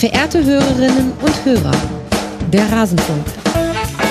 Verehrte 0.00 0.42
Hörerinnen 0.42 1.12
und 1.20 1.44
Hörer, 1.44 1.72
der 2.50 2.72
Rasenfunk. 2.72 3.22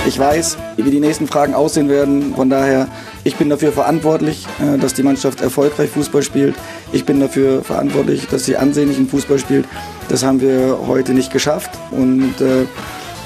Ich 0.05 0.19
weiß, 0.19 0.55
wie 0.77 0.91
die 0.91 0.99
nächsten 0.99 1.25
Fragen 1.25 1.55
aussehen 1.55 1.89
werden. 1.89 2.35
Von 2.35 2.47
daher, 2.47 2.87
ich 3.23 3.37
bin 3.37 3.49
dafür 3.49 3.71
verantwortlich, 3.71 4.45
äh, 4.61 4.77
dass 4.77 4.93
die 4.93 5.01
Mannschaft 5.01 5.41
erfolgreich 5.41 5.89
Fußball 5.89 6.21
spielt. 6.21 6.53
Ich 6.91 7.05
bin 7.05 7.19
dafür 7.19 7.63
verantwortlich, 7.63 8.27
dass 8.27 8.45
sie 8.45 8.55
ansehnlichen 8.55 9.09
Fußball 9.09 9.39
spielt. 9.39 9.65
Das 10.09 10.23
haben 10.23 10.41
wir 10.41 10.77
heute 10.85 11.13
nicht 11.13 11.33
geschafft. 11.33 11.71
Und 11.89 12.39
äh, 12.39 12.65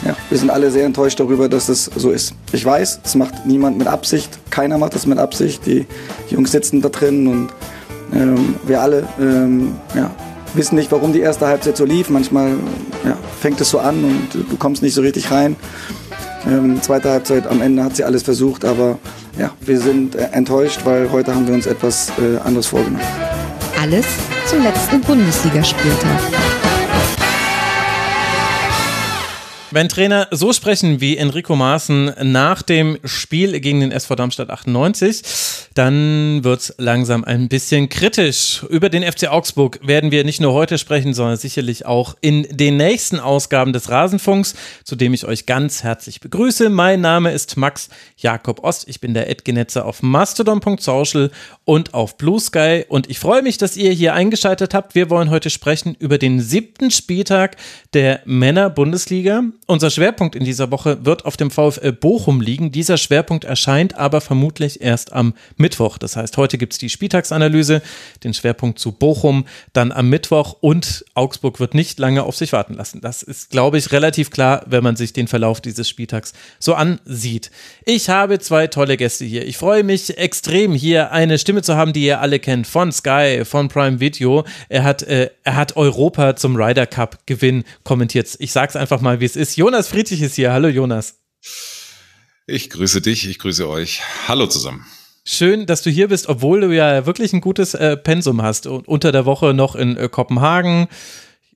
ja, 0.05 0.15
wir 0.29 0.37
sind 0.37 0.49
alle 0.49 0.71
sehr 0.71 0.85
enttäuscht 0.85 1.19
darüber, 1.19 1.49
dass 1.49 1.65
das 1.65 1.91
so 1.93 2.11
ist. 2.11 2.33
Ich 2.53 2.63
weiß, 2.63 3.01
es 3.03 3.15
macht 3.15 3.45
niemand 3.45 3.77
mit 3.77 3.87
Absicht. 3.87 4.39
Keiner 4.51 4.77
macht 4.77 4.95
das 4.95 5.05
mit 5.05 5.17
Absicht. 5.17 5.65
Die 5.65 5.85
Jungs 6.29 6.53
sitzen 6.53 6.81
da 6.81 6.87
drin 6.87 7.27
und 7.27 7.49
ähm, 8.13 8.55
wir 8.65 8.79
alle 8.79 9.05
ähm, 9.19 9.75
ja, 9.93 10.11
wissen 10.55 10.75
nicht, 10.75 10.91
warum 10.91 11.13
die 11.13 11.19
erste 11.19 11.47
Halbzeit 11.47 11.77
so 11.77 11.85
lief. 11.85 12.09
Manchmal 12.09 12.55
ja, 13.05 13.17
fängt 13.39 13.61
es 13.61 13.69
so 13.69 13.79
an 13.79 14.03
und 14.03 14.33
du 14.33 14.57
kommst 14.57 14.81
nicht 14.83 14.93
so 14.93 15.01
richtig 15.01 15.31
rein. 15.31 15.55
Ähm, 16.45 16.81
zweite 16.81 17.09
Halbzeit, 17.09 17.47
am 17.47 17.61
Ende 17.61 17.83
hat 17.83 17.95
sie 17.95 18.03
alles 18.03 18.23
versucht, 18.23 18.65
aber 18.65 18.97
ja, 19.37 19.51
wir 19.61 19.79
sind 19.79 20.15
äh, 20.15 20.29
enttäuscht, 20.31 20.81
weil 20.83 21.11
heute 21.11 21.33
haben 21.33 21.47
wir 21.47 21.53
uns 21.53 21.65
etwas 21.65 22.11
äh, 22.19 22.37
anderes 22.43 22.67
vorgenommen. 22.67 23.03
Alles 23.81 24.05
zum 24.45 24.61
letzten 24.61 25.01
Bundesligaspieltag. 25.01 26.62
Wenn 29.73 29.89
Trainer 29.89 30.27
so 30.29 30.53
sprechen 30.53 31.01
wie 31.01 31.17
Enrico 31.17 31.55
Maaßen 31.55 32.13
nach 32.21 32.61
dem 32.61 32.99
Spiel 33.05 33.59
gegen 33.59 33.79
den 33.79 33.91
SV 33.91 34.13
Darmstadt 34.13 34.51
98, 34.51 35.23
dann 35.73 36.43
wird's 36.43 36.75
langsam 36.77 37.23
ein 37.23 37.47
bisschen 37.47 37.89
kritisch. 37.89 38.63
Über 38.69 38.89
den 38.89 39.01
FC 39.01 39.29
Augsburg 39.29 39.79
werden 39.81 40.11
wir 40.11 40.25
nicht 40.25 40.41
nur 40.41 40.53
heute 40.53 40.77
sprechen, 40.77 41.15
sondern 41.15 41.37
sicherlich 41.37 41.87
auch 41.87 42.15
in 42.21 42.43
den 42.51 42.77
nächsten 42.77 43.19
Ausgaben 43.19 43.73
des 43.73 43.89
Rasenfunks, 43.89 44.53
zu 44.83 44.95
dem 44.95 45.11
ich 45.11 45.25
euch 45.25 45.47
ganz 45.47 45.81
herzlich 45.81 46.19
begrüße. 46.19 46.69
Mein 46.69 47.01
Name 47.01 47.31
ist 47.31 47.57
Max 47.57 47.89
Jakob 48.15 48.63
Ost. 48.63 48.87
Ich 48.87 49.01
bin 49.01 49.15
der 49.15 49.27
Edgenetzer 49.27 49.85
auf 49.85 50.03
mastodon.social 50.03 51.31
und 51.65 51.95
auf 51.95 52.17
Blue 52.17 52.39
Sky 52.39 52.85
und 52.89 53.09
ich 53.09 53.17
freue 53.17 53.41
mich, 53.41 53.57
dass 53.57 53.75
ihr 53.75 53.91
hier 53.91 54.13
eingeschaltet 54.13 54.75
habt. 54.75 54.93
Wir 54.93 55.09
wollen 55.09 55.31
heute 55.31 55.49
sprechen 55.49 55.95
über 55.97 56.19
den 56.19 56.41
siebten 56.41 56.91
Spieltag 56.91 57.57
der 57.95 58.21
Männer-Bundesliga. 58.25 59.45
Unser 59.73 59.89
Schwerpunkt 59.89 60.35
in 60.35 60.45
dieser 60.45 60.69
Woche 60.69 61.03
wird 61.03 61.25
auf 61.25 61.35
dem 61.35 61.49
VfL 61.49 61.93
Bochum 61.93 62.41
liegen. 62.41 62.71
Dieser 62.71 62.95
Schwerpunkt 62.99 63.43
erscheint 63.43 63.95
aber 63.95 64.21
vermutlich 64.21 64.81
erst 64.81 65.13
am 65.13 65.33
Mittwoch. 65.57 65.97
Das 65.97 66.15
heißt, 66.15 66.37
heute 66.37 66.59
gibt 66.59 66.73
es 66.73 66.77
die 66.77 66.89
Spieltagsanalyse, 66.89 67.81
den 68.23 68.35
Schwerpunkt 68.35 68.77
zu 68.77 68.91
Bochum, 68.91 69.45
dann 69.73 69.91
am 69.91 70.09
Mittwoch 70.09 70.57
und 70.61 71.03
Augsburg 71.15 71.59
wird 71.59 71.73
nicht 71.73 71.97
lange 71.97 72.21
auf 72.21 72.35
sich 72.35 72.53
warten 72.53 72.75
lassen. 72.75 73.01
Das 73.01 73.23
ist, 73.23 73.49
glaube 73.49 73.79
ich, 73.79 73.91
relativ 73.91 74.29
klar, 74.29 74.63
wenn 74.67 74.83
man 74.83 74.95
sich 74.95 75.11
den 75.11 75.27
Verlauf 75.27 75.59
dieses 75.59 75.89
Spieltags 75.89 76.33
so 76.59 76.75
ansieht. 76.75 77.49
Ich 77.83 78.09
habe 78.09 78.37
zwei 78.37 78.67
tolle 78.67 78.95
Gäste 78.95 79.25
hier. 79.25 79.43
Ich 79.47 79.57
freue 79.57 79.83
mich 79.83 80.19
extrem, 80.19 80.73
hier 80.73 81.11
eine 81.11 81.39
Stimme 81.39 81.63
zu 81.63 81.75
haben, 81.75 81.93
die 81.93 82.03
ihr 82.03 82.21
alle 82.21 82.37
kennt, 82.37 82.67
von 82.67 82.91
Sky, 82.91 83.41
von 83.43 83.69
Prime 83.69 83.99
Video. 83.99 84.43
Er 84.69 84.83
hat, 84.83 85.01
äh, 85.01 85.31
er 85.43 85.55
hat 85.55 85.75
Europa 85.77 86.35
zum 86.35 86.55
Ryder 86.57 86.85
Cup 86.85 87.25
Gewinn 87.25 87.63
kommentiert. 87.83 88.35
Ich 88.37 88.51
sage 88.51 88.69
es 88.69 88.75
einfach 88.75 89.01
mal, 89.01 89.19
wie 89.19 89.25
es 89.25 89.35
ist. 89.35 89.57
Jonas 89.63 89.87
Friedrich 89.87 90.21
ist 90.21 90.35
hier. 90.35 90.51
Hallo 90.51 90.67
Jonas. 90.67 91.21
Ich 92.47 92.69
grüße 92.69 92.99
dich, 92.99 93.29
ich 93.29 93.39
grüße 93.39 93.65
euch. 93.69 94.01
Hallo 94.27 94.45
zusammen. 94.45 94.85
Schön, 95.23 95.65
dass 95.65 95.81
du 95.81 95.89
hier 95.89 96.09
bist, 96.09 96.27
obwohl 96.27 96.59
du 96.59 96.75
ja 96.75 97.05
wirklich 97.05 97.31
ein 97.31 97.39
gutes 97.39 97.73
äh, 97.73 97.95
Pensum 97.95 98.41
hast. 98.41 98.67
Und 98.67 98.89
unter 98.89 99.13
der 99.13 99.25
Woche 99.25 99.53
noch 99.53 99.77
in 99.77 99.95
äh, 99.95 100.09
Kopenhagen, 100.09 100.89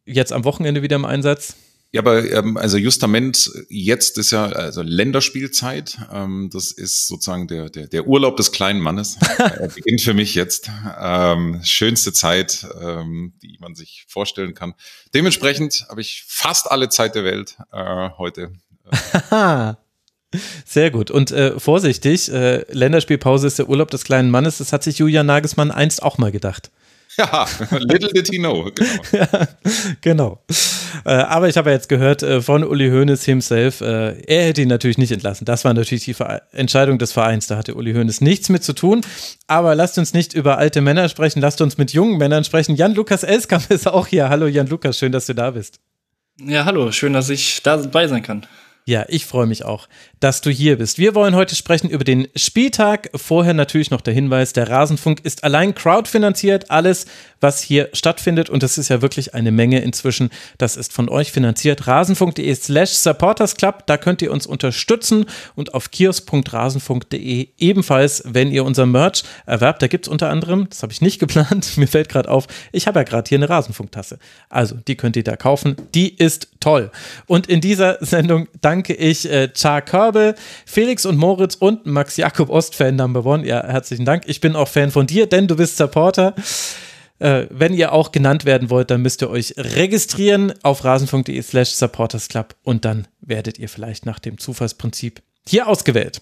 jetzt 0.06 0.32
am 0.32 0.46
Wochenende 0.46 0.82
wieder 0.82 0.96
im 0.96 1.04
Einsatz. 1.04 1.58
Ja, 1.92 2.02
aber 2.02 2.30
ähm, 2.30 2.58
also 2.58 2.78
Justament, 2.78 3.50
jetzt 3.70 4.18
ist 4.18 4.32
ja 4.32 4.48
also 4.48 4.82
Länderspielzeit. 4.82 5.98
Ähm, 6.12 6.50
das 6.52 6.72
ist 6.72 7.08
sozusagen 7.08 7.48
der, 7.48 7.70
der, 7.70 7.88
der 7.88 8.08
Urlaub 8.08 8.36
des 8.36 8.52
kleinen 8.52 8.82
Mannes. 8.82 9.18
er 9.38 9.70
beginnt 9.70 10.02
für 10.02 10.14
mich 10.14 10.36
jetzt. 10.36 10.70
Ähm, 11.00 11.62
schönste 11.64 12.12
Zeit, 12.12 12.68
ähm, 12.82 13.34
die 13.42 13.58
man 13.62 13.74
sich 13.74 14.06
vorstellen 14.10 14.54
kann. 14.54 14.74
Dementsprechend 15.14 15.86
habe 15.90 16.02
ich 16.02 16.26
fast 16.28 16.70
alle 16.70 16.90
Zeit 16.90 17.16
der 17.16 17.24
Welt 17.24 17.58
äh, 17.72 18.10
heute. 18.18 18.52
Sehr 20.66 20.92
gut. 20.92 21.10
Und 21.10 21.32
äh, 21.32 21.58
vorsichtig, 21.58 22.30
äh, 22.32 22.66
Länderspielpause 22.70 23.48
ist 23.48 23.60
der 23.60 23.70
Urlaub 23.70 23.92
des 23.92 24.04
kleinen 24.04 24.30
Mannes. 24.30 24.58
Das 24.58 24.74
hat 24.74 24.84
sich 24.84 24.98
Julian 24.98 25.26
Nagelsmann 25.26 25.72
einst 25.72 26.04
auch 26.04 26.18
mal 26.18 26.34
gedacht. 26.34 26.70
Ja, 27.20 27.48
little 27.72 28.10
did 28.14 28.28
he 28.30 28.38
know. 28.38 28.70
Genau. 28.76 29.02
ja, 29.12 29.48
genau. 30.02 30.40
Äh, 31.04 31.14
aber 31.14 31.50
ich 31.50 31.58
habe 31.58 31.72
ja 31.72 31.76
jetzt 31.76 31.90
gehört 31.90 32.22
äh, 32.22 32.42
von 32.42 32.64
Uli 32.64 32.90
Hoeneß 32.90 33.24
himself, 33.26 33.82
äh, 33.82 34.22
er 34.22 34.46
hätte 34.46 34.62
ihn 34.62 34.68
natürlich 34.68 35.00
nicht 35.00 35.12
entlassen. 35.12 35.46
Das 35.46 35.66
war 35.66 35.74
natürlich 35.74 36.06
die 36.06 36.14
Ver 36.14 36.44
Entscheidung 36.52 37.00
des 37.00 37.14
Vereins. 37.14 37.48
Da 37.48 37.58
hatte 37.58 37.74
Uli 37.74 37.94
Hoeneß 37.94 38.22
nichts 38.22 38.50
mit 38.50 38.64
zu 38.64 38.74
tun. 38.74 39.02
Aber 39.48 39.74
lasst 39.74 39.98
uns 39.98 40.14
nicht 40.14 40.34
über 40.34 40.60
alte 40.60 40.82
Männer 40.82 41.10
sprechen, 41.10 41.42
lasst 41.42 41.60
uns 41.62 41.78
mit 41.80 41.92
jungen 41.92 42.18
Männern 42.18 42.44
sprechen. 42.44 42.76
Jan-Lukas 42.76 43.24
Elskamp 43.24 43.66
ist 43.72 43.88
auch 43.88 44.06
hier. 44.06 44.30
Hallo 44.30 44.46
Jan-Lukas, 44.46 45.00
schön, 45.00 45.12
dass 45.12 45.26
du 45.26 45.34
da 45.34 45.52
bist. 45.52 45.80
Ja, 46.40 46.66
hallo, 46.66 46.92
schön, 46.92 47.14
dass 47.14 47.30
ich 47.30 47.64
dabei 47.64 48.08
sein 48.08 48.22
kann. 48.22 48.46
Ja, 48.88 49.04
ich 49.10 49.26
freue 49.26 49.48
mich 49.48 49.66
auch, 49.66 49.90
dass 50.22 50.40
du 50.40 50.50
hier 50.50 50.78
bist. 50.78 50.98
Wir 50.98 51.14
wollen 51.14 51.36
heute 51.36 51.56
sprechen 51.56 51.90
über 51.90 52.06
den 52.06 52.30
Spieltag. 52.38 53.10
Vorher 53.16 53.54
natürlich 53.54 53.92
noch 53.92 54.00
der 54.00 54.14
Hinweis, 54.14 54.54
der 54.54 54.70
Rasenfunk 54.70 55.20
ist 55.26 55.44
allein 55.44 55.76
crowdfinanziert. 55.76 56.72
Alles, 56.72 57.06
was 57.42 57.62
hier 57.62 57.90
stattfindet, 57.92 58.50
und 58.50 58.64
das 58.64 58.78
ist 58.78 58.88
ja 58.88 59.02
wirklich 59.02 59.34
eine 59.34 59.52
Menge 59.52 59.82
inzwischen, 59.82 60.30
das 60.58 60.78
ist 60.78 60.94
von 60.94 61.10
euch 61.10 61.34
finanziert. 61.34 61.86
Rasenfunk.de 61.86 62.56
slash 62.56 62.92
supportersclub, 62.92 63.86
da 63.88 63.98
könnt 63.98 64.22
ihr 64.22 64.32
uns 64.32 64.48
unterstützen 64.48 65.26
und 65.56 65.74
auf 65.74 65.92
kiosk.rasenfunk.de 65.92 67.50
ebenfalls, 67.58 68.24
wenn 68.26 68.54
ihr 68.54 68.64
unser 68.64 68.86
Merch 68.86 69.24
erwerbt. 69.46 69.82
Da 69.82 69.88
gibt 69.88 70.08
es 70.08 70.10
unter 70.10 70.30
anderem, 70.30 70.70
das 70.70 70.82
habe 70.82 70.94
ich 70.94 71.02
nicht 71.02 71.20
geplant, 71.20 71.74
mir 71.76 71.90
fällt 71.90 72.08
gerade 72.08 72.30
auf, 72.30 72.48
ich 72.72 72.88
habe 72.88 73.00
ja 73.00 73.04
gerade 73.04 73.28
hier 73.28 73.38
eine 73.38 73.50
Rasenfunktasse. 73.50 74.18
Also, 74.48 74.76
die 74.88 74.96
könnt 74.96 75.18
ihr 75.18 75.26
da 75.26 75.36
kaufen. 75.36 75.76
Die 75.94 76.16
ist 76.16 76.57
toll. 76.60 76.92
Und 77.26 77.48
in 77.48 77.62
dieser 77.62 77.98
Sendung 78.02 78.48
danke 78.62 78.94
ich 78.94 79.30
äh, 79.30 79.50
Char 79.56 79.82
Körbel, 79.82 80.36
Felix 80.66 81.06
und 81.06 81.18
Moritz 81.18 81.56
und 81.56 81.86
Max 81.86 82.18
Jakob 82.18 82.50
Ost, 82.50 82.76
Fan 82.76 82.96
Number 82.96 83.26
One. 83.26 83.46
Ja, 83.46 83.66
herzlichen 83.66 84.06
Dank. 84.06 84.24
Ich 84.28 84.42
bin 84.42 84.56
auch 84.56 84.68
Fan 84.68 84.92
von 84.92 85.08
dir, 85.08 85.28
denn 85.28 85.48
du 85.48 85.56
bist 85.56 85.78
Supporter. 85.78 86.34
Äh, 87.20 87.48
wenn 87.50 87.74
ihr 87.74 87.94
auch 87.94 88.12
genannt 88.12 88.46
werden 88.46 88.70
wollt, 88.70 88.92
dann 88.92 89.02
müsst 89.02 89.22
ihr 89.24 89.30
euch 89.30 89.54
registrieren 89.58 90.54
auf 90.64 90.84
rasen.de 90.84 91.42
slash 91.42 91.72
supportersclub 91.72 92.56
und 92.64 92.86
dann 92.86 93.08
werdet 93.22 93.58
ihr 93.58 93.70
vielleicht 93.70 94.06
nach 94.06 94.20
dem 94.20 94.38
Zufallsprinzip 94.38 95.22
hier 95.48 95.68
ausgewählt. 95.68 96.22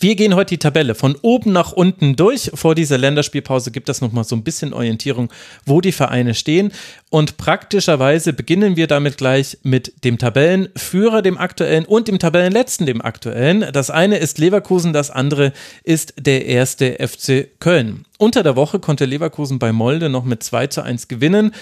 Wir 0.00 0.14
gehen 0.14 0.36
heute 0.36 0.50
die 0.50 0.58
Tabelle 0.58 0.94
von 0.94 1.16
oben 1.22 1.50
nach 1.50 1.72
unten 1.72 2.14
durch. 2.14 2.52
Vor 2.54 2.76
dieser 2.76 2.98
Länderspielpause 2.98 3.72
gibt 3.72 3.88
es 3.88 4.00
nochmal 4.00 4.22
so 4.22 4.36
ein 4.36 4.44
bisschen 4.44 4.72
Orientierung, 4.72 5.28
wo 5.66 5.80
die 5.80 5.90
Vereine 5.90 6.34
stehen. 6.34 6.70
Und 7.10 7.36
praktischerweise 7.36 8.32
beginnen 8.32 8.76
wir 8.76 8.86
damit 8.86 9.16
gleich 9.16 9.58
mit 9.64 10.04
dem 10.04 10.16
Tabellenführer, 10.16 11.20
dem 11.20 11.36
aktuellen, 11.36 11.84
und 11.84 12.06
dem 12.06 12.20
Tabellenletzten, 12.20 12.86
dem 12.86 13.02
aktuellen. 13.02 13.72
Das 13.72 13.90
eine 13.90 14.18
ist 14.18 14.38
Leverkusen, 14.38 14.92
das 14.92 15.10
andere 15.10 15.52
ist 15.82 16.14
der 16.16 16.46
erste 16.46 17.04
FC 17.04 17.48
Köln. 17.58 18.04
Unter 18.18 18.44
der 18.44 18.54
Woche 18.54 18.78
konnte 18.78 19.04
Leverkusen 19.04 19.58
bei 19.58 19.72
Molde 19.72 20.08
noch 20.08 20.24
mit 20.24 20.44
2 20.44 20.68
zu 20.68 20.82
1 20.82 21.08
gewinnen 21.08 21.52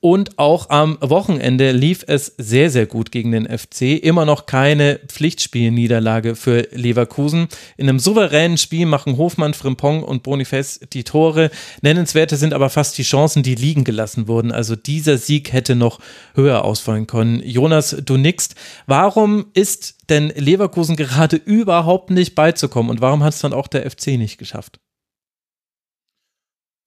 und 0.00 0.38
auch 0.38 0.68
am 0.68 0.98
Wochenende 1.00 1.72
lief 1.72 2.04
es 2.06 2.34
sehr, 2.36 2.70
sehr 2.70 2.86
gut 2.86 3.10
gegen 3.10 3.32
den 3.32 3.46
FC. 3.46 4.02
Immer 4.02 4.26
noch 4.26 4.46
keine 4.46 5.00
Pflichtspielniederlage 5.08 6.36
für 6.36 6.68
Leverkusen. 6.72 7.48
In 7.76 7.88
einem 7.88 7.98
souveränen 7.98 8.58
Spiel 8.58 8.86
machen 8.86 9.16
Hofmann, 9.16 9.54
Frimpong 9.54 10.02
und 10.02 10.22
Boniface 10.22 10.80
die 10.92 11.02
Tore. 11.02 11.50
Nennenswerte 11.80 12.36
sind 12.36 12.52
aber 12.52 12.68
fast 12.68 12.98
die 12.98 13.04
Chancen, 13.04 13.42
die 13.42 13.54
liegen 13.54 13.84
gelassen 13.84 14.28
wurden. 14.28 14.52
Also 14.52 14.76
dieser 14.76 15.16
Sieg 15.16 15.52
hätte 15.52 15.74
noch 15.74 15.98
höher 16.34 16.64
ausfallen 16.64 17.06
können. 17.06 17.42
Jonas, 17.42 17.96
du 18.04 18.18
nickst. 18.18 18.54
Warum 18.86 19.46
ist 19.54 19.96
denn 20.10 20.28
Leverkusen 20.36 20.96
gerade 20.96 21.36
überhaupt 21.44 22.10
nicht 22.10 22.34
beizukommen 22.34 22.90
und 22.90 23.00
warum 23.00 23.24
hat 23.24 23.32
es 23.32 23.40
dann 23.40 23.54
auch 23.54 23.66
der 23.66 23.90
FC 23.90 24.08
nicht 24.18 24.36
geschafft? 24.36 24.78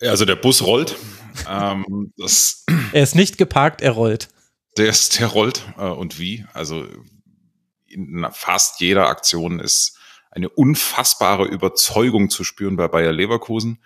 Also 0.02 0.26
der 0.26 0.36
Bus 0.36 0.64
rollt. 0.64 0.96
Ähm, 1.48 2.14
das, 2.18 2.66
er 2.94 3.04
ist 3.04 3.16
nicht 3.16 3.38
geparkt, 3.38 3.82
er 3.82 3.92
rollt. 3.92 4.30
Der, 4.78 4.90
ist, 4.90 5.20
der 5.20 5.28
rollt. 5.28 5.64
Äh, 5.78 5.84
und 5.84 6.20
wie? 6.20 6.46
Also 6.54 6.88
in 7.88 8.26
fast 8.32 8.80
jeder 8.82 9.08
Aktion 9.08 9.60
ist 9.60 9.98
eine 10.32 10.50
unfassbare 10.50 11.46
Überzeugung 11.46 12.30
zu 12.30 12.44
spüren 12.44 12.76
bei 12.76 12.88
Bayer 12.88 13.12
Leverkusen. 13.12 13.80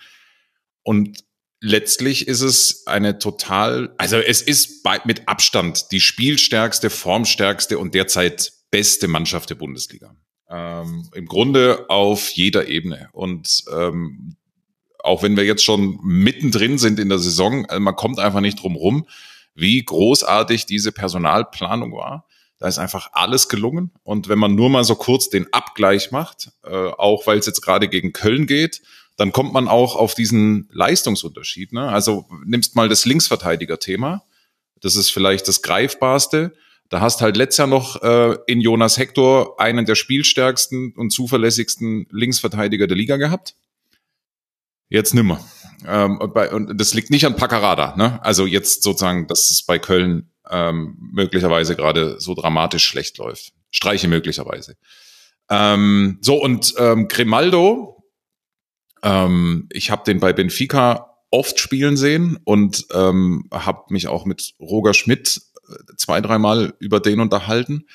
Und 0.84 1.24
letztlich 1.62 2.28
ist 2.28 2.42
es 2.42 2.86
eine 2.88 3.18
total, 3.18 3.94
also 3.98 4.18
es 4.18 4.42
ist 4.42 4.84
bei, 4.84 5.00
mit 5.06 5.28
Abstand 5.28 5.92
die 5.92 6.02
spielstärkste, 6.02 6.90
formstärkste 6.90 7.80
und 7.80 7.96
derzeit 7.96 8.52
beste 8.70 9.08
Mannschaft 9.08 9.50
der 9.50 9.56
Bundesliga. 9.56 10.16
Ähm, 10.50 11.10
Im 11.14 11.26
Grunde 11.26 11.86
auf 11.90 12.30
jeder 12.32 12.68
Ebene. 12.68 13.10
Und 13.14 13.64
ähm, 13.72 14.36
auch 15.04 15.22
wenn 15.22 15.38
wir 15.38 15.44
jetzt 15.44 15.64
schon 15.64 16.00
mittendrin 16.02 16.78
sind 16.78 17.00
in 17.00 17.10
der 17.10 17.20
Saison, 17.20 17.66
also 17.66 17.80
man 17.80 17.96
kommt 17.96 18.20
einfach 18.20 18.42
nicht 18.42 18.62
drum 18.62 18.76
rum. 18.76 19.06
wie 19.56 19.84
großartig 19.84 20.66
diese 20.66 20.92
Personalplanung 20.92 21.94
war. 21.94 22.26
Da 22.58 22.68
ist 22.68 22.80
einfach 22.80 23.10
alles 23.14 23.50
gelungen. 23.50 23.92
Und 24.02 24.28
wenn 24.28 24.40
man 24.40 24.56
nur 24.56 24.72
mal 24.72 24.84
so 24.84 24.96
kurz 24.96 25.30
den 25.30 25.52
Abgleich 25.54 26.12
macht, 26.12 26.50
äh, 26.64 26.70
auch 26.70 27.28
weil 27.28 27.38
es 27.38 27.46
jetzt 27.46 27.62
gerade 27.62 27.88
gegen 27.88 28.14
Köln 28.14 28.48
geht, 28.48 28.82
dann 29.16 29.32
kommt 29.32 29.54
man 29.54 29.68
auch 29.68 29.96
auf 29.96 30.16
diesen 30.16 30.70
Leistungsunterschied. 30.72 31.72
Ne? 31.74 31.88
Also 31.88 32.26
nimmst 32.46 32.76
mal 32.76 32.90
das 32.90 33.06
Linksverteidiger-Thema. 33.06 34.24
Das 34.82 34.96
ist 34.96 35.12
vielleicht 35.12 35.48
das 35.48 35.62
greifbarste. 35.62 36.54
Da 36.90 37.02
hast 37.02 37.22
halt 37.22 37.38
letztes 37.38 37.58
Jahr 37.60 37.68
noch 37.68 38.02
äh, 38.02 38.38
in 38.48 38.60
Jonas 38.60 38.98
Hector 38.98 39.60
einen 39.60 39.86
der 39.86 39.96
spielstärksten 39.96 40.94
und 40.96 41.12
zuverlässigsten 41.12 42.08
Linksverteidiger 42.12 42.88
der 42.88 42.98
Liga 42.98 43.18
gehabt. 43.18 43.56
Jetzt 44.90 45.14
nimmer. 45.14 45.44
Ähm, 45.86 46.18
und, 46.20 46.34
bei, 46.34 46.52
und 46.52 46.80
das 46.80 46.94
liegt 46.94 47.10
nicht 47.10 47.26
an 47.26 47.36
Paccarada. 47.36 47.96
Ne? 47.96 48.24
Also 48.24 48.46
jetzt 48.46 48.84
sozusagen, 48.84 49.28
dass 49.28 49.50
es 49.50 49.64
bei 49.64 49.80
Köln 49.80 50.30
ähm, 50.50 50.98
möglicherweise 51.14 51.76
gerade 51.76 52.20
so 52.20 52.36
dramatisch 52.36 52.86
schlecht 52.86 53.18
läuft. 53.18 53.54
Streiche 53.72 54.08
möglicherweise. 54.08 54.78
Ähm, 55.50 56.20
so, 56.22 56.42
und 56.42 56.74
ähm, 56.78 57.08
Grimaldo, 57.08 58.04
ähm, 59.02 59.68
ich 59.72 59.92
habe 59.92 60.04
den 60.06 60.20
bei 60.20 60.32
Benfica 60.32 61.18
oft 61.32 61.60
spielen 61.60 61.98
sehen 61.98 62.40
und 62.44 62.86
ähm, 62.94 63.50
habe 63.52 63.86
mich 63.90 64.08
auch 64.08 64.26
mit 64.26 64.54
Roger 64.60 64.94
Schmidt 64.94 65.42
äh, 65.68 65.96
zwei, 65.98 66.22
dreimal 66.22 66.76
über 66.80 67.00
den 67.00 67.20
unterhalten. 67.20 67.88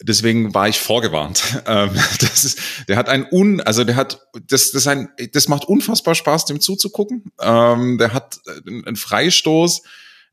Deswegen 0.00 0.54
war 0.54 0.68
ich 0.68 0.78
vorgewarnt. 0.78 1.42
Ähm, 1.66 1.90
das 2.20 2.44
ist, 2.44 2.60
der 2.88 2.96
hat 2.96 3.08
ein 3.08 3.26
un, 3.30 3.60
also 3.60 3.84
der 3.84 3.96
hat, 3.96 4.26
das, 4.46 4.70
das 4.70 4.86
ein, 4.86 5.08
das 5.32 5.48
macht 5.48 5.66
unfassbar 5.66 6.14
Spaß, 6.14 6.46
dem 6.46 6.60
zuzugucken. 6.60 7.30
Ähm, 7.40 7.98
der 7.98 8.14
hat 8.14 8.38
einen 8.66 8.96
Freistoß, 8.96 9.82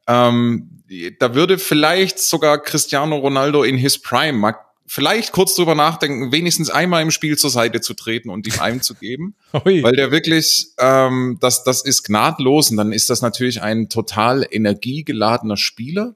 ähm, 0.07 0.83
da 1.19 1.33
würde 1.33 1.57
vielleicht 1.57 2.19
sogar 2.19 2.59
Cristiano 2.59 3.17
Ronaldo 3.17 3.63
in 3.63 3.77
his 3.77 3.97
prime 3.97 4.37
mal 4.37 4.55
vielleicht 4.87 5.31
kurz 5.31 5.55
drüber 5.55 5.73
nachdenken, 5.73 6.31
wenigstens 6.31 6.69
einmal 6.69 7.01
im 7.01 7.09
Spiel 7.09 7.37
zur 7.37 7.49
Seite 7.49 7.81
zu 7.81 7.95
treten 7.95 8.29
und 8.29 8.45
ihm 8.45 8.59
einzugeben, 8.59 9.35
weil 9.51 9.95
der 9.95 10.11
wirklich, 10.11 10.67
ähm, 10.77 11.37
das, 11.41 11.63
das 11.63 11.83
ist 11.83 12.03
gnadlos 12.03 12.69
und 12.69 12.77
dann 12.77 12.91
ist 12.91 13.09
das 13.09 13.21
natürlich 13.21 13.63
ein 13.63 13.89
total 13.89 14.45
energiegeladener 14.49 15.57
Spieler, 15.57 16.13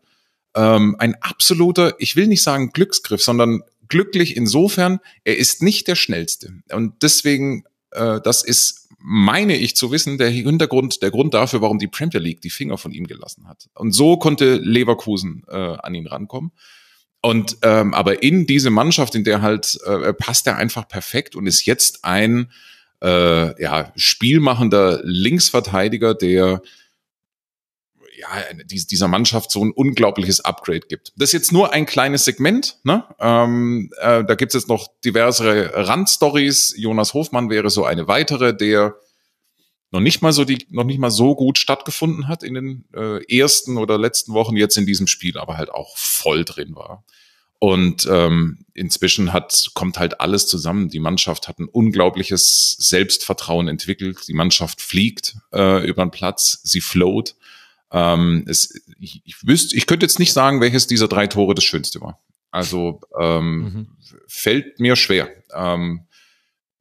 ähm, 0.60 0.96
ein 1.00 1.16
absoluter, 1.22 1.96
ich 2.00 2.16
will 2.16 2.28
nicht 2.28 2.44
sagen 2.44 2.72
Glücksgriff, 2.74 3.24
sondern 3.24 3.62
glücklich 3.88 4.36
insofern, 4.36 5.00
er 5.24 5.38
ist 5.38 5.64
nicht 5.64 5.88
der 5.88 5.96
schnellste 5.96 6.54
und 6.72 7.02
deswegen, 7.02 7.64
äh, 7.92 8.20
das 8.22 8.44
ist 8.44 8.88
meine 9.02 9.56
ich 9.56 9.78
zu 9.78 9.92
wissen, 9.92 10.18
der 10.18 10.30
Hintergrund, 10.30 11.02
der 11.02 11.10
Grund 11.10 11.34
dafür, 11.34 11.62
warum 11.62 11.80
die 11.80 11.88
Premier 11.88 12.20
League 12.20 12.42
die 12.42 12.50
Finger 12.50 12.78
von 12.78 12.92
ihm 12.92 13.08
gelassen 13.08 13.48
hat. 13.48 13.70
Und 13.74 13.94
so 13.94 14.18
konnte 14.18 14.56
Leverkusen 14.56 15.46
äh, 15.48 15.56
an 15.56 15.96
ihn 15.96 16.06
rankommen. 16.06 16.52
Und 17.22 17.60
ähm, 17.62 17.94
aber 17.94 18.22
in 18.24 18.46
diese 18.46 18.72
Mannschaft, 18.72 19.16
in 19.16 19.24
der 19.24 19.42
halt 19.42 19.78
äh, 19.86 20.14
passt 20.14 20.48
er 20.48 20.58
einfach 20.58 20.86
perfekt 20.90 21.38
und 21.38 21.48
ist 21.48 21.66
jetzt 21.66 22.04
ein 22.04 22.52
äh, 23.02 23.62
ja, 23.62 23.94
spielmachender 23.96 25.00
Linksverteidiger, 25.04 26.14
der 26.14 26.62
ja, 28.20 28.28
dieser 28.66 29.08
Mannschaft 29.08 29.52
so 29.52 29.64
ein 29.64 29.72
unglaubliches 29.72 30.42
Upgrade 30.42 30.82
gibt. 30.88 31.14
Das 31.16 31.30
ist 31.30 31.34
jetzt 31.34 31.52
nur 31.52 31.74
ein 31.74 31.86
kleines 31.86 32.26
Segment. 32.26 32.78
Ne? 32.84 33.04
Ähm, 33.20 33.92
äh, 34.00 34.24
da 34.24 34.36
gibt 34.36 34.54
es 34.54 34.62
jetzt 34.62 34.70
noch 34.70 34.88
diversere 35.04 35.88
Randstories. 35.88 36.74
Jonas 36.78 37.14
Hofmann 37.14 37.50
wäre 37.50 37.70
so 37.70 37.86
eine 37.86 38.08
weitere, 38.08 38.56
der 38.56 38.96
noch 39.92 40.02
nicht 40.02 40.22
mal 40.22 40.34
so 40.34 40.46
die 40.46 40.68
noch 40.70 40.84
nicht 40.84 41.00
mal 41.00 41.10
so 41.10 41.36
gut 41.36 41.58
stattgefunden 41.58 42.28
hat 42.28 42.44
in 42.44 42.54
den 42.54 42.86
äh, 42.94 43.24
ersten 43.40 43.78
oder 43.78 43.98
letzten 43.98 44.34
Wochen 44.34 44.56
jetzt 44.56 44.78
in 44.78 44.86
diesem 44.86 45.08
Spiel, 45.08 45.38
aber 45.38 45.58
halt 45.58 45.72
auch 45.72 45.98
voll 45.98 46.46
drin 46.46 46.76
war. 46.76 47.04
Und 47.60 48.08
ähm, 48.10 48.66
inzwischen 48.74 49.34
hat 49.34 49.72
kommt 49.74 50.00
halt 50.00 50.22
alles 50.22 50.48
zusammen. 50.48 50.90
Die 50.90 51.02
Mannschaft 51.02 51.50
hat 51.50 51.60
ein 51.60 51.68
unglaubliches 51.68 52.78
Selbstvertrauen 52.80 53.68
entwickelt. 53.68 54.28
Die 54.30 54.34
Mannschaft 54.34 54.80
fliegt 54.82 55.36
äh, 55.52 55.86
über 55.86 56.06
den 56.06 56.12
Platz, 56.12 56.62
sie 56.64 56.80
float. 56.80 57.36
Ähm, 57.92 58.46
es, 58.48 58.74
ich, 59.00 59.22
ich 59.26 59.48
wüsste, 59.48 59.76
ich 59.76 59.88
könnte 59.88 60.06
jetzt 60.06 60.20
nicht 60.20 60.34
sagen, 60.34 60.62
welches 60.62 60.88
dieser 60.88 61.08
drei 61.08 61.28
Tore 61.28 61.56
das 61.56 61.64
schönste 61.64 62.02
war. 62.02 62.20
Also 62.52 63.02
ähm, 63.20 63.60
mhm. 63.60 63.88
fällt 64.28 64.80
mir 64.80 64.96
schwer. 64.96 65.30
Ähm, 65.54 66.06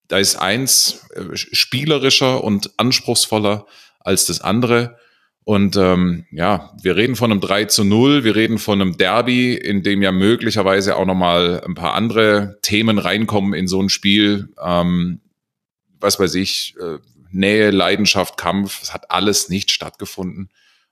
da 0.08 0.19
ist 0.19 0.37
eins 0.37 1.06
äh, 1.14 1.37
spielerischer 1.37 2.43
und 2.43 2.78
anspruchsvoller 2.78 3.66
als 4.00 4.26
das 4.26 4.40
andere. 4.40 4.99
Und 5.44 5.76
ähm, 5.76 6.26
ja, 6.31 6.75
wir 6.82 6.96
reden 6.96 7.16
von 7.16 7.31
einem 7.31 7.40
3 7.40 7.66
zu 7.66 7.84
0, 7.84 8.22
wir 8.22 8.37
reden 8.37 8.58
von 8.58 8.82
einem 8.82 8.99
Derby, 8.99 9.54
in 9.54 9.82
dem 9.82 10.02
ja 10.02 10.12
möglicherweise 10.12 10.96
auch 10.96 11.06
nochmal 11.06 11.62
ein 11.64 11.75
paar 11.75 11.94
andere 11.94 12.58
Themen 12.61 12.99
reinkommen 12.99 13.54
in 13.54 13.66
so 13.66 13.81
ein 13.81 13.88
Spiel. 13.88 14.52
Ähm, 14.62 15.20
was 16.00 16.20
weiß 16.20 16.34
ich, 16.34 16.75
äh, 16.81 16.99
Nähe, 17.31 17.70
Leidenschaft, 17.70 18.37
Kampf, 18.37 18.82
es 18.82 18.93
hat 18.93 19.11
alles 19.11 19.49
nicht 19.49 19.70
stattgefunden 19.70 20.50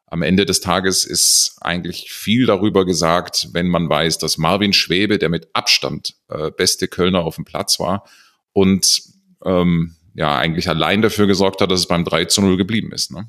am 0.09 0.23
Ende 0.23 0.47
des 0.47 0.61
Tages 0.61 1.05
ist 1.05 1.57
eigentlich 1.61 2.13
viel 2.13 2.47
darüber 2.47 2.87
gesagt, 2.87 3.49
wenn 3.53 3.69
man 3.69 3.89
weiß, 3.89 4.19
dass 4.19 4.39
Marvin 4.39 4.73
Schwebe, 4.73 5.19
der 5.19 5.29
mit 5.29 5.49
Abstand 5.53 6.15
äh, 6.29 6.51
beste 6.51 6.87
Kölner 6.87 7.25
auf 7.25 7.37
dem 7.37 7.45
Platz 7.45 7.81
war 7.81 8.09
und 8.53 9.03
ähm, 9.45 9.97
ja 10.15 10.37
eigentlich 10.39 10.69
allein 10.69 11.03
dafür 11.03 11.27
gesorgt 11.27 11.61
hat, 11.61 11.71
dass 11.71 11.81
es 11.81 11.89
beim 11.89 12.05
3 12.05 12.27
zu 12.27 12.41
0 12.41 12.57
geblieben 12.57 12.93
ist. 12.93 13.11
Ne? 13.11 13.29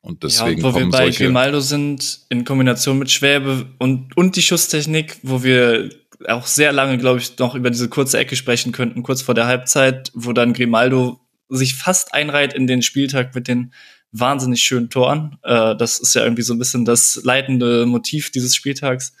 Und 0.00 0.22
deswegen 0.24 0.60
ja, 0.60 0.72
wo 0.72 0.78
wir 0.78 0.88
bei 0.88 1.10
Grimaldo 1.10 1.60
sind, 1.60 2.20
in 2.28 2.44
Kombination 2.44 2.98
mit 2.98 3.10
Schwäbe 3.10 3.66
und, 3.78 4.16
und 4.16 4.36
die 4.36 4.42
Schusstechnik, 4.42 5.18
wo 5.22 5.42
wir 5.42 5.90
auch 6.28 6.46
sehr 6.46 6.72
lange, 6.72 6.98
glaube 6.98 7.18
ich, 7.20 7.38
noch 7.38 7.54
über 7.54 7.70
diese 7.70 7.88
kurze 7.88 8.18
Ecke 8.18 8.36
sprechen 8.36 8.72
könnten, 8.72 9.02
kurz 9.02 9.22
vor 9.22 9.34
der 9.34 9.46
Halbzeit, 9.46 10.10
wo 10.14 10.32
dann 10.32 10.52
Grimaldo 10.52 11.20
sich 11.48 11.74
fast 11.74 12.14
einreiht 12.14 12.54
in 12.54 12.66
den 12.66 12.82
Spieltag 12.82 13.34
mit 13.34 13.48
den 13.48 13.72
wahnsinnig 14.12 14.62
schönen 14.62 14.90
Toren. 14.90 15.38
Äh, 15.42 15.76
das 15.76 15.98
ist 15.98 16.14
ja 16.14 16.22
irgendwie 16.22 16.42
so 16.42 16.54
ein 16.54 16.58
bisschen 16.58 16.84
das 16.84 17.20
leitende 17.22 17.86
Motiv 17.86 18.30
dieses 18.30 18.54
Spieltags, 18.54 19.12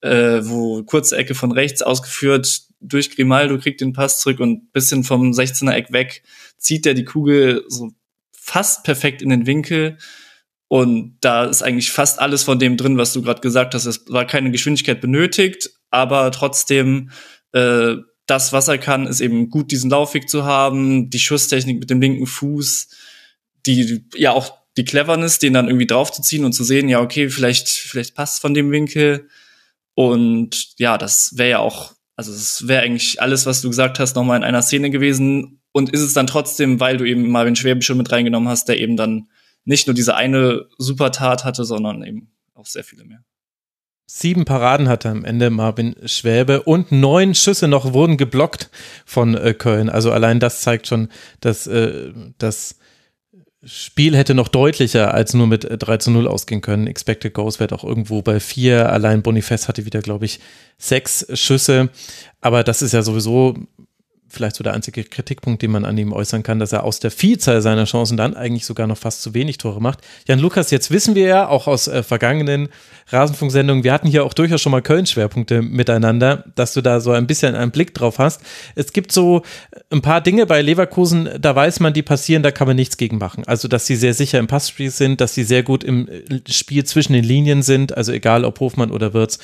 äh, 0.00 0.40
wo 0.42 0.82
kurze 0.84 1.16
Ecke 1.16 1.34
von 1.34 1.52
rechts 1.52 1.82
ausgeführt 1.82 2.66
durch 2.80 3.14
Grimaldo 3.14 3.58
kriegt 3.58 3.80
den 3.80 3.92
Pass 3.92 4.20
zurück 4.20 4.40
und 4.40 4.72
bisschen 4.72 5.04
vom 5.04 5.32
16er 5.32 5.72
Eck 5.72 5.92
weg 5.92 6.22
zieht 6.58 6.86
er 6.86 6.94
die 6.94 7.04
Kugel 7.04 7.64
so 7.68 7.92
fast 8.32 8.84
perfekt 8.84 9.22
in 9.22 9.30
den 9.30 9.46
Winkel. 9.46 9.98
Und 10.68 11.16
da 11.20 11.44
ist 11.44 11.62
eigentlich 11.62 11.92
fast 11.92 12.18
alles 12.18 12.42
von 12.42 12.58
dem 12.58 12.76
drin, 12.76 12.98
was 12.98 13.12
du 13.12 13.22
gerade 13.22 13.40
gesagt 13.40 13.74
hast. 13.74 13.86
Es 13.86 14.04
war 14.08 14.26
keine 14.26 14.50
Geschwindigkeit 14.50 15.00
benötigt, 15.00 15.70
aber 15.90 16.30
trotzdem 16.32 17.10
äh, 17.52 17.96
das, 18.26 18.52
was 18.52 18.66
er 18.66 18.78
kann, 18.78 19.06
ist 19.06 19.20
eben 19.20 19.50
gut, 19.50 19.70
diesen 19.70 19.90
Laufweg 19.90 20.28
zu 20.28 20.44
haben, 20.44 21.10
die 21.10 21.20
Schusstechnik 21.20 21.78
mit 21.78 21.90
dem 21.90 22.00
linken 22.00 22.26
Fuß, 22.26 22.88
die 23.66 24.04
ja 24.14 24.32
auch 24.32 24.52
die 24.76 24.84
Cleverness, 24.84 25.38
den 25.38 25.54
dann 25.54 25.68
irgendwie 25.68 25.86
draufzuziehen 25.86 26.44
und 26.44 26.52
zu 26.52 26.64
sehen, 26.64 26.88
ja, 26.88 27.00
okay, 27.00 27.30
vielleicht, 27.30 27.68
vielleicht 27.68 28.14
passt 28.14 28.40
von 28.40 28.54
dem 28.54 28.70
Winkel. 28.70 29.28
Und 29.94 30.78
ja, 30.78 30.98
das 30.98 31.38
wäre 31.38 31.50
ja 31.50 31.58
auch, 31.60 31.94
also 32.14 32.32
es 32.32 32.68
wäre 32.68 32.82
eigentlich 32.82 33.20
alles, 33.22 33.46
was 33.46 33.62
du 33.62 33.68
gesagt 33.68 33.98
hast, 33.98 34.16
nochmal 34.16 34.36
in 34.38 34.44
einer 34.44 34.62
Szene 34.62 34.90
gewesen. 34.90 35.60
Und 35.72 35.90
ist 35.90 36.02
es 36.02 36.12
dann 36.12 36.26
trotzdem, 36.26 36.80
weil 36.80 36.98
du 36.98 37.04
eben 37.04 37.30
Marvin 37.30 37.56
Schwäbe 37.56 37.82
schon 37.82 37.98
mit 37.98 38.12
reingenommen 38.12 38.48
hast, 38.48 38.68
der 38.68 38.78
eben 38.78 38.96
dann 38.96 39.28
nicht 39.64 39.86
nur 39.86 39.94
diese 39.94 40.14
eine 40.14 40.66
Supertat 40.78 41.44
hatte, 41.44 41.64
sondern 41.64 42.02
eben 42.02 42.30
auch 42.54 42.66
sehr 42.66 42.84
viele 42.84 43.04
mehr. 43.04 43.22
Sieben 44.08 44.44
Paraden 44.44 44.88
hatte 44.88 45.08
am 45.08 45.24
Ende 45.24 45.50
Marvin 45.50 45.96
Schwäbe 46.04 46.62
und 46.62 46.92
neun 46.92 47.34
Schüsse 47.34 47.66
noch 47.66 47.92
wurden 47.92 48.16
geblockt 48.16 48.70
von 49.04 49.34
äh, 49.34 49.52
Köln. 49.52 49.90
Also 49.90 50.12
allein 50.12 50.38
das 50.38 50.60
zeigt 50.60 50.86
schon, 50.86 51.08
dass, 51.40 51.66
äh, 51.66 52.12
dass 52.38 52.78
Spiel 53.64 54.16
hätte 54.16 54.34
noch 54.34 54.48
deutlicher 54.48 55.14
als 55.14 55.34
nur 55.34 55.46
mit 55.46 55.66
3 55.68 55.94
äh, 55.94 55.98
zu 55.98 56.10
0 56.10 56.28
ausgehen 56.28 56.60
können. 56.60 56.86
Expected 56.86 57.34
Goals 57.34 57.58
wird 57.58 57.72
auch 57.72 57.84
irgendwo 57.84 58.22
bei 58.22 58.38
4. 58.38 58.92
Allein 58.92 59.22
Bonifest 59.22 59.66
hatte 59.68 59.86
wieder, 59.86 60.00
glaube 60.00 60.26
ich, 60.26 60.40
sechs 60.78 61.26
Schüsse. 61.32 61.90
Aber 62.40 62.62
das 62.62 62.82
ist 62.82 62.92
ja 62.92 63.02
sowieso 63.02 63.54
vielleicht 64.28 64.56
so 64.56 64.64
der 64.64 64.74
einzige 64.74 65.04
Kritikpunkt, 65.04 65.62
den 65.62 65.70
man 65.70 65.84
an 65.84 65.96
ihm 65.96 66.12
äußern 66.12 66.42
kann, 66.42 66.58
dass 66.58 66.72
er 66.72 66.84
aus 66.84 67.00
der 67.00 67.10
Vielzahl 67.10 67.62
seiner 67.62 67.84
Chancen 67.84 68.16
dann 68.16 68.34
eigentlich 68.34 68.66
sogar 68.66 68.86
noch 68.86 68.98
fast 68.98 69.22
zu 69.22 69.34
wenig 69.34 69.58
Tore 69.58 69.80
macht. 69.80 70.00
Jan 70.26 70.38
Lukas, 70.38 70.70
jetzt 70.70 70.90
wissen 70.90 71.14
wir 71.14 71.26
ja 71.26 71.48
auch 71.48 71.66
aus 71.66 71.88
äh, 71.88 72.02
vergangenen 72.02 72.68
Rasenfunksendungen, 73.08 73.84
wir 73.84 73.92
hatten 73.92 74.08
hier 74.08 74.24
auch 74.24 74.34
durchaus 74.34 74.60
schon 74.60 74.72
mal 74.72 74.82
Köln-Schwerpunkte 74.82 75.62
miteinander, 75.62 76.44
dass 76.56 76.72
du 76.72 76.80
da 76.80 77.00
so 77.00 77.12
ein 77.12 77.26
bisschen 77.26 77.54
einen 77.54 77.70
Blick 77.70 77.94
drauf 77.94 78.18
hast. 78.18 78.42
Es 78.74 78.92
gibt 78.92 79.12
so 79.12 79.42
ein 79.90 80.02
paar 80.02 80.20
Dinge 80.20 80.46
bei 80.46 80.60
Leverkusen, 80.60 81.28
da 81.40 81.54
weiß 81.54 81.80
man, 81.80 81.92
die 81.92 82.02
passieren, 82.02 82.42
da 82.42 82.50
kann 82.50 82.66
man 82.66 82.76
nichts 82.76 82.96
gegen 82.96 83.18
machen. 83.18 83.44
Also, 83.46 83.68
dass 83.68 83.86
sie 83.86 83.96
sehr 83.96 84.14
sicher 84.14 84.38
im 84.38 84.48
Passspiel 84.48 84.90
sind, 84.90 85.20
dass 85.20 85.34
sie 85.34 85.44
sehr 85.44 85.62
gut 85.62 85.84
im 85.84 86.08
äh, 86.08 86.40
Spiel 86.50 86.84
zwischen 86.84 87.12
den 87.12 87.24
Linien 87.24 87.62
sind, 87.62 87.96
also 87.96 88.12
egal 88.12 88.44
ob 88.44 88.58
Hofmann 88.58 88.90
oder 88.90 89.14
Wirtz 89.14 89.38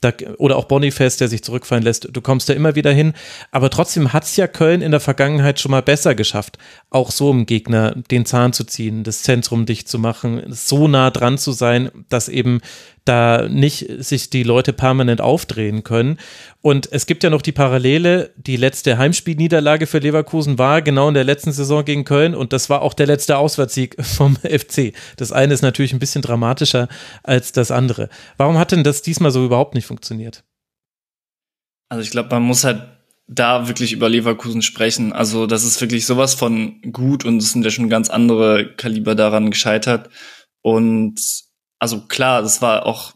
da, 0.00 0.12
oder 0.38 0.56
auch 0.56 0.66
Boniface, 0.66 1.16
der 1.16 1.28
sich 1.28 1.42
zurückfallen 1.42 1.84
lässt. 1.84 2.08
Du 2.12 2.20
kommst 2.20 2.48
da 2.48 2.52
immer 2.52 2.74
wieder 2.74 2.92
hin. 2.92 3.14
Aber 3.50 3.70
trotzdem 3.70 4.12
hat 4.12 4.24
es 4.24 4.36
ja 4.36 4.46
Köln 4.46 4.82
in 4.82 4.90
der 4.90 5.00
Vergangenheit 5.00 5.60
schon 5.60 5.70
mal 5.70 5.82
besser 5.82 6.14
geschafft, 6.14 6.58
auch 6.90 7.10
so 7.10 7.30
im 7.30 7.46
Gegner 7.46 7.94
den 8.10 8.26
Zahn 8.26 8.52
zu 8.52 8.64
ziehen, 8.64 9.04
das 9.04 9.22
Zentrum 9.22 9.66
dicht 9.66 9.88
zu 9.88 9.98
machen, 9.98 10.42
so 10.48 10.88
nah 10.88 11.10
dran 11.10 11.38
zu 11.38 11.52
sein, 11.52 11.90
dass 12.08 12.28
eben 12.28 12.60
da 13.08 13.48
nicht 13.48 13.86
sich 13.98 14.30
die 14.30 14.42
Leute 14.42 14.72
permanent 14.72 15.20
aufdrehen 15.20 15.84
können. 15.84 16.18
Und 16.60 16.90
es 16.92 17.06
gibt 17.06 17.22
ja 17.22 17.30
noch 17.30 17.42
die 17.42 17.52
Parallele, 17.52 18.32
die 18.36 18.56
letzte 18.56 18.98
Heimspielniederlage 18.98 19.86
für 19.86 19.98
Leverkusen 19.98 20.58
war 20.58 20.82
genau 20.82 21.08
in 21.08 21.14
der 21.14 21.24
letzten 21.24 21.52
Saison 21.52 21.84
gegen 21.84 22.04
Köln 22.04 22.34
und 22.34 22.52
das 22.52 22.68
war 22.68 22.82
auch 22.82 22.94
der 22.94 23.06
letzte 23.06 23.38
Auswärtssieg 23.38 23.96
vom 24.04 24.36
FC. 24.36 24.92
Das 25.16 25.32
eine 25.32 25.54
ist 25.54 25.62
natürlich 25.62 25.92
ein 25.92 26.00
bisschen 26.00 26.22
dramatischer 26.22 26.88
als 27.22 27.52
das 27.52 27.70
andere. 27.70 28.08
Warum 28.36 28.58
hat 28.58 28.72
denn 28.72 28.84
das 28.84 29.02
diesmal 29.02 29.30
so 29.30 29.44
überhaupt 29.44 29.74
nicht 29.74 29.86
funktioniert? 29.86 30.44
Also 31.88 32.02
ich 32.02 32.10
glaube, 32.10 32.30
man 32.30 32.42
muss 32.42 32.64
halt 32.64 32.82
da 33.28 33.68
wirklich 33.68 33.92
über 33.92 34.08
Leverkusen 34.08 34.62
sprechen. 34.62 35.12
Also 35.12 35.46
das 35.46 35.64
ist 35.64 35.80
wirklich 35.80 36.06
sowas 36.06 36.34
von 36.34 36.80
gut 36.92 37.24
und 37.24 37.38
es 37.38 37.52
sind 37.52 37.64
ja 37.64 37.70
schon 37.70 37.88
ganz 37.88 38.10
andere 38.10 38.74
Kaliber 38.76 39.14
daran 39.14 39.50
gescheitert. 39.50 40.10
Und 40.62 41.45
also 41.78 42.00
klar, 42.06 42.42
das 42.42 42.62
war 42.62 42.86
auch 42.86 43.14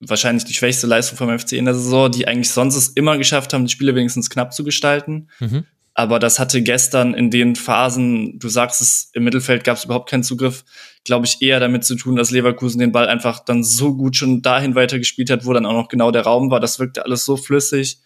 wahrscheinlich 0.00 0.44
die 0.44 0.54
schwächste 0.54 0.86
Leistung 0.86 1.18
vom 1.18 1.38
FC 1.38 1.52
in 1.52 1.66
der 1.66 1.74
Saison, 1.74 2.10
die 2.10 2.26
eigentlich 2.26 2.50
sonst 2.50 2.76
es 2.76 2.88
immer 2.88 3.18
geschafft 3.18 3.52
haben, 3.52 3.66
die 3.66 3.72
Spiele 3.72 3.94
wenigstens 3.94 4.30
knapp 4.30 4.54
zu 4.54 4.64
gestalten. 4.64 5.28
Mhm. 5.40 5.64
Aber 5.94 6.18
das 6.18 6.38
hatte 6.38 6.62
gestern 6.62 7.14
in 7.14 7.30
den 7.30 7.56
Phasen, 7.56 8.38
du 8.38 8.48
sagst 8.48 8.80
es, 8.80 9.10
im 9.12 9.24
Mittelfeld 9.24 9.64
gab 9.64 9.76
es 9.76 9.84
überhaupt 9.84 10.08
keinen 10.08 10.22
Zugriff, 10.22 10.64
glaube 11.04 11.26
ich, 11.26 11.42
eher 11.42 11.60
damit 11.60 11.84
zu 11.84 11.96
tun, 11.96 12.16
dass 12.16 12.30
Leverkusen 12.30 12.78
den 12.78 12.92
Ball 12.92 13.08
einfach 13.08 13.44
dann 13.44 13.62
so 13.64 13.94
gut 13.94 14.16
schon 14.16 14.40
dahin 14.40 14.74
weitergespielt 14.74 15.30
hat, 15.30 15.44
wo 15.44 15.52
dann 15.52 15.66
auch 15.66 15.74
noch 15.74 15.88
genau 15.88 16.10
der 16.10 16.22
Raum 16.22 16.50
war. 16.50 16.60
Das 16.60 16.78
wirkte 16.78 17.04
alles 17.04 17.24
so 17.24 17.36
flüssig. 17.36 17.98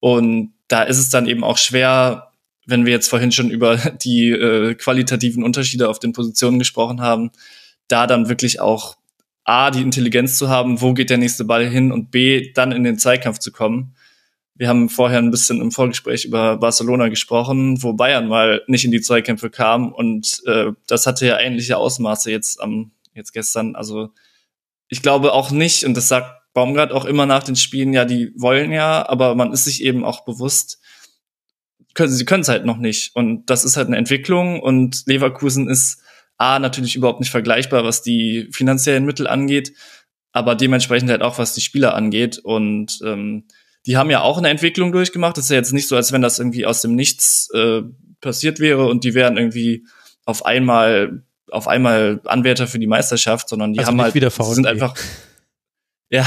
Und 0.00 0.54
da 0.68 0.82
ist 0.82 0.98
es 0.98 1.10
dann 1.10 1.26
eben 1.26 1.44
auch 1.44 1.58
schwer, 1.58 2.32
wenn 2.64 2.86
wir 2.86 2.92
jetzt 2.92 3.08
vorhin 3.08 3.32
schon 3.32 3.50
über 3.50 3.76
die 3.76 4.30
äh, 4.30 4.74
qualitativen 4.74 5.42
Unterschiede 5.42 5.88
auf 5.88 5.98
den 5.98 6.12
Positionen 6.12 6.58
gesprochen 6.58 7.00
haben, 7.00 7.30
da 7.88 8.06
dann 8.06 8.28
wirklich 8.28 8.60
auch 8.60 8.96
A, 9.46 9.70
die 9.70 9.80
Intelligenz 9.80 10.38
zu 10.38 10.48
haben, 10.48 10.80
wo 10.80 10.92
geht 10.92 11.08
der 11.08 11.18
nächste 11.18 11.44
Ball 11.44 11.66
hin 11.66 11.92
und 11.92 12.10
B, 12.10 12.52
dann 12.52 12.72
in 12.72 12.82
den 12.82 12.98
Zweikampf 12.98 13.38
zu 13.38 13.52
kommen. 13.52 13.94
Wir 14.56 14.68
haben 14.68 14.88
vorher 14.88 15.18
ein 15.18 15.30
bisschen 15.30 15.60
im 15.60 15.70
Vorgespräch 15.70 16.24
über 16.24 16.56
Barcelona 16.56 17.08
gesprochen, 17.08 17.80
wo 17.82 17.92
Bayern 17.92 18.26
mal 18.26 18.62
nicht 18.66 18.84
in 18.84 18.90
die 18.90 19.00
Zweikämpfe 19.00 19.48
kam 19.48 19.92
und 19.92 20.42
äh, 20.46 20.72
das 20.88 21.06
hatte 21.06 21.26
ja 21.26 21.38
ähnliche 21.38 21.76
Ausmaße 21.76 22.30
jetzt 22.30 22.60
am 22.60 22.90
jetzt 23.14 23.32
gestern. 23.32 23.76
Also 23.76 24.10
ich 24.88 25.00
glaube 25.00 25.32
auch 25.32 25.52
nicht 25.52 25.84
und 25.84 25.96
das 25.96 26.08
sagt 26.08 26.28
Baumgart 26.52 26.90
auch 26.90 27.04
immer 27.04 27.26
nach 27.26 27.44
den 27.44 27.54
Spielen, 27.54 27.92
ja, 27.92 28.04
die 28.04 28.32
wollen 28.34 28.72
ja, 28.72 29.08
aber 29.08 29.34
man 29.36 29.52
ist 29.52 29.64
sich 29.64 29.82
eben 29.84 30.04
auch 30.04 30.24
bewusst, 30.24 30.80
können, 31.94 32.12
sie 32.12 32.24
können 32.24 32.42
es 32.42 32.48
halt 32.48 32.64
noch 32.64 32.78
nicht 32.78 33.14
und 33.14 33.48
das 33.48 33.64
ist 33.64 33.76
halt 33.76 33.86
eine 33.86 33.96
Entwicklung 33.96 34.60
und 34.60 35.04
Leverkusen 35.06 35.68
ist 35.68 36.02
A, 36.38 36.58
natürlich 36.58 36.96
überhaupt 36.96 37.20
nicht 37.20 37.30
vergleichbar, 37.30 37.84
was 37.84 38.02
die 38.02 38.48
finanziellen 38.52 39.04
Mittel 39.04 39.26
angeht, 39.26 39.72
aber 40.32 40.54
dementsprechend 40.54 41.10
halt 41.10 41.22
auch, 41.22 41.38
was 41.38 41.54
die 41.54 41.62
Spieler 41.62 41.94
angeht. 41.94 42.38
Und 42.38 43.00
ähm, 43.04 43.44
die 43.86 43.96
haben 43.96 44.10
ja 44.10 44.20
auch 44.20 44.38
eine 44.38 44.48
Entwicklung 44.48 44.92
durchgemacht. 44.92 45.36
Das 45.36 45.44
ist 45.44 45.50
ja 45.50 45.56
jetzt 45.56 45.72
nicht 45.72 45.88
so, 45.88 45.96
als 45.96 46.12
wenn 46.12 46.22
das 46.22 46.38
irgendwie 46.38 46.66
aus 46.66 46.82
dem 46.82 46.94
Nichts 46.94 47.48
äh, 47.54 47.82
passiert 48.20 48.60
wäre 48.60 48.86
und 48.86 49.04
die 49.04 49.14
wären 49.14 49.36
irgendwie 49.36 49.86
auf 50.24 50.44
einmal 50.44 51.22
auf 51.50 51.68
einmal 51.68 52.20
Anwärter 52.24 52.66
für 52.66 52.80
die 52.80 52.88
Meisterschaft, 52.88 53.48
sondern 53.48 53.72
die 53.72 53.78
also 53.78 53.92
haben 53.92 54.02
halt 54.02 54.14
wieder 54.14 54.30
sind 54.30 54.66
einfach 54.66 54.94
ja, 56.10 56.26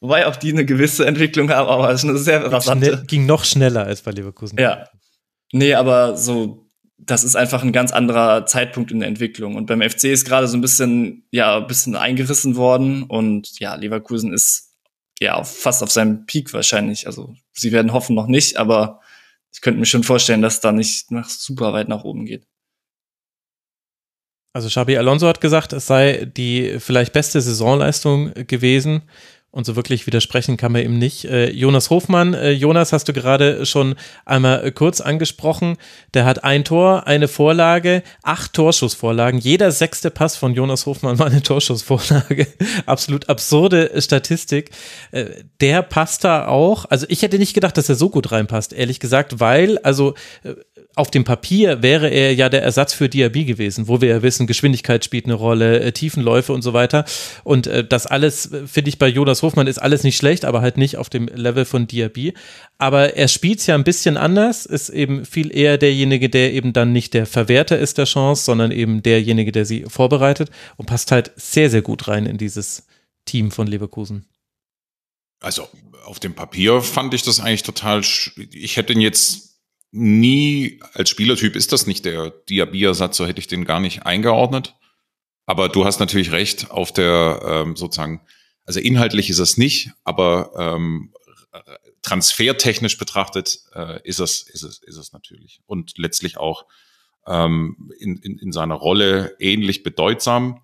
wobei 0.00 0.26
auch 0.26 0.36
die 0.36 0.52
eine 0.52 0.64
gewisse 0.64 1.06
Entwicklung 1.06 1.50
haben, 1.50 1.68
aber 1.68 1.90
es 1.90 2.04
ist 2.04 2.10
eine 2.10 2.18
sehr 2.18 2.52
rasante. 2.52 3.02
ging 3.06 3.26
noch 3.26 3.44
schneller 3.44 3.84
als 3.84 4.02
bei 4.02 4.10
Leverkusen. 4.10 4.58
Ja. 4.58 4.88
Nee, 5.52 5.74
aber 5.74 6.16
so 6.16 6.63
das 7.06 7.24
ist 7.24 7.36
einfach 7.36 7.62
ein 7.62 7.72
ganz 7.72 7.92
anderer 7.92 8.46
Zeitpunkt 8.46 8.90
in 8.90 9.00
der 9.00 9.08
Entwicklung. 9.08 9.56
Und 9.56 9.66
beim 9.66 9.82
FC 9.82 10.04
ist 10.04 10.26
gerade 10.26 10.48
so 10.48 10.56
ein 10.56 10.60
bisschen, 10.60 11.26
ja, 11.30 11.58
ein 11.58 11.66
bisschen 11.66 11.96
eingerissen 11.96 12.56
worden. 12.56 13.04
Und 13.04 13.58
ja, 13.60 13.74
Leverkusen 13.74 14.32
ist 14.32 14.74
ja 15.20 15.42
fast 15.44 15.82
auf 15.82 15.90
seinem 15.90 16.26
Peak 16.26 16.52
wahrscheinlich. 16.52 17.06
Also 17.06 17.34
sie 17.52 17.72
werden 17.72 17.92
hoffen 17.92 18.14
noch 18.14 18.26
nicht, 18.26 18.56
aber 18.56 19.00
ich 19.52 19.60
könnte 19.60 19.80
mir 19.80 19.86
schon 19.86 20.04
vorstellen, 20.04 20.42
dass 20.42 20.60
da 20.60 20.72
nicht 20.72 21.10
nach 21.10 21.28
super 21.28 21.72
weit 21.72 21.88
nach 21.88 22.04
oben 22.04 22.26
geht. 22.26 22.46
Also 24.52 24.68
Xabi 24.68 24.96
Alonso 24.96 25.26
hat 25.26 25.40
gesagt, 25.40 25.72
es 25.72 25.86
sei 25.86 26.26
die 26.26 26.78
vielleicht 26.78 27.12
beste 27.12 27.40
Saisonleistung 27.40 28.32
gewesen 28.46 29.02
und 29.54 29.64
so 29.64 29.76
wirklich 29.76 30.08
widersprechen 30.08 30.56
kann 30.56 30.72
man 30.72 30.82
ihm 30.82 30.98
nicht. 30.98 31.26
Äh, 31.26 31.50
Jonas 31.50 31.88
Hofmann, 31.88 32.34
äh, 32.34 32.50
Jonas 32.50 32.92
hast 32.92 33.06
du 33.06 33.12
gerade 33.12 33.64
schon 33.66 33.94
einmal 34.24 34.66
äh, 34.66 34.72
kurz 34.72 35.00
angesprochen. 35.00 35.76
Der 36.12 36.24
hat 36.24 36.42
ein 36.42 36.64
Tor, 36.64 37.06
eine 37.06 37.28
Vorlage, 37.28 38.02
acht 38.24 38.52
Torschussvorlagen. 38.52 39.38
Jeder 39.38 39.70
sechste 39.70 40.10
Pass 40.10 40.36
von 40.36 40.54
Jonas 40.54 40.86
Hofmann 40.86 41.20
war 41.20 41.28
eine 41.28 41.40
Torschussvorlage. 41.40 42.48
Absolut 42.86 43.28
absurde 43.28 43.92
Statistik. 44.02 44.70
Der 45.60 45.82
passt 45.82 46.24
da 46.24 46.48
auch. 46.48 46.86
Also 46.86 47.06
ich 47.08 47.22
hätte 47.22 47.38
nicht 47.38 47.54
gedacht, 47.54 47.76
dass 47.76 47.88
er 47.88 47.94
so 47.94 48.10
gut 48.10 48.32
reinpasst, 48.32 48.72
ehrlich 48.72 48.98
gesagt, 48.98 49.38
weil, 49.38 49.78
also 49.78 50.14
auf 50.96 51.10
dem 51.10 51.24
Papier 51.24 51.82
wäre 51.82 52.08
er 52.08 52.34
ja 52.34 52.48
der 52.48 52.62
Ersatz 52.62 52.92
für 52.92 53.08
Diaby 53.08 53.44
gewesen, 53.44 53.88
wo 53.88 54.00
wir 54.00 54.08
ja 54.08 54.22
wissen, 54.22 54.46
Geschwindigkeit 54.46 55.04
spielt 55.04 55.26
eine 55.26 55.34
Rolle, 55.34 55.92
Tiefenläufe 55.92 56.52
und 56.52 56.62
so 56.62 56.72
weiter. 56.72 57.04
Und 57.42 57.70
das 57.88 58.06
alles, 58.06 58.50
finde 58.66 58.88
ich, 58.88 58.98
bei 58.98 59.08
Jonas 59.08 59.43
Hofmann 59.44 59.68
ist 59.68 59.78
alles 59.78 60.02
nicht 60.02 60.16
schlecht, 60.16 60.44
aber 60.44 60.60
halt 60.60 60.76
nicht 60.76 60.96
auf 60.96 61.08
dem 61.08 61.28
Level 61.28 61.64
von 61.64 61.86
Diaby. 61.86 62.34
Aber 62.78 63.14
er 63.14 63.28
spielt 63.28 63.60
es 63.60 63.66
ja 63.66 63.76
ein 63.76 63.84
bisschen 63.84 64.16
anders, 64.16 64.66
ist 64.66 64.88
eben 64.88 65.24
viel 65.24 65.56
eher 65.56 65.78
derjenige, 65.78 66.28
der 66.28 66.52
eben 66.52 66.72
dann 66.72 66.92
nicht 66.92 67.14
der 67.14 67.26
Verwerter 67.26 67.78
ist 67.78 67.98
der 67.98 68.06
Chance, 68.06 68.44
sondern 68.44 68.72
eben 68.72 69.02
derjenige, 69.02 69.52
der 69.52 69.64
sie 69.64 69.84
vorbereitet 69.86 70.50
und 70.76 70.86
passt 70.86 71.12
halt 71.12 71.30
sehr, 71.36 71.70
sehr 71.70 71.82
gut 71.82 72.08
rein 72.08 72.26
in 72.26 72.38
dieses 72.38 72.86
Team 73.24 73.52
von 73.52 73.68
Leverkusen. 73.68 74.26
Also 75.40 75.68
auf 76.04 76.18
dem 76.18 76.34
Papier 76.34 76.80
fand 76.80 77.14
ich 77.14 77.22
das 77.22 77.40
eigentlich 77.40 77.62
total, 77.62 78.02
ich 78.52 78.76
hätte 78.76 78.92
ihn 78.92 79.00
jetzt 79.00 79.60
nie, 79.90 80.80
als 80.94 81.10
Spielertyp 81.10 81.54
ist 81.54 81.72
das 81.72 81.86
nicht 81.86 82.04
der 82.04 82.30
Diaby-Ersatz, 82.48 83.16
so 83.16 83.26
hätte 83.26 83.38
ich 83.38 83.46
den 83.46 83.64
gar 83.64 83.78
nicht 83.78 84.04
eingeordnet. 84.04 84.74
Aber 85.46 85.68
du 85.68 85.84
hast 85.84 86.00
natürlich 86.00 86.32
recht, 86.32 86.70
auf 86.70 86.92
der 86.92 87.40
ähm, 87.46 87.76
sozusagen, 87.76 88.20
also 88.64 88.80
inhaltlich 88.80 89.30
ist 89.30 89.38
es 89.38 89.56
nicht, 89.56 89.92
aber 90.04 90.52
ähm, 90.56 91.12
transfertechnisch 92.02 92.98
betrachtet 92.98 93.60
äh, 93.74 94.00
ist, 94.04 94.20
es, 94.20 94.42
ist, 94.42 94.62
es, 94.62 94.78
ist 94.78 94.96
es 94.96 95.12
natürlich. 95.12 95.60
Und 95.66 95.96
letztlich 95.96 96.36
auch 96.36 96.66
ähm, 97.26 97.92
in, 97.98 98.18
in, 98.18 98.38
in 98.38 98.52
seiner 98.52 98.74
Rolle 98.74 99.36
ähnlich 99.38 99.82
bedeutsam. 99.82 100.60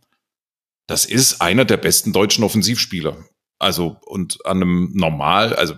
Das 0.87 1.07
ist 1.07 1.41
einer 1.41 1.65
der 1.65 1.79
besten 1.79 2.13
deutschen 2.13 2.45
Offensivspieler. 2.45 3.25
Also 3.59 3.97
und 4.05 4.45
an 4.47 4.59
einem 4.59 4.91
normal, 4.95 5.55
also 5.55 5.75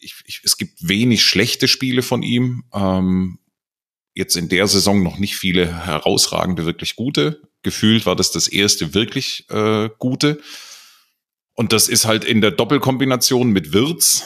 ich, 0.00 0.14
ich, 0.24 0.40
es 0.44 0.56
gibt 0.56 0.88
wenig 0.88 1.24
schlechte 1.24 1.68
Spiele 1.68 2.02
von 2.02 2.22
ihm. 2.22 2.64
Ähm, 2.72 3.38
jetzt 4.14 4.36
in 4.36 4.48
der 4.48 4.66
Saison 4.66 5.02
noch 5.02 5.18
nicht 5.18 5.36
viele 5.36 5.84
herausragende, 5.86 6.64
wirklich 6.64 6.96
gute. 6.96 7.42
Gefühlt 7.62 8.06
war 8.06 8.16
das 8.16 8.30
das 8.30 8.48
erste 8.48 8.94
wirklich 8.94 9.48
äh, 9.50 9.90
gute. 9.98 10.40
Und 11.56 11.72
das 11.72 11.88
ist 11.88 12.04
halt 12.04 12.24
in 12.24 12.40
der 12.40 12.52
Doppelkombination 12.52 13.50
mit 13.50 13.72
Wirtz. 13.72 14.22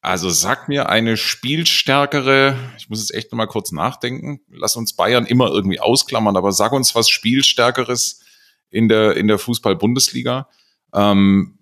Also 0.00 0.28
sag 0.28 0.68
mir 0.68 0.90
eine 0.90 1.16
spielstärkere, 1.16 2.58
ich 2.76 2.90
muss 2.90 3.00
jetzt 3.00 3.14
echt 3.14 3.32
nochmal 3.32 3.46
kurz 3.46 3.72
nachdenken, 3.72 4.40
lass 4.50 4.76
uns 4.76 4.92
Bayern 4.92 5.24
immer 5.24 5.48
irgendwie 5.48 5.80
ausklammern, 5.80 6.36
aber 6.36 6.52
sag 6.52 6.72
uns 6.72 6.94
was 6.94 7.08
spielstärkeres 7.08 8.20
in 8.68 8.88
der, 8.90 9.16
in 9.16 9.28
der 9.28 9.38
Fußball-Bundesliga. 9.38 10.48
Ähm, 10.92 11.58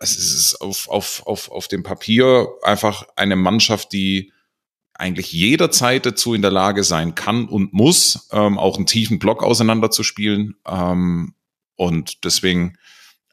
es 0.00 0.16
ist 0.16 0.60
auf, 0.60 0.88
auf, 0.88 1.26
auf, 1.26 1.50
auf 1.50 1.68
dem 1.68 1.82
Papier 1.82 2.48
einfach 2.62 3.06
eine 3.16 3.36
Mannschaft, 3.36 3.92
die 3.92 4.32
eigentlich 4.94 5.32
jederzeit 5.32 6.06
dazu 6.06 6.34
in 6.34 6.42
der 6.42 6.50
Lage 6.50 6.82
sein 6.84 7.14
kann 7.14 7.46
und 7.46 7.72
muss, 7.72 8.28
ähm, 8.32 8.58
auch 8.58 8.76
einen 8.76 8.86
tiefen 8.86 9.18
Block 9.18 9.42
auseinanderzuspielen. 9.42 10.56
Ähm, 10.66 11.34
und 11.74 12.24
deswegen, 12.24 12.78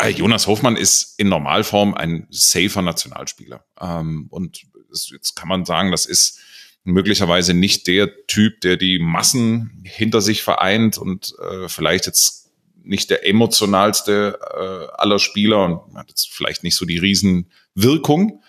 Jonas 0.10 0.48
Hofmann 0.48 0.76
ist 0.76 1.20
in 1.20 1.30
Normalform 1.30 1.94
ein 1.94 2.28
safer 2.30 2.82
Nationalspieler. 2.82 3.66
Ähm, 3.80 4.28
und 4.30 4.64
jetzt 5.12 5.36
kann 5.36 5.48
man 5.48 5.66
sagen, 5.66 5.92
das 5.92 6.06
ist 6.06 6.40
möglicherweise 6.84 7.54
nicht 7.54 7.88
der 7.88 8.26
Typ, 8.28 8.62
der 8.62 8.78
die 8.78 9.00
Massen 9.00 9.82
hinter 9.84 10.22
sich 10.22 10.44
vereint 10.44 10.98
und 10.98 11.34
äh, 11.40 11.70
vielleicht 11.70 12.06
jetzt 12.06 12.52
nicht 12.84 13.10
der 13.10 13.26
emotionalste 13.26 14.40
äh, 14.42 15.02
aller 15.02 15.20
Spieler 15.20 15.64
und 15.64 15.96
hat 15.98 16.10
jetzt 16.10 16.34
vielleicht 16.34 16.64
nicht 16.64 16.76
so 16.76 16.86
die 16.86 16.98
Riesenwirkung, 16.98 18.44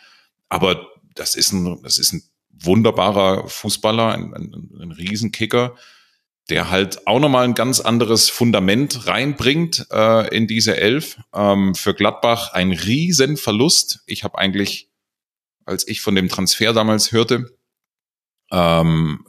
aber 0.49 0.89
das 1.15 1.37
ist 1.37 1.53
ein, 1.53 1.81
das 1.83 1.99
ist 1.99 2.13
ein 2.13 2.23
wunderbarer 2.51 3.49
Fußballer, 3.49 4.13
ein, 4.13 4.35
ein, 4.35 4.71
ein 4.81 4.93
Riesenkicker, 4.93 5.77
der 6.51 6.71
halt 6.71 7.07
auch 7.07 7.21
nochmal 7.21 7.45
ein 7.45 7.55
ganz 7.55 7.81
anderes 7.81 8.29
Fundament 8.29 9.07
reinbringt 9.07 9.87
äh, 9.91 10.35
in 10.37 10.47
diese 10.47 10.77
Elf. 10.77 11.19
Ähm, 11.35 11.75
für 11.75 11.95
Gladbach 11.95 12.53
ein 12.53 12.73
Riesenverlust. 12.73 14.03
Ich 14.07 14.25
habe 14.25 14.39
eigentlich, 14.39 14.91
als 15.65 15.89
ich 15.89 16.03
von 16.03 16.15
dem 16.15 16.29
Transfer 16.29 16.73
damals 16.73 17.13
hörte, 17.13 17.57
ähm, 18.53 19.25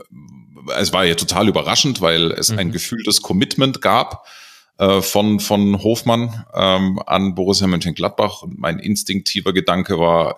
es 0.75 0.91
war 0.91 1.05
ja 1.05 1.15
total 1.15 1.48
überraschend, 1.48 2.01
weil 2.01 2.31
es 2.31 2.50
mhm. 2.50 2.60
ein 2.60 2.72
gefühltes 2.72 3.22
Commitment 3.22 3.81
gab 3.81 4.25
äh, 4.77 5.01
von, 5.01 5.39
von 5.39 5.81
Hofmann 5.84 6.45
ähm, 6.53 7.01
an 7.05 7.34
Borussia 7.36 7.67
Mönchengladbach. 7.67 8.41
Und 8.41 8.60
mein 8.60 8.79
instinktiver 8.79 9.53
Gedanke 9.53 10.00
war, 10.00 10.38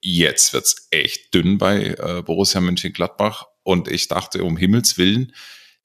jetzt 0.00 0.52
wird's 0.54 0.88
echt 0.90 1.34
dünn 1.34 1.58
bei 1.58 1.94
äh, 1.98 2.22
Borussia 2.22 2.60
Mönchengladbach. 2.60 3.46
Und 3.62 3.88
ich 3.88 4.08
dachte, 4.08 4.44
um 4.44 4.56
Himmels 4.56 4.96
Willen, 4.98 5.32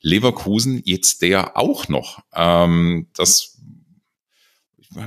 Leverkusen 0.01 0.81
jetzt 0.85 1.21
der 1.21 1.57
auch 1.57 1.87
noch. 1.87 2.19
Ähm, 2.33 3.07
das 3.15 3.57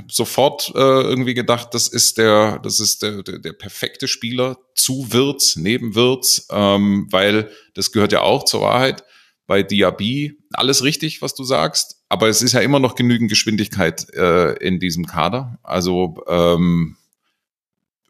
sofort 0.07 0.71
äh, 0.75 0.79
irgendwie 0.79 1.33
gedacht, 1.33 1.73
das 1.73 1.87
ist 1.87 2.17
der, 2.17 2.59
das 2.59 2.79
ist 2.79 3.01
der, 3.03 3.23
der, 3.23 3.39
der 3.39 3.53
perfekte 3.53 4.07
Spieler 4.07 4.57
zu 4.75 5.11
Wirtz, 5.11 5.55
neben 5.55 5.95
Wirtz, 5.95 6.47
ähm, 6.51 7.07
weil 7.11 7.51
das 7.73 7.91
gehört 7.91 8.11
ja 8.11 8.21
auch 8.21 8.45
zur 8.45 8.61
Wahrheit. 8.61 9.03
Bei 9.45 9.61
Diaby 9.61 10.39
alles 10.53 10.83
richtig, 10.83 11.21
was 11.21 11.35
du 11.35 11.43
sagst, 11.43 12.01
aber 12.07 12.29
es 12.29 12.41
ist 12.41 12.53
ja 12.53 12.61
immer 12.61 12.79
noch 12.79 12.95
genügend 12.95 13.29
Geschwindigkeit 13.29 14.07
äh, 14.13 14.53
in 14.65 14.79
diesem 14.79 15.05
Kader. 15.05 15.59
Also 15.63 16.15
ähm, 16.27 16.95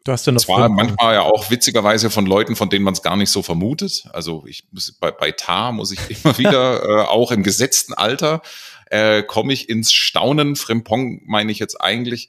Du 0.04 0.12
hast 0.12 0.26
ja 0.26 0.32
noch 0.32 0.42
Zwar 0.42 0.68
manchmal 0.68 1.14
ja 1.14 1.22
auch 1.22 1.50
witzigerweise 1.50 2.10
von 2.10 2.26
Leuten, 2.26 2.56
von 2.56 2.68
denen 2.68 2.84
man 2.84 2.92
es 2.92 3.00
gar 3.00 3.16
nicht 3.16 3.30
so 3.30 3.42
vermutet. 3.42 4.04
Also 4.12 4.44
ich 4.46 4.64
muss 4.70 4.92
bei, 4.92 5.10
bei 5.10 5.32
Tar 5.32 5.72
muss 5.72 5.92
ich 5.92 5.98
immer 6.10 6.36
wieder, 6.38 6.82
äh, 6.84 7.02
auch 7.06 7.32
im 7.32 7.42
gesetzten 7.42 7.94
Alter, 7.94 8.42
äh, 8.90 9.22
komme 9.22 9.54
ich 9.54 9.70
ins 9.70 9.92
Staunen. 9.94 10.56
Frimpong 10.56 11.22
meine 11.24 11.50
ich 11.50 11.58
jetzt 11.58 11.80
eigentlich, 11.80 12.28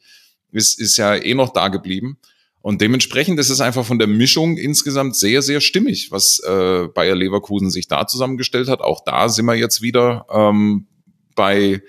ist, 0.53 0.79
ist 0.79 0.95
ja 0.95 1.15
eh 1.15 1.33
noch 1.33 1.49
da 1.49 1.67
geblieben. 1.67 2.17
Und 2.61 2.79
dementsprechend 2.81 3.39
ist 3.39 3.49
es 3.49 3.59
einfach 3.59 3.85
von 3.85 3.99
der 3.99 4.07
Mischung 4.07 4.57
insgesamt 4.57 5.17
sehr, 5.17 5.41
sehr 5.41 5.59
stimmig, 5.59 6.11
was 6.11 6.39
äh, 6.39 6.87
Bayer 6.87 7.15
Leverkusen 7.15 7.69
sich 7.69 7.89
da 7.89 8.07
zusammengestellt 8.07 8.69
hat. 8.69 8.79
Auch 8.79 9.03
da 9.03 9.27
sind 9.27 9.45
wir 9.45 9.53
jetzt 9.53 9.81
wieder 9.81 10.25
ähm, 10.31 10.87
bei 11.35 11.81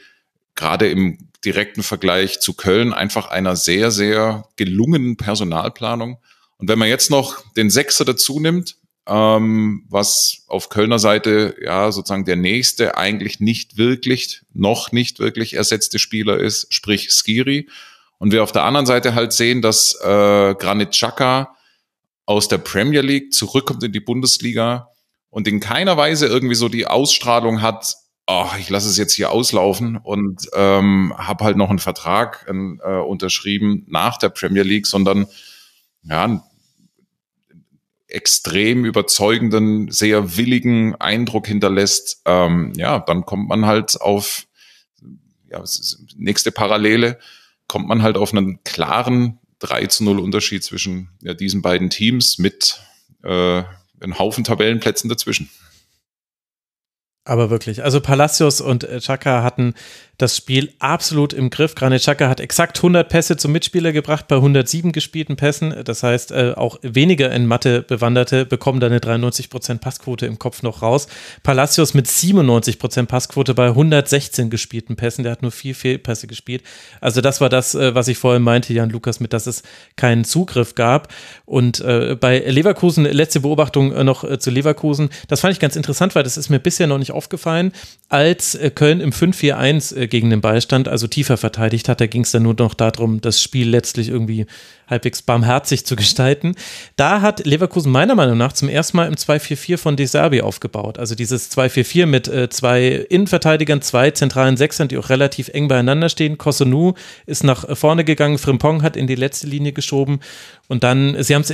gerade 0.57 0.89
im 0.89 1.26
direkten 1.47 1.83
Vergleich 1.83 2.41
zu 2.41 2.55
Köln 2.55 2.93
einfach 2.93 3.29
einer 3.29 3.57
sehr, 3.57 3.91
sehr 3.91 4.49
gelungenen 4.57 5.17
Personalplanung. 5.17 6.19
Und 6.59 6.69
wenn 6.69 6.79
man 6.79 6.89
jetzt 6.89 7.11
noch 7.11 7.43
den 7.57 7.71
Sechser 7.71 8.05
dazu 8.05 8.41
nimmt, 8.41 8.77
ähm, 9.07 9.85
was 9.89 10.45
auf 10.49 10.69
Kölner 10.69 10.99
Seite 10.99 11.55
ja 11.63 11.93
sozusagen 11.93 12.25
der 12.25 12.37
nächste 12.37 12.97
eigentlich 12.97 13.39
nicht 13.39 13.79
wirklich, 13.79 14.43
noch 14.53 14.91
nicht 14.91 15.21
wirklich 15.21 15.55
ersetzte 15.55 15.99
Spieler 15.99 16.39
ist, 16.39 16.67
sprich 16.75 17.11
Skiri. 17.13 17.69
Und 18.19 18.33
wir 18.33 18.43
auf 18.43 18.53
der 18.53 18.65
anderen 18.65 18.87
Seite 18.87 19.15
halt 19.15 19.33
sehen, 19.33 19.63
dass 19.63 19.95
äh, 20.03 20.55
Granit 20.55 20.91
Xhaka 20.91 21.55
aus 22.25 22.49
der 22.49 22.59
Premier 22.59 23.03
League 23.03 23.33
zurückkommt 23.33 23.85
in 23.85 23.93
die 23.93 24.01
Bundesliga 24.01 24.89
und 25.31 25.47
in 25.47 25.61
keiner 25.61 25.97
Weise 25.97 26.27
irgendwie 26.27 26.57
so 26.57 26.69
die 26.69 26.87
Ausstrahlung 26.87 27.63
hat, 27.63 27.95
oh, 28.27 28.49
ich 28.59 28.69
lasse 28.69 28.89
es 28.89 28.97
jetzt 28.97 29.15
hier 29.15 29.31
auslaufen 29.31 29.97
und 29.97 30.49
ähm, 30.55 31.15
habe 31.17 31.45
halt 31.45 31.57
noch 31.57 31.71
einen 31.71 31.79
Vertrag 31.79 32.47
äh, 32.49 32.89
unterschrieben 32.99 33.85
nach 33.89 34.19
der 34.19 34.31
Premier 34.31 34.63
League, 34.63 34.87
sondern 34.87 35.27
ja, 36.03 36.25
einen 36.25 36.43
extrem 38.09 38.85
überzeugenden, 38.85 39.91
sehr 39.91 40.37
willigen 40.37 40.95
Eindruck 40.97 41.47
hinterlässt, 41.47 42.23
ähm, 42.25 42.73
ja, 42.77 42.99
dann 43.01 43.27
kommt 43.27 43.49
man 43.49 43.67
halt 43.67 44.01
auf 44.01 44.47
ja, 45.51 45.63
nächste 46.17 46.53
Parallele, 46.53 47.19
kommt 47.69 47.89
man 47.89 48.03
halt 48.03 48.17
auf 48.17 48.33
einen 48.33 48.63
klaren 48.65 49.39
3 49.59 49.87
zu 49.87 50.05
0 50.05 50.21
Unterschied 50.21 50.63
zwischen 50.65 51.11
ja, 51.21 51.35
diesen 51.35 51.63
beiden 51.63 51.91
Teams 51.91 52.39
mit 52.39 52.81
äh, 53.23 53.63
einem 54.01 54.19
Haufen 54.19 54.45
Tabellenplätzen 54.45 55.09
dazwischen. 55.09 55.51
Aber 57.27 57.51
wirklich, 57.51 57.83
also 57.83 58.01
Palacios 58.01 58.61
und 58.61 58.85
äh, 58.85 59.01
Chaka 59.01 59.43
hatten 59.43 59.75
das 60.19 60.37
Spiel 60.37 60.73
absolut 60.79 61.33
im 61.35 61.51
Griff. 61.51 61.75
Granit 61.75 62.01
Xhaka 62.01 62.29
hat 62.29 62.41
exakt 62.41 62.79
100 62.79 63.09
Pässe 63.09 63.37
zum 63.37 63.53
Mitspieler 63.53 63.93
gebracht 63.93 64.29
bei 64.29 64.37
107 64.37 64.93
gespielten 64.93 65.37
Pässen. 65.37 65.75
Das 65.85 66.03
heißt, 66.03 66.33
äh, 66.33 66.55
auch 66.57 66.79
weniger 66.83 67.31
in 67.33 67.47
Mathe 67.47 67.83
Bewanderte 67.83 68.47
bekommen 68.47 68.81
da 68.81 68.87
eine 68.87 68.99
93% 68.99 69.79
Passquote 69.79 70.25
im 70.25 70.39
Kopf 70.39 70.63
noch 70.63 70.81
raus. 70.81 71.07
Palacios 71.43 71.93
mit 71.93 72.07
97% 72.07 73.07
Passquote 73.07 73.53
bei 73.53 73.69
116 73.69 74.49
gespielten 74.49 74.97
Pässen. 74.97 75.23
Der 75.23 75.33
hat 75.33 75.43
nur 75.43 75.51
vier 75.51 75.75
Fehlpässe 75.75 76.27
gespielt. 76.27 76.63
Also 77.01 77.21
das 77.21 77.43
war 77.43 77.51
das, 77.51 77.75
äh, 77.75 77.95
was 77.95 78.09
ich 78.09 78.17
vorhin 78.17 78.43
meinte, 78.43 78.73
Jan 78.73 78.89
Lukas, 78.89 79.21
mit 79.21 79.35
dass 79.35 79.47
es 79.47 79.63
keinen 79.97 80.25
Zugriff 80.25 80.75
gab. 80.75 81.13
Und 81.45 81.81
äh, 81.81 82.17
bei 82.19 82.39
Leverkusen, 82.39 83.05
letzte 83.05 83.41
Beobachtung 83.41 83.93
äh, 83.93 84.03
noch 84.03 84.25
äh, 84.25 84.39
zu 84.39 84.51
Leverkusen, 84.51 85.11
das 85.29 85.41
fand 85.41 85.53
ich 85.53 85.61
ganz 85.61 85.77
interessant, 85.77 86.15
weil 86.15 86.23
das 86.23 86.39
ist 86.39 86.49
mir 86.49 86.59
bisher 86.59 86.87
noch 86.87 86.99
nicht 86.99 87.13
aufgefallen. 87.17 87.73
Als 88.09 88.55
äh, 88.55 88.71
Köln 88.71 89.01
im 89.01 89.11
5-4-1 89.11 90.07
gegen 90.07 90.31
den 90.31 90.41
Beistand, 90.41 90.87
also 90.87 91.09
tiefer 91.09 91.37
verteidigt 91.37 91.89
hat. 91.89 92.01
Da 92.01 92.07
ging 92.07 92.23
es 92.23 92.31
dann 92.31 92.45
nur 92.45 92.55
noch 92.57 92.75
darum, 92.75 93.21
das 93.21 93.43
Spiel 93.43 93.69
letztlich 93.69 94.09
irgendwie 94.09 94.47
halbwegs 94.87 95.23
barmherzig 95.23 95.85
zu 95.85 95.97
gestalten. 95.97 96.55
Da 96.95 97.21
hat 97.21 97.45
Leverkusen 97.45 97.91
meiner 97.91 98.15
Meinung 98.15 98.39
nach 98.39 98.53
zum 98.53 98.69
ersten 98.69 98.97
Mal 98.97 99.09
im 99.09 99.15
2-4-4 99.15 99.77
von 99.79 99.97
De 99.97 100.07
Serbi 100.07 100.43
aufgebaut. 100.43 100.99
Also 100.99 101.17
dieses 101.17 101.51
2-4-4 101.51 102.07
mit 102.07 102.29
äh, 102.29 102.49
zwei 102.49 102.89
Innenverteidigern, 102.89 103.83
zwei 103.83 104.13
zentralen 104.13 104.57
Sechsern, 104.57 104.87
die 104.87 104.99
auch 104.99 105.09
relativ 105.09 105.49
eng 105.49 105.67
beieinander 105.67 106.09
stehen. 106.09 106.39
Kosunu 106.39 106.95
ist 107.27 107.43
nach 107.43 107.77
vorne 107.77 108.05
gegangen, 108.05 108.39
Frimpong 108.39 108.83
hat 108.83 108.97
in 108.97 109.09
die 109.09 109.17
letzte 109.17 109.49
Linie 109.49 109.73
geschoben 109.73 110.21
und 110.69 110.85
dann, 110.85 111.21
sie 111.23 111.35
haben 111.35 111.43
es 111.43 111.53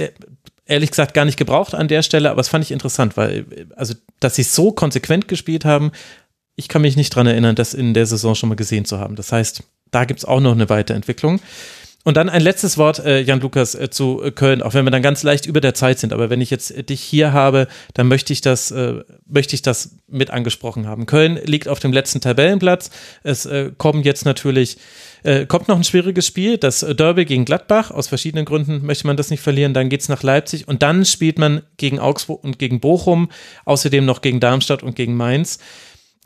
ehrlich 0.73 0.91
gesagt 0.91 1.15
gar 1.15 1.25
nicht 1.25 1.37
gebraucht 1.37 1.75
an 1.75 1.89
der 1.89 2.03
Stelle, 2.03 2.31
aber 2.31 2.41
es 2.41 2.49
fand 2.49 2.65
ich 2.65 2.73
interessant, 2.73 3.17
weil, 3.17 3.47
also, 3.77 3.95
dass 4.21 4.35
sie 4.35 4.43
so 4.43 4.73
konsequent 4.73 5.29
gespielt 5.29 5.65
haben, 5.65 5.93
ich 6.57 6.69
kann 6.69 6.83
mich 6.83 6.97
nicht 6.97 7.15
dran 7.15 7.27
erinnern, 7.27 7.55
das 7.55 7.75
in 7.75 7.95
der 7.95 8.07
Saison 8.07 8.35
schon 8.35 8.49
mal 8.49 8.57
gesehen 8.57 8.85
zu 8.85 8.99
haben. 8.99 9.17
Das 9.17 9.33
heißt, 9.33 9.63
da 9.91 10.05
gibt 10.05 10.21
es 10.21 10.25
auch 10.25 10.41
noch 10.41 10.53
eine 10.53 10.69
Weiterentwicklung. 10.69 11.41
Und 12.05 12.17
dann 12.17 12.29
ein 12.29 12.43
letztes 12.43 12.79
Wort, 12.79 12.99
äh, 12.99 13.21
Jan 13.21 13.41
Lukas, 13.41 13.77
äh, 13.77 13.89
zu 13.89 14.23
Köln, 14.35 14.61
auch 14.61 14.75
wenn 14.75 14.85
wir 14.85 14.91
dann 14.91 15.03
ganz 15.03 15.23
leicht 15.23 15.47
über 15.47 15.61
der 15.61 15.75
Zeit 15.75 16.01
sind. 16.01 16.13
Aber 16.13 16.31
wenn 16.31 16.41
ich 16.41 16.51
jetzt 16.51 16.73
äh, 16.73 16.83
dich 16.83 17.01
hier 17.01 17.33
habe, 17.33 17.69
dann 17.95 18.09
möchte 18.09 18.33
ich 18.33 18.41
das, 18.41 18.75
möchte 19.27 19.55
ich 19.55 19.63
das 19.63 19.97
mit 20.09 20.31
angesprochen 20.31 20.89
haben. 20.89 21.07
Köln 21.07 21.39
liegt 21.45 21.69
auf 21.69 21.79
dem 21.79 21.93
letzten 21.93 22.21
Tabellenplatz. 22.21 22.91
Es 23.23 23.49
kommen 23.79 24.03
jetzt 24.03 24.25
natürlich, 24.25 24.79
kommt 25.49 25.69
noch 25.69 25.77
ein 25.77 25.85
schwieriges 25.85 26.27
Spiel, 26.27 26.59
das 26.59 26.81
Derby 26.81 27.25
gegen 27.25 27.45
Gladbach. 27.45 27.91
Aus 27.91 28.09
verschiedenen 28.09 28.45
Gründen 28.45 28.85
möchte 28.85 29.07
man 29.07 29.17
das 29.17 29.31
nicht 29.31 29.41
verlieren. 29.41 29.75
Dann 29.75 29.89
geht 29.89 30.01
es 30.01 30.09
nach 30.09 30.23
Leipzig 30.23 30.67
und 30.67 30.83
dann 30.83 31.05
spielt 31.05 31.39
man 31.39 31.63
gegen 31.77 31.99
Augsburg 31.99 32.43
und 32.43 32.59
gegen 32.59 32.81
Bochum, 32.81 33.31
außerdem 33.65 34.05
noch 34.05 34.21
gegen 34.21 34.41
Darmstadt 34.41 34.83
und 34.83 34.97
gegen 34.97 35.15
Mainz 35.15 35.59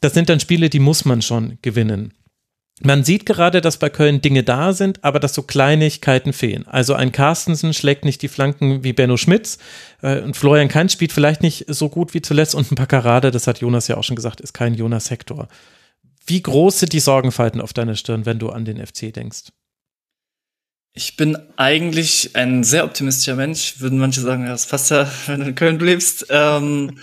das 0.01 0.15
sind 0.15 0.29
dann 0.29 0.41
Spiele, 0.41 0.71
die 0.71 0.79
muss 0.79 1.05
man 1.05 1.23
schon 1.23 1.59
gewinnen. 1.63 2.13
Man 2.83 3.05
sieht 3.05 3.25
gerade, 3.25 3.63
dass 3.63 3.79
bei 3.79 3.89
Köln 3.89 4.21
Dinge 4.21 4.43
da 4.43 4.75
sind, 4.75 5.03
aber 5.03 5.19
dass 5.19 5.33
so 5.33 5.43
Kleinigkeiten 5.43 6.35
fehlen. 6.35 6.67
Also 6.67 6.93
ein 6.93 7.11
Carstensen 7.11 7.73
schlägt 7.73 8.05
nicht 8.05 8.21
die 8.21 8.29
Flanken 8.29 8.85
wie 8.85 8.93
Benno 8.93 9.17
Schmitz 9.17 9.57
äh, 10.03 10.21
und 10.21 10.37
Florian 10.37 10.69
Kainz 10.69 10.93
spielt 10.93 11.13
vielleicht 11.13 11.43
nicht 11.43 11.65
so 11.69 11.89
gut 11.89 12.13
wie 12.13 12.21
zuletzt 12.21 12.55
und 12.55 12.71
ein 12.71 12.75
Paccarade, 12.75 13.31
das 13.31 13.47
hat 13.47 13.61
Jonas 13.61 13.89
ja 13.89 13.97
auch 13.97 14.05
schon 14.05 14.17
gesagt, 14.17 14.43
ist 14.43 14.53
kein 14.53 14.75
Jonas 14.75 15.11
Hector. 15.11 15.49
Wie 16.27 16.43
groß 16.43 16.81
sind 16.81 16.93
die 16.93 17.01
Sorgenfalten 17.01 17.61
auf 17.61 17.73
deiner 17.73 17.95
Stirn, 17.95 18.27
wenn 18.27 18.39
du 18.39 18.51
an 18.51 18.65
den 18.65 18.85
FC 18.85 19.13
denkst? 19.13 19.53
Ich 20.93 21.17
bin 21.17 21.37
eigentlich 21.57 22.35
ein 22.35 22.65
sehr 22.65 22.85
optimistischer 22.85 23.37
Mensch, 23.37 23.81
würden 23.81 23.99
manche 23.99 24.23
sagen, 24.23 24.47
das 24.47 24.67
passt 24.67 24.91
ja, 24.91 25.11
wenn 25.27 25.41
du 25.41 25.47
in 25.47 25.55
Köln 25.55 25.79
lebst. 25.79 26.27
Ähm, 26.31 26.99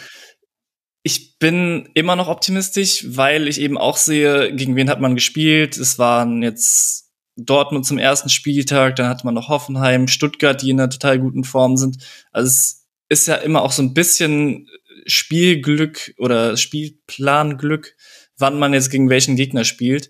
ich 1.04 1.38
bin 1.38 1.90
immer 1.94 2.16
noch 2.16 2.28
optimistisch, 2.28 3.06
weil 3.08 3.48
ich 3.48 3.60
eben 3.60 3.78
auch 3.78 3.98
sehe, 3.98 4.54
gegen 4.56 4.76
wen 4.76 4.90
hat 4.90 5.02
man 5.02 5.16
gespielt. 5.16 5.78
Es 5.78 6.00
waren 6.00 6.42
jetzt 6.42 7.12
Dortmund 7.36 7.86
zum 7.86 7.98
ersten 7.98 8.30
Spieltag, 8.30 8.96
dann 8.96 9.08
hatte 9.08 9.26
man 9.26 9.34
noch 9.34 9.50
Hoffenheim, 9.50 10.08
Stuttgart, 10.08 10.62
die 10.62 10.70
in 10.70 10.80
einer 10.80 10.90
total 10.90 11.20
guten 11.20 11.44
Form 11.44 11.78
sind. 11.78 11.98
Also 12.32 12.48
es 12.48 12.88
ist 13.10 13.28
ja 13.28 13.36
immer 13.36 13.62
auch 13.62 13.72
so 13.72 13.82
ein 13.82 13.94
bisschen 13.94 14.70
Spielglück 15.06 16.14
oder 16.18 16.56
Spielplanglück, 16.58 17.96
wann 18.44 18.60
man 18.60 18.74
jetzt 18.74 18.92
gegen 18.92 19.10
welchen 19.10 19.38
Gegner 19.38 19.64
spielt. 19.64 20.10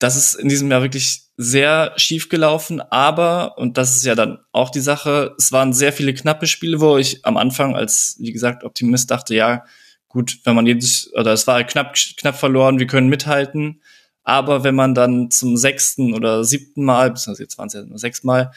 Das 0.00 0.16
ist 0.16 0.34
in 0.34 0.48
diesem 0.48 0.68
Jahr 0.68 0.82
wirklich 0.82 1.22
sehr 1.36 1.92
schief 1.96 2.28
gelaufen, 2.28 2.80
aber, 2.80 3.56
und 3.56 3.78
das 3.78 3.96
ist 3.96 4.04
ja 4.04 4.16
dann 4.16 4.38
auch 4.50 4.70
die 4.70 4.80
Sache, 4.80 5.36
es 5.38 5.52
waren 5.52 5.72
sehr 5.72 5.92
viele 5.92 6.12
knappe 6.12 6.48
Spiele, 6.48 6.80
wo 6.80 6.98
ich 6.98 7.24
am 7.24 7.36
Anfang 7.36 7.76
als, 7.76 8.16
wie 8.18 8.32
gesagt, 8.32 8.64
Optimist 8.64 9.12
dachte, 9.12 9.36
ja, 9.36 9.64
gut, 10.08 10.40
wenn 10.42 10.56
man 10.56 10.66
jedes, 10.66 11.12
oder 11.14 11.32
es 11.32 11.46
war 11.46 11.62
knapp, 11.62 11.94
knapp 12.16 12.36
verloren, 12.36 12.80
wir 12.80 12.88
können 12.88 13.08
mithalten. 13.08 13.80
Aber 14.24 14.64
wenn 14.64 14.74
man 14.74 14.94
dann 14.94 15.30
zum 15.30 15.56
sechsten 15.56 16.14
oder 16.14 16.44
siebten 16.44 16.84
Mal, 16.84 17.10
beziehungsweise 17.10 17.44
jetzt 17.44 17.58
waren 17.58 17.68
es 17.68 17.74
ja 17.74 17.82
nur 17.82 17.98
sechs 17.98 18.24
Mal, 18.24 18.50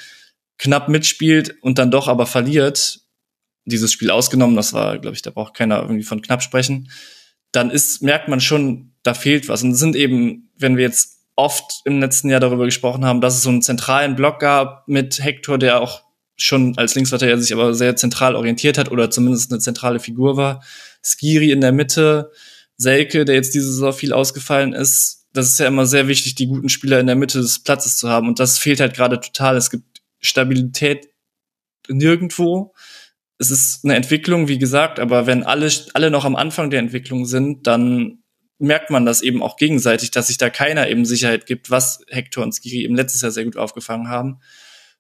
knapp 0.58 0.90
mitspielt 0.90 1.56
und 1.62 1.78
dann 1.78 1.92
doch 1.92 2.08
aber 2.08 2.26
verliert, 2.26 3.02
dieses 3.66 3.92
Spiel 3.92 4.10
ausgenommen, 4.10 4.56
das 4.56 4.74
war, 4.74 4.98
glaube 4.98 5.16
ich, 5.16 5.22
da 5.22 5.30
braucht 5.30 5.54
keiner 5.54 5.82
irgendwie 5.82 6.04
von 6.04 6.22
knapp 6.22 6.42
sprechen, 6.42 6.90
dann 7.52 7.72
ist, 7.72 8.02
merkt 8.02 8.28
man 8.28 8.42
schon, 8.42 8.95
da 9.06 9.14
fehlt 9.14 9.48
was. 9.48 9.64
Und 9.64 9.72
es 9.72 9.80
sind 9.80 9.96
eben, 9.96 10.50
wenn 10.58 10.78
wir 10.78 10.84
jetzt 10.84 11.20
oft 11.36 11.82
im 11.86 12.00
letzten 12.00 12.30
Jahr 12.30 12.40
darüber 12.40 12.66
gesprochen 12.66 13.06
haben, 13.06 13.22
dass 13.22 13.36
es 13.36 13.44
so 13.44 13.50
einen 13.50 13.62
zentralen 13.62 14.16
Block 14.16 14.40
gab 14.40 14.88
mit 14.88 15.24
Hector, 15.24 15.58
der 15.58 15.80
auch 15.80 16.02
schon 16.38 16.78
als 16.78 16.96
Linksverteidiger 16.96 17.38
sich 17.38 17.54
aber 17.54 17.74
sehr 17.74 17.96
zentral 17.96 18.36
orientiert 18.36 18.78
hat 18.78 18.92
oder 18.92 19.10
zumindest 19.10 19.52
eine 19.52 19.60
zentrale 19.60 20.00
Figur 20.00 20.38
war. 20.38 20.64
Skiri 21.04 21.52
in 21.52 21.62
der 21.62 21.72
Mitte, 21.72 22.32
Selke, 22.78 23.26
der 23.26 23.36
jetzt 23.36 23.54
diese 23.54 23.72
Saison 23.72 23.94
viel 23.94 24.12
ausgefallen 24.12 24.74
ist. 24.74 25.28
Das 25.34 25.48
ist 25.48 25.60
ja 25.60 25.68
immer 25.68 25.86
sehr 25.86 26.08
wichtig, 26.08 26.36
die 26.36 26.48
guten 26.48 26.70
Spieler 26.70 27.00
in 27.00 27.08
der 27.08 27.16
Mitte 27.16 27.40
des 27.40 27.60
Platzes 27.64 27.98
zu 27.98 28.10
haben. 28.10 28.28
Und 28.28 28.40
das 28.40 28.58
fehlt 28.58 28.80
halt 28.80 28.96
gerade 28.96 29.20
total. 29.20 29.56
Es 29.56 29.70
gibt 29.70 30.02
Stabilität 30.20 31.08
nirgendwo. 31.88 32.74
Es 33.38 33.52
ist 33.52 33.86
eine 33.86 33.96
Entwicklung, 33.96 34.48
wie 34.48 34.58
gesagt, 34.58 35.00
aber 35.00 35.28
wenn 35.28 35.44
alle, 35.44 35.70
alle 35.94 36.10
noch 36.10 36.26
am 36.26 36.36
Anfang 36.36 36.70
der 36.70 36.80
Entwicklung 36.80 37.26
sind, 37.26 37.68
dann 37.68 38.24
merkt 38.58 38.90
man 38.90 39.06
das 39.06 39.22
eben 39.22 39.44
auch 39.44 39.58
gegenseitig, 39.58 40.12
dass 40.12 40.28
sich 40.28 40.38
da 40.38 40.50
keiner 40.50 40.88
eben 40.88 41.06
Sicherheit 41.06 41.46
gibt, 41.46 41.70
was 41.70 42.04
Hector 42.08 42.44
und 42.44 42.54
Skiri 42.54 42.84
im 42.84 42.96
letztes 42.96 43.22
Jahr 43.22 43.32
sehr 43.32 43.44
gut 43.44 43.58
aufgefangen 43.58 44.10
haben. 44.10 44.40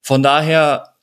Von 0.02 0.22
daher 0.24 0.96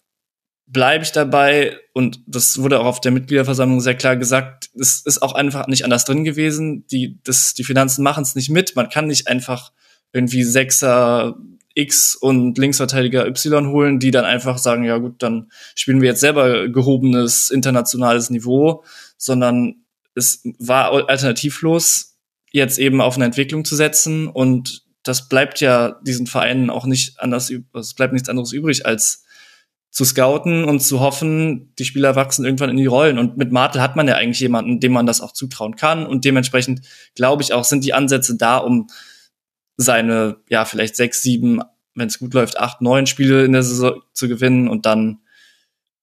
bleibe 0.66 1.04
ich 1.04 1.12
dabei 1.12 1.78
und 1.92 2.20
das 2.26 2.58
wurde 2.58 2.80
auch 2.80 2.86
auf 2.86 3.00
der 3.00 3.12
Mitgliederversammlung 3.12 3.80
sehr 3.80 3.94
klar 3.94 4.16
gesagt, 4.16 4.70
es 4.78 5.00
ist 5.04 5.22
auch 5.22 5.34
einfach 5.34 5.66
nicht 5.66 5.84
anders 5.84 6.04
drin 6.04 6.24
gewesen. 6.24 6.86
Die, 6.86 7.18
das, 7.24 7.54
die 7.54 7.64
Finanzen 7.64 8.02
machen 8.02 8.22
es 8.22 8.34
nicht 8.34 8.48
mit. 8.48 8.76
Man 8.76 8.88
kann 8.88 9.06
nicht 9.06 9.28
einfach 9.28 9.72
irgendwie 10.12 10.44
Sechser 10.44 11.36
X 11.74 12.14
und 12.14 12.58
Linksverteidiger 12.58 13.26
Y 13.26 13.68
holen, 13.68 13.98
die 13.98 14.10
dann 14.10 14.24
einfach 14.24 14.58
sagen, 14.58 14.84
ja 14.84 14.98
gut, 14.98 15.22
dann 15.22 15.50
spielen 15.74 16.00
wir 16.00 16.10
jetzt 16.10 16.20
selber 16.20 16.68
gehobenes 16.68 17.50
internationales 17.50 18.30
Niveau, 18.30 18.84
sondern 19.16 19.84
es 20.14 20.42
war 20.58 21.08
alternativlos, 21.08 22.11
jetzt 22.52 22.78
eben 22.78 23.00
auf 23.00 23.16
eine 23.16 23.24
Entwicklung 23.24 23.64
zu 23.64 23.76
setzen 23.76 24.28
und 24.28 24.84
das 25.02 25.28
bleibt 25.28 25.60
ja 25.60 25.98
diesen 26.02 26.26
Vereinen 26.26 26.70
auch 26.70 26.86
nicht 26.86 27.18
anders, 27.18 27.52
es 27.74 27.94
bleibt 27.94 28.12
nichts 28.12 28.28
anderes 28.28 28.52
übrig, 28.52 28.86
als 28.86 29.24
zu 29.90 30.06
scouten 30.06 30.64
und 30.64 30.80
zu 30.80 31.00
hoffen, 31.00 31.74
die 31.78 31.84
Spieler 31.84 32.16
wachsen 32.16 32.46
irgendwann 32.46 32.70
in 32.70 32.78
die 32.78 32.86
Rollen. 32.86 33.18
Und 33.18 33.36
mit 33.36 33.52
Martel 33.52 33.82
hat 33.82 33.94
man 33.94 34.08
ja 34.08 34.14
eigentlich 34.14 34.40
jemanden, 34.40 34.80
dem 34.80 34.92
man 34.92 35.04
das 35.04 35.20
auch 35.20 35.32
zutrauen 35.32 35.76
kann. 35.76 36.06
Und 36.06 36.24
dementsprechend 36.24 36.80
glaube 37.14 37.42
ich 37.42 37.52
auch, 37.52 37.64
sind 37.64 37.84
die 37.84 37.92
Ansätze 37.92 38.36
da, 38.38 38.56
um 38.56 38.86
seine, 39.76 40.38
ja, 40.48 40.64
vielleicht 40.64 40.96
sechs, 40.96 41.20
sieben, 41.20 41.60
wenn 41.94 42.08
es 42.08 42.18
gut 42.18 42.32
läuft, 42.32 42.58
acht, 42.58 42.80
neun 42.80 43.06
Spiele 43.06 43.44
in 43.44 43.52
der 43.52 43.62
Saison 43.62 44.00
zu 44.14 44.28
gewinnen 44.28 44.66
und 44.66 44.86
dann, 44.86 45.18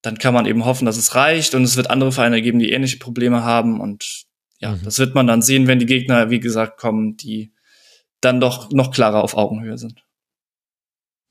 dann 0.03 0.19
kann 0.19 0.35
man 0.35 0.45
eben 0.45 0.65
hoffen, 0.65 0.85
dass 0.85 0.97
es 0.97 1.15
reicht 1.15 1.55
und 1.55 1.63
es 1.63 1.75
wird 1.75 1.89
andere 1.89 2.11
Vereine 2.11 2.43
geben, 2.43 2.59
die 2.59 2.71
ähnliche 2.71 2.99
Probleme 2.99 3.43
haben 3.43 3.81
und 3.81 4.25
ja, 4.59 4.71
mhm. 4.71 4.81
das 4.83 4.99
wird 4.99 5.15
man 5.15 5.27
dann 5.27 5.41
sehen, 5.41 5.67
wenn 5.67 5.79
die 5.79 5.85
Gegner, 5.85 6.29
wie 6.29 6.39
gesagt, 6.39 6.77
kommen, 6.77 7.17
die 7.17 7.53
dann 8.21 8.39
doch 8.39 8.71
noch 8.71 8.91
klarer 8.91 9.23
auf 9.23 9.35
Augenhöhe 9.35 9.77
sind. 9.77 10.03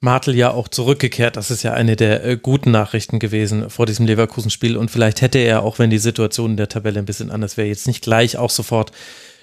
Martel 0.00 0.36
ja 0.36 0.52
auch 0.52 0.68
zurückgekehrt. 0.68 1.36
Das 1.36 1.50
ist 1.50 1.64
ja 1.64 1.74
eine 1.74 1.96
der 1.96 2.24
äh, 2.24 2.36
guten 2.36 2.70
Nachrichten 2.70 3.18
gewesen 3.18 3.68
vor 3.68 3.84
diesem 3.84 4.06
Leverkusen-Spiel. 4.06 4.76
Und 4.76 4.90
vielleicht 4.90 5.22
hätte 5.22 5.38
er, 5.38 5.64
auch 5.64 5.78
wenn 5.78 5.90
die 5.90 5.98
Situation 5.98 6.52
in 6.52 6.56
der 6.56 6.68
Tabelle 6.68 7.00
ein 7.00 7.04
bisschen 7.04 7.30
anders 7.30 7.56
wäre, 7.56 7.68
jetzt 7.68 7.88
nicht 7.88 8.02
gleich 8.02 8.36
auch 8.36 8.50
sofort 8.50 8.92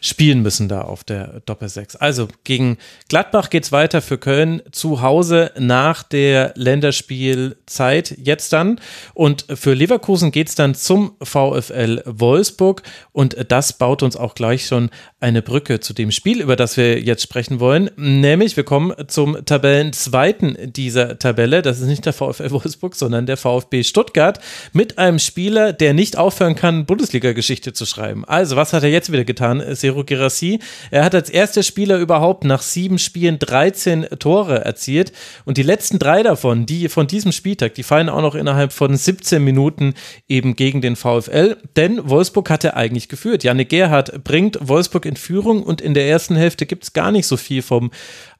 spielen 0.05 0.41
müssen 0.41 0.67
da 0.69 0.81
auf 0.81 1.03
der 1.03 1.41
Doppel-6. 1.45 1.97
Also 1.97 2.27
gegen 2.43 2.77
Gladbach 3.09 3.49
geht's 3.49 3.71
weiter 3.71 4.01
für 4.01 4.17
Köln 4.17 4.61
zu 4.71 5.01
Hause 5.01 5.51
nach 5.57 6.03
der 6.03 6.53
Länderspielzeit 6.55 8.15
jetzt 8.17 8.53
dann. 8.53 8.79
Und 9.13 9.45
für 9.53 9.73
Leverkusen 9.73 10.31
geht's 10.31 10.55
dann 10.55 10.75
zum 10.75 11.15
VfL 11.21 12.03
Wolfsburg. 12.05 12.83
Und 13.11 13.35
das 13.49 13.73
baut 13.73 14.03
uns 14.03 14.15
auch 14.15 14.35
gleich 14.35 14.67
schon 14.67 14.89
eine 15.19 15.41
Brücke 15.41 15.79
zu 15.79 15.93
dem 15.93 16.11
Spiel, 16.11 16.41
über 16.41 16.55
das 16.55 16.77
wir 16.77 17.01
jetzt 17.01 17.23
sprechen 17.23 17.59
wollen. 17.59 17.89
Nämlich, 17.95 18.55
wir 18.57 18.63
kommen 18.63 18.93
zum 19.07 19.43
Tabellenzweiten 19.43 20.71
dieser 20.71 21.17
Tabelle. 21.17 21.63
Das 21.63 21.79
ist 21.79 21.87
nicht 21.87 22.05
der 22.05 22.13
VfL 22.13 22.51
Wolfsburg, 22.51 22.95
sondern 22.95 23.25
der 23.25 23.37
VfB 23.37 23.83
Stuttgart 23.83 24.39
mit 24.71 24.99
einem 24.99 25.17
Spieler, 25.17 25.73
der 25.73 25.93
nicht 25.93 26.17
aufhören 26.17 26.55
kann, 26.55 26.85
Bundesliga-Geschichte 26.85 27.73
zu 27.73 27.85
schreiben. 27.87 28.23
Also, 28.25 28.55
was 28.55 28.71
hat 28.73 28.83
er 28.83 28.89
jetzt 28.89 29.11
wieder 29.11 29.25
getan? 29.25 29.63
Sero 29.95 30.03
Girassi. 30.03 30.59
Er 30.91 31.03
hat 31.03 31.15
als 31.15 31.29
erster 31.29 31.63
Spieler 31.63 31.97
überhaupt 31.97 32.43
nach 32.43 32.61
sieben 32.61 32.99
Spielen 32.99 33.39
13 33.39 34.07
Tore 34.19 34.63
erzielt 34.63 35.13
und 35.45 35.57
die 35.57 35.63
letzten 35.63 35.99
drei 35.99 36.21
davon, 36.21 36.65
die 36.65 36.89
von 36.89 37.07
diesem 37.07 37.31
Spieltag, 37.31 37.73
die 37.75 37.83
fallen 37.83 38.09
auch 38.09 38.21
noch 38.21 38.35
innerhalb 38.35 38.73
von 38.73 38.95
17 38.95 39.43
Minuten 39.43 39.93
eben 40.27 40.55
gegen 40.55 40.81
den 40.81 40.95
VfL, 40.95 41.57
denn 41.75 42.09
Wolfsburg 42.09 42.49
hatte 42.49 42.75
eigentlich 42.75 43.07
geführt. 43.07 43.43
Janne 43.43 43.65
Gerhardt 43.65 44.23
bringt 44.23 44.57
Wolfsburg 44.61 45.05
in 45.05 45.15
Führung 45.15 45.63
und 45.63 45.81
in 45.81 45.93
der 45.93 46.07
ersten 46.07 46.35
Hälfte 46.35 46.65
gibt 46.65 46.83
es 46.83 46.93
gar 46.93 47.11
nicht 47.11 47.27
so 47.27 47.37
viel 47.37 47.61
vom 47.61 47.91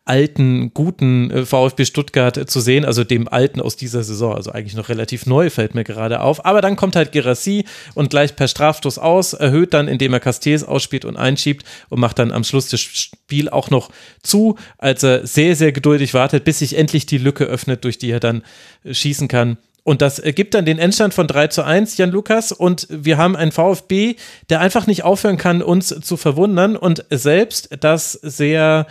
alten, 0.05 0.71
guten 0.73 1.31
äh, 1.31 1.45
VfB 1.45 1.83
Stuttgart 1.85 2.49
zu 2.49 2.59
sehen, 2.59 2.85
also 2.85 3.03
dem 3.03 3.27
alten 3.27 3.59
aus 3.59 3.75
dieser 3.75 4.03
Saison, 4.03 4.35
also 4.35 4.51
eigentlich 4.51 4.75
noch 4.75 4.89
relativ 4.89 5.25
neu, 5.25 5.49
fällt 5.49 5.73
mir 5.73 5.83
gerade 5.83 6.21
auf. 6.21 6.45
Aber 6.45 6.61
dann 6.61 6.75
kommt 6.75 6.95
halt 6.95 7.11
Gerassi 7.11 7.65
und 7.95 8.11
gleich 8.11 8.35
per 8.35 8.47
Strafstoß 8.47 8.99
aus, 8.99 9.33
erhöht 9.33 9.73
dann, 9.73 9.87
indem 9.87 10.13
er 10.13 10.19
Castells 10.19 10.63
ausspielt 10.63 11.05
und 11.05 11.17
einschiebt 11.17 11.65
und 11.89 11.99
macht 11.99 12.19
dann 12.19 12.31
am 12.31 12.43
Schluss 12.43 12.69
das 12.69 12.79
Spiel 12.79 13.49
auch 13.49 13.71
noch 13.71 13.89
zu, 14.21 14.57
als 14.77 15.01
er 15.01 15.25
sehr, 15.25 15.55
sehr 15.55 15.71
geduldig 15.71 16.13
wartet, 16.13 16.43
bis 16.43 16.59
sich 16.59 16.77
endlich 16.77 17.07
die 17.07 17.17
Lücke 17.17 17.45
öffnet, 17.45 17.83
durch 17.83 17.97
die 17.97 18.11
er 18.11 18.19
dann 18.19 18.43
äh, 18.83 18.93
schießen 18.93 19.27
kann. 19.27 19.57
Und 19.87 20.01
das 20.01 20.19
gibt 20.19 20.55
dann 20.55 20.65
den 20.65 20.79
Endstand 20.79 21.13
von 21.13 21.27
3 21.27 21.47
zu 21.47 21.63
1, 21.63 21.97
Jan 21.97 22.09
Lukas. 22.09 22.51
Und 22.51 22.87
wir 22.89 23.17
haben 23.17 23.35
einen 23.35 23.51
VfB, 23.51 24.15
der 24.49 24.59
einfach 24.59 24.87
nicht 24.87 25.03
aufhören 25.03 25.37
kann, 25.37 25.61
uns 25.61 25.89
zu 25.89 26.17
verwundern 26.17 26.75
und 26.75 27.05
selbst 27.11 27.69
das 27.81 28.13
sehr 28.13 28.87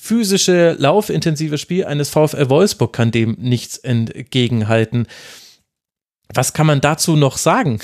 physische, 0.00 0.76
laufintensive 0.78 1.58
Spiel 1.58 1.84
eines 1.84 2.08
VfL 2.08 2.48
Wolfsburg 2.48 2.92
kann 2.92 3.10
dem 3.10 3.36
nichts 3.38 3.76
entgegenhalten. 3.76 5.06
Was 6.32 6.54
kann 6.54 6.66
man 6.66 6.80
dazu 6.80 7.16
noch 7.16 7.36
sagen? 7.36 7.80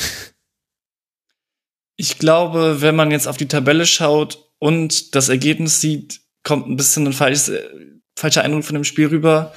Ich 1.96 2.18
glaube, 2.18 2.80
wenn 2.80 2.96
man 2.96 3.10
jetzt 3.10 3.28
auf 3.28 3.36
die 3.36 3.48
Tabelle 3.48 3.84
schaut 3.84 4.50
und 4.58 5.14
das 5.14 5.28
Ergebnis 5.28 5.80
sieht, 5.82 6.20
kommt 6.42 6.66
ein 6.66 6.76
bisschen 6.76 7.06
ein 7.06 7.12
falsches, 7.12 7.50
äh, 7.50 7.68
falscher 8.16 8.42
Eindruck 8.42 8.64
von 8.64 8.74
dem 8.74 8.84
Spiel 8.84 9.08
rüber, 9.08 9.52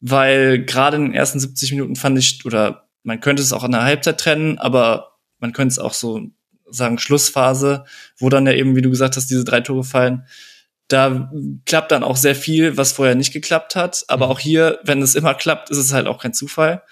weil 0.00 0.64
gerade 0.64 0.96
in 0.96 1.04
den 1.04 1.14
ersten 1.14 1.40
70 1.40 1.72
Minuten 1.72 1.96
fand 1.96 2.18
ich, 2.18 2.44
oder 2.46 2.88
man 3.02 3.20
könnte 3.20 3.42
es 3.42 3.52
auch 3.52 3.64
an 3.64 3.72
der 3.72 3.84
Halbzeit 3.84 4.18
trennen, 4.18 4.58
aber 4.58 5.18
man 5.40 5.52
könnte 5.52 5.72
es 5.72 5.78
auch 5.78 5.94
so 5.94 6.22
sagen, 6.70 6.98
Schlussphase, 6.98 7.84
wo 8.18 8.30
dann 8.30 8.46
ja 8.46 8.52
eben, 8.52 8.76
wie 8.76 8.82
du 8.82 8.90
gesagt 8.90 9.16
hast, 9.16 9.28
diese 9.30 9.44
drei 9.44 9.60
Tore 9.60 9.84
fallen, 9.84 10.26
da 10.88 11.30
klappt 11.66 11.92
dann 11.92 12.02
auch 12.02 12.16
sehr 12.16 12.34
viel, 12.34 12.76
was 12.76 12.92
vorher 12.92 13.14
nicht 13.14 13.32
geklappt 13.32 13.76
hat. 13.76 14.04
Aber 14.08 14.26
mhm. 14.26 14.32
auch 14.32 14.38
hier, 14.40 14.80
wenn 14.84 15.02
es 15.02 15.14
immer 15.14 15.34
klappt, 15.34 15.70
ist 15.70 15.78
es 15.78 15.92
halt 15.92 16.06
auch 16.06 16.20
kein 16.20 16.32
Zufall. 16.32 16.82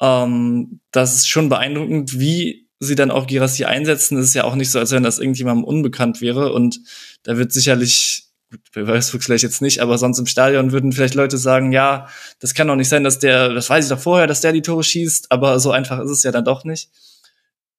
Ähm, 0.00 0.80
das 0.92 1.16
ist 1.16 1.28
schon 1.28 1.48
beeindruckend, 1.48 2.18
wie 2.18 2.68
sie 2.80 2.94
dann 2.94 3.10
auch 3.10 3.26
Girassi 3.26 3.64
einsetzen. 3.64 4.18
Es 4.18 4.28
ist 4.28 4.34
ja 4.34 4.44
auch 4.44 4.54
nicht 4.54 4.70
so, 4.70 4.78
als 4.78 4.90
wenn 4.90 5.02
das 5.02 5.18
irgendjemandem 5.18 5.64
unbekannt 5.64 6.20
wäre. 6.20 6.52
Und 6.52 6.80
da 7.22 7.38
wird 7.38 7.52
sicherlich, 7.52 8.24
gut, 8.50 8.60
bei 8.74 8.86
Wolfsburg 8.86 9.22
vielleicht 9.22 9.44
jetzt 9.44 9.62
nicht, 9.62 9.80
aber 9.80 9.96
sonst 9.96 10.18
im 10.18 10.26
Stadion 10.26 10.72
würden 10.72 10.92
vielleicht 10.92 11.14
Leute 11.14 11.38
sagen, 11.38 11.72
ja, 11.72 12.08
das 12.40 12.54
kann 12.54 12.68
doch 12.68 12.76
nicht 12.76 12.88
sein, 12.88 13.04
dass 13.04 13.18
der, 13.18 13.52
das 13.52 13.68
weiß 13.70 13.84
ich 13.84 13.90
doch 13.90 14.00
vorher, 14.00 14.26
dass 14.26 14.40
der 14.42 14.52
die 14.52 14.62
Tore 14.62 14.84
schießt, 14.84 15.30
aber 15.30 15.60
so 15.60 15.70
einfach 15.70 16.00
ist 16.00 16.10
es 16.10 16.22
ja 16.22 16.32
dann 16.32 16.44
doch 16.44 16.64
nicht. 16.64 16.90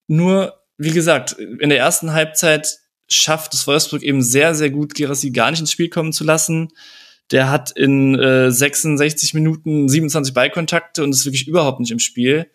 Nur, 0.08 0.60
wie 0.78 0.91
gesagt, 0.91 1.34
in 1.34 1.69
der 1.69 1.80
ersten 1.80 2.13
Halbzeit 2.13 2.80
schafft 3.12 3.54
es 3.54 3.67
Wolfsburg 3.67 4.04
eben 4.04 4.21
sehr, 4.21 4.56
sehr 4.56 4.69
gut, 4.69 4.95
Gerassi 4.95 5.32
gar 5.32 5.52
nicht 5.52 5.60
ins 5.60 5.71
Spiel 5.71 5.89
kommen 5.89 6.13
zu 6.13 6.24
lassen. 6.24 6.69
Der 7.32 7.50
hat 7.50 7.71
in 7.71 8.17
äh, 8.17 8.52
66 8.52 9.34
Minuten 9.34 9.88
27 9.88 10.34
Ballkontakte 10.34 11.04
und 11.04 11.12
ist 11.12 11.26
wirklich 11.26 11.47
überhaupt 11.47 11.80
nicht 11.80 11.91
im 11.91 12.00
Spiel. 12.00 12.50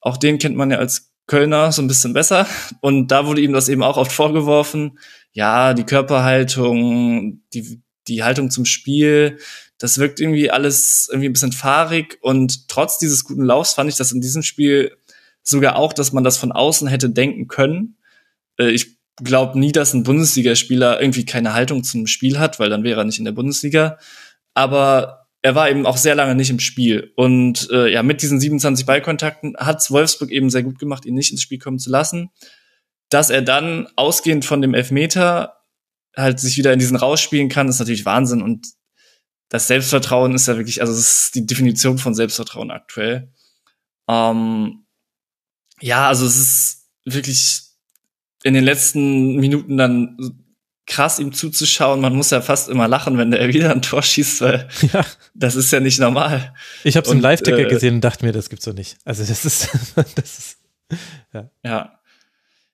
Auch 0.00 0.16
den 0.16 0.38
kennt 0.38 0.56
man 0.56 0.70
ja 0.70 0.78
als 0.78 1.12
Kölner 1.26 1.72
so 1.72 1.82
ein 1.82 1.88
bisschen 1.88 2.12
besser. 2.12 2.46
Und 2.80 3.08
da 3.08 3.26
wurde 3.26 3.40
ihm 3.40 3.52
das 3.52 3.68
eben 3.68 3.82
auch 3.82 3.96
oft 3.96 4.12
vorgeworfen. 4.12 4.98
Ja, 5.32 5.72
die 5.72 5.84
Körperhaltung, 5.84 7.42
die, 7.54 7.80
die 8.08 8.22
Haltung 8.22 8.50
zum 8.50 8.64
Spiel, 8.64 9.38
das 9.78 9.98
wirkt 9.98 10.20
irgendwie 10.20 10.50
alles 10.50 11.08
irgendwie 11.10 11.28
ein 11.28 11.32
bisschen 11.32 11.52
fahrig. 11.52 12.18
Und 12.20 12.68
trotz 12.68 12.98
dieses 12.98 13.24
guten 13.24 13.44
Laufs 13.44 13.74
fand 13.74 13.90
ich 13.90 13.96
das 13.96 14.12
in 14.12 14.20
diesem 14.20 14.42
Spiel 14.42 14.96
sogar 15.42 15.76
auch, 15.76 15.92
dass 15.92 16.12
man 16.12 16.24
das 16.24 16.38
von 16.38 16.52
außen 16.52 16.88
hätte 16.88 17.10
denken 17.10 17.48
können. 17.48 17.96
Äh, 18.58 18.70
ich 18.70 19.01
glaube 19.16 19.58
nie, 19.58 19.72
dass 19.72 19.92
ein 19.92 20.04
Bundesligaspieler 20.04 21.00
irgendwie 21.00 21.24
keine 21.24 21.54
Haltung 21.54 21.84
zum 21.84 22.06
Spiel 22.06 22.38
hat, 22.38 22.58
weil 22.58 22.70
dann 22.70 22.84
wäre 22.84 23.00
er 23.00 23.04
nicht 23.04 23.18
in 23.18 23.24
der 23.24 23.32
Bundesliga. 23.32 23.98
Aber 24.54 25.26
er 25.42 25.54
war 25.54 25.68
eben 25.68 25.86
auch 25.86 25.96
sehr 25.96 26.14
lange 26.14 26.34
nicht 26.34 26.50
im 26.50 26.60
Spiel. 26.60 27.12
Und 27.16 27.68
äh, 27.70 27.88
ja, 27.88 28.02
mit 28.02 28.22
diesen 28.22 28.40
27 28.40 28.86
Ballkontakten 28.86 29.56
hat 29.58 29.90
Wolfsburg 29.90 30.30
eben 30.30 30.50
sehr 30.50 30.62
gut 30.62 30.78
gemacht, 30.78 31.04
ihn 31.04 31.14
nicht 31.14 31.32
ins 31.32 31.42
Spiel 31.42 31.58
kommen 31.58 31.78
zu 31.78 31.90
lassen. 31.90 32.30
Dass 33.10 33.28
er 33.28 33.42
dann 33.42 33.88
ausgehend 33.96 34.44
von 34.44 34.62
dem 34.62 34.72
Elfmeter 34.72 35.58
halt 36.16 36.40
sich 36.40 36.56
wieder 36.56 36.72
in 36.72 36.78
diesen 36.78 36.96
rausspielen 36.96 37.48
kann, 37.48 37.68
ist 37.68 37.80
natürlich 37.80 38.06
Wahnsinn. 38.06 38.40
Und 38.40 38.68
das 39.48 39.66
Selbstvertrauen 39.66 40.34
ist 40.34 40.48
ja 40.48 40.56
wirklich, 40.56 40.80
also 40.80 40.92
das 40.92 41.24
ist 41.24 41.34
die 41.34 41.44
Definition 41.44 41.98
von 41.98 42.14
Selbstvertrauen 42.14 42.70
aktuell. 42.70 43.32
Ähm, 44.08 44.86
ja, 45.80 46.08
also 46.08 46.24
es 46.24 46.36
ist 46.36 46.88
wirklich 47.04 47.71
in 48.42 48.54
den 48.54 48.64
letzten 48.64 49.36
Minuten 49.36 49.76
dann 49.76 50.16
krass 50.86 51.18
ihm 51.18 51.32
zuzuschauen. 51.32 52.00
Man 52.00 52.14
muss 52.14 52.30
ja 52.30 52.40
fast 52.40 52.68
immer 52.68 52.88
lachen, 52.88 53.18
wenn 53.18 53.30
der 53.30 53.48
wieder 53.52 53.70
ein 53.70 53.82
Tor 53.82 54.02
schießt, 54.02 54.40
weil 54.40 54.68
ja. 54.92 55.04
das 55.34 55.54
ist 55.54 55.70
ja 55.72 55.80
nicht 55.80 56.00
normal. 56.00 56.54
Ich 56.84 56.96
habe 56.96 57.06
es 57.06 57.12
im 57.12 57.20
Live-Ticker 57.20 57.58
äh, 57.58 57.68
gesehen 57.68 57.96
und 57.96 58.00
dachte 58.02 58.24
mir, 58.24 58.32
das 58.32 58.50
gibt's 58.50 58.64
doch 58.64 58.74
nicht. 58.74 58.96
Also 59.04 59.24
das 59.24 59.44
ist, 59.44 59.68
das 60.14 60.38
ist 60.38 60.58
ja. 61.32 61.50
ja. 61.64 61.98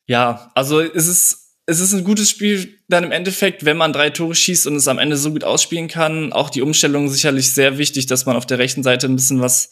Ja, 0.07 0.51
also 0.55 0.81
es 0.81 1.07
ist 1.07 1.49
es 1.67 1.81
ist 1.81 1.93
ein 1.93 2.03
gutes 2.03 2.31
Spiel 2.31 2.79
dann 2.89 3.05
im 3.05 3.13
Endeffekt, 3.13 3.67
wenn 3.67 3.77
man 3.77 3.93
drei 3.93 4.09
Tore 4.09 4.35
schießt 4.35 4.67
und 4.67 4.77
es 4.77 4.89
am 4.89 4.99
Ende 4.99 5.19
so 5.19 5.31
gut 5.31 5.45
ausspielen 5.45 5.87
kann. 5.87 6.33
Auch 6.33 6.49
die 6.49 6.63
Umstellung 6.63 7.11
sicherlich 7.11 7.53
sehr 7.53 7.77
wichtig, 7.77 8.07
dass 8.07 8.25
man 8.25 8.37
auf 8.37 8.47
der 8.47 8.59
rechten 8.59 8.83
Seite 8.83 9.07
ein 9.07 9.17
bisschen 9.17 9.43
was 9.43 9.71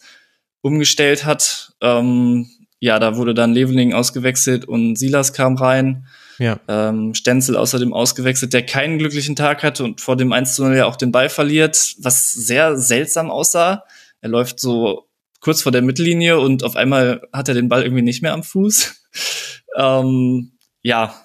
umgestellt 0.61 1.25
hat. 1.25 1.73
Ähm, 1.81 2.51
ja, 2.79 2.99
da 2.99 3.17
wurde 3.17 3.33
dann 3.33 3.53
Leveling 3.53 3.93
ausgewechselt 3.93 4.65
und 4.65 4.97
Silas 4.97 5.33
kam 5.33 5.55
rein. 5.55 6.07
Ja. 6.37 6.59
Ähm, 6.67 7.15
Stenzel 7.15 7.57
außerdem 7.57 7.93
ausgewechselt, 7.93 8.53
der 8.53 8.65
keinen 8.65 8.99
glücklichen 8.99 9.35
Tag 9.35 9.63
hatte 9.63 9.83
und 9.83 10.01
vor 10.01 10.15
dem 10.15 10.31
1 10.31 10.55
zu 10.55 10.63
0 10.63 10.75
ja 10.75 10.85
auch 10.85 10.95
den 10.95 11.11
Ball 11.11 11.29
verliert, 11.29 11.95
was 11.99 12.31
sehr 12.31 12.77
seltsam 12.77 13.31
aussah. 13.31 13.83
Er 14.21 14.29
läuft 14.29 14.59
so 14.59 15.09
kurz 15.39 15.63
vor 15.63 15.71
der 15.71 15.81
Mittellinie 15.81 16.39
und 16.39 16.63
auf 16.63 16.75
einmal 16.75 17.27
hat 17.33 17.47
er 17.47 17.55
den 17.55 17.69
Ball 17.69 17.83
irgendwie 17.83 18.03
nicht 18.03 18.21
mehr 18.21 18.33
am 18.33 18.43
Fuß. 18.43 19.07
ähm, 19.77 20.51
ja, 20.83 21.15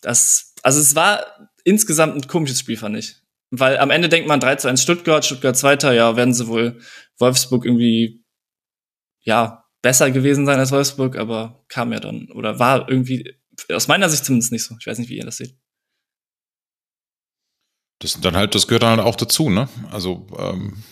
das, 0.00 0.54
also 0.62 0.80
es 0.80 0.94
war 0.94 1.50
insgesamt 1.64 2.14
ein 2.14 2.28
komisches 2.28 2.60
Spiel, 2.60 2.76
fand 2.76 2.96
ich. 2.96 3.16
Weil 3.50 3.78
am 3.78 3.90
Ende 3.90 4.08
denkt 4.08 4.28
man 4.28 4.40
3 4.40 4.56
zu 4.56 4.68
1 4.68 4.80
Stuttgart, 4.80 5.24
Stuttgart 5.24 5.56
Zweiter, 5.56 5.92
ja, 5.92 6.14
werden 6.16 6.34
sie 6.34 6.46
wohl 6.46 6.80
Wolfsburg 7.18 7.64
irgendwie, 7.64 8.22
ja, 9.22 9.64
besser 9.82 10.10
gewesen 10.10 10.46
sein 10.46 10.58
als 10.58 10.72
Wolfsburg, 10.72 11.16
aber 11.16 11.64
kam 11.68 11.92
ja 11.92 12.00
dann, 12.00 12.30
oder 12.32 12.58
war 12.58 12.88
irgendwie, 12.88 13.34
aus 13.72 13.88
meiner 13.88 14.08
Sicht 14.08 14.24
zumindest 14.24 14.52
nicht 14.52 14.64
so. 14.64 14.76
Ich 14.80 14.86
weiß 14.86 14.98
nicht, 14.98 15.08
wie 15.08 15.18
ihr 15.18 15.24
das 15.24 15.36
seht. 15.38 15.56
Das 18.00 18.20
dann 18.20 18.36
halt, 18.36 18.54
das 18.54 18.68
gehört 18.68 18.84
dann 18.84 18.98
halt 18.98 19.06
auch 19.06 19.16
dazu, 19.16 19.50
ne? 19.50 19.68
Also, 19.90 20.26
ähm, 20.38 20.82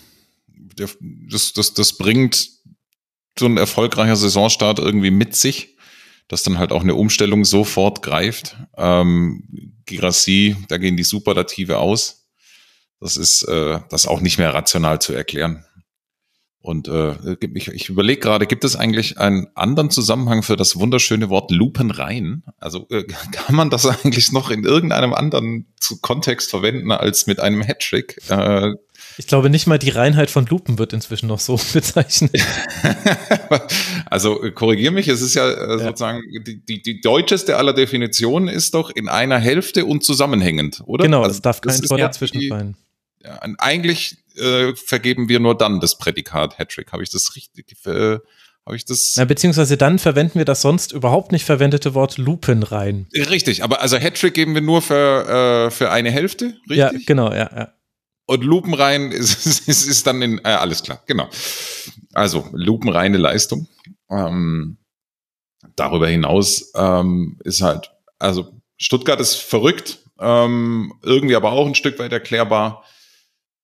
das, 0.76 1.52
das, 1.52 1.74
das 1.74 1.92
bringt 1.96 2.50
so 3.38 3.46
ein 3.46 3.56
erfolgreicher 3.56 4.16
Saisonstart 4.16 4.78
irgendwie 4.78 5.10
mit 5.10 5.36
sich 5.36 5.76
dass 6.28 6.42
dann 6.42 6.58
halt 6.58 6.72
auch 6.72 6.82
eine 6.82 6.94
Umstellung 6.94 7.44
sofort 7.44 8.02
greift. 8.02 8.56
Ähm, 8.76 9.74
Girassi, 9.86 10.56
da 10.68 10.78
gehen 10.78 10.96
die 10.96 11.04
Superlative 11.04 11.78
aus. 11.78 12.28
Das 13.00 13.16
ist 13.16 13.42
äh, 13.42 13.80
das 13.90 14.06
auch 14.06 14.20
nicht 14.20 14.38
mehr 14.38 14.52
rational 14.52 15.00
zu 15.00 15.12
erklären. 15.12 15.64
Und 16.66 16.88
äh, 16.88 17.14
ich, 17.54 17.68
ich 17.68 17.88
überlege 17.88 18.20
gerade, 18.20 18.44
gibt 18.44 18.64
es 18.64 18.74
eigentlich 18.74 19.18
einen 19.18 19.46
anderen 19.54 19.88
Zusammenhang 19.88 20.42
für 20.42 20.56
das 20.56 20.74
wunderschöne 20.74 21.30
Wort 21.30 21.52
Lupenrein? 21.52 22.42
Also 22.58 22.88
äh, 22.90 23.04
kann 23.32 23.54
man 23.54 23.70
das 23.70 23.86
eigentlich 23.86 24.32
noch 24.32 24.50
in 24.50 24.64
irgendeinem 24.64 25.14
anderen 25.14 25.66
Kontext 26.00 26.50
verwenden 26.50 26.90
als 26.90 27.28
mit 27.28 27.38
einem 27.38 27.62
Hattrick? 27.62 28.20
Äh, 28.30 28.72
ich 29.16 29.28
glaube, 29.28 29.48
nicht 29.48 29.68
mal 29.68 29.78
die 29.78 29.90
Reinheit 29.90 30.28
von 30.28 30.44
Lupen 30.46 30.76
wird 30.76 30.92
inzwischen 30.92 31.28
noch 31.28 31.38
so 31.38 31.56
bezeichnet. 31.72 32.32
also 34.06 34.40
korrigier 34.52 34.90
mich, 34.90 35.06
es 35.06 35.22
ist 35.22 35.34
ja, 35.34 35.48
äh, 35.48 35.78
sozusagen 35.78 36.20
die, 36.44 36.64
die, 36.66 36.82
die 36.82 37.00
deutscheste 37.00 37.58
aller 37.58 37.74
Definitionen 37.74 38.48
ist 38.48 38.74
doch 38.74 38.90
in 38.90 39.08
einer 39.08 39.38
Hälfte 39.38 39.84
und 39.84 40.02
zusammenhängend, 40.02 40.82
oder? 40.86 41.04
Genau, 41.04 41.22
also, 41.22 41.36
es 41.36 41.42
darf 41.42 41.60
kein 41.60 41.80
Tor 41.80 41.98
dazwischen 41.98 42.40
sein. 42.48 42.76
Ja, 43.22 43.38
eigentlich 43.58 44.16
äh, 44.36 44.74
vergeben 44.76 45.28
wir 45.28 45.40
nur 45.40 45.56
dann 45.56 45.80
das 45.80 45.98
Prädikat 45.98 46.58
Hattrick. 46.58 46.92
Habe 46.92 47.02
ich 47.02 47.10
das 47.10 47.36
richtig? 47.36 47.76
Äh, 47.86 48.18
habe 48.66 48.76
ich 48.76 48.84
das? 48.84 49.14
Na, 49.16 49.24
beziehungsweise 49.24 49.76
dann 49.76 49.98
verwenden 49.98 50.38
wir 50.38 50.44
das 50.44 50.60
sonst 50.60 50.92
überhaupt 50.92 51.32
nicht 51.32 51.44
verwendete 51.44 51.94
Wort 51.94 52.18
Lupen 52.18 52.62
rein. 52.62 53.06
Richtig, 53.14 53.62
aber 53.62 53.80
also 53.80 53.96
Hattrick 53.96 54.34
geben 54.34 54.54
wir 54.54 54.60
nur 54.60 54.82
für, 54.82 55.66
äh, 55.66 55.70
für 55.70 55.90
eine 55.90 56.10
Hälfte, 56.10 56.56
richtig? 56.68 56.76
Ja, 56.76 56.90
genau, 57.06 57.32
ja, 57.32 57.50
ja. 57.54 57.72
Und 58.26 58.42
lupenrein 58.42 59.12
ist, 59.12 59.46
ist, 59.46 59.86
ist 59.86 60.06
dann 60.06 60.20
in, 60.20 60.38
äh, 60.38 60.48
alles 60.48 60.82
klar, 60.82 61.02
genau. 61.06 61.28
Also 62.12 62.48
lupenreine 62.52 63.18
Leistung. 63.18 63.68
Ähm, 64.10 64.78
darüber 65.76 66.08
hinaus 66.08 66.72
ähm, 66.74 67.38
ist 67.44 67.62
halt, 67.62 67.92
also 68.18 68.52
Stuttgart 68.78 69.20
ist 69.20 69.36
verrückt, 69.36 69.98
ähm, 70.18 70.92
irgendwie 71.02 71.36
aber 71.36 71.52
auch 71.52 71.66
ein 71.66 71.74
Stück 71.74 71.98
weit 71.98 72.12
erklärbar. 72.12 72.84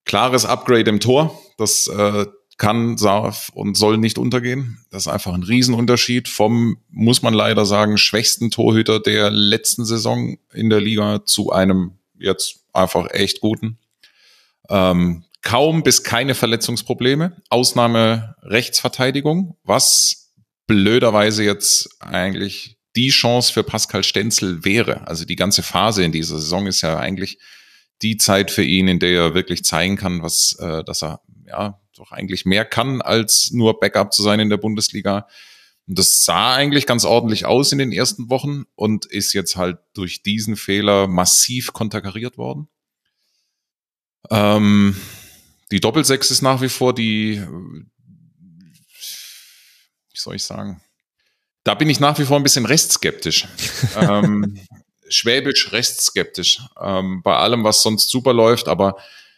Klares 0.05 0.45
Upgrade 0.45 0.91
im 0.91 1.01
Tor, 1.01 1.38
das 1.59 1.87
äh, 1.87 2.27
kann, 2.59 2.97
darf 2.97 3.51
und 3.55 3.77
soll 3.77 3.99
nicht 3.99 4.19
untergehen. 4.19 4.79
Das 4.91 5.07
ist 5.07 5.12
einfach 5.12 5.35
ein 5.35 5.43
Riesenunterschied 5.43 6.29
vom, 6.29 6.79
muss 6.91 7.23
man 7.23 7.35
leider 7.35 7.67
sagen, 7.67 7.99
schwächsten 7.99 8.51
Torhüter 8.51 9.01
der 9.01 9.31
letzten 9.31 9.85
Saison 9.85 10.37
in 10.53 10.71
der 10.71 10.81
Liga 10.81 11.25
zu 11.25 11.51
einem 11.51 11.99
jetzt 12.19 12.61
einfach 12.73 13.09
echt 13.11 13.41
guten. 13.41 13.79
Ähm, 14.69 15.25
kaum 15.43 15.83
bis 15.83 16.05
keine 16.05 16.35
Verletzungsprobleme. 16.35 17.37
Ausnahme 17.51 18.37
Rechtsverteidigung, 18.43 19.57
was 19.65 20.33
blöderweise 20.67 21.45
jetzt 21.45 21.97
eigentlich 22.01 22.77
die 22.95 23.09
Chance 23.09 23.53
für 23.53 23.65
Pascal 23.65 24.05
Stenzel 24.05 24.65
wäre. 24.65 25.07
Also 25.07 25.25
die 25.25 25.37
ganze 25.37 25.62
Phase 25.62 26.05
in 26.05 26.12
dieser 26.12 26.38
Saison 26.38 26.67
ist 26.67 26.83
ja 26.83 26.99
eigentlich 26.99 27.38
die 28.03 28.17
Zeit 28.17 28.51
für 28.51 28.65
ihn, 28.65 28.88
in 28.88 28.99
der 28.99 29.11
er 29.11 29.35
wirklich 29.35 29.65
zeigen 29.65 29.97
kann, 29.97 30.23
was, 30.23 30.57
äh, 30.59 30.85
dass 30.85 31.03
er 31.03 31.21
ja 31.47 31.81
doch 31.97 32.12
eigentlich 32.12 32.45
mehr 32.45 32.65
kann, 32.65 33.01
als 33.01 33.51
nur 33.53 33.79
Backup 33.79 34.12
zu 34.12 34.23
sein 34.23 34.41
in 34.41 34.51
der 34.51 34.57
Bundesliga. 34.57 35.29
Und 35.87 35.99
das 35.99 36.25
sah 36.25 36.55
eigentlich 36.55 36.87
ganz 36.87 37.05
ordentlich 37.05 37.45
aus 37.45 37.73
in 37.73 37.79
den 37.79 37.93
ersten 37.93 38.31
Wochen 38.31 38.65
und 38.75 39.05
ist 39.07 39.33
jetzt 39.33 39.57
halt 39.57 39.79
durch 39.95 40.23
diesen 40.23 40.57
Fehler 40.57 41.07
massiv 41.07 41.73
konterkariert 41.73 42.38
worden. 42.38 42.69
Ähm, 44.31 44.97
die 45.71 45.81
Doppelsechs 45.81 46.31
ist 46.31 46.43
nach 46.43 46.61
wie 46.62 46.69
vor 46.69 46.95
die, 46.95 47.43
wie 50.11 50.19
soll 50.19 50.37
ich 50.37 50.45
sagen? 50.45 50.81
Da 51.65 51.75
bin 51.75 51.91
ich 51.91 52.01
nach 52.01 52.19
wie 52.19 52.25
vor 52.25 52.37
ein 52.37 52.43
bisschen 52.43 52.67
restskeptisch. 52.67 53.47
ähm, 53.97 54.59
schwäbisch 55.12 55.72
restskeptisch. 55.72 56.61
Ähm, 56.81 57.22
bei 57.22 57.37
allem, 57.37 57.64
was 57.64 57.83
sonst 57.83 58.11
super 58.11 58.33
läuft, 58.33 58.68
aber 58.68 58.96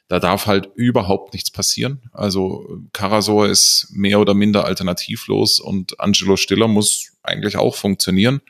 da 0.09 0.21
darf 0.21 0.47
halt 0.47 0.71
überhaupt 0.75 1.33
nichts 1.33 1.51
passieren. 1.51 2.03
Also 2.13 2.79
Karasor 2.93 3.49
ist 3.49 3.89
mehr 3.91 4.21
oder 4.21 4.35
minder 4.35 4.65
alternativlos 4.65 5.61
und 5.61 5.99
Angelo 5.99 6.37
Stiller 6.37 6.69
muss 6.69 7.13
eigentlich 7.23 7.57
auch 7.57 7.75
funktionieren. 7.75 8.43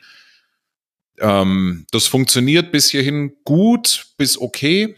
Ähm, 1.19 1.85
das 1.91 2.07
funktioniert 2.07 2.71
bis 2.71 2.89
hierhin 2.89 3.35
gut, 3.45 4.07
bis 4.17 4.37
okay. 4.39 4.97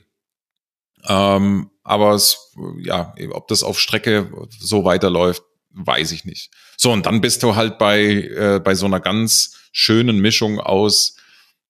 Ähm, 1.07 1.69
aber 1.83 2.13
es, 2.13 2.53
ja, 2.79 3.13
ob 3.31 3.47
das 3.47 3.63
auf 3.63 3.79
Strecke 3.79 4.31
so 4.59 4.83
weiterläuft, 4.83 5.43
weiß 5.69 6.11
ich 6.11 6.25
nicht. 6.25 6.49
So, 6.75 6.91
und 6.91 7.05
dann 7.05 7.21
bist 7.21 7.43
du 7.43 7.55
halt 7.55 7.77
bei, 7.77 8.01
äh, 8.01 8.59
bei 8.63 8.73
so 8.73 8.87
einer 8.87 8.99
ganz 8.99 9.55
schönen 9.71 10.19
Mischung 10.19 10.59
aus 10.59 11.16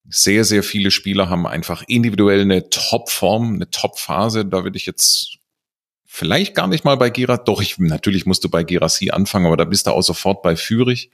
sehr, 0.09 0.45
sehr 0.45 0.63
viele 0.63 0.91
Spieler 0.91 1.29
haben 1.29 1.45
einfach 1.45 1.83
individuell 1.87 2.41
eine 2.41 2.69
Top-Form, 2.69 3.55
eine 3.55 3.69
Top-Phase. 3.69 4.45
Da 4.45 4.63
würde 4.63 4.77
ich 4.77 4.85
jetzt 4.85 5.37
vielleicht 6.05 6.55
gar 6.55 6.67
nicht 6.67 6.85
mal 6.85 6.97
bei 6.97 7.09
Gira, 7.09 7.37
doch, 7.37 7.61
ich, 7.61 7.77
natürlich 7.77 8.25
musst 8.25 8.43
du 8.43 8.49
bei 8.49 8.63
Girassi 8.63 9.11
anfangen, 9.11 9.45
aber 9.45 9.57
da 9.57 9.65
bist 9.65 9.87
du 9.87 9.91
auch 9.91 10.01
sofort 10.01 10.41
bei 10.41 10.55
Führig, 10.55 11.11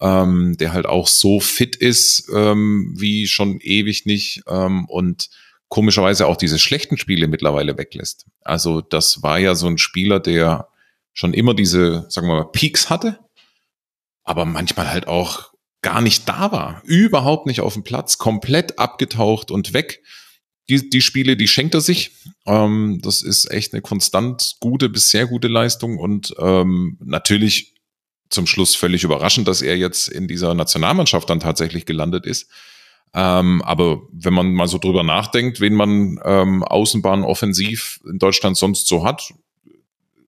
ähm, 0.00 0.56
der 0.58 0.72
halt 0.72 0.86
auch 0.86 1.08
so 1.08 1.40
fit 1.40 1.74
ist, 1.74 2.30
ähm, 2.34 2.94
wie 2.96 3.26
schon 3.26 3.58
ewig 3.60 4.06
nicht, 4.06 4.42
ähm, 4.46 4.84
und 4.86 5.30
komischerweise 5.68 6.26
auch 6.26 6.36
diese 6.36 6.58
schlechten 6.58 6.96
Spiele 6.96 7.26
mittlerweile 7.26 7.76
weglässt. 7.76 8.26
Also 8.42 8.82
das 8.82 9.22
war 9.22 9.38
ja 9.38 9.54
so 9.54 9.66
ein 9.66 9.78
Spieler, 9.78 10.20
der 10.20 10.68
schon 11.12 11.34
immer 11.34 11.54
diese, 11.54 12.06
sagen 12.08 12.28
wir 12.28 12.36
mal, 12.36 12.52
Peaks 12.52 12.90
hatte, 12.90 13.18
aber 14.22 14.44
manchmal 14.44 14.90
halt 14.90 15.08
auch 15.08 15.50
gar 15.86 16.00
nicht 16.00 16.28
da 16.28 16.50
war, 16.50 16.82
überhaupt 16.84 17.46
nicht 17.46 17.60
auf 17.60 17.74
dem 17.74 17.84
Platz, 17.84 18.18
komplett 18.18 18.76
abgetaucht 18.76 19.52
und 19.52 19.72
weg. 19.72 20.02
Die, 20.68 20.90
die 20.90 21.00
Spiele, 21.00 21.36
die 21.36 21.46
schenkt 21.46 21.74
er 21.74 21.80
sich. 21.80 22.10
Ähm, 22.44 22.98
das 23.04 23.22
ist 23.22 23.48
echt 23.52 23.72
eine 23.72 23.82
konstant 23.82 24.56
gute 24.58 24.88
bis 24.88 25.10
sehr 25.10 25.28
gute 25.28 25.46
Leistung 25.46 25.96
und 25.96 26.34
ähm, 26.40 26.98
natürlich 26.98 27.76
zum 28.30 28.48
Schluss 28.48 28.74
völlig 28.74 29.04
überraschend, 29.04 29.46
dass 29.46 29.62
er 29.62 29.76
jetzt 29.76 30.08
in 30.08 30.26
dieser 30.26 30.54
Nationalmannschaft 30.54 31.30
dann 31.30 31.38
tatsächlich 31.38 31.86
gelandet 31.86 32.26
ist. 32.26 32.50
Ähm, 33.14 33.62
aber 33.62 34.02
wenn 34.10 34.34
man 34.34 34.54
mal 34.54 34.66
so 34.66 34.78
drüber 34.78 35.04
nachdenkt, 35.04 35.60
wen 35.60 35.74
man 35.74 36.18
ähm, 36.24 36.64
Außenbahn 36.64 37.22
offensiv 37.22 38.00
in 38.10 38.18
Deutschland 38.18 38.56
sonst 38.56 38.88
so 38.88 39.04
hat, 39.04 39.32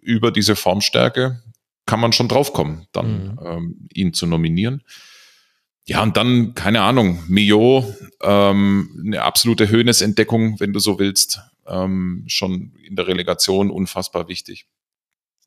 über 0.01 0.31
diese 0.31 0.55
Formstärke 0.55 1.43
kann 1.85 1.99
man 1.99 2.13
schon 2.13 2.29
draufkommen, 2.29 2.87
dann 2.93 3.25
mhm. 3.25 3.39
ähm, 3.45 3.89
ihn 3.93 4.15
zu 4.15 4.29
nominieren. 4.29 4.85
Ja, 5.89 6.03
und 6.03 6.19
dann, 6.19 6.55
keine 6.55 6.83
Ahnung, 6.83 7.25
Mio, 7.29 7.97
ähm, 8.21 9.03
eine 9.07 9.23
absolute 9.23 9.71
Höhnesentdeckung, 9.71 10.61
wenn 10.61 10.75
du 10.75 10.81
so 10.81 10.99
willst. 10.99 11.41
Ähm, 11.67 12.25
schon 12.27 12.75
in 12.85 12.95
der 12.95 13.07
Relegation 13.07 13.71
unfassbar 13.71 14.29
wichtig. 14.29 14.67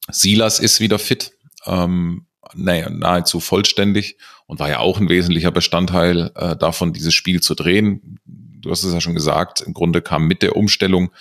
Silas 0.10 0.58
ist 0.58 0.80
wieder 0.80 0.98
fit. 0.98 1.34
Ähm, 1.68 2.26
nahezu 2.56 3.40
vollständig 3.40 4.18
und 4.48 4.60
war 4.60 4.68
ja 4.68 4.80
auch 4.80 5.00
ein 5.00 5.10
wesentlicher 5.10 5.52
Bestandteil 5.52 6.32
äh, 6.34 6.56
davon, 6.56 6.92
dieses 6.92 7.14
Spiel 7.14 7.42
zu 7.42 7.54
drehen. 7.54 8.20
Du 8.26 8.72
hast 8.72 8.84
es 8.84 8.94
ja 8.94 9.00
schon 9.00 9.14
gesagt, 9.14 9.62
im 9.62 9.74
Grunde 9.74 10.02
kam 10.02 10.26
mit 10.26 10.42
der 10.42 10.56
Umstellung 10.56 11.12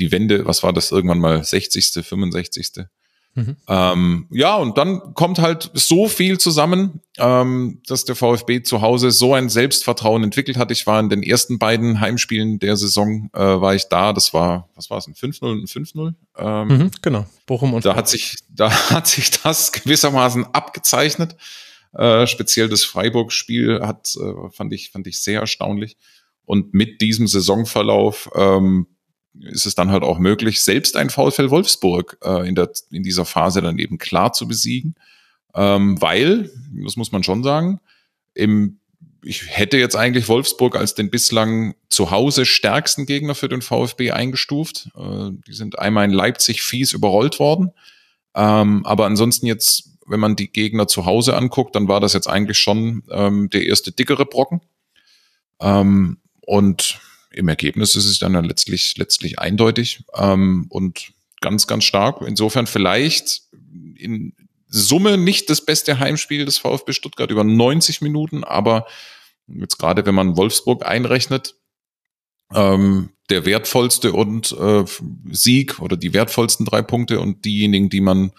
die 0.00 0.10
Wende, 0.10 0.46
was 0.46 0.64
war 0.64 0.72
das 0.72 0.90
irgendwann 0.90 1.20
mal, 1.20 1.44
60., 1.44 1.92
65. 2.04 2.86
Mhm. 3.38 3.56
Ähm, 3.68 4.26
ja, 4.30 4.56
und 4.56 4.78
dann 4.78 5.14
kommt 5.14 5.38
halt 5.38 5.70
so 5.72 6.08
viel 6.08 6.38
zusammen, 6.38 7.00
ähm, 7.18 7.80
dass 7.86 8.04
der 8.04 8.16
VfB 8.16 8.62
zu 8.62 8.82
Hause 8.82 9.12
so 9.12 9.32
ein 9.32 9.48
Selbstvertrauen 9.48 10.24
entwickelt 10.24 10.56
hat. 10.56 10.72
Ich 10.72 10.88
war 10.88 10.98
in 10.98 11.08
den 11.08 11.22
ersten 11.22 11.60
beiden 11.60 12.00
Heimspielen 12.00 12.58
der 12.58 12.76
Saison, 12.76 13.30
äh, 13.32 13.38
war 13.38 13.76
ich 13.76 13.88
da. 13.88 14.12
Das 14.12 14.34
war, 14.34 14.68
was 14.74 14.90
war 14.90 14.98
es, 14.98 15.06
ein 15.06 15.14
5-0 15.14 15.42
und 15.42 15.62
ein 15.62 15.66
5-0? 15.66 16.14
Ähm, 16.36 16.68
mhm, 16.68 16.90
genau, 17.00 17.26
Bochum 17.46 17.74
und 17.74 17.84
da 17.84 17.94
hat 17.94 18.08
sich, 18.08 18.38
da 18.48 18.70
hat 18.90 19.06
sich 19.06 19.30
das 19.30 19.70
gewissermaßen 19.70 20.46
abgezeichnet. 20.52 21.36
Äh, 21.92 22.26
speziell 22.26 22.68
das 22.68 22.84
Freiburg-Spiel 22.84 23.80
hat, 23.82 24.16
äh, 24.16 24.50
fand 24.50 24.72
ich, 24.72 24.90
fand 24.90 25.06
ich 25.06 25.20
sehr 25.20 25.40
erstaunlich. 25.40 25.96
Und 26.44 26.74
mit 26.74 27.00
diesem 27.02 27.28
Saisonverlauf 27.28 28.30
ähm, 28.34 28.88
ist 29.42 29.66
es 29.66 29.74
dann 29.74 29.90
halt 29.90 30.02
auch 30.02 30.18
möglich, 30.18 30.62
selbst 30.62 30.96
ein 30.96 31.10
VfL 31.10 31.50
Wolfsburg 31.50 32.18
äh, 32.22 32.48
in, 32.48 32.54
der, 32.54 32.70
in 32.90 33.02
dieser 33.02 33.24
Phase 33.24 33.62
dann 33.62 33.78
eben 33.78 33.98
klar 33.98 34.32
zu 34.32 34.48
besiegen. 34.48 34.94
Ähm, 35.54 36.00
weil, 36.00 36.50
das 36.84 36.96
muss 36.96 37.12
man 37.12 37.22
schon 37.22 37.42
sagen, 37.42 37.80
im, 38.34 38.78
ich 39.22 39.44
hätte 39.48 39.78
jetzt 39.78 39.96
eigentlich 39.96 40.28
Wolfsburg 40.28 40.76
als 40.76 40.94
den 40.94 41.10
bislang 41.10 41.74
zu 41.88 42.10
Hause 42.10 42.46
stärksten 42.46 43.06
Gegner 43.06 43.34
für 43.34 43.48
den 43.48 43.62
VfB 43.62 44.12
eingestuft. 44.12 44.90
Äh, 44.96 45.30
die 45.46 45.52
sind 45.52 45.78
einmal 45.78 46.04
in 46.04 46.12
Leipzig 46.12 46.62
fies 46.62 46.92
überrollt 46.92 47.38
worden. 47.38 47.72
Ähm, 48.34 48.84
aber 48.86 49.06
ansonsten 49.06 49.46
jetzt, 49.46 49.90
wenn 50.06 50.20
man 50.20 50.36
die 50.36 50.50
Gegner 50.50 50.86
zu 50.86 51.06
Hause 51.06 51.36
anguckt, 51.36 51.74
dann 51.74 51.88
war 51.88 52.00
das 52.00 52.12
jetzt 52.12 52.28
eigentlich 52.28 52.58
schon 52.58 53.02
ähm, 53.10 53.50
der 53.50 53.66
erste 53.66 53.92
dickere 53.92 54.26
Brocken. 54.26 54.60
Ähm, 55.60 56.18
und 56.42 57.00
im 57.38 57.48
Ergebnis 57.48 57.94
ist 57.94 58.06
es 58.06 58.18
dann 58.18 58.34
ja 58.34 58.40
letztlich, 58.40 58.96
letztlich 58.96 59.38
eindeutig 59.38 60.02
ähm, 60.16 60.66
und 60.70 61.12
ganz, 61.40 61.68
ganz 61.68 61.84
stark. 61.84 62.20
Insofern 62.26 62.66
vielleicht 62.66 63.42
in 63.96 64.34
Summe 64.66 65.16
nicht 65.16 65.48
das 65.48 65.64
beste 65.64 66.00
Heimspiel 66.00 66.44
des 66.44 66.58
VfB 66.58 66.92
Stuttgart 66.92 67.30
über 67.30 67.44
90 67.44 68.02
Minuten, 68.02 68.42
aber 68.42 68.86
jetzt 69.46 69.78
gerade 69.78 70.04
wenn 70.04 70.16
man 70.16 70.36
Wolfsburg 70.36 70.84
einrechnet, 70.84 71.54
ähm, 72.52 73.10
der 73.30 73.46
wertvollste 73.46 74.12
und 74.12 74.50
äh, 74.52 74.84
Sieg 75.30 75.78
oder 75.78 75.96
die 75.96 76.14
wertvollsten 76.14 76.66
drei 76.66 76.82
Punkte 76.82 77.20
und 77.20 77.44
diejenigen, 77.44 77.88
die 77.88 78.00
man 78.00 78.32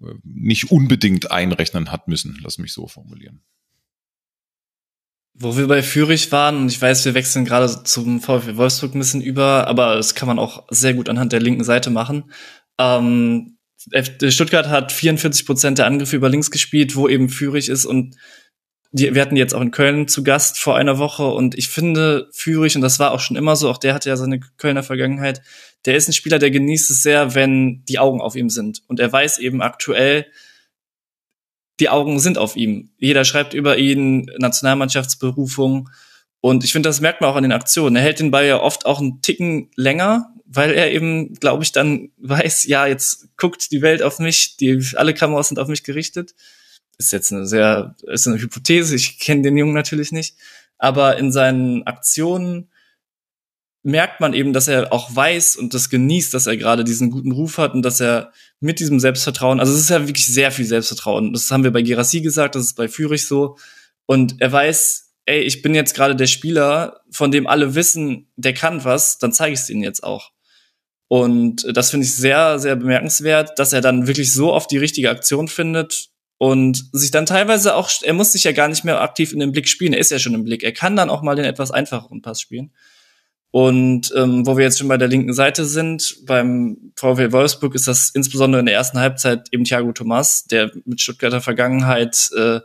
äh, 0.00 0.14
nicht 0.22 0.70
unbedingt 0.70 1.32
einrechnen 1.32 1.90
hat 1.90 2.06
müssen, 2.06 2.38
lass 2.40 2.58
mich 2.58 2.72
so 2.72 2.86
formulieren. 2.86 3.42
Wo 5.34 5.56
wir 5.56 5.66
bei 5.66 5.82
Fürich 5.82 6.30
waren, 6.30 6.58
und 6.58 6.68
ich 6.68 6.80
weiß, 6.80 7.04
wir 7.04 7.14
wechseln 7.14 7.44
gerade 7.44 7.84
zum 7.84 8.20
VfB 8.20 8.56
Wolfsburg 8.56 8.94
ein 8.94 8.98
bisschen 8.98 9.22
über, 9.22 9.66
aber 9.66 9.96
das 9.96 10.14
kann 10.14 10.28
man 10.28 10.38
auch 10.38 10.64
sehr 10.70 10.94
gut 10.94 11.08
anhand 11.08 11.32
der 11.32 11.40
linken 11.40 11.64
Seite 11.64 11.90
machen. 11.90 12.30
Ähm, 12.78 13.56
Stuttgart 14.28 14.68
hat 14.68 14.92
44 14.92 15.46
Prozent 15.46 15.78
der 15.78 15.86
Angriffe 15.86 16.16
über 16.16 16.28
links 16.28 16.50
gespielt, 16.50 16.94
wo 16.94 17.08
eben 17.08 17.28
Fürich 17.28 17.68
ist 17.68 17.86
und 17.86 18.16
die, 18.92 19.14
wir 19.14 19.22
hatten 19.22 19.36
jetzt 19.36 19.54
auch 19.54 19.62
in 19.62 19.70
Köln 19.70 20.06
zu 20.06 20.22
Gast 20.22 20.58
vor 20.58 20.76
einer 20.76 20.98
Woche 20.98 21.26
und 21.26 21.56
ich 21.56 21.68
finde 21.68 22.28
Fürich, 22.32 22.76
und 22.76 22.82
das 22.82 22.98
war 22.98 23.12
auch 23.12 23.20
schon 23.20 23.38
immer 23.38 23.56
so, 23.56 23.70
auch 23.70 23.78
der 23.78 23.94
hatte 23.94 24.10
ja 24.10 24.16
seine 24.16 24.40
Kölner 24.58 24.82
Vergangenheit, 24.82 25.40
der 25.86 25.96
ist 25.96 26.08
ein 26.08 26.12
Spieler, 26.12 26.38
der 26.38 26.50
genießt 26.50 26.90
es 26.90 27.02
sehr, 27.02 27.34
wenn 27.34 27.84
die 27.88 27.98
Augen 27.98 28.20
auf 28.20 28.36
ihm 28.36 28.50
sind. 28.50 28.82
Und 28.86 29.00
er 29.00 29.10
weiß 29.10 29.38
eben 29.38 29.62
aktuell, 29.62 30.26
die 31.82 31.88
Augen 31.88 32.20
sind 32.20 32.38
auf 32.38 32.54
ihm. 32.54 32.90
Jeder 32.98 33.24
schreibt 33.24 33.54
über 33.54 33.76
ihn, 33.76 34.30
Nationalmannschaftsberufung. 34.38 35.90
Und 36.40 36.62
ich 36.62 36.70
finde, 36.70 36.88
das 36.88 37.00
merkt 37.00 37.20
man 37.20 37.28
auch 37.28 37.34
an 37.34 37.42
den 37.42 37.50
Aktionen. 37.50 37.96
Er 37.96 38.02
hält 38.02 38.20
den 38.20 38.30
Ball 38.30 38.46
ja 38.46 38.60
oft 38.60 38.86
auch 38.86 39.00
einen 39.00 39.20
Ticken 39.20 39.68
länger, 39.74 40.32
weil 40.46 40.70
er 40.70 40.92
eben, 40.92 41.34
glaube 41.34 41.64
ich, 41.64 41.72
dann 41.72 42.10
weiß, 42.18 42.66
ja, 42.66 42.86
jetzt 42.86 43.36
guckt 43.36 43.72
die 43.72 43.82
Welt 43.82 44.00
auf 44.00 44.20
mich, 44.20 44.56
die, 44.58 44.80
alle 44.94 45.12
Kameras 45.12 45.48
sind 45.48 45.58
auf 45.58 45.66
mich 45.66 45.82
gerichtet. 45.82 46.36
Ist 46.98 47.12
jetzt 47.12 47.32
eine 47.32 47.46
sehr, 47.46 47.96
ist 48.06 48.28
eine 48.28 48.40
Hypothese, 48.40 48.94
ich 48.94 49.18
kenne 49.18 49.42
den 49.42 49.56
Jungen 49.56 49.74
natürlich 49.74 50.12
nicht. 50.12 50.36
Aber 50.78 51.16
in 51.16 51.32
seinen 51.32 51.84
Aktionen 51.84 52.70
merkt 53.82 54.20
man 54.20 54.34
eben, 54.34 54.52
dass 54.52 54.68
er 54.68 54.92
auch 54.92 55.16
weiß 55.16 55.56
und 55.56 55.74
das 55.74 55.90
genießt, 55.90 56.32
dass 56.32 56.46
er 56.46 56.56
gerade 56.56 56.84
diesen 56.84 57.10
guten 57.10 57.32
Ruf 57.32 57.58
hat 57.58 57.74
und 57.74 57.82
dass 57.82 57.98
er 57.98 58.30
mit 58.62 58.80
diesem 58.80 59.00
Selbstvertrauen, 59.00 59.60
also 59.60 59.72
es 59.72 59.80
ist 59.80 59.90
ja 59.90 60.06
wirklich 60.06 60.26
sehr 60.26 60.52
viel 60.52 60.64
Selbstvertrauen. 60.64 61.32
Das 61.32 61.50
haben 61.50 61.64
wir 61.64 61.72
bei 61.72 61.82
Gerassi 61.82 62.20
gesagt, 62.20 62.54
das 62.54 62.64
ist 62.64 62.74
bei 62.74 62.88
Fürich 62.88 63.26
so. 63.26 63.56
Und 64.06 64.40
er 64.40 64.52
weiß, 64.52 65.12
ey, 65.26 65.40
ich 65.40 65.62
bin 65.62 65.74
jetzt 65.74 65.94
gerade 65.94 66.16
der 66.16 66.26
Spieler, 66.26 67.00
von 67.10 67.30
dem 67.30 67.46
alle 67.46 67.74
wissen, 67.74 68.30
der 68.36 68.54
kann 68.54 68.84
was, 68.84 69.18
dann 69.18 69.32
zeige 69.32 69.54
ich 69.54 69.60
es 69.60 69.70
ihnen 69.70 69.82
jetzt 69.82 70.02
auch. 70.04 70.30
Und 71.08 71.66
das 71.76 71.90
finde 71.90 72.06
ich 72.06 72.14
sehr, 72.14 72.58
sehr 72.58 72.76
bemerkenswert, 72.76 73.58
dass 73.58 73.72
er 73.72 73.80
dann 73.80 74.06
wirklich 74.06 74.32
so 74.32 74.52
oft 74.52 74.70
die 74.70 74.78
richtige 74.78 75.10
Aktion 75.10 75.48
findet 75.48 76.08
und 76.38 76.88
sich 76.92 77.10
dann 77.10 77.26
teilweise 77.26 77.74
auch, 77.74 77.90
er 78.02 78.14
muss 78.14 78.32
sich 78.32 78.44
ja 78.44 78.52
gar 78.52 78.68
nicht 78.68 78.84
mehr 78.84 79.00
aktiv 79.00 79.32
in 79.32 79.40
den 79.40 79.52
Blick 79.52 79.68
spielen, 79.68 79.92
er 79.92 80.00
ist 80.00 80.10
ja 80.10 80.18
schon 80.18 80.34
im 80.34 80.44
Blick. 80.44 80.62
Er 80.62 80.72
kann 80.72 80.96
dann 80.96 81.10
auch 81.10 81.22
mal 81.22 81.36
den 81.36 81.44
etwas 81.44 81.70
einfacheren 81.70 82.22
Pass 82.22 82.40
spielen. 82.40 82.72
Und 83.52 84.12
ähm, 84.16 84.46
wo 84.46 84.56
wir 84.56 84.64
jetzt 84.64 84.78
schon 84.78 84.88
bei 84.88 84.96
der 84.96 85.08
linken 85.08 85.34
Seite 85.34 85.66
sind, 85.66 86.24
beim 86.24 86.92
VfL 86.96 87.32
Wolfsburg 87.32 87.74
ist 87.74 87.86
das 87.86 88.08
insbesondere 88.08 88.60
in 88.60 88.66
der 88.66 88.74
ersten 88.74 88.98
Halbzeit 88.98 89.48
eben 89.52 89.64
Thiago 89.64 89.92
Thomas, 89.92 90.46
der 90.46 90.72
mit 90.86 91.02
Stuttgarter 91.02 91.42
Vergangenheit 91.42 92.30
äh, 92.34 92.60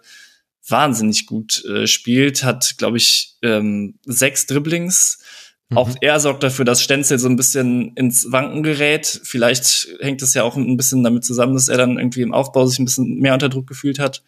wahnsinnig 0.65 1.25
gut 1.25 1.63
äh, 1.65 1.87
spielt, 1.87 2.45
hat, 2.45 2.75
glaube 2.77 2.97
ich, 2.97 3.35
ähm, 3.41 3.95
sechs 4.05 4.45
Dribblings. 4.45 5.19
Mhm. 5.67 5.77
Auch 5.77 5.89
er 5.99 6.21
sorgt 6.21 6.43
dafür, 6.43 6.63
dass 6.63 6.81
Stenzel 6.81 7.19
so 7.19 7.27
ein 7.27 7.35
bisschen 7.35 7.93
ins 7.95 8.31
Wanken 8.31 8.63
gerät. 8.63 9.19
Vielleicht 9.25 9.89
hängt 9.99 10.21
es 10.21 10.33
ja 10.35 10.43
auch 10.43 10.55
ein 10.55 10.77
bisschen 10.77 11.03
damit 11.03 11.25
zusammen, 11.25 11.55
dass 11.55 11.67
er 11.67 11.77
dann 11.77 11.97
irgendwie 11.97 12.21
im 12.21 12.33
Aufbau 12.33 12.65
sich 12.65 12.79
ein 12.79 12.85
bisschen 12.85 13.19
mehr 13.19 13.33
unter 13.33 13.49
Druck 13.49 13.67
gefühlt 13.67 13.99
hat 13.99 14.23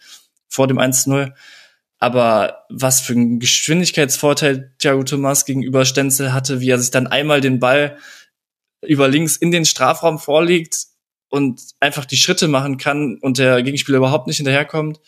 vor 0.49 0.67
dem 0.67 0.77
1-0. 0.77 1.31
Aber 1.99 2.65
was 2.69 3.01
für 3.01 3.13
ein 3.13 3.39
Geschwindigkeitsvorteil 3.39 4.73
Thiago 4.79 5.03
Thomas 5.03 5.45
gegenüber 5.45 5.85
Stenzel 5.85 6.33
hatte, 6.33 6.61
wie 6.61 6.69
er 6.69 6.79
sich 6.79 6.91
dann 6.91 7.07
einmal 7.07 7.41
den 7.41 7.59
Ball 7.59 7.97
über 8.85 9.07
links 9.09 9.35
in 9.35 9.51
den 9.51 9.65
Strafraum 9.65 10.17
vorlegt 10.19 10.85
und 11.29 11.61
einfach 11.79 12.05
die 12.05 12.17
Schritte 12.17 12.47
machen 12.47 12.77
kann 12.77 13.17
und 13.21 13.37
der 13.37 13.61
Gegenspieler 13.61 13.97
überhaupt 13.97 14.27
nicht 14.27 14.37
hinterherkommt 14.37 14.99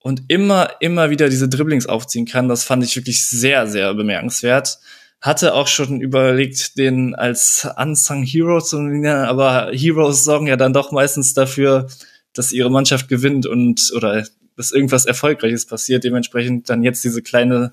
und 0.00 0.24
immer, 0.28 0.70
immer 0.80 1.10
wieder 1.10 1.28
diese 1.28 1.48
Dribblings 1.48 1.86
aufziehen 1.86 2.26
kann, 2.26 2.48
das 2.48 2.64
fand 2.64 2.82
ich 2.82 2.96
wirklich 2.96 3.26
sehr, 3.28 3.66
sehr 3.66 3.94
bemerkenswert. 3.94 4.78
Hatte 5.20 5.52
auch 5.54 5.66
schon 5.66 6.00
überlegt, 6.00 6.78
den 6.78 7.14
als 7.14 7.68
Unsung 7.76 8.22
Hero 8.22 8.60
zu 8.60 8.80
nennen, 8.80 9.26
aber 9.26 9.70
Heroes 9.72 10.24
sorgen 10.24 10.46
ja 10.46 10.56
dann 10.56 10.72
doch 10.72 10.92
meistens 10.92 11.34
dafür, 11.34 11.88
dass 12.32 12.52
ihre 12.52 12.70
Mannschaft 12.70 13.08
gewinnt 13.08 13.46
und 13.46 13.92
oder 13.94 14.26
dass 14.60 14.72
irgendwas 14.72 15.06
Erfolgreiches 15.06 15.64
passiert. 15.64 16.04
Dementsprechend 16.04 16.68
dann 16.68 16.82
jetzt 16.82 17.02
diese 17.02 17.22
kleine 17.22 17.72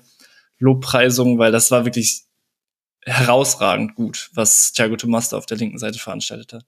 Lobpreisung, 0.58 1.38
weil 1.38 1.52
das 1.52 1.70
war 1.70 1.84
wirklich 1.84 2.22
herausragend 3.04 3.94
gut, 3.94 4.30
was 4.32 4.72
Thiago 4.72 4.96
Tomas 4.96 5.28
da 5.28 5.36
auf 5.36 5.44
der 5.44 5.58
linken 5.58 5.78
Seite 5.78 5.98
veranstaltet 5.98 6.54
hat. 6.54 6.64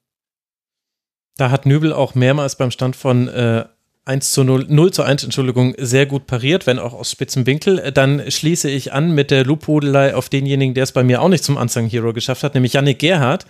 Da 1.38 1.50
hat 1.50 1.64
Nübel 1.64 1.94
auch 1.94 2.14
mehrmals 2.14 2.56
beim 2.56 2.70
Stand 2.70 2.96
von 2.96 3.28
äh, 3.28 3.64
1 4.04 4.32
zu 4.32 4.44
0, 4.44 4.66
0 4.68 4.92
zu 4.92 5.02
1, 5.04 5.24
Entschuldigung, 5.24 5.74
sehr 5.78 6.04
gut 6.04 6.26
pariert, 6.26 6.66
wenn 6.66 6.78
auch 6.78 6.92
aus 6.92 7.10
spitzem 7.10 7.46
Winkel. 7.46 7.90
Dann 7.92 8.30
schließe 8.30 8.68
ich 8.68 8.92
an 8.92 9.12
mit 9.12 9.30
der 9.30 9.46
Lobhudelei 9.46 10.14
auf 10.14 10.28
denjenigen, 10.28 10.74
der 10.74 10.84
es 10.84 10.92
bei 10.92 11.02
mir 11.02 11.22
auch 11.22 11.28
nicht 11.30 11.44
zum 11.44 11.56
Unsung 11.56 11.86
Hero 11.86 12.12
geschafft 12.12 12.42
hat, 12.42 12.52
nämlich 12.54 12.74
Yannick 12.74 12.98
Gerhardt, 12.98 13.46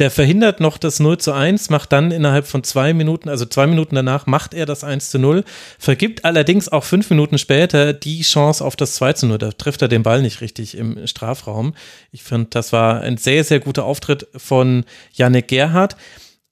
der 0.00 0.10
verhindert 0.10 0.60
noch 0.60 0.78
das 0.78 0.98
0 0.98 1.18
zu 1.18 1.32
1, 1.32 1.70
macht 1.70 1.92
dann 1.92 2.10
innerhalb 2.10 2.46
von 2.46 2.64
zwei 2.64 2.92
Minuten, 2.94 3.28
also 3.28 3.44
zwei 3.44 3.66
Minuten 3.66 3.94
danach, 3.94 4.26
macht 4.26 4.54
er 4.54 4.66
das 4.66 4.82
1 4.82 5.10
zu 5.10 5.18
0, 5.18 5.44
vergibt 5.78 6.24
allerdings 6.24 6.68
auch 6.68 6.84
fünf 6.84 7.10
Minuten 7.10 7.38
später 7.38 7.92
die 7.92 8.22
Chance 8.22 8.64
auf 8.64 8.76
das 8.76 8.94
2 8.94 9.12
zu 9.12 9.26
0. 9.26 9.38
Da 9.38 9.52
trifft 9.52 9.82
er 9.82 9.88
den 9.88 10.02
Ball 10.02 10.22
nicht 10.22 10.40
richtig 10.40 10.76
im 10.76 11.06
Strafraum. 11.06 11.74
Ich 12.10 12.22
finde, 12.22 12.48
das 12.50 12.72
war 12.72 13.02
ein 13.02 13.18
sehr, 13.18 13.44
sehr 13.44 13.60
guter 13.60 13.84
Auftritt 13.84 14.26
von 14.36 14.84
Yannick 15.12 15.48
Gerhardt. 15.48 15.96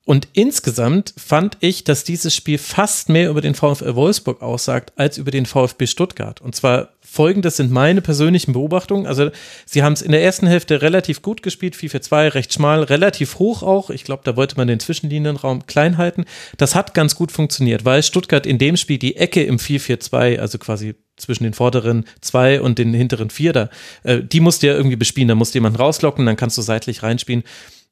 Und 0.05 0.29
insgesamt 0.33 1.13
fand 1.19 1.59
ich, 1.61 1.85
dass 1.85 2.03
dieses 2.03 2.35
Spiel 2.35 2.57
fast 2.57 3.11
mehr 3.11 3.29
über 3.29 3.43
den 3.43 3.55
VfL 3.55 3.95
Wolfsburg 3.95 4.41
aussagt 4.41 4.93
als 4.97 5.19
über 5.19 5.31
den 5.31 5.45
VfB 5.45 5.87
Stuttgart. 5.87 6.41
Und 6.41 6.55
zwar 6.55 6.95
folgendes 7.11 7.57
sind 7.57 7.71
meine 7.71 8.03
persönlichen 8.03 8.53
Beobachtungen. 8.53 9.07
Also, 9.07 9.31
sie 9.65 9.83
haben 9.83 9.95
es 9.95 10.03
in 10.03 10.13
der 10.13 10.23
ersten 10.23 10.47
Hälfte 10.47 10.83
relativ 10.83 11.23
gut 11.23 11.43
gespielt, 11.43 11.75
4-4-2, 11.75 12.35
recht 12.35 12.53
schmal, 12.53 12.83
relativ 12.83 13.39
hoch 13.39 13.63
auch. 13.63 13.91
Ich 13.91 14.05
glaube, 14.05 14.23
da 14.25 14.37
wollte 14.37 14.57
man 14.57 14.69
den 14.69 14.81
Zwischenlinienraum 14.81 15.67
klein 15.67 15.97
halten. 15.97 16.25
Das 16.59 16.75
hat 16.75 16.95
ganz 16.95 17.15
gut 17.15 17.33
funktioniert, 17.33 17.85
weil 17.85 18.03
Stuttgart 18.03 18.47
in 18.47 18.59
dem 18.59 18.77
Spiel 18.77 18.99
die 18.99 19.17
Ecke 19.17 19.43
im 19.43 19.59
4-4-2, 19.59 20.39
also 20.39 20.59
quasi 20.59 20.95
zwischen 21.17 21.45
den 21.45 21.55
vorderen 21.55 22.05
zwei 22.21 22.61
und 22.61 22.79
den 22.79 22.95
hinteren 22.95 23.31
vier 23.31 23.53
da, 23.53 23.71
äh, 24.05 24.23
die 24.23 24.41
musste 24.41 24.69
ja 24.69 24.75
irgendwie 24.75 24.97
bespielen. 24.97 25.29
Da 25.29 25.35
musste 25.35 25.57
jemand 25.57 25.79
rauslocken, 25.79 26.25
dann 26.27 26.37
kannst 26.37 26.57
du 26.59 26.63
seitlich 26.63 27.03
reinspielen. 27.03 27.43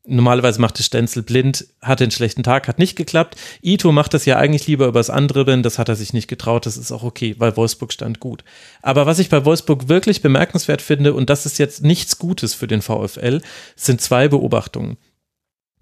Normalerweise 0.08 0.60
macht 0.60 0.78
es 0.78 0.86
Stenzel 0.86 1.22
blind, 1.22 1.66
hatte 1.82 2.04
einen 2.04 2.12
schlechten 2.12 2.44
Tag, 2.44 2.68
hat 2.68 2.78
nicht 2.78 2.94
geklappt. 2.94 3.36
Ito 3.60 3.90
macht 3.90 4.14
das 4.14 4.24
ja 4.24 4.36
eigentlich 4.36 4.66
lieber 4.66 4.86
übers 4.86 5.10
andere 5.10 5.44
bin, 5.44 5.64
das 5.64 5.78
hat 5.78 5.88
er 5.88 5.96
sich 5.96 6.12
nicht 6.12 6.28
getraut, 6.28 6.64
das 6.64 6.76
ist 6.76 6.92
auch 6.92 7.02
okay, 7.02 7.34
weil 7.38 7.56
Wolfsburg 7.56 7.92
stand 7.92 8.20
gut. 8.20 8.44
Aber 8.82 9.06
was 9.06 9.18
ich 9.18 9.28
bei 9.28 9.44
Wolfsburg 9.44 9.88
wirklich 9.88 10.22
bemerkenswert 10.22 10.80
finde, 10.80 11.12
und 11.12 11.28
das 11.28 11.44
ist 11.44 11.58
jetzt 11.58 11.82
nichts 11.82 12.18
Gutes 12.18 12.54
für 12.54 12.68
den 12.68 12.82
VfL, 12.82 13.40
sind 13.74 14.00
zwei 14.00 14.28
Beobachtungen. 14.28 14.96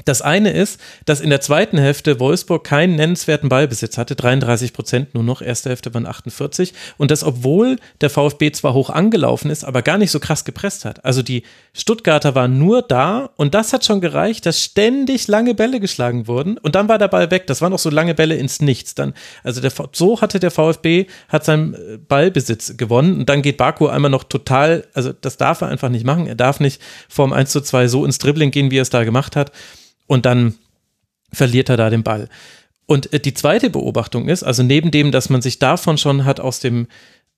Das 0.04 0.22
eine 0.22 0.50
ist, 0.50 0.80
dass 1.04 1.20
in 1.20 1.30
der 1.30 1.40
zweiten 1.40 1.78
Hälfte 1.78 2.18
Wolfsburg 2.18 2.64
keinen 2.64 2.96
nennenswerten 2.96 3.48
Ballbesitz 3.48 3.96
hatte, 3.96 4.16
33 4.16 4.72
Prozent 4.72 5.14
nur 5.14 5.22
noch, 5.22 5.40
erste 5.40 5.68
Hälfte 5.68 5.94
waren 5.94 6.04
48 6.04 6.74
und 6.98 7.12
das 7.12 7.22
obwohl 7.22 7.78
der 8.00 8.10
VfB 8.10 8.50
zwar 8.50 8.74
hoch 8.74 8.90
angelaufen 8.90 9.50
ist, 9.50 9.64
aber 9.64 9.82
gar 9.82 9.96
nicht 9.96 10.10
so 10.10 10.18
krass 10.18 10.44
gepresst 10.44 10.84
hat. 10.84 11.04
Also 11.04 11.22
die 11.22 11.44
Stuttgarter 11.72 12.34
waren 12.34 12.58
nur 12.58 12.82
da 12.82 13.30
und 13.36 13.54
das 13.54 13.72
hat 13.72 13.84
schon 13.84 14.00
gereicht, 14.00 14.46
dass 14.46 14.60
ständig 14.60 15.28
lange 15.28 15.54
Bälle 15.54 15.78
geschlagen 15.78 16.26
wurden 16.26 16.58
und 16.58 16.74
dann 16.74 16.88
war 16.88 16.98
der 16.98 17.08
Ball 17.08 17.30
weg. 17.30 17.46
Das 17.46 17.62
waren 17.62 17.72
auch 17.72 17.78
so 17.78 17.90
lange 17.90 18.14
Bälle 18.14 18.34
ins 18.34 18.60
Nichts. 18.60 18.96
Dann, 18.96 19.14
also 19.44 19.60
der, 19.60 19.72
so 19.92 20.20
hatte 20.20 20.40
der 20.40 20.50
VfB 20.50 21.06
hat 21.28 21.44
seinen 21.44 21.74
äh, 21.74 21.98
Ballbesitz 21.98 22.76
gewonnen 22.76 23.20
und 23.20 23.28
dann 23.28 23.42
geht 23.42 23.58
Baku 23.58 23.86
einmal 23.86 24.10
noch 24.10 24.24
total, 24.24 24.86
also 24.92 25.12
das 25.12 25.36
darf 25.36 25.60
er 25.60 25.68
einfach 25.68 25.88
nicht 25.88 26.04
machen. 26.04 26.26
Er 26.26 26.34
darf 26.34 26.58
nicht 26.58 26.82
vorm 27.08 27.32
1 27.32 27.50
zu 27.50 27.60
2 27.60 27.86
so 27.86 28.04
ins 28.04 28.18
Dribbling 28.18 28.50
gehen, 28.50 28.72
wie 28.72 28.78
er 28.78 28.82
es 28.82 28.90
da 28.90 29.04
gemacht 29.04 29.36
hat 29.36 29.52
und 30.06 30.26
dann 30.26 30.54
verliert 31.32 31.68
er 31.68 31.76
da 31.76 31.90
den 31.90 32.02
Ball. 32.02 32.28
Und 32.86 33.12
äh, 33.12 33.20
die 33.20 33.34
zweite 33.34 33.70
Beobachtung 33.70 34.28
ist, 34.28 34.42
also 34.42 34.62
neben 34.62 34.90
dem, 34.90 35.12
dass 35.12 35.30
man 35.30 35.42
sich 35.42 35.58
davon 35.58 35.98
schon 35.98 36.24
hat 36.24 36.40
aus 36.40 36.60
dem, 36.60 36.86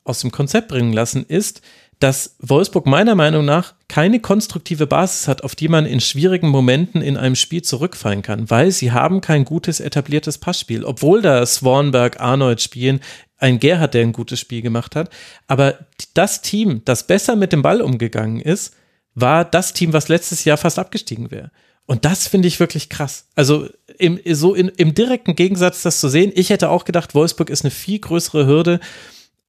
aus 0.05 0.21
dem 0.21 0.33
Konzept 0.33 0.69
bringen 0.69 0.93
lassen, 0.93 1.25
ist, 1.27 1.63
dass 1.99 2.37
Wolfsburg 2.41 2.85
meiner 2.85 3.15
Meinung 3.15 3.47
nach 3.47 3.75
keine 3.89 4.21
konstruktive 4.21 4.87
Basis 4.87 5.29
hat, 5.29 5.43
auf 5.43 5.55
die 5.55 5.69
man 5.69 5.87
in 5.87 6.01
schwierigen 6.01 6.49
Momenten 6.49 7.01
in 7.01 7.17
einem 7.17 7.37
Spiel 7.37 7.63
zurückfallen 7.63 8.21
kann, 8.21 8.51
weil 8.51 8.71
sie 8.71 8.93
haben 8.93 9.23
kein 9.23 9.47
gutes 9.47 9.81
etabliertes 9.81 10.37
Passspiel, 10.37 10.85
obwohl 10.85 11.23
da 11.23 11.45
Swanberg, 11.47 12.21
Arnold 12.21 12.61
spielen, 12.61 13.01
ein 13.39 13.59
Gerhard, 13.59 13.95
der 13.95 14.03
ein 14.03 14.13
gutes 14.13 14.41
Spiel 14.41 14.61
gemacht 14.61 14.95
hat. 14.95 15.11
Aber 15.47 15.79
das 16.13 16.43
Team, 16.43 16.83
das 16.85 17.07
besser 17.07 17.35
mit 17.35 17.53
dem 17.53 17.63
Ball 17.63 17.81
umgegangen 17.81 18.41
ist, 18.41 18.75
war 19.15 19.45
das 19.47 19.73
Team, 19.73 19.95
was 19.95 20.09
letztes 20.09 20.45
Jahr 20.45 20.59
fast 20.59 20.79
abgestiegen 20.79 21.31
wäre. 21.31 21.51
Und 21.87 22.05
das 22.05 22.27
finde 22.27 22.49
ich 22.49 22.61
wirklich 22.61 22.89
krass. 22.89 23.27
Also 23.35 23.69
im, 23.99 24.21
so 24.33 24.55
in, 24.55 24.69
im 24.69 24.95
direkten 24.95 25.37
Gegensatz 25.37 25.83
das 25.83 26.01
zu 26.01 26.09
sehen, 26.09 26.33
ich 26.35 26.51
hätte 26.51 26.69
auch 26.69 26.85
gedacht, 26.85 27.15
Wolfsburg 27.15 27.49
ist 27.49 27.65
eine 27.65 27.71
viel 27.71 28.01
größere 28.01 28.47
Hürde, 28.47 28.81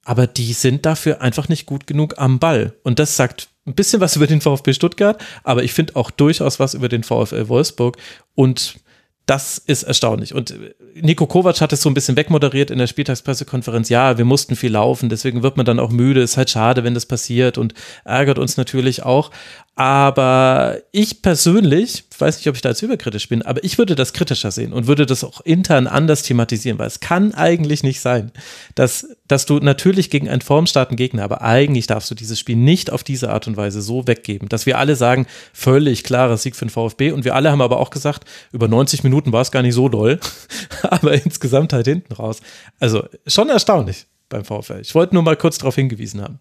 aber 0.04 0.28
die 0.28 0.54
sind 0.54 0.86
dafür 0.86 1.22
einfach 1.22 1.50
nicht 1.50 1.66
gut 1.66 1.88
genug 1.88 2.16
am 2.18 2.40
Ball. 2.40 2.74
Und 2.84 3.00
das 3.00 3.16
sagt 3.16 3.50
ein 3.66 3.74
bisschen 3.74 4.00
was 4.00 4.16
über 4.16 4.28
den 4.28 4.42
VfB 4.42 4.74
Stuttgart, 4.74 5.22
aber 5.44 5.64
ich 5.64 5.74
finde 5.74 5.96
auch 5.96 6.12
durchaus 6.12 6.60
was 6.60 6.76
über 6.76 6.90
den 6.90 7.04
VfL 7.04 7.50
Wolfsburg. 7.50 7.98
Und 8.36 8.80
das 9.28 9.58
ist 9.58 9.84
erstaunlich. 9.84 10.34
Und 10.34 10.56
Nico 10.96 11.28
Kovac 11.28 11.60
hat 11.60 11.74
es 11.74 11.82
so 11.82 11.90
ein 11.90 11.94
bisschen 11.94 12.16
wegmoderiert 12.16 12.72
in 12.72 12.80
der 12.80 12.88
Spieltagspressekonferenz. 12.88 13.90
Ja, 13.90 14.18
wir 14.18 14.24
mussten 14.24 14.56
viel 14.56 14.72
laufen, 14.72 15.10
deswegen 15.10 15.44
wird 15.44 15.58
man 15.58 15.66
dann 15.66 15.82
auch 15.82 15.92
müde. 15.92 16.22
Ist 16.22 16.38
halt 16.38 16.50
schade, 16.50 16.86
wenn 16.86 16.94
das 16.94 17.06
passiert 17.06 17.58
und 17.58 17.74
ärgert 18.06 18.40
uns 18.40 18.56
natürlich 18.56 19.04
auch. 19.04 19.32
Aber 19.76 20.78
ich 20.94 21.22
persönlich, 21.22 22.07
weiß 22.20 22.38
nicht, 22.38 22.48
ob 22.48 22.56
ich 22.56 22.62
da 22.62 22.70
jetzt 22.70 22.82
überkritisch 22.82 23.30
bin, 23.30 23.42
aber 23.42 23.64
ich 23.64 23.78
würde 23.78 23.96
das 23.96 24.14
kritischer 24.14 24.52
sehen 24.52 24.74
und 24.74 24.88
würde 24.88 25.06
das 25.06 25.24
auch 25.24 25.42
intern 25.42 25.88
anders 25.88 26.24
thematisieren, 26.24 26.80
weil 26.80 26.88
es 26.88 27.00
kann 27.00 27.34
eigentlich 27.34 27.84
nicht 27.84 28.00
sein, 28.00 28.32
dass, 28.76 29.08
dass 29.28 29.46
du 29.46 29.60
natürlich 29.60 30.10
gegen 30.10 30.30
einen 30.30 30.42
formstarken 30.42 30.98
Gegner, 30.98 31.24
aber 31.24 31.42
eigentlich 31.42 31.88
darfst 31.88 32.10
du 32.12 32.16
dieses 32.16 32.40
Spiel 32.40 32.56
nicht 32.56 32.92
auf 32.92 33.04
diese 33.04 33.30
Art 33.30 33.48
und 33.48 33.58
Weise 33.58 33.82
so 33.82 34.08
weggeben, 34.08 34.50
dass 34.50 34.66
wir 34.66 34.78
alle 34.78 34.96
sagen, 34.96 35.28
völlig 35.54 36.04
klarer 36.04 36.38
Sieg 36.38 36.56
für 36.56 36.66
den 36.66 36.70
VfB 36.70 37.12
und 37.12 37.26
wir 37.26 37.36
alle 37.36 37.52
haben 37.52 37.62
aber 37.62 37.80
auch 37.80 37.90
gesagt, 37.90 38.26
über 38.52 38.68
90 38.68 39.04
Minuten 39.04 39.32
war 39.32 39.42
es 39.42 39.52
gar 39.52 39.62
nicht 39.62 39.76
so 39.76 39.90
doll, 39.90 40.20
aber 40.84 41.14
insgesamt 41.14 41.74
halt 41.74 41.88
hinten 41.88 42.14
raus. 42.14 42.42
Also 42.80 43.08
schon 43.26 43.50
erstaunlich 43.50 44.08
beim 44.30 44.46
VfL. 44.46 44.82
Ich 44.82 44.96
wollte 44.96 45.14
nur 45.14 45.24
mal 45.24 45.38
kurz 45.38 45.58
darauf 45.58 45.76
hingewiesen 45.76 46.22
haben. 46.22 46.40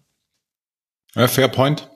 Ja, 1.15 1.27
fair 1.27 1.47
point. 1.47 1.89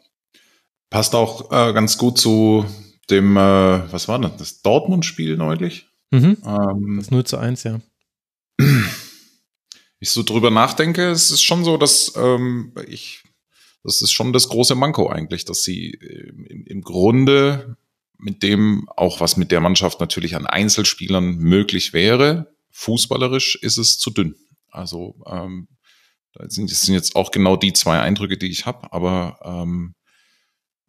Passt 0.89 1.15
auch 1.15 1.51
äh, 1.51 1.73
ganz 1.73 1.97
gut 1.97 2.17
zu 2.17 2.65
dem, 3.11 3.37
äh, 3.37 3.91
was 3.91 4.07
war 4.07 4.19
das, 4.19 4.37
das 4.37 4.61
Dortmund-Spiel 4.61 5.37
neulich? 5.37 5.87
Mhm. 6.11 6.37
Ähm, 6.45 6.95
das 6.97 7.11
0 7.11 7.23
zu 7.25 7.37
1, 7.37 7.63
ja. 7.63 7.81
Ich 10.03 10.09
so 10.09 10.23
drüber 10.23 10.49
nachdenke, 10.49 11.11
es 11.11 11.29
ist 11.29 11.43
schon 11.43 11.63
so, 11.63 11.77
dass 11.77 12.13
ähm, 12.15 12.73
ich, 12.87 13.21
das 13.83 14.01
ist 14.01 14.11
schon 14.11 14.33
das 14.33 14.49
große 14.49 14.73
Manko 14.73 15.07
eigentlich, 15.07 15.45
dass 15.45 15.61
sie 15.61 15.91
äh, 15.91 16.29
im, 16.49 16.65
im 16.65 16.81
Grunde 16.81 17.77
mit 18.17 18.41
dem, 18.41 18.89
auch 18.95 19.19
was 19.19 19.37
mit 19.37 19.51
der 19.51 19.61
Mannschaft 19.61 19.99
natürlich 19.99 20.35
an 20.35 20.47
Einzelspielern 20.47 21.35
möglich 21.37 21.93
wäre, 21.93 22.51
fußballerisch 22.71 23.57
ist 23.61 23.77
es 23.77 23.99
zu 23.99 24.09
dünn. 24.09 24.35
Also 24.71 25.21
ähm, 25.27 25.67
das 26.33 26.55
sind, 26.55 26.71
das 26.71 26.81
sind 26.81 26.95
jetzt 26.95 27.15
auch 27.15 27.29
genau 27.29 27.55
die 27.55 27.73
zwei 27.73 27.99
Eindrücke, 27.99 28.37
die 28.39 28.49
ich 28.49 28.65
habe, 28.65 28.91
aber 28.91 29.39
ähm, 29.43 29.93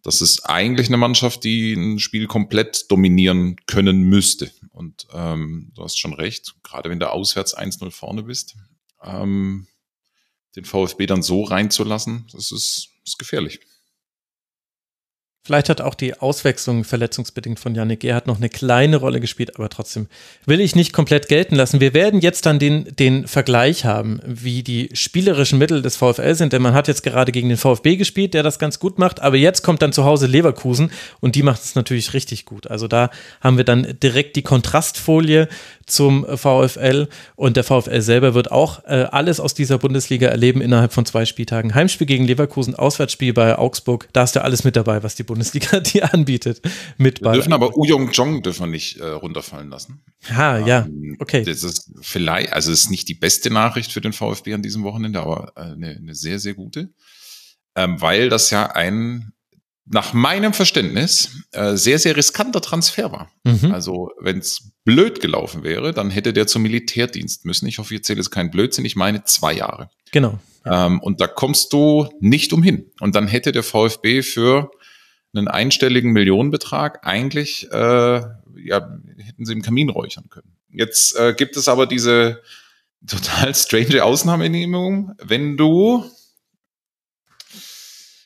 das 0.03 0.21
ist 0.21 0.41
eigentlich 0.41 0.89
eine 0.89 0.97
Mannschaft, 0.97 1.45
die 1.45 1.75
ein 1.75 1.99
Spiel 1.99 2.27
komplett 2.27 2.91
dominieren 2.91 3.57
können 3.67 4.03
müsste. 4.03 4.51
Und 4.71 5.07
ähm, 5.13 5.71
du 5.75 5.85
hast 5.85 5.99
schon 5.99 6.13
recht, 6.13 6.55
gerade 6.63 6.91
wenn 6.91 6.99
du 6.99 7.11
auswärts 7.11 7.57
1-0 7.57 7.91
vorne 7.91 8.25
bist, 8.25 8.57
ähm, 9.03 9.69
den 10.57 10.65
VfB 10.65 11.07
dann 11.07 11.23
so 11.23 11.45
reinzulassen, 11.45 12.27
das 12.33 12.51
ist, 12.51 12.91
ist 13.05 13.19
gefährlich. 13.19 13.61
Vielleicht 15.45 15.69
hat 15.71 15.81
auch 15.81 15.97
die 15.97 16.21
Auswechslung 16.21 16.85
verletzungsbedingt 16.85 17.59
von 17.59 17.75
Yannick 17.75 17.99
Gerhardt 17.99 18.29
noch 18.29 18.37
eine 18.37 18.49
kleine 18.49 18.99
Rolle 18.99 19.19
gespielt, 19.19 19.57
aber 19.57 19.69
trotzdem 19.69 20.07
will 20.47 20.61
ich 20.61 20.77
nicht 20.77 20.93
komplett 20.93 21.27
gelten 21.27 21.57
lassen. 21.57 21.81
Wir 21.81 21.95
werden 21.95 22.21
jetzt 22.21 22.47
dann 22.47 22.61
den, 22.61 22.85
den 22.95 23.27
Vergleich 23.27 23.85
haben, 23.85 24.21
wie 24.25 24.63
die 24.63 24.91
spielerischen 24.93 25.59
Mittel 25.59 25.83
des 25.83 25.97
VfL 25.97 26.37
sind, 26.37 26.53
denn 26.53 26.63
man 26.63 26.75
hat 26.75 26.87
jetzt 26.87 27.03
gerade 27.03 27.33
gegen 27.33 27.49
den 27.49 27.59
VfB 27.59 27.97
gespielt, 27.97 28.35
der 28.35 28.45
das 28.45 28.61
ganz 28.61 28.79
gut 28.79 29.01
macht, 29.01 29.21
aber 29.21 29.37
jetzt 29.37 29.63
kommt 29.63 29.83
dann 29.83 29.93
zu 29.93 30.05
Hause 30.05 30.29
Leverkusen 30.29 30.93
und 31.19 31.35
die 31.35 31.43
macht 31.43 31.65
es 31.65 31.75
natürlich 31.75 32.15
richtig 32.15 32.45
gut. 32.45 32.69
Also 32.69 32.87
da 32.87 33.11
haben 33.41 33.57
wir 33.57 33.65
dann 33.65 33.99
direkt 34.01 34.37
die 34.37 34.43
Kontrastfolie 34.43 35.49
zum 35.87 36.25
VfL 36.25 37.09
und 37.37 37.57
der 37.57 37.65
VfL 37.65 38.01
selber 38.01 38.35
wird 38.35 38.51
auch 38.51 38.85
äh, 38.85 39.07
alles 39.11 39.41
aus 39.41 39.55
dieser 39.55 39.79
Bundesliga 39.79 40.29
erleben 40.29 40.61
innerhalb 40.61 40.93
von 40.93 41.05
zwei 41.05 41.25
Spieltagen. 41.25 41.75
Heimspiel 41.75 42.07
gegen 42.07 42.25
Leverkusen, 42.25 42.75
Auswärtsspiel 42.75 43.33
bei 43.33 43.59
Augsburg, 43.59 44.09
da 44.13 44.25
ist 44.25 44.35
ja 44.35 44.43
alles 44.43 44.65
mit 44.65 44.77
dabei, 44.77 45.03
was 45.03 45.15
die 45.15 45.23
Bundesliga 45.23 45.81
dir 45.81 46.13
anbietet. 46.13 46.61
Mit 46.99 47.23
wir 47.23 47.33
dürfen 47.33 47.53
aber 47.53 47.77
Uyong 47.77 48.11
Jong 48.11 48.43
dürfen 48.43 48.67
wir 48.67 48.71
nicht 48.71 48.99
äh, 48.99 49.07
runterfallen 49.07 49.71
lassen. 49.71 50.03
Ha, 50.35 50.59
ja, 50.59 50.87
ähm, 50.87 51.17
okay. 51.19 51.45
Das 51.45 51.63
ist 51.63 51.91
vielleicht, 52.01 52.53
also 52.53 52.73
es 52.73 52.85
ist 52.85 52.91
nicht 52.91 53.09
die 53.09 53.15
beste 53.15 53.51
Nachricht 53.51 53.93
für 53.93 54.01
den 54.01 54.13
VfB 54.13 54.55
an 54.55 54.63
diesem 54.63 54.85
Wochenende, 54.85 55.21
aber 55.21 55.53
äh, 55.57 55.61
eine, 55.61 55.97
eine 55.97 56.15
sehr, 56.15 56.39
sehr 56.39 56.55
gute. 56.55 56.91
Ähm, 57.75 58.01
weil 58.01 58.29
das 58.29 58.51
ja 58.51 58.67
ein 58.67 59.33
nach 59.85 60.13
meinem 60.13 60.53
Verständnis 60.53 61.43
äh, 61.53 61.77
sehr, 61.77 61.99
sehr 61.99 62.17
riskanter 62.17 62.61
Transfer 62.61 63.11
war. 63.11 63.31
Mhm. 63.45 63.73
Also 63.73 64.11
wenn 64.21 64.39
es 64.39 64.73
blöd 64.85 65.21
gelaufen 65.21 65.63
wäre, 65.65 65.93
dann 65.93 66.11
hätte 66.11 66.33
der 66.33 66.47
zum 66.47 66.63
Militärdienst 66.63 67.45
müssen. 67.45 67.67
Ich 67.67 67.79
hoffe, 67.79 67.95
ich 67.95 68.05
zähle 68.05 68.21
es 68.21 68.31
kein 68.31 68.51
Blödsinn, 68.51 68.85
ich 68.85 68.97
meine 68.97 69.25
zwei 69.25 69.55
Jahre. 69.55 69.91
Genau. 70.13 70.39
Ähm, 70.65 71.01
und 71.01 71.21
da 71.21 71.27
kommst 71.27 71.73
du 71.73 72.09
nicht 72.21 72.53
umhin. 72.53 72.91
Und 73.01 73.17
dann 73.17 73.27
hätte 73.27 73.53
der 73.53 73.63
VfB 73.63 74.23
für 74.23 74.71
einen 75.35 75.49
einstelligen 75.49 76.13
Millionenbetrag 76.13 77.07
eigentlich, 77.07 77.71
äh, 77.73 77.77
ja, 77.77 78.99
hätten 79.19 79.45
sie 79.45 79.53
im 79.53 79.63
Kamin 79.63 79.91
räuchern 79.91 80.29
können. 80.29 80.57
Jetzt 80.71 81.17
äh, 81.17 81.35
gibt 81.35 81.57
es 81.57 81.69
aber 81.69 81.87
diese 81.87 82.41
total 83.07 83.55
strange 83.55 84.05
Ausnahmenehmung, 84.05 85.13
wenn 85.19 85.57
du 85.57 86.05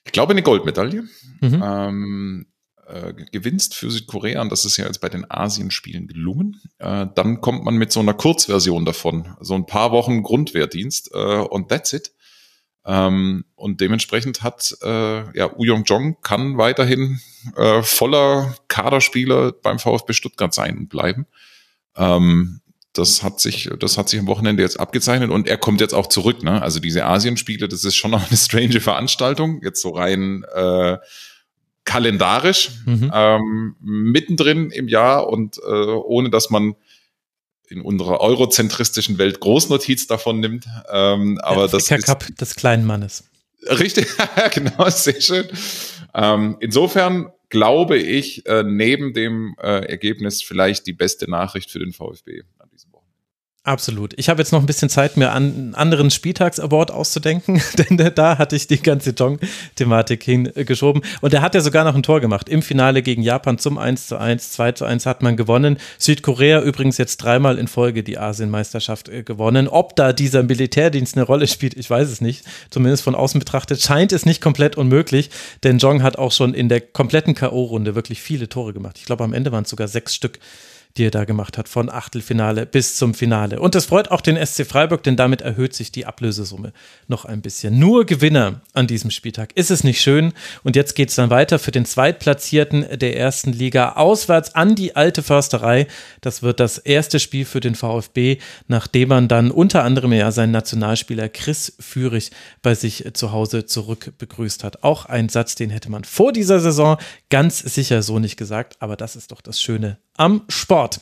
ich 0.06 0.12
glaube, 0.12 0.30
eine 0.30 0.42
Goldmedaille 0.42 1.02
mhm. 1.40 1.62
ähm, 1.62 2.46
äh, 2.86 3.12
gewinnst 3.32 3.74
für 3.74 3.90
Südkorea. 3.90 4.40
Und 4.40 4.52
das 4.52 4.64
ist 4.64 4.76
ja 4.76 4.86
jetzt 4.86 5.00
bei 5.00 5.08
den 5.08 5.28
Asienspielen 5.28 6.06
gelungen. 6.06 6.60
Äh, 6.78 7.06
dann 7.14 7.40
kommt 7.40 7.64
man 7.64 7.76
mit 7.76 7.92
so 7.92 8.00
einer 8.00 8.14
Kurzversion 8.14 8.84
davon. 8.84 9.36
So 9.40 9.54
ein 9.54 9.66
paar 9.66 9.90
Wochen 9.90 10.22
Grundwehrdienst 10.22 11.10
äh, 11.12 11.38
und 11.38 11.68
that's 11.68 11.92
it. 11.92 12.12
Ähm, 12.84 13.44
und 13.56 13.80
dementsprechend 13.80 14.44
hat 14.44 14.76
äh, 14.82 15.36
ja 15.36 15.52
Uyong 15.56 15.82
Jong 15.84 16.20
kann 16.22 16.56
weiterhin 16.56 17.20
äh, 17.56 17.82
voller 17.82 18.54
Kaderspieler 18.68 19.50
beim 19.50 19.80
VfB 19.80 20.12
Stuttgart 20.12 20.54
sein 20.54 20.78
und 20.78 20.88
bleiben. 20.88 21.26
Ähm, 21.96 22.60
das 22.98 23.22
hat 23.22 23.40
sich, 23.40 23.70
das 23.78 23.98
hat 23.98 24.08
sich 24.08 24.20
am 24.20 24.26
Wochenende 24.26 24.62
jetzt 24.62 24.78
abgezeichnet 24.78 25.30
und 25.30 25.48
er 25.48 25.58
kommt 25.58 25.80
jetzt 25.80 25.94
auch 25.94 26.06
zurück. 26.06 26.42
Ne? 26.42 26.62
Also 26.62 26.80
diese 26.80 27.04
Asienspiele, 27.04 27.68
das 27.68 27.84
ist 27.84 27.96
schon 27.96 28.10
noch 28.10 28.28
eine 28.28 28.36
strange 28.36 28.80
Veranstaltung, 28.80 29.60
jetzt 29.62 29.80
so 29.80 29.90
rein 29.90 30.44
äh, 30.54 30.96
kalendarisch, 31.84 32.70
mhm. 32.84 33.10
ähm, 33.14 33.76
mittendrin 33.80 34.70
im 34.70 34.88
Jahr 34.88 35.28
und 35.28 35.58
äh, 35.58 35.70
ohne 35.70 36.30
dass 36.30 36.50
man 36.50 36.74
in 37.68 37.80
unserer 37.80 38.20
eurozentristischen 38.20 39.18
Welt 39.18 39.40
Großnotiz 39.40 40.06
davon 40.06 40.40
nimmt. 40.40 40.66
Ähm, 40.90 41.38
aber 41.42 41.68
das 41.68 41.90
ist, 41.90 42.04
Cup 42.04 42.26
des 42.36 42.54
kleinen 42.54 42.84
Mannes. 42.84 43.24
Richtig, 43.62 44.06
genau, 44.54 44.88
sehr 44.90 45.20
schön. 45.20 45.46
Ähm, 46.14 46.56
insofern 46.60 47.32
glaube 47.48 47.98
ich, 47.98 48.46
äh, 48.46 48.62
neben 48.62 49.12
dem 49.12 49.56
äh, 49.60 49.86
Ergebnis 49.88 50.42
vielleicht 50.42 50.86
die 50.86 50.92
beste 50.92 51.30
Nachricht 51.30 51.70
für 51.70 51.78
den 51.78 51.92
VfB. 51.92 52.42
Absolut. 53.66 54.14
Ich 54.16 54.28
habe 54.28 54.40
jetzt 54.40 54.52
noch 54.52 54.60
ein 54.60 54.66
bisschen 54.66 54.88
Zeit, 54.88 55.16
mir 55.16 55.32
einen 55.32 55.74
anderen 55.74 56.12
Spieltags-Award 56.12 56.92
auszudenken, 56.92 57.60
denn 57.90 58.12
da 58.14 58.38
hatte 58.38 58.54
ich 58.54 58.68
die 58.68 58.80
ganze 58.80 59.10
Jong-Thematik 59.10 60.22
hingeschoben. 60.22 61.02
Und 61.20 61.34
er 61.34 61.42
hat 61.42 61.56
ja 61.56 61.60
sogar 61.60 61.82
noch 61.82 61.96
ein 61.96 62.04
Tor 62.04 62.20
gemacht. 62.20 62.48
Im 62.48 62.62
Finale 62.62 63.02
gegen 63.02 63.22
Japan 63.22 63.58
zum 63.58 63.76
1 63.76 64.06
zu 64.06 64.18
1, 64.18 64.52
2 64.52 64.70
zu 64.70 64.84
1 64.84 65.04
hat 65.04 65.20
man 65.22 65.36
gewonnen. 65.36 65.78
Südkorea 65.98 66.62
übrigens 66.62 66.96
jetzt 66.96 67.16
dreimal 67.16 67.58
in 67.58 67.66
Folge 67.66 68.04
die 68.04 68.18
Asienmeisterschaft 68.18 69.08
äh, 69.08 69.24
gewonnen. 69.24 69.66
Ob 69.66 69.96
da 69.96 70.12
dieser 70.12 70.44
Militärdienst 70.44 71.16
eine 71.16 71.26
Rolle 71.26 71.48
spielt, 71.48 71.74
ich 71.74 71.90
weiß 71.90 72.08
es 72.08 72.20
nicht. 72.20 72.44
Zumindest 72.70 73.02
von 73.02 73.16
außen 73.16 73.40
betrachtet 73.40 73.82
scheint 73.82 74.12
es 74.12 74.24
nicht 74.24 74.40
komplett 74.40 74.76
unmöglich, 74.76 75.30
denn 75.64 75.78
Jong 75.78 76.04
hat 76.04 76.18
auch 76.18 76.30
schon 76.30 76.54
in 76.54 76.68
der 76.68 76.82
kompletten 76.82 77.34
K.O.-Runde 77.34 77.96
wirklich 77.96 78.22
viele 78.22 78.48
Tore 78.48 78.72
gemacht. 78.72 78.98
Ich 79.00 79.06
glaube, 79.06 79.24
am 79.24 79.32
Ende 79.32 79.50
waren 79.50 79.64
es 79.64 79.70
sogar 79.70 79.88
sechs 79.88 80.14
Stück 80.14 80.38
die 80.96 81.04
er 81.04 81.10
da 81.10 81.24
gemacht 81.24 81.58
hat, 81.58 81.68
von 81.68 81.90
Achtelfinale 81.90 82.66
bis 82.66 82.96
zum 82.96 83.14
Finale. 83.14 83.60
Und 83.60 83.74
das 83.74 83.86
freut 83.86 84.10
auch 84.10 84.20
den 84.20 84.36
SC 84.44 84.66
Freiburg, 84.66 85.02
denn 85.02 85.16
damit 85.16 85.42
erhöht 85.42 85.74
sich 85.74 85.92
die 85.92 86.06
Ablösesumme 86.06 86.72
noch 87.06 87.24
ein 87.24 87.42
bisschen. 87.42 87.78
Nur 87.78 88.06
Gewinner 88.06 88.62
an 88.72 88.86
diesem 88.86 89.10
Spieltag. 89.10 89.52
Ist 89.54 89.70
es 89.70 89.84
nicht 89.84 90.00
schön? 90.00 90.32
Und 90.64 90.76
jetzt 90.76 90.94
geht 90.94 91.10
es 91.10 91.14
dann 91.16 91.30
weiter 91.30 91.58
für 91.58 91.70
den 91.70 91.84
Zweitplatzierten 91.84 92.98
der 92.98 93.16
ersten 93.16 93.52
Liga 93.52 93.92
auswärts 93.92 94.54
an 94.54 94.74
die 94.74 94.96
alte 94.96 95.22
Försterei. 95.22 95.86
Das 96.20 96.42
wird 96.42 96.60
das 96.60 96.78
erste 96.78 97.20
Spiel 97.20 97.44
für 97.44 97.60
den 97.60 97.74
VfB, 97.74 98.38
nachdem 98.68 99.10
man 99.10 99.28
dann 99.28 99.50
unter 99.50 99.84
anderem 99.84 100.12
ja 100.12 100.30
seinen 100.30 100.52
Nationalspieler 100.52 101.28
Chris 101.28 101.74
Führig 101.78 102.30
bei 102.62 102.74
sich 102.74 103.04
zu 103.12 103.32
Hause 103.32 103.66
zurück 103.66 104.12
begrüßt 104.18 104.64
hat. 104.64 104.82
Auch 104.82 105.04
ein 105.06 105.28
Satz, 105.28 105.54
den 105.54 105.70
hätte 105.70 105.90
man 105.90 106.04
vor 106.04 106.32
dieser 106.32 106.60
Saison 106.60 106.96
ganz 107.28 107.58
sicher 107.58 108.02
so 108.02 108.18
nicht 108.18 108.36
gesagt, 108.36 108.76
aber 108.80 108.96
das 108.96 109.16
ist 109.16 109.32
doch 109.32 109.40
das 109.40 109.60
Schöne 109.60 109.98
am 110.16 110.42
Sport. 110.48 111.00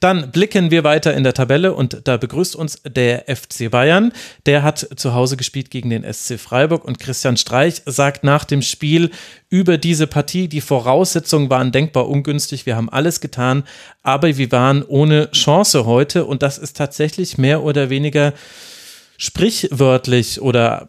Dann 0.00 0.30
blicken 0.30 0.70
wir 0.70 0.84
weiter 0.84 1.14
in 1.14 1.24
der 1.24 1.34
Tabelle 1.34 1.72
und 1.72 2.02
da 2.04 2.16
begrüßt 2.16 2.56
uns 2.56 2.82
der 2.86 3.24
FC 3.34 3.70
Bayern. 3.70 4.12
Der 4.46 4.62
hat 4.62 4.86
zu 4.96 5.14
Hause 5.14 5.36
gespielt 5.36 5.70
gegen 5.70 5.90
den 5.90 6.04
SC 6.10 6.38
Freiburg 6.38 6.84
und 6.84 6.98
Christian 6.98 7.36
Streich 7.36 7.82
sagt 7.86 8.24
nach 8.24 8.44
dem 8.44 8.62
Spiel 8.62 9.10
über 9.48 9.78
diese 9.78 10.06
Partie, 10.06 10.48
die 10.48 10.60
Voraussetzungen 10.60 11.50
waren 11.50 11.72
denkbar 11.72 12.08
ungünstig. 12.08 12.66
Wir 12.66 12.76
haben 12.76 12.90
alles 12.90 13.20
getan, 13.20 13.64
aber 14.02 14.36
wir 14.36 14.52
waren 14.52 14.82
ohne 14.82 15.30
Chance 15.30 15.86
heute 15.86 16.24
und 16.24 16.42
das 16.42 16.58
ist 16.58 16.76
tatsächlich 16.76 17.38
mehr 17.38 17.62
oder 17.62 17.90
weniger 17.90 18.32
sprichwörtlich 19.18 20.40
oder 20.40 20.88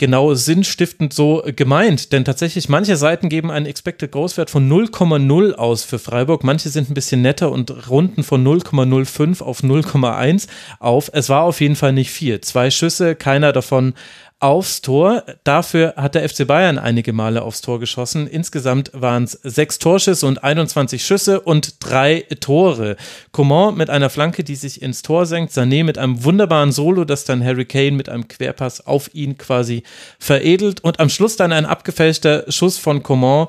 genau 0.00 0.32
sinnstiftend 0.34 1.12
so 1.12 1.44
gemeint. 1.54 2.12
Denn 2.12 2.24
tatsächlich, 2.24 2.68
manche 2.68 2.96
Seiten 2.96 3.28
geben 3.28 3.50
einen 3.50 3.66
Expected 3.66 4.10
Growth 4.10 4.38
Wert 4.38 4.50
von 4.50 4.68
0,0 4.68 5.52
aus 5.52 5.84
für 5.84 5.98
Freiburg. 5.98 6.42
Manche 6.42 6.70
sind 6.70 6.90
ein 6.90 6.94
bisschen 6.94 7.22
netter 7.22 7.52
und 7.52 7.88
runden 7.90 8.24
von 8.24 8.44
0,05 8.44 9.42
auf 9.42 9.62
0,1 9.62 10.48
auf. 10.80 11.10
Es 11.12 11.28
war 11.28 11.42
auf 11.42 11.60
jeden 11.60 11.76
Fall 11.76 11.92
nicht 11.92 12.10
viel. 12.10 12.40
Zwei 12.40 12.70
Schüsse, 12.70 13.14
keiner 13.14 13.52
davon 13.52 13.94
aufs 14.40 14.80
Tor. 14.80 15.22
Dafür 15.44 15.94
hat 15.96 16.14
der 16.14 16.28
FC 16.28 16.46
Bayern 16.46 16.78
einige 16.78 17.12
Male 17.12 17.42
aufs 17.42 17.60
Tor 17.60 17.78
geschossen. 17.78 18.26
Insgesamt 18.26 18.90
waren 18.94 19.24
es 19.24 19.32
sechs 19.42 19.78
Torschüsse 19.78 20.26
und 20.26 20.42
21 20.42 21.04
Schüsse 21.04 21.40
und 21.40 21.76
drei 21.78 22.26
Tore. 22.40 22.96
Coman 23.32 23.76
mit 23.76 23.90
einer 23.90 24.10
Flanke, 24.10 24.42
die 24.42 24.56
sich 24.56 24.82
ins 24.82 25.02
Tor 25.02 25.26
senkt. 25.26 25.52
Sané 25.52 25.84
mit 25.84 25.98
einem 25.98 26.24
wunderbaren 26.24 26.72
Solo, 26.72 27.04
das 27.04 27.24
dann 27.24 27.44
Harry 27.44 27.66
Kane 27.66 27.92
mit 27.92 28.08
einem 28.08 28.26
Querpass 28.28 28.86
auf 28.86 29.14
ihn 29.14 29.36
quasi 29.36 29.82
veredelt. 30.18 30.82
Und 30.82 31.00
am 31.00 31.10
Schluss 31.10 31.36
dann 31.36 31.52
ein 31.52 31.66
abgefälschter 31.66 32.50
Schuss 32.50 32.78
von 32.78 33.02
Coman 33.02 33.48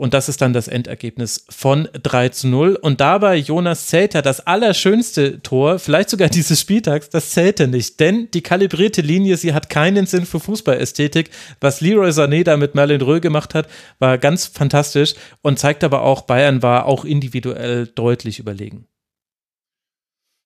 und 0.00 0.14
das 0.14 0.30
ist 0.30 0.40
dann 0.40 0.54
das 0.54 0.66
Endergebnis 0.66 1.44
von 1.50 1.86
3 1.92 2.30
zu 2.30 2.48
0. 2.48 2.74
Und 2.76 3.02
dabei 3.02 3.36
Jonas 3.36 3.88
Zelter, 3.88 4.22
das 4.22 4.40
allerschönste 4.40 5.42
Tor, 5.42 5.78
vielleicht 5.78 6.08
sogar 6.08 6.28
dieses 6.30 6.58
Spieltags, 6.58 7.10
das 7.10 7.28
zählte 7.32 7.68
nicht. 7.68 8.00
Denn 8.00 8.30
die 8.30 8.40
kalibrierte 8.40 9.02
Linie, 9.02 9.36
sie 9.36 9.52
hat 9.52 9.68
keinen 9.68 10.06
Sinn 10.06 10.24
für 10.24 10.40
Fußballästhetik. 10.40 11.28
Was 11.60 11.82
Leroy 11.82 12.08
Sané 12.12 12.44
da 12.44 12.56
mit 12.56 12.74
Merlin 12.74 13.02
Röhl 13.02 13.20
gemacht 13.20 13.54
hat, 13.54 13.68
war 13.98 14.16
ganz 14.16 14.46
fantastisch 14.46 15.16
und 15.42 15.58
zeigt 15.58 15.84
aber 15.84 16.00
auch, 16.00 16.22
Bayern 16.22 16.62
war 16.62 16.86
auch 16.86 17.04
individuell 17.04 17.86
deutlich 17.86 18.38
überlegen. 18.38 18.86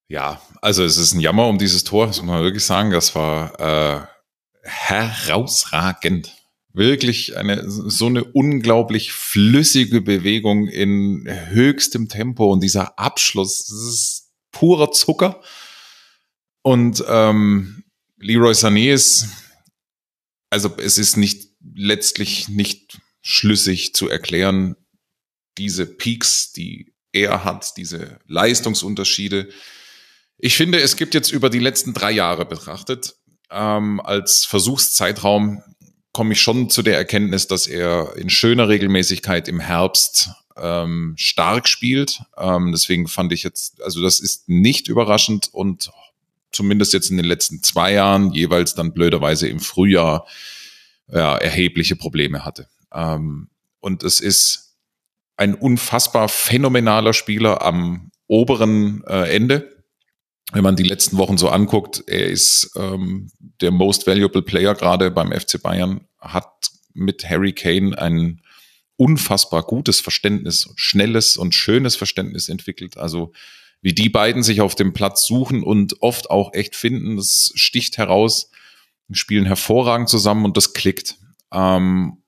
Ja, 0.09 0.41
also 0.63 0.83
es 0.83 0.97
ist 0.97 1.15
ein 1.15 1.21
Jammer 1.21 1.47
um 1.47 1.59
dieses 1.59 1.85
Tor, 1.85 2.09
das 2.09 2.17
muss 2.17 2.27
man 2.27 2.43
wirklich 2.43 2.65
sagen. 2.65 2.91
Das 2.91 3.15
war 3.15 3.61
äh, 3.61 4.01
herausragend 4.65 6.35
wirklich 6.75 7.37
eine 7.37 7.71
so 7.71 8.07
eine 8.07 8.25
unglaublich 8.25 9.13
flüssige 9.13 10.01
Bewegung 10.01 10.67
in 10.67 11.27
höchstem 11.27 12.09
Tempo 12.09 12.53
und 12.53 12.63
dieser 12.63 12.99
Abschluss, 12.99 13.67
das 13.67 13.79
ist 13.79 14.33
purer 14.51 14.91
Zucker. 14.91 15.41
Und 16.63 17.05
ähm, 17.09 17.85
Leroy 18.19 18.53
Sané 18.53 18.93
ist, 18.93 19.29
also 20.51 20.75
es 20.79 20.99
ist 20.99 21.17
nicht 21.17 21.49
letztlich 21.75 22.49
nicht 22.49 22.99
schlüssig 23.21 23.95
zu 23.95 24.09
erklären, 24.09 24.77
diese 25.57 25.87
Peaks, 25.87 26.53
die 26.53 26.95
er 27.13 27.45
hat, 27.45 27.77
diese 27.77 28.19
Leistungsunterschiede. 28.27 29.49
Ich 30.39 30.57
finde, 30.57 30.81
es 30.81 30.97
gibt 30.97 31.15
jetzt 31.15 31.31
über 31.31 31.51
die 31.51 31.61
letzten 31.61 31.95
drei 31.95 32.11
Jahre 32.11 32.45
betrachtet 32.45 33.15
ähm, 33.51 34.01
als 34.01 34.45
Versuchszeitraum 34.45 35.63
komme 36.15 36.33
ich 36.33 36.41
schon 36.41 36.71
zu 36.71 36.83
der 36.83 36.97
Erkenntnis, 36.97 37.49
dass 37.49 37.67
er 37.67 38.17
in 38.17 38.31
schöner 38.31 38.69
Regelmäßigkeit 38.69 39.49
im 39.49 39.61
Herbst 39.61 40.31
ähm, 40.57 41.15
stark 41.19 41.69
spielt. 41.69 42.23
Ähm, 42.39 42.71
deswegen 42.73 43.09
fand 43.09 43.33
ich 43.33 43.43
jetzt, 43.43 43.83
also 43.83 44.01
das 44.01 44.21
ist 44.21 44.49
nicht 44.49 44.89
überraschend 44.89 45.53
und 45.53 45.91
zumindest 46.53 46.93
jetzt 46.93 47.11
in 47.11 47.17
den 47.17 47.27
letzten 47.27 47.65
zwei 47.65 47.93
Jahren 47.93 48.33
jeweils 48.33 48.75
dann 48.77 48.95
blöderweise 48.95 49.49
im 49.49 49.59
Frühjahr 49.59 50.27
ja, 51.13 51.37
erhebliche 51.37 51.97
Probleme 51.97 52.45
hatte. 52.45 52.69
Ähm, 52.93 53.49
und 53.81 54.05
es 54.05 54.21
ist 54.21 54.77
ein 55.37 55.55
unfassbar 55.55 56.29
phänomenaler 56.29 57.13
Spieler 57.13 57.61
am 57.63 58.13
oberen 58.29 59.03
äh, 59.09 59.35
Ende 59.35 59.74
wenn 60.55 60.63
man 60.63 60.77
die 60.77 60.85
letzten 60.85 61.19
Wochen 61.19 61.37
so 61.37 61.49
anguckt, 61.49 62.05
er 62.07 62.29
ist 62.29 62.71
ähm, 62.77 63.31
der 63.61 63.73
most 63.73 64.07
valuable 64.07 64.43
Player 64.43 64.75
gerade 64.75 65.11
beim 65.11 65.33
FC 65.33 65.61
Bayern, 65.61 66.07
hat 66.21 66.71
mit 66.93 67.29
Harry 67.29 67.53
Kane 67.53 67.99
ein 67.99 68.41
unfassbar 68.97 69.65
gutes 69.65 70.01
Verständnis, 70.01 70.73
schnelles 70.77 71.37
und 71.37 71.57
schönes 71.57 71.97
Verständnis 71.97 72.49
entwickelt. 72.49 72.97
Also 72.97 73.33
wie 73.83 73.95
die 73.95 74.09
beiden 74.09 74.45
sich 74.45 74.61
auf 74.61 74.77
dem 74.77 74.93
Platz 74.93 75.27
suchen 75.27 75.65
und 75.65 76.01
oft 76.01 76.31
auch 76.31 76.55
echt 76.55 76.77
finden, 76.77 77.17
das 77.17 77.51
sticht 77.57 77.99
heraus, 77.99 78.51
spielen 79.11 79.47
hervorragend 79.47 80.09
zusammen 80.09 80.45
und 80.45 80.57
das 80.57 80.73
klickt. 80.73 81.17
Ähm, 81.53 82.23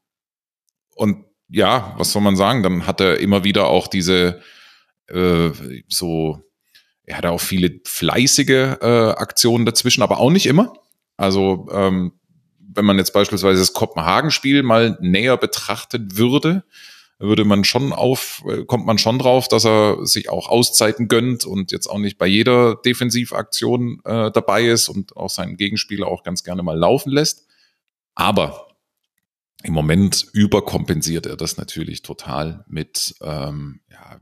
und 0.96 1.24
ja, 1.48 1.94
was 1.96 2.10
soll 2.10 2.22
man 2.22 2.34
sagen? 2.34 2.64
Dann 2.64 2.88
hat 2.88 3.00
er 3.00 3.20
immer 3.20 3.44
wieder 3.44 3.68
auch 3.68 3.86
diese 3.86 4.42
äh, 5.06 5.50
so 5.86 6.42
er 7.06 7.18
hatte 7.18 7.30
auch 7.30 7.40
viele 7.40 7.80
fleißige 7.84 8.78
äh, 8.80 9.10
Aktionen 9.16 9.64
dazwischen, 9.64 10.02
aber 10.02 10.18
auch 10.18 10.30
nicht 10.30 10.46
immer. 10.46 10.74
Also 11.16 11.68
ähm, 11.72 12.12
wenn 12.58 12.84
man 12.84 12.98
jetzt 12.98 13.12
beispielsweise 13.12 13.60
das 13.60 13.72
Kopenhagen-Spiel 13.72 14.62
mal 14.62 14.98
näher 15.00 15.36
betrachtet 15.36 16.16
würde, 16.16 16.64
würde 17.18 17.44
man 17.44 17.64
schon 17.64 17.92
auf, 17.92 18.42
äh, 18.46 18.64
kommt 18.64 18.84
man 18.84 18.98
schon 18.98 19.18
drauf, 19.18 19.48
dass 19.48 19.64
er 19.64 20.04
sich 20.04 20.28
auch 20.28 20.48
Auszeiten 20.48 21.08
gönnt 21.08 21.44
und 21.46 21.72
jetzt 21.72 21.86
auch 21.86 21.98
nicht 21.98 22.18
bei 22.18 22.26
jeder 22.26 22.76
Defensivaktion 22.76 24.00
äh, 24.04 24.30
dabei 24.32 24.66
ist 24.66 24.88
und 24.88 25.16
auch 25.16 25.30
seinen 25.30 25.56
Gegenspieler 25.56 26.08
auch 26.08 26.24
ganz 26.24 26.44
gerne 26.44 26.62
mal 26.62 26.76
laufen 26.76 27.10
lässt. 27.10 27.46
Aber 28.14 28.68
im 29.62 29.72
Moment 29.72 30.26
überkompensiert 30.32 31.26
er 31.26 31.36
das 31.36 31.56
natürlich 31.56 32.02
total 32.02 32.64
mit 32.68 33.14
ähm, 33.22 33.80
ja, 33.90 34.20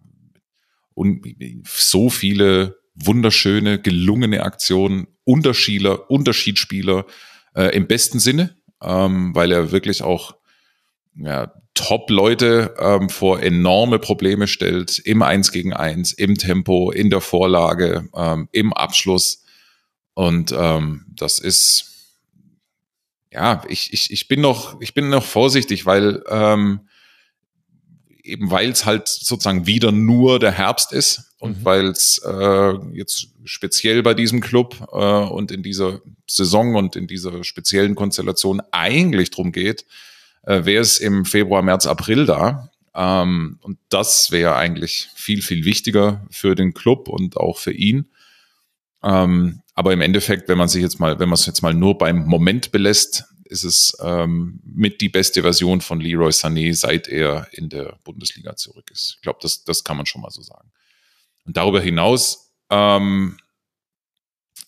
und 0.94 1.24
so 1.66 2.10
viele 2.10 2.78
wunderschöne, 2.94 3.80
gelungene 3.80 4.42
Aktionen, 4.42 5.08
Unterschieler, 5.24 6.10
Unterschiedsspieler 6.10 7.06
äh, 7.54 7.74
im 7.76 7.86
besten 7.86 8.18
Sinne, 8.20 8.56
ähm, 8.82 9.34
weil 9.34 9.52
er 9.52 9.72
wirklich 9.72 10.02
auch 10.02 10.36
ja, 11.16 11.52
Top-Leute 11.74 12.74
ähm, 12.78 13.08
vor 13.08 13.42
enorme 13.42 13.98
Probleme 13.98 14.46
stellt, 14.46 15.00
im 15.00 15.22
Eins 15.22 15.50
gegen 15.50 15.72
Eins, 15.72 16.12
im 16.12 16.36
Tempo, 16.36 16.90
in 16.92 17.10
der 17.10 17.20
Vorlage, 17.20 18.08
ähm, 18.14 18.48
im 18.52 18.72
Abschluss. 18.72 19.44
Und 20.14 20.54
ähm, 20.56 21.06
das 21.08 21.40
ist, 21.40 22.14
ja, 23.32 23.64
ich, 23.68 23.92
ich, 23.92 24.12
ich 24.12 24.28
bin 24.28 24.40
noch, 24.40 24.80
ich 24.80 24.94
bin 24.94 25.08
noch 25.08 25.24
vorsichtig, 25.24 25.84
weil 25.84 26.22
ähm, 26.28 26.80
eben 28.24 28.50
weil 28.50 28.70
es 28.70 28.86
halt 28.86 29.06
sozusagen 29.06 29.66
wieder 29.66 29.92
nur 29.92 30.38
der 30.38 30.52
Herbst 30.52 30.92
ist 30.92 31.34
und 31.38 31.60
mhm. 31.60 31.64
weil 31.64 31.86
es 31.88 32.18
äh, 32.24 32.72
jetzt 32.92 33.28
speziell 33.44 34.02
bei 34.02 34.14
diesem 34.14 34.40
Club 34.40 34.88
äh, 34.92 34.96
und 34.96 35.52
in 35.52 35.62
dieser 35.62 36.00
Saison 36.26 36.74
und 36.74 36.96
in 36.96 37.06
dieser 37.06 37.44
speziellen 37.44 37.94
Konstellation 37.94 38.62
eigentlich 38.72 39.30
drum 39.30 39.52
geht, 39.52 39.84
äh, 40.42 40.64
wäre 40.64 40.82
es 40.82 40.98
im 40.98 41.24
Februar, 41.24 41.62
März, 41.62 41.86
April 41.86 42.24
da. 42.24 42.70
Ähm, 42.94 43.58
und 43.60 43.78
das 43.90 44.30
wäre 44.30 44.56
eigentlich 44.56 45.08
viel, 45.14 45.42
viel 45.42 45.64
wichtiger 45.64 46.26
für 46.30 46.54
den 46.54 46.72
Club 46.72 47.08
und 47.08 47.36
auch 47.36 47.58
für 47.58 47.72
ihn. 47.72 48.06
Ähm, 49.02 49.60
aber 49.74 49.92
im 49.92 50.00
Endeffekt, 50.00 50.48
wenn 50.48 50.56
man 50.56 50.68
sich 50.68 50.82
jetzt 50.82 50.98
mal, 50.98 51.18
wenn 51.18 51.28
man 51.28 51.34
es 51.34 51.46
jetzt 51.46 51.62
mal 51.62 51.74
nur 51.74 51.98
beim 51.98 52.24
Moment 52.24 52.72
belässt, 52.72 53.24
ist 53.54 53.64
es 53.64 53.96
ähm, 54.02 54.60
mit 54.64 55.00
die 55.00 55.08
beste 55.08 55.42
Version 55.42 55.80
von 55.80 56.00
Leroy 56.00 56.30
Sané, 56.30 56.74
seit 56.74 57.08
er 57.08 57.46
in 57.52 57.68
der 57.68 57.98
Bundesliga 58.04 58.56
zurück 58.56 58.90
ist. 58.90 59.14
Ich 59.16 59.22
glaube, 59.22 59.38
das, 59.40 59.64
das 59.64 59.84
kann 59.84 59.96
man 59.96 60.06
schon 60.06 60.20
mal 60.20 60.30
so 60.30 60.42
sagen. 60.42 60.70
Und 61.46 61.56
darüber 61.56 61.80
hinaus 61.80 62.52
ähm, 62.70 63.38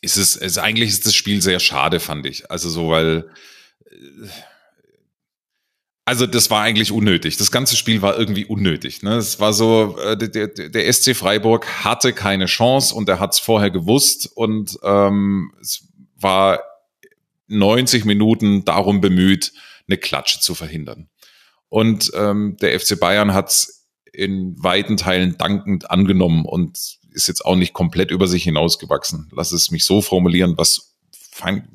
ist 0.00 0.16
es, 0.16 0.36
ist 0.36 0.58
eigentlich 0.58 0.90
ist 0.90 1.04
das 1.04 1.14
Spiel 1.14 1.42
sehr 1.42 1.58
schade, 1.58 2.00
fand 2.00 2.24
ich. 2.26 2.50
Also 2.50 2.70
so, 2.70 2.90
weil 2.90 3.28
äh, 3.90 4.28
also 6.04 6.28
das 6.28 6.50
war 6.50 6.62
eigentlich 6.62 6.92
unnötig. 6.92 7.36
Das 7.36 7.50
ganze 7.50 7.76
Spiel 7.76 8.00
war 8.00 8.16
irgendwie 8.16 8.44
unnötig. 8.44 9.02
Ne? 9.02 9.16
Es 9.16 9.40
war 9.40 9.52
so, 9.52 9.98
äh, 9.98 10.16
der, 10.16 10.46
der 10.46 10.92
SC 10.92 11.16
Freiburg 11.16 11.66
hatte 11.82 12.12
keine 12.12 12.46
Chance 12.46 12.94
und 12.94 13.08
er 13.08 13.18
hat 13.18 13.32
es 13.32 13.40
vorher 13.40 13.72
gewusst 13.72 14.30
und 14.32 14.78
ähm, 14.84 15.52
es 15.60 15.88
war 16.14 16.60
90 17.48 18.04
Minuten 18.04 18.64
darum 18.64 19.00
bemüht, 19.00 19.52
eine 19.88 19.98
Klatsche 19.98 20.40
zu 20.40 20.54
verhindern. 20.54 21.08
Und 21.68 22.10
ähm, 22.14 22.56
der 22.60 22.78
FC 22.78 22.98
Bayern 22.98 23.34
hat 23.34 23.48
es 23.48 23.86
in 24.12 24.54
weiten 24.62 24.96
Teilen 24.96 25.36
dankend 25.36 25.90
angenommen 25.90 26.44
und 26.44 26.98
ist 27.10 27.28
jetzt 27.28 27.44
auch 27.44 27.56
nicht 27.56 27.72
komplett 27.72 28.10
über 28.10 28.28
sich 28.28 28.44
hinausgewachsen. 28.44 29.28
Lass 29.32 29.52
es 29.52 29.70
mich 29.70 29.84
so 29.84 30.02
formulieren, 30.02 30.54
was 30.56 30.94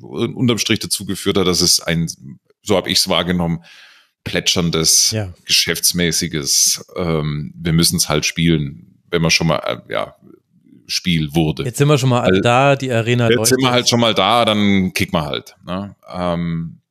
unterm 0.00 0.58
Strich 0.58 0.80
dazu 0.80 1.04
geführt 1.04 1.36
hat, 1.36 1.46
dass 1.46 1.60
es 1.60 1.80
ein, 1.80 2.10
so 2.62 2.76
habe 2.76 2.90
ich 2.90 2.98
es 2.98 3.08
wahrgenommen, 3.08 3.64
plätscherndes, 4.24 5.10
ja. 5.12 5.32
geschäftsmäßiges, 5.44 6.84
ähm, 6.96 7.52
wir 7.56 7.72
müssen 7.72 7.96
es 7.96 8.08
halt 8.08 8.24
spielen, 8.24 9.02
wenn 9.10 9.22
man 9.22 9.30
schon 9.30 9.48
mal, 9.48 9.58
äh, 9.58 9.92
ja, 9.92 10.16
Spiel 10.86 11.34
wurde. 11.34 11.64
Jetzt 11.64 11.78
sind 11.78 11.88
wir 11.88 11.98
schon 11.98 12.10
mal 12.10 12.20
alle 12.20 12.40
da, 12.40 12.76
die 12.76 12.92
Arena 12.92 13.30
Jetzt 13.30 13.48
sind 13.48 13.60
wir 13.60 13.70
halt 13.70 13.88
schon 13.88 14.00
mal 14.00 14.14
da, 14.14 14.44
dann 14.44 14.92
kicken 14.92 15.18
wir 15.18 15.24
halt. 15.24 15.54
Ne? 15.64 15.94
Ähm, 16.12 16.82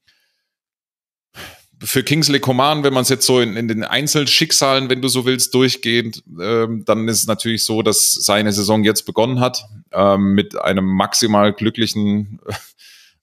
für 1.84 2.04
Kingsley 2.04 2.40
Coman, 2.40 2.84
wenn 2.84 2.94
man 2.94 3.04
es 3.04 3.10
jetzt 3.10 3.26
so 3.26 3.40
in, 3.42 3.58
in, 3.58 3.68
den 3.68 3.84
Einzelschicksalen, 3.84 4.90
wenn 4.90 5.02
du 5.02 5.08
so 5.08 5.26
willst, 5.26 5.54
durchgeht, 5.54 6.24
ähm, 6.40 6.84
dann 6.86 7.08
ist 7.08 7.22
es 7.22 7.28
natürlich 7.28 7.66
so, 7.66 7.82
dass 7.82 8.12
seine 8.12 8.54
Saison 8.54 8.84
jetzt 8.84 9.06
begonnen 9.06 9.40
hat 9.40 9.66
ähm, 9.92 10.34
mit 10.34 10.60
einem 10.60 10.86
maximal 10.86 11.54
glücklichen 11.54 12.40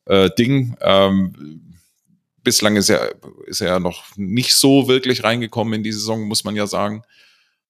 äh, 0.07 0.29
Ding. 0.37 0.77
Ähm, 0.81 1.69
bislang 2.43 2.77
ist 2.77 2.89
er, 2.89 3.15
ist 3.47 3.61
er 3.61 3.79
noch 3.79 4.05
nicht 4.17 4.55
so 4.55 4.89
wirklich 4.89 5.23
reingekommen 5.23 5.75
in 5.75 5.83
die 5.83 5.93
Saison, 5.93 6.27
muss 6.27 6.45
man 6.45 6.57
ja 6.57 6.67
sagen. 6.67 7.03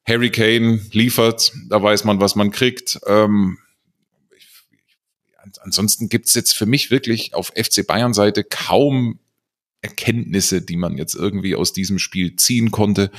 Harry 0.08 0.30
Kane 0.30 0.80
liefert, 0.92 1.52
da 1.68 1.82
weiß 1.82 2.04
man, 2.04 2.18
was 2.20 2.34
man 2.34 2.50
kriegt. 2.50 2.98
Ähm, 3.06 3.58
ansonsten 5.60 6.08
gibt's 6.08 6.34
jetzt 6.34 6.56
für 6.56 6.66
mich 6.66 6.90
wirklich 6.90 7.34
auf 7.34 7.52
FC 7.54 7.86
Bayern 7.86 8.14
Seite 8.14 8.42
kaum 8.42 9.18
Erkenntnisse, 9.82 10.62
die 10.62 10.76
man 10.76 10.96
jetzt 10.96 11.14
irgendwie 11.14 11.54
aus 11.54 11.72
diesem 11.72 11.98
Spiel 11.98 12.36
ziehen 12.36 12.70
konnte. 12.70 13.10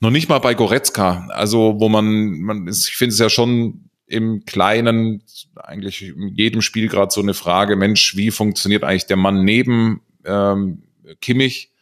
Noch 0.00 0.10
nicht 0.10 0.28
mal 0.28 0.38
bei 0.38 0.54
Goretzka, 0.54 1.28
also 1.28 1.76
wo 1.78 1.88
man, 1.88 2.40
man 2.40 2.66
ist, 2.66 2.88
ich 2.88 2.96
finde 2.96 3.12
es 3.12 3.18
ja 3.18 3.30
schon 3.30 3.90
im 4.06 4.44
Kleinen, 4.46 5.22
eigentlich 5.54 6.02
in 6.02 6.34
jedem 6.34 6.62
Spiel 6.62 6.88
gerade 6.88 7.12
so 7.12 7.20
eine 7.20 7.34
Frage, 7.34 7.76
Mensch, 7.76 8.16
wie 8.16 8.30
funktioniert 8.30 8.84
eigentlich 8.84 9.06
der 9.06 9.16
Mann 9.16 9.44
neben 9.44 10.00
ähm, 10.24 10.82
Kimmich? 11.20 11.72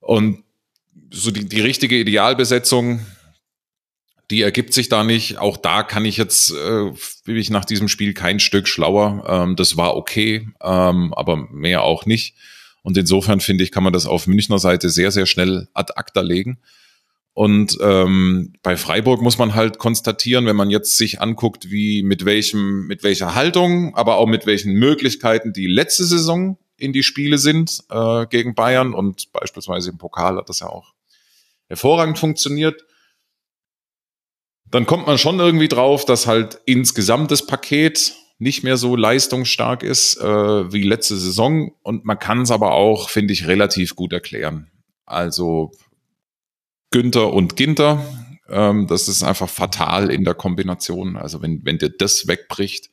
Und 0.00 0.42
so 1.10 1.30
die, 1.30 1.46
die 1.46 1.60
richtige 1.60 1.98
Idealbesetzung, 1.98 3.00
die 4.30 4.42
ergibt 4.42 4.72
sich 4.72 4.88
da 4.88 5.04
nicht. 5.04 5.38
Auch 5.38 5.56
da 5.56 5.82
kann 5.82 6.04
ich 6.04 6.16
jetzt, 6.16 6.52
äh, 6.52 6.92
bin 7.24 7.36
ich 7.36 7.50
nach 7.50 7.64
diesem 7.64 7.88
Spiel 7.88 8.14
kein 8.14 8.40
Stück 8.40 8.68
schlauer. 8.68 9.24
Ähm, 9.28 9.56
das 9.56 9.76
war 9.76 9.96
okay, 9.96 10.48
ähm, 10.62 11.12
aber 11.14 11.36
mehr 11.36 11.82
auch 11.82 12.06
nicht. 12.06 12.36
Und 12.82 12.96
insofern 12.96 13.40
finde 13.40 13.64
ich, 13.64 13.72
kann 13.72 13.82
man 13.82 13.92
das 13.92 14.06
auf 14.06 14.26
Münchner 14.26 14.58
Seite 14.58 14.88
sehr, 14.88 15.10
sehr 15.10 15.26
schnell 15.26 15.68
ad 15.74 15.92
acta 15.96 16.20
legen. 16.20 16.60
Und 17.32 17.78
ähm, 17.80 18.54
bei 18.62 18.76
Freiburg 18.76 19.22
muss 19.22 19.38
man 19.38 19.54
halt 19.54 19.78
konstatieren, 19.78 20.46
wenn 20.46 20.56
man 20.56 20.70
jetzt 20.70 20.96
sich 20.96 21.20
anguckt, 21.20 21.70
wie 21.70 22.02
mit 22.02 22.24
welchem, 22.24 22.86
mit 22.86 23.02
welcher 23.02 23.34
Haltung, 23.34 23.94
aber 23.94 24.16
auch 24.16 24.26
mit 24.26 24.46
welchen 24.46 24.74
Möglichkeiten 24.74 25.52
die 25.52 25.66
letzte 25.66 26.04
Saison 26.04 26.58
in 26.76 26.92
die 26.92 27.02
Spiele 27.02 27.38
sind 27.38 27.84
äh, 27.90 28.26
gegen 28.26 28.54
Bayern 28.54 28.94
und 28.94 29.32
beispielsweise 29.32 29.90
im 29.90 29.98
Pokal 29.98 30.36
hat 30.36 30.48
das 30.48 30.60
ja 30.60 30.68
auch 30.68 30.94
hervorragend 31.68 32.18
funktioniert. 32.18 32.84
Dann 34.70 34.86
kommt 34.86 35.06
man 35.06 35.18
schon 35.18 35.40
irgendwie 35.40 35.68
drauf, 35.68 36.04
dass 36.04 36.26
halt 36.26 36.60
insgesamt 36.64 37.30
das 37.30 37.46
Paket 37.46 38.14
nicht 38.38 38.64
mehr 38.64 38.76
so 38.76 38.96
leistungsstark 38.96 39.82
ist 39.82 40.16
äh, 40.18 40.72
wie 40.72 40.82
letzte 40.82 41.16
Saison. 41.16 41.72
Und 41.82 42.04
man 42.04 42.18
kann 42.18 42.42
es 42.42 42.50
aber 42.50 42.72
auch, 42.72 43.10
finde 43.10 43.32
ich, 43.32 43.46
relativ 43.46 43.94
gut 43.96 44.12
erklären. 44.12 44.70
Also 45.04 45.72
Günther 46.90 47.32
und 47.32 47.56
Ginter, 47.56 48.04
ähm, 48.48 48.86
das 48.86 49.08
ist 49.08 49.22
einfach 49.22 49.48
fatal 49.48 50.10
in 50.10 50.24
der 50.24 50.34
Kombination. 50.34 51.16
Also 51.16 51.42
wenn, 51.42 51.64
wenn 51.64 51.78
dir 51.78 51.90
das 51.90 52.26
wegbricht, 52.28 52.90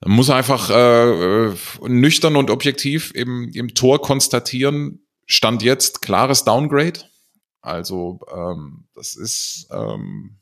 dann 0.00 0.12
muss 0.12 0.30
einfach 0.30 0.70
äh, 0.70 1.46
äh, 1.46 1.54
nüchtern 1.88 2.36
und 2.36 2.50
objektiv 2.50 3.10
im, 3.14 3.50
im 3.54 3.74
Tor 3.74 4.02
konstatieren, 4.02 5.06
stand 5.26 5.62
jetzt 5.62 6.02
klares 6.02 6.44
Downgrade. 6.44 7.00
Also 7.64 8.20
ähm, 8.30 8.84
das 8.94 9.16
ist 9.16 9.68
ähm, 9.70 10.36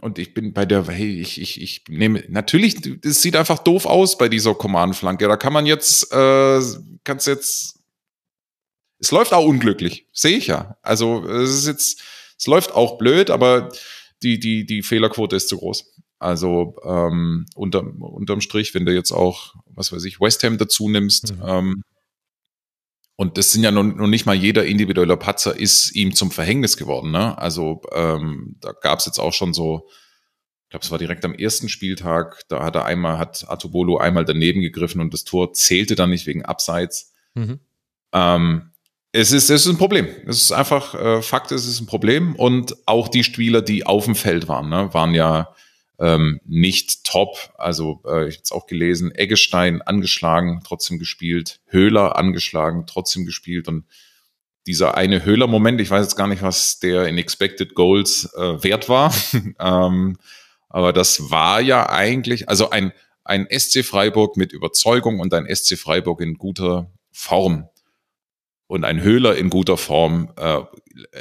und 0.00 0.18
ich 0.18 0.34
bin 0.34 0.52
bei 0.52 0.64
der, 0.64 0.86
hey, 0.86 1.20
ich, 1.20 1.40
ich, 1.40 1.60
ich 1.60 1.84
nehme, 1.88 2.24
natürlich, 2.28 2.76
es 3.04 3.22
sieht 3.22 3.36
einfach 3.36 3.58
doof 3.58 3.86
aus 3.86 4.18
bei 4.18 4.28
dieser 4.28 4.54
Command-Flanke. 4.54 5.26
Da 5.26 5.36
kann 5.36 5.52
man 5.52 5.66
jetzt, 5.66 6.12
äh, 6.12 6.60
kannst 7.04 7.26
jetzt, 7.26 7.80
es 8.98 9.10
läuft 9.12 9.32
auch 9.32 9.44
unglücklich, 9.44 10.06
sehe 10.12 10.36
ich 10.36 10.48
ja. 10.48 10.76
Also 10.82 11.24
es 11.28 11.50
ist 11.50 11.66
jetzt, 11.66 12.02
es 12.36 12.46
läuft 12.46 12.72
auch 12.72 12.98
blöd, 12.98 13.30
aber 13.30 13.70
die, 14.22 14.40
die, 14.40 14.66
die 14.66 14.82
Fehlerquote 14.82 15.36
ist 15.36 15.48
zu 15.48 15.58
groß. 15.58 15.92
Also 16.18 16.76
ähm, 16.84 17.46
unter, 17.54 17.84
unterm 18.00 18.40
Strich, 18.40 18.74
wenn 18.74 18.84
du 18.84 18.92
jetzt 18.92 19.12
auch, 19.12 19.54
was 19.66 19.92
weiß 19.92 20.04
ich, 20.04 20.20
West 20.20 20.42
Ham 20.42 20.58
dazu 20.58 20.88
nimmst, 20.88 21.36
mhm. 21.36 21.42
ähm, 21.44 21.82
und 23.20 23.36
das 23.36 23.50
sind 23.50 23.64
ja 23.64 23.72
noch, 23.72 23.82
noch 23.82 24.06
nicht 24.06 24.26
mal 24.26 24.36
jeder 24.36 24.64
individuelle 24.64 25.16
Patzer 25.16 25.58
ist 25.58 25.90
ihm 25.96 26.14
zum 26.14 26.30
Verhängnis 26.30 26.76
geworden. 26.76 27.10
Ne? 27.10 27.36
Also 27.36 27.82
ähm, 27.92 28.54
da 28.60 28.70
gab 28.70 29.00
es 29.00 29.06
jetzt 29.06 29.18
auch 29.18 29.32
schon 29.32 29.52
so, 29.52 29.88
ich 30.62 30.70
glaube, 30.70 30.84
es 30.84 30.90
war 30.92 30.98
direkt 30.98 31.24
am 31.24 31.34
ersten 31.34 31.68
Spieltag, 31.68 32.44
da 32.48 32.62
hat 32.62 32.76
er 32.76 32.84
einmal, 32.84 33.18
hat 33.18 33.44
Atobolo 33.48 33.98
einmal 33.98 34.24
daneben 34.24 34.60
gegriffen 34.60 35.00
und 35.00 35.12
das 35.12 35.24
Tor 35.24 35.52
zählte 35.52 35.96
dann 35.96 36.10
nicht 36.10 36.28
wegen 36.28 36.44
Abseits. 36.44 37.12
Mhm. 37.34 37.58
Ähm, 38.12 38.70
es 39.10 39.32
ist, 39.32 39.50
es 39.50 39.66
ist 39.66 39.72
ein 39.72 39.78
Problem. 39.78 40.06
Es 40.28 40.40
ist 40.40 40.52
einfach 40.52 40.94
äh, 40.94 41.20
Fakt, 41.20 41.50
es 41.50 41.66
ist 41.66 41.80
ein 41.80 41.86
Problem. 41.86 42.36
Und 42.36 42.76
auch 42.86 43.08
die 43.08 43.24
Spieler, 43.24 43.62
die 43.62 43.84
auf 43.84 44.04
dem 44.04 44.14
Feld 44.14 44.46
waren, 44.46 44.68
ne, 44.68 44.94
waren 44.94 45.12
ja 45.14 45.56
ähm, 45.98 46.40
nicht 46.44 47.04
top. 47.04 47.52
Also 47.56 48.02
äh, 48.06 48.28
ich 48.28 48.36
habe 48.36 48.42
es 48.44 48.52
auch 48.52 48.66
gelesen, 48.66 49.12
Eggestein 49.14 49.82
angeschlagen, 49.82 50.60
trotzdem 50.64 50.98
gespielt, 50.98 51.60
Höhler 51.66 52.16
angeschlagen, 52.16 52.84
trotzdem 52.86 53.24
gespielt. 53.24 53.68
Und 53.68 53.84
dieser 54.66 54.96
eine 54.96 55.24
Höhler-Moment, 55.24 55.80
ich 55.80 55.90
weiß 55.90 56.04
jetzt 56.04 56.16
gar 56.16 56.28
nicht, 56.28 56.42
was 56.42 56.78
der 56.78 57.08
in 57.08 57.18
Expected 57.18 57.74
Goals 57.74 58.32
äh, 58.36 58.62
wert 58.62 58.88
war, 58.88 59.12
ähm, 59.58 60.18
aber 60.68 60.92
das 60.92 61.30
war 61.30 61.60
ja 61.60 61.88
eigentlich, 61.88 62.48
also 62.48 62.70
ein, 62.70 62.92
ein 63.24 63.46
SC 63.50 63.84
Freiburg 63.84 64.36
mit 64.36 64.52
Überzeugung 64.52 65.20
und 65.20 65.32
ein 65.32 65.52
SC 65.54 65.78
Freiburg 65.78 66.20
in 66.20 66.34
guter 66.34 66.90
Form. 67.10 67.68
Und 68.66 68.84
ein 68.84 69.00
Höhler 69.00 69.36
in 69.36 69.48
guter 69.48 69.78
Form 69.78 70.30
äh, 70.36 70.60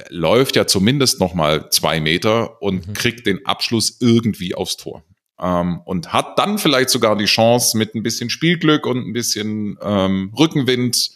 läuft 0.09 0.55
ja 0.55 0.67
zumindest 0.67 1.19
noch 1.19 1.33
mal 1.33 1.69
zwei 1.69 1.99
Meter 1.99 2.61
und 2.61 2.87
mhm. 2.87 2.93
kriegt 2.93 3.25
den 3.27 3.45
Abschluss 3.45 3.97
irgendwie 3.99 4.55
aufs 4.55 4.77
Tor. 4.77 5.03
Ähm, 5.39 5.81
und 5.85 6.13
hat 6.13 6.39
dann 6.39 6.57
vielleicht 6.57 6.89
sogar 6.89 7.15
die 7.15 7.25
Chance 7.25 7.77
mit 7.77 7.93
ein 7.93 8.03
bisschen 8.03 8.29
Spielglück 8.29 8.85
und 8.85 8.97
ein 8.97 9.13
bisschen 9.13 9.77
ähm, 9.81 10.33
Rückenwind, 10.37 11.11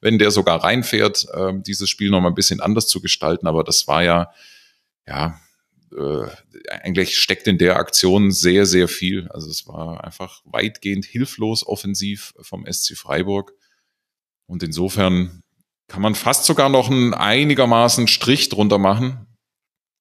wenn 0.00 0.18
der 0.18 0.30
sogar 0.30 0.62
reinfährt, 0.62 1.26
äh, 1.32 1.52
dieses 1.56 1.88
Spiel 1.88 2.10
noch 2.10 2.20
mal 2.20 2.28
ein 2.28 2.34
bisschen 2.34 2.60
anders 2.60 2.86
zu 2.86 3.00
gestalten. 3.00 3.46
Aber 3.46 3.64
das 3.64 3.88
war 3.88 4.02
ja, 4.02 4.30
ja, 5.06 5.40
äh, 5.96 6.26
eigentlich 6.68 7.16
steckt 7.16 7.46
in 7.46 7.58
der 7.58 7.76
Aktion 7.76 8.30
sehr, 8.30 8.66
sehr 8.66 8.88
viel. 8.88 9.28
Also 9.28 9.48
es 9.48 9.66
war 9.66 10.04
einfach 10.04 10.42
weitgehend 10.44 11.06
hilflos 11.06 11.66
offensiv 11.66 12.34
vom 12.40 12.66
SC 12.70 12.96
Freiburg. 12.96 13.54
Und 14.46 14.62
insofern 14.62 15.42
kann 15.92 16.00
man 16.00 16.14
fast 16.14 16.46
sogar 16.46 16.70
noch 16.70 16.90
einen 16.90 17.12
einigermaßen 17.12 18.08
Strich 18.08 18.48
drunter 18.48 18.78
machen. 18.78 19.26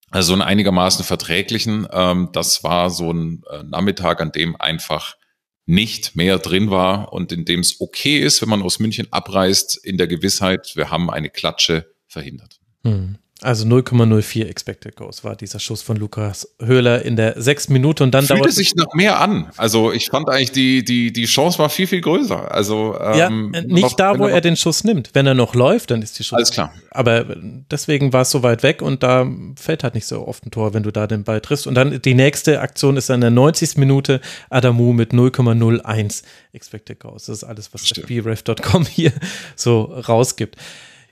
Also 0.10 0.32
einen 0.32 0.42
einigermaßen 0.42 1.04
verträglichen. 1.04 1.86
Ähm, 1.92 2.30
das 2.32 2.64
war 2.64 2.90
so 2.90 3.12
ein 3.12 3.44
äh, 3.52 3.64
Nachmittag, 3.64 4.22
an 4.22 4.32
dem 4.32 4.56
einfach 4.56 5.18
nicht 5.66 6.16
mehr 6.16 6.40
drin 6.40 6.72
war 6.72 7.12
und 7.12 7.34
in 7.34 7.44
dem 7.44 7.60
es 7.60 7.82
okay 7.82 8.20
ist, 8.20 8.42
wenn 8.42 8.48
man 8.48 8.62
aus 8.62 8.80
München 8.80 9.12
abreist, 9.12 9.78
in 9.84 9.98
der 9.98 10.08
Gewissheit, 10.08 10.78
wir 10.78 10.90
haben 10.92 11.10
eine 11.10 11.30
Klatsche 11.30 11.94
verhindert. 12.08 12.62
Hm. 12.84 13.18
Also 13.44 13.66
0,04 13.66 14.46
Expected 14.46 14.96
Goals 14.96 15.24
war 15.24 15.36
dieser 15.36 15.60
Schuss 15.60 15.82
von 15.82 15.98
Lukas 15.98 16.48
Höhler 16.62 17.04
in 17.04 17.16
der 17.16 17.42
sechsten 17.42 17.74
Minute 17.74 18.04
und 18.04 18.12
dann 18.12 18.26
Fühlte 18.26 18.44
dauert 18.44 18.54
sich 18.54 18.76
noch 18.76 18.94
mehr 18.94 19.20
an. 19.20 19.50
Also 19.58 19.92
ich 19.92 20.10
fand 20.12 20.30
eigentlich 20.30 20.52
die, 20.52 20.86
die, 20.86 21.12
die 21.12 21.26
Chance 21.26 21.58
war 21.58 21.70
viel, 21.70 21.88
viel 21.88 22.02
größer. 22.02 22.52
Also 22.52 22.96
ähm, 23.02 23.52
ja, 23.54 23.62
nicht 23.62 23.82
noch, 23.82 23.94
da, 23.94 24.20
wo 24.20 24.28
er 24.28 24.42
den 24.42 24.56
Schuss 24.56 24.84
nimmt. 24.84 25.10
Wenn 25.14 25.26
er 25.26 25.34
noch 25.34 25.56
läuft, 25.56 25.90
dann 25.90 26.04
ist 26.04 26.20
die 26.20 26.24
Chance. 26.24 26.36
Alles 26.36 26.52
klar. 26.52 26.72
Aber 26.92 27.26
deswegen 27.36 28.14
war 28.14 28.22
es 28.22 28.30
so 28.30 28.44
weit 28.44 28.62
weg 28.62 28.84
und 28.84 29.02
da 29.02 29.28
fällt 29.56 29.84
halt 29.84 29.96
nicht 29.96 30.06
so 30.06 30.28
oft 30.28 30.46
ein 30.46 30.52
Tor, 30.52 30.76
wenn 30.76 30.84
du 30.84 30.92
da 30.92 31.08
den 31.08 31.24
Ball 31.24 31.42
triffst. 31.42 31.66
Und 31.66 31.74
dann 31.74 32.00
die 32.00 32.14
nächste 32.14 32.62
Aktion 32.62 32.96
ist 32.96 33.10
dann 33.10 33.16
in 33.16 33.22
der 33.22 33.32
90. 33.32 33.78
Minute 33.78 34.22
Adamu 34.52 34.94
mit 34.94 35.14
0,01 35.14 36.22
Expected 36.54 37.00
Goals. 37.00 37.26
Das 37.26 37.38
ist 37.38 37.44
alles, 37.44 37.74
was 37.74 37.88
FBRef.com 37.88 38.86
hier 38.86 39.14
so 39.56 39.82
rausgibt. 39.82 40.58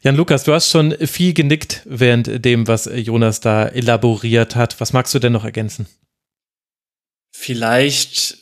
Jan 0.02 0.16
Lukas, 0.16 0.46
du 0.46 0.54
hast 0.54 0.70
schon 0.70 0.96
viel 0.98 1.34
genickt 1.34 1.82
während 1.86 2.46
dem, 2.46 2.68
was 2.68 2.90
Jonas 2.94 3.42
da 3.42 3.68
elaboriert 3.68 4.56
hat. 4.56 4.80
Was 4.80 4.94
magst 4.94 5.14
du 5.14 5.20
denn 5.20 5.34
noch 5.34 5.44
ergänzen? 5.44 5.88
Vielleicht, 7.36 8.38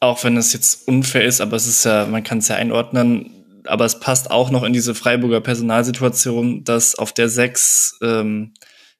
auch 0.00 0.24
wenn 0.24 0.36
es 0.36 0.52
jetzt 0.52 0.88
unfair 0.88 1.24
ist, 1.24 1.40
aber 1.40 1.56
es 1.56 1.68
ist 1.68 1.84
ja, 1.84 2.06
man 2.06 2.24
kann 2.24 2.38
es 2.38 2.48
ja 2.48 2.56
einordnen, 2.56 3.30
aber 3.64 3.84
es 3.84 4.00
passt 4.00 4.30
auch 4.32 4.50
noch 4.50 4.64
in 4.64 4.72
diese 4.72 4.94
Freiburger 4.94 5.40
Personalsituation, 5.40 6.64
dass 6.64 6.96
auf 6.96 7.12
der 7.12 7.28
Sechs 7.28 7.96
ähm, 8.02 8.54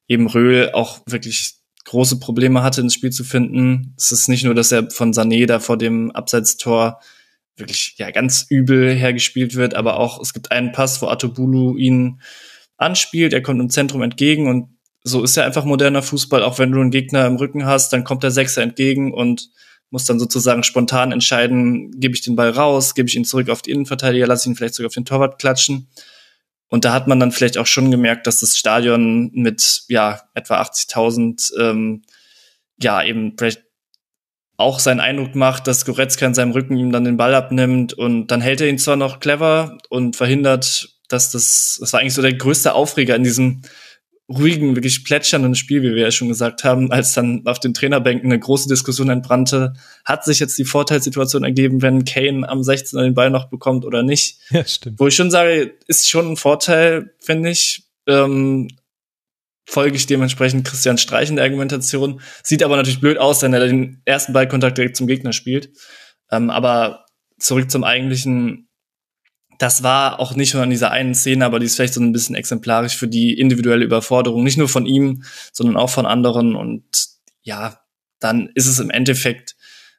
eben 0.07 0.27
Röhl 0.27 0.71
auch 0.71 1.01
wirklich 1.05 1.55
große 1.83 2.19
Probleme 2.19 2.63
hatte, 2.63 2.79
ins 2.79 2.93
Spiel 2.93 3.11
zu 3.11 3.25
finden. 3.25 3.93
Es 3.97 4.13
ist 4.13 4.29
nicht 4.29 4.45
nur, 4.45 4.55
dass 4.55 4.71
er 4.71 4.89
von 4.89 5.11
Sané 5.11 5.45
da 5.47 5.59
vor 5.59 5.77
dem 5.77 6.11
Abseitstor 6.11 7.01
wirklich 7.59 7.95
ja 7.97 8.11
ganz 8.11 8.45
übel 8.49 8.93
hergespielt 8.93 9.55
wird, 9.55 9.73
aber 9.73 9.99
auch 9.99 10.19
es 10.21 10.33
gibt 10.33 10.51
einen 10.51 10.71
Pass, 10.71 11.01
wo 11.01 11.07
Atobulu 11.07 11.77
ihn 11.77 12.21
anspielt, 12.77 13.33
er 13.33 13.41
kommt 13.41 13.59
im 13.59 13.69
Zentrum 13.69 14.01
entgegen 14.01 14.47
und 14.47 14.69
so 15.03 15.23
ist 15.23 15.35
ja 15.35 15.45
einfach 15.45 15.65
moderner 15.65 16.01
Fußball, 16.01 16.43
auch 16.43 16.59
wenn 16.59 16.71
du 16.71 16.79
einen 16.81 16.91
Gegner 16.91 17.25
im 17.25 17.37
Rücken 17.37 17.65
hast, 17.65 17.93
dann 17.93 18.03
kommt 18.03 18.23
der 18.23 18.31
Sechser 18.31 18.61
entgegen 18.61 19.13
und 19.13 19.49
muss 19.91 20.05
dann 20.05 20.19
sozusagen 20.19 20.63
spontan 20.63 21.11
entscheiden, 21.11 21.91
gebe 21.99 22.13
ich 22.13 22.21
den 22.21 22.35
Ball 22.35 22.51
raus, 22.51 22.95
gebe 22.95 23.09
ich 23.09 23.15
ihn 23.15 23.25
zurück 23.25 23.49
auf 23.49 23.61
die 23.61 23.71
Innenverteidiger, 23.71 24.27
lasse 24.27 24.49
ihn 24.49 24.55
vielleicht 24.55 24.75
sogar 24.75 24.87
auf 24.87 24.93
den 24.93 25.05
Torwart 25.05 25.39
klatschen. 25.39 25.89
Und 26.67 26.85
da 26.85 26.93
hat 26.93 27.07
man 27.07 27.19
dann 27.19 27.31
vielleicht 27.31 27.57
auch 27.57 27.65
schon 27.65 27.89
gemerkt, 27.89 28.27
dass 28.27 28.41
das 28.41 28.55
Stadion 28.55 29.31
mit 29.33 29.83
ja 29.87 30.21
etwa 30.35 30.61
80.000 30.61 31.59
ähm, 31.59 32.03
ja 32.79 33.03
eben 33.03 33.33
vielleicht 33.37 33.63
auch 34.59 34.79
seinen 34.79 34.99
Eindruck 34.99 35.35
macht, 35.35 35.67
dass 35.67 35.85
Goretzka 35.85 36.25
in 36.25 36.33
seinem 36.33 36.51
Rücken 36.51 36.75
ihm 36.75 36.91
dann 36.91 37.05
den 37.05 37.15
Ball 37.15 37.33
abnimmt 37.33 37.93
und 37.93 38.27
dann 38.27 38.41
hält 38.41 38.59
er 38.59 38.67
ihn 38.67 38.77
zwar 38.77 38.97
noch 38.97 39.21
clever 39.21 39.77
und 39.89 40.17
verhindert, 40.17 40.89
dass 41.07 41.31
das, 41.31 41.77
das 41.79 41.93
war 41.93 42.01
eigentlich 42.01 42.13
so 42.13 42.21
der 42.21 42.33
größte 42.33 42.73
Aufreger 42.73 43.15
in 43.15 43.23
diesem 43.23 43.61
ruhigen, 44.27 44.75
wirklich 44.75 45.05
plätschernden 45.05 45.55
Spiel, 45.55 45.81
wie 45.81 45.95
wir 45.95 46.03
ja 46.03 46.11
schon 46.11 46.27
gesagt 46.27 46.65
haben, 46.65 46.91
als 46.91 47.13
dann 47.13 47.43
auf 47.45 47.59
den 47.59 47.73
Trainerbänken 47.73 48.29
eine 48.29 48.39
große 48.39 48.67
Diskussion 48.67 49.09
entbrannte, 49.09 49.73
hat 50.03 50.25
sich 50.25 50.39
jetzt 50.39 50.57
die 50.59 50.65
Vorteilssituation 50.65 51.45
ergeben, 51.45 51.81
wenn 51.81 52.03
Kane 52.03 52.47
am 52.47 52.59
16er 52.59 53.01
den 53.01 53.15
Ball 53.15 53.29
noch 53.29 53.49
bekommt 53.49 53.85
oder 53.85 54.03
nicht. 54.03 54.39
Ja, 54.51 54.65
stimmt. 54.65 54.99
Wo 54.99 55.07
ich 55.07 55.15
schon 55.15 55.31
sage, 55.31 55.73
ist 55.87 56.09
schon 56.09 56.33
ein 56.33 56.37
Vorteil, 56.37 57.13
finde 57.19 57.51
ich. 57.51 57.83
Ähm, 58.07 58.67
folge 59.69 59.97
ich 59.97 60.07
dementsprechend 60.07 60.65
Christian 60.65 60.97
Streich 60.97 61.29
in 61.29 61.35
der 61.35 61.45
Argumentation. 61.45 62.21
Sieht 62.43 62.63
aber 62.63 62.75
natürlich 62.75 62.99
blöd 62.99 63.19
aus, 63.19 63.43
wenn 63.43 63.53
er 63.53 63.67
den 63.67 64.01
ersten 64.03 64.33
Ballkontakt 64.33 64.77
direkt 64.77 64.97
zum 64.97 65.05
Gegner 65.05 65.31
spielt. 65.31 65.69
Ähm, 66.31 66.49
aber 66.49 67.05
zurück 67.37 67.69
zum 67.69 67.83
eigentlichen, 67.83 68.67
das 69.59 69.83
war 69.83 70.19
auch 70.19 70.35
nicht 70.35 70.55
nur 70.55 70.63
in 70.63 70.71
dieser 70.71 70.89
einen 70.89 71.13
Szene, 71.13 71.45
aber 71.45 71.59
die 71.59 71.67
ist 71.67 71.75
vielleicht 71.75 71.93
so 71.93 72.01
ein 72.01 72.11
bisschen 72.11 72.35
exemplarisch 72.35 72.97
für 72.97 73.07
die 73.07 73.37
individuelle 73.37 73.85
Überforderung, 73.85 74.43
nicht 74.43 74.57
nur 74.57 74.69
von 74.69 74.87
ihm, 74.87 75.23
sondern 75.53 75.77
auch 75.77 75.91
von 75.91 76.07
anderen. 76.07 76.55
Und 76.55 77.07
ja, 77.43 77.79
dann 78.19 78.49
ist 78.55 78.65
es 78.65 78.79
im 78.79 78.89
Endeffekt 78.89 79.55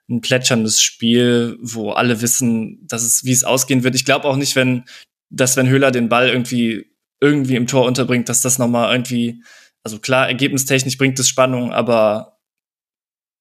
ein 0.09 0.21
plätscherndes 0.21 0.83
Spiel, 0.83 1.57
wo 1.61 1.93
alle 1.93 2.21
wissen, 2.23 2.85
dass 2.89 3.05
es, 3.05 3.25
wie 3.25 3.33
es 3.33 3.45
ausgehen 3.45 3.85
wird. 3.85 3.95
Ich 3.95 4.05
glaube 4.05 4.27
auch 4.27 4.37
nicht, 4.37 4.57
wenn, 4.57 4.85
dass 5.29 5.57
wenn 5.57 5.69
Höhler 5.69 5.93
den 5.93 6.09
Ball 6.09 6.29
irgendwie 6.29 6.90
irgendwie 7.21 7.57
im 7.57 7.67
Tor 7.67 7.87
unterbringt, 7.87 8.29
dass 8.29 8.43
das 8.43 8.59
nochmal 8.59 8.93
irgendwie, 8.93 9.43
also 9.83 9.99
klar, 9.99 10.29
ergebnistechnisch 10.29 10.99
bringt 10.99 11.19
es 11.19 11.29
Spannung, 11.29 11.73
aber 11.73 12.39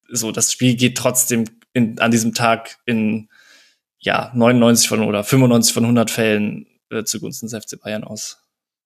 so, 0.10 0.32
das 0.32 0.52
Spiel 0.52 0.76
geht 0.76 0.98
trotzdem 0.98 1.46
in, 1.74 2.00
an 2.00 2.12
diesem 2.12 2.34
Tag 2.34 2.78
in, 2.86 3.30
ja, 4.00 4.32
99 4.34 4.88
von 4.88 5.02
oder 5.02 5.24
95 5.24 5.74
von 5.74 5.84
100 5.84 6.10
Fällen 6.10 6.68
äh, 6.90 7.04
zugunsten 7.04 7.48
des 7.48 7.66
FC 7.66 7.80
Bayern 7.80 8.04
aus. 8.04 8.40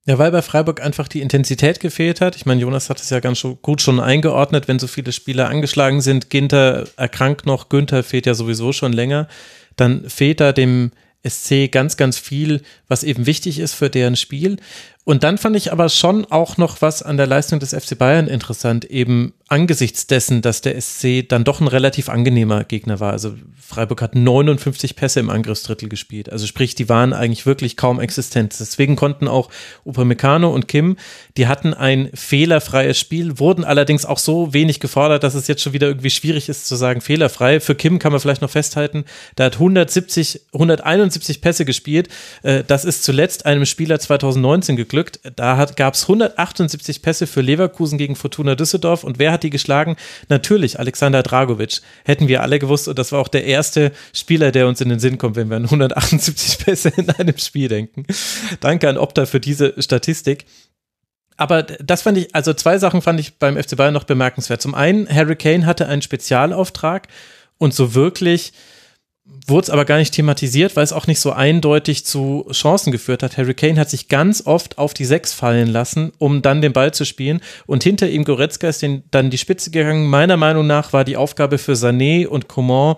Ja, 0.05 0.17
weil 0.17 0.31
bei 0.31 0.41
Freiburg 0.41 0.81
einfach 0.81 1.07
die 1.07 1.21
Intensität 1.21 1.79
gefehlt 1.79 2.19
hat. 2.19 2.35
Ich 2.35 2.45
meine, 2.45 2.59
Jonas 2.59 2.89
hat 2.89 2.99
es 2.99 3.09
ja 3.09 3.21
ganz 3.21 3.41
gut 3.61 3.81
schon 3.81 4.01
eingeordnet, 4.01 4.67
wenn 4.67 4.77
so 4.77 4.87
viele 4.87 5.13
Spieler 5.13 5.47
angeschlagen 5.47 6.01
sind. 6.01 6.29
Ginter 6.29 6.89
erkrankt 6.97 7.45
noch, 7.45 7.69
Günther 7.69 8.03
fehlt 8.03 8.25
ja 8.25 8.33
sowieso 8.33 8.73
schon 8.73 8.91
länger. 8.91 9.29
Dann 9.77 10.09
fehlt 10.09 10.41
da 10.41 10.51
dem 10.51 10.91
SC 11.27 11.71
ganz, 11.71 11.97
ganz 11.97 12.17
viel, 12.17 12.61
was 12.87 13.03
eben 13.03 13.25
wichtig 13.25 13.59
ist 13.59 13.73
für 13.73 13.89
deren 13.89 14.15
Spiel. 14.15 14.57
Und 15.05 15.23
dann 15.23 15.37
fand 15.37 15.57
ich 15.57 15.73
aber 15.73 15.89
schon 15.89 16.23
auch 16.25 16.55
noch 16.55 16.81
was 16.81 17.03
an 17.03 17.17
der 17.17 17.27
Leistung 17.27 17.59
des 17.59 17.71
FC 17.71 17.97
Bayern 17.97 18.27
interessant, 18.27 18.85
eben 18.85 19.33
angesichts 19.49 20.07
dessen, 20.07 20.41
dass 20.41 20.61
der 20.61 20.79
SC 20.79 21.27
dann 21.27 21.43
doch 21.43 21.59
ein 21.59 21.67
relativ 21.67 22.07
angenehmer 22.07 22.63
Gegner 22.63 23.01
war. 23.01 23.11
Also 23.11 23.35
Freiburg 23.59 24.01
hat 24.01 24.15
59 24.15 24.95
Pässe 24.95 25.19
im 25.19 25.29
Angriffsdrittel 25.29 25.89
gespielt. 25.89 26.31
Also 26.31 26.47
sprich, 26.47 26.73
die 26.73 26.87
waren 26.87 27.11
eigentlich 27.11 27.45
wirklich 27.45 27.75
kaum 27.75 27.99
existent. 27.99 28.55
Deswegen 28.57 28.95
konnten 28.95 29.27
auch 29.27 29.49
Upamecano 29.83 30.49
und 30.49 30.69
Kim, 30.69 30.95
die 31.35 31.47
hatten 31.47 31.73
ein 31.73 32.09
fehlerfreies 32.13 32.97
Spiel, 32.97 33.39
wurden 33.39 33.65
allerdings 33.65 34.05
auch 34.05 34.19
so 34.19 34.53
wenig 34.53 34.79
gefordert, 34.79 35.23
dass 35.23 35.35
es 35.35 35.47
jetzt 35.47 35.61
schon 35.61 35.73
wieder 35.73 35.87
irgendwie 35.87 36.11
schwierig 36.11 36.47
ist 36.47 36.65
zu 36.65 36.77
sagen 36.77 37.01
fehlerfrei. 37.01 37.59
Für 37.59 37.75
Kim 37.75 37.99
kann 37.99 38.13
man 38.13 38.21
vielleicht 38.21 38.41
noch 38.41 38.49
festhalten, 38.49 39.03
der 39.37 39.47
hat 39.47 39.55
170, 39.55 40.43
171 40.53 41.41
Pässe 41.41 41.65
gespielt. 41.65 42.07
Äh, 42.41 42.63
das 42.65 42.85
ist 42.85 43.03
zuletzt 43.03 43.45
einem 43.45 43.65
Spieler 43.65 43.99
2019 43.99 44.77
geglückt 44.77 44.92
geglückt. 44.93 45.19
Da 45.35 45.65
gab 45.75 45.95
es 45.95 46.03
178 46.03 47.01
Pässe 47.01 47.25
für 47.25 47.41
Leverkusen 47.41 47.97
gegen 47.97 48.15
Fortuna 48.15 48.53
Düsseldorf. 48.53 49.03
Und 49.03 49.17
wer 49.17 49.31
hat 49.31 49.41
die 49.41 49.49
geschlagen? 49.49 49.97
Natürlich 50.29 50.79
Alexander 50.79 51.23
Dragovic. 51.23 51.81
Hätten 52.05 52.27
wir 52.27 52.43
alle 52.43 52.59
gewusst. 52.59 52.87
Und 52.87 52.99
das 52.99 53.11
war 53.11 53.19
auch 53.19 53.27
der 53.27 53.45
erste 53.45 53.91
Spieler, 54.13 54.51
der 54.51 54.67
uns 54.67 54.81
in 54.81 54.89
den 54.89 54.99
Sinn 54.99 55.17
kommt, 55.17 55.35
wenn 55.35 55.49
wir 55.49 55.57
an 55.57 55.65
178 55.65 56.59
Pässe 56.65 56.89
in 56.95 57.09
einem 57.09 57.37
Spiel 57.37 57.67
denken. 57.67 58.05
Danke 58.59 58.87
an 58.87 58.97
Opta 58.97 59.25
für 59.25 59.39
diese 59.39 59.81
Statistik. 59.81 60.45
Aber 61.37 61.63
das 61.63 62.03
fand 62.03 62.19
ich, 62.19 62.35
also 62.35 62.53
zwei 62.53 62.77
Sachen 62.77 63.01
fand 63.01 63.19
ich 63.19 63.39
beim 63.39 63.57
FC 63.57 63.75
Bayern 63.75 63.95
noch 63.95 64.03
bemerkenswert. 64.03 64.61
Zum 64.61 64.75
einen, 64.75 65.09
Harry 65.09 65.35
Kane 65.35 65.65
hatte 65.65 65.87
einen 65.87 66.03
Spezialauftrag 66.03 67.07
und 67.57 67.73
so 67.73 67.95
wirklich 67.95 68.53
wurde 69.47 69.63
es 69.63 69.69
aber 69.69 69.85
gar 69.85 69.97
nicht 69.97 70.13
thematisiert, 70.13 70.75
weil 70.75 70.83
es 70.83 70.93
auch 70.93 71.07
nicht 71.07 71.19
so 71.19 71.31
eindeutig 71.31 72.05
zu 72.05 72.45
Chancen 72.51 72.91
geführt 72.91 73.23
hat. 73.23 73.37
Harry 73.37 73.53
Kane 73.53 73.79
hat 73.79 73.89
sich 73.89 74.09
ganz 74.09 74.45
oft 74.45 74.77
auf 74.77 74.93
die 74.93 75.05
Sechs 75.05 75.33
fallen 75.33 75.69
lassen, 75.69 76.11
um 76.17 76.41
dann 76.41 76.61
den 76.61 76.73
Ball 76.73 76.93
zu 76.93 77.05
spielen. 77.05 77.41
Und 77.65 77.83
hinter 77.83 78.09
ihm 78.09 78.25
Goretzka 78.25 78.67
ist 78.67 78.85
dann 79.11 79.29
die 79.29 79.37
Spitze 79.37 79.71
gegangen. 79.71 80.07
Meiner 80.07 80.37
Meinung 80.37 80.67
nach 80.67 80.93
war 80.93 81.03
die 81.03 81.17
Aufgabe 81.17 81.57
für 81.57 81.73
Sané 81.73 82.27
und 82.27 82.47
Coman 82.47 82.95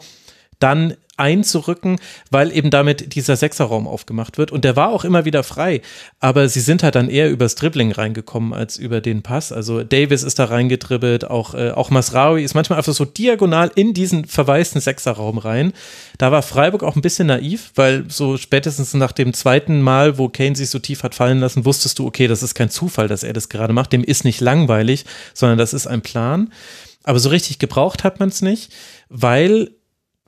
dann 0.60 0.96
einzurücken, 1.18 1.98
weil 2.30 2.56
eben 2.56 2.70
damit 2.70 3.16
dieser 3.16 3.36
Sechserraum 3.36 3.88
aufgemacht 3.88 4.38
wird. 4.38 4.52
Und 4.52 4.66
der 4.66 4.76
war 4.76 4.90
auch 4.90 5.04
immer 5.06 5.26
wieder 5.26 5.44
frei. 5.44 5.82
Aber 6.20 6.50
sie 6.50 6.60
sind 6.60 6.84
halt 6.84 6.96
dann 6.96 7.10
eher 7.10 7.30
übers 7.30 7.56
Dribbling 7.56 7.92
reingekommen 7.92 8.54
als 8.54 8.78
über 8.78 9.02
den 9.02 9.24
Pass. 9.24 9.52
Also 9.52 9.84
Davis 9.84 10.24
ist 10.24 10.40
da 10.40 10.46
reingedribbelt, 10.46 11.30
auch, 11.30 11.54
äh, 11.54 11.72
auch 11.72 11.90
Masraoui 11.90 12.44
ist 12.44 12.54
manchmal 12.54 12.78
einfach 12.78 12.94
so 12.94 13.06
diagonal 13.06 13.72
in 13.76 13.94
diesen 13.94 14.26
verwaisten 14.26 14.82
Sechserraum 14.82 15.38
rein. 15.38 15.74
Da 16.18 16.32
war 16.32 16.42
Freiburg 16.42 16.84
auch 16.84 16.96
ein 16.96 17.02
bisschen 17.02 17.28
naiv, 17.28 17.72
weil 17.76 18.06
so 18.10 18.38
spätestens 18.38 18.94
nach 18.94 19.12
dem 19.12 19.34
zweiten 19.34 19.82
Mal, 19.82 20.18
wo 20.18 20.30
Kane 20.30 20.56
sich 20.56 20.70
so 20.70 20.80
tief 20.80 21.04
hat 21.04 21.16
fallen 21.16 21.40
lassen, 21.40 21.66
wusstest 21.66 22.00
du, 22.00 22.06
okay, 22.06 22.28
das 22.28 22.44
ist 22.44 22.56
kein 22.56 22.70
Zufall, 22.70 23.08
dass 23.08 23.24
er 23.24 23.34
das 23.34 23.50
gerade 23.50 23.74
macht. 23.74 23.94
Dem 23.94 24.04
ist 24.04 24.26
nicht 24.26 24.42
langweilig, 24.42 25.06
sondern 25.34 25.58
das 25.58 25.74
ist 25.74 25.88
ein 25.88 26.02
Plan. 26.02 26.52
Aber 27.04 27.20
so 27.20 27.30
richtig 27.30 27.60
gebraucht 27.60 28.04
hat 28.04 28.20
man 28.20 28.30
es 28.30 28.42
nicht, 28.42 28.74
weil 29.10 29.75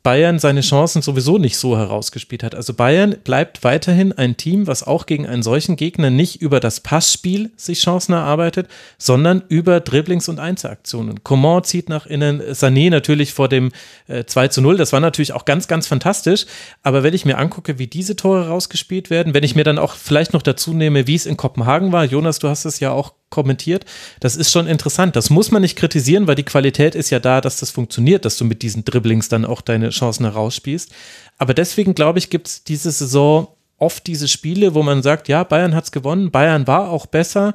Bayern 0.08 0.40
seine 0.40 0.62
Chancen 0.62 1.02
sowieso 1.02 1.38
nicht 1.38 1.58
so 1.58 1.78
herausgespielt 1.78 2.42
hat. 2.42 2.56
Also 2.56 2.74
Bayern 2.74 3.18
bleibt 3.26 3.66
weiterhin 3.66 4.14
ein 4.14 4.38
Team, 4.38 4.66
was 4.66 4.88
auch 4.88 5.06
gegen 5.06 5.28
einen 5.28 5.44
solchen 5.44 5.76
Gegner 5.76 6.10
nicht 6.10 6.42
über 6.42 6.62
das 6.62 6.80
Passspiel 6.80 7.52
sich 7.58 7.82
Chancen 7.82 8.14
erarbeitet, 8.14 8.70
sondern 8.98 9.44
über 9.50 9.82
Dribblings 9.82 10.30
und 10.30 10.40
Einzelaktionen. 10.40 11.26
Coman 11.26 11.66
zieht 11.66 11.90
nach 11.90 12.06
innen, 12.06 12.42
Sané 12.42 12.90
natürlich 12.90 13.34
vor 13.34 13.50
dem 13.50 13.74
äh, 14.08 14.24
2 14.24 14.48
zu 14.48 14.62
0. 14.62 14.78
Das 14.78 14.94
war 14.94 15.02
natürlich 15.02 15.34
auch 15.34 15.44
ganz, 15.44 15.68
ganz 15.68 15.88
fantastisch. 15.88 16.46
Aber 16.84 17.04
wenn 17.04 17.14
ich 17.14 17.26
mir 17.26 17.38
angucke, 17.38 17.78
wie 17.78 17.88
diese 17.88 18.16
Tore 18.16 18.48
rausgespielt 18.48 19.10
werden, 19.10 19.34
wenn 19.34 19.44
ich 19.44 19.56
mir 19.56 19.66
dann 19.66 19.78
auch 19.78 19.96
vielleicht 19.96 20.32
noch 20.32 20.42
dazu 20.42 20.74
nehme, 20.74 21.08
wie 21.08 21.16
es 21.16 21.26
in 21.26 21.36
Kopenhagen 21.36 21.92
war, 21.92 22.06
Jonas, 22.06 22.40
du 22.40 22.48
hast 22.48 22.64
es 22.64 22.80
ja 22.80 22.92
auch 22.92 23.12
kommentiert. 23.30 23.86
Das 24.20 24.36
ist 24.36 24.52
schon 24.52 24.68
interessant. 24.68 25.16
Das 25.16 25.30
muss 25.30 25.52
man 25.52 25.62
nicht 25.62 25.78
kritisieren, 25.78 26.28
weil 26.28 26.36
die 26.36 26.44
Qualität 26.44 26.96
ist 26.96 27.10
ja 27.10 27.20
da, 27.20 27.42
dass 27.42 27.58
das 27.60 27.72
funktioniert, 27.72 28.26
dass 28.26 28.38
du 28.38 28.46
mit 28.46 28.62
diesen 28.62 28.86
Dribblings 28.86 29.30
dann 29.30 29.46
auch 29.46 29.62
deine 29.62 29.90
Chancen 29.90 30.26
herausspielst. 30.26 30.92
Aber 31.38 31.54
deswegen 31.54 31.94
glaube 31.94 32.20
ich, 32.20 32.30
gibt 32.30 32.48
es 32.48 32.64
diese 32.64 32.92
Saison 32.92 33.48
oft 33.78 34.08
diese 34.08 34.28
Spiele, 34.28 34.74
wo 34.74 34.84
man 34.84 35.04
sagt, 35.04 35.28
ja, 35.28 35.44
Bayern 35.44 35.76
hat 35.76 35.86
es 35.86 35.92
gewonnen, 35.92 36.32
Bayern 36.32 36.68
war 36.68 36.90
auch 36.90 37.06
besser. 37.06 37.54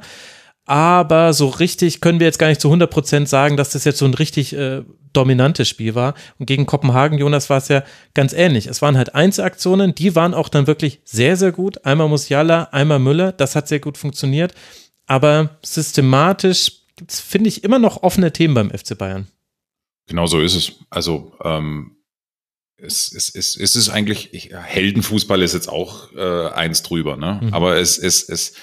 aber 0.64 1.32
so 1.32 1.48
richtig 1.48 2.00
können 2.00 2.20
wir 2.20 2.26
jetzt 2.26 2.38
gar 2.38 2.46
nicht 2.46 2.60
zu 2.60 2.68
100 2.68 2.88
Prozent 2.88 3.28
sagen, 3.28 3.56
dass 3.56 3.70
das 3.70 3.84
jetzt 3.84 3.98
so 3.98 4.04
ein 4.04 4.14
richtig 4.14 4.54
äh, 4.56 4.82
dominantes 5.12 5.68
Spiel 5.68 5.94
war. 5.96 6.14
Und 6.38 6.46
gegen 6.46 6.66
Kopenhagen, 6.66 7.18
Jonas, 7.18 7.50
war 7.50 7.58
es 7.58 7.68
ja 7.68 7.82
ganz 8.14 8.32
ähnlich. 8.32 8.68
Es 8.68 8.80
waren 8.80 8.96
halt 8.96 9.14
Einzelaktionen, 9.14 9.94
die 9.94 10.14
waren 10.14 10.34
auch 10.34 10.48
dann 10.48 10.68
wirklich 10.68 11.00
sehr, 11.04 11.36
sehr 11.36 11.52
gut. 11.52 11.84
Einmal 11.84 12.08
Musiala, 12.08 12.68
einmal 12.70 13.00
Müller, 13.00 13.32
das 13.32 13.56
hat 13.56 13.68
sehr 13.68 13.80
gut 13.80 13.98
funktioniert. 13.98 14.54
Aber 15.12 15.58
systematisch 15.62 16.72
gibt 16.96 17.12
es, 17.12 17.20
finde 17.20 17.48
ich, 17.48 17.64
immer 17.64 17.78
noch 17.78 18.02
offene 18.02 18.32
Themen 18.32 18.54
beim 18.54 18.70
FC 18.70 18.96
Bayern. 18.96 19.28
Genau 20.06 20.24
so 20.24 20.40
ist 20.40 20.54
es. 20.54 20.72
Also 20.88 21.36
ähm, 21.44 21.98
es, 22.78 23.12
es, 23.12 23.28
es, 23.34 23.54
es 23.54 23.76
ist 23.76 23.90
eigentlich, 23.90 24.32
ich, 24.32 24.54
Heldenfußball 24.54 25.42
ist 25.42 25.52
jetzt 25.52 25.68
auch 25.68 26.10
äh, 26.14 26.48
eins 26.54 26.82
drüber, 26.82 27.18
ne? 27.18 27.40
Mhm. 27.42 27.52
Aber 27.52 27.76
es, 27.76 27.98
es, 27.98 28.26
es, 28.26 28.54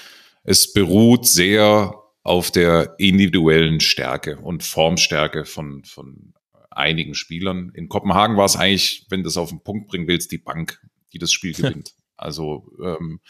es 0.42 0.72
beruht 0.72 1.24
sehr 1.24 1.94
auf 2.24 2.50
der 2.50 2.96
individuellen 2.98 3.78
Stärke 3.78 4.38
und 4.38 4.64
Formstärke 4.64 5.44
von, 5.44 5.84
von 5.84 6.34
einigen 6.68 7.14
Spielern. 7.14 7.70
In 7.74 7.88
Kopenhagen 7.88 8.36
war 8.36 8.46
es 8.46 8.56
eigentlich, 8.56 9.06
wenn 9.08 9.22
du 9.22 9.28
es 9.28 9.36
auf 9.36 9.50
den 9.50 9.62
Punkt 9.62 9.86
bringen 9.86 10.08
willst, 10.08 10.32
die 10.32 10.38
Bank, 10.38 10.80
die 11.12 11.18
das 11.18 11.30
Spiel 11.30 11.52
gewinnt. 11.54 11.94
Also 12.16 12.72
ähm, 12.82 13.20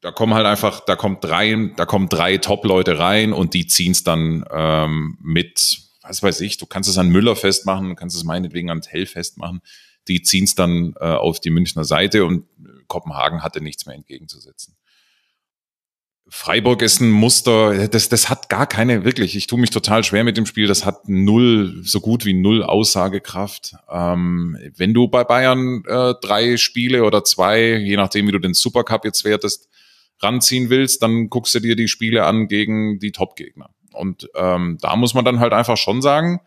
da 0.00 0.12
kommen 0.12 0.34
halt 0.34 0.46
einfach, 0.46 0.80
da 0.80 0.96
kommt 0.96 1.24
drei, 1.24 1.72
da 1.76 1.84
kommen 1.84 2.08
drei 2.08 2.38
Top-Leute 2.38 2.98
rein 2.98 3.32
und 3.32 3.54
die 3.54 3.66
ziehen 3.66 3.92
es 3.92 4.02
dann 4.02 4.44
ähm, 4.50 5.18
mit, 5.22 5.82
was 6.02 6.22
weiß 6.22 6.40
ich, 6.40 6.56
du 6.56 6.66
kannst 6.66 6.88
es 6.88 6.98
an 6.98 7.10
Müller 7.10 7.36
festmachen, 7.36 7.90
du 7.90 7.94
kannst 7.94 8.16
es 8.16 8.24
meinetwegen 8.24 8.70
an 8.70 8.80
Tell 8.80 9.06
festmachen. 9.06 9.60
Die 10.08 10.22
ziehen 10.22 10.44
es 10.44 10.54
dann 10.54 10.94
äh, 10.98 11.04
auf 11.04 11.40
die 11.40 11.50
Münchner 11.50 11.84
Seite 11.84 12.24
und 12.24 12.46
Kopenhagen 12.88 13.42
hatte 13.42 13.60
nichts 13.60 13.84
mehr 13.84 13.94
entgegenzusetzen. 13.94 14.76
Freiburg 16.32 16.80
ist 16.80 17.00
ein 17.00 17.10
Muster, 17.10 17.88
das, 17.88 18.08
das 18.08 18.30
hat 18.30 18.48
gar 18.48 18.66
keine, 18.66 19.04
wirklich, 19.04 19.34
ich 19.34 19.48
tue 19.48 19.58
mich 19.58 19.70
total 19.70 20.04
schwer 20.04 20.22
mit 20.22 20.36
dem 20.36 20.46
Spiel, 20.46 20.68
das 20.68 20.86
hat 20.86 21.08
null, 21.08 21.82
so 21.84 22.00
gut 22.00 22.24
wie 22.24 22.34
null 22.34 22.62
Aussagekraft. 22.62 23.74
Ähm, 23.90 24.56
wenn 24.76 24.94
du 24.94 25.08
bei 25.08 25.24
Bayern 25.24 25.82
äh, 25.86 26.14
drei 26.22 26.56
Spiele 26.56 27.04
oder 27.04 27.24
zwei, 27.24 27.76
je 27.76 27.96
nachdem, 27.96 28.28
wie 28.28 28.32
du 28.32 28.38
den 28.38 28.54
Supercup 28.54 29.04
jetzt 29.04 29.24
wertest, 29.24 29.68
ranziehen 30.20 30.70
willst, 30.70 31.02
dann 31.02 31.28
guckst 31.28 31.54
du 31.54 31.60
dir 31.60 31.76
die 31.76 31.88
Spiele 31.88 32.26
an 32.26 32.48
gegen 32.48 32.98
die 32.98 33.12
Top-Gegner. 33.12 33.70
Und 33.92 34.28
ähm, 34.34 34.78
da 34.80 34.96
muss 34.96 35.14
man 35.14 35.24
dann 35.24 35.40
halt 35.40 35.52
einfach 35.52 35.76
schon 35.76 36.02
sagen, 36.02 36.40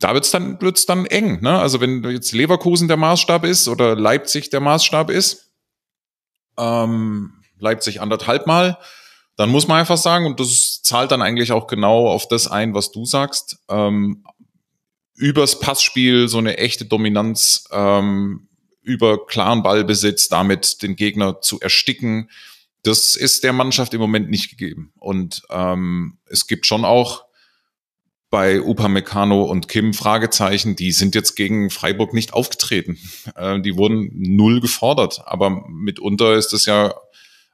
da 0.00 0.14
wird's 0.14 0.30
dann, 0.30 0.60
wird's 0.60 0.86
dann 0.86 1.06
eng. 1.06 1.40
Ne? 1.40 1.58
Also 1.58 1.80
wenn 1.80 2.02
jetzt 2.04 2.32
Leverkusen 2.32 2.88
der 2.88 2.96
Maßstab 2.96 3.44
ist 3.44 3.68
oder 3.68 3.96
Leipzig 3.96 4.50
der 4.50 4.60
Maßstab 4.60 5.10
ist, 5.10 5.52
ähm, 6.56 7.32
Leipzig 7.58 8.00
anderthalb 8.00 8.46
Mal, 8.46 8.78
dann 9.36 9.50
muss 9.50 9.68
man 9.68 9.78
einfach 9.78 9.96
sagen, 9.96 10.26
und 10.26 10.40
das 10.40 10.82
zahlt 10.82 11.10
dann 11.10 11.22
eigentlich 11.22 11.52
auch 11.52 11.66
genau 11.66 12.08
auf 12.08 12.28
das 12.28 12.48
ein, 12.48 12.74
was 12.74 12.90
du 12.90 13.04
sagst, 13.04 13.58
ähm, 13.68 14.24
übers 15.14 15.58
Passspiel 15.58 16.28
so 16.28 16.38
eine 16.38 16.58
echte 16.58 16.84
Dominanz 16.84 17.64
ähm, 17.72 18.47
über 18.88 19.26
klaren 19.26 19.62
Ballbesitz, 19.62 20.28
damit 20.28 20.82
den 20.82 20.96
Gegner 20.96 21.42
zu 21.42 21.60
ersticken, 21.60 22.30
das 22.82 23.16
ist 23.16 23.44
der 23.44 23.52
Mannschaft 23.52 23.92
im 23.92 24.00
Moment 24.00 24.30
nicht 24.30 24.48
gegeben. 24.48 24.92
Und 24.98 25.42
ähm, 25.50 26.16
es 26.26 26.46
gibt 26.46 26.66
schon 26.66 26.86
auch 26.86 27.24
bei 28.30 28.62
Upamecano 28.62 29.42
und 29.42 29.68
Kim 29.68 29.92
Fragezeichen, 29.92 30.74
die 30.74 30.92
sind 30.92 31.14
jetzt 31.14 31.34
gegen 31.34 31.70
Freiburg 31.70 32.14
nicht 32.14 32.32
aufgetreten. 32.32 32.98
Äh, 33.34 33.60
die 33.60 33.76
wurden 33.76 34.10
null 34.14 34.60
gefordert. 34.60 35.22
Aber 35.26 35.64
mitunter 35.68 36.34
ist 36.34 36.54
es 36.54 36.64
ja 36.64 36.94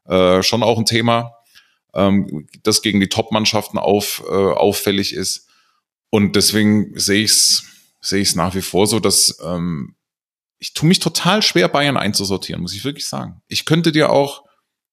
äh, 0.07 0.43
schon 0.43 0.63
auch 0.63 0.79
ein 0.79 0.87
Thema, 0.87 1.35
ähm, 1.95 2.47
das 2.63 2.81
gegen 2.81 3.01
die 3.01 3.09
Top-Mannschaften 3.09 3.77
auf, 3.77 4.23
äh, 4.29 4.33
auffällig 4.33 5.15
ist. 5.15 5.49
Und 6.11 6.37
deswegen 6.37 6.97
sehe 6.99 7.25
ich 7.25 7.33
es 7.33 7.65
sehe 8.01 8.25
nach 8.37 8.55
wie 8.55 8.63
vor 8.63 8.87
so, 8.87 9.01
dass 9.01 9.39
ähm, 9.45 9.97
ich 10.59 10.75
tue 10.75 10.89
mich 10.89 10.99
total 10.99 11.43
schwer, 11.43 11.69
Bayern 11.69 11.97
einzusortieren, 11.97 12.63
muss 12.63 12.75
ich 12.75 12.85
wirklich 12.85 13.07
sagen. 13.07 13.43
Ich 13.49 13.65
könnte 13.65 13.93
dir 13.93 14.11
auch 14.11 14.45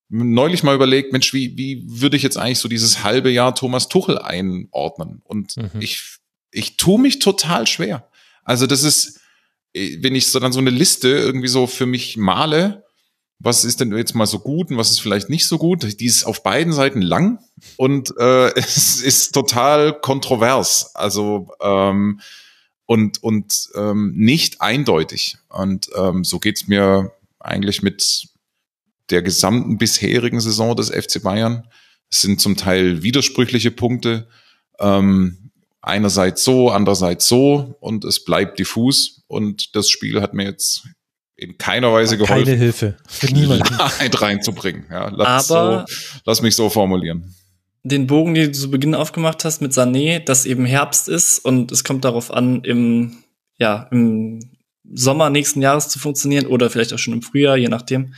neulich 0.09 0.63
mal 0.63 0.75
überlegt, 0.75 1.13
Mensch, 1.13 1.33
wie, 1.33 1.57
wie 1.57 1.83
würde 1.85 2.17
ich 2.17 2.23
jetzt 2.23 2.37
eigentlich 2.37 2.59
so 2.59 2.67
dieses 2.67 3.03
halbe 3.03 3.31
Jahr 3.31 3.55
Thomas 3.55 3.87
Tuchel 3.87 4.19
einordnen? 4.19 5.21
Und 5.23 5.55
mhm. 5.57 5.69
ich, 5.79 6.17
ich 6.51 6.75
tue 6.77 6.99
mich 6.99 7.19
total 7.19 7.65
schwer. 7.65 8.09
Also 8.43 8.67
das 8.67 8.83
ist, 8.83 9.21
äh, 9.73 9.97
wenn 10.01 10.15
ich 10.15 10.27
so 10.27 10.39
dann 10.39 10.51
so 10.51 10.59
eine 10.59 10.69
Liste 10.69 11.07
irgendwie 11.07 11.47
so 11.47 11.65
für 11.65 11.85
mich 11.85 12.17
male, 12.17 12.85
was 13.39 13.63
ist 13.63 13.79
denn 13.79 13.95
jetzt 13.95 14.13
mal 14.13 14.27
so 14.27 14.39
gut 14.39 14.69
und 14.69 14.77
was 14.77 14.91
ist 14.91 15.01
vielleicht 15.01 15.29
nicht 15.29 15.47
so 15.47 15.57
gut. 15.57 15.99
Die 15.99 16.05
ist 16.05 16.25
auf 16.25 16.43
beiden 16.43 16.73
Seiten 16.73 17.01
lang 17.01 17.39
und 17.77 18.13
äh, 18.19 18.51
es 18.55 19.01
ist 19.01 19.31
total 19.31 19.99
kontrovers. 19.99 20.93
Also 20.95 21.49
ähm, 21.61 22.19
und 22.91 23.23
und 23.23 23.69
ähm, 23.75 24.11
nicht 24.17 24.59
eindeutig. 24.59 25.37
Und 25.47 25.89
ähm, 25.95 26.25
so 26.25 26.39
geht's 26.39 26.67
mir 26.67 27.13
eigentlich 27.39 27.81
mit 27.81 28.27
der 29.09 29.21
gesamten 29.21 29.77
bisherigen 29.77 30.41
Saison 30.41 30.75
des 30.75 30.89
FC 30.89 31.23
Bayern. 31.23 31.65
Es 32.09 32.19
sind 32.19 32.41
zum 32.41 32.57
Teil 32.57 33.01
widersprüchliche 33.01 33.71
Punkte. 33.71 34.27
Ähm, 34.77 35.51
einerseits 35.81 36.43
so, 36.43 36.69
andererseits 36.69 37.29
so 37.29 37.77
und 37.79 38.03
es 38.03 38.25
bleibt 38.25 38.59
diffus. 38.59 39.23
Und 39.27 39.73
das 39.73 39.89
Spiel 39.89 40.21
hat 40.21 40.33
mir 40.33 40.43
jetzt 40.43 40.83
in 41.37 41.57
keiner 41.57 41.93
Weise 41.93 42.17
geholfen, 42.17 42.43
keine 42.43 42.57
Hilfe 42.57 42.97
für 43.07 43.27
niemanden 43.27 43.63
Klarheit 43.63 44.21
reinzubringen. 44.21 44.85
Ja, 44.91 45.07
lass, 45.15 45.49
Aber 45.49 45.85
so, 45.87 46.21
lass 46.25 46.41
mich 46.41 46.57
so 46.57 46.69
formulieren. 46.69 47.33
Den 47.83 48.07
Bogen, 48.07 48.33
den 48.33 48.51
du 48.51 48.57
zu 48.57 48.69
Beginn 48.69 48.93
aufgemacht 48.93 49.43
hast 49.43 49.61
mit 49.61 49.71
Sané, 49.71 50.19
dass 50.19 50.45
eben 50.45 50.65
Herbst 50.65 51.09
ist 51.09 51.39
und 51.39 51.71
es 51.71 51.83
kommt 51.83 52.05
darauf 52.05 52.31
an, 52.31 52.63
im, 52.63 53.23
ja, 53.57 53.87
im 53.91 54.39
Sommer 54.93 55.29
nächsten 55.29 55.61
Jahres 55.61 55.89
zu 55.89 55.97
funktionieren 55.97 56.45
oder 56.45 56.69
vielleicht 56.69 56.93
auch 56.93 56.99
schon 56.99 57.13
im 57.13 57.21
Frühjahr, 57.21 57.57
je 57.57 57.69
nachdem. 57.69 58.13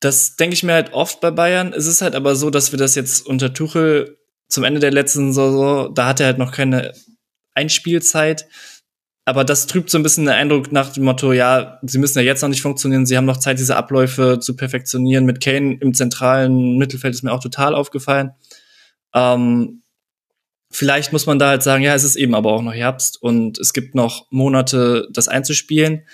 Das 0.00 0.36
denke 0.36 0.54
ich 0.54 0.62
mir 0.62 0.72
halt 0.72 0.92
oft 0.92 1.20
bei 1.20 1.30
Bayern. 1.30 1.72
Es 1.72 1.86
ist 1.86 2.02
halt 2.02 2.14
aber 2.14 2.36
so, 2.36 2.50
dass 2.50 2.72
wir 2.72 2.78
das 2.78 2.94
jetzt 2.94 3.26
unter 3.26 3.52
Tuchel 3.52 4.18
zum 4.48 4.64
Ende 4.64 4.80
der 4.80 4.92
letzten 4.92 5.32
Saison, 5.32 5.94
da 5.94 6.06
hat 6.06 6.20
er 6.20 6.26
halt 6.26 6.38
noch 6.38 6.52
keine 6.52 6.92
Einspielzeit 7.54 8.46
aber 9.26 9.44
das 9.44 9.66
trübt 9.66 9.88
so 9.88 9.98
ein 9.98 10.02
bisschen 10.02 10.26
den 10.26 10.34
Eindruck 10.34 10.70
nach 10.70 10.92
dem 10.92 11.04
Motto, 11.04 11.32
ja, 11.32 11.78
sie 11.82 11.98
müssen 11.98 12.18
ja 12.18 12.24
jetzt 12.24 12.42
noch 12.42 12.50
nicht 12.50 12.60
funktionieren, 12.60 13.06
sie 13.06 13.16
haben 13.16 13.24
noch 13.24 13.38
Zeit, 13.38 13.58
diese 13.58 13.76
Abläufe 13.76 14.38
zu 14.38 14.54
perfektionieren. 14.54 15.24
Mit 15.24 15.42
Kane 15.42 15.78
im 15.80 15.94
zentralen 15.94 16.76
Mittelfeld 16.76 17.14
ist 17.14 17.22
mir 17.22 17.32
auch 17.32 17.42
total 17.42 17.74
aufgefallen. 17.74 18.32
Ähm, 19.14 19.82
vielleicht 20.70 21.12
muss 21.12 21.26
man 21.26 21.38
da 21.38 21.48
halt 21.48 21.62
sagen, 21.62 21.82
ja, 21.82 21.94
es 21.94 22.04
ist 22.04 22.16
eben 22.16 22.34
aber 22.34 22.52
auch 22.52 22.62
noch 22.62 22.74
Herbst 22.74 23.22
und 23.22 23.58
es 23.58 23.72
gibt 23.72 23.94
noch 23.94 24.26
Monate, 24.30 25.08
das 25.12 25.28
einzuspielen. 25.28 26.06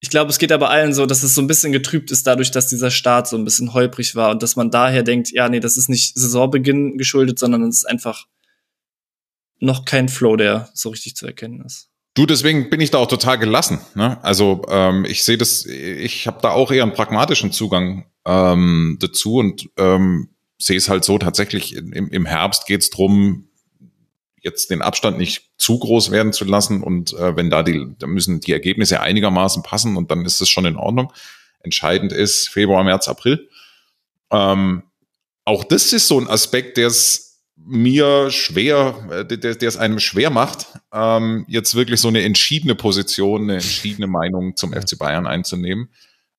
Ich 0.00 0.10
glaube, 0.10 0.30
es 0.30 0.38
geht 0.38 0.52
aber 0.52 0.68
allen 0.68 0.92
so, 0.92 1.06
dass 1.06 1.22
es 1.22 1.34
so 1.34 1.40
ein 1.40 1.46
bisschen 1.46 1.72
getrübt 1.72 2.10
ist 2.10 2.26
dadurch, 2.26 2.50
dass 2.50 2.68
dieser 2.68 2.90
Start 2.90 3.26
so 3.26 3.38
ein 3.38 3.44
bisschen 3.44 3.72
holprig 3.72 4.14
war 4.14 4.30
und 4.30 4.42
dass 4.42 4.54
man 4.54 4.70
daher 4.70 5.02
denkt, 5.02 5.30
ja, 5.32 5.48
nee, 5.48 5.60
das 5.60 5.78
ist 5.78 5.88
nicht 5.88 6.14
Saisonbeginn 6.14 6.98
geschuldet, 6.98 7.38
sondern 7.38 7.62
es 7.62 7.78
ist 7.78 7.84
einfach 7.86 8.26
noch 9.60 9.86
kein 9.86 10.10
Flow, 10.10 10.36
der 10.36 10.68
so 10.74 10.90
richtig 10.90 11.16
zu 11.16 11.26
erkennen 11.26 11.62
ist. 11.64 11.88
Du, 12.12 12.26
deswegen 12.26 12.70
bin 12.70 12.80
ich 12.80 12.90
da 12.90 12.98
auch 12.98 13.08
total 13.08 13.38
gelassen. 13.38 13.80
Ne? 13.94 14.22
Also 14.22 14.62
ähm, 14.68 15.04
ich 15.04 15.24
sehe 15.24 15.38
das, 15.38 15.64
ich 15.64 16.26
habe 16.26 16.38
da 16.42 16.50
auch 16.50 16.70
eher 16.70 16.82
einen 16.82 16.92
pragmatischen 16.92 17.50
Zugang 17.50 18.04
ähm, 18.26 18.98
dazu 19.00 19.36
und 19.36 19.68
ähm, 19.78 20.33
sehe 20.64 20.76
es 20.76 20.88
halt 20.88 21.04
so 21.04 21.18
tatsächlich, 21.18 21.76
im, 21.76 21.92
im 21.92 22.26
Herbst 22.26 22.66
geht's 22.66 22.90
drum, 22.90 23.48
jetzt 24.40 24.70
den 24.70 24.82
Abstand 24.82 25.18
nicht 25.18 25.50
zu 25.56 25.78
groß 25.78 26.10
werden 26.10 26.32
zu 26.32 26.44
lassen 26.44 26.82
und 26.82 27.12
äh, 27.14 27.36
wenn 27.36 27.50
da 27.50 27.62
die, 27.62 27.94
da 27.98 28.06
müssen 28.06 28.40
die 28.40 28.52
Ergebnisse 28.52 29.00
einigermaßen 29.00 29.62
passen 29.62 29.96
und 29.96 30.10
dann 30.10 30.24
ist 30.24 30.40
es 30.40 30.48
schon 30.48 30.66
in 30.66 30.76
Ordnung. 30.76 31.12
Entscheidend 31.60 32.12
ist 32.12 32.48
Februar, 32.48 32.84
März, 32.84 33.08
April. 33.08 33.48
Ähm, 34.30 34.82
auch 35.44 35.64
das 35.64 35.92
ist 35.92 36.08
so 36.08 36.20
ein 36.20 36.28
Aspekt, 36.28 36.76
der 36.76 36.88
es 36.88 37.42
mir 37.56 38.30
schwer, 38.30 39.08
äh, 39.10 39.24
der, 39.24 39.54
der 39.54 39.68
es 39.68 39.76
einem 39.76 39.98
schwer 39.98 40.30
macht, 40.30 40.66
ähm, 40.92 41.44
jetzt 41.48 41.74
wirklich 41.74 42.00
so 42.00 42.08
eine 42.08 42.22
entschiedene 42.22 42.74
Position, 42.74 43.42
eine 43.42 43.54
entschiedene 43.54 44.06
Meinung 44.06 44.56
zum 44.56 44.72
FC 44.72 44.98
Bayern 44.98 45.26
einzunehmen. 45.26 45.88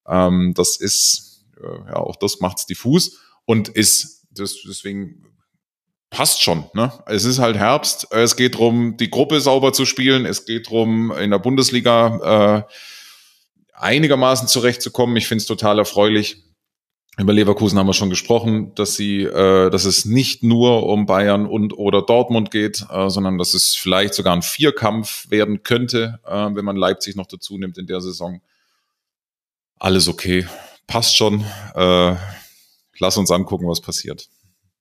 Ähm, 0.08 0.54
das 0.56 0.78
ist, 0.78 1.44
äh, 1.60 1.90
ja, 1.90 1.96
auch 1.96 2.16
das 2.16 2.40
macht's 2.40 2.66
diffus 2.66 3.20
und 3.46 3.70
ist, 3.70 4.14
das, 4.36 4.58
deswegen 4.68 5.26
passt 6.10 6.42
schon. 6.42 6.66
Ne? 6.74 6.92
Es 7.08 7.26
ist 7.26 7.40
halt 7.40 7.58
Herbst. 7.58 8.08
Es 8.12 8.36
geht 8.36 8.58
drum, 8.58 8.98
die 8.98 9.10
Gruppe 9.10 9.42
sauber 9.42 9.74
zu 9.74 9.86
spielen. 9.86 10.26
Es 10.26 10.46
geht 10.46 10.70
drum, 10.70 11.12
in 11.12 11.32
der 11.32 11.40
Bundesliga 11.40 12.66
äh, 12.68 12.74
einigermaßen 13.74 14.48
zurechtzukommen. 14.48 15.18
Ich 15.18 15.28
finde 15.28 15.42
es 15.42 15.48
total 15.48 15.80
erfreulich, 15.80 16.46
über 17.18 17.32
Leverkusen 17.32 17.80
haben 17.80 17.88
wir 17.88 17.94
schon 17.94 18.10
gesprochen, 18.10 18.76
dass 18.76 18.96
sie, 18.96 19.24
äh, 19.24 19.70
dass 19.70 19.86
es 19.86 20.04
nicht 20.04 20.44
nur 20.44 20.86
um 20.86 21.06
Bayern 21.06 21.46
und 21.46 21.78
oder 21.78 22.02
Dortmund 22.02 22.52
geht, 22.52 22.86
äh, 22.90 23.10
sondern 23.10 23.38
dass 23.38 23.54
es 23.54 23.74
vielleicht 23.74 24.14
sogar 24.14 24.36
ein 24.36 24.42
Vierkampf 24.42 25.30
werden 25.30 25.64
könnte, 25.64 26.20
äh, 26.26 26.50
wenn 26.52 26.66
man 26.66 26.76
Leipzig 26.76 27.16
noch 27.16 27.28
dazu 27.28 27.58
nimmt 27.58 27.78
in 27.78 27.88
der 27.88 28.02
Saison. 28.02 28.42
Alles 29.80 30.10
okay, 30.10 30.46
passt 30.88 31.16
schon. 31.16 31.46
Äh, 31.74 32.16
lass 33.00 33.18
uns 33.18 33.32
angucken, 33.32 33.68
was 33.68 33.82
passiert. 33.82 34.30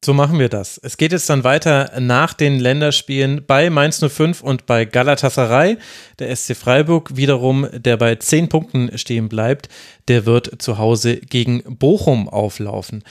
So 0.05 0.13
machen 0.13 0.39
wir 0.39 0.51
das. 0.51 0.77
Es 0.77 0.99
geht 0.99 1.13
jetzt 1.13 1.31
dann 1.31 1.45
weiter 1.45 1.93
nach 1.99 2.35
den 2.35 2.59
Länderspielen 2.59 3.47
bei 3.47 3.71
Mainz 3.71 4.05
05 4.07 4.43
und 4.43 4.67
bei 4.67 4.85
Galatasaray. 4.85 5.79
Der 6.19 6.37
SC 6.37 6.55
Freiburg 6.55 7.17
wiederum, 7.17 7.67
der 7.73 7.97
bei 7.97 8.17
zehn 8.17 8.51
Punkten 8.51 8.99
stehen 8.99 9.31
bleibt, 9.31 9.71
der 10.09 10.27
wird 10.27 10.61
zu 10.61 10.77
Hause 10.77 11.17
gegen 11.17 11.63
Bochum 11.79 12.29
auflaufen. 12.29 13.03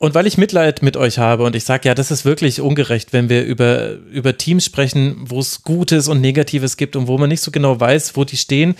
Und 0.00 0.16
weil 0.16 0.26
ich 0.26 0.36
Mitleid 0.36 0.82
mit 0.82 0.96
euch 0.96 1.18
habe 1.18 1.44
und 1.44 1.54
ich 1.54 1.62
sage, 1.62 1.88
ja, 1.88 1.94
das 1.94 2.10
ist 2.10 2.24
wirklich 2.24 2.60
ungerecht, 2.60 3.12
wenn 3.12 3.28
wir 3.28 3.44
über, 3.44 3.92
über 3.92 4.36
Teams 4.36 4.64
sprechen, 4.64 5.14
wo 5.20 5.38
es 5.38 5.62
Gutes 5.62 6.08
und 6.08 6.20
Negatives 6.20 6.76
gibt 6.76 6.96
und 6.96 7.06
wo 7.06 7.16
man 7.16 7.28
nicht 7.28 7.42
so 7.42 7.52
genau 7.52 7.78
weiß, 7.78 8.16
wo 8.16 8.24
die 8.24 8.36
stehen, 8.36 8.74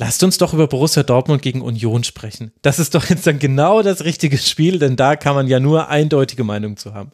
Lasst 0.00 0.22
uns 0.22 0.38
doch 0.38 0.54
über 0.54 0.66
Borussia 0.66 1.02
Dortmund 1.02 1.42
gegen 1.42 1.60
Union 1.60 2.04
sprechen. 2.04 2.52
Das 2.62 2.78
ist 2.78 2.94
doch 2.94 3.10
jetzt 3.10 3.26
dann 3.26 3.38
genau 3.38 3.82
das 3.82 4.02
richtige 4.02 4.38
Spiel, 4.38 4.78
denn 4.78 4.96
da 4.96 5.14
kann 5.14 5.34
man 5.34 5.46
ja 5.46 5.60
nur 5.60 5.88
eindeutige 5.88 6.42
Meinung 6.42 6.78
zu 6.78 6.94
haben. 6.94 7.12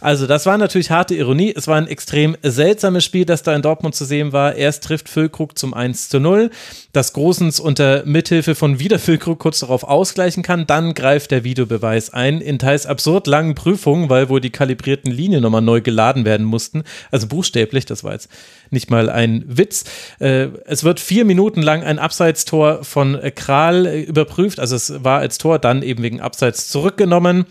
Also, 0.00 0.26
das 0.26 0.46
war 0.46 0.58
natürlich 0.58 0.90
harte 0.90 1.14
Ironie. 1.14 1.52
Es 1.54 1.66
war 1.66 1.76
ein 1.76 1.88
extrem 1.88 2.36
seltsames 2.42 3.04
Spiel, 3.04 3.24
das 3.24 3.42
da 3.42 3.54
in 3.54 3.62
Dortmund 3.62 3.94
zu 3.94 4.04
sehen 4.04 4.32
war. 4.32 4.54
Erst 4.54 4.84
trifft 4.84 5.08
Füllkrug 5.08 5.58
zum 5.58 5.74
1 5.74 6.08
zu 6.08 6.20
0, 6.20 6.50
das 6.92 7.12
Großens 7.12 7.58
unter 7.58 8.04
Mithilfe 8.04 8.54
von 8.54 8.78
wieder 8.78 8.98
Füllkrug 8.98 9.38
kurz 9.38 9.60
darauf 9.60 9.84
ausgleichen 9.84 10.42
kann. 10.42 10.66
Dann 10.66 10.94
greift 10.94 11.30
der 11.30 11.44
Videobeweis 11.44 12.10
ein 12.10 12.40
in 12.40 12.58
teils 12.58 12.86
absurd 12.86 13.26
langen 13.26 13.54
Prüfungen, 13.54 14.08
weil 14.08 14.28
wohl 14.28 14.40
die 14.40 14.50
kalibrierten 14.50 15.10
Linien 15.10 15.42
nochmal 15.42 15.62
neu 15.62 15.80
geladen 15.80 16.24
werden 16.24 16.46
mussten. 16.46 16.84
Also 17.10 17.26
buchstäblich, 17.26 17.86
das 17.86 18.04
war 18.04 18.12
jetzt 18.12 18.28
nicht 18.70 18.90
mal 18.90 19.10
ein 19.10 19.44
Witz. 19.46 19.84
Äh, 20.20 20.48
es 20.66 20.84
wird 20.84 21.00
vier 21.00 21.24
Minuten 21.24 21.62
lang 21.62 21.82
ein 21.82 21.98
Abseitstor 21.98 22.84
von 22.84 23.18
Kral 23.34 23.86
äh, 23.86 24.02
überprüft. 24.02 24.60
Also 24.60 24.76
es 24.76 25.02
war 25.02 25.18
als 25.18 25.38
Tor 25.38 25.58
dann 25.58 25.82
eben 25.82 26.02
wegen 26.02 26.20
Abseits 26.20 26.68
zurückgenommen. 26.68 27.46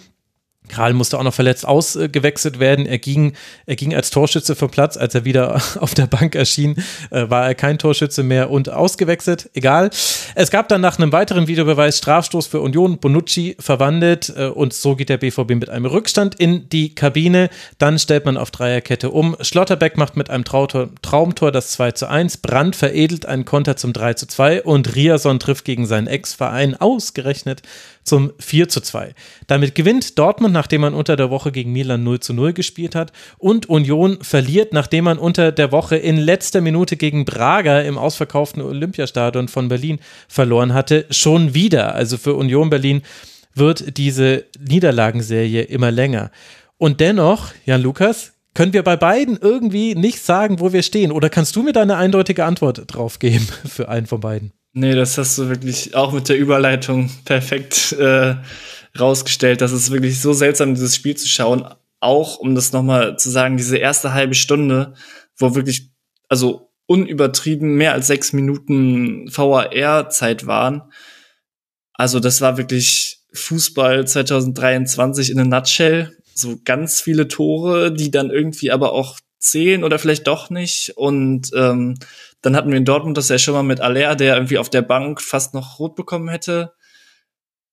Kral 0.67 0.93
musste 0.93 1.17
auch 1.17 1.23
noch 1.23 1.33
verletzt 1.33 1.65
ausgewechselt 1.65 2.59
werden. 2.59 2.85
Er 2.85 2.97
ging, 2.97 3.33
er 3.65 3.75
ging 3.75 3.93
als 3.93 4.09
Torschütze 4.09 4.55
vom 4.55 4.69
Platz. 4.69 4.97
Als 4.97 5.15
er 5.15 5.25
wieder 5.25 5.61
auf 5.79 5.93
der 5.93 6.07
Bank 6.07 6.35
erschien, 6.35 6.75
äh, 7.11 7.29
war 7.29 7.45
er 7.45 7.55
kein 7.55 7.77
Torschütze 7.77 8.23
mehr 8.23 8.49
und 8.49 8.69
ausgewechselt. 8.69 9.49
Egal. 9.53 9.89
Es 10.35 10.51
gab 10.51 10.67
dann 10.67 10.81
nach 10.81 10.97
einem 10.97 11.11
weiteren 11.11 11.47
Videobeweis 11.47 11.97
Strafstoß 11.97 12.47
für 12.47 12.61
Union. 12.61 12.99
Bonucci 12.99 13.55
verwandelt 13.59 14.33
äh, 14.35 14.45
und 14.47 14.73
so 14.73 14.95
geht 14.95 15.09
der 15.09 15.17
BVB 15.17 15.51
mit 15.51 15.69
einem 15.69 15.85
Rückstand 15.85 16.35
in 16.35 16.69
die 16.69 16.93
Kabine. 16.95 17.49
Dann 17.77 17.99
stellt 17.99 18.25
man 18.25 18.37
auf 18.37 18.51
Dreierkette 18.51 19.11
um. 19.11 19.35
Schlotterbeck 19.41 19.97
macht 19.97 20.17
mit 20.17 20.29
einem 20.29 20.43
Trautor, 20.43 20.89
Traumtor 21.01 21.51
das 21.51 21.71
2 21.71 21.91
zu 21.91 22.09
1. 22.09 22.37
Brandt 22.37 22.75
veredelt 22.75 23.25
einen 23.25 23.45
Konter 23.45 23.77
zum 23.77 23.93
3 23.93 24.13
zu 24.15 24.27
2 24.27 24.63
und 24.63 24.95
Riason 24.95 25.39
trifft 25.39 25.65
gegen 25.65 25.85
seinen 25.85 26.07
Ex-Verein 26.07 26.75
ausgerechnet 26.75 27.61
zum 28.07 28.31
4 28.39 28.69
zu 28.69 28.81
2. 28.81 29.13
Damit 29.47 29.75
gewinnt 29.75 30.17
Dortmund, 30.17 30.53
nachdem 30.53 30.81
man 30.81 30.93
unter 30.93 31.15
der 31.15 31.29
Woche 31.29 31.51
gegen 31.51 31.73
Milan 31.73 32.03
0 32.03 32.21
zu 32.21 32.33
0 32.33 32.53
gespielt 32.53 32.95
hat. 32.95 33.11
Und 33.37 33.67
Union 33.67 34.17
verliert, 34.21 34.71
nachdem 34.73 35.03
man 35.03 35.19
unter 35.19 35.51
der 35.51 35.71
Woche 35.71 35.97
in 35.97 36.17
letzter 36.17 36.61
Minute 36.61 36.95
gegen 36.95 37.25
Braga 37.25 37.81
im 37.81 37.97
ausverkauften 37.97 38.61
Olympiastadion 38.61 39.49
von 39.49 39.67
Berlin 39.67 39.99
verloren 40.27 40.73
hatte. 40.73 41.05
Schon 41.09 41.53
wieder. 41.53 41.95
Also 41.95 42.17
für 42.17 42.35
Union 42.35 42.69
Berlin 42.69 43.01
wird 43.53 43.97
diese 43.97 44.45
Niederlagenserie 44.59 45.63
immer 45.63 45.91
länger. 45.91 46.31
Und 46.77 47.01
dennoch, 47.01 47.51
Jan 47.65 47.81
Lukas, 47.81 48.33
können 48.53 48.73
wir 48.73 48.83
bei 48.83 48.95
beiden 48.95 49.37
irgendwie 49.39 49.95
nicht 49.95 50.21
sagen, 50.23 50.59
wo 50.59 50.71
wir 50.71 50.81
stehen? 50.81 51.11
Oder 51.11 51.29
kannst 51.29 51.55
du 51.55 51.63
mir 51.63 51.73
deine 51.73 51.97
eindeutige 51.97 52.45
Antwort 52.45 52.83
drauf 52.87 53.19
geben 53.19 53.47
für 53.67 53.89
einen 53.89 54.07
von 54.07 54.21
beiden? 54.21 54.53
Nee, 54.79 54.93
das 54.93 55.17
hast 55.17 55.35
du 55.39 55.49
wirklich 55.49 55.95
auch 55.95 56.11
mit 56.11 56.29
der 56.29 56.37
Überleitung 56.37 57.09
perfekt 57.25 57.93
äh, 57.93 58.35
rausgestellt. 58.99 59.61
Das 59.61 59.71
ist 59.71 59.89
wirklich 59.89 60.21
so 60.21 60.33
seltsam, 60.33 60.75
dieses 60.75 60.95
Spiel 60.95 61.17
zu 61.17 61.27
schauen. 61.27 61.67
Auch, 61.99 62.37
um 62.37 62.53
das 62.53 62.73
nochmal 62.73 63.17
zu 63.17 63.31
sagen, 63.31 63.57
diese 63.57 63.77
erste 63.77 64.13
halbe 64.13 64.35
Stunde, 64.35 64.93
wo 65.35 65.55
wirklich, 65.55 65.89
also 66.29 66.69
unübertrieben 66.85 67.73
mehr 67.73 67.93
als 67.93 68.05
sechs 68.05 68.33
Minuten 68.33 69.27
VAR-Zeit 69.35 70.45
waren. 70.45 70.83
Also 71.93 72.19
das 72.19 72.41
war 72.41 72.59
wirklich 72.59 73.21
Fußball 73.33 74.05
2023 74.05 75.31
in 75.31 75.39
a 75.39 75.43
nutshell. 75.43 76.15
So 76.35 76.59
ganz 76.63 77.01
viele 77.01 77.27
Tore, 77.27 77.91
die 77.91 78.11
dann 78.11 78.29
irgendwie 78.29 78.69
aber 78.69 78.91
auch 78.91 79.17
zählen 79.39 79.83
oder 79.83 79.97
vielleicht 79.97 80.27
doch 80.27 80.51
nicht. 80.51 80.93
Und 80.95 81.49
ähm, 81.55 81.97
dann 82.41 82.55
hatten 82.55 82.69
wir 82.69 82.77
in 82.77 82.85
Dortmund 82.85 83.17
das 83.17 83.29
ja 83.29 83.37
schon 83.37 83.53
mal 83.53 83.63
mit 83.63 83.81
Aller, 83.81 84.15
der 84.15 84.35
irgendwie 84.35 84.57
auf 84.57 84.69
der 84.69 84.81
Bank 84.81 85.21
fast 85.21 85.53
noch 85.53 85.79
rot 85.79 85.95
bekommen 85.95 86.29
hätte. 86.29 86.73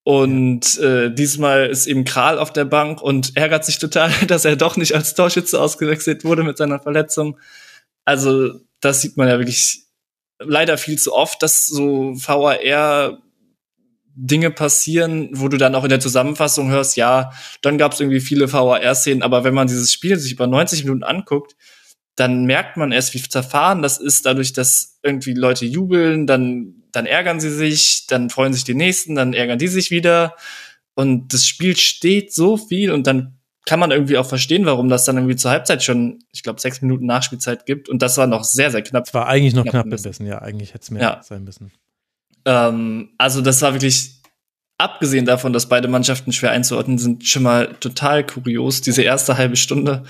Und 0.04 0.78
äh, 0.78 1.12
diesmal 1.12 1.66
ist 1.66 1.86
eben 1.86 2.04
Kral 2.04 2.38
auf 2.38 2.52
der 2.52 2.66
Bank 2.66 3.00
und 3.00 3.36
ärgert 3.36 3.64
sich 3.64 3.78
total, 3.78 4.10
dass 4.26 4.44
er 4.44 4.56
doch 4.56 4.76
nicht 4.76 4.94
als 4.94 5.14
Torschütze 5.14 5.60
ausgewechselt 5.60 6.24
wurde 6.24 6.42
mit 6.44 6.58
seiner 6.58 6.80
Verletzung. 6.80 7.38
Also 8.04 8.60
das 8.80 9.00
sieht 9.00 9.16
man 9.16 9.28
ja 9.28 9.38
wirklich 9.38 9.84
leider 10.38 10.76
viel 10.76 10.98
zu 10.98 11.14
oft, 11.14 11.42
dass 11.42 11.66
so 11.66 12.12
VAR 12.14 13.18
Dinge 14.16 14.50
passieren, 14.50 15.30
wo 15.32 15.48
du 15.48 15.56
dann 15.56 15.74
auch 15.74 15.82
in 15.84 15.90
der 15.90 16.00
Zusammenfassung 16.00 16.70
hörst, 16.70 16.96
ja, 16.96 17.32
dann 17.62 17.78
gab 17.78 17.92
es 17.92 18.00
irgendwie 18.00 18.20
viele 18.20 18.52
VAR-Szenen, 18.52 19.22
aber 19.22 19.42
wenn 19.42 19.54
man 19.54 19.66
dieses 19.66 19.92
Spiel 19.92 20.16
sich 20.18 20.32
über 20.32 20.46
90 20.46 20.84
Minuten 20.84 21.02
anguckt, 21.02 21.56
dann 22.16 22.44
merkt 22.44 22.76
man 22.76 22.92
erst, 22.92 23.14
wie 23.14 23.22
zerfahren 23.22 23.82
das 23.82 23.98
ist, 23.98 24.26
dadurch, 24.26 24.52
dass 24.52 24.98
irgendwie 25.02 25.34
Leute 25.34 25.66
jubeln, 25.66 26.26
dann, 26.26 26.74
dann 26.92 27.06
ärgern 27.06 27.40
sie 27.40 27.50
sich, 27.50 28.06
dann 28.08 28.30
freuen 28.30 28.52
sich 28.52 28.64
die 28.64 28.74
Nächsten, 28.74 29.14
dann 29.14 29.32
ärgern 29.32 29.58
die 29.58 29.68
sich 29.68 29.90
wieder. 29.90 30.36
Und 30.94 31.32
das 31.32 31.46
Spiel 31.46 31.76
steht 31.76 32.32
so 32.32 32.56
viel 32.56 32.92
und 32.92 33.06
dann 33.06 33.38
kann 33.66 33.80
man 33.80 33.90
irgendwie 33.90 34.18
auch 34.18 34.26
verstehen, 34.26 34.66
warum 34.66 34.88
das 34.88 35.06
dann 35.06 35.16
irgendwie 35.16 35.36
zur 35.36 35.50
Halbzeit 35.50 35.82
schon, 35.82 36.22
ich 36.32 36.42
glaube, 36.42 36.60
sechs 36.60 36.82
Minuten 36.82 37.06
Nachspielzeit 37.06 37.66
gibt. 37.66 37.88
Und 37.88 38.02
das 38.02 38.18
war 38.18 38.26
noch 38.26 38.44
sehr, 38.44 38.70
sehr 38.70 38.82
knapp. 38.82 39.06
Es 39.06 39.14
war 39.14 39.26
eigentlich 39.26 39.54
noch 39.54 39.62
knapp, 39.62 39.86
knapp 39.86 40.02
bemessen, 40.02 40.26
ja, 40.26 40.42
eigentlich 40.42 40.74
hätte 40.74 40.82
es 40.82 40.90
mehr 40.90 41.02
ja. 41.02 41.20
sein 41.22 41.44
müssen. 41.44 41.72
Ähm, 42.44 43.10
also 43.16 43.40
das 43.40 43.62
war 43.62 43.72
wirklich, 43.72 44.20
abgesehen 44.78 45.24
davon, 45.24 45.52
dass 45.52 45.68
beide 45.68 45.88
Mannschaften 45.88 46.32
schwer 46.32 46.50
einzuordnen 46.50 46.98
sind, 46.98 47.26
schon 47.26 47.42
mal 47.42 47.74
total 47.80 48.24
kurios. 48.26 48.80
Diese 48.80 49.02
erste 49.02 49.36
halbe 49.36 49.56
Stunde 49.56 50.04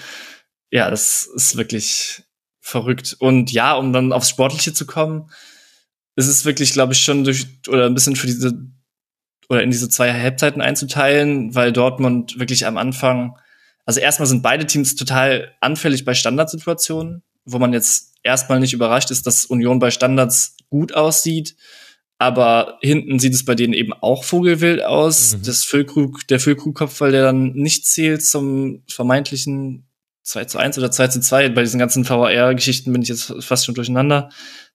ja, 0.75 0.91
das 0.91 1.29
ist 1.37 1.57
wirklich 1.57 2.25
verrückt. 2.61 3.15
Und 3.21 3.53
ja, 3.53 3.75
um 3.75 3.93
dann 3.93 4.13
aufs 4.13 4.29
Sportliche 4.29 4.73
zu 4.73 4.87
kommen, 4.87 5.31
ist 6.17 6.27
es 6.27 6.45
wirklich, 6.45 6.73
glaube 6.73 6.95
ich, 6.95 7.01
schon 7.01 7.23
durch 7.23 7.47
oder 7.69 7.87
ein 7.87 7.95
bisschen 7.95 8.17
für 8.17 8.27
diese 8.27 8.59
oder 9.49 9.63
in 9.63 9.71
diese 9.71 9.89
zwei 9.89 10.13
Halbzeiten 10.13 10.61
einzuteilen, 10.61 11.55
weil 11.55 11.73
Dortmund 11.73 12.41
wirklich 12.41 12.67
am 12.67 12.77
Anfang, 12.77 13.39
also 13.85 14.01
erstmal 14.01 14.27
sind 14.27 14.43
beide 14.43 14.67
Teams 14.67 14.97
total 14.97 15.55
anfällig 15.61 16.05
bei 16.05 16.15
Standardsituationen, 16.15 17.23
wo 17.45 17.61
man 17.61 17.73
jetzt 17.73 18.17
erstmal 18.25 18.59
nicht 18.59 18.73
überrascht 18.73 19.13
ist, 19.13 19.29
dass 19.29 19.47
Union 19.47 19.79
bei 19.79 19.93
Standards 19.93 20.57
gut 20.71 20.93
aussieht, 20.93 21.55
aber 22.19 22.79
hinten 22.81 23.21
sieht 23.21 23.35
es 23.35 23.45
bei 23.45 23.55
denen 23.55 23.75
eben 23.75 23.93
auch 23.93 24.25
vogelwild 24.25 24.83
aus. 24.83 25.37
Mhm. 25.37 25.43
Das 25.45 25.65
Füllkrug, 25.65 26.27
der 26.27 26.41
Füllkrug-Kopfball, 26.41 27.13
der 27.13 27.23
dann 27.23 27.53
nicht 27.53 27.87
zählt 27.87 28.25
zum 28.25 28.83
vermeintlichen 28.89 29.87
2 30.25 30.47
zu 30.47 30.59
1 30.59 30.79
oder 30.79 30.91
2 30.91 31.09
zu 31.09 31.21
2. 31.21 31.51
Bei 31.51 31.63
diesen 31.63 31.79
ganzen 31.79 32.05
VR-Geschichten 32.05 32.93
bin 32.93 33.03
ich 33.03 33.09
jetzt 33.09 33.35
fast 33.41 33.67
schon 33.67 33.75
durcheinander. 33.75 34.31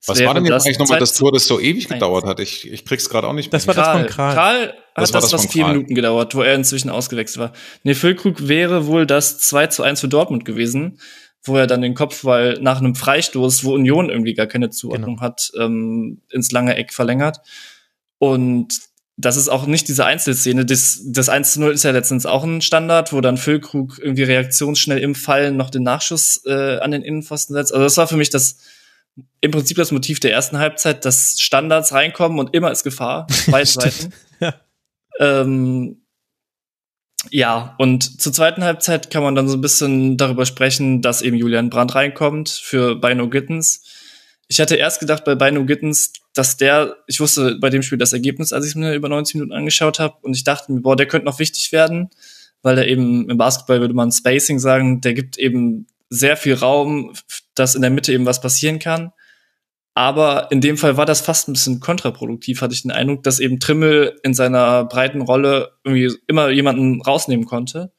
Das 0.06 0.10
Was 0.10 0.24
war 0.24 0.36
denn 0.36 0.46
jetzt 0.46 0.66
eigentlich 0.66 0.78
nochmal 0.78 1.00
das 1.00 1.14
Tor, 1.14 1.32
das 1.32 1.46
so 1.46 1.60
ewig 1.60 1.88
gedauert 1.88 2.26
hat? 2.26 2.40
Ich, 2.40 2.72
ich 2.72 2.86
krieg's 2.86 3.10
gerade 3.10 3.28
auch 3.28 3.34
nicht 3.34 3.52
Das 3.52 3.68
war 3.68 3.74
das 3.74 3.88
von 3.88 4.06
Kral. 4.06 4.34
Kral 4.34 4.68
hat 4.68 4.76
das, 4.96 5.12
das 5.12 5.34
was 5.34 5.48
vier. 5.48 5.68
Minuten 5.68 5.96
gedauert, 5.96 6.36
wo 6.36 6.44
er 6.44 6.54
inzwischen 6.54 6.92
ausgewechselt 6.92 7.40
war. 7.40 7.54
Nee, 7.84 7.96
Füllkrug 7.96 8.48
wäre 8.48 8.86
wohl 8.86 9.08
das 9.08 9.40
2 9.40 9.68
zu 9.68 9.84
1 9.84 10.02
für 10.02 10.08
Dortmund 10.08 10.46
gewesen, 10.46 11.00
wo 11.44 11.58
er 11.58 11.66
dann 11.66 11.82
den 11.82 11.96
Kopfball 11.96 12.60
nach 12.62 12.78
einem 12.78 12.94
Freistoß, 12.94 13.64
wo 13.64 13.74
Union 13.74 14.10
irgendwie 14.10 14.36
gar 14.36 14.48
keine 14.48 14.70
Zuordnung 14.70 15.16
genau. 15.16 15.22
hat, 15.22 15.52
ähm, 15.60 16.22
ins 16.30 16.52
lange 16.52 16.76
Eck 16.76 16.94
verlängert. 16.94 17.40
Und 18.20 18.89
das 19.20 19.36
ist 19.36 19.50
auch 19.50 19.66
nicht 19.66 19.90
diese 19.90 20.06
Einzelszene. 20.06 20.66
Das, 20.66 21.02
das 21.04 21.28
1 21.28 21.54
zu 21.54 21.60
0 21.60 21.74
ist 21.74 21.84
ja 21.84 21.92
letztens 21.92 22.26
auch 22.26 22.46
ein 22.46 22.62
Standard, 22.62 23.12
wo 23.12 23.20
dann 23.20 23.36
Füllkrug 23.36 24.00
irgendwie 24.02 24.24
reaktionsschnell 24.24 25.00
im 25.00 25.14
Fallen 25.14 25.58
noch 25.58 25.70
den 25.70 25.84
Nachschuss 25.84 26.42
äh, 26.46 26.78
an 26.80 26.92
den 26.92 27.02
Innenpfosten 27.02 27.54
setzt. 27.54 27.74
Also 27.74 27.84
das 27.84 27.98
war 27.98 28.08
für 28.08 28.16
mich 28.16 28.30
das 28.30 28.60
im 29.42 29.52
Prinzip 29.52 29.76
das 29.76 29.92
Motiv 29.92 30.22
der 30.22 30.32
ersten 30.32 30.58
Halbzeit, 30.58 31.04
dass 31.04 31.36
Standards 31.38 31.92
reinkommen 31.92 32.40
und 32.40 32.56
immer 32.56 32.72
ist 32.72 32.86
Gefahr, 32.86 33.28
beide 33.48 33.66
Seiten. 33.66 34.14
ja. 34.40 34.56
Ähm, 35.20 35.98
ja, 37.30 37.76
und 37.78 38.22
zur 38.22 38.32
zweiten 38.32 38.64
Halbzeit 38.64 39.12
kann 39.12 39.24
man 39.24 39.36
dann 39.36 39.50
so 39.50 39.58
ein 39.58 39.62
bisschen 39.62 40.16
darüber 40.16 40.46
sprechen, 40.46 41.02
dass 41.02 41.22
eben 41.22 41.36
Julian 41.36 41.70
Brandt 41.70 41.94
reinkommt 41.94 42.48
für 42.48 42.96
Bino 42.96 43.30
Gittens 43.30 43.84
ich 44.52 44.60
hatte 44.60 44.76
erst 44.76 45.00
gedacht 45.00 45.24
bei 45.26 45.36
Bino 45.36 45.64
Gittens, 45.64 46.12
dass 46.40 46.56
der, 46.56 46.96
ich 47.06 47.20
wusste 47.20 47.58
bei 47.60 47.70
dem 47.70 47.82
Spiel 47.82 47.98
das 47.98 48.14
Ergebnis, 48.14 48.54
als 48.54 48.64
ich 48.64 48.72
es 48.72 48.76
mir 48.76 48.94
über 48.94 49.10
90 49.10 49.36
Minuten 49.36 49.52
angeschaut 49.52 50.00
habe, 50.00 50.16
und 50.22 50.38
ich 50.38 50.46
dachte 50.46 50.72
mir, 50.72 50.80
boah, 50.80 50.96
der 50.96 51.06
könnte 51.06 51.26
noch 51.26 51.40
wichtig 51.40 51.74
werden, 51.74 52.10
weil 52.62 52.78
er 52.78 52.88
eben 52.88 53.30
im 53.30 53.38
Basketball 53.38 53.82
würde 53.82 53.94
man 53.94 54.10
Spacing 54.10 54.58
sagen, 54.58 55.02
der 55.02 55.14
gibt 55.14 55.38
eben 55.38 55.88
sehr 56.10 56.38
viel 56.38 56.54
Raum, 56.54 57.14
dass 57.56 57.76
in 57.76 57.82
der 57.82 57.92
Mitte 57.92 58.14
eben 58.14 58.26
was 58.26 58.40
passieren 58.40 58.80
kann. 58.80 59.12
Aber 59.96 60.50
in 60.50 60.62
dem 60.62 60.78
Fall 60.78 60.96
war 60.96 61.06
das 61.06 61.20
fast 61.20 61.50
ein 61.50 61.54
bisschen 61.54 61.82
kontraproduktiv, 61.82 62.62
hatte 62.62 62.74
ich 62.74 62.84
den 62.84 62.92
Eindruck, 62.92 63.24
dass 63.24 63.42
eben 63.42 63.60
Trimmel 63.60 64.18
in 64.24 64.34
seiner 64.34 64.86
breiten 64.86 65.20
Rolle 65.20 65.74
irgendwie 65.84 66.16
immer 66.26 66.50
jemanden 66.52 67.02
rausnehmen 67.02 67.48
konnte. 67.48 67.92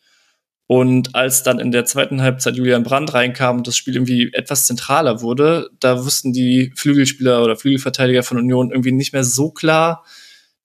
Und 0.70 1.16
als 1.16 1.42
dann 1.42 1.58
in 1.58 1.72
der 1.72 1.84
zweiten 1.84 2.22
Halbzeit 2.22 2.54
Julian 2.54 2.84
Brandt 2.84 3.12
reinkam 3.12 3.56
und 3.56 3.66
das 3.66 3.76
Spiel 3.76 3.96
irgendwie 3.96 4.32
etwas 4.32 4.66
zentraler 4.66 5.20
wurde, 5.20 5.68
da 5.80 6.04
wussten 6.04 6.32
die 6.32 6.72
Flügelspieler 6.76 7.42
oder 7.42 7.56
Flügelverteidiger 7.56 8.22
von 8.22 8.38
Union 8.38 8.70
irgendwie 8.70 8.92
nicht 8.92 9.12
mehr 9.12 9.24
so 9.24 9.50
klar. 9.50 10.04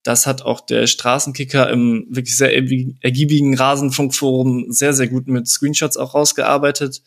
Das 0.04 0.28
hat 0.28 0.44
auch 0.44 0.62
der 0.62 0.86
Straßenkicker 0.86 1.72
im 1.72 2.06
wirklich 2.12 2.38
sehr 2.38 2.56
ergiebigen 2.56 3.56
Rasenfunkforum 3.56 4.72
sehr, 4.72 4.94
sehr 4.94 5.08
gut 5.08 5.26
mit 5.28 5.48
Screenshots 5.48 5.98
auch 5.98 6.14
rausgearbeitet, 6.14 7.02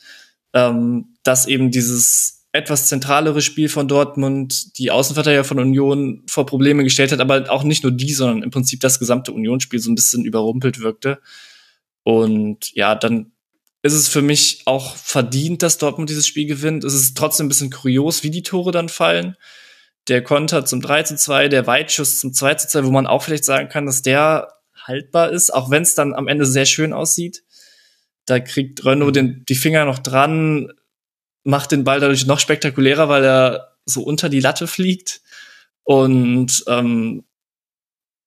ähm, 0.52 1.14
dass 1.22 1.46
eben 1.46 1.70
dieses 1.70 2.46
etwas 2.50 2.88
zentralere 2.88 3.42
Spiel 3.42 3.68
von 3.68 3.86
Dortmund 3.86 4.76
die 4.76 4.90
Außenverteidiger 4.90 5.44
von 5.44 5.60
Union 5.60 6.24
vor 6.26 6.46
Probleme 6.46 6.82
gestellt 6.82 7.12
hat, 7.12 7.20
aber 7.20 7.48
auch 7.48 7.62
nicht 7.62 7.84
nur 7.84 7.92
die, 7.92 8.12
sondern 8.12 8.42
im 8.42 8.50
Prinzip 8.50 8.80
das 8.80 8.98
gesamte 8.98 9.30
Unionsspiel 9.30 9.78
so 9.78 9.88
ein 9.88 9.94
bisschen 9.94 10.24
überrumpelt 10.24 10.80
wirkte. 10.80 11.20
Und 12.02 12.72
ja, 12.74 12.94
dann 12.94 13.32
ist 13.82 13.92
es 13.92 14.08
für 14.08 14.22
mich 14.22 14.62
auch 14.64 14.96
verdient, 14.96 15.62
dass 15.62 15.78
Dortmund 15.78 16.10
dieses 16.10 16.26
Spiel 16.26 16.46
gewinnt. 16.46 16.84
Es 16.84 16.94
ist 16.94 17.16
trotzdem 17.16 17.46
ein 17.46 17.48
bisschen 17.48 17.70
kurios, 17.70 18.22
wie 18.22 18.30
die 18.30 18.42
Tore 18.42 18.72
dann 18.72 18.88
fallen. 18.88 19.36
Der 20.08 20.22
Konter 20.24 20.64
zum 20.64 20.80
3 20.80 21.02
zu 21.04 21.16
2, 21.16 21.48
der 21.48 21.66
Weitschuss 21.66 22.18
zum 22.20 22.32
2 22.32 22.54
zu 22.54 22.68
2, 22.68 22.84
wo 22.84 22.90
man 22.90 23.06
auch 23.06 23.22
vielleicht 23.22 23.44
sagen 23.44 23.68
kann, 23.68 23.86
dass 23.86 24.02
der 24.02 24.48
haltbar 24.74 25.30
ist, 25.30 25.52
auch 25.52 25.70
wenn 25.70 25.82
es 25.82 25.94
dann 25.94 26.14
am 26.14 26.28
Ende 26.28 26.46
sehr 26.46 26.66
schön 26.66 26.92
aussieht. 26.92 27.44
Da 28.24 28.40
kriegt 28.40 28.84
Renault 28.84 29.16
den, 29.16 29.44
die 29.48 29.54
Finger 29.54 29.84
noch 29.84 29.98
dran, 29.98 30.72
macht 31.44 31.72
den 31.72 31.84
Ball 31.84 32.00
dadurch 32.00 32.26
noch 32.26 32.40
spektakulärer, 32.40 33.08
weil 33.08 33.24
er 33.24 33.76
so 33.84 34.02
unter 34.02 34.28
die 34.28 34.40
Latte 34.40 34.66
fliegt. 34.66 35.20
Und 35.84 36.64
ähm, 36.66 37.24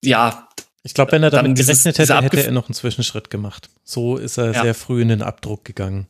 ja, 0.04 0.50
ich 0.84 0.94
glaube, 0.94 1.12
wenn 1.12 1.24
er 1.24 1.30
damit 1.30 1.58
dieses, 1.58 1.84
gerechnet 1.84 2.00
hätte, 2.00 2.22
hätte 2.22 2.44
er 2.44 2.52
noch 2.52 2.68
einen 2.68 2.74
Zwischenschritt 2.74 3.30
gemacht. 3.30 3.70
So 3.84 4.18
ist 4.18 4.38
er 4.38 4.52
ja. 4.52 4.62
sehr 4.64 4.74
früh 4.74 5.02
in 5.02 5.10
den 5.10 5.22
Abdruck 5.22 5.64
gegangen. 5.64 6.08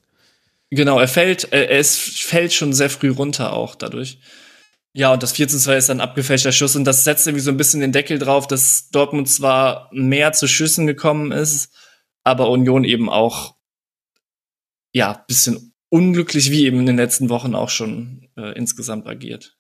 Genau, 0.69 0.99
er 0.99 1.09
fällt, 1.09 1.51
er, 1.51 1.69
es 1.71 1.97
fällt 1.97 2.53
schon 2.53 2.73
sehr 2.73 2.89
früh 2.89 3.09
runter 3.09 3.53
auch 3.53 3.75
dadurch. 3.75 4.19
Ja, 4.93 5.13
und 5.13 5.23
das 5.23 5.33
4 5.33 5.47
zu 5.47 5.57
2 5.57 5.77
ist 5.77 5.89
ein 5.89 6.01
abgefälschter 6.01 6.51
Schuss 6.51 6.75
und 6.75 6.85
das 6.85 7.03
setzt 7.03 7.27
irgendwie 7.27 7.43
so 7.43 7.51
ein 7.51 7.57
bisschen 7.57 7.79
den 7.79 7.93
Deckel 7.93 8.19
drauf, 8.19 8.47
dass 8.47 8.89
Dortmund 8.89 9.29
zwar 9.29 9.89
mehr 9.93 10.33
zu 10.33 10.47
Schüssen 10.47 10.85
gekommen 10.87 11.31
ist, 11.31 11.73
aber 12.23 12.49
Union 12.49 12.83
eben 12.83 13.09
auch, 13.09 13.55
ja, 14.93 15.23
bisschen 15.27 15.73
unglücklich 15.89 16.51
wie 16.51 16.65
eben 16.65 16.79
in 16.79 16.85
den 16.85 16.97
letzten 16.97 17.29
Wochen 17.29 17.55
auch 17.55 17.69
schon 17.69 18.29
äh, 18.37 18.53
insgesamt 18.57 19.07
agiert. 19.07 19.57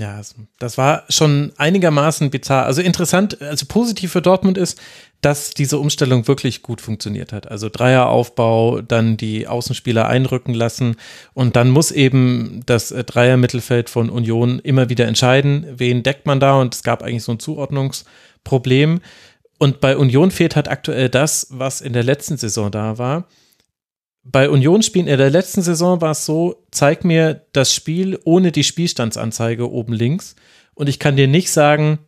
Ja, 0.00 0.18
das 0.58 0.78
war 0.78 1.04
schon 1.10 1.52
einigermaßen 1.58 2.30
bizarr. 2.30 2.64
Also 2.64 2.80
interessant, 2.80 3.42
also 3.42 3.66
positiv 3.66 4.12
für 4.12 4.22
Dortmund 4.22 4.56
ist, 4.56 4.80
dass 5.20 5.50
diese 5.50 5.78
Umstellung 5.78 6.26
wirklich 6.26 6.62
gut 6.62 6.80
funktioniert 6.80 7.34
hat. 7.34 7.50
Also 7.50 7.68
Dreieraufbau, 7.68 8.80
dann 8.80 9.18
die 9.18 9.46
Außenspieler 9.46 10.08
einrücken 10.08 10.54
lassen 10.54 10.96
und 11.34 11.54
dann 11.54 11.68
muss 11.68 11.90
eben 11.90 12.62
das 12.64 12.88
Dreier-Mittelfeld 12.88 13.90
von 13.90 14.08
Union 14.08 14.58
immer 14.60 14.88
wieder 14.88 15.06
entscheiden, 15.06 15.66
wen 15.70 16.02
deckt 16.02 16.24
man 16.24 16.40
da 16.40 16.58
und 16.58 16.74
es 16.74 16.82
gab 16.82 17.02
eigentlich 17.02 17.24
so 17.24 17.32
ein 17.32 17.38
Zuordnungsproblem. 17.38 19.02
Und 19.58 19.80
bei 19.82 19.98
Union 19.98 20.30
fehlt 20.30 20.56
halt 20.56 20.68
aktuell 20.68 21.10
das, 21.10 21.48
was 21.50 21.82
in 21.82 21.92
der 21.92 22.04
letzten 22.04 22.38
Saison 22.38 22.70
da 22.70 22.96
war 22.96 23.26
bei 24.22 24.50
Unionsspielen 24.50 25.08
in 25.08 25.18
der 25.18 25.30
letzten 25.30 25.62
Saison 25.62 26.00
war 26.00 26.12
es 26.12 26.26
so, 26.26 26.62
zeig 26.70 27.04
mir 27.04 27.46
das 27.52 27.74
Spiel 27.74 28.18
ohne 28.24 28.52
die 28.52 28.64
Spielstandsanzeige 28.64 29.70
oben 29.70 29.92
links 29.92 30.36
und 30.74 30.88
ich 30.88 30.98
kann 30.98 31.16
dir 31.16 31.28
nicht 31.28 31.50
sagen, 31.50 31.98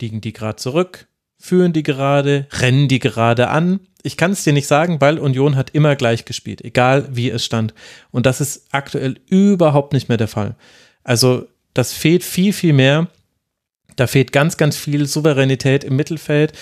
liegen 0.00 0.20
die 0.20 0.32
gerade 0.32 0.56
zurück, 0.56 1.06
führen 1.38 1.72
die 1.72 1.82
gerade, 1.82 2.46
rennen 2.52 2.88
die 2.88 2.98
gerade 2.98 3.48
an. 3.48 3.80
Ich 4.02 4.16
kann 4.16 4.32
es 4.32 4.44
dir 4.44 4.52
nicht 4.52 4.66
sagen, 4.66 5.00
weil 5.00 5.18
Union 5.18 5.56
hat 5.56 5.70
immer 5.70 5.96
gleich 5.96 6.24
gespielt, 6.24 6.62
egal 6.64 7.08
wie 7.10 7.30
es 7.30 7.44
stand. 7.44 7.74
Und 8.10 8.26
das 8.26 8.40
ist 8.40 8.66
aktuell 8.72 9.18
überhaupt 9.26 9.92
nicht 9.92 10.08
mehr 10.08 10.18
der 10.18 10.28
Fall. 10.28 10.56
Also 11.02 11.48
das 11.74 11.92
fehlt 11.92 12.24
viel, 12.24 12.52
viel 12.52 12.72
mehr. 12.72 13.08
Da 13.96 14.06
fehlt 14.06 14.32
ganz, 14.32 14.56
ganz 14.56 14.76
viel 14.76 15.06
Souveränität 15.06 15.84
im 15.84 15.96
Mittelfeld 15.96 16.52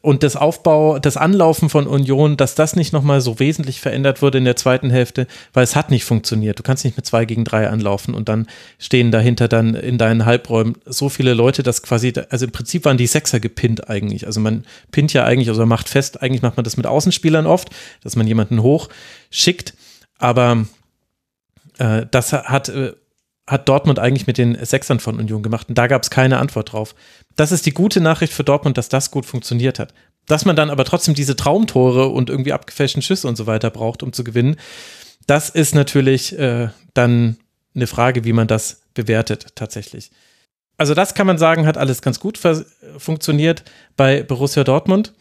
und 0.00 0.22
das 0.22 0.36
Aufbau, 0.36 0.98
das 0.98 1.18
Anlaufen 1.18 1.68
von 1.68 1.86
Union, 1.86 2.38
dass 2.38 2.54
das 2.54 2.74
nicht 2.74 2.94
nochmal 2.94 3.20
so 3.20 3.38
wesentlich 3.38 3.80
verändert 3.80 4.22
wurde 4.22 4.38
in 4.38 4.44
der 4.44 4.56
zweiten 4.56 4.88
Hälfte, 4.88 5.26
weil 5.52 5.64
es 5.64 5.76
hat 5.76 5.90
nicht 5.90 6.04
funktioniert. 6.04 6.58
Du 6.58 6.62
kannst 6.62 6.84
nicht 6.84 6.96
mit 6.96 7.04
zwei 7.04 7.26
gegen 7.26 7.44
drei 7.44 7.68
anlaufen 7.68 8.14
und 8.14 8.30
dann 8.30 8.46
stehen 8.78 9.10
dahinter 9.10 9.46
dann 9.46 9.74
in 9.74 9.98
deinen 9.98 10.24
Halbräumen 10.24 10.76
so 10.86 11.10
viele 11.10 11.34
Leute, 11.34 11.62
dass 11.62 11.82
quasi, 11.82 12.14
also 12.30 12.46
im 12.46 12.52
Prinzip 12.52 12.86
waren 12.86 12.96
die 12.96 13.06
Sechser 13.06 13.40
gepinnt 13.40 13.90
eigentlich. 13.90 14.26
Also 14.26 14.40
man 14.40 14.64
pinnt 14.90 15.12
ja 15.12 15.24
eigentlich, 15.24 15.50
also 15.50 15.66
macht 15.66 15.90
fest, 15.90 16.22
eigentlich 16.22 16.42
macht 16.42 16.56
man 16.56 16.64
das 16.64 16.78
mit 16.78 16.86
Außenspielern 16.86 17.46
oft, 17.46 17.68
dass 18.02 18.16
man 18.16 18.26
jemanden 18.26 18.62
hoch 18.62 18.88
schickt, 19.30 19.74
aber 20.18 20.64
äh, 21.78 22.06
das 22.10 22.32
hat 22.32 22.70
äh, 22.70 22.92
hat 23.46 23.68
Dortmund 23.68 23.98
eigentlich 23.98 24.26
mit 24.26 24.38
den 24.38 24.62
Sechsern 24.64 25.00
von 25.00 25.18
Union 25.18 25.42
gemacht 25.42 25.68
und 25.68 25.76
da 25.76 25.86
gab 25.86 26.02
es 26.02 26.10
keine 26.10 26.38
Antwort 26.38 26.72
drauf. 26.72 26.94
Das 27.36 27.52
ist 27.52 27.66
die 27.66 27.72
gute 27.72 28.00
Nachricht 28.00 28.32
für 28.32 28.44
Dortmund, 28.44 28.78
dass 28.78 28.88
das 28.88 29.10
gut 29.10 29.26
funktioniert 29.26 29.78
hat. 29.78 29.92
Dass 30.26 30.46
man 30.46 30.56
dann 30.56 30.70
aber 30.70 30.84
trotzdem 30.84 31.14
diese 31.14 31.36
Traumtore 31.36 32.08
und 32.08 32.30
irgendwie 32.30 32.54
abgefälschten 32.54 33.02
Schüsse 33.02 33.28
und 33.28 33.36
so 33.36 33.46
weiter 33.46 33.70
braucht, 33.70 34.02
um 34.02 34.12
zu 34.12 34.24
gewinnen, 34.24 34.56
das 35.26 35.50
ist 35.50 35.74
natürlich 35.74 36.38
äh, 36.38 36.68
dann 36.94 37.36
eine 37.74 37.86
Frage, 37.86 38.24
wie 38.24 38.32
man 38.32 38.46
das 38.46 38.82
bewertet 38.94 39.48
tatsächlich. 39.54 40.10
Also 40.76 40.94
das 40.94 41.14
kann 41.14 41.26
man 41.26 41.38
sagen, 41.38 41.66
hat 41.66 41.76
alles 41.76 42.02
ganz 42.02 42.20
gut 42.20 42.38
funktioniert 42.98 43.64
bei 43.96 44.22
Borussia 44.22 44.64
Dortmund. 44.64 45.12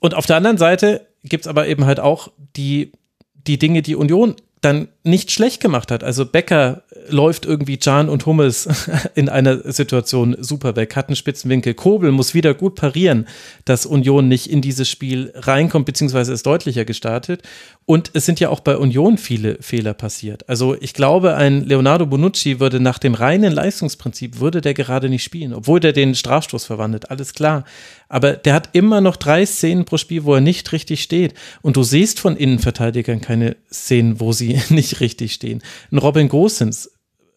Und 0.00 0.14
auf 0.14 0.26
der 0.26 0.36
anderen 0.36 0.58
Seite 0.58 1.06
gibt 1.22 1.44
es 1.44 1.48
aber 1.48 1.68
eben 1.68 1.84
halt 1.84 2.00
auch 2.00 2.32
die, 2.56 2.92
die 3.34 3.58
Dinge, 3.58 3.82
die 3.82 3.94
Union 3.94 4.34
dann 4.62 4.88
nicht 5.02 5.32
schlecht 5.32 5.60
gemacht 5.60 5.90
hat. 5.90 6.04
Also 6.04 6.24
Becker 6.24 6.82
läuft 7.08 7.44
irgendwie 7.44 7.78
Can 7.78 8.08
und 8.08 8.24
Hummels 8.26 8.68
in 9.14 9.28
einer 9.28 9.72
Situation 9.72 10.36
super 10.38 10.76
weg, 10.76 10.94
hat 10.94 11.08
einen 11.08 11.16
Spitzenwinkel. 11.16 11.74
Kobel 11.74 12.12
muss 12.12 12.32
wieder 12.32 12.54
gut 12.54 12.76
parieren, 12.76 13.26
dass 13.64 13.86
Union 13.86 14.28
nicht 14.28 14.48
in 14.48 14.62
dieses 14.62 14.88
Spiel 14.88 15.32
reinkommt, 15.34 15.86
beziehungsweise 15.86 16.32
ist 16.32 16.46
deutlicher 16.46 16.84
gestartet. 16.84 17.42
Und 17.86 18.12
es 18.14 18.24
sind 18.24 18.38
ja 18.38 18.50
auch 18.50 18.60
bei 18.60 18.76
Union 18.76 19.18
viele 19.18 19.58
Fehler 19.60 19.94
passiert. 19.94 20.48
Also 20.48 20.76
ich 20.80 20.94
glaube, 20.94 21.34
ein 21.34 21.64
Leonardo 21.66 22.06
Bonucci 22.06 22.60
würde 22.60 22.78
nach 22.78 22.98
dem 22.98 23.14
reinen 23.14 23.52
Leistungsprinzip, 23.52 24.38
würde 24.38 24.60
der 24.60 24.74
gerade 24.74 25.08
nicht 25.08 25.24
spielen, 25.24 25.52
obwohl 25.52 25.80
der 25.80 25.92
den 25.92 26.14
Strafstoß 26.14 26.64
verwandelt, 26.64 27.10
alles 27.10 27.34
klar. 27.34 27.64
Aber 28.12 28.34
der 28.34 28.52
hat 28.52 28.68
immer 28.74 29.00
noch 29.00 29.16
drei 29.16 29.46
Szenen 29.46 29.86
pro 29.86 29.96
Spiel, 29.96 30.24
wo 30.24 30.34
er 30.34 30.42
nicht 30.42 30.70
richtig 30.72 31.02
steht. 31.02 31.32
Und 31.62 31.78
du 31.78 31.82
siehst 31.82 32.20
von 32.20 32.36
Innenverteidigern 32.36 33.22
keine 33.22 33.56
Szenen, 33.72 34.20
wo 34.20 34.32
sie 34.32 34.60
nicht 34.68 35.00
richtig 35.00 35.32
stehen. 35.32 35.62
Ein 35.90 35.96
Robin 35.96 36.28
Gosens 36.28 36.90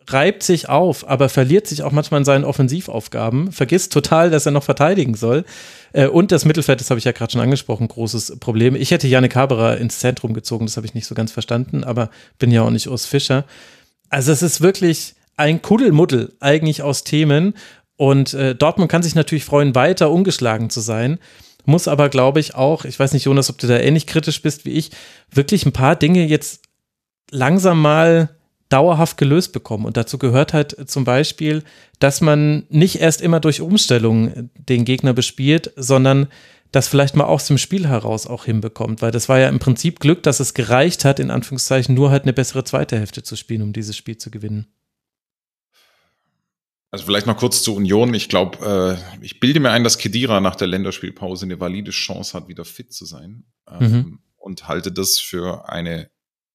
reibt 0.09 0.43
sich 0.43 0.67
auf, 0.67 1.07
aber 1.07 1.29
verliert 1.29 1.65
sich 1.65 1.81
auch 1.81 1.93
manchmal 1.93 2.19
in 2.19 2.25
seinen 2.25 2.43
Offensivaufgaben, 2.43 3.53
vergisst 3.53 3.93
total, 3.93 4.29
dass 4.29 4.45
er 4.45 4.51
noch 4.51 4.65
verteidigen 4.65 5.15
soll. 5.15 5.45
Äh, 5.93 6.07
und 6.07 6.33
das 6.33 6.43
Mittelfeld, 6.43 6.81
das 6.81 6.89
habe 6.89 6.97
ich 6.97 7.05
ja 7.05 7.13
gerade 7.13 7.31
schon 7.31 7.41
angesprochen, 7.41 7.87
großes 7.87 8.37
Problem. 8.41 8.75
Ich 8.75 8.91
hätte 8.91 9.07
Janik 9.07 9.37
Haberer 9.37 9.77
ins 9.77 9.99
Zentrum 9.99 10.33
gezogen, 10.33 10.65
das 10.65 10.75
habe 10.75 10.85
ich 10.85 10.93
nicht 10.93 11.07
so 11.07 11.15
ganz 11.15 11.31
verstanden, 11.31 11.85
aber 11.85 12.09
bin 12.37 12.51
ja 12.51 12.63
auch 12.63 12.69
nicht 12.69 12.89
Urs 12.89 13.05
Fischer. 13.05 13.45
Also 14.09 14.33
es 14.33 14.41
ist 14.41 14.59
wirklich 14.59 15.15
ein 15.37 15.61
Kuddelmuddel 15.61 16.33
eigentlich 16.41 16.81
aus 16.81 17.05
Themen 17.05 17.53
und 17.97 18.33
äh, 18.33 18.55
Dortmund 18.55 18.91
kann 18.91 19.03
sich 19.03 19.15
natürlich 19.15 19.45
freuen, 19.45 19.75
weiter 19.75 20.11
ungeschlagen 20.11 20.69
zu 20.69 20.81
sein 20.81 21.19
muss 21.65 21.87
aber, 21.87 22.09
glaube 22.09 22.39
ich, 22.39 22.55
auch, 22.55 22.85
ich 22.85 22.99
weiß 22.99 23.13
nicht, 23.13 23.25
Jonas, 23.25 23.49
ob 23.49 23.57
du 23.57 23.67
da 23.67 23.77
ähnlich 23.77 24.07
kritisch 24.07 24.41
bist 24.41 24.65
wie 24.65 24.71
ich, 24.71 24.91
wirklich 25.31 25.65
ein 25.65 25.73
paar 25.73 25.95
Dinge 25.95 26.25
jetzt 26.25 26.61
langsam 27.31 27.81
mal 27.81 28.29
dauerhaft 28.69 29.17
gelöst 29.17 29.53
bekommen. 29.53 29.85
Und 29.85 29.97
dazu 29.97 30.17
gehört 30.17 30.53
halt 30.53 30.89
zum 30.89 31.03
Beispiel, 31.03 31.63
dass 31.99 32.21
man 32.21 32.65
nicht 32.69 32.99
erst 32.99 33.21
immer 33.21 33.39
durch 33.39 33.61
Umstellungen 33.61 34.49
den 34.55 34.85
Gegner 34.85 35.13
bespielt, 35.13 35.71
sondern 35.75 36.27
das 36.71 36.87
vielleicht 36.87 37.15
mal 37.15 37.25
aus 37.25 37.47
dem 37.47 37.57
Spiel 37.57 37.87
heraus 37.87 38.27
auch 38.27 38.45
hinbekommt, 38.45 39.01
weil 39.01 39.11
das 39.11 39.29
war 39.29 39.39
ja 39.39 39.49
im 39.49 39.59
Prinzip 39.59 39.99
Glück, 39.99 40.23
dass 40.23 40.39
es 40.39 40.53
gereicht 40.53 41.05
hat, 41.05 41.19
in 41.19 41.31
Anführungszeichen 41.31 41.95
nur 41.95 42.11
halt 42.11 42.23
eine 42.23 42.33
bessere 42.33 42.63
zweite 42.63 42.97
Hälfte 42.97 43.23
zu 43.23 43.35
spielen, 43.35 43.61
um 43.61 43.71
dieses 43.71 43.95
Spiel 43.95 44.17
zu 44.17 44.29
gewinnen. 44.29 44.67
Also 46.91 47.05
vielleicht 47.05 47.27
noch 47.27 47.37
kurz 47.37 47.61
zur 47.61 47.75
Union. 47.75 48.13
Ich 48.13 48.29
glaube, 48.29 48.99
äh, 49.21 49.25
ich 49.25 49.39
bilde 49.39 49.59
mir 49.59 49.71
ein, 49.71 49.83
dass 49.83 49.97
Kedira 49.97 50.39
nach 50.39 50.55
der 50.55 50.67
Länderspielpause 50.67 51.45
eine 51.45 51.59
valide 51.59 51.91
Chance 51.91 52.33
hat, 52.33 52.47
wieder 52.47 52.65
fit 52.65 52.93
zu 52.93 53.05
sein 53.05 53.45
ähm, 53.69 53.91
mhm. 53.91 54.19
und 54.37 54.67
halte 54.67 54.91
das 54.91 55.19
für 55.19 55.69
eine 55.69 56.09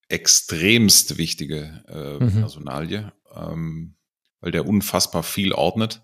extremst 0.08 1.18
wichtige 1.18 1.84
äh, 1.88 2.24
mhm. 2.24 2.40
Personalie, 2.40 3.12
ähm, 3.34 3.96
weil 4.40 4.50
der 4.50 4.66
unfassbar 4.66 5.22
viel 5.22 5.52
ordnet 5.52 6.02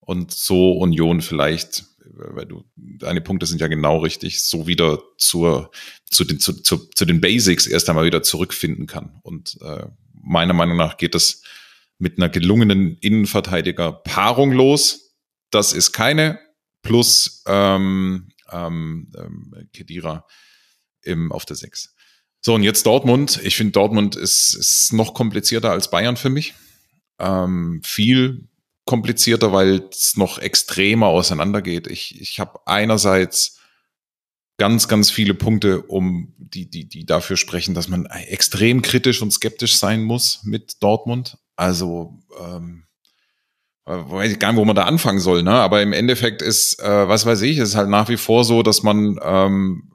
und 0.00 0.32
so 0.32 0.72
Union 0.72 1.20
vielleicht, 1.20 1.84
weil 2.04 2.46
du, 2.46 2.64
deine 2.76 3.20
Punkte 3.20 3.46
sind 3.46 3.60
ja 3.60 3.68
genau 3.68 3.98
richtig, 3.98 4.42
so 4.42 4.66
wieder 4.66 5.02
zur, 5.18 5.70
zu 6.10 6.24
den, 6.24 6.38
zu, 6.38 6.62
zu, 6.62 6.78
zu 6.88 7.04
den 7.04 7.20
Basics 7.20 7.66
erst 7.66 7.88
einmal 7.88 8.04
wieder 8.04 8.22
zurückfinden 8.22 8.86
kann. 8.86 9.18
Und 9.22 9.58
äh, 9.62 9.86
meiner 10.12 10.54
Meinung 10.54 10.76
nach 10.76 10.96
geht 10.96 11.14
es 11.14 11.42
mit 11.98 12.18
einer 12.18 12.28
gelungenen 12.28 12.96
Innenverteidiger-Paarung 12.98 14.52
los. 14.52 15.14
Das 15.50 15.72
ist 15.72 15.92
keine 15.92 16.38
plus 16.82 17.42
ähm, 17.46 18.28
ähm, 18.50 19.10
ähm, 19.16 19.68
Kedira 19.72 20.26
im, 21.02 21.32
auf 21.32 21.44
der 21.44 21.56
6. 21.56 21.94
So, 22.40 22.54
und 22.54 22.62
jetzt 22.62 22.84
Dortmund. 22.84 23.40
Ich 23.42 23.56
finde, 23.56 23.72
Dortmund 23.72 24.16
ist, 24.16 24.54
ist 24.54 24.92
noch 24.92 25.14
komplizierter 25.14 25.70
als 25.70 25.90
Bayern 25.90 26.16
für 26.16 26.30
mich. 26.30 26.54
Ähm, 27.18 27.80
viel 27.84 28.48
komplizierter, 28.84 29.52
weil 29.52 29.88
es 29.90 30.16
noch 30.16 30.38
extremer 30.38 31.06
auseinandergeht. 31.06 31.86
Ich, 31.86 32.20
ich 32.20 32.38
habe 32.38 32.60
einerseits 32.66 33.60
ganz, 34.58 34.88
ganz 34.88 35.10
viele 35.10 35.34
Punkte, 35.34 35.82
um 35.82 36.34
die, 36.36 36.68
die, 36.68 36.88
die 36.88 37.06
dafür 37.06 37.36
sprechen, 37.36 37.74
dass 37.74 37.88
man 37.88 38.06
extrem 38.06 38.82
kritisch 38.82 39.22
und 39.22 39.32
skeptisch 39.32 39.76
sein 39.76 40.02
muss 40.02 40.44
mit 40.44 40.82
Dortmund. 40.82 41.38
Also 41.56 42.18
ähm, 42.38 42.84
weiß 43.84 44.32
ich 44.32 44.38
gar 44.38 44.52
nicht, 44.52 44.60
wo 44.60 44.64
man 44.64 44.76
da 44.76 44.84
anfangen 44.84 45.20
soll, 45.20 45.42
ne? 45.42 45.52
Aber 45.52 45.82
im 45.82 45.92
Endeffekt 45.92 46.42
ist, 46.42 46.80
äh, 46.80 47.08
was 47.08 47.26
weiß 47.26 47.42
ich, 47.42 47.58
ist 47.58 47.74
halt 47.74 47.88
nach 47.88 48.08
wie 48.08 48.16
vor 48.16 48.44
so, 48.44 48.62
dass 48.62 48.82
man 48.82 49.18
ähm, 49.22 49.90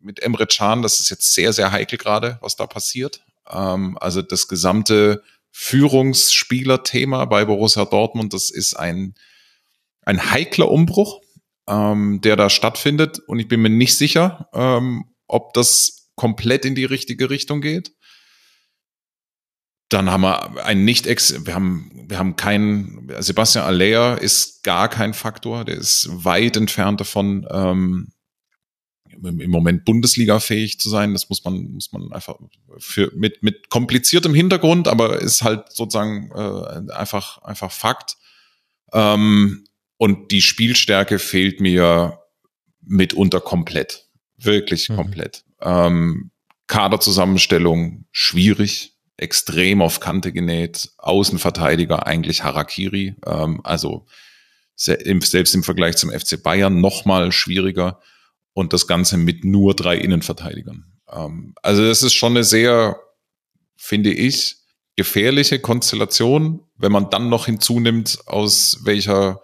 mit 0.00 0.20
Emre 0.20 0.46
Can, 0.46 0.82
das 0.82 1.00
ist 1.00 1.10
jetzt 1.10 1.34
sehr, 1.34 1.52
sehr 1.52 1.72
heikel 1.72 1.98
gerade, 1.98 2.38
was 2.40 2.56
da 2.56 2.66
passiert. 2.66 3.22
Ähm, 3.48 3.96
also 4.00 4.22
das 4.22 4.48
gesamte 4.48 5.22
Führungsspielerthema 5.52 7.24
bei 7.26 7.44
Borussia 7.44 7.84
Dortmund, 7.84 8.32
das 8.34 8.50
ist 8.50 8.74
ein, 8.74 9.14
ein 10.02 10.30
heikler 10.30 10.70
Umbruch, 10.70 11.20
ähm, 11.68 12.20
der 12.22 12.36
da 12.36 12.50
stattfindet. 12.50 13.20
Und 13.20 13.38
ich 13.38 13.48
bin 13.48 13.60
mir 13.60 13.70
nicht 13.70 13.96
sicher, 13.96 14.48
ähm, 14.52 15.04
ob 15.26 15.52
das 15.54 16.10
komplett 16.16 16.64
in 16.64 16.74
die 16.74 16.84
richtige 16.84 17.30
Richtung 17.30 17.60
geht. 17.60 17.92
Dann 19.90 20.10
haben 20.10 20.22
wir 20.22 20.64
ein 20.64 20.84
nicht 20.84 21.06
ex, 21.06 21.44
wir 21.44 21.54
haben, 21.54 21.90
wir 22.08 22.18
haben 22.18 22.36
keinen, 22.36 23.10
Sebastian 23.18 23.64
Aller 23.64 24.20
ist 24.20 24.62
gar 24.62 24.88
kein 24.88 25.14
Faktor, 25.14 25.64
der 25.64 25.76
ist 25.76 26.08
weit 26.10 26.56
entfernt 26.56 27.00
davon, 27.00 27.46
ähm, 27.50 28.12
im 29.22 29.50
Moment 29.50 29.84
Bundesliga-fähig 29.84 30.80
zu 30.80 30.88
sein. 30.88 31.12
Das 31.12 31.28
muss 31.28 31.44
man, 31.44 31.72
muss 31.72 31.92
man 31.92 32.12
einfach 32.12 32.36
für, 32.78 33.12
mit, 33.14 33.42
mit 33.42 33.68
kompliziertem 33.68 34.34
Hintergrund, 34.34 34.88
aber 34.88 35.20
ist 35.20 35.42
halt 35.42 35.72
sozusagen 35.72 36.30
äh, 36.34 36.92
einfach, 36.92 37.42
einfach 37.42 37.70
Fakt. 37.70 38.16
Ähm, 38.92 39.64
und 39.96 40.30
die 40.30 40.40
Spielstärke 40.40 41.18
fehlt 41.18 41.60
mir 41.60 42.18
mitunter 42.80 43.40
komplett. 43.40 44.08
Wirklich 44.38 44.88
mhm. 44.88 44.96
komplett. 44.96 45.44
Ähm, 45.60 46.30
Kaderzusammenstellung 46.66 48.06
schwierig, 48.12 48.89
extrem 49.20 49.82
auf 49.82 50.00
Kante 50.00 50.32
genäht, 50.32 50.90
Außenverteidiger 50.98 52.06
eigentlich 52.06 52.42
Harakiri, 52.42 53.14
ähm, 53.26 53.60
also 53.64 54.06
selbst 54.76 55.54
im 55.54 55.62
Vergleich 55.62 55.96
zum 55.96 56.10
FC 56.10 56.42
Bayern 56.42 56.80
nochmal 56.80 57.32
schwieriger 57.32 58.00
und 58.54 58.72
das 58.72 58.86
Ganze 58.86 59.18
mit 59.18 59.44
nur 59.44 59.74
drei 59.74 59.96
Innenverteidigern. 59.98 60.86
Ähm, 61.12 61.54
also 61.62 61.84
das 61.84 62.02
ist 62.02 62.14
schon 62.14 62.32
eine 62.32 62.44
sehr, 62.44 62.98
finde 63.76 64.12
ich, 64.12 64.56
gefährliche 64.96 65.58
Konstellation, 65.58 66.62
wenn 66.76 66.92
man 66.92 67.10
dann 67.10 67.28
noch 67.28 67.46
hinzunimmt, 67.46 68.20
aus 68.26 68.80
welcher 68.84 69.40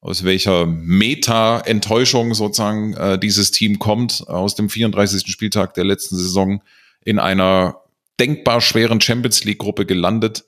aus 0.00 0.22
welcher 0.22 0.64
Meta-Enttäuschung 0.64 2.32
sozusagen 2.32 2.94
äh, 2.94 3.18
dieses 3.18 3.50
Team 3.50 3.80
kommt, 3.80 4.28
aus 4.28 4.54
dem 4.54 4.70
34. 4.70 5.26
Spieltag 5.26 5.74
der 5.74 5.84
letzten 5.84 6.16
Saison 6.16 6.62
in 7.04 7.18
einer 7.18 7.82
denkbar 8.20 8.60
schweren 8.60 9.00
Champions 9.00 9.44
League-Gruppe 9.44 9.86
gelandet 9.86 10.44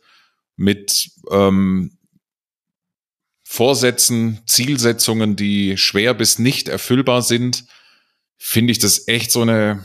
mit 0.57 1.11
ähm, 1.31 1.99
Vorsätzen, 3.45 4.43
Zielsetzungen, 4.47 5.37
die 5.37 5.77
schwer 5.77 6.15
bis 6.15 6.39
nicht 6.39 6.69
erfüllbar 6.69 7.23
sind 7.23 7.65
finde 8.43 8.73
ich 8.73 8.79
das 8.79 9.07
echt 9.07 9.31
so 9.31 9.43
eine 9.43 9.85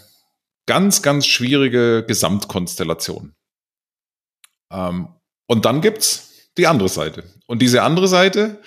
ganz, 0.66 1.02
ganz 1.02 1.28
schwierige 1.28 2.06
Gesamtkonstellation. 2.08 3.36
Ähm, 4.72 5.10
und 5.46 5.66
dann 5.66 5.82
gibt's 5.82 6.50
die 6.58 6.66
andere 6.66 6.88
Seite. 6.88 7.26
Und 7.48 7.62
diese 7.62 7.84
andere 7.84 8.08
Seite, 8.08 8.62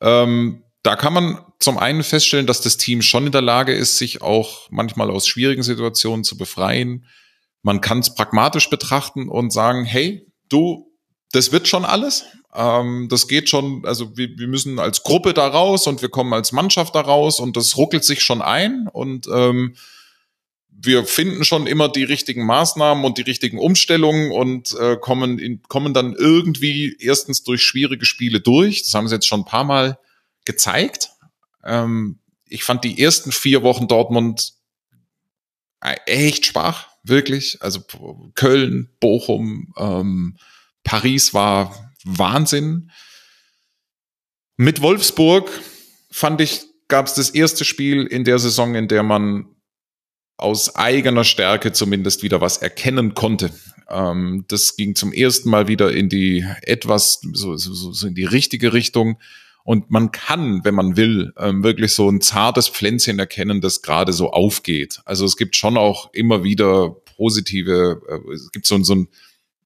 ähm, 0.00 0.64
da 0.82 0.96
kann 0.96 1.12
man 1.12 1.38
zum 1.60 1.78
einen 1.78 2.02
feststellen, 2.02 2.48
dass 2.48 2.62
das 2.62 2.78
Team 2.78 3.00
schon 3.00 3.26
in 3.26 3.32
der 3.32 3.40
Lage 3.40 3.72
ist, 3.72 3.96
sich 3.96 4.22
auch 4.22 4.68
manchmal 4.70 5.08
aus 5.08 5.28
schwierigen 5.28 5.62
Situationen 5.62 6.24
zu 6.24 6.36
befreien. 6.36 7.06
Man 7.62 7.80
kann 7.80 8.00
es 8.00 8.14
pragmatisch 8.14 8.70
betrachten 8.70 9.28
und 9.28 9.52
sagen, 9.52 9.84
hey, 9.84 10.26
du, 10.48 10.92
das 11.32 11.52
wird 11.52 11.68
schon 11.68 11.84
alles. 11.84 12.24
Ähm, 12.54 13.08
das 13.10 13.28
geht 13.28 13.48
schon, 13.48 13.84
also 13.84 14.16
wir, 14.16 14.38
wir 14.38 14.48
müssen 14.48 14.78
als 14.78 15.02
Gruppe 15.02 15.34
da 15.34 15.46
raus 15.48 15.86
und 15.86 16.02
wir 16.02 16.08
kommen 16.08 16.32
als 16.32 16.52
Mannschaft 16.52 16.94
da 16.94 17.00
raus 17.00 17.40
und 17.40 17.56
das 17.56 17.76
ruckelt 17.76 18.04
sich 18.04 18.22
schon 18.22 18.42
ein 18.42 18.88
und 18.90 19.26
ähm, 19.32 19.74
wir 20.80 21.04
finden 21.04 21.44
schon 21.44 21.66
immer 21.66 21.88
die 21.88 22.04
richtigen 22.04 22.46
Maßnahmen 22.46 23.04
und 23.04 23.18
die 23.18 23.22
richtigen 23.22 23.58
Umstellungen 23.58 24.30
und 24.30 24.74
äh, 24.78 24.96
kommen, 24.96 25.38
in, 25.38 25.62
kommen 25.64 25.92
dann 25.92 26.14
irgendwie 26.14 26.96
erstens 27.00 27.42
durch 27.42 27.62
schwierige 27.62 28.04
Spiele 28.04 28.40
durch. 28.40 28.84
Das 28.84 28.94
haben 28.94 29.08
sie 29.08 29.16
jetzt 29.16 29.26
schon 29.26 29.40
ein 29.40 29.46
paar 29.46 29.64
Mal 29.64 29.98
gezeigt. 30.44 31.10
Ähm, 31.64 32.20
ich 32.46 32.62
fand 32.62 32.84
die 32.84 33.02
ersten 33.02 33.32
vier 33.32 33.62
Wochen 33.64 33.88
Dortmund 33.88 34.54
äh, 35.80 35.96
echt 36.06 36.46
schwach, 36.46 36.88
wirklich. 37.08 37.62
Also 37.62 37.80
Köln, 38.34 38.90
Bochum, 39.00 39.72
ähm, 39.76 40.36
Paris 40.84 41.34
war 41.34 41.92
Wahnsinn. 42.04 42.90
Mit 44.56 44.82
Wolfsburg 44.82 45.50
fand 46.10 46.40
ich, 46.40 46.62
gab 46.88 47.06
es 47.06 47.14
das 47.14 47.30
erste 47.30 47.64
Spiel 47.64 48.06
in 48.06 48.24
der 48.24 48.38
Saison, 48.38 48.74
in 48.74 48.88
der 48.88 49.02
man 49.02 49.46
aus 50.36 50.76
eigener 50.76 51.24
Stärke 51.24 51.72
zumindest 51.72 52.22
wieder 52.22 52.40
was 52.40 52.58
erkennen 52.58 53.14
konnte. 53.14 53.50
Ähm, 53.88 54.44
das 54.48 54.76
ging 54.76 54.94
zum 54.94 55.12
ersten 55.12 55.50
Mal 55.50 55.68
wieder 55.68 55.92
in 55.92 56.08
die 56.08 56.46
etwas, 56.62 57.20
so, 57.32 57.56
so, 57.56 57.92
so 57.92 58.06
in 58.06 58.14
die 58.14 58.24
richtige 58.24 58.72
Richtung. 58.72 59.18
Und 59.68 59.90
man 59.90 60.12
kann, 60.12 60.64
wenn 60.64 60.74
man 60.74 60.96
will, 60.96 61.34
ähm, 61.36 61.62
wirklich 61.62 61.92
so 61.92 62.08
ein 62.08 62.22
zartes 62.22 62.70
Pflänzchen 62.70 63.18
erkennen, 63.18 63.60
das 63.60 63.82
gerade 63.82 64.14
so 64.14 64.30
aufgeht. 64.30 65.02
Also 65.04 65.26
es 65.26 65.36
gibt 65.36 65.56
schon 65.56 65.76
auch 65.76 66.10
immer 66.14 66.42
wieder 66.42 66.96
positive, 67.18 68.00
äh, 68.08 68.32
es 68.32 68.50
gibt 68.50 68.64
so, 68.64 68.82
so 68.82 68.94
einen 68.94 69.08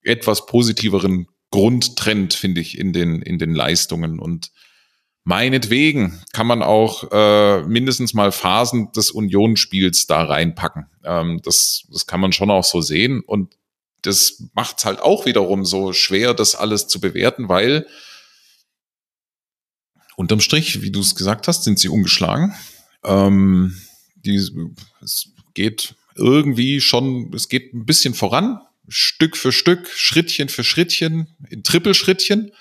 etwas 0.02 0.46
positiveren 0.46 1.28
Grundtrend, 1.52 2.34
finde 2.34 2.60
ich, 2.62 2.78
in 2.78 2.92
den, 2.92 3.22
in 3.22 3.38
den 3.38 3.54
Leistungen. 3.54 4.18
Und 4.18 4.50
meinetwegen 5.22 6.20
kann 6.32 6.48
man 6.48 6.64
auch 6.64 7.04
äh, 7.12 7.62
mindestens 7.62 8.12
mal 8.12 8.32
Phasen 8.32 8.90
des 8.90 9.12
Unionsspiels 9.12 10.08
da 10.08 10.24
reinpacken. 10.24 10.86
Ähm, 11.04 11.40
das, 11.44 11.86
das 11.92 12.08
kann 12.08 12.20
man 12.20 12.32
schon 12.32 12.50
auch 12.50 12.64
so 12.64 12.80
sehen. 12.80 13.20
Und 13.20 13.56
das 14.02 14.48
macht 14.54 14.78
es 14.78 14.84
halt 14.84 15.00
auch 15.00 15.26
wiederum 15.26 15.64
so 15.64 15.92
schwer, 15.92 16.34
das 16.34 16.56
alles 16.56 16.88
zu 16.88 17.00
bewerten, 17.00 17.48
weil 17.48 17.86
unterm 20.22 20.40
Strich, 20.40 20.82
wie 20.82 20.90
du 20.90 21.00
es 21.00 21.14
gesagt 21.14 21.48
hast, 21.48 21.64
sind 21.64 21.78
sie 21.78 21.88
ungeschlagen. 21.88 22.54
Ähm, 23.04 23.76
die, 24.16 24.36
es 25.02 25.28
geht 25.54 25.94
irgendwie 26.14 26.80
schon, 26.80 27.32
es 27.34 27.48
geht 27.48 27.74
ein 27.74 27.84
bisschen 27.84 28.14
voran. 28.14 28.60
Stück 28.88 29.36
für 29.36 29.52
Stück, 29.52 29.88
Schrittchen 29.88 30.48
für 30.48 30.64
Schrittchen, 30.64 31.28
in 31.48 31.62
Trippelschrittchen. 31.62 32.52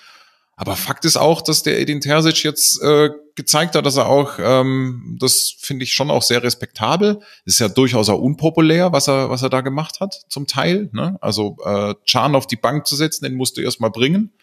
Aber 0.56 0.76
Fakt 0.76 1.06
ist 1.06 1.18
auch, 1.18 1.42
dass 1.42 1.64
der 1.64 1.80
Edin 1.80 2.02
Terzic 2.02 2.44
jetzt 2.44 2.82
äh, 2.84 3.10
gezeigt 3.36 3.76
hat, 3.76 3.86
dass 3.86 3.98
er 3.98 4.08
auch, 4.08 4.34
ähm, 4.40 5.18
das 5.20 5.56
finde 5.58 5.84
ich 5.84 5.94
schon 5.94 6.12
auch 6.12 6.22
sehr 6.22 6.44
respektabel. 6.44 7.20
Ist 7.46 7.60
ja 7.60 7.68
durchaus 7.68 8.10
auch 8.10 8.20
unpopulär, 8.20 8.92
was 8.92 9.08
er, 9.08 9.32
was 9.32 9.42
er 9.42 9.50
da 9.50 9.62
gemacht 9.62 10.00
hat, 10.00 10.22
zum 10.30 10.46
Teil. 10.46 10.90
Ne? 10.94 11.18
Also 11.20 11.58
äh, 11.66 11.96
Chan 12.06 12.36
auf 12.36 12.46
die 12.46 12.58
Bank 12.58 12.86
zu 12.86 12.96
setzen, 12.96 13.24
den 13.24 13.36
musst 13.36 13.58
du 13.58 13.62
erstmal 13.62 13.90
bringen. 13.90 14.34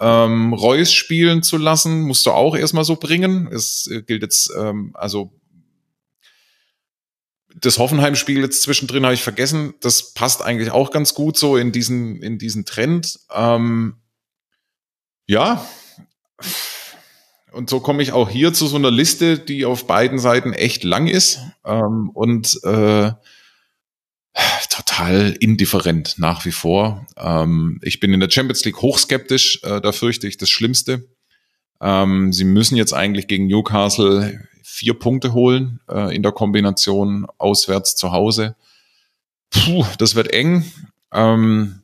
Ähm, 0.00 0.52
Reus 0.52 0.92
spielen 0.92 1.42
zu 1.42 1.56
lassen, 1.56 2.02
musst 2.02 2.24
du 2.26 2.30
auch 2.30 2.56
erstmal 2.56 2.84
so 2.84 2.96
bringen. 2.96 3.48
Es 3.52 3.88
äh, 3.90 4.02
gilt 4.02 4.22
jetzt, 4.22 4.52
ähm, 4.56 4.92
also 4.94 5.32
das 7.60 7.78
Hoffenheim-Spiel 7.78 8.40
jetzt 8.40 8.62
zwischendrin 8.62 9.04
habe 9.04 9.14
ich 9.14 9.22
vergessen. 9.22 9.74
Das 9.80 10.14
passt 10.14 10.42
eigentlich 10.42 10.70
auch 10.70 10.90
ganz 10.90 11.14
gut 11.14 11.36
so 11.36 11.56
in 11.56 11.72
diesen, 11.72 12.22
in 12.22 12.38
diesen 12.38 12.64
Trend. 12.64 13.18
Ähm, 13.34 13.96
ja. 15.26 15.66
Und 17.52 17.70
so 17.70 17.80
komme 17.80 18.02
ich 18.02 18.12
auch 18.12 18.28
hier 18.28 18.52
zu 18.52 18.66
so 18.66 18.76
einer 18.76 18.90
Liste, 18.90 19.38
die 19.38 19.64
auf 19.64 19.86
beiden 19.86 20.18
Seiten 20.18 20.52
echt 20.52 20.84
lang 20.84 21.08
ist 21.08 21.40
ähm, 21.64 22.10
und 22.10 22.60
äh, 22.62 23.12
total 24.70 25.36
indifferent 25.40 26.14
nach 26.18 26.44
wie 26.44 26.52
vor. 26.52 27.06
Ähm, 27.16 27.78
ich 27.82 28.00
bin 28.00 28.12
in 28.12 28.20
der 28.20 28.30
Champions 28.30 28.64
League 28.64 28.80
hochskeptisch, 28.80 29.60
äh, 29.62 29.80
da 29.80 29.92
fürchte 29.92 30.26
ich 30.26 30.36
das 30.36 30.50
Schlimmste. 30.50 31.08
Ähm, 31.80 32.32
sie 32.32 32.44
müssen 32.44 32.76
jetzt 32.76 32.92
eigentlich 32.92 33.26
gegen 33.26 33.46
Newcastle 33.46 34.46
vier 34.62 34.94
Punkte 34.94 35.32
holen 35.32 35.80
äh, 35.88 36.14
in 36.14 36.22
der 36.22 36.32
Kombination 36.32 37.26
auswärts 37.38 37.96
zu 37.96 38.12
Hause. 38.12 38.56
Puh, 39.50 39.84
das 39.98 40.14
wird 40.14 40.32
eng. 40.32 40.70
Ähm, 41.12 41.82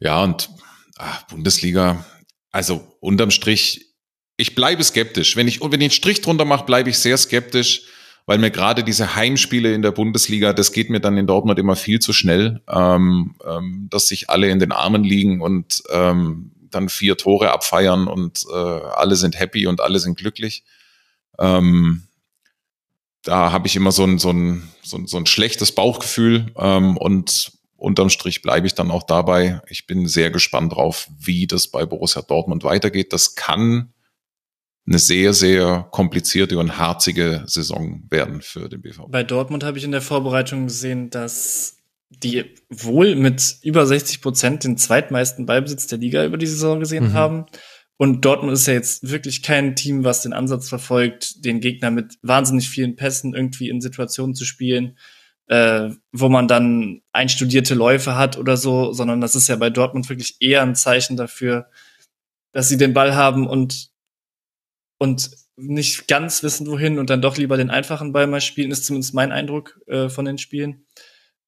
ja, 0.00 0.22
und 0.22 0.50
ach, 0.96 1.22
Bundesliga, 1.28 2.04
also 2.50 2.96
unterm 3.00 3.30
Strich 3.30 3.94
ich 4.36 4.54
bleibe 4.54 4.82
skeptisch. 4.82 5.36
Wenn 5.36 5.48
ich, 5.48 5.60
wenn 5.60 5.72
ich 5.72 5.80
einen 5.80 5.90
Strich 5.90 6.20
drunter 6.20 6.44
mache, 6.44 6.64
bleibe 6.64 6.90
ich 6.90 6.98
sehr 6.98 7.16
skeptisch, 7.16 7.86
weil 8.26 8.38
mir 8.38 8.50
gerade 8.50 8.84
diese 8.84 9.16
Heimspiele 9.16 9.74
in 9.74 9.82
der 9.82 9.90
Bundesliga, 9.90 10.52
das 10.52 10.72
geht 10.72 10.90
mir 10.90 11.00
dann 11.00 11.16
in 11.16 11.26
Dortmund 11.26 11.58
immer 11.58 11.76
viel 11.76 12.00
zu 12.00 12.12
schnell, 12.12 12.62
ähm, 12.68 13.34
ähm, 13.46 13.88
dass 13.90 14.08
sich 14.08 14.30
alle 14.30 14.48
in 14.48 14.58
den 14.58 14.72
Armen 14.72 15.04
liegen 15.04 15.40
und 15.40 15.82
ähm, 15.90 16.52
dann 16.70 16.88
vier 16.88 17.16
Tore 17.16 17.52
abfeiern 17.52 18.08
und 18.08 18.44
äh, 18.52 18.56
alle 18.56 19.16
sind 19.16 19.38
happy 19.38 19.66
und 19.66 19.80
alle 19.80 19.98
sind 19.98 20.18
glücklich. 20.18 20.64
Ähm, 21.38 22.04
da 23.22 23.52
habe 23.52 23.66
ich 23.66 23.76
immer 23.76 23.92
so 23.92 24.04
ein, 24.04 24.18
so 24.18 24.30
ein, 24.30 24.68
so 24.82 24.98
ein, 24.98 25.06
so 25.06 25.16
ein 25.16 25.26
schlechtes 25.26 25.72
Bauchgefühl 25.72 26.52
ähm, 26.56 26.96
und 26.96 27.52
unterm 27.76 28.10
Strich 28.10 28.42
bleibe 28.42 28.66
ich 28.66 28.74
dann 28.74 28.90
auch 28.90 29.02
dabei. 29.02 29.60
Ich 29.68 29.86
bin 29.86 30.06
sehr 30.06 30.30
gespannt 30.30 30.74
drauf, 30.74 31.08
wie 31.18 31.46
das 31.46 31.68
bei 31.68 31.86
Borussia 31.86 32.22
Dortmund 32.22 32.64
weitergeht. 32.64 33.12
Das 33.12 33.34
kann 33.34 33.93
eine 34.86 34.98
sehr, 34.98 35.32
sehr 35.32 35.88
komplizierte 35.90 36.58
und 36.58 36.78
harzige 36.78 37.44
Saison 37.46 38.02
werden 38.10 38.42
für 38.42 38.68
den 38.68 38.82
BVB. 38.82 39.10
Bei 39.10 39.22
Dortmund 39.22 39.64
habe 39.64 39.78
ich 39.78 39.84
in 39.84 39.92
der 39.92 40.02
Vorbereitung 40.02 40.66
gesehen, 40.66 41.10
dass 41.10 41.78
die 42.10 42.44
wohl 42.68 43.16
mit 43.16 43.56
über 43.62 43.86
60 43.86 44.20
Prozent 44.20 44.64
den 44.64 44.76
zweitmeisten 44.76 45.46
Ballbesitz 45.46 45.86
der 45.86 45.98
Liga 45.98 46.24
über 46.24 46.36
die 46.36 46.46
Saison 46.46 46.80
gesehen 46.80 47.08
mhm. 47.08 47.12
haben. 47.14 47.46
Und 47.96 48.24
Dortmund 48.24 48.52
ist 48.52 48.66
ja 48.66 48.74
jetzt 48.74 49.08
wirklich 49.08 49.42
kein 49.42 49.76
Team, 49.76 50.04
was 50.04 50.22
den 50.22 50.32
Ansatz 50.32 50.68
verfolgt, 50.68 51.44
den 51.44 51.60
Gegner 51.60 51.90
mit 51.90 52.18
wahnsinnig 52.22 52.68
vielen 52.68 52.96
Pässen 52.96 53.34
irgendwie 53.34 53.68
in 53.68 53.80
Situationen 53.80 54.34
zu 54.34 54.44
spielen, 54.44 54.98
äh, 55.46 55.90
wo 56.12 56.28
man 56.28 56.48
dann 56.48 57.02
einstudierte 57.12 57.74
Läufe 57.74 58.16
hat 58.16 58.36
oder 58.36 58.56
so, 58.56 58.92
sondern 58.92 59.20
das 59.20 59.34
ist 59.34 59.48
ja 59.48 59.56
bei 59.56 59.70
Dortmund 59.70 60.08
wirklich 60.08 60.36
eher 60.40 60.62
ein 60.62 60.74
Zeichen 60.74 61.16
dafür, 61.16 61.70
dass 62.52 62.68
sie 62.68 62.76
den 62.76 62.94
Ball 62.94 63.14
haben 63.14 63.46
und 63.46 63.93
und 65.04 65.30
nicht 65.56 66.08
ganz 66.08 66.42
wissen, 66.42 66.66
wohin 66.66 66.98
und 66.98 67.10
dann 67.10 67.22
doch 67.22 67.36
lieber 67.36 67.56
den 67.56 67.70
einfachen 67.70 68.12
Ball 68.12 68.26
mal 68.26 68.40
spielen, 68.40 68.70
ist 68.70 68.86
zumindest 68.86 69.14
mein 69.14 69.30
Eindruck 69.30 69.78
äh, 69.86 70.08
von 70.08 70.24
den 70.24 70.38
Spielen. 70.38 70.86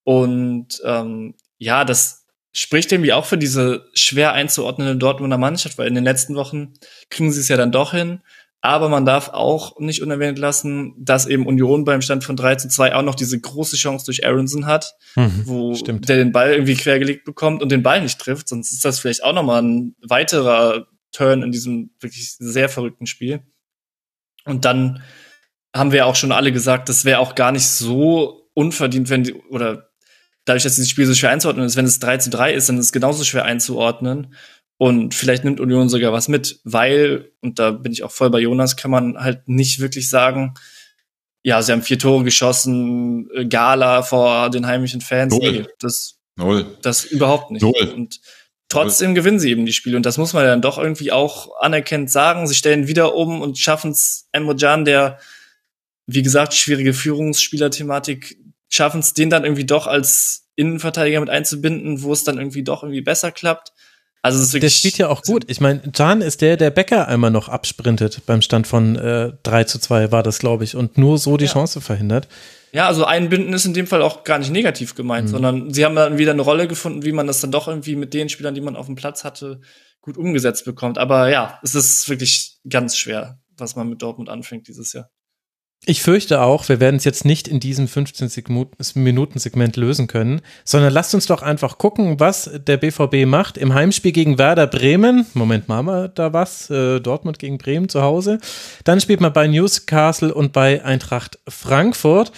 Und 0.05 0.81
ähm, 0.85 1.35
ja, 1.59 1.85
das 1.85 2.27
spricht 2.53 2.93
irgendwie 2.93 3.13
auch 3.13 3.25
für 3.25 3.39
diese 3.39 3.89
schwer 3.95 4.33
einzuordnende 4.33 4.97
Dortmunder 4.97 5.39
Mannschaft, 5.39 5.79
weil 5.79 5.89
in 5.89 5.95
den 5.95 6.05
letzten 6.05 6.37
Wochen 6.37 6.75
kriegen 7.11 7.33
sie 7.33 7.41
es 7.41 7.49
ja 7.49 7.57
dann 7.57 7.73
doch 7.73 7.93
hin. 7.93 8.21
Aber 8.61 8.89
man 8.89 9.05
darf 9.05 9.29
auch 9.29 9.79
nicht 9.79 10.03
unerwähnt 10.03 10.39
lassen, 10.39 10.95
dass 10.99 11.27
eben 11.27 11.47
Union 11.47 11.85
beim 11.85 12.03
Stand 12.03 12.25
von 12.25 12.37
3 12.37 12.57
zu 12.57 12.69
2 12.69 12.95
auch 12.95 13.03
noch 13.03 13.15
diese 13.15 13.39
große 13.39 13.77
Chance 13.77 14.07
durch 14.07 14.27
Aronson 14.27 14.67
hat, 14.67 14.95
mhm, 15.15 15.43
wo 15.45 15.75
stimmt. 15.75 16.09
der 16.09 16.17
den 16.17 16.33
Ball 16.33 16.53
irgendwie 16.53 16.75
quergelegt 16.75 17.25
bekommt 17.25 17.63
und 17.63 17.71
den 17.71 17.83
Ball 17.83 18.03
nicht 18.03 18.19
trifft. 18.19 18.49
Sonst 18.49 18.73
ist 18.73 18.85
das 18.85 18.99
vielleicht 18.99 19.23
auch 19.23 19.35
nochmal 19.35 19.63
ein 19.63 19.95
weiterer 20.03 20.87
Turn 21.13 21.43
in 21.43 21.53
diesem 21.53 21.91
wirklich 22.01 22.35
sehr 22.37 22.69
verrückten 22.69 23.07
Spiel. 23.07 23.41
Und 24.45 24.65
dann 24.65 25.03
haben 25.75 25.93
wir 25.93 26.07
auch 26.07 26.17
schon 26.17 26.33
alle 26.33 26.53
gesagt, 26.53 26.89
das 26.89 27.05
wäre 27.05 27.19
auch 27.19 27.35
gar 27.35 27.53
nicht 27.53 27.67
so 27.67 28.49
unverdient, 28.55 29.11
wenn 29.11 29.25
die, 29.25 29.35
oder 29.35 29.91
dadurch, 30.45 30.63
dass 30.63 30.77
dieses 30.77 30.91
Spiel 30.91 31.07
so 31.07 31.15
schwer 31.15 31.31
einzuordnen 31.31 31.67
ist, 31.67 31.77
wenn 31.77 31.85
es 31.85 31.99
3 31.99 32.19
zu 32.19 32.31
3 32.31 32.55
ist, 32.55 32.69
dann 32.69 32.79
ist 32.79 32.87
es 32.87 32.93
genauso 32.93 33.25
schwer 33.25 33.45
einzuordnen. 33.45 34.35
Und 34.79 35.15
vielleicht 35.15 35.45
nimmt 35.45 35.61
Union 35.61 35.89
sogar 35.89 36.13
was 36.13 36.29
mit, 36.29 36.61
weil, 36.65 37.31
und 37.41 37.59
da 37.59 37.71
bin 37.71 37.93
ich 37.93 38.03
auch 38.03 38.11
voll 38.11 38.31
bei 38.31 38.41
Jonas, 38.41 38.77
kann 38.77 38.91
man 38.91 39.19
halt 39.19 39.49
nicht 39.49 39.81
wirklich 39.81 40.11
sagen, 40.11 40.55
ja, 41.43 41.63
sie 41.63 41.73
haben 41.73 41.83
vier 41.83 41.99
Tore 41.99 42.25
geschossen, 42.25 43.31
äh, 43.33 43.47
Gala 43.47 44.03
vor 44.03 44.51
den 44.51 44.67
heimischen 44.67 45.01
Fans. 45.01 45.33
Null. 45.33 45.53
Nee, 45.53 45.67
das, 45.79 46.19
Null. 46.37 46.77
das 46.83 47.05
überhaupt 47.05 47.53
nicht. 47.53 47.63
Null. 47.63 47.93
Und 47.95 48.21
Trotzdem 48.69 49.15
gewinnen 49.15 49.39
sie 49.39 49.51
eben 49.51 49.65
die 49.65 49.73
Spiele 49.73 49.97
und 49.97 50.05
das 50.05 50.19
muss 50.19 50.33
man 50.33 50.45
dann 50.45 50.61
doch 50.61 50.77
irgendwie 50.79 51.13
auch 51.13 51.61
anerkennt 51.61 52.11
sagen. 52.11 52.49
Sie 52.49 52.55
stellen 52.55 52.89
wieder 52.89 53.15
um 53.15 53.41
und 53.41 53.59
schaffen 53.59 53.93
es 53.93 54.29
Emre 54.33 54.57
der, 54.57 55.19
wie 56.07 56.23
gesagt, 56.23 56.53
schwierige 56.55 56.93
Führungsspieler-Thematik, 56.93 58.39
schaffen 58.69 59.01
es 59.01 59.15
den 59.15 59.31
dann 59.31 59.45
irgendwie 59.45 59.67
doch 59.67 59.87
als 59.87 60.49
Innenverteidiger 60.57 61.21
mit 61.21 61.31
einzubinden, 61.31 62.03
wo 62.03 62.13
es 62.13 62.25
dann 62.25 62.39
irgendwie 62.39 62.65
doch 62.65 62.83
irgendwie 62.83 63.03
besser 63.03 63.31
klappt. 63.31 63.73
Also 64.23 64.39
das 64.39 64.49
ist 64.49 64.55
wirklich, 64.55 64.73
der 64.73 64.79
spielt 64.79 64.99
ja 64.99 65.09
auch 65.09 65.23
gut. 65.23 65.45
Ich 65.47 65.61
meine, 65.61 65.81
Can 65.93 66.21
ist 66.21 66.41
der, 66.41 66.57
der 66.57 66.71
Becker 66.71 67.07
einmal 67.07 67.31
noch 67.31 67.49
absprintet 67.49 68.23
beim 68.27 68.43
Stand 68.43 68.67
von 68.67 68.97
äh, 68.97 69.33
3 69.45 69.65
zu 69.65 69.79
2 69.79 70.11
war 70.11 70.25
das, 70.25 70.41
glaube 70.41 70.65
ich, 70.65 70.75
und 70.75 70.99
nur 70.99 71.19
so 71.19 71.37
die 71.37 71.45
ja. 71.45 71.53
Chance 71.53 71.81
verhindert. 71.81 72.27
Ja, 72.77 72.89
also 72.89 73.07
einbinden 73.07 73.55
ist 73.55 73.65
in 73.65 73.73
dem 73.73 73.87
Fall 73.87 74.03
auch 74.03 74.23
gar 74.23 74.39
nicht 74.39 74.51
negativ 74.51 74.95
gemeint, 74.95 75.29
mhm. 75.29 75.31
sondern 75.31 75.73
sie 75.73 75.83
haben 75.87 75.97
dann 75.97 76.19
wieder 76.19 76.33
eine 76.33 76.43
Rolle 76.43 76.69
gefunden, 76.69 77.07
wie 77.07 77.13
man 77.13 77.27
das 77.27 77.41
dann 77.41 77.51
doch 77.51 77.69
irgendwie 77.69 77.97
mit 77.97 78.13
den 78.13 78.29
Spielern, 78.29 78.55
die 78.55 78.61
man 78.61 78.77
auf 78.77 78.85
dem 78.85 78.97
Platz 78.97 79.25
hatte, 79.25 79.63
gut 80.03 80.19
umgesetzt 80.19 80.67
bekommt. 80.67 80.99
Aber 80.99 81.31
ja, 81.31 81.59
es 81.63 81.75
ist 81.75 82.07
wirklich 82.11 82.59
ganz 82.69 82.95
schwer, 82.99 83.41
was 83.57 83.77
man 83.77 83.89
mit 83.89 84.03
Dortmund 84.03 84.29
anfängt 84.29 84.69
dieses 84.69 84.93
Jahr. 84.93 85.09
Ich 85.87 86.03
fürchte 86.03 86.43
auch, 86.43 86.69
wir 86.69 86.79
werden 86.79 86.97
es 86.97 87.05
jetzt 87.05 87.25
nicht 87.25 87.49
in 87.49 87.61
diesem 87.61 87.87
15-Minuten-Segment 87.87 89.77
lösen 89.77 90.07
können, 90.07 90.43
sondern 90.65 90.93
lasst 90.93 91.15
uns 91.15 91.25
doch 91.27 91.41
einfach 91.43 91.79
gucken, 91.79 92.21
was 92.21 92.51
der 92.67 92.77
BVB 92.77 93.25
macht 93.25 93.57
im 93.57 93.73
Heimspiel 93.73 94.13
gegen 94.13 94.37
Werder 94.37 94.67
Bremen. 94.67 95.25
Moment, 95.33 95.69
machen 95.69 95.87
wir 95.87 96.09
da 96.09 96.35
was? 96.35 96.69
Äh, 96.69 97.01
Dortmund 97.01 97.39
gegen 97.39 97.57
Bremen 97.57 97.89
zu 97.89 98.03
Hause. 98.03 98.39
Dann 98.85 99.01
spielt 99.01 99.23
man 99.23 99.33
bei 99.33 99.47
Newcastle 99.47 100.35
und 100.35 100.53
bei 100.53 100.85
Eintracht 100.85 101.39
Frankfurt 101.49 102.33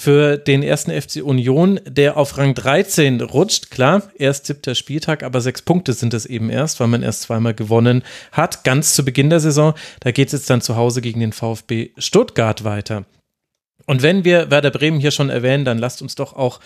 für 0.00 0.38
den 0.38 0.62
ersten 0.62 0.92
FC 0.92 1.24
Union, 1.24 1.80
der 1.84 2.16
auf 2.16 2.38
Rang 2.38 2.54
13 2.54 3.20
rutscht. 3.20 3.72
Klar, 3.72 4.04
erst 4.14 4.46
siebter 4.46 4.76
Spieltag, 4.76 5.24
aber 5.24 5.40
sechs 5.40 5.60
Punkte 5.60 5.92
sind 5.92 6.14
es 6.14 6.24
eben 6.24 6.50
erst, 6.50 6.78
weil 6.78 6.86
man 6.86 7.02
erst 7.02 7.22
zweimal 7.22 7.52
gewonnen 7.52 8.04
hat, 8.30 8.62
ganz 8.62 8.94
zu 8.94 9.04
Beginn 9.04 9.28
der 9.28 9.40
Saison. 9.40 9.74
Da 9.98 10.12
geht 10.12 10.28
es 10.28 10.34
jetzt 10.34 10.50
dann 10.50 10.60
zu 10.60 10.76
Hause 10.76 11.00
gegen 11.00 11.18
den 11.18 11.32
VfB 11.32 11.90
Stuttgart 11.98 12.62
weiter. 12.62 13.06
Und 13.86 14.02
wenn 14.02 14.22
wir 14.22 14.52
Werder 14.52 14.70
Bremen 14.70 15.00
hier 15.00 15.10
schon 15.10 15.30
erwähnen, 15.30 15.64
dann 15.64 15.78
lasst 15.78 16.00
uns 16.00 16.14
doch 16.14 16.32
auch 16.32 16.60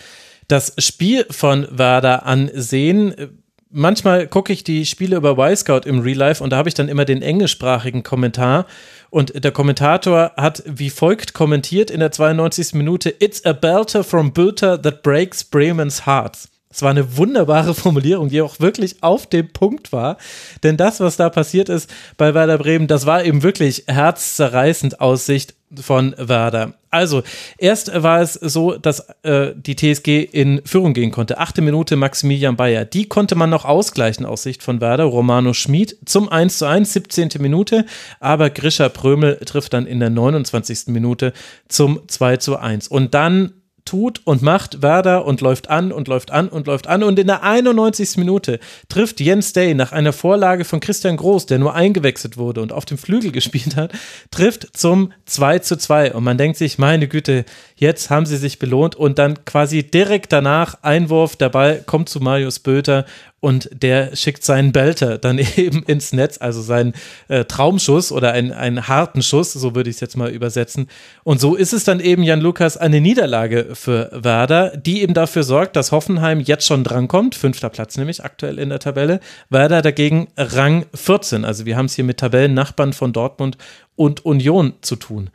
das 0.47 0.75
Spiel 0.77 1.25
von 1.31 1.67
Werder 1.71 2.27
ansehen 2.27 3.42
manchmal 3.73 4.27
gucke 4.27 4.53
ich 4.53 4.63
die 4.63 4.85
Spiele 4.85 5.17
über 5.17 5.37
Y-Scout 5.37 5.81
im 5.85 5.99
Real 5.99 6.17
Life 6.17 6.43
und 6.43 6.51
da 6.51 6.57
habe 6.57 6.69
ich 6.69 6.75
dann 6.75 6.87
immer 6.87 7.05
den 7.05 7.21
englischsprachigen 7.21 8.03
Kommentar 8.03 8.65
und 9.09 9.43
der 9.43 9.51
Kommentator 9.51 10.31
hat 10.37 10.63
wie 10.65 10.89
folgt 10.89 11.33
kommentiert 11.33 11.91
in 11.91 11.99
der 11.99 12.11
92. 12.11 12.73
Minute: 12.73 13.13
It's 13.19 13.43
a 13.45 13.53
belter 13.53 14.03
from 14.03 14.31
Bülter 14.31 14.81
that 14.81 15.03
breaks 15.03 15.43
Bremen's 15.43 16.05
hearts. 16.05 16.52
Es 16.73 16.81
war 16.81 16.89
eine 16.89 17.17
wunderbare 17.17 17.73
Formulierung, 17.73 18.29
die 18.29 18.41
auch 18.41 18.59
wirklich 18.59 19.03
auf 19.03 19.27
dem 19.27 19.53
Punkt 19.53 19.91
war. 19.91 20.17
Denn 20.63 20.75
das, 20.75 20.99
was 20.99 21.17
da 21.17 21.29
passiert 21.29 21.69
ist 21.69 21.89
bei 22.17 22.33
Werder 22.33 22.57
Bremen, 22.57 22.87
das 22.87 23.05
war 23.05 23.23
eben 23.23 23.43
wirklich 23.43 23.83
herzzerreißend 23.87 24.99
aus 24.99 25.25
Sicht 25.25 25.53
von 25.81 26.15
Werder. 26.17 26.73
Also, 26.91 27.23
erst 27.57 27.91
war 28.03 28.21
es 28.21 28.33
so, 28.33 28.77
dass 28.77 29.07
äh, 29.23 29.53
die 29.55 29.75
TSG 29.75 30.23
in 30.23 30.61
Führung 30.63 30.93
gehen 30.93 31.09
konnte. 31.09 31.39
Achte 31.39 31.61
Minute 31.61 31.95
Maximilian 31.95 32.55
Bayer. 32.55 32.85
Die 32.85 33.07
konnte 33.07 33.35
man 33.35 33.49
noch 33.49 33.65
ausgleichen 33.65 34.25
aus 34.25 34.43
Sicht 34.43 34.61
von 34.61 34.79
Werder. 34.79 35.05
Romano 35.05 35.53
Schmid 35.53 35.97
zum 36.05 36.29
1 36.29 36.59
zu 36.59 36.67
1, 36.67 36.93
17. 36.93 37.29
Minute. 37.39 37.85
Aber 38.19 38.51
Grisha 38.51 38.89
Prömel 38.89 39.37
trifft 39.37 39.73
dann 39.73 39.87
in 39.87 39.99
der 39.99 40.11
29. 40.11 40.87
Minute 40.87 41.33
zum 41.67 42.01
2 42.07 42.37
zu 42.37 42.57
1. 42.57 42.87
Und 42.87 43.15
dann 43.15 43.53
tut 43.85 44.21
und 44.23 44.41
macht 44.41 44.81
Werder 44.81 45.25
und 45.25 45.41
läuft 45.41 45.69
an 45.69 45.91
und 45.91 46.07
läuft 46.07 46.31
an 46.31 46.49
und 46.49 46.67
läuft 46.67 46.87
an. 46.87 47.03
Und 47.03 47.19
in 47.19 47.27
der 47.27 47.43
91. 47.43 48.17
Minute 48.17 48.59
trifft 48.89 49.19
Jens 49.19 49.53
Day 49.53 49.73
nach 49.73 49.91
einer 49.91 50.13
Vorlage 50.13 50.65
von 50.65 50.79
Christian 50.79 51.17
Groß, 51.17 51.45
der 51.45 51.59
nur 51.59 51.73
eingewechselt 51.73 52.37
wurde 52.37 52.61
und 52.61 52.71
auf 52.71 52.85
dem 52.85 52.97
Flügel 52.97 53.31
gespielt 53.33 53.75
hat, 53.75 53.91
trifft 54.31 54.75
zum 54.75 55.11
2 55.25 55.59
zu 55.59 55.77
2. 55.77 56.13
Und 56.13 56.23
man 56.23 56.37
denkt 56.37 56.57
sich, 56.57 56.77
meine 56.77 57.07
Güte, 57.07 57.45
jetzt 57.75 58.09
haben 58.09 58.25
sie 58.25 58.37
sich 58.37 58.59
belohnt 58.59 58.95
und 58.95 59.19
dann 59.19 59.45
quasi 59.45 59.83
direkt 59.83 60.31
danach 60.31 60.81
Einwurf, 60.83 61.35
der 61.35 61.49
Ball 61.49 61.81
kommt 61.85 62.09
zu 62.09 62.19
Marius 62.19 62.59
Böter 62.59 63.05
und 63.43 63.69
der 63.73 64.15
schickt 64.15 64.45
seinen 64.45 64.71
Belter 64.71 65.17
dann 65.17 65.37
eben 65.57 65.83
ins 65.83 66.13
Netz, 66.13 66.37
also 66.39 66.61
seinen 66.61 66.93
äh, 67.27 67.43
Traumschuss 67.43 68.13
oder 68.13 68.31
einen, 68.31 68.53
einen 68.53 68.87
harten 68.87 69.21
Schuss, 69.21 69.51
so 69.51 69.75
würde 69.75 69.89
ich 69.89 69.97
es 69.97 69.99
jetzt 69.99 70.15
mal 70.15 70.31
übersetzen. 70.31 70.87
Und 71.25 71.41
so 71.41 71.55
ist 71.55 71.73
es 71.73 71.83
dann 71.83 71.99
eben, 71.99 72.23
Jan 72.23 72.39
Lukas, 72.39 72.77
eine 72.77 73.01
Niederlage 73.01 73.71
für 73.73 74.09
Werder, 74.13 74.77
die 74.77 75.01
eben 75.01 75.13
dafür 75.13 75.43
sorgt, 75.43 75.75
dass 75.75 75.91
Hoffenheim 75.91 76.39
jetzt 76.39 76.65
schon 76.65 76.85
drankommt, 76.85 77.35
fünfter 77.35 77.67
Platz 77.67 77.97
nämlich 77.97 78.23
aktuell 78.23 78.57
in 78.57 78.69
der 78.69 78.79
Tabelle, 78.79 79.19
Werder 79.49 79.81
dagegen 79.81 80.29
Rang 80.37 80.85
14. 80.93 81.43
Also 81.43 81.65
wir 81.65 81.75
haben 81.75 81.87
es 81.87 81.95
hier 81.95 82.05
mit 82.05 82.19
Tabellennachbarn 82.19 82.93
von 82.93 83.11
Dortmund 83.11 83.57
und 83.97 84.25
Union 84.25 84.75
zu 84.79 84.95
tun. 84.95 85.31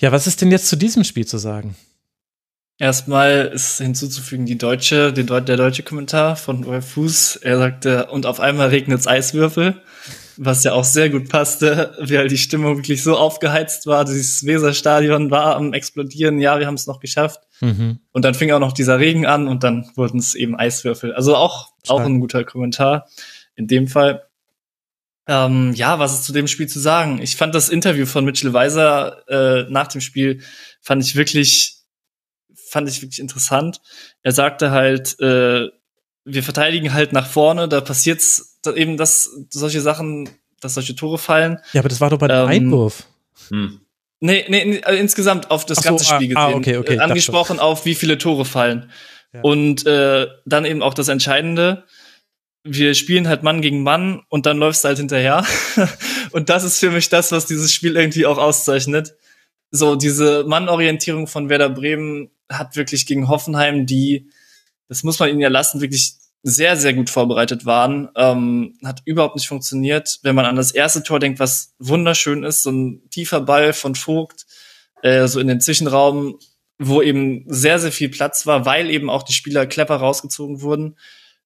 Ja, 0.00 0.10
was 0.10 0.26
ist 0.26 0.40
denn 0.40 0.50
jetzt 0.50 0.66
zu 0.66 0.74
diesem 0.74 1.04
Spiel 1.04 1.24
zu 1.24 1.38
sagen? 1.38 1.76
Erstmal 2.78 3.52
ist 3.54 3.78
hinzuzufügen 3.78 4.46
die 4.46 4.58
deutsche, 4.58 5.12
den, 5.12 5.26
der 5.26 5.56
deutsche 5.56 5.84
Kommentar 5.84 6.34
von 6.34 6.66
Wolf 6.66 6.90
Fuß. 6.90 7.36
Er 7.36 7.58
sagte, 7.58 8.06
und 8.06 8.26
auf 8.26 8.40
einmal 8.40 8.68
regnet 8.68 8.98
es 8.98 9.06
Eiswürfel, 9.06 9.80
was 10.36 10.64
ja 10.64 10.72
auch 10.72 10.82
sehr 10.82 11.08
gut 11.08 11.28
passte, 11.28 11.96
weil 12.00 12.26
die 12.26 12.38
Stimmung 12.38 12.76
wirklich 12.76 13.04
so 13.04 13.16
aufgeheizt 13.16 13.86
war. 13.86 14.04
Dieses 14.04 14.44
Weserstadion 14.44 15.30
war 15.30 15.54
am 15.54 15.72
explodieren. 15.72 16.40
Ja, 16.40 16.58
wir 16.58 16.66
haben 16.66 16.74
es 16.74 16.88
noch 16.88 16.98
geschafft. 16.98 17.40
Mhm. 17.60 18.00
Und 18.10 18.24
dann 18.24 18.34
fing 18.34 18.50
auch 18.50 18.58
noch 18.58 18.72
dieser 18.72 18.98
Regen 18.98 19.24
an 19.24 19.46
und 19.46 19.62
dann 19.62 19.88
wurden 19.94 20.18
es 20.18 20.34
eben 20.34 20.56
Eiswürfel. 20.56 21.14
Also 21.14 21.36
auch, 21.36 21.74
auch 21.86 22.00
ein 22.00 22.18
guter 22.18 22.42
Kommentar 22.42 23.06
in 23.54 23.68
dem 23.68 23.86
Fall. 23.86 24.24
Ähm, 25.28 25.72
ja, 25.74 26.00
was 26.00 26.12
ist 26.12 26.24
zu 26.24 26.32
dem 26.32 26.48
Spiel 26.48 26.66
zu 26.66 26.80
sagen? 26.80 27.22
Ich 27.22 27.36
fand 27.36 27.54
das 27.54 27.68
Interview 27.68 28.04
von 28.04 28.24
Mitchell 28.24 28.52
Weiser 28.52 29.28
äh, 29.28 29.70
nach 29.70 29.86
dem 29.86 30.00
Spiel 30.00 30.40
fand 30.82 31.02
ich 31.02 31.16
wirklich 31.16 31.73
fand 32.74 32.88
ich 32.88 33.00
wirklich 33.02 33.20
interessant. 33.20 33.80
Er 34.24 34.32
sagte 34.32 34.72
halt, 34.72 35.18
äh, 35.20 35.68
wir 36.24 36.42
verteidigen 36.42 36.92
halt 36.92 37.12
nach 37.12 37.28
vorne, 37.28 37.68
da 37.68 37.80
passiert's 37.80 38.58
eben, 38.74 38.96
dass 38.96 39.30
solche 39.48 39.80
Sachen, 39.80 40.28
dass 40.60 40.74
solche 40.74 40.96
Tore 40.96 41.18
fallen. 41.18 41.60
Ja, 41.72 41.82
aber 41.82 41.88
das 41.88 42.00
war 42.00 42.10
doch 42.10 42.18
bei 42.18 42.26
dem 42.26 42.36
ähm, 42.36 42.48
Einwurf. 42.48 43.04
Hm. 43.48 43.80
Nee, 44.18 44.44
nee, 44.48 44.64
nee, 44.64 44.82
also 44.82 44.98
insgesamt 44.98 45.52
auf 45.52 45.64
das 45.66 45.78
so, 45.78 45.88
ganze 45.88 46.04
Spiel 46.04 46.36
ah, 46.36 46.46
ah 46.46 46.46
gesehen. 46.46 46.54
Ah, 46.54 46.56
okay, 46.56 46.76
okay, 46.78 46.96
äh, 46.96 46.98
angesprochen 46.98 47.60
auf, 47.60 47.84
wie 47.84 47.94
viele 47.94 48.18
Tore 48.18 48.44
fallen. 48.44 48.90
Ja. 49.32 49.40
Und 49.42 49.86
äh, 49.86 50.26
dann 50.44 50.64
eben 50.64 50.82
auch 50.82 50.94
das 50.94 51.06
Entscheidende, 51.06 51.84
wir 52.64 52.94
spielen 52.94 53.28
halt 53.28 53.44
Mann 53.44 53.62
gegen 53.62 53.84
Mann 53.84 54.22
und 54.30 54.46
dann 54.46 54.58
läufst 54.58 54.82
du 54.82 54.88
halt 54.88 54.98
hinterher. 54.98 55.46
und 56.32 56.48
das 56.48 56.64
ist 56.64 56.80
für 56.80 56.90
mich 56.90 57.08
das, 57.08 57.30
was 57.30 57.46
dieses 57.46 57.72
Spiel 57.72 57.96
irgendwie 57.96 58.26
auch 58.26 58.38
auszeichnet. 58.38 59.14
So, 59.76 59.96
diese 59.96 60.44
Mannorientierung 60.44 61.26
von 61.26 61.48
Werder 61.48 61.68
Bremen 61.68 62.30
hat 62.48 62.76
wirklich 62.76 63.06
gegen 63.06 63.26
Hoffenheim, 63.26 63.86
die, 63.86 64.30
das 64.88 65.02
muss 65.02 65.18
man 65.18 65.30
ihnen 65.30 65.40
ja 65.40 65.48
lassen, 65.48 65.80
wirklich 65.80 66.14
sehr, 66.44 66.76
sehr 66.76 66.94
gut 66.94 67.10
vorbereitet 67.10 67.66
waren. 67.66 68.08
Ähm, 68.14 68.78
hat 68.84 69.02
überhaupt 69.04 69.34
nicht 69.34 69.48
funktioniert. 69.48 70.20
Wenn 70.22 70.36
man 70.36 70.44
an 70.44 70.54
das 70.54 70.70
erste 70.70 71.02
Tor 71.02 71.18
denkt, 71.18 71.40
was 71.40 71.74
wunderschön 71.80 72.44
ist, 72.44 72.62
so 72.62 72.70
ein 72.70 73.10
tiefer 73.10 73.40
Ball 73.40 73.72
von 73.72 73.96
Vogt, 73.96 74.46
äh, 75.02 75.26
so 75.26 75.40
in 75.40 75.48
den 75.48 75.60
Zwischenraum, 75.60 76.38
wo 76.78 77.02
eben 77.02 77.44
sehr, 77.48 77.80
sehr 77.80 77.90
viel 77.90 78.10
Platz 78.10 78.46
war, 78.46 78.66
weil 78.66 78.88
eben 78.90 79.10
auch 79.10 79.24
die 79.24 79.32
Spieler 79.32 79.66
clever 79.66 79.96
rausgezogen 79.96 80.60
wurden, 80.60 80.96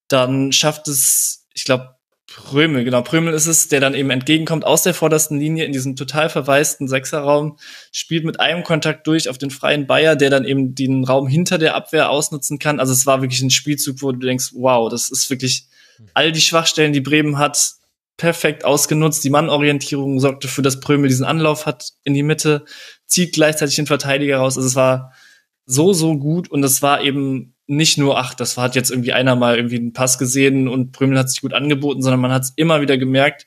dann 0.06 0.52
schafft 0.52 0.86
es, 0.88 1.46
ich 1.54 1.64
glaube, 1.64 1.94
Prömel, 2.28 2.84
genau, 2.84 3.00
Prömel 3.00 3.32
ist 3.32 3.46
es, 3.46 3.68
der 3.68 3.80
dann 3.80 3.94
eben 3.94 4.10
entgegenkommt 4.10 4.64
aus 4.64 4.82
der 4.82 4.92
vordersten 4.92 5.38
Linie 5.38 5.64
in 5.64 5.72
diesem 5.72 5.96
total 5.96 6.28
verwaisten 6.28 6.86
Sechserraum, 6.86 7.58
spielt 7.90 8.24
mit 8.24 8.38
einem 8.38 8.64
Kontakt 8.64 9.06
durch 9.06 9.30
auf 9.30 9.38
den 9.38 9.50
freien 9.50 9.86
Bayer, 9.86 10.14
der 10.14 10.28
dann 10.28 10.44
eben 10.44 10.74
den 10.74 11.04
Raum 11.04 11.26
hinter 11.26 11.56
der 11.56 11.74
Abwehr 11.74 12.10
ausnutzen 12.10 12.58
kann. 12.58 12.80
Also 12.80 12.92
es 12.92 13.06
war 13.06 13.22
wirklich 13.22 13.40
ein 13.40 13.50
Spielzug, 13.50 14.02
wo 14.02 14.12
du 14.12 14.18
denkst, 14.18 14.50
wow, 14.52 14.90
das 14.90 15.10
ist 15.10 15.30
wirklich 15.30 15.68
all 16.12 16.30
die 16.30 16.42
Schwachstellen, 16.42 16.92
die 16.92 17.00
Bremen 17.00 17.38
hat, 17.38 17.72
perfekt 18.18 18.64
ausgenutzt. 18.64 19.24
Die 19.24 19.30
Mannorientierung 19.30 20.20
sorgte 20.20 20.48
dafür, 20.48 20.62
dass 20.62 20.80
Prömel 20.80 21.08
diesen 21.08 21.24
Anlauf 21.24 21.64
hat 21.64 21.92
in 22.04 22.12
die 22.12 22.22
Mitte, 22.22 22.66
zieht 23.06 23.32
gleichzeitig 23.32 23.76
den 23.76 23.86
Verteidiger 23.86 24.38
raus. 24.38 24.56
Also 24.56 24.68
es 24.68 24.76
war 24.76 25.14
so, 25.64 25.94
so 25.94 26.18
gut 26.18 26.50
und 26.50 26.62
es 26.62 26.82
war 26.82 27.02
eben 27.02 27.54
nicht 27.68 27.98
nur, 27.98 28.18
ach, 28.18 28.34
das 28.34 28.56
hat 28.56 28.74
jetzt 28.74 28.90
irgendwie 28.90 29.12
einer 29.12 29.36
mal 29.36 29.56
irgendwie 29.56 29.76
einen 29.76 29.92
Pass 29.92 30.18
gesehen 30.18 30.68
und 30.68 30.90
Prümel 30.92 31.18
hat 31.18 31.30
sich 31.30 31.42
gut 31.42 31.52
angeboten, 31.52 32.02
sondern 32.02 32.20
man 32.20 32.32
hat 32.32 32.42
es 32.42 32.52
immer 32.56 32.80
wieder 32.80 32.96
gemerkt, 32.96 33.46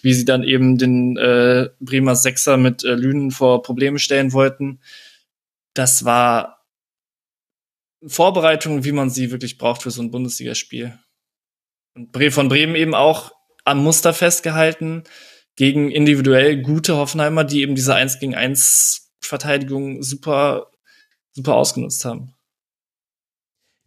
wie 0.00 0.14
sie 0.14 0.24
dann 0.24 0.42
eben 0.42 0.78
den 0.78 1.16
äh, 1.18 1.68
Bremer 1.78 2.16
Sechser 2.16 2.56
mit 2.56 2.82
äh, 2.82 2.94
Lünen 2.94 3.30
vor 3.30 3.62
Probleme 3.62 3.98
stellen 3.98 4.32
wollten. 4.32 4.80
Das 5.74 6.04
war 6.06 6.64
Vorbereitung, 8.06 8.84
wie 8.84 8.92
man 8.92 9.10
sie 9.10 9.30
wirklich 9.30 9.58
braucht 9.58 9.82
für 9.82 9.90
so 9.90 10.00
ein 10.00 10.10
Bundesligaspiel. 10.10 10.98
Und 11.94 12.16
von 12.32 12.48
Bremen 12.48 12.74
eben 12.74 12.94
auch 12.94 13.32
am 13.64 13.82
Muster 13.82 14.14
festgehalten 14.14 15.02
gegen 15.56 15.90
individuell 15.90 16.62
gute 16.62 16.96
Hoffenheimer, 16.96 17.44
die 17.44 17.60
eben 17.60 17.74
diese 17.74 17.94
1 17.94 18.18
gegen 18.18 18.34
1 18.34 19.10
Verteidigung 19.20 20.02
super 20.02 20.70
super 21.32 21.54
ausgenutzt 21.54 22.04
haben. 22.04 22.34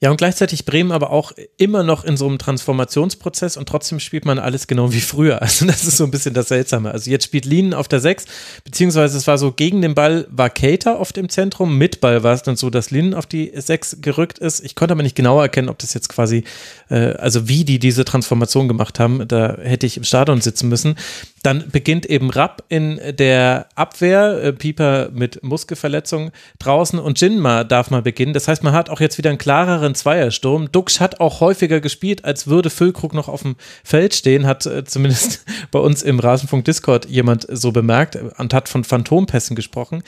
Ja, 0.03 0.09
und 0.09 0.17
gleichzeitig 0.17 0.65
Bremen 0.65 0.91
aber 0.91 1.11
auch 1.11 1.31
immer 1.57 1.83
noch 1.83 2.03
in 2.03 2.17
so 2.17 2.27
einem 2.27 2.39
Transformationsprozess 2.39 3.55
und 3.55 3.69
trotzdem 3.69 3.99
spielt 3.99 4.25
man 4.25 4.39
alles 4.39 4.65
genau 4.65 4.91
wie 4.91 5.01
früher. 5.01 5.39
Also 5.51 5.65
das 5.65 5.83
ist 5.83 5.97
so 5.97 6.05
ein 6.05 6.11
bisschen 6.11 6.33
das 6.33 6.47
Seltsame. 6.47 6.91
Also 6.91 7.11
jetzt 7.11 7.25
spielt 7.25 7.45
Linen 7.45 7.73
auf 7.73 7.87
der 7.87 7.99
6, 7.99 8.25
beziehungsweise 8.63 9.17
es 9.17 9.27
war 9.27 9.37
so, 9.37 9.51
gegen 9.51 9.81
den 9.81 9.93
Ball 9.93 10.25
war 10.31 10.49
Cater 10.49 10.99
oft 10.99 11.17
im 11.17 11.29
Zentrum, 11.29 11.77
mit 11.77 11.99
Ball 11.99 12.23
war 12.23 12.33
es 12.33 12.41
dann 12.41 12.55
so, 12.55 12.69
dass 12.69 12.89
Linen 12.89 13.13
auf 13.13 13.25
die 13.25 13.51
6 13.53 13.97
gerückt 14.01 14.39
ist. 14.39 14.63
Ich 14.63 14.75
konnte 14.75 14.93
aber 14.93 15.03
nicht 15.03 15.15
genauer 15.15 15.43
erkennen, 15.43 15.67
ob 15.67 15.77
das 15.77 15.93
jetzt 15.93 16.09
quasi, 16.09 16.45
äh, 16.89 17.13
also 17.13 17.47
wie 17.47 17.65
die 17.65 17.77
diese 17.77 18.05
Transformation 18.05 18.67
gemacht 18.67 18.99
haben. 18.99 19.27
Da 19.27 19.57
hätte 19.61 19.85
ich 19.85 19.97
im 19.97 20.03
Stadion 20.03 20.41
sitzen 20.41 20.69
müssen. 20.69 20.95
Dann 21.43 21.69
beginnt 21.71 22.05
eben 22.05 22.29
Rapp 22.29 22.63
in 22.69 22.99
der 23.17 23.67
Abwehr, 23.75 24.43
äh, 24.43 24.53
Pieper 24.53 25.09
mit 25.11 25.43
Muskelverletzung 25.43 26.31
draußen 26.59 26.97
und 26.97 27.19
Jinma 27.19 27.63
darf 27.63 27.91
mal 27.91 28.01
beginnen. 28.01 28.33
Das 28.33 28.47
heißt, 28.47 28.63
man 28.63 28.73
hat 28.73 28.89
auch 28.89 28.99
jetzt 28.99 29.17
wieder 29.17 29.29
einen 29.29 29.39
klareren 29.39 29.90
Zweiersturm. 29.95 30.71
Dux 30.71 30.99
hat 30.99 31.19
auch 31.19 31.39
häufiger 31.39 31.79
gespielt, 31.79 32.25
als 32.25 32.47
würde 32.47 32.69
Füllkrug 32.69 33.13
noch 33.13 33.27
auf 33.27 33.41
dem 33.41 33.55
Feld 33.83 34.13
stehen, 34.13 34.45
hat 34.45 34.65
äh, 34.65 34.83
zumindest 34.83 35.45
bei 35.71 35.79
uns 35.79 36.03
im 36.03 36.19
Rasenfunk 36.19 36.65
Discord 36.65 37.05
jemand 37.05 37.47
so 37.49 37.71
bemerkt 37.71 38.15
und 38.15 38.53
hat 38.53 38.69
von 38.69 38.83
Phantompässen 38.83 39.55
gesprochen. 39.55 40.03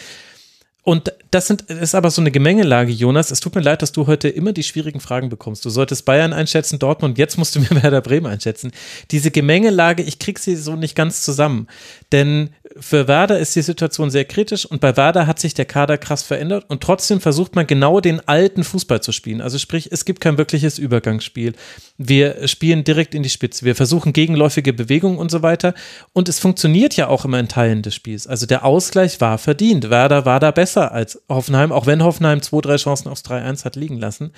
Und 0.86 1.14
das 1.32 1.48
sind, 1.48 1.62
ist 1.62 1.96
aber 1.96 2.12
so 2.12 2.22
eine 2.22 2.30
Gemengelage, 2.30 2.92
Jonas. 2.92 3.32
Es 3.32 3.40
tut 3.40 3.56
mir 3.56 3.62
leid, 3.62 3.82
dass 3.82 3.94
du 3.94 4.06
heute 4.06 4.28
immer 4.28 4.52
die 4.52 4.64
schwierigen 4.64 5.00
Fragen 5.00 5.30
bekommst. 5.30 5.64
Du 5.64 5.70
solltest 5.70 6.04
Bayern 6.04 6.34
einschätzen, 6.34 6.78
Dortmund, 6.78 7.18
jetzt 7.18 7.38
musst 7.38 7.56
du 7.56 7.62
mir 7.62 7.70
Werder 7.84 8.02
Bremen 8.02 8.26
einschätzen. 8.26 8.74
Diese 9.10 9.32
Gemengelage, 9.32 10.04
ich 10.04 10.20
krieg 10.20 10.40
sie 10.40 10.58
so 10.58 10.76
nicht 10.76 10.94
ganz 10.94 11.22
zusammen. 11.22 11.68
Denn 12.12 12.50
für 12.80 13.08
Werder 13.08 13.40
ist 13.40 13.56
die 13.56 13.62
Situation 13.62 14.10
sehr 14.10 14.26
kritisch 14.26 14.66
und 14.66 14.82
bei 14.82 14.98
Werder 14.98 15.28
hat 15.28 15.40
sich 15.40 15.54
der 15.54 15.66
Kader 15.66 15.98
krass 15.98 16.24
verändert 16.24 16.66
und 16.70 16.82
trotzdem 16.82 17.22
versucht 17.22 17.56
man 17.56 17.68
genau 17.68 18.00
den 18.00 18.28
alten 18.28 18.64
Fußball 18.64 19.02
zu 19.02 19.12
spielen. 19.12 19.42
Also 19.42 19.58
sprich, 19.58 19.90
es 19.92 20.06
gibt 20.06 20.22
kein 20.22 20.38
wirkliches 20.38 20.80
Übergangsspiel. 20.80 21.54
Wir 21.98 22.48
spielen 22.48 22.84
direkt 22.84 23.14
in 23.16 23.24
die 23.24 23.30
Spitze. 23.30 23.66
Wir 23.66 23.76
versuchen 23.76 24.14
gegenläufige 24.14 24.74
Bewegungen 24.74 25.18
und 25.18 25.30
so 25.30 25.44
weiter. 25.44 25.74
Und 26.14 26.30
es 26.30 26.40
funktioniert 26.40 26.96
ja 26.96 27.08
auch 27.08 27.26
immer 27.26 27.40
in 27.40 27.48
Teilen 27.48 27.82
des 27.82 27.96
Spiels. 27.96 28.28
Also 28.28 28.46
der 28.46 28.66
Ausgleich 28.66 29.22
war 29.22 29.38
verdient. 29.38 29.90
Werder 29.90 30.26
war 30.26 30.40
da 30.40 30.52
besser 30.52 30.92
als 30.92 31.22
Hoffenheim, 31.30 31.72
auch 31.72 31.86
wenn 31.86 32.04
Hoffenheim 32.04 32.42
zwei, 32.42 32.62
drei 32.62 32.78
Chancen 32.78 33.10
aufs 33.10 33.24
3-1 33.24 33.66
hat 33.66 33.76
liegen 33.76 34.00
lassen. 34.00 34.32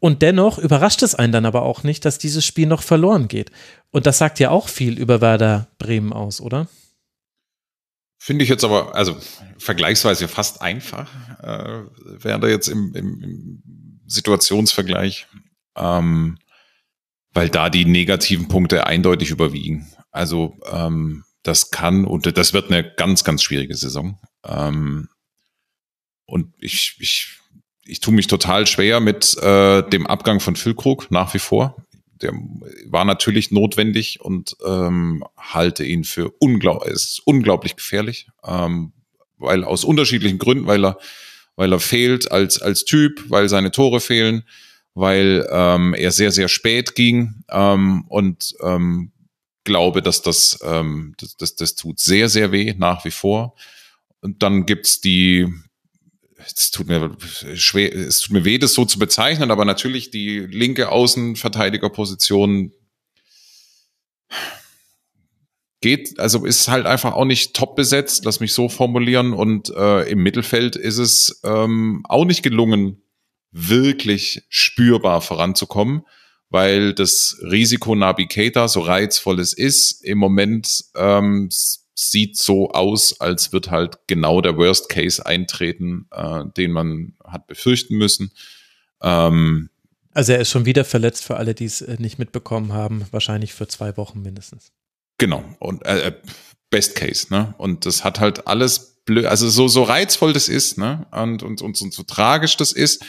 Und 0.00 0.20
dennoch 0.20 0.58
überrascht 0.58 1.02
es 1.02 1.14
einen 1.14 1.32
dann 1.32 1.46
aber 1.46 1.62
auch 1.62 1.82
nicht, 1.82 2.04
dass 2.04 2.18
dieses 2.18 2.44
Spiel 2.44 2.66
noch 2.66 2.82
verloren 2.82 3.28
geht. 3.28 3.50
Und 3.90 4.06
das 4.06 4.18
sagt 4.18 4.38
ja 4.38 4.50
auch 4.50 4.68
viel 4.68 4.98
über 4.98 5.22
Werder 5.22 5.68
Bremen 5.78 6.12
aus, 6.12 6.42
oder? 6.42 6.66
Finde 8.24 8.42
ich 8.42 8.48
jetzt 8.48 8.64
aber, 8.64 8.94
also 8.94 9.18
vergleichsweise 9.58 10.28
fast 10.28 10.62
einfach, 10.62 11.12
äh, 11.42 11.82
wäre 12.24 12.48
jetzt 12.48 12.68
im, 12.68 12.94
im, 12.94 13.22
im 13.22 14.00
Situationsvergleich, 14.06 15.26
ähm, 15.76 16.38
weil 17.34 17.50
da 17.50 17.68
die 17.68 17.84
negativen 17.84 18.48
Punkte 18.48 18.86
eindeutig 18.86 19.28
überwiegen. 19.28 19.92
Also 20.10 20.56
ähm, 20.72 21.24
das 21.42 21.70
kann 21.70 22.06
und 22.06 22.38
das 22.38 22.54
wird 22.54 22.70
eine 22.70 22.94
ganz, 22.94 23.24
ganz 23.24 23.42
schwierige 23.42 23.76
Saison. 23.76 24.18
Ähm, 24.42 25.10
und 26.24 26.54
ich, 26.60 26.96
ich, 27.00 27.38
ich 27.84 28.00
tue 28.00 28.14
mich 28.14 28.26
total 28.26 28.66
schwer 28.66 29.00
mit 29.00 29.36
äh, 29.42 29.86
dem 29.90 30.06
Abgang 30.06 30.40
von 30.40 30.56
Füllkrug 30.56 31.10
nach 31.10 31.34
wie 31.34 31.40
vor 31.40 31.76
der 32.24 32.32
war 32.86 33.04
natürlich 33.04 33.50
notwendig 33.50 34.20
und 34.20 34.56
ähm, 34.66 35.24
halte 35.36 35.84
ihn 35.84 36.04
für 36.04 36.30
unglaublich, 36.40 36.92
ist 36.92 37.22
unglaublich 37.24 37.76
gefährlich, 37.76 38.28
ähm, 38.44 38.92
weil 39.38 39.64
aus 39.64 39.84
unterschiedlichen 39.84 40.38
Gründen, 40.38 40.66
weil 40.66 40.84
er, 40.84 40.98
weil 41.56 41.72
er 41.72 41.80
fehlt 41.80 42.32
als 42.32 42.60
als 42.60 42.84
Typ, 42.84 43.24
weil 43.28 43.48
seine 43.48 43.70
Tore 43.70 44.00
fehlen, 44.00 44.44
weil 44.94 45.46
ähm, 45.50 45.94
er 45.94 46.10
sehr 46.10 46.32
sehr 46.32 46.48
spät 46.48 46.94
ging 46.94 47.44
ähm, 47.50 48.04
und 48.08 48.54
ähm, 48.62 49.12
glaube, 49.64 50.02
dass 50.02 50.22
das, 50.22 50.58
ähm, 50.64 51.14
das, 51.18 51.36
das 51.36 51.56
das 51.56 51.74
tut 51.74 52.00
sehr 52.00 52.28
sehr 52.28 52.52
weh 52.52 52.74
nach 52.76 53.04
wie 53.04 53.10
vor. 53.10 53.54
Und 54.20 54.42
dann 54.42 54.66
gibt's 54.66 55.00
die 55.00 55.48
es 56.46 56.70
tut 56.70 56.86
mir 56.86 57.16
schwer, 57.54 57.94
es 57.94 58.20
tut 58.20 58.32
mir 58.32 58.44
weh, 58.44 58.58
das 58.58 58.74
so 58.74 58.84
zu 58.84 58.98
bezeichnen, 58.98 59.50
aber 59.50 59.64
natürlich 59.64 60.10
die 60.10 60.40
linke 60.40 60.90
Außenverteidigerposition 60.90 62.72
geht, 65.80 66.18
also 66.18 66.46
ist 66.46 66.68
halt 66.68 66.86
einfach 66.86 67.12
auch 67.12 67.26
nicht 67.26 67.54
top 67.54 67.76
besetzt, 67.76 68.24
lass 68.24 68.40
mich 68.40 68.54
so 68.54 68.70
formulieren. 68.70 69.34
Und 69.34 69.68
äh, 69.68 70.08
im 70.10 70.22
Mittelfeld 70.22 70.76
ist 70.76 70.96
es 70.96 71.40
ähm, 71.44 72.02
auch 72.08 72.24
nicht 72.24 72.42
gelungen, 72.42 73.02
wirklich 73.50 74.44
spürbar 74.48 75.20
voranzukommen, 75.20 76.02
weil 76.48 76.94
das 76.94 77.36
Risiko 77.42 77.94
Navigator, 77.94 78.68
so 78.68 78.80
reizvoll 78.80 79.38
es 79.40 79.52
ist, 79.52 80.02
im 80.02 80.18
Moment 80.18 80.84
ähm, 80.96 81.50
sieht 81.94 82.36
so 82.36 82.70
aus, 82.70 83.20
als 83.20 83.52
wird 83.52 83.70
halt 83.70 83.98
genau 84.06 84.40
der 84.40 84.56
Worst 84.56 84.88
Case 84.88 85.24
eintreten, 85.24 86.06
äh, 86.10 86.44
den 86.56 86.72
man 86.72 87.14
hat 87.24 87.46
befürchten 87.46 87.96
müssen. 87.96 88.32
Ähm, 89.00 89.70
also 90.12 90.32
er 90.32 90.40
ist 90.40 90.50
schon 90.50 90.64
wieder 90.64 90.84
verletzt 90.84 91.24
für 91.24 91.36
alle, 91.36 91.54
die 91.54 91.64
es 91.64 91.82
äh, 91.82 91.96
nicht 91.98 92.18
mitbekommen 92.18 92.72
haben, 92.72 93.04
wahrscheinlich 93.10 93.52
für 93.52 93.68
zwei 93.68 93.96
Wochen 93.96 94.22
mindestens. 94.22 94.72
Genau 95.18 95.44
und 95.58 95.84
äh, 95.86 96.08
äh, 96.08 96.12
Best 96.70 96.96
Case, 96.96 97.26
ne? 97.30 97.54
Und 97.58 97.86
das 97.86 98.02
hat 98.02 98.18
halt 98.18 98.46
alles 98.48 98.96
blöd, 99.04 99.26
also 99.26 99.48
so 99.48 99.68
so 99.68 99.84
reizvoll 99.84 100.32
das 100.32 100.48
ist, 100.48 100.78
ne? 100.78 101.06
Und 101.12 101.42
und 101.42 101.62
und 101.62 101.76
so, 101.76 101.88
so 101.90 102.02
tragisch 102.02 102.56
das 102.56 102.72
ist, 102.72 103.04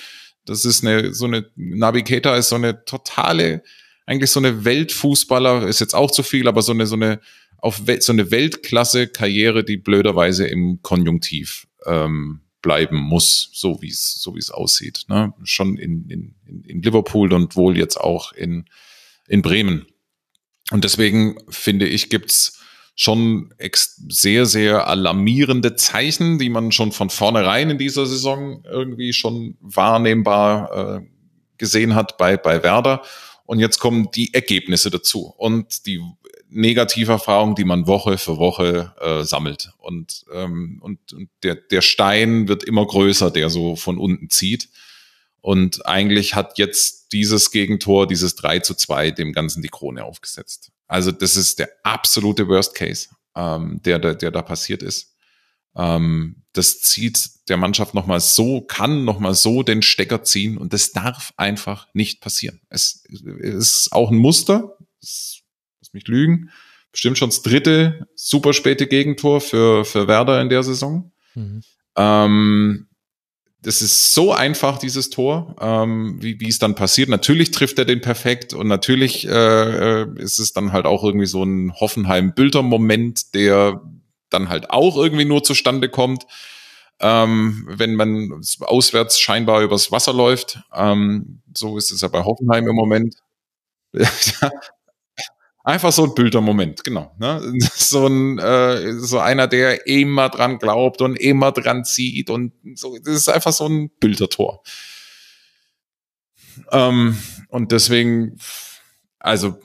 das 0.45 0.65
ist 0.65 0.83
eine 0.83 1.13
so 1.13 1.25
eine 1.25 1.49
Navigator 1.55 2.35
ist 2.35 2.49
so 2.49 2.55
eine 2.55 2.85
totale 2.85 3.63
eigentlich 4.05 4.29
so 4.29 4.39
eine 4.39 4.65
Weltfußballer 4.65 5.67
ist 5.67 5.79
jetzt 5.79 5.95
auch 5.95 6.11
zu 6.11 6.21
viel, 6.21 6.47
aber 6.47 6.61
so 6.61 6.73
eine 6.73 6.85
so 6.85 6.95
eine 6.95 7.19
auf 7.57 7.81
so 7.99 8.11
eine 8.11 8.31
Weltklasse-Karriere, 8.31 9.63
die 9.63 9.77
blöderweise 9.77 10.47
im 10.47 10.81
Konjunktiv 10.81 11.67
ähm, 11.85 12.41
bleiben 12.61 12.97
muss, 12.97 13.49
so 13.53 13.81
wie 13.81 13.89
es 13.89 14.21
so 14.21 14.35
wie 14.35 14.39
es 14.39 14.51
aussieht. 14.51 15.05
Ne? 15.07 15.33
Schon 15.43 15.77
in, 15.77 16.09
in, 16.09 16.63
in 16.65 16.81
Liverpool 16.81 17.31
und 17.33 17.55
wohl 17.55 17.77
jetzt 17.77 17.97
auch 17.97 18.33
in, 18.33 18.65
in 19.27 19.41
Bremen. 19.41 19.85
Und 20.71 20.83
deswegen 20.83 21.37
finde 21.47 21.87
ich, 21.87 22.09
gibt's 22.09 22.59
schon 22.95 23.53
sehr, 24.09 24.45
sehr 24.45 24.87
alarmierende 24.87 25.75
Zeichen, 25.75 26.39
die 26.39 26.49
man 26.49 26.71
schon 26.71 26.91
von 26.91 27.09
vornherein 27.09 27.69
in 27.69 27.77
dieser 27.77 28.05
Saison 28.05 28.63
irgendwie 28.63 29.13
schon 29.13 29.57
wahrnehmbar 29.59 31.01
äh, 31.01 31.05
gesehen 31.57 31.93
hat 31.93 32.17
bei, 32.17 32.37
bei 32.37 32.63
Werder. 32.63 33.03
Und 33.45 33.59
jetzt 33.59 33.79
kommen 33.79 34.09
die 34.15 34.33
Ergebnisse 34.33 34.89
dazu 34.89 35.33
und 35.37 35.85
die 35.85 36.01
Negativerfahrungen, 36.49 37.55
die 37.55 37.65
man 37.65 37.87
Woche 37.87 38.17
für 38.17 38.37
Woche 38.37 38.93
äh, 38.99 39.23
sammelt. 39.23 39.71
Und, 39.77 40.25
ähm, 40.33 40.79
und, 40.81 41.13
und 41.13 41.29
der, 41.43 41.55
der 41.55 41.81
Stein 41.81 42.47
wird 42.47 42.63
immer 42.63 42.85
größer, 42.85 43.31
der 43.31 43.49
so 43.49 43.75
von 43.75 43.97
unten 43.97 44.29
zieht. 44.29 44.69
Und 45.41 45.85
eigentlich 45.85 46.33
hat 46.33 46.57
jetzt 46.57 47.11
dieses 47.11 47.51
Gegentor, 47.51 48.07
dieses 48.07 48.35
3 48.35 48.59
zu 48.59 48.73
2, 48.73 49.11
dem 49.11 49.31
Ganzen 49.31 49.61
die 49.61 49.69
Krone 49.69 50.03
aufgesetzt. 50.03 50.71
Also 50.87 51.11
das 51.11 51.35
ist 51.35 51.59
der 51.59 51.69
absolute 51.83 52.47
Worst 52.47 52.75
Case, 52.75 53.09
ähm, 53.35 53.79
der, 53.83 53.99
der, 53.99 54.15
der 54.15 54.31
da 54.31 54.41
passiert 54.41 54.81
ist. 54.81 55.15
Ähm, 55.75 56.43
das 56.53 56.79
zieht 56.79 57.49
der 57.49 57.57
Mannschaft 57.57 57.93
nochmal 57.93 58.21
so, 58.21 58.61
kann 58.61 59.03
nochmal 59.03 59.33
so 59.33 59.61
den 59.61 59.81
Stecker 59.81 60.23
ziehen 60.23 60.57
und 60.57 60.73
das 60.73 60.93
darf 60.93 61.33
einfach 61.37 61.87
nicht 61.93 62.21
passieren. 62.21 62.61
Es, 62.69 63.03
es 63.09 63.53
ist 63.53 63.91
auch 63.91 64.09
ein 64.09 64.17
Muster, 64.17 64.77
mich 65.95 66.07
lügen, 66.07 66.51
bestimmt 66.91 67.17
schon 67.17 67.29
das 67.29 67.41
dritte 67.41 68.07
super 68.15 68.53
späte 68.53 68.87
Gegentor 68.87 69.41
für, 69.41 69.83
für 69.83 70.07
Werder 70.07 70.39
in 70.41 70.49
der 70.49 70.63
Saison. 70.63 71.11
Mhm. 71.33 71.61
Ähm, 71.97 72.87
das 73.65 73.81
ist 73.81 74.13
so 74.13 74.31
einfach, 74.31 74.77
dieses 74.77 75.09
Tor, 75.09 75.55
ähm, 75.59 76.17
wie, 76.21 76.39
wie 76.39 76.49
es 76.49 76.59
dann 76.59 76.75
passiert. 76.75 77.09
Natürlich 77.09 77.49
trifft 77.49 77.79
er 77.79 77.85
den 77.85 77.99
perfekt 77.99 78.53
und 78.53 78.67
natürlich 78.67 79.27
äh, 79.27 80.03
äh 80.03 80.07
ist 80.17 80.37
es 80.37 80.53
dann 80.53 80.71
halt 80.71 80.85
auch 80.85 81.03
irgendwie 81.03 81.25
so 81.25 81.43
ein 81.43 81.73
Hoffenheim-Bülter-Moment, 81.73 83.33
der 83.33 83.81
dann 84.29 84.49
halt 84.49 84.69
auch 84.69 84.97
irgendwie 84.97 85.25
nur 85.25 85.43
zustande 85.43 85.89
kommt, 85.89 86.27
ähm, 86.99 87.65
wenn 87.67 87.95
man 87.95 88.41
auswärts 88.59 89.19
scheinbar 89.19 89.63
übers 89.63 89.91
Wasser 89.91 90.13
läuft. 90.13 90.59
Ähm, 90.73 91.41
so 91.55 91.77
ist 91.77 91.91
es 91.91 92.01
ja 92.01 92.07
bei 92.07 92.23
Hoffenheim 92.23 92.67
im 92.67 92.75
Moment. 92.75 93.15
Einfach 95.65 95.91
so 95.91 96.03
ein 96.03 96.13
Bildermoment, 96.13 96.83
genau. 96.83 97.15
Ne? 97.17 97.41
So 97.73 98.05
ein 98.05 98.37
äh, 98.37 98.93
so 98.99 99.17
einer, 99.17 99.47
der 99.47 99.87
immer 99.87 100.29
dran 100.29 100.59
glaubt 100.59 101.01
und 101.01 101.15
immer 101.15 101.51
dran 101.51 101.83
zieht 101.83 102.29
und 102.29 102.53
so. 102.75 102.97
Das 102.99 103.15
ist 103.15 103.29
einfach 103.29 103.51
so 103.51 103.67
ein 103.67 103.89
Bildertor. 103.99 104.61
Ähm, 106.71 107.17
und 107.49 107.71
deswegen, 107.71 108.37
also 109.17 109.59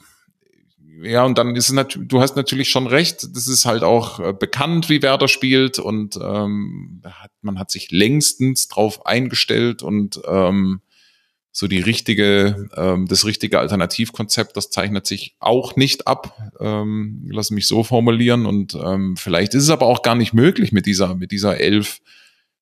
ja, 1.03 1.25
und 1.25 1.37
dann 1.37 1.55
ist 1.55 1.67
es 1.69 1.73
natürlich, 1.73 2.09
du 2.09 2.21
hast 2.21 2.35
natürlich 2.35 2.71
schon 2.71 2.87
recht, 2.87 3.23
das 3.35 3.47
ist 3.47 3.67
halt 3.67 3.83
auch 3.83 4.21
äh, 4.21 4.33
bekannt, 4.33 4.89
wie 4.89 5.03
Werder 5.03 5.29
spielt 5.29 5.79
und 5.79 6.17
ähm, 6.17 7.03
hat, 7.05 7.31
man 7.43 7.59
hat 7.59 7.71
sich 7.71 7.91
längstens 7.91 8.69
drauf 8.69 9.05
eingestellt 9.05 9.83
und 9.83 10.21
ähm, 10.27 10.81
so 11.53 11.67
die 11.67 11.81
richtige, 11.81 12.69
ähm, 12.77 13.07
das 13.07 13.25
richtige 13.25 13.59
Alternativkonzept, 13.59 14.57
das 14.57 14.71
zeichnet 14.71 15.07
sich 15.07 15.35
auch 15.41 15.77
nicht 15.77 16.07
ab. 16.07 16.53
Ähm, 16.61 17.29
lass 17.31 17.51
mich 17.51 17.67
so 17.67 17.83
formulieren. 17.83 18.47
Und 18.47 18.75
ähm, 18.75 19.17
vielleicht 19.17 19.55
ist 19.55 19.65
es 19.65 19.71
aber 19.71 19.87
auch 19.87 20.03
gar 20.03 20.15
nicht 20.15 20.33
möglich, 20.33 20.73
mit 20.73 20.87
dieser, 20.87 21.15
mit 21.17 21.33
dieser 21.33 21.59
Elf, 21.59 22.01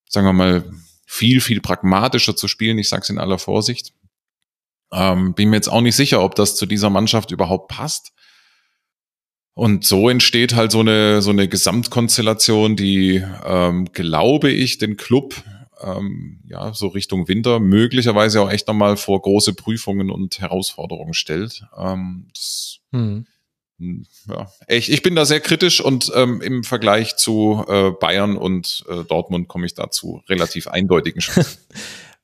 sagen 0.09 0.27
wir 0.27 0.33
mal, 0.33 0.65
viel, 1.05 1.41
viel 1.41 1.61
pragmatischer 1.61 2.35
zu 2.35 2.49
spielen. 2.49 2.79
Ich 2.79 2.89
sage 2.89 3.03
es 3.03 3.11
in 3.11 3.19
aller 3.19 3.39
Vorsicht. 3.39 3.93
Ähm, 4.91 5.35
bin 5.35 5.51
mir 5.51 5.57
jetzt 5.57 5.69
auch 5.69 5.83
nicht 5.83 5.97
sicher, 5.97 6.23
ob 6.23 6.35
das 6.35 6.57
zu 6.57 6.65
dieser 6.65 6.89
Mannschaft 6.89 7.31
überhaupt 7.31 7.69
passt. 7.69 8.13
Und 9.53 9.85
so 9.85 10.09
entsteht 10.09 10.55
halt 10.55 10.71
so 10.71 10.81
eine, 10.81 11.21
so 11.21 11.31
eine 11.31 11.49
Gesamtkonstellation, 11.49 12.77
die, 12.77 13.23
ähm, 13.45 13.93
glaube 13.93 14.51
ich, 14.51 14.79
den 14.79 14.97
Club 14.97 15.35
ähm, 15.81 16.41
ja, 16.47 16.73
so 16.75 16.89
Richtung 16.89 17.29
Winter 17.29 17.61
möglicherweise 17.61 18.41
auch 18.41 18.51
echt 18.51 18.69
nochmal 18.69 18.97
vor 18.97 19.21
große 19.21 19.55
Prüfungen 19.55 20.11
und 20.11 20.41
Herausforderungen 20.41 21.15
stellt. 21.15 21.65
Ähm, 21.77 22.29
das, 22.35 22.79
hm. 22.93 23.27
hm. 23.79 24.07
Ja, 24.29 24.51
ich, 24.67 24.91
ich 24.91 25.03
bin 25.03 25.15
da 25.15 25.25
sehr 25.25 25.41
kritisch 25.41 25.81
und 25.81 26.11
ähm, 26.15 26.41
im 26.41 26.65
Vergleich 26.65 27.17
zu 27.17 27.65
äh, 27.69 27.91
Bayern 27.91 28.37
und 28.37 28.85
äh, 28.89 29.05
Dortmund 29.05 29.49
komme 29.49 29.67
ich 29.67 29.75
dazu 29.75 30.23
relativ 30.29 30.69
eindeutigen 30.69 31.21
Schluss. 31.21 31.59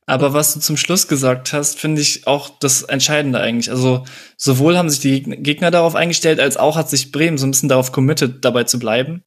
Aber 0.06 0.34
was 0.34 0.52
du 0.52 0.60
zum 0.60 0.76
Schluss 0.76 1.08
gesagt 1.08 1.54
hast, 1.54 1.78
finde 1.78 2.02
ich 2.02 2.26
auch 2.26 2.50
das 2.58 2.82
Entscheidende 2.82 3.40
eigentlich. 3.40 3.70
Also 3.70 4.04
sowohl 4.36 4.76
haben 4.76 4.90
sich 4.90 5.00
die 5.00 5.22
Gegner 5.22 5.70
darauf 5.70 5.94
eingestellt, 5.94 6.40
als 6.40 6.58
auch 6.58 6.76
hat 6.76 6.90
sich 6.90 7.10
Bremen 7.10 7.38
so 7.38 7.46
ein 7.46 7.52
bisschen 7.52 7.70
darauf 7.70 7.90
committed, 7.90 8.44
dabei 8.44 8.64
zu 8.64 8.78
bleiben. 8.78 9.24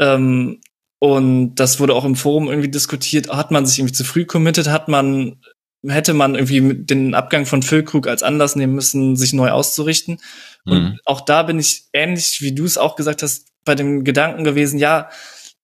Ähm, 0.00 0.60
und 1.00 1.54
das 1.54 1.80
wurde 1.80 1.94
auch 1.94 2.04
im 2.04 2.14
Forum 2.14 2.48
irgendwie 2.48 2.68
diskutiert. 2.68 3.30
Hat 3.30 3.50
man 3.50 3.64
sich 3.64 3.78
irgendwie 3.78 3.94
zu 3.94 4.04
früh 4.04 4.26
committed? 4.26 4.68
Hat 4.68 4.86
man, 4.86 5.40
hätte 5.84 6.12
man 6.12 6.34
irgendwie 6.34 6.84
den 6.84 7.14
Abgang 7.14 7.46
von 7.46 7.62
Füllkrug 7.62 8.06
als 8.06 8.22
Anlass 8.22 8.54
nehmen 8.54 8.74
müssen, 8.74 9.16
sich 9.16 9.32
neu 9.32 9.50
auszurichten? 9.50 10.20
Mhm. 10.66 10.72
Und 10.72 11.00
auch 11.06 11.22
da 11.22 11.42
bin 11.42 11.58
ich 11.58 11.84
ähnlich, 11.94 12.42
wie 12.42 12.54
du 12.54 12.66
es 12.66 12.76
auch 12.76 12.96
gesagt 12.96 13.22
hast, 13.22 13.48
bei 13.64 13.74
dem 13.74 14.04
Gedanken 14.04 14.44
gewesen, 14.44 14.78
ja, 14.78 15.08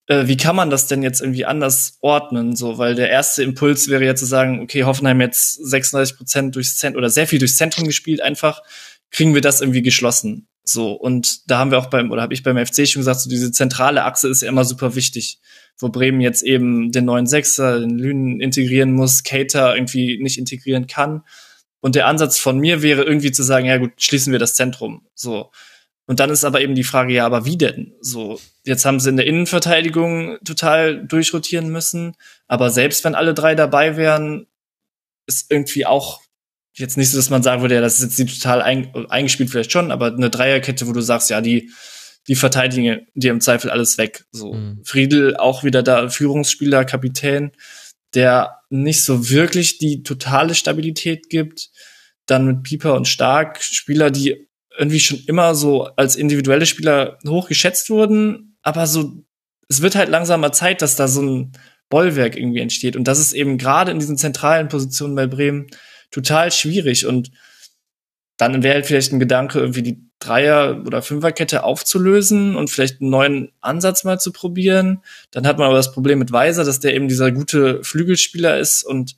äh, 0.06 0.26
wie 0.26 0.38
kann 0.38 0.56
man 0.56 0.70
das 0.70 0.86
denn 0.86 1.02
jetzt 1.02 1.20
irgendwie 1.20 1.44
anders 1.44 1.98
ordnen? 2.00 2.56
So, 2.56 2.78
weil 2.78 2.94
der 2.94 3.10
erste 3.10 3.42
Impuls 3.42 3.88
wäre 3.88 4.06
ja 4.06 4.14
zu 4.14 4.24
sagen, 4.24 4.62
okay, 4.62 4.84
Hoffenheim 4.84 5.20
jetzt 5.20 5.54
36 5.66 6.16
Prozent 6.16 6.56
durchs 6.56 6.78
Zentrum 6.78 7.00
oder 7.00 7.10
sehr 7.10 7.26
viel 7.26 7.40
durchs 7.40 7.56
Zentrum 7.56 7.84
gespielt, 7.84 8.22
einfach 8.22 8.62
kriegen 9.10 9.34
wir 9.34 9.42
das 9.42 9.60
irgendwie 9.60 9.82
geschlossen. 9.82 10.48
So, 10.68 10.92
und 10.92 11.48
da 11.48 11.58
haben 11.58 11.70
wir 11.70 11.78
auch 11.78 11.86
beim, 11.86 12.10
oder 12.10 12.22
habe 12.22 12.34
ich 12.34 12.42
beim 12.42 12.64
FC 12.64 12.88
schon 12.88 13.00
gesagt, 13.00 13.20
so 13.20 13.30
diese 13.30 13.52
zentrale 13.52 14.02
Achse 14.02 14.28
ist 14.28 14.42
ja 14.42 14.48
immer 14.48 14.64
super 14.64 14.96
wichtig, 14.96 15.38
wo 15.78 15.88
Bremen 15.90 16.20
jetzt 16.20 16.42
eben 16.42 16.90
den 16.90 17.04
neuen 17.04 17.26
Sechser, 17.26 17.78
den 17.78 17.96
Lünen 17.98 18.40
integrieren 18.40 18.92
muss, 18.92 19.22
Cater 19.22 19.76
irgendwie 19.76 20.20
nicht 20.20 20.38
integrieren 20.38 20.88
kann. 20.88 21.22
Und 21.80 21.94
der 21.94 22.08
Ansatz 22.08 22.38
von 22.38 22.58
mir 22.58 22.82
wäre 22.82 23.04
irgendwie 23.04 23.30
zu 23.30 23.44
sagen, 23.44 23.66
ja 23.66 23.76
gut, 23.76 23.92
schließen 23.98 24.32
wir 24.32 24.40
das 24.40 24.54
Zentrum. 24.54 25.06
So. 25.14 25.52
Und 26.06 26.18
dann 26.18 26.30
ist 26.30 26.44
aber 26.44 26.60
eben 26.60 26.74
die 26.74 26.84
Frage, 26.84 27.12
ja, 27.12 27.26
aber 27.26 27.44
wie 27.44 27.56
denn? 27.56 27.94
So, 28.00 28.40
jetzt 28.64 28.84
haben 28.84 28.98
sie 28.98 29.10
in 29.10 29.16
der 29.16 29.26
Innenverteidigung 29.26 30.38
total 30.44 31.06
durchrotieren 31.06 31.68
müssen, 31.68 32.16
aber 32.48 32.70
selbst 32.70 33.04
wenn 33.04 33.14
alle 33.14 33.34
drei 33.34 33.54
dabei 33.54 33.96
wären, 33.96 34.46
ist 35.26 35.50
irgendwie 35.50 35.86
auch 35.86 36.22
jetzt 36.78 36.96
nicht 36.96 37.10
so, 37.10 37.16
dass 37.16 37.30
man 37.30 37.42
sagen 37.42 37.62
würde, 37.62 37.76
ja, 37.76 37.80
das 37.80 38.00
ist 38.00 38.02
jetzt 38.02 38.18
die 38.18 38.38
total 38.38 38.62
ein, 38.62 38.94
eingespielt 39.08 39.50
vielleicht 39.50 39.72
schon, 39.72 39.90
aber 39.90 40.06
eine 40.06 40.30
Dreierkette, 40.30 40.86
wo 40.86 40.92
du 40.92 41.00
sagst, 41.00 41.30
ja, 41.30 41.40
die, 41.40 41.70
die 42.28 42.34
verteidigen 42.34 43.06
dir 43.14 43.30
im 43.30 43.40
Zweifel 43.40 43.70
alles 43.70 43.98
weg. 43.98 44.24
So 44.30 44.54
mhm. 44.54 44.80
Friedel 44.84 45.36
auch 45.36 45.64
wieder 45.64 45.82
da 45.82 46.08
Führungsspieler, 46.08 46.84
Kapitän, 46.84 47.52
der 48.14 48.60
nicht 48.68 49.04
so 49.04 49.28
wirklich 49.30 49.78
die 49.78 50.02
totale 50.02 50.54
Stabilität 50.54 51.30
gibt. 51.30 51.70
Dann 52.26 52.46
mit 52.46 52.62
Pieper 52.64 52.94
und 52.94 53.06
Stark 53.06 53.62
Spieler, 53.62 54.10
die 54.10 54.48
irgendwie 54.76 55.00
schon 55.00 55.20
immer 55.26 55.54
so 55.54 55.84
als 55.96 56.16
individuelle 56.16 56.66
Spieler 56.66 57.18
hoch 57.26 57.48
geschätzt 57.48 57.88
wurden, 57.88 58.58
aber 58.62 58.86
so 58.86 59.24
es 59.68 59.82
wird 59.82 59.96
halt 59.96 60.08
langsamer 60.08 60.52
Zeit, 60.52 60.80
dass 60.82 60.96
da 60.96 61.08
so 61.08 61.22
ein 61.22 61.52
Bollwerk 61.88 62.36
irgendwie 62.36 62.60
entsteht 62.60 62.96
und 62.96 63.04
das 63.04 63.18
ist 63.18 63.32
eben 63.32 63.58
gerade 63.58 63.90
in 63.90 63.98
diesen 63.98 64.18
zentralen 64.18 64.68
Positionen 64.68 65.14
bei 65.14 65.26
Bremen 65.26 65.68
total 66.16 66.50
schwierig. 66.50 67.06
Und 67.06 67.30
dann 68.38 68.62
wäre 68.62 68.74
halt 68.74 68.86
vielleicht 68.86 69.12
ein 69.12 69.20
Gedanke, 69.20 69.60
irgendwie 69.60 69.82
die 69.82 70.02
Dreier- 70.18 70.82
oder 70.86 71.02
Fünferkette 71.02 71.62
aufzulösen 71.62 72.56
und 72.56 72.70
vielleicht 72.70 73.00
einen 73.00 73.10
neuen 73.10 73.52
Ansatz 73.60 74.04
mal 74.04 74.18
zu 74.18 74.32
probieren. 74.32 75.02
Dann 75.30 75.46
hat 75.46 75.58
man 75.58 75.66
aber 75.66 75.76
das 75.76 75.92
Problem 75.92 76.18
mit 76.18 76.32
Weiser, 76.32 76.64
dass 76.64 76.80
der 76.80 76.94
eben 76.94 77.08
dieser 77.08 77.30
gute 77.32 77.84
Flügelspieler 77.84 78.58
ist 78.58 78.82
und 78.82 79.16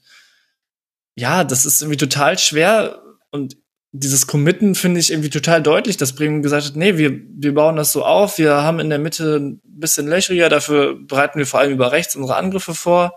ja, 1.15 1.45
das 1.45 1.67
ist 1.67 1.83
irgendwie 1.83 1.97
total 1.97 2.39
schwer 2.39 3.03
und 3.31 3.57
dieses 3.93 4.27
Committen 4.27 4.75
finde 4.75 5.01
ich 5.01 5.11
irgendwie 5.11 5.31
total 5.31 5.63
deutlich, 5.63 5.97
dass 5.97 6.15
Bremen 6.15 6.43
gesagt 6.43 6.67
hat, 6.67 6.77
nee, 6.77 6.99
wir, 6.99 7.21
wir 7.29 7.55
bauen 7.55 7.77
das 7.77 7.93
so 7.93 8.05
auf, 8.05 8.39
wir 8.39 8.63
haben 8.63 8.81
in 8.81 8.91
der 8.91 8.99
Mitte 8.99 9.37
ein 9.37 9.61
bisschen 9.65 10.07
löchriger, 10.07 10.49
dafür 10.49 10.95
bereiten 10.95 11.39
wir 11.39 11.47
vor 11.47 11.61
allem 11.61 11.73
über 11.73 11.91
rechts 11.91 12.15
unsere 12.15 12.37
Angriffe 12.37 12.75
vor. 12.75 13.17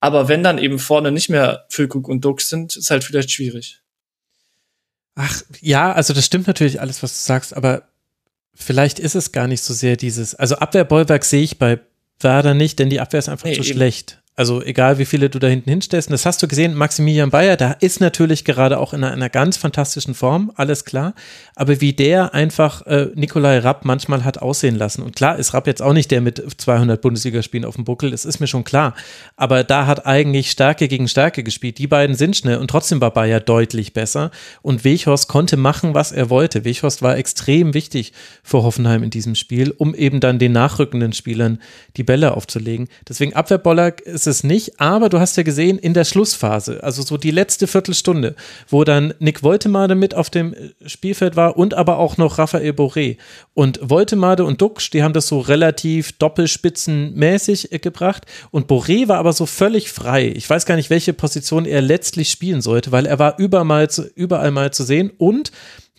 Aber 0.00 0.28
wenn 0.28 0.42
dann 0.42 0.58
eben 0.58 0.78
vorne 0.78 1.10
nicht 1.10 1.28
mehr 1.28 1.66
Füllkrug 1.68 2.08
und 2.08 2.24
Dux 2.24 2.48
sind, 2.48 2.76
ist 2.76 2.90
halt 2.90 3.04
vielleicht 3.04 3.30
schwierig. 3.30 3.80
Ach, 5.14 5.42
ja, 5.60 5.92
also 5.92 6.12
das 6.12 6.26
stimmt 6.26 6.46
natürlich 6.46 6.80
alles, 6.80 7.02
was 7.02 7.12
du 7.12 7.26
sagst, 7.26 7.56
aber 7.56 7.88
vielleicht 8.54 8.98
ist 8.98 9.14
es 9.14 9.32
gar 9.32 9.48
nicht 9.48 9.62
so 9.62 9.72
sehr 9.72 9.96
dieses, 9.96 10.34
also 10.34 10.56
Abwehrbollwerk 10.56 11.24
sehe 11.24 11.42
ich 11.42 11.58
bei 11.58 11.80
Werder 12.20 12.54
nicht, 12.54 12.78
denn 12.78 12.90
die 12.90 13.00
Abwehr 13.00 13.18
ist 13.18 13.28
einfach 13.28 13.46
nee, 13.46 13.54
zu 13.54 13.62
eben. 13.62 13.72
schlecht. 13.72 14.22
Also 14.38 14.62
egal, 14.62 14.98
wie 14.98 15.06
viele 15.06 15.30
du 15.30 15.38
da 15.38 15.46
hinten 15.46 15.70
hinstellst. 15.70 16.10
Das 16.10 16.26
hast 16.26 16.42
du 16.42 16.46
gesehen, 16.46 16.74
Maximilian 16.74 17.30
Bayer, 17.30 17.56
da 17.56 17.72
ist 17.72 18.00
natürlich 18.00 18.44
gerade 18.44 18.78
auch 18.78 18.92
in 18.92 19.02
einer, 19.02 19.14
einer 19.14 19.30
ganz 19.30 19.56
fantastischen 19.56 20.14
Form, 20.14 20.52
alles 20.56 20.84
klar. 20.84 21.14
Aber 21.54 21.80
wie 21.80 21.94
der 21.94 22.34
einfach 22.34 22.82
äh, 22.86 23.08
Nikolai 23.14 23.60
Rapp 23.60 23.86
manchmal 23.86 24.24
hat 24.24 24.36
aussehen 24.36 24.76
lassen. 24.76 25.02
Und 25.02 25.16
klar 25.16 25.38
ist 25.38 25.54
Rapp 25.54 25.66
jetzt 25.66 25.80
auch 25.80 25.94
nicht 25.94 26.10
der 26.10 26.20
mit 26.20 26.44
200 26.54 27.00
Bundesligaspielen 27.00 27.64
auf 27.64 27.76
dem 27.76 27.84
Buckel, 27.84 28.10
das 28.10 28.26
ist 28.26 28.38
mir 28.38 28.46
schon 28.46 28.64
klar. 28.64 28.94
Aber 29.36 29.64
da 29.64 29.86
hat 29.86 30.04
eigentlich 30.04 30.50
Stärke 30.50 30.86
gegen 30.86 31.08
Stärke 31.08 31.42
gespielt. 31.42 31.78
Die 31.78 31.86
beiden 31.86 32.14
sind 32.14 32.36
schnell 32.36 32.58
und 32.58 32.68
trotzdem 32.68 33.00
war 33.00 33.14
Bayer 33.14 33.40
deutlich 33.40 33.94
besser. 33.94 34.30
Und 34.60 34.84
Weghorst 34.84 35.28
konnte 35.28 35.56
machen, 35.56 35.94
was 35.94 36.12
er 36.12 36.28
wollte. 36.28 36.66
Weghorst 36.66 37.00
war 37.00 37.16
extrem 37.16 37.72
wichtig 37.72 38.12
für 38.42 38.62
Hoffenheim 38.62 39.02
in 39.02 39.08
diesem 39.08 39.34
Spiel, 39.34 39.70
um 39.70 39.94
eben 39.94 40.20
dann 40.20 40.38
den 40.38 40.52
nachrückenden 40.52 41.14
Spielern 41.14 41.58
die 41.96 42.04
Bälle 42.04 42.36
aufzulegen. 42.36 42.88
Deswegen 43.08 43.32
Abwehrboller 43.32 43.94
ist 44.04 44.25
es 44.26 44.44
nicht, 44.44 44.80
aber 44.80 45.08
du 45.08 45.20
hast 45.20 45.36
ja 45.36 45.42
gesehen, 45.42 45.78
in 45.78 45.94
der 45.94 46.04
Schlussphase, 46.04 46.82
also 46.82 47.02
so 47.02 47.16
die 47.16 47.30
letzte 47.30 47.66
Viertelstunde, 47.66 48.34
wo 48.68 48.84
dann 48.84 49.14
Nick 49.18 49.42
Woltemade 49.42 49.94
mit 49.94 50.14
auf 50.14 50.30
dem 50.30 50.54
Spielfeld 50.84 51.36
war 51.36 51.56
und 51.56 51.74
aber 51.74 51.98
auch 51.98 52.16
noch 52.16 52.38
Raphael 52.38 52.72
Boré. 52.72 53.16
Und 53.54 53.78
Woltemade 53.82 54.44
und 54.44 54.60
Duxch, 54.60 54.90
die 54.90 55.02
haben 55.02 55.12
das 55.12 55.28
so 55.28 55.40
relativ 55.40 56.12
doppelspitzenmäßig 56.12 57.72
äh, 57.72 57.78
gebracht. 57.78 58.26
Und 58.50 58.68
Boré 58.68 59.08
war 59.08 59.18
aber 59.18 59.32
so 59.32 59.46
völlig 59.46 59.90
frei. 59.90 60.32
Ich 60.34 60.48
weiß 60.48 60.66
gar 60.66 60.76
nicht, 60.76 60.90
welche 60.90 61.12
Position 61.12 61.64
er 61.64 61.80
letztlich 61.80 62.30
spielen 62.30 62.60
sollte, 62.60 62.92
weil 62.92 63.06
er 63.06 63.18
war 63.18 63.38
überall 63.38 63.88
überall 64.14 64.50
mal 64.50 64.72
zu 64.72 64.84
sehen 64.84 65.10
und 65.18 65.52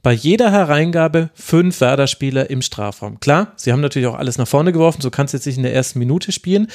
bei 0.03 0.13
jeder 0.13 0.51
Hereingabe 0.51 1.31
fünf 1.33 1.81
Werder-Spieler 1.81 2.49
im 2.49 2.61
Strafraum. 2.61 3.19
Klar, 3.19 3.53
sie 3.55 3.71
haben 3.71 3.81
natürlich 3.81 4.07
auch 4.07 4.17
alles 4.17 4.37
nach 4.37 4.47
vorne 4.47 4.71
geworfen, 4.71 5.01
so 5.01 5.09
kannst 5.11 5.33
du 5.33 5.37
jetzt 5.37 5.45
nicht 5.45 5.57
in 5.57 5.63
der 5.63 5.73
ersten 5.73 5.99
Minute 5.99 6.31
spielen. 6.31 6.67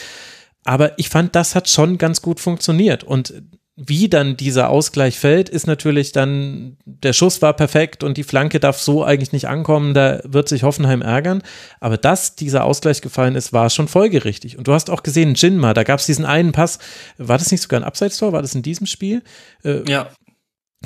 Aber 0.65 0.99
ich 0.99 1.09
fand, 1.09 1.35
das 1.35 1.55
hat 1.55 1.69
schon 1.69 1.99
ganz 1.99 2.23
gut 2.23 2.41
funktioniert. 2.41 3.05
Und 3.05 3.35
wie 3.75 4.09
dann 4.09 4.37
dieser 4.37 4.69
Ausgleich 4.69 5.19
fällt, 5.19 5.49
ist 5.49 5.67
natürlich 5.67 6.13
dann, 6.13 6.77
der 6.85 7.15
Schuss 7.15 7.41
war 7.41 7.55
perfekt 7.55 8.05
und 8.05 8.19
die 8.19 8.23
Flanke 8.23 8.61
darf 8.61 8.79
so 8.79 9.03
eigentlich 9.03 9.33
nicht 9.33 9.49
ankommen, 9.49 9.95
da 9.95 10.21
wird 10.25 10.49
sich 10.49 10.63
Hoffenheim 10.63 11.01
ärgern. 11.01 11.43
Aber 11.81 11.97
dass 11.97 12.37
dieser 12.37 12.65
Ausgleich 12.65 13.01
gefallen 13.01 13.35
ist, 13.35 13.53
war 13.55 13.71
schon 13.71 13.89
folgerichtig. 13.89 14.59
Und 14.59 14.69
du 14.69 14.75
hast 14.75 14.91
auch 14.91 15.03
gesehen, 15.03 15.35
Jinma, 15.35 15.73
da 15.73 15.85
gab 15.85 16.01
es 16.01 16.07
diesen 16.07 16.27
einen 16.27 16.53
Pass, 16.53 16.79
war 17.17 17.39
das 17.39 17.51
nicht 17.51 17.63
sogar 17.63 17.81
ein 17.81 17.85
Abseitstor, 17.85 18.33
war 18.33 18.43
das 18.43 18.55
in 18.55 18.63
diesem 18.63 18.87
Spiel? 18.87 19.23
Äh, 19.65 19.89
ja. 19.91 20.11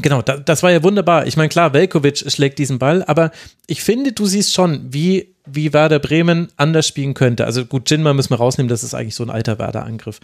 Genau, 0.01 0.23
da, 0.23 0.37
das 0.37 0.63
war 0.63 0.71
ja 0.71 0.83
wunderbar. 0.83 1.27
Ich 1.27 1.37
meine, 1.37 1.49
klar, 1.49 1.73
Velkovic 1.73 2.31
schlägt 2.31 2.59
diesen 2.59 2.79
Ball, 2.79 3.03
aber 3.05 3.33
ich 3.67 3.83
finde, 3.83 4.13
du 4.13 4.27
siehst 4.27 4.55
schon, 4.55 4.93
wie, 4.93 5.36
wie 5.47 5.73
Werder 5.73 5.99
Bremen 5.99 6.49
anders 6.57 6.87
spielen 6.87 7.15
könnte. 7.15 7.45
Also 7.45 7.65
gut, 7.65 7.91
Jinma 7.91 8.13
müssen 8.13 8.31
wir 8.31 8.39
rausnehmen, 8.39 8.69
das 8.69 8.85
ist 8.85 8.95
eigentlich 8.95 9.15
so 9.15 9.25
ein 9.25 9.31
alter 9.31 9.59
Werder-Angriff. 9.59 10.21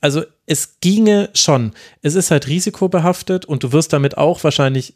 Also 0.00 0.22
es 0.46 0.80
ginge 0.80 1.30
schon. 1.34 1.72
Es 2.02 2.14
ist 2.14 2.30
halt 2.30 2.46
risikobehaftet 2.46 3.44
und 3.46 3.62
du 3.62 3.72
wirst 3.72 3.92
damit 3.92 4.18
auch 4.18 4.44
wahrscheinlich 4.44 4.94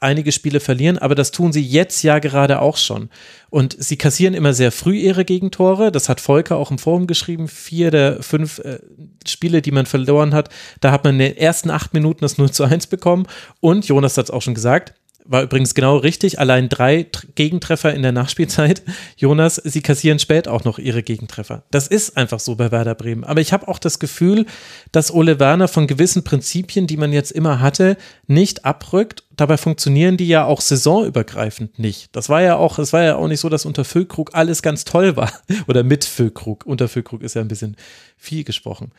einige 0.00 0.32
Spiele 0.32 0.60
verlieren, 0.60 0.98
aber 0.98 1.14
das 1.14 1.32
tun 1.32 1.52
sie 1.52 1.62
jetzt 1.62 2.02
ja 2.02 2.18
gerade 2.18 2.60
auch 2.60 2.76
schon. 2.76 3.10
Und 3.50 3.76
sie 3.78 3.96
kassieren 3.96 4.34
immer 4.34 4.52
sehr 4.52 4.70
früh 4.70 4.96
ihre 4.96 5.24
Gegentore. 5.24 5.90
Das 5.90 6.08
hat 6.08 6.20
Volker 6.20 6.56
auch 6.56 6.70
im 6.70 6.78
Forum 6.78 7.06
geschrieben. 7.06 7.48
Vier 7.48 7.90
der 7.90 8.22
fünf 8.22 8.58
äh, 8.60 8.78
Spiele, 9.26 9.62
die 9.62 9.72
man 9.72 9.86
verloren 9.86 10.34
hat, 10.34 10.50
da 10.80 10.92
hat 10.92 11.04
man 11.04 11.14
in 11.14 11.20
den 11.20 11.36
ersten 11.36 11.70
acht 11.70 11.94
Minuten 11.94 12.20
das 12.20 12.38
0 12.38 12.50
zu 12.50 12.64
1 12.64 12.86
bekommen. 12.86 13.26
Und 13.60 13.86
Jonas 13.86 14.16
hat 14.16 14.26
es 14.26 14.30
auch 14.30 14.42
schon 14.42 14.54
gesagt, 14.54 14.94
war 15.28 15.42
übrigens 15.42 15.74
genau 15.74 15.98
richtig. 15.98 16.40
Allein 16.40 16.68
drei 16.68 17.06
Gegentreffer 17.34 17.94
in 17.94 18.02
der 18.02 18.12
Nachspielzeit. 18.12 18.82
Jonas, 19.16 19.56
sie 19.56 19.82
kassieren 19.82 20.18
spät 20.18 20.48
auch 20.48 20.64
noch 20.64 20.78
ihre 20.78 21.02
Gegentreffer. 21.02 21.62
Das 21.70 21.86
ist 21.86 22.16
einfach 22.16 22.40
so 22.40 22.56
bei 22.56 22.72
Werder 22.72 22.94
Bremen. 22.94 23.24
Aber 23.24 23.40
ich 23.40 23.52
habe 23.52 23.68
auch 23.68 23.78
das 23.78 23.98
Gefühl, 23.98 24.46
dass 24.90 25.12
Ole 25.12 25.38
Werner 25.38 25.68
von 25.68 25.86
gewissen 25.86 26.24
Prinzipien, 26.24 26.86
die 26.86 26.96
man 26.96 27.12
jetzt 27.12 27.30
immer 27.30 27.60
hatte, 27.60 27.96
nicht 28.26 28.64
abrückt. 28.64 29.24
Dabei 29.36 29.56
funktionieren 29.56 30.16
die 30.16 30.26
ja 30.26 30.44
auch 30.44 30.60
saisonübergreifend 30.60 31.78
nicht. 31.78 32.16
Das 32.16 32.28
war 32.28 32.42
ja 32.42 32.56
auch, 32.56 32.78
es 32.78 32.92
war 32.92 33.02
ja 33.02 33.16
auch 33.16 33.28
nicht 33.28 33.40
so, 33.40 33.48
dass 33.48 33.66
unter 33.66 33.84
Füllkrug 33.84 34.30
alles 34.34 34.62
ganz 34.62 34.84
toll 34.84 35.16
war. 35.16 35.32
Oder 35.68 35.84
mit 35.84 36.04
Füllkrug. 36.04 36.64
Unter 36.66 36.88
Füllkrug 36.88 37.22
ist 37.22 37.34
ja 37.34 37.42
ein 37.42 37.48
bisschen 37.48 37.76
viel 38.16 38.44
gesprochen. 38.44 38.92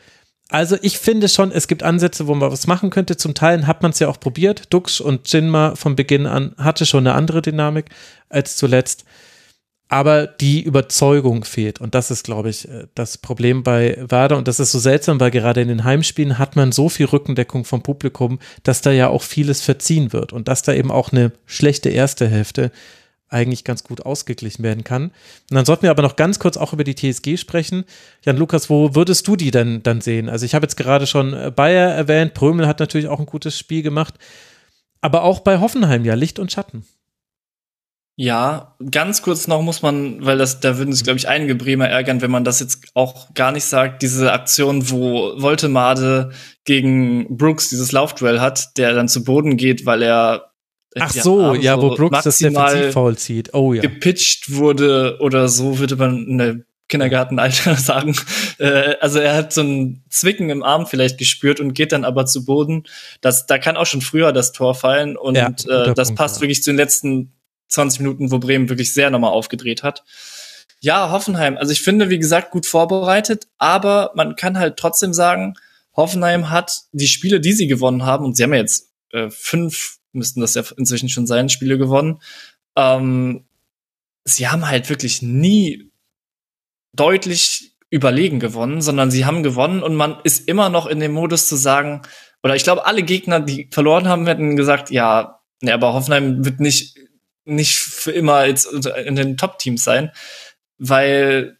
Also 0.50 0.76
ich 0.82 0.98
finde 0.98 1.28
schon, 1.28 1.52
es 1.52 1.68
gibt 1.68 1.84
Ansätze, 1.84 2.26
wo 2.26 2.34
man 2.34 2.50
was 2.50 2.66
machen 2.66 2.90
könnte. 2.90 3.16
Zum 3.16 3.34
Teil 3.34 3.68
hat 3.68 3.82
man 3.82 3.92
es 3.92 4.00
ja 4.00 4.08
auch 4.08 4.18
probiert. 4.18 4.64
Dux 4.70 5.00
und 5.00 5.32
Jinma 5.32 5.76
von 5.76 5.94
Beginn 5.94 6.26
an 6.26 6.54
hatte 6.58 6.86
schon 6.86 7.06
eine 7.06 7.14
andere 7.14 7.40
Dynamik 7.40 7.86
als 8.28 8.56
zuletzt. 8.56 9.04
Aber 9.86 10.26
die 10.26 10.62
Überzeugung 10.62 11.44
fehlt. 11.44 11.80
Und 11.80 11.94
das 11.94 12.10
ist, 12.10 12.24
glaube 12.24 12.50
ich, 12.50 12.68
äh, 12.68 12.86
das 12.94 13.18
Problem 13.18 13.62
bei 13.62 13.96
Werder. 14.08 14.36
Und 14.36 14.48
das 14.48 14.60
ist 14.60 14.72
so 14.72 14.78
seltsam, 14.78 15.18
weil 15.20 15.30
gerade 15.30 15.60
in 15.60 15.68
den 15.68 15.84
Heimspielen 15.84 16.38
hat 16.38 16.56
man 16.56 16.72
so 16.72 16.88
viel 16.88 17.06
Rückendeckung 17.06 17.64
vom 17.64 17.82
Publikum, 17.82 18.38
dass 18.62 18.82
da 18.82 18.90
ja 18.90 19.08
auch 19.08 19.22
vieles 19.22 19.62
verziehen 19.62 20.12
wird. 20.12 20.32
Und 20.32 20.48
dass 20.48 20.62
da 20.62 20.72
eben 20.72 20.90
auch 20.90 21.12
eine 21.12 21.32
schlechte 21.46 21.90
erste 21.90 22.28
Hälfte 22.28 22.72
eigentlich 23.30 23.64
ganz 23.64 23.84
gut 23.84 24.04
ausgeglichen 24.04 24.62
werden 24.62 24.84
kann. 24.84 25.04
Und 25.04 25.54
dann 25.54 25.64
sollten 25.64 25.84
wir 25.84 25.90
aber 25.90 26.02
noch 26.02 26.16
ganz 26.16 26.38
kurz 26.38 26.56
auch 26.56 26.72
über 26.72 26.84
die 26.84 26.94
TSG 26.94 27.36
sprechen. 27.36 27.84
Jan 28.22 28.36
Lukas, 28.36 28.68
wo 28.68 28.94
würdest 28.94 29.26
du 29.28 29.36
die 29.36 29.50
denn 29.50 29.82
dann 29.82 30.00
sehen? 30.00 30.28
Also 30.28 30.44
ich 30.44 30.54
habe 30.54 30.64
jetzt 30.64 30.76
gerade 30.76 31.06
schon 31.06 31.32
äh, 31.32 31.52
Bayer 31.54 31.90
erwähnt, 31.90 32.34
Prömel 32.34 32.66
hat 32.66 32.80
natürlich 32.80 33.08
auch 33.08 33.20
ein 33.20 33.26
gutes 33.26 33.58
Spiel 33.58 33.82
gemacht, 33.82 34.14
aber 35.00 35.22
auch 35.22 35.40
bei 35.40 35.60
Hoffenheim 35.60 36.04
ja 36.04 36.14
Licht 36.14 36.38
und 36.38 36.52
Schatten. 36.52 36.84
Ja, 38.22 38.76
ganz 38.90 39.22
kurz 39.22 39.46
noch 39.46 39.62
muss 39.62 39.80
man, 39.80 40.22
weil 40.22 40.36
das, 40.36 40.60
da 40.60 40.76
würden 40.76 40.92
sich, 40.92 41.04
glaube 41.04 41.18
ich, 41.18 41.26
einige 41.26 41.54
Bremer 41.54 41.88
ärgern, 41.88 42.20
wenn 42.20 42.30
man 42.30 42.44
das 42.44 42.60
jetzt 42.60 42.88
auch 42.92 43.32
gar 43.32 43.50
nicht 43.50 43.64
sagt, 43.64 44.02
diese 44.02 44.30
Aktion, 44.32 44.90
wo 44.90 45.40
Voltemade 45.40 46.30
gegen 46.64 47.38
Brooks 47.38 47.70
dieses 47.70 47.92
Laufduell 47.92 48.40
hat, 48.40 48.76
der 48.76 48.92
dann 48.92 49.08
zu 49.08 49.24
Boden 49.24 49.56
geht, 49.56 49.86
weil 49.86 50.02
er 50.02 50.49
Ach 50.98 51.12
so, 51.12 51.54
ja, 51.54 51.80
wo 51.80 51.94
Brooks 51.94 52.24
das 52.24 52.38
Defensivfoul 52.38 53.16
zieht. 53.16 53.54
Oh 53.54 53.72
ja. 53.72 53.82
Gepitcht 53.82 54.52
wurde 54.52 55.18
oder 55.20 55.48
so 55.48 55.78
würde 55.78 55.96
man 55.96 56.26
in 56.26 56.38
der 56.38 56.56
Kindergartenalter 56.88 57.76
sagen. 57.76 58.14
Äh, 58.58 58.96
also 59.00 59.20
er 59.20 59.34
hat 59.34 59.52
so 59.52 59.62
ein 59.62 60.04
Zwicken 60.10 60.50
im 60.50 60.62
Arm 60.62 60.86
vielleicht 60.86 61.16
gespürt 61.16 61.60
und 61.60 61.72
geht 61.72 61.92
dann 61.92 62.04
aber 62.04 62.26
zu 62.26 62.44
Boden. 62.44 62.84
Das, 63.20 63.46
da 63.46 63.58
kann 63.58 63.76
auch 63.76 63.86
schon 63.86 64.02
früher 64.02 64.32
das 64.32 64.52
Tor 64.52 64.74
fallen 64.74 65.16
und 65.16 65.36
ja, 65.36 65.48
äh, 65.48 65.94
das 65.94 66.08
Punkt, 66.08 66.18
passt 66.18 66.36
ja. 66.36 66.42
wirklich 66.42 66.62
zu 66.62 66.70
den 66.70 66.76
letzten 66.76 67.32
20 67.68 68.00
Minuten, 68.00 68.30
wo 68.32 68.38
Bremen 68.38 68.68
wirklich 68.68 68.92
sehr 68.92 69.10
nochmal 69.10 69.30
aufgedreht 69.30 69.82
hat. 69.82 70.02
Ja, 70.80 71.10
Hoffenheim. 71.10 71.56
Also 71.56 71.72
ich 71.72 71.82
finde, 71.82 72.10
wie 72.10 72.18
gesagt, 72.18 72.50
gut 72.50 72.66
vorbereitet, 72.66 73.46
aber 73.58 74.12
man 74.14 74.34
kann 74.34 74.58
halt 74.58 74.76
trotzdem 74.76 75.12
sagen, 75.12 75.54
Hoffenheim 75.94 76.50
hat 76.50 76.80
die 76.92 77.06
Spiele, 77.06 77.40
die 77.40 77.52
sie 77.52 77.66
gewonnen 77.66 78.04
haben, 78.04 78.24
und 78.24 78.36
sie 78.36 78.42
haben 78.42 78.54
ja 78.54 78.60
jetzt 78.60 78.88
äh, 79.12 79.28
fünf 79.30 79.99
müssten 80.12 80.40
das 80.40 80.54
ja 80.54 80.62
inzwischen 80.76 81.08
schon 81.08 81.26
sein, 81.26 81.48
Spiele 81.48 81.78
gewonnen. 81.78 82.20
Ähm, 82.76 83.44
sie 84.24 84.48
haben 84.48 84.68
halt 84.68 84.88
wirklich 84.88 85.22
nie 85.22 85.90
deutlich 86.94 87.76
überlegen 87.90 88.40
gewonnen, 88.40 88.82
sondern 88.82 89.10
sie 89.10 89.24
haben 89.24 89.42
gewonnen 89.42 89.82
und 89.82 89.96
man 89.96 90.18
ist 90.24 90.48
immer 90.48 90.68
noch 90.68 90.86
in 90.86 91.00
dem 91.00 91.12
Modus 91.12 91.48
zu 91.48 91.56
sagen, 91.56 92.02
oder 92.42 92.56
ich 92.56 92.62
glaube, 92.62 92.86
alle 92.86 93.02
Gegner, 93.02 93.40
die 93.40 93.68
verloren 93.70 94.08
haben, 94.08 94.26
hätten 94.26 94.56
gesagt, 94.56 94.90
ja, 94.90 95.40
ne, 95.60 95.74
aber 95.74 95.92
Hoffenheim 95.92 96.44
wird 96.44 96.60
nicht, 96.60 96.96
nicht 97.44 97.76
für 97.76 98.12
immer 98.12 98.46
jetzt 98.46 98.66
in 98.66 99.16
den 99.16 99.36
Top-Teams 99.36 99.82
sein, 99.84 100.10
weil, 100.78 101.58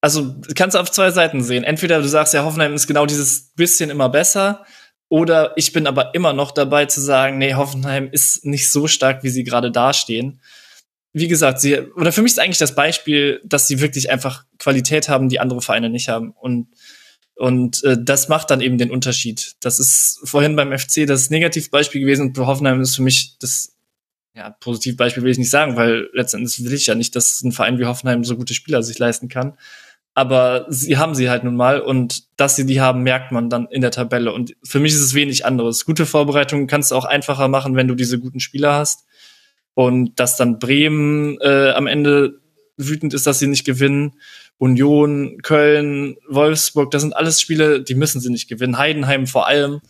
also, 0.00 0.34
kannst 0.56 0.74
du 0.74 0.80
auf 0.80 0.90
zwei 0.90 1.10
Seiten 1.12 1.42
sehen. 1.42 1.62
Entweder 1.62 2.02
du 2.02 2.08
sagst, 2.08 2.34
ja, 2.34 2.44
Hoffenheim 2.44 2.74
ist 2.74 2.88
genau 2.88 3.06
dieses 3.06 3.52
bisschen 3.54 3.90
immer 3.90 4.08
besser, 4.08 4.64
oder 5.12 5.52
ich 5.56 5.74
bin 5.74 5.86
aber 5.86 6.14
immer 6.14 6.32
noch 6.32 6.52
dabei 6.52 6.86
zu 6.86 6.98
sagen, 6.98 7.36
nee, 7.36 7.52
Hoffenheim 7.52 8.08
ist 8.10 8.46
nicht 8.46 8.70
so 8.70 8.86
stark, 8.86 9.22
wie 9.22 9.28
sie 9.28 9.44
gerade 9.44 9.70
dastehen. 9.70 10.40
Wie 11.12 11.28
gesagt, 11.28 11.60
sie, 11.60 11.80
oder 11.80 12.12
für 12.12 12.22
mich 12.22 12.32
ist 12.32 12.38
eigentlich 12.38 12.56
das 12.56 12.74
Beispiel, 12.74 13.38
dass 13.44 13.68
sie 13.68 13.82
wirklich 13.82 14.10
einfach 14.10 14.46
Qualität 14.58 15.10
haben, 15.10 15.28
die 15.28 15.38
andere 15.38 15.60
Vereine 15.60 15.90
nicht 15.90 16.08
haben. 16.08 16.30
Und, 16.30 16.68
und 17.34 17.84
äh, 17.84 17.98
das 18.00 18.30
macht 18.30 18.50
dann 18.50 18.62
eben 18.62 18.78
den 18.78 18.90
Unterschied. 18.90 19.56
Das 19.60 19.78
ist 19.78 20.18
vorhin 20.24 20.56
beim 20.56 20.72
FC 20.72 21.06
das 21.06 21.28
Negativbeispiel 21.28 22.00
gewesen 22.00 22.28
und 22.28 22.38
Hoffenheim 22.38 22.80
ist 22.80 22.96
für 22.96 23.02
mich 23.02 23.36
das 23.38 23.76
ja, 24.34 24.48
Positivbeispiel 24.60 25.22
will 25.22 25.32
ich 25.32 25.36
nicht 25.36 25.50
sagen, 25.50 25.76
weil 25.76 26.08
letztendlich 26.14 26.64
will 26.64 26.72
ich 26.72 26.86
ja 26.86 26.94
nicht, 26.94 27.14
dass 27.16 27.42
ein 27.42 27.52
Verein 27.52 27.78
wie 27.78 27.84
Hoffenheim 27.84 28.24
so 28.24 28.34
gute 28.34 28.54
Spieler 28.54 28.82
sich 28.82 28.98
leisten 28.98 29.28
kann 29.28 29.58
aber 30.14 30.66
sie 30.68 30.98
haben 30.98 31.14
sie 31.14 31.30
halt 31.30 31.44
nun 31.44 31.56
mal 31.56 31.80
und 31.80 32.24
dass 32.36 32.56
sie 32.56 32.66
die 32.66 32.80
haben, 32.80 33.02
merkt 33.02 33.32
man 33.32 33.48
dann 33.48 33.66
in 33.70 33.80
der 33.80 33.90
Tabelle. 33.90 34.32
Und 34.32 34.54
für 34.62 34.78
mich 34.78 34.92
ist 34.92 35.00
es 35.00 35.14
wenig 35.14 35.46
anderes. 35.46 35.86
Gute 35.86 36.04
Vorbereitungen 36.04 36.66
kannst 36.66 36.90
du 36.90 36.96
auch 36.96 37.06
einfacher 37.06 37.48
machen, 37.48 37.76
wenn 37.76 37.88
du 37.88 37.94
diese 37.94 38.18
guten 38.18 38.40
Spieler 38.40 38.74
hast. 38.74 39.06
Und 39.74 40.20
dass 40.20 40.36
dann 40.36 40.58
Bremen 40.58 41.38
äh, 41.40 41.70
am 41.70 41.86
Ende 41.86 42.40
wütend 42.76 43.14
ist, 43.14 43.26
dass 43.26 43.38
sie 43.38 43.46
nicht 43.46 43.64
gewinnen. 43.64 44.12
Union, 44.58 45.38
Köln, 45.42 46.16
Wolfsburg, 46.28 46.90
das 46.90 47.02
sind 47.02 47.16
alles 47.16 47.40
Spiele, 47.40 47.82
die 47.82 47.94
müssen 47.94 48.20
sie 48.20 48.30
nicht 48.30 48.48
gewinnen. 48.48 48.76
Heidenheim 48.76 49.26
vor 49.26 49.46
allem, 49.46 49.80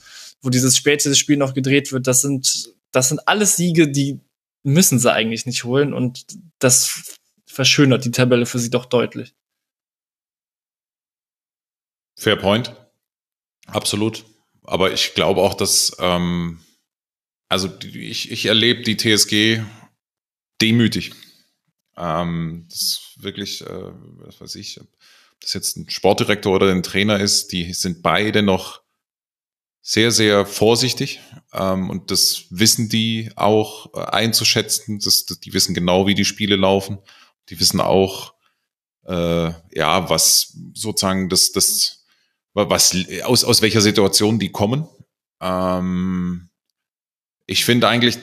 wo 0.40 0.51
dieses 0.51 0.77
späte 0.77 1.15
Spiel 1.16 1.36
noch 1.36 1.53
gedreht 1.53 1.93
wird, 1.93 2.07
das 2.07 2.20
sind, 2.20 2.73
das 2.93 3.09
sind 3.09 3.27
alles 3.27 3.57
Siege, 3.57 3.89
die 3.89 4.20
müssen 4.62 4.99
sie 4.99 5.12
eigentlich 5.12 5.47
nicht 5.47 5.65
holen 5.65 5.93
und 5.93 6.24
das 6.61 7.16
verschönert 7.44 8.05
die 8.05 8.12
Tabelle 8.12 8.47
für 8.47 8.59
sie 8.59 8.70
doch 8.70 8.86
deutlich. 8.86 9.35
Fair 12.14 12.36
point. 12.36 12.74
Absolut. 13.66 14.24
Aber 14.64 14.93
ich 14.93 15.14
glaube 15.14 15.40
auch, 15.40 15.55
dass, 15.55 15.97
ähm, 15.98 16.60
also 17.48 17.68
ich, 17.82 18.30
ich 18.30 18.47
erlebe 18.47 18.82
die 18.82 18.97
TSG 18.97 19.62
demütig. 20.60 21.12
Ähm, 21.97 22.66
das 22.70 22.80
ist 22.80 23.22
wirklich, 23.22 23.62
äh, 23.62 23.93
was 24.24 24.40
weiß 24.40 24.55
ich, 24.56 24.80
ob 24.80 24.89
das 25.40 25.52
jetzt 25.55 25.76
ein 25.76 25.90
Sportdirektor 25.90 26.55
oder 26.55 26.70
ein 26.70 26.82
Trainer 26.82 27.18
ist, 27.18 27.52
die 27.52 27.72
sind 27.74 28.02
beide 28.02 28.43
noch 28.43 28.82
sehr, 29.84 30.12
sehr 30.12 30.47
vorsichtig 30.47 31.20
ähm, 31.52 31.90
und 31.90 32.12
das 32.12 32.44
wissen 32.51 32.89
die 32.89 33.32
auch 33.34 33.93
äh, 33.94 34.01
einzuschätzen. 34.01 35.01
Das, 35.01 35.26
das, 35.26 35.40
die 35.40 35.52
wissen 35.52 35.74
genau, 35.74 36.06
wie 36.06 36.14
die 36.14 36.24
Spiele 36.24 36.55
laufen. 36.55 36.98
Die 37.48 37.59
wissen 37.59 37.80
auch, 37.80 38.34
äh, 39.06 39.52
ja, 39.74 40.09
was 40.09 40.56
sozusagen 40.74 41.28
das, 41.28 41.51
das, 41.51 42.02
was 42.55 42.97
aus, 43.24 43.45
aus 43.45 43.62
welcher 43.62 43.81
Situation 43.81 44.39
die 44.39 44.51
kommen. 44.51 44.87
Ähm, 45.41 46.51
ich 47.47 47.65
finde 47.65 47.89
eigentlich, 47.89 48.19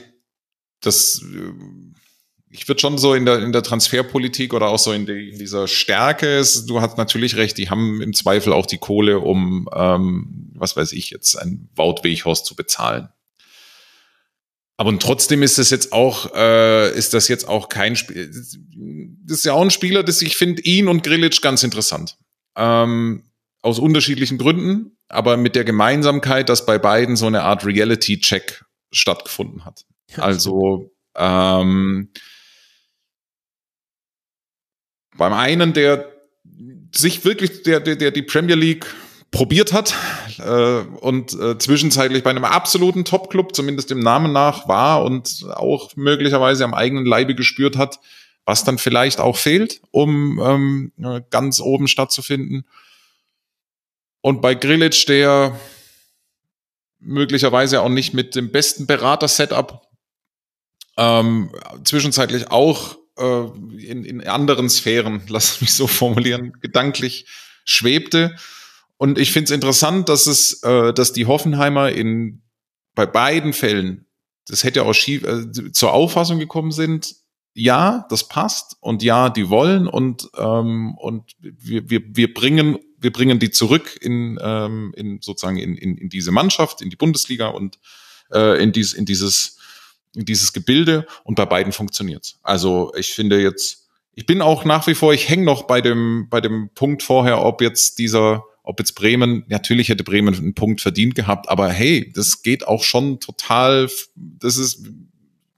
dass 0.82 1.22
äh, 1.22 1.54
ich 2.52 2.68
würde 2.68 2.82
schon 2.82 2.98
so 2.98 3.14
in 3.14 3.26
der, 3.26 3.40
in 3.40 3.52
der 3.52 3.62
Transferpolitik 3.62 4.54
oder 4.54 4.70
auch 4.70 4.80
so 4.80 4.92
in, 4.92 5.06
die, 5.06 5.30
in 5.30 5.38
dieser 5.38 5.68
Stärke, 5.68 6.44
du 6.66 6.82
hast 6.82 6.98
natürlich 6.98 7.36
recht, 7.36 7.58
die 7.58 7.70
haben 7.70 8.02
im 8.02 8.14
Zweifel 8.14 8.54
auch 8.54 8.66
die 8.66 8.80
Kohle, 8.80 9.20
um, 9.20 9.70
ähm, 9.74 10.52
was 10.56 10.76
weiß 10.76 10.94
ich, 10.94 11.12
jetzt 11.12 11.36
ein 11.36 11.70
Wout 11.76 12.04
Weghorst 12.04 12.46
zu 12.46 12.56
bezahlen. 12.56 13.10
Aber 14.78 14.98
trotzdem 14.98 15.44
ist 15.44 15.58
das 15.58 15.70
jetzt 15.70 15.92
auch, 15.92 16.34
äh, 16.34 16.98
ist 16.98 17.14
das 17.14 17.28
jetzt 17.28 17.48
auch 17.48 17.70
kein 17.70 17.96
Spiel. 17.96 18.32
Das 19.26 19.38
ist 19.40 19.46
ja 19.46 19.54
auch 19.54 19.62
ein 19.62 19.72
Spieler, 19.72 20.04
das 20.04 20.22
ich 20.22 20.38
finde 20.38 20.62
ihn 20.62 20.88
und 20.88 21.04
Grilic 21.04 21.42
ganz 21.42 21.64
interessant. 21.64 22.18
Ähm, 22.56 23.29
aus 23.62 23.80
unterschiedlichen 23.80 24.38
Gründen, 24.38 24.98
aber 25.08 25.38
mit 25.38 25.56
der 25.56 25.66
Gemeinsamkeit, 25.66 26.50
dass 26.50 26.66
bei 26.66 26.78
beiden 26.78 27.16
so 27.16 27.28
eine 27.28 27.44
Art 27.44 27.66
Reality-Check 27.66 28.64
stattgefunden 28.92 29.66
hat. 29.66 29.86
Also 30.18 30.92
ähm, 31.16 32.10
beim 35.18 35.34
einen, 35.34 35.74
der 35.74 36.12
sich 36.96 37.24
wirklich, 37.26 37.64
der, 37.64 37.80
der, 37.80 37.96
der 37.96 38.12
die 38.12 38.24
Premier 38.24 38.56
League 38.56 38.86
probiert 39.32 39.74
hat 39.74 39.94
äh, 40.40 40.80
und 41.02 41.34
äh, 41.40 41.58
zwischenzeitlich 41.58 42.24
bei 42.24 42.32
einem 42.32 42.46
absoluten 42.46 43.06
Top-Club, 43.06 43.56
zumindest 43.56 43.92
dem 43.92 44.00
Namen 44.00 44.32
nach, 44.32 44.68
war 44.68 45.04
und 45.04 45.46
auch 45.54 45.96
möglicherweise 45.96 46.64
am 46.64 46.74
eigenen 46.74 47.06
Leibe 47.06 47.36
gespürt 47.36 47.78
hat, 47.78 48.00
was 48.46 48.64
dann 48.64 48.80
vielleicht 48.80 49.20
auch 49.20 49.38
fehlt, 49.38 49.82
um 49.92 50.40
ähm, 50.40 51.24
ganz 51.30 51.60
oben 51.60 51.88
stattzufinden. 51.88 52.66
Und 54.22 54.42
bei 54.42 54.56
Grilic, 54.56 55.06
der 55.06 55.58
möglicherweise 57.00 57.82
auch 57.82 57.90
nicht 57.90 58.14
mit 58.14 58.36
dem 58.36 58.52
besten 58.52 58.86
Berater-Setup 58.86 59.88
ähm, 60.98 61.52
zwischenzeitlich 61.86 62.52
auch 62.52 62.98
äh, 63.18 63.46
in, 63.78 64.04
in 64.04 64.28
anderen 64.28 64.70
Sphären, 64.70 65.22
lass 65.30 65.62
mich 65.62 65.74
so 65.74 65.88
formulieren, 65.88 66.54
gedanklich 66.62 67.26
schwebte. 67.64 68.36
Und 68.98 69.18
ich 69.18 69.32
finde 69.32 69.46
es 69.46 69.52
interessant, 69.52 70.10
dass 70.10 70.28
es, 70.28 70.62
äh, 70.64 70.94
dass 70.94 71.14
die 71.14 71.26
Hoffenheimer 71.26 71.92
in 71.92 72.42
bei 72.96 73.06
beiden 73.06 73.54
Fällen, 73.54 74.08
das 74.48 74.66
hätte 74.66 74.84
auch 74.84 74.94
schief, 74.94 75.24
äh, 75.24 75.72
zur 75.72 75.94
Auffassung 75.94 76.38
gekommen 76.38 76.72
sind, 76.72 77.16
ja, 77.54 78.06
das 78.10 78.28
passt 78.28 78.76
und 78.82 79.02
ja, 79.04 79.30
die 79.30 79.50
wollen 79.50 79.88
und 79.88 80.30
ähm, 80.38 80.96
und 80.98 81.32
wir, 81.40 81.90
wir, 81.90 82.02
wir 82.06 82.34
bringen 82.34 82.78
wir 83.02 83.12
bringen 83.12 83.40
die 83.40 83.52
zurück 83.52 83.98
in, 84.02 84.38
ähm, 84.42 84.94
in 84.96 85.22
sozusagen 85.22 85.58
in, 85.58 85.76
in, 85.76 85.98
in 85.98 86.10
diese 86.10 86.32
Mannschaft, 86.32 86.82
in 86.82 86.90
die 86.90 86.96
Bundesliga 86.96 87.48
und 87.48 87.80
äh, 88.32 88.62
in, 88.62 88.72
dies, 88.72 88.94
in 88.94 89.06
dieses 89.06 89.60
dieses 90.14 90.54
Gebilde 90.54 91.06
und 91.24 91.36
bei 91.36 91.46
beiden 91.46 91.72
funktioniert's. 91.72 92.40
Also 92.44 92.92
ich 92.98 93.14
finde 93.14 93.42
jetzt, 93.42 93.88
ich 94.14 94.26
bin 94.26 94.42
auch 94.42 94.66
nach 94.66 94.88
wie 94.88 94.96
vor, 94.96 95.14
ich 95.14 95.30
hänge 95.30 95.44
noch 95.44 95.64
bei 95.64 95.82
dem, 95.82 96.28
bei 96.30 96.42
dem 96.42 96.70
Punkt 96.74 97.04
vorher, 97.04 97.44
ob 97.44 97.62
jetzt 97.62 98.00
dieser, 98.00 98.44
ob 98.64 98.80
jetzt 98.80 98.94
Bremen, 98.94 99.46
natürlich 99.48 99.90
hätte 99.90 100.04
Bremen 100.04 100.36
einen 100.36 100.56
Punkt 100.56 100.82
verdient 100.82 101.16
gehabt, 101.16 101.50
aber 101.50 101.70
hey, 101.70 102.12
das 102.14 102.42
geht 102.42 102.68
auch 102.68 102.84
schon 102.84 103.20
total, 103.20 103.90
das 104.16 104.58
ist, 104.58 104.88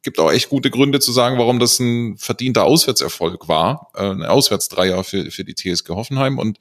gibt 0.03 0.19
auch 0.19 0.31
echt 0.31 0.49
gute 0.49 0.69
Gründe 0.69 0.99
zu 0.99 1.11
sagen, 1.11 1.38
warum 1.38 1.59
das 1.59 1.80
ein 1.80 2.18
verdienter 2.18 2.65
Auswärtserfolg 2.65 3.47
war, 3.47 3.91
äh, 3.95 4.03
ein 4.03 4.23
Auswärtsdreier 4.23 5.03
für, 5.03 5.31
für 5.31 5.43
die 5.43 5.55
TSG 5.55 5.89
Hoffenheim 5.89 6.39
und 6.39 6.57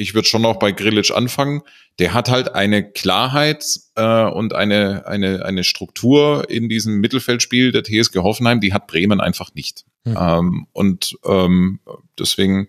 ich 0.00 0.14
würde 0.14 0.28
schon 0.28 0.46
auch 0.46 0.60
bei 0.60 0.70
Grillic 0.70 1.10
anfangen. 1.10 1.62
Der 1.98 2.14
hat 2.14 2.30
halt 2.30 2.54
eine 2.54 2.88
Klarheit 2.88 3.64
äh, 3.96 4.24
und 4.24 4.54
eine, 4.54 5.06
eine, 5.08 5.44
eine 5.44 5.64
Struktur 5.64 6.48
in 6.48 6.68
diesem 6.68 7.00
Mittelfeldspiel 7.00 7.72
der 7.72 7.82
TSG 7.82 8.18
Hoffenheim, 8.18 8.60
die 8.60 8.72
hat 8.72 8.86
Bremen 8.86 9.20
einfach 9.20 9.52
nicht. 9.54 9.84
Mhm. 10.04 10.16
Ähm, 10.18 10.66
und 10.72 11.18
ähm, 11.24 11.80
deswegen 12.16 12.68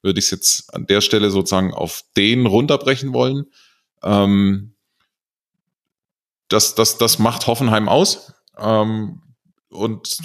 würde 0.00 0.18
ich 0.18 0.24
es 0.24 0.30
jetzt 0.30 0.74
an 0.74 0.86
der 0.86 1.02
Stelle 1.02 1.30
sozusagen 1.30 1.74
auf 1.74 2.04
den 2.16 2.46
runterbrechen 2.46 3.12
wollen. 3.12 3.44
Ähm, 4.02 4.72
das, 6.48 6.74
das, 6.74 6.96
das 6.96 7.18
macht 7.18 7.46
Hoffenheim 7.46 7.90
aus. 7.90 8.32
Ähm, 8.58 9.20
und 9.72 10.18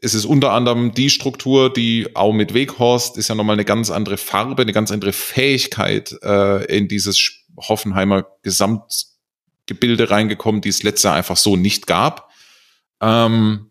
es 0.00 0.14
ist 0.14 0.24
unter 0.24 0.52
anderem 0.52 0.92
die 0.92 1.10
Struktur, 1.10 1.72
die 1.72 2.08
auch 2.14 2.32
mit 2.32 2.54
Weghorst 2.54 3.16
ist 3.16 3.28
ja 3.28 3.34
nochmal 3.34 3.54
eine 3.54 3.64
ganz 3.64 3.90
andere 3.90 4.16
Farbe, 4.16 4.62
eine 4.62 4.72
ganz 4.72 4.90
andere 4.90 5.12
Fähigkeit 5.12 6.16
äh, 6.22 6.64
in 6.64 6.88
dieses 6.88 7.44
Hoffenheimer 7.56 8.26
Gesamtgebilde 8.42 10.10
reingekommen, 10.10 10.60
die 10.60 10.70
es 10.70 10.82
letztes 10.82 11.04
Jahr 11.04 11.14
einfach 11.14 11.36
so 11.36 11.56
nicht 11.56 11.86
gab. 11.86 12.30
Ähm, 13.00 13.70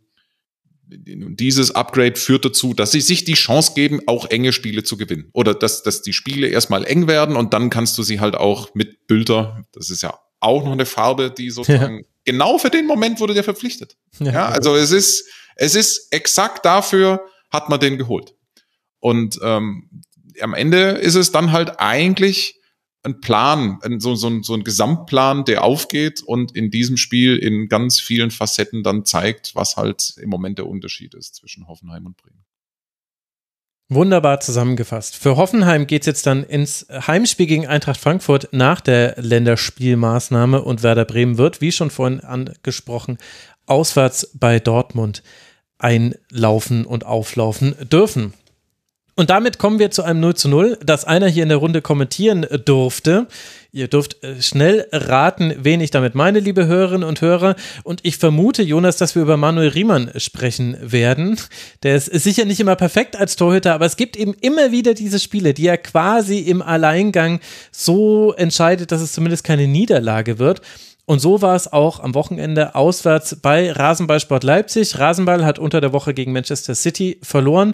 dieses 0.85 1.71
Upgrade 1.71 2.15
führt 2.15 2.45
dazu, 2.45 2.73
dass 2.73 2.91
sie 2.91 3.01
sich 3.01 3.25
die 3.25 3.33
Chance 3.33 3.73
geben, 3.73 4.01
auch 4.05 4.29
enge 4.29 4.53
Spiele 4.53 4.83
zu 4.83 4.97
gewinnen. 4.97 5.29
Oder 5.33 5.55
dass, 5.55 5.81
dass 5.81 6.03
die 6.03 6.13
Spiele 6.13 6.47
erstmal 6.47 6.85
eng 6.85 7.07
werden 7.07 7.35
und 7.35 7.53
dann 7.53 7.71
kannst 7.71 7.97
du 7.97 8.03
sie 8.03 8.19
halt 8.19 8.35
auch 8.35 8.75
mit 8.75 9.07
Bülter, 9.07 9.65
das 9.71 9.89
ist 9.89 10.03
ja 10.03 10.19
auch 10.39 10.63
noch 10.63 10.73
eine 10.73 10.85
Farbe, 10.85 11.31
die 11.31 11.49
sozusagen 11.51 11.97
ja 11.97 12.12
genau 12.25 12.57
für 12.57 12.69
den 12.69 12.85
Moment 12.85 13.19
wurde 13.19 13.33
der 13.33 13.43
verpflichtet. 13.43 13.97
Ja, 14.19 14.31
ja 14.31 14.49
also 14.49 14.75
es 14.75 14.91
ist, 14.91 15.27
es 15.55 15.75
ist 15.75 16.07
exakt 16.11 16.65
dafür 16.65 17.25
hat 17.49 17.69
man 17.69 17.79
den 17.79 17.97
geholt. 17.97 18.33
Und 18.99 19.39
ähm, 19.43 19.89
am 20.41 20.53
Ende 20.53 20.91
ist 20.91 21.15
es 21.15 21.31
dann 21.31 21.51
halt 21.51 21.79
eigentlich 21.79 22.59
ein 23.03 23.19
Plan, 23.19 23.79
ein, 23.83 23.99
so, 23.99 24.15
so, 24.15 24.27
ein, 24.27 24.43
so 24.43 24.53
ein 24.53 24.63
Gesamtplan, 24.63 25.45
der 25.45 25.63
aufgeht 25.63 26.23
und 26.23 26.55
in 26.55 26.71
diesem 26.71 26.97
Spiel 26.97 27.37
in 27.37 27.67
ganz 27.67 27.99
vielen 27.99 28.31
Facetten 28.31 28.81
dann 28.81 29.05
zeigt, 29.05 29.55
was 29.55 29.75
halt 29.75 30.15
im 30.17 30.29
Moment 30.29 30.57
der 30.57 30.67
Unterschied 30.67 31.13
ist 31.13 31.35
zwischen 31.35 31.67
Hoffenheim 31.67 32.05
und 32.05 32.17
Bremen. 32.17 32.42
Wunderbar 33.93 34.39
zusammengefasst. 34.39 35.17
Für 35.17 35.37
Hoffenheim 35.37 35.85
geht 35.85 36.01
es 36.01 36.07
jetzt 36.07 36.25
dann 36.25 36.43
ins 36.43 36.87
Heimspiel 36.89 37.45
gegen 37.45 37.67
Eintracht 37.67 37.99
Frankfurt 37.99 38.49
nach 38.51 38.81
der 38.81 39.15
Länderspielmaßnahme 39.17 40.63
und 40.63 40.81
Werder 40.81 41.05
Bremen 41.05 41.37
wird, 41.37 41.61
wie 41.61 41.71
schon 41.71 41.91
vorhin 41.91 42.21
angesprochen, 42.21 43.17
auswärts 43.67 44.31
bei 44.33 44.59
Dortmund 44.59 45.21
einlaufen 45.77 46.85
und 46.85 47.05
auflaufen 47.05 47.75
dürfen. 47.89 48.33
Und 49.15 49.29
damit 49.29 49.59
kommen 49.59 49.77
wir 49.77 49.91
zu 49.91 50.01
einem 50.01 50.21
0 50.21 50.35
zu 50.35 50.49
0, 50.49 50.79
das 50.83 51.05
einer 51.05 51.27
hier 51.27 51.43
in 51.43 51.49
der 51.49 51.59
Runde 51.59 51.83
kommentieren 51.83 52.47
durfte. 52.65 53.27
Ihr 53.75 53.87
dürft 53.87 54.23
äh, 54.23 54.39
schnell 54.39 54.87
raten, 54.91 55.55
wen 55.57 55.81
ich 55.81 55.89
damit 55.89 56.13
meine, 56.13 56.39
liebe 56.39 56.67
Hörerinnen 56.67 57.09
und 57.09 57.21
Hörer. 57.21 57.55
Und 57.81 58.01
ich 58.03 58.17
vermute, 58.17 58.61
Jonas, 58.61 58.97
dass 58.97 59.15
wir 59.15 59.23
über 59.23 59.35
Manuel 59.35 59.69
Riemann 59.69 60.11
sprechen 60.17 60.77
werden. 60.79 61.39
Der 61.81 61.95
ist, 61.95 62.05
sicher 62.05 62.45
nicht 62.45 62.59
immer 62.59 62.75
perfekt 62.75 63.15
als 63.15 63.35
Torhüter, 63.35 63.73
aber 63.73 63.87
es 63.87 63.97
gibt 63.97 64.15
eben 64.15 64.35
immer 64.41 64.71
wieder 64.71 64.93
diese 64.93 65.19
Spiele, 65.19 65.55
die 65.55 65.65
er 65.65 65.79
quasi 65.79 66.37
im 66.37 66.61
Alleingang 66.61 67.39
so 67.71 68.33
entscheidet, 68.33 68.91
dass 68.91 69.01
es 69.01 69.13
zumindest 69.13 69.43
keine 69.43 69.67
Niederlage 69.67 70.37
wird. 70.37 70.61
Und 71.05 71.19
so 71.19 71.41
war 71.41 71.55
es 71.55 71.71
auch 71.71 71.99
am 71.99 72.13
Wochenende 72.13 72.75
auswärts 72.75 73.37
bei 73.41 73.71
Rasenballsport 73.71 74.43
Leipzig. 74.43 74.99
Rasenball 74.99 75.43
hat 75.45 75.59
unter 75.59 75.81
der 75.81 75.91
Woche 75.91 76.13
gegen 76.13 76.31
Manchester 76.31 76.75
City 76.75 77.19
verloren 77.21 77.73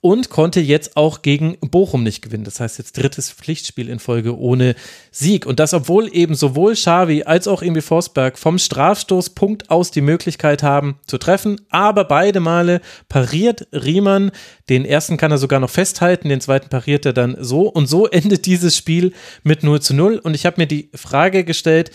und 0.00 0.30
konnte 0.30 0.60
jetzt 0.60 0.96
auch 0.96 1.22
gegen 1.22 1.58
Bochum 1.60 2.04
nicht 2.04 2.22
gewinnen. 2.22 2.44
Das 2.44 2.60
heißt 2.60 2.78
jetzt 2.78 2.96
drittes 2.96 3.32
Pflichtspiel 3.32 3.88
in 3.88 3.98
Folge 3.98 4.38
ohne 4.38 4.76
Sieg. 5.10 5.44
Und 5.44 5.58
das, 5.58 5.74
obwohl 5.74 6.08
eben 6.14 6.36
sowohl 6.36 6.74
Xavi 6.74 7.24
als 7.24 7.48
auch 7.48 7.62
Emil 7.62 7.82
Forsberg 7.82 8.38
vom 8.38 8.58
Strafstoßpunkt 8.58 9.70
aus 9.70 9.90
die 9.90 10.00
Möglichkeit 10.00 10.62
haben 10.62 11.00
zu 11.06 11.18
treffen. 11.18 11.60
Aber 11.70 12.04
beide 12.04 12.38
Male 12.38 12.80
pariert 13.08 13.66
Riemann. 13.72 14.30
Den 14.68 14.84
ersten 14.84 15.16
kann 15.16 15.32
er 15.32 15.38
sogar 15.38 15.58
noch 15.58 15.70
festhalten, 15.70 16.28
den 16.28 16.40
zweiten 16.40 16.68
pariert 16.68 17.04
er 17.04 17.12
dann 17.12 17.36
so. 17.40 17.62
Und 17.62 17.86
so 17.86 18.06
endet 18.10 18.46
dieses 18.46 18.76
Spiel 18.76 19.12
mit 19.42 19.64
0 19.64 19.80
zu 19.80 19.94
0. 19.94 20.18
Und 20.18 20.34
ich 20.34 20.46
habe 20.46 20.60
mir 20.60 20.66
die 20.66 20.90
Frage 20.94 21.42
gestellt, 21.42 21.90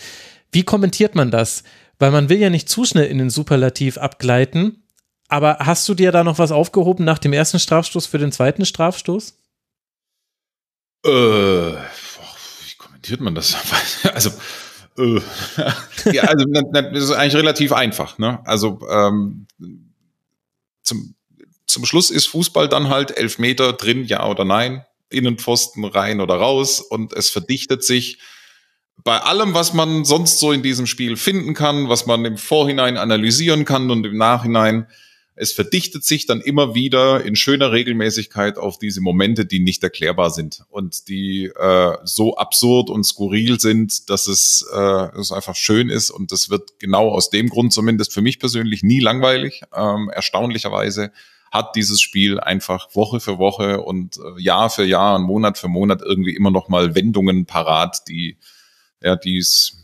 wie 0.52 0.62
kommentiert 0.62 1.14
man 1.14 1.30
das? 1.30 1.64
Weil 1.98 2.10
man 2.10 2.28
will 2.28 2.38
ja 2.38 2.50
nicht 2.50 2.68
zu 2.68 2.84
schnell 2.84 3.06
in 3.06 3.18
den 3.18 3.30
Superlativ 3.30 3.96
abgleiten. 3.96 4.83
Aber 5.28 5.58
hast 5.60 5.88
du 5.88 5.94
dir 5.94 6.12
da 6.12 6.22
noch 6.22 6.38
was 6.38 6.52
aufgehoben 6.52 7.04
nach 7.04 7.18
dem 7.18 7.32
ersten 7.32 7.58
Strafstoß 7.58 8.06
für 8.06 8.18
den 8.18 8.32
zweiten 8.32 8.66
Strafstoß? 8.66 9.36
Äh, 11.04 11.10
wie 11.10 11.74
interpretiert 13.04 13.20
man 13.20 13.34
das? 13.34 13.56
Also, 14.14 14.30
äh, 14.98 15.20
ja, 16.12 16.22
also 16.24 16.44
das 16.72 17.02
ist 17.02 17.10
eigentlich 17.10 17.34
relativ 17.34 17.72
einfach. 17.72 18.18
Ne? 18.18 18.40
Also 18.44 18.80
ähm, 18.88 19.46
zum, 20.82 21.14
zum 21.66 21.84
Schluss 21.84 22.10
ist 22.10 22.26
Fußball 22.26 22.68
dann 22.68 22.88
halt 22.88 23.16
elf 23.16 23.38
Meter 23.38 23.72
drin, 23.72 24.04
ja 24.04 24.26
oder 24.26 24.44
nein, 24.44 24.84
Innenpfosten 25.10 25.84
rein 25.84 26.20
oder 26.20 26.36
raus 26.36 26.80
und 26.80 27.12
es 27.12 27.30
verdichtet 27.30 27.82
sich 27.82 28.18
bei 29.02 29.18
allem, 29.18 29.54
was 29.54 29.74
man 29.74 30.04
sonst 30.04 30.38
so 30.38 30.52
in 30.52 30.62
diesem 30.62 30.86
Spiel 30.86 31.16
finden 31.16 31.54
kann, 31.54 31.88
was 31.88 32.06
man 32.06 32.24
im 32.24 32.38
Vorhinein 32.38 32.96
analysieren 32.96 33.64
kann 33.64 33.90
und 33.90 34.06
im 34.06 34.16
Nachhinein 34.16 34.86
es 35.36 35.52
verdichtet 35.52 36.04
sich 36.04 36.26
dann 36.26 36.40
immer 36.40 36.74
wieder 36.74 37.24
in 37.24 37.34
schöner 37.34 37.72
Regelmäßigkeit 37.72 38.56
auf 38.56 38.78
diese 38.78 39.00
Momente, 39.00 39.44
die 39.44 39.58
nicht 39.58 39.82
erklärbar 39.82 40.30
sind 40.30 40.64
und 40.68 41.08
die 41.08 41.46
äh, 41.46 41.96
so 42.04 42.36
absurd 42.36 42.88
und 42.88 43.02
skurril 43.04 43.58
sind, 43.58 44.08
dass 44.10 44.28
es, 44.28 44.64
äh, 44.72 45.18
es 45.18 45.32
einfach 45.32 45.56
schön 45.56 45.88
ist 45.88 46.10
und 46.10 46.30
das 46.30 46.50
wird 46.50 46.78
genau 46.78 47.08
aus 47.08 47.30
dem 47.30 47.48
Grund 47.48 47.72
zumindest 47.72 48.12
für 48.12 48.22
mich 48.22 48.38
persönlich 48.38 48.84
nie 48.84 49.00
langweilig. 49.00 49.62
Ähm, 49.74 50.08
erstaunlicherweise 50.14 51.10
hat 51.50 51.74
dieses 51.74 52.00
Spiel 52.00 52.38
einfach 52.38 52.94
Woche 52.94 53.18
für 53.18 53.38
Woche 53.38 53.80
und 53.80 54.18
äh, 54.18 54.40
Jahr 54.40 54.70
für 54.70 54.84
Jahr 54.84 55.16
und 55.16 55.22
Monat 55.22 55.58
für 55.58 55.68
Monat 55.68 56.00
irgendwie 56.02 56.36
immer 56.36 56.52
noch 56.52 56.68
mal 56.68 56.94
Wendungen 56.94 57.46
parat, 57.46 58.02
die 58.08 58.38
ja, 59.02 59.16
die's, 59.16 59.76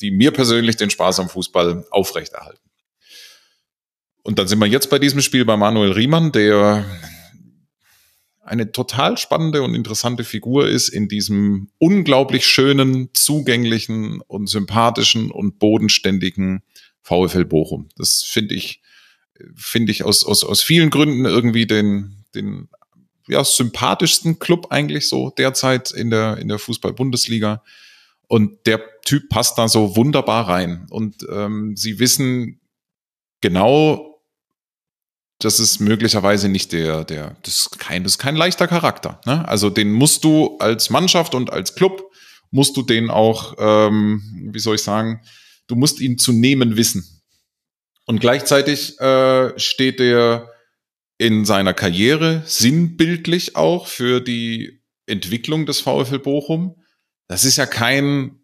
die 0.00 0.10
mir 0.10 0.32
persönlich 0.32 0.76
den 0.76 0.90
Spaß 0.90 1.20
am 1.20 1.28
Fußball 1.28 1.86
aufrechterhalten. 1.90 2.67
Und 4.28 4.38
dann 4.38 4.46
sind 4.46 4.58
wir 4.58 4.66
jetzt 4.66 4.90
bei 4.90 4.98
diesem 4.98 5.22
Spiel 5.22 5.46
bei 5.46 5.56
Manuel 5.56 5.92
Riemann, 5.92 6.32
der 6.32 6.84
eine 8.42 8.72
total 8.72 9.16
spannende 9.16 9.62
und 9.62 9.74
interessante 9.74 10.22
Figur 10.22 10.68
ist 10.68 10.90
in 10.90 11.08
diesem 11.08 11.70
unglaublich 11.78 12.46
schönen, 12.46 13.08
zugänglichen 13.14 14.20
und 14.20 14.46
sympathischen 14.46 15.30
und 15.30 15.58
bodenständigen 15.58 16.62
VfL 17.00 17.46
Bochum. 17.46 17.88
Das 17.96 18.22
finde 18.22 18.54
ich, 18.54 18.82
finde 19.56 19.92
ich 19.92 20.04
aus, 20.04 20.26
aus, 20.26 20.44
aus 20.44 20.60
vielen 20.60 20.90
Gründen 20.90 21.24
irgendwie 21.24 21.66
den, 21.66 22.26
den 22.34 22.68
ja, 23.28 23.42
sympathischsten 23.42 24.38
Club 24.38 24.66
eigentlich 24.68 25.08
so 25.08 25.30
derzeit 25.30 25.90
in 25.90 26.10
der, 26.10 26.36
in 26.36 26.48
der 26.48 26.58
Fußball-Bundesliga. 26.58 27.64
Und 28.26 28.66
der 28.66 28.82
Typ 29.06 29.30
passt 29.30 29.56
da 29.56 29.68
so 29.68 29.96
wunderbar 29.96 30.50
rein. 30.50 30.86
Und 30.90 31.26
ähm, 31.32 31.78
sie 31.78 31.98
wissen 31.98 32.60
genau, 33.40 34.08
das 35.40 35.60
ist 35.60 35.78
möglicherweise 35.80 36.48
nicht 36.48 36.72
der, 36.72 37.04
der, 37.04 37.36
das 37.42 37.58
ist 37.60 37.78
kein, 37.78 38.02
das 38.02 38.12
ist 38.12 38.18
kein 38.18 38.36
leichter 38.36 38.66
Charakter. 38.66 39.20
Ne? 39.24 39.46
Also 39.48 39.70
den 39.70 39.92
musst 39.92 40.24
du 40.24 40.58
als 40.58 40.90
Mannschaft 40.90 41.34
und 41.34 41.52
als 41.52 41.74
Club 41.74 42.10
musst 42.50 42.76
du 42.76 42.82
den 42.82 43.10
auch, 43.10 43.54
ähm, 43.58 44.50
wie 44.52 44.58
soll 44.58 44.74
ich 44.74 44.82
sagen, 44.82 45.20
du 45.68 45.76
musst 45.76 46.00
ihn 46.00 46.18
zu 46.18 46.32
nehmen 46.32 46.76
wissen. 46.76 47.22
Und 48.06 48.20
gleichzeitig 48.20 48.98
äh, 49.00 49.56
steht 49.58 50.00
er 50.00 50.50
in 51.18 51.44
seiner 51.44 51.74
Karriere 51.74 52.42
sinnbildlich 52.46 53.54
auch 53.54 53.86
für 53.86 54.20
die 54.20 54.80
Entwicklung 55.06 55.66
des 55.66 55.80
VfL 55.80 56.18
Bochum. 56.18 56.82
Das 57.28 57.44
ist 57.44 57.56
ja 57.56 57.66
kein 57.66 58.40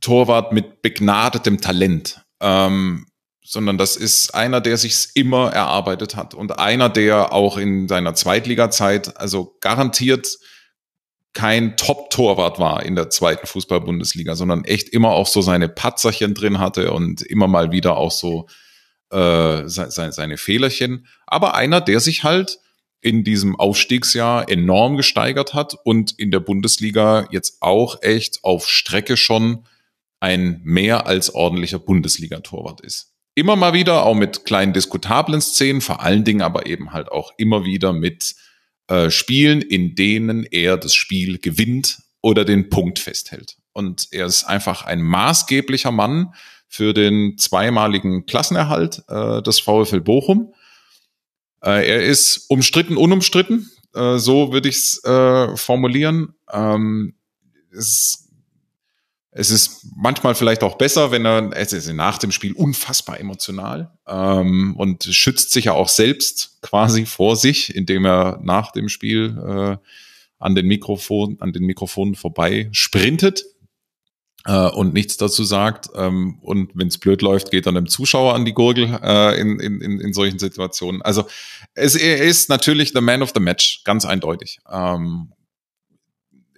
Torwart 0.00 0.52
mit 0.52 0.80
begnadetem 0.80 1.60
Talent. 1.60 2.22
Ähm, 2.40 3.07
sondern 3.48 3.78
das 3.78 3.96
ist 3.96 4.34
einer, 4.34 4.60
der 4.60 4.76
sich's 4.76 5.06
immer 5.06 5.50
erarbeitet 5.50 6.16
hat 6.16 6.34
und 6.34 6.58
einer, 6.58 6.90
der 6.90 7.32
auch 7.32 7.56
in 7.56 7.88
seiner 7.88 8.14
Zweitliga-Zeit 8.14 9.16
also 9.16 9.56
garantiert 9.60 10.38
kein 11.32 11.78
Top-Torwart 11.78 12.58
war 12.58 12.82
in 12.84 12.94
der 12.94 13.08
zweiten 13.08 13.46
Fußball-Bundesliga, 13.46 14.34
sondern 14.34 14.64
echt 14.64 14.90
immer 14.90 15.12
auch 15.12 15.26
so 15.26 15.40
seine 15.40 15.70
Patzerchen 15.70 16.34
drin 16.34 16.58
hatte 16.58 16.92
und 16.92 17.22
immer 17.22 17.48
mal 17.48 17.72
wieder 17.72 17.96
auch 17.96 18.10
so 18.10 18.48
äh, 19.10 19.66
seine, 19.66 20.12
seine 20.12 20.36
Fehlerchen. 20.36 21.06
Aber 21.26 21.54
einer, 21.54 21.80
der 21.80 22.00
sich 22.00 22.24
halt 22.24 22.58
in 23.00 23.24
diesem 23.24 23.56
Aufstiegsjahr 23.58 24.50
enorm 24.50 24.98
gesteigert 24.98 25.54
hat 25.54 25.74
und 25.84 26.12
in 26.18 26.30
der 26.30 26.40
Bundesliga 26.40 27.26
jetzt 27.30 27.62
auch 27.62 28.02
echt 28.02 28.44
auf 28.44 28.68
Strecke 28.68 29.16
schon 29.16 29.64
ein 30.20 30.60
mehr 30.64 31.06
als 31.06 31.34
ordentlicher 31.34 31.78
Bundesliga-Torwart 31.78 32.82
ist 32.82 33.14
immer 33.38 33.56
mal 33.56 33.72
wieder, 33.72 34.04
auch 34.04 34.14
mit 34.14 34.44
kleinen 34.44 34.72
diskutablen 34.72 35.40
Szenen, 35.40 35.80
vor 35.80 36.02
allen 36.02 36.24
Dingen 36.24 36.42
aber 36.42 36.66
eben 36.66 36.92
halt 36.92 37.10
auch 37.10 37.32
immer 37.38 37.64
wieder 37.64 37.92
mit 37.92 38.34
äh, 38.88 39.10
Spielen, 39.10 39.62
in 39.62 39.94
denen 39.94 40.44
er 40.44 40.76
das 40.76 40.94
Spiel 40.94 41.38
gewinnt 41.38 42.02
oder 42.20 42.44
den 42.44 42.68
Punkt 42.68 42.98
festhält. 42.98 43.56
Und 43.72 44.08
er 44.10 44.26
ist 44.26 44.44
einfach 44.44 44.84
ein 44.84 45.00
maßgeblicher 45.00 45.92
Mann 45.92 46.34
für 46.66 46.92
den 46.92 47.38
zweimaligen 47.38 48.26
Klassenerhalt 48.26 49.02
äh, 49.08 49.40
des 49.42 49.60
VfL 49.60 50.00
Bochum. 50.00 50.52
Äh, 51.62 51.88
er 51.88 52.02
ist 52.02 52.46
umstritten, 52.48 52.96
unumstritten, 52.96 53.70
äh, 53.94 54.18
so 54.18 54.52
würde 54.52 54.68
ich 54.68 54.76
es 54.76 55.04
äh, 55.04 55.56
formulieren. 55.56 56.34
Ähm, 56.52 57.14
es 57.70 58.27
es 59.38 59.50
ist 59.50 59.86
manchmal 59.94 60.34
vielleicht 60.34 60.64
auch 60.64 60.76
besser, 60.76 61.12
wenn 61.12 61.24
er, 61.24 61.50
es 61.52 61.72
ist 61.72 61.88
nach 61.92 62.18
dem 62.18 62.32
Spiel 62.32 62.54
unfassbar 62.54 63.20
emotional 63.20 63.92
ähm, 64.08 64.74
und 64.76 65.04
schützt 65.04 65.52
sich 65.52 65.66
ja 65.66 65.74
auch 65.74 65.88
selbst 65.88 66.58
quasi 66.60 67.06
vor 67.06 67.36
sich, 67.36 67.74
indem 67.74 68.04
er 68.04 68.40
nach 68.42 68.72
dem 68.72 68.88
Spiel 68.88 69.38
äh, 69.38 69.76
an 70.40 70.54
den 70.56 70.66
Mikrofon, 70.66 71.36
an 71.38 71.52
den 71.52 71.62
Mikrofonen 71.62 72.16
vorbei 72.16 72.68
sprintet 72.72 73.44
äh, 74.44 74.70
und 74.70 74.92
nichts 74.92 75.18
dazu 75.18 75.44
sagt. 75.44 75.88
Ähm, 75.94 76.40
und 76.42 76.72
wenn 76.74 76.88
es 76.88 76.98
blöd 76.98 77.22
läuft, 77.22 77.52
geht 77.52 77.66
dann 77.66 77.76
dem 77.76 77.88
Zuschauer 77.88 78.34
an 78.34 78.44
die 78.44 78.54
Gurgel 78.54 78.98
äh, 79.04 79.40
in, 79.40 79.60
in, 79.60 80.00
in 80.00 80.12
solchen 80.12 80.40
Situationen. 80.40 81.00
Also 81.02 81.28
es, 81.74 81.94
er 81.94 82.18
ist 82.18 82.48
natürlich 82.48 82.90
the 82.92 83.00
man 83.00 83.22
of 83.22 83.30
the 83.36 83.40
match, 83.40 83.82
ganz 83.84 84.04
eindeutig. 84.04 84.58
Ähm, 84.68 85.32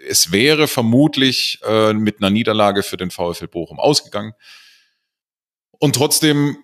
es 0.09 0.33
wäre 0.33 0.69
vermutlich 0.69 1.61
äh, 1.65 1.93
mit 1.93 2.19
einer 2.19 2.31
Niederlage 2.31 2.83
für 2.83 2.97
den 2.97 3.11
VfL 3.11 3.49
Bochum 3.49 3.79
ausgegangen. 3.79 4.33
Und 5.79 5.95
trotzdem 5.95 6.57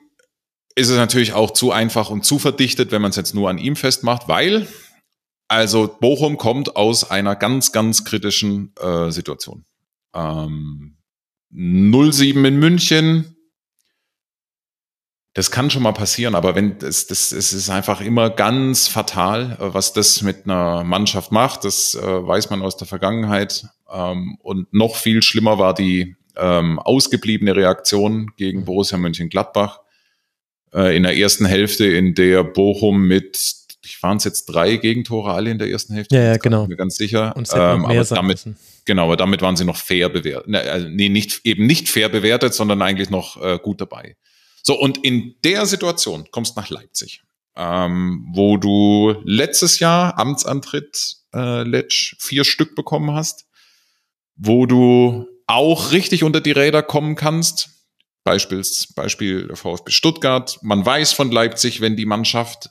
ist 0.74 0.88
es 0.88 0.96
natürlich 0.96 1.32
auch 1.32 1.52
zu 1.52 1.72
einfach 1.72 2.10
und 2.10 2.24
zu 2.24 2.38
verdichtet, 2.38 2.90
wenn 2.90 3.02
man 3.02 3.10
es 3.10 3.16
jetzt 3.16 3.34
nur 3.34 3.48
an 3.48 3.58
ihm 3.58 3.76
festmacht, 3.76 4.28
weil 4.28 4.66
also 5.48 5.96
Bochum 6.00 6.38
kommt 6.38 6.76
aus 6.76 7.08
einer 7.08 7.36
ganz, 7.36 7.72
ganz 7.72 8.04
kritischen 8.04 8.74
äh, 8.80 9.10
Situation. 9.10 9.64
Ähm, 10.12 10.96
0-7 11.52 12.46
in 12.46 12.56
München, 12.56 13.35
das 15.36 15.50
kann 15.50 15.68
schon 15.68 15.82
mal 15.82 15.92
passieren, 15.92 16.34
aber 16.34 16.54
wenn 16.54 16.78
das, 16.78 17.08
das, 17.08 17.30
es 17.30 17.52
ist 17.52 17.68
einfach 17.68 18.00
immer 18.00 18.30
ganz 18.30 18.88
fatal, 18.88 19.58
äh, 19.60 19.74
was 19.74 19.92
das 19.92 20.22
mit 20.22 20.46
einer 20.46 20.82
Mannschaft 20.82 21.30
macht. 21.30 21.64
Das 21.64 21.94
äh, 21.94 22.00
weiß 22.02 22.48
man 22.48 22.62
aus 22.62 22.78
der 22.78 22.86
Vergangenheit. 22.86 23.66
Ähm, 23.92 24.38
und 24.42 24.72
noch 24.72 24.96
viel 24.96 25.20
schlimmer 25.20 25.58
war 25.58 25.74
die 25.74 26.16
ähm, 26.36 26.78
ausgebliebene 26.78 27.54
Reaktion 27.54 28.30
gegen 28.38 28.64
Borussia 28.64 28.96
Mönchengladbach 28.96 29.80
äh, 30.72 30.96
in 30.96 31.02
der 31.02 31.14
ersten 31.18 31.44
Hälfte, 31.44 31.84
in 31.84 32.14
der 32.14 32.42
Bochum 32.42 33.06
mit, 33.06 33.38
ich 33.84 34.02
waren 34.02 34.16
es 34.16 34.24
jetzt 34.24 34.46
drei 34.46 34.76
Gegentore 34.76 35.34
alle 35.34 35.50
in 35.50 35.58
der 35.58 35.68
ersten 35.68 35.92
Hälfte. 35.92 36.16
Ja, 36.16 36.22
ja 36.22 36.36
genau. 36.38 36.62
Bin 36.62 36.70
mir 36.70 36.76
ganz 36.76 36.96
sicher. 36.96 37.36
Und 37.36 37.46
ähm, 37.52 37.84
aber 37.84 38.04
damit, 38.04 38.46
müssen. 38.46 38.56
genau, 38.86 39.04
aber 39.04 39.18
damit 39.18 39.42
waren 39.42 39.58
sie 39.58 39.66
noch 39.66 39.76
fair 39.76 40.08
bewertet. 40.08 40.48
Ne, 40.48 40.60
also, 40.60 40.88
nee, 40.88 41.10
nicht 41.10 41.44
eben 41.44 41.66
nicht 41.66 41.90
fair 41.90 42.08
bewertet, 42.08 42.54
sondern 42.54 42.80
eigentlich 42.80 43.10
noch 43.10 43.42
äh, 43.42 43.58
gut 43.62 43.82
dabei. 43.82 44.16
So, 44.66 44.76
und 44.76 44.98
in 45.04 45.36
der 45.44 45.64
Situation 45.64 46.26
kommst 46.32 46.56
nach 46.56 46.70
Leipzig, 46.70 47.22
ähm, 47.54 48.26
wo 48.34 48.56
du 48.56 49.14
letztes 49.22 49.78
Jahr 49.78 50.18
Amtsantritt 50.18 51.18
äh, 51.32 51.62
Letsch 51.62 52.16
vier 52.18 52.42
Stück 52.42 52.74
bekommen 52.74 53.12
hast, 53.14 53.46
wo 54.34 54.66
du 54.66 55.28
auch 55.46 55.92
richtig 55.92 56.24
unter 56.24 56.40
die 56.40 56.50
Räder 56.50 56.82
kommen 56.82 57.14
kannst. 57.14 57.68
Beispiels, 58.24 58.92
Beispiel 58.92 59.54
VfB 59.54 59.92
Stuttgart. 59.92 60.58
Man 60.62 60.84
weiß 60.84 61.12
von 61.12 61.30
Leipzig, 61.30 61.80
wenn 61.80 61.94
die 61.94 62.04
Mannschaft 62.06 62.70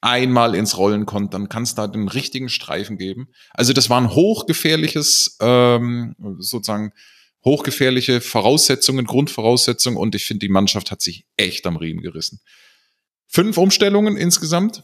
einmal 0.00 0.54
ins 0.54 0.78
Rollen 0.78 1.04
kommt, 1.04 1.34
dann 1.34 1.50
kann 1.50 1.64
es 1.64 1.74
da 1.74 1.88
den 1.88 2.08
richtigen 2.08 2.48
Streifen 2.48 2.96
geben. 2.96 3.28
Also 3.52 3.74
das 3.74 3.90
war 3.90 4.00
ein 4.00 4.14
hochgefährliches, 4.14 5.36
ähm, 5.42 6.16
sozusagen 6.38 6.94
hochgefährliche 7.44 8.20
Voraussetzungen, 8.20 9.06
Grundvoraussetzungen 9.06 9.98
und 9.98 10.14
ich 10.14 10.24
finde, 10.24 10.46
die 10.46 10.52
Mannschaft 10.52 10.90
hat 10.90 11.00
sich 11.00 11.24
echt 11.36 11.66
am 11.66 11.76
Riemen 11.76 12.02
gerissen. 12.02 12.40
Fünf 13.26 13.58
Umstellungen 13.58 14.16
insgesamt. 14.16 14.82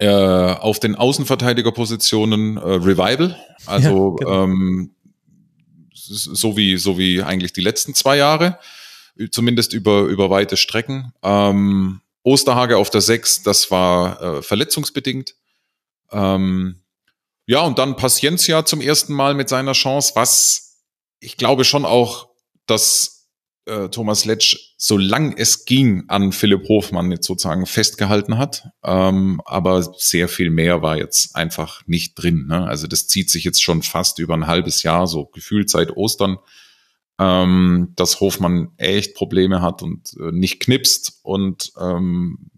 Äh, 0.00 0.08
auf 0.08 0.78
den 0.78 0.94
Außenverteidigerpositionen 0.94 2.56
äh, 2.56 2.60
Revival, 2.60 3.36
also 3.66 4.16
ja, 4.20 4.26
genau. 4.26 4.44
ähm, 4.44 4.94
so 5.92 6.56
wie 6.56 6.76
so 6.76 6.96
wie 6.96 7.20
eigentlich 7.20 7.52
die 7.52 7.60
letzten 7.60 7.94
zwei 7.94 8.16
Jahre, 8.16 8.60
zumindest 9.32 9.72
über 9.72 10.02
über 10.02 10.30
weite 10.30 10.56
Strecken. 10.56 11.12
Ähm, 11.24 12.00
Osterhage 12.22 12.76
auf 12.76 12.90
der 12.90 13.00
Sechs, 13.00 13.42
das 13.42 13.72
war 13.72 14.22
äh, 14.22 14.42
verletzungsbedingt. 14.42 15.34
Ähm, 16.12 16.82
ja, 17.46 17.62
und 17.62 17.78
dann 17.78 17.96
Paciencia 17.96 18.64
zum 18.64 18.80
ersten 18.80 19.14
Mal 19.14 19.34
mit 19.34 19.48
seiner 19.48 19.72
Chance, 19.72 20.12
was 20.14 20.67
ich 21.20 21.36
glaube 21.36 21.64
schon 21.64 21.84
auch, 21.84 22.28
dass 22.66 23.18
äh, 23.68 23.88
Thomas 23.90 24.24
Letsch, 24.24 24.74
solange 24.76 25.36
es 25.36 25.64
ging, 25.64 26.04
an 26.08 26.32
Philipp 26.32 26.68
Hofmann 26.68 27.10
jetzt 27.10 27.26
sozusagen 27.26 27.66
festgehalten 27.66 28.38
hat. 28.38 28.68
Ähm, 28.82 29.40
aber 29.44 29.82
sehr 29.82 30.28
viel 30.28 30.50
mehr 30.50 30.82
war 30.82 30.96
jetzt 30.96 31.36
einfach 31.36 31.86
nicht 31.86 32.14
drin. 32.14 32.46
Ne? 32.48 32.66
Also 32.66 32.86
das 32.86 33.08
zieht 33.08 33.30
sich 33.30 33.44
jetzt 33.44 33.62
schon 33.62 33.82
fast 33.82 34.18
über 34.18 34.34
ein 34.34 34.46
halbes 34.46 34.82
Jahr, 34.82 35.06
so 35.06 35.26
gefühlt 35.26 35.70
seit 35.70 35.96
Ostern, 35.96 36.38
ähm, 37.18 37.92
dass 37.96 38.20
Hofmann 38.20 38.68
echt 38.76 39.14
Probleme 39.14 39.60
hat 39.60 39.82
und 39.82 40.14
äh, 40.18 40.32
nicht 40.32 40.60
knipst 40.60 41.20
und 41.22 41.72
ähm, 41.78 42.50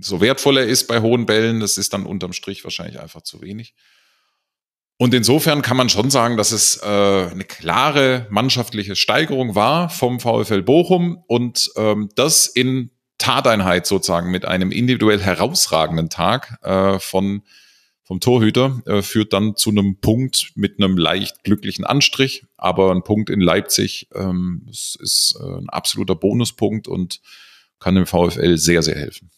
so 0.00 0.20
wertvoll 0.20 0.58
er 0.58 0.66
ist 0.66 0.88
bei 0.88 1.00
hohen 1.00 1.24
Bällen, 1.24 1.60
das 1.60 1.78
ist 1.78 1.92
dann 1.92 2.04
unterm 2.04 2.32
Strich 2.32 2.64
wahrscheinlich 2.64 2.98
einfach 3.00 3.22
zu 3.22 3.40
wenig. 3.40 3.74
Und 4.96 5.12
insofern 5.12 5.62
kann 5.62 5.76
man 5.76 5.88
schon 5.88 6.10
sagen, 6.10 6.36
dass 6.36 6.52
es 6.52 6.80
äh, 6.82 6.86
eine 6.86 7.44
klare 7.44 8.26
mannschaftliche 8.30 8.94
Steigerung 8.94 9.54
war 9.54 9.90
vom 9.90 10.20
VfL 10.20 10.62
Bochum 10.62 11.22
und 11.26 11.70
ähm, 11.76 12.10
das 12.14 12.46
in 12.46 12.90
Tateinheit 13.18 13.86
sozusagen 13.86 14.30
mit 14.30 14.44
einem 14.44 14.70
individuell 14.70 15.20
herausragenden 15.20 16.10
Tag 16.10 16.58
äh, 16.62 16.98
von 16.98 17.42
vom 18.06 18.20
Torhüter 18.20 18.82
äh, 18.84 19.00
führt 19.00 19.32
dann 19.32 19.56
zu 19.56 19.70
einem 19.70 19.96
Punkt 19.98 20.52
mit 20.56 20.78
einem 20.78 20.98
leicht 20.98 21.42
glücklichen 21.42 21.86
Anstrich, 21.86 22.44
aber 22.58 22.90
ein 22.92 23.02
Punkt 23.02 23.30
in 23.30 23.40
Leipzig 23.40 24.08
ähm, 24.14 24.66
ist, 24.70 24.98
ist 25.00 25.38
äh, 25.40 25.58
ein 25.58 25.70
absoluter 25.70 26.14
Bonuspunkt 26.14 26.86
und 26.86 27.22
kann 27.80 27.94
dem 27.94 28.06
VfL 28.06 28.58
sehr 28.58 28.82
sehr 28.82 28.96
helfen. 28.96 29.30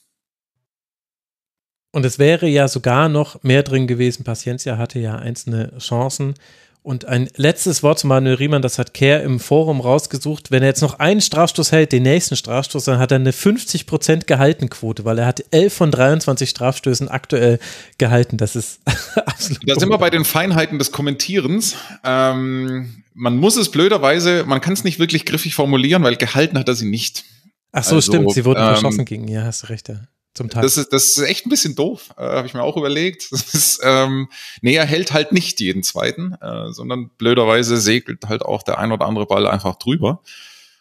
Und 1.96 2.04
es 2.04 2.18
wäre 2.18 2.46
ja 2.46 2.68
sogar 2.68 3.08
noch 3.08 3.42
mehr 3.42 3.62
drin 3.62 3.86
gewesen. 3.86 4.22
Paciencia 4.22 4.76
hatte 4.76 4.98
ja 4.98 5.16
einzelne 5.16 5.72
Chancen. 5.78 6.34
Und 6.82 7.06
ein 7.06 7.30
letztes 7.36 7.82
Wort 7.82 7.98
zu 7.98 8.06
Manuel 8.06 8.34
Riemann, 8.34 8.60
das 8.60 8.78
hat 8.78 8.92
Kerr 8.92 9.22
im 9.22 9.40
Forum 9.40 9.80
rausgesucht. 9.80 10.50
Wenn 10.50 10.62
er 10.62 10.68
jetzt 10.68 10.82
noch 10.82 10.98
einen 10.98 11.22
Strafstoß 11.22 11.72
hält, 11.72 11.92
den 11.92 12.02
nächsten 12.02 12.36
Strafstoß, 12.36 12.84
dann 12.84 12.98
hat 12.98 13.12
er 13.12 13.14
eine 13.14 13.30
50% 13.30 14.26
Gehaltenquote, 14.26 15.06
weil 15.06 15.20
er 15.20 15.24
hat 15.24 15.42
11 15.52 15.72
von 15.72 15.90
23 15.90 16.50
Strafstößen 16.50 17.08
aktuell 17.08 17.58
gehalten. 17.96 18.36
Das 18.36 18.56
ist 18.56 18.80
absolut. 19.16 19.66
Da 19.66 19.80
sind 19.80 19.88
wir 19.88 19.96
bei 19.96 20.10
den 20.10 20.26
Feinheiten 20.26 20.78
des 20.78 20.92
Kommentierens. 20.92 21.76
Ähm, 22.04 23.04
man 23.14 23.38
muss 23.38 23.56
es 23.56 23.70
blöderweise, 23.70 24.44
man 24.46 24.60
kann 24.60 24.74
es 24.74 24.84
nicht 24.84 24.98
wirklich 24.98 25.24
griffig 25.24 25.54
formulieren, 25.54 26.02
weil 26.02 26.16
gehalten 26.16 26.58
hat 26.58 26.68
er 26.68 26.74
sie 26.74 26.90
nicht. 26.90 27.24
Ach 27.72 27.84
so, 27.84 27.94
also, 27.94 28.12
stimmt, 28.12 28.32
sie 28.34 28.44
wurden 28.44 28.60
ähm, 28.60 28.66
verschossen 28.66 29.06
gegen, 29.06 29.28
ja, 29.28 29.44
hast 29.44 29.62
du 29.62 29.68
recht. 29.68 29.88
Ja 29.88 30.02
zum 30.36 30.50
Teil. 30.50 30.62
Das 30.62 30.76
ist, 30.76 30.92
das 30.92 31.16
ist 31.16 31.18
echt 31.18 31.46
ein 31.46 31.50
bisschen 31.50 31.74
doof, 31.74 32.10
äh, 32.16 32.22
habe 32.22 32.46
ich 32.46 32.54
mir 32.54 32.62
auch 32.62 32.76
überlegt. 32.76 33.28
Das 33.36 33.54
ist, 33.54 33.80
ähm, 33.84 34.28
nee, 34.60 34.74
er 34.74 34.86
hält 34.86 35.12
halt 35.12 35.32
nicht 35.32 35.60
jeden 35.60 35.82
zweiten, 35.82 36.34
äh, 36.40 36.72
sondern 36.72 37.10
blöderweise 37.18 37.76
segelt 37.76 38.28
halt 38.28 38.42
auch 38.42 38.62
der 38.62 38.78
ein 38.78 38.92
oder 38.92 39.06
andere 39.06 39.26
Ball 39.26 39.46
einfach 39.46 39.76
drüber. 39.76 40.20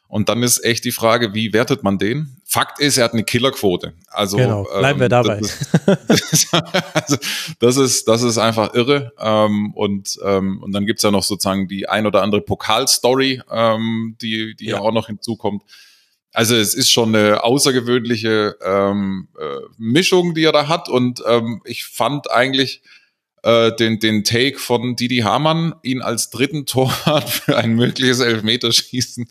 Und 0.07 0.29
dann 0.29 0.43
ist 0.43 0.63
echt 0.63 0.85
die 0.85 0.91
Frage, 0.91 1.33
wie 1.33 1.51
wertet 1.51 1.83
man 1.83 1.97
den? 1.97 2.37
Fakt 2.45 2.79
ist, 2.79 2.97
er 2.97 3.03
hat 3.03 3.13
eine 3.13 3.23
Killerquote. 3.23 3.93
Also 4.07 4.37
genau, 4.37 4.63
bleiben 4.63 4.97
ähm, 4.97 5.01
wir 5.01 5.09
dabei. 5.09 5.41
Das 6.07 6.31
ist, 6.31 6.53
also, 6.93 7.17
das 7.59 7.77
ist, 7.77 8.07
das 8.07 8.21
ist 8.21 8.37
einfach 8.37 8.73
irre. 8.73 9.13
Ähm, 9.19 9.73
und, 9.73 10.17
ähm, 10.23 10.61
und 10.61 10.71
dann 10.71 10.85
gibt's 10.85 11.03
ja 11.03 11.11
noch 11.11 11.23
sozusagen 11.23 11.67
die 11.67 11.89
ein 11.89 12.05
oder 12.05 12.21
andere 12.21 12.41
Pokalstory, 12.41 13.41
ähm, 13.51 14.15
die, 14.21 14.55
die 14.55 14.67
ja. 14.67 14.77
ja 14.77 14.81
auch 14.81 14.93
noch 14.93 15.07
hinzukommt. 15.07 15.63
Also 16.35 16.55
es 16.55 16.73
ist 16.73 16.91
schon 16.91 17.15
eine 17.15 17.43
außergewöhnliche 17.43 18.57
ähm, 18.61 19.29
äh, 19.39 19.61
Mischung, 19.77 20.35
die 20.35 20.43
er 20.43 20.51
da 20.51 20.67
hat. 20.67 20.89
Und 20.89 21.23
ähm, 21.25 21.61
ich 21.63 21.85
fand 21.85 22.29
eigentlich 22.29 22.81
äh, 23.43 23.73
den, 23.75 23.99
den 23.99 24.23
Take 24.23 24.59
von 24.59 24.95
Didi 24.95 25.19
Hamann, 25.19 25.75
ihn 25.83 26.01
als 26.01 26.31
dritten 26.31 26.65
Torwart 26.65 27.29
für 27.29 27.57
ein 27.57 27.75
mögliches 27.75 28.19
Elfmeterschießen 28.19 29.29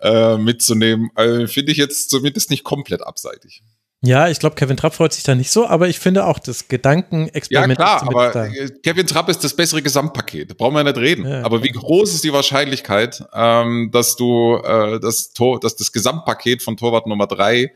äh, 0.00 0.38
mitzunehmen, 0.38 1.10
äh, 1.16 1.46
finde 1.48 1.72
ich 1.72 1.78
jetzt 1.78 2.08
zumindest 2.08 2.50
nicht 2.50 2.64
komplett 2.64 3.02
abseitig. 3.02 3.62
Ja, 4.00 4.28
ich 4.28 4.38
glaube, 4.38 4.54
Kevin 4.54 4.76
Trapp 4.76 4.94
freut 4.94 5.12
sich 5.12 5.24
da 5.24 5.34
nicht 5.34 5.50
so, 5.50 5.66
aber 5.66 5.88
ich 5.88 5.98
finde 5.98 6.24
auch, 6.24 6.38
das 6.38 6.68
Gedankenexperiment. 6.68 7.80
Ja, 7.80 7.98
klar, 7.98 8.02
aber 8.06 8.30
da. 8.30 8.48
Kevin 8.84 9.08
Trapp 9.08 9.28
ist 9.28 9.42
das 9.42 9.56
bessere 9.56 9.82
Gesamtpaket. 9.82 10.50
Da 10.50 10.54
brauchen 10.54 10.74
wir 10.74 10.84
nicht 10.84 10.98
reden. 10.98 11.26
Ja, 11.26 11.42
aber 11.42 11.64
wie 11.64 11.72
groß 11.72 12.14
ist 12.14 12.22
die 12.22 12.32
Wahrscheinlichkeit, 12.32 13.24
ähm, 13.34 13.90
dass 13.92 14.14
du 14.14 14.56
äh, 14.56 15.00
das 15.00 15.32
Tor, 15.32 15.58
dass 15.58 15.74
das 15.74 15.90
Gesamtpaket 15.90 16.62
von 16.62 16.76
Torwart 16.76 17.08
Nummer 17.08 17.26
drei 17.26 17.72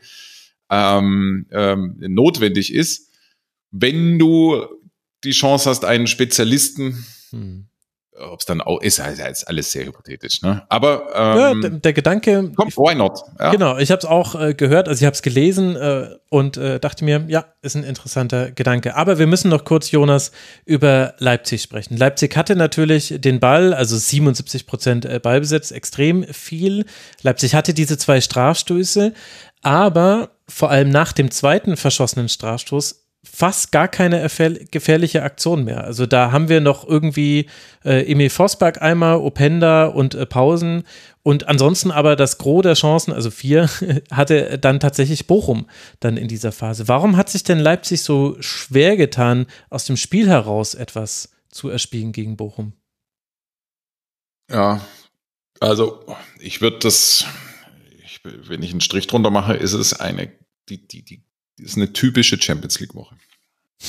ähm, 0.69 1.45
ähm, 1.51 1.95
notwendig 1.99 2.73
ist, 2.73 3.09
wenn 3.71 4.17
du 4.17 4.65
die 5.25 5.31
Chance 5.31 5.69
hast, 5.69 5.83
einen 5.83 6.07
Spezialisten 6.07 7.05
hm 7.31 7.67
ob 8.19 8.39
es 8.39 8.45
dann 8.45 8.61
auch 8.61 8.81
ist, 8.81 8.99
also 8.99 9.23
ist 9.23 9.47
alles 9.47 9.71
sehr 9.71 9.85
hypothetisch, 9.85 10.41
ne? 10.41 10.63
Aber 10.69 11.07
ähm, 11.15 11.37
ja, 11.37 11.69
der, 11.69 11.79
der, 11.79 11.93
Gedanke, 11.93 12.51
kommt, 12.55 12.77
why 12.77 12.95
not? 12.95 13.19
Ja. 13.39 13.51
Genau, 13.51 13.77
ich 13.77 13.91
habe 13.91 13.99
es 13.99 14.05
auch 14.05 14.39
äh, 14.39 14.53
gehört, 14.53 14.87
also 14.87 15.01
ich 15.01 15.05
habe 15.05 15.15
es 15.15 15.21
gelesen 15.21 15.75
äh, 15.75 16.09
und 16.29 16.57
äh, 16.57 16.79
dachte 16.79 17.05
mir, 17.05 17.25
ja, 17.27 17.45
ist 17.61 17.75
ein 17.75 17.83
interessanter 17.83 18.51
Gedanke. 18.51 18.95
Aber 18.95 19.19
wir 19.19 19.27
müssen 19.27 19.49
noch 19.49 19.65
kurz, 19.65 19.91
Jonas, 19.91 20.31
über 20.65 21.15
Leipzig 21.17 21.61
sprechen. 21.61 21.97
Leipzig 21.97 22.35
hatte 22.37 22.55
natürlich 22.55 23.15
den 23.17 23.39
Ball, 23.39 23.73
also 23.73 23.97
77 23.97 24.67
Prozent 24.67 25.05
äh, 25.05 25.19
Ballbesitz, 25.19 25.71
extrem 25.71 26.23
viel. 26.25 26.85
Leipzig 27.21 27.55
hatte 27.55 27.73
diese 27.73 27.97
zwei 27.97 28.21
Strafstöße, 28.21 29.13
aber 29.61 30.31
vor 30.47 30.69
allem 30.69 30.89
nach 30.89 31.13
dem 31.13 31.31
zweiten 31.31 31.77
verschossenen 31.77 32.29
Strafstoß 32.29 33.02
fast 33.23 33.71
gar 33.71 33.87
keine 33.87 34.27
gefährliche 34.69 35.23
Aktion 35.23 35.63
mehr. 35.63 35.83
Also 35.83 36.05
da 36.05 36.31
haben 36.31 36.49
wir 36.49 36.61
noch 36.61 36.87
irgendwie 36.87 37.47
äh, 37.85 38.09
Emil 38.11 38.29
Vosberg 38.29 38.81
einmal, 38.81 39.17
Openda 39.17 39.85
und 39.85 40.13
äh, 40.13 40.25
Pausen 40.25 40.83
und 41.23 41.47
ansonsten 41.47 41.89
aber 41.89 42.17
das 42.17 42.37
Gros 42.37 42.63
der 42.63 42.73
Chancen, 42.73 43.13
also 43.13 43.31
vier, 43.31 43.69
hatte 44.11 44.59
dann 44.59 44.81
tatsächlich 44.81 45.25
Bochum 45.25 45.67
dann 46.01 46.17
in 46.17 46.27
dieser 46.27 46.51
Phase. 46.51 46.89
Warum 46.89 47.15
hat 47.15 47.29
sich 47.29 47.43
denn 47.43 47.59
Leipzig 47.59 48.03
so 48.03 48.35
schwer 48.41 48.97
getan, 48.97 49.47
aus 49.69 49.85
dem 49.85 49.95
Spiel 49.95 50.27
heraus 50.27 50.73
etwas 50.75 51.31
zu 51.49 51.69
erspielen 51.69 52.11
gegen 52.11 52.35
Bochum? 52.35 52.73
Ja, 54.51 54.85
also 55.61 56.05
ich 56.39 56.59
würde 56.59 56.79
das, 56.79 57.25
ich, 58.03 58.19
wenn 58.23 58.61
ich 58.61 58.71
einen 58.71 58.81
Strich 58.81 59.07
drunter 59.07 59.31
mache, 59.31 59.53
ist 59.53 59.73
es 59.73 59.93
eine, 59.93 60.29
die, 60.67 60.85
die, 60.85 61.05
die 61.05 61.23
ist 61.57 61.77
eine 61.77 61.93
typische 61.93 62.41
Champions 62.41 62.79
League 62.79 62.95
Woche. 62.95 63.15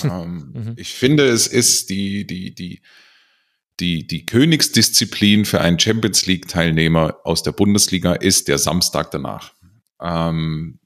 ähm, 0.05 0.53
mhm. 0.53 0.73
Ich 0.77 0.95
finde, 0.95 1.27
es 1.27 1.47
ist 1.47 1.91
die, 1.91 2.27
die, 2.27 2.55
die, 2.55 2.83
die, 3.81 4.07
die 4.07 4.27
Königsdisziplin 4.27 5.45
für 5.45 5.61
einen 5.61 5.79
Champions 5.79 6.27
League 6.27 6.49
Teilnehmer 6.49 7.19
aus 7.25 7.43
der 7.43 7.53
Bundesliga 7.53 8.15
ist 8.15 8.49
der 8.49 8.59
Samstag 8.59 9.11
danach. 9.11 9.55
Ähm, 10.01 10.79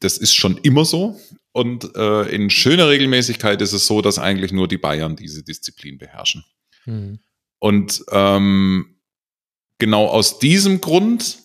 das 0.00 0.18
ist 0.18 0.34
schon 0.34 0.58
immer 0.58 0.84
so. 0.84 1.18
Und 1.52 1.94
äh, 1.94 2.22
in 2.34 2.50
schöner 2.50 2.88
Regelmäßigkeit 2.88 3.62
ist 3.62 3.72
es 3.72 3.86
so, 3.86 4.02
dass 4.02 4.18
eigentlich 4.18 4.52
nur 4.52 4.66
die 4.66 4.78
Bayern 4.78 5.16
diese 5.16 5.42
Disziplin 5.42 5.98
beherrschen. 5.98 6.44
Mhm. 6.84 7.20
Und 7.60 8.04
ähm, 8.10 8.96
genau 9.78 10.06
aus 10.06 10.38
diesem 10.38 10.80
Grund 10.80 11.38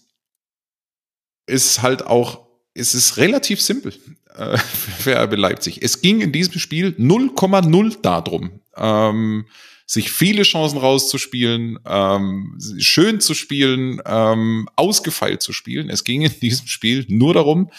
ist 1.45 1.81
halt 1.81 2.05
auch, 2.05 2.48
ist 2.79 2.93
es 2.93 3.17
relativ 3.17 3.61
simpel 3.61 3.93
äh, 4.35 4.57
für 4.99 5.21
RB 5.21 5.35
Leipzig. 5.35 5.81
Es 5.81 6.01
ging 6.01 6.21
in 6.21 6.31
diesem 6.31 6.59
Spiel 6.59 6.95
0,0 6.97 8.01
darum, 8.01 8.61
ähm, 8.75 9.45
sich 9.85 10.11
viele 10.11 10.43
Chancen 10.43 10.77
rauszuspielen, 10.77 11.79
ähm, 11.85 12.57
schön 12.77 13.19
zu 13.19 13.33
spielen, 13.33 14.01
ähm, 14.05 14.69
ausgefeilt 14.75 15.41
zu 15.41 15.51
spielen. 15.51 15.89
Es 15.89 16.03
ging 16.03 16.21
in 16.21 16.39
diesem 16.41 16.67
Spiel 16.67 17.05
nur 17.09 17.33
darum, 17.33 17.71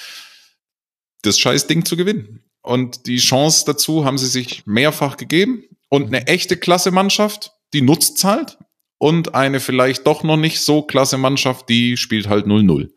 das 1.23 1.39
scheiß 1.39 1.67
Ding 1.67 1.85
zu 1.85 1.97
gewinnen. 1.97 2.43
Und 2.63 3.07
die 3.07 3.19
Chance 3.19 3.65
dazu 3.67 4.05
haben 4.05 4.19
sie 4.19 4.27
sich 4.27 4.67
mehrfach 4.67 5.17
gegeben. 5.17 5.65
Und 5.89 6.09
eine 6.09 6.27
echte 6.27 6.57
klasse 6.57 6.91
Mannschaft, 6.91 7.53
die 7.73 7.83
nutzt 7.83 8.23
halt. 8.25 8.59
Und 8.99 9.35
eine 9.35 9.61
vielleicht 9.61 10.07
doch 10.07 10.25
noch 10.25 10.37
nicht 10.37 10.61
so 10.61 10.83
klasse 10.83 11.17
Mannschaft, 11.17 11.69
die 11.69 11.97
spielt 11.97 12.29
halt 12.29 12.47
0-0. 12.47 12.91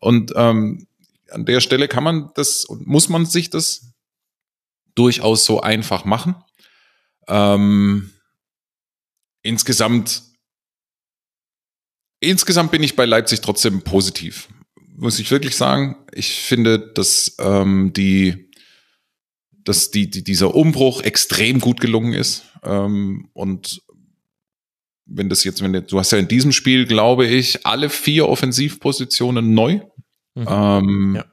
Und 0.00 0.32
ähm, 0.34 0.86
an 1.30 1.46
der 1.46 1.60
Stelle 1.60 1.88
kann 1.88 2.04
man 2.04 2.30
das 2.34 2.64
und 2.64 2.86
muss 2.86 3.08
man 3.08 3.26
sich 3.26 3.50
das 3.50 3.92
durchaus 4.94 5.44
so 5.44 5.60
einfach 5.60 6.04
machen. 6.04 6.34
Ähm, 7.28 8.10
insgesamt, 9.42 10.22
insgesamt 12.20 12.70
bin 12.70 12.82
ich 12.82 12.96
bei 12.96 13.04
Leipzig 13.04 13.40
trotzdem 13.40 13.82
positiv. 13.82 14.48
Muss 14.96 15.18
ich 15.18 15.30
wirklich 15.30 15.56
sagen. 15.56 15.96
Ich 16.12 16.40
finde, 16.40 16.78
dass 16.92 17.36
ähm, 17.38 17.92
die, 17.94 18.50
dass 19.64 19.90
die, 19.90 20.10
die, 20.10 20.24
dieser 20.24 20.54
Umbruch 20.54 21.02
extrem 21.02 21.60
gut 21.60 21.80
gelungen 21.80 22.12
ist. 22.12 22.44
Ähm, 22.62 23.30
und 23.32 23.82
wenn 25.06 25.28
das 25.28 25.44
jetzt, 25.44 25.62
wenn 25.62 25.72
du 25.72 25.98
hast 25.98 26.12
ja 26.12 26.18
in 26.18 26.28
diesem 26.28 26.52
Spiel, 26.52 26.86
glaube 26.86 27.26
ich, 27.26 27.66
alle 27.66 27.90
vier 27.90 28.28
Offensivpositionen 28.28 29.54
neu. 29.54 29.80
Mhm. 30.34 30.46
Ähm, 30.48 31.14
ja. 31.16 31.24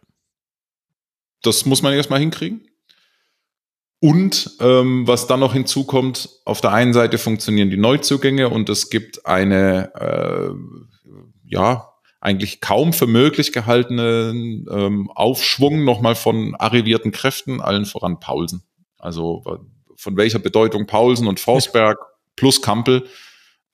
Das 1.42 1.66
muss 1.66 1.82
man 1.82 1.94
erstmal 1.94 2.20
hinkriegen. 2.20 2.68
Und 4.00 4.58
ähm, 4.60 5.08
was 5.08 5.26
dann 5.26 5.40
noch 5.40 5.54
hinzukommt, 5.54 6.30
auf 6.46 6.62
der 6.62 6.72
einen 6.72 6.94
Seite 6.94 7.18
funktionieren 7.18 7.72
die 7.72 7.78
Neuzugänge 7.78 8.50
und 8.50 8.70
es 8.70 8.90
gibt 8.90 9.26
eine, 9.26 9.92
äh, 9.96 10.52
ja, 11.46 11.94
eigentlich 12.20 12.62
kaum 12.62 12.94
für 12.94 13.08
möglich 13.08 13.54
gehaltenen 13.54 14.66
ähm, 14.70 15.10
Aufschwung 15.12 15.84
nochmal 15.84 16.16
von 16.16 16.56
arrivierten 16.56 17.12
Kräften, 17.12 17.62
allen 17.62 17.86
voran 17.86 18.20
Paulsen. 18.20 18.64
Also 19.00 19.44
von 19.96 20.18
welcher 20.18 20.40
Bedeutung 20.40 20.86
Paulsen 20.86 21.28
und 21.28 21.40
Forsberg 21.40 21.98
plus 22.36 22.62
Kampel 22.62 23.08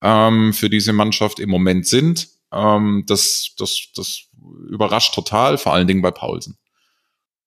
ähm, 0.01 0.53
für 0.53 0.69
diese 0.69 0.93
Mannschaft 0.93 1.39
im 1.39 1.49
Moment 1.49 1.85
sind, 1.87 2.29
ähm, 2.53 3.03
das, 3.07 3.53
das, 3.57 3.89
das 3.95 4.29
überrascht 4.69 5.13
total, 5.13 5.57
vor 5.57 5.73
allen 5.73 5.87
Dingen 5.87 6.01
bei 6.01 6.11
Paulsen. 6.11 6.57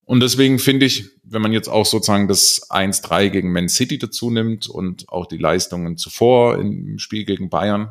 Und 0.04 0.20
deswegen 0.20 0.58
finde 0.58 0.86
ich, 0.86 1.10
wenn 1.24 1.42
man 1.42 1.52
jetzt 1.52 1.68
auch 1.68 1.84
sozusagen 1.84 2.28
das 2.28 2.70
1-3 2.70 3.28
gegen 3.30 3.52
Man 3.52 3.68
City 3.68 3.98
dazu 3.98 4.30
nimmt 4.30 4.68
und 4.68 5.08
auch 5.08 5.26
die 5.26 5.36
Leistungen 5.36 5.96
zuvor 5.96 6.58
im 6.58 6.98
Spiel 6.98 7.24
gegen 7.24 7.50
Bayern, 7.50 7.90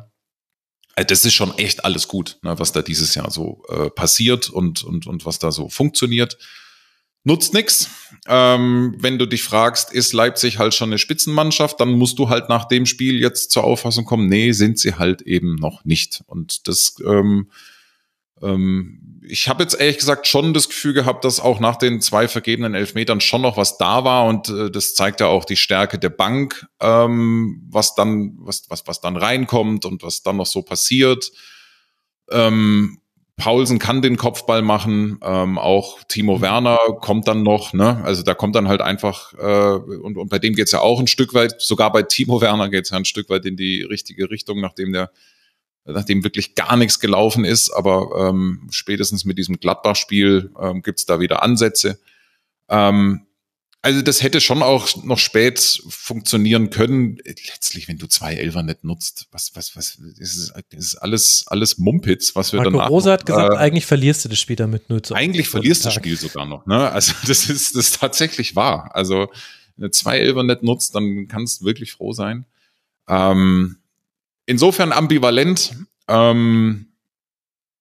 äh, 0.96 1.04
das 1.04 1.24
ist 1.24 1.34
schon 1.34 1.56
echt 1.58 1.84
alles 1.84 2.08
gut, 2.08 2.38
ne, 2.42 2.58
was 2.58 2.72
da 2.72 2.82
dieses 2.82 3.14
Jahr 3.14 3.30
so 3.30 3.62
äh, 3.68 3.90
passiert 3.90 4.48
und, 4.48 4.82
und, 4.82 5.06
und 5.06 5.26
was 5.26 5.38
da 5.38 5.52
so 5.52 5.68
funktioniert. 5.68 6.38
Nutzt 7.26 7.54
nix. 7.54 7.90
Ähm, 8.28 8.94
wenn 8.98 9.18
du 9.18 9.26
dich 9.26 9.42
fragst, 9.42 9.92
ist 9.92 10.12
Leipzig 10.12 10.58
halt 10.58 10.74
schon 10.74 10.90
eine 10.90 10.98
Spitzenmannschaft, 10.98 11.80
dann 11.80 11.90
musst 11.90 12.20
du 12.20 12.28
halt 12.28 12.48
nach 12.48 12.66
dem 12.66 12.86
Spiel 12.86 13.20
jetzt 13.20 13.50
zur 13.50 13.64
Auffassung 13.64 14.04
kommen, 14.04 14.28
nee, 14.28 14.52
sind 14.52 14.78
sie 14.78 14.94
halt 14.94 15.22
eben 15.22 15.56
noch 15.56 15.84
nicht. 15.84 16.22
Und 16.26 16.68
das 16.68 16.94
ähm, 17.04 17.50
ähm, 18.42 19.20
ich 19.28 19.48
habe 19.48 19.64
jetzt 19.64 19.74
ehrlich 19.80 19.98
gesagt 19.98 20.28
schon 20.28 20.54
das 20.54 20.68
Gefühl 20.68 20.92
gehabt, 20.92 21.24
dass 21.24 21.40
auch 21.40 21.58
nach 21.58 21.74
den 21.74 22.00
zwei 22.00 22.28
vergebenen 22.28 22.74
Elfmetern 22.74 23.20
schon 23.20 23.42
noch 23.42 23.56
was 23.56 23.76
da 23.76 24.04
war 24.04 24.26
und 24.26 24.48
äh, 24.48 24.70
das 24.70 24.94
zeigt 24.94 25.18
ja 25.18 25.26
auch 25.26 25.44
die 25.44 25.56
Stärke 25.56 25.98
der 25.98 26.10
Bank, 26.10 26.68
ähm, 26.78 27.66
was 27.68 27.96
dann 27.96 28.36
was 28.38 28.70
was 28.70 28.86
was 28.86 29.00
dann 29.00 29.16
reinkommt 29.16 29.84
und 29.84 30.04
was 30.04 30.22
dann 30.22 30.36
noch 30.36 30.46
so 30.46 30.62
passiert. 30.62 31.32
Ähm, 32.30 33.00
Paulsen 33.36 33.78
kann 33.78 34.00
den 34.00 34.16
Kopfball 34.16 34.62
machen, 34.62 35.20
ähm, 35.22 35.58
auch 35.58 36.02
Timo 36.04 36.40
Werner 36.40 36.78
kommt 37.00 37.28
dann 37.28 37.42
noch, 37.42 37.74
ne? 37.74 38.02
Also 38.02 38.22
da 38.22 38.32
kommt 38.32 38.56
dann 38.56 38.66
halt 38.66 38.80
einfach 38.80 39.34
äh, 39.34 39.76
und, 39.76 40.16
und 40.16 40.30
bei 40.30 40.38
dem 40.38 40.54
geht's 40.54 40.72
ja 40.72 40.80
auch 40.80 40.98
ein 40.98 41.06
Stück 41.06 41.34
weit, 41.34 41.60
sogar 41.60 41.92
bei 41.92 42.02
Timo 42.02 42.40
Werner 42.40 42.70
geht's 42.70 42.90
ja 42.90 42.96
ein 42.96 43.04
Stück 43.04 43.28
weit 43.28 43.44
in 43.44 43.56
die 43.56 43.82
richtige 43.82 44.30
Richtung, 44.30 44.60
nachdem 44.60 44.92
der 44.92 45.10
nachdem 45.84 46.24
wirklich 46.24 46.54
gar 46.54 46.76
nichts 46.76 46.98
gelaufen 46.98 47.44
ist, 47.44 47.70
aber 47.70 48.28
ähm, 48.28 48.66
spätestens 48.70 49.24
mit 49.24 49.38
diesem 49.38 49.60
Gladbach-Spiel 49.60 50.50
ähm, 50.60 50.82
gibt 50.82 51.08
da 51.08 51.20
wieder 51.20 51.44
Ansätze. 51.44 52.00
Ähm, 52.68 53.25
also 53.86 54.02
das 54.02 54.20
hätte 54.20 54.40
schon 54.40 54.64
auch 54.64 55.04
noch 55.04 55.20
spät 55.20 55.80
funktionieren 55.88 56.70
können. 56.70 57.18
Letztlich, 57.24 57.86
wenn 57.86 57.98
du 57.98 58.08
zwei 58.08 58.34
Elfer 58.34 58.64
nicht 58.64 58.82
nutzt, 58.82 59.28
was, 59.30 59.54
was, 59.54 59.76
was, 59.76 59.94
ist, 60.18 60.52
ist 60.70 60.96
alles, 60.96 61.44
alles 61.46 61.78
Mumpitz, 61.78 62.34
was 62.34 62.52
wir 62.52 62.58
Marco 62.58 62.72
danach. 62.72 62.90
Rosa 62.90 63.12
hat 63.12 63.26
gesagt, 63.26 63.54
äh, 63.54 63.58
eigentlich 63.58 63.86
verlierst 63.86 64.24
du 64.24 64.28
das 64.28 64.40
Spiel 64.40 64.56
damit 64.56 64.90
nur 64.90 65.04
zu. 65.04 65.14
Eigentlich 65.14 65.48
verlierst 65.48 65.84
du 65.84 65.86
das 65.86 65.94
Spiel 65.94 66.16
sogar 66.16 66.46
noch, 66.46 66.66
ne? 66.66 66.90
Also 66.90 67.12
das 67.28 67.48
ist, 67.48 67.76
das 67.76 67.84
ist 67.86 68.00
tatsächlich 68.00 68.56
wahr. 68.56 68.90
Also, 68.92 69.30
wenn 69.76 69.84
du 69.84 69.90
zwei 69.92 70.18
Elfer 70.18 70.42
nicht 70.42 70.64
nutzt, 70.64 70.96
dann 70.96 71.28
kannst 71.28 71.60
du 71.60 71.66
wirklich 71.66 71.92
froh 71.92 72.12
sein. 72.12 72.44
Ähm, 73.06 73.76
insofern 74.46 74.90
ambivalent. 74.90 75.76
Ähm, 76.08 76.88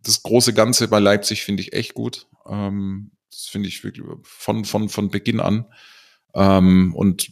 das 0.04 0.22
große 0.22 0.54
Ganze 0.54 0.88
bei 0.88 1.00
Leipzig 1.00 1.42
finde 1.42 1.64
ich 1.64 1.74
echt 1.74 1.96
gut. 1.96 2.28
Ähm, 2.48 3.10
das 3.32 3.48
finde 3.48 3.70
ich 3.70 3.84
wirklich 3.84 4.06
von, 4.22 4.66
von, 4.66 4.88
von 4.88 5.10
Beginn 5.10 5.40
an. 5.40 5.66
Ähm, 6.36 6.94
und 6.94 7.32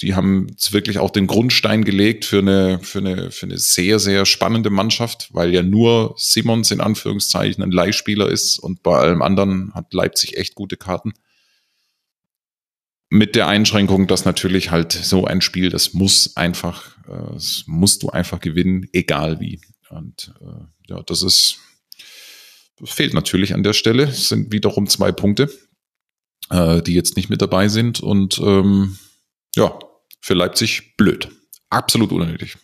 die 0.00 0.14
haben 0.14 0.48
wirklich 0.70 0.98
auch 0.98 1.10
den 1.10 1.28
Grundstein 1.28 1.84
gelegt 1.84 2.24
für 2.24 2.40
eine, 2.40 2.80
für 2.80 2.98
eine, 2.98 3.30
für 3.30 3.46
eine 3.46 3.58
sehr, 3.58 4.00
sehr 4.00 4.26
spannende 4.26 4.68
Mannschaft, 4.68 5.28
weil 5.32 5.54
ja 5.54 5.62
nur 5.62 6.14
Simons 6.18 6.72
in 6.72 6.80
Anführungszeichen 6.80 7.62
ein 7.62 7.70
Leihspieler 7.70 8.28
ist 8.28 8.58
und 8.58 8.82
bei 8.82 8.98
allem 8.98 9.22
anderen 9.22 9.72
hat 9.74 9.94
Leipzig 9.94 10.36
echt 10.36 10.56
gute 10.56 10.76
Karten. 10.76 11.12
Mit 13.10 13.36
der 13.36 13.46
Einschränkung, 13.46 14.06
dass 14.08 14.24
natürlich 14.24 14.70
halt 14.70 14.92
so 14.92 15.26
ein 15.26 15.40
Spiel, 15.40 15.68
das 15.68 15.92
muss 15.92 16.36
einfach, 16.36 16.96
äh, 17.06 17.34
das 17.34 17.64
musst 17.66 18.02
du 18.02 18.08
einfach 18.08 18.40
gewinnen, 18.40 18.88
egal 18.92 19.38
wie. 19.38 19.60
Und 19.90 20.34
äh, 20.40 20.64
ja, 20.88 21.02
das 21.02 21.22
ist, 21.22 21.58
das 22.80 22.90
fehlt 22.90 23.14
natürlich 23.14 23.54
an 23.54 23.62
der 23.62 23.74
Stelle. 23.74 24.04
Es 24.04 24.30
sind 24.30 24.50
wiederum 24.50 24.88
zwei 24.88 25.12
Punkte, 25.12 25.50
äh, 26.52 26.82
die 26.82 26.94
jetzt 26.94 27.16
nicht 27.16 27.30
mit 27.30 27.42
dabei 27.42 27.68
sind. 27.68 28.00
Und 28.00 28.38
ähm, 28.38 28.98
ja, 29.56 29.78
für 30.20 30.34
Leipzig 30.34 30.96
blöd. 30.96 31.28
Absolut 31.70 32.12
unnötig. 32.12 32.56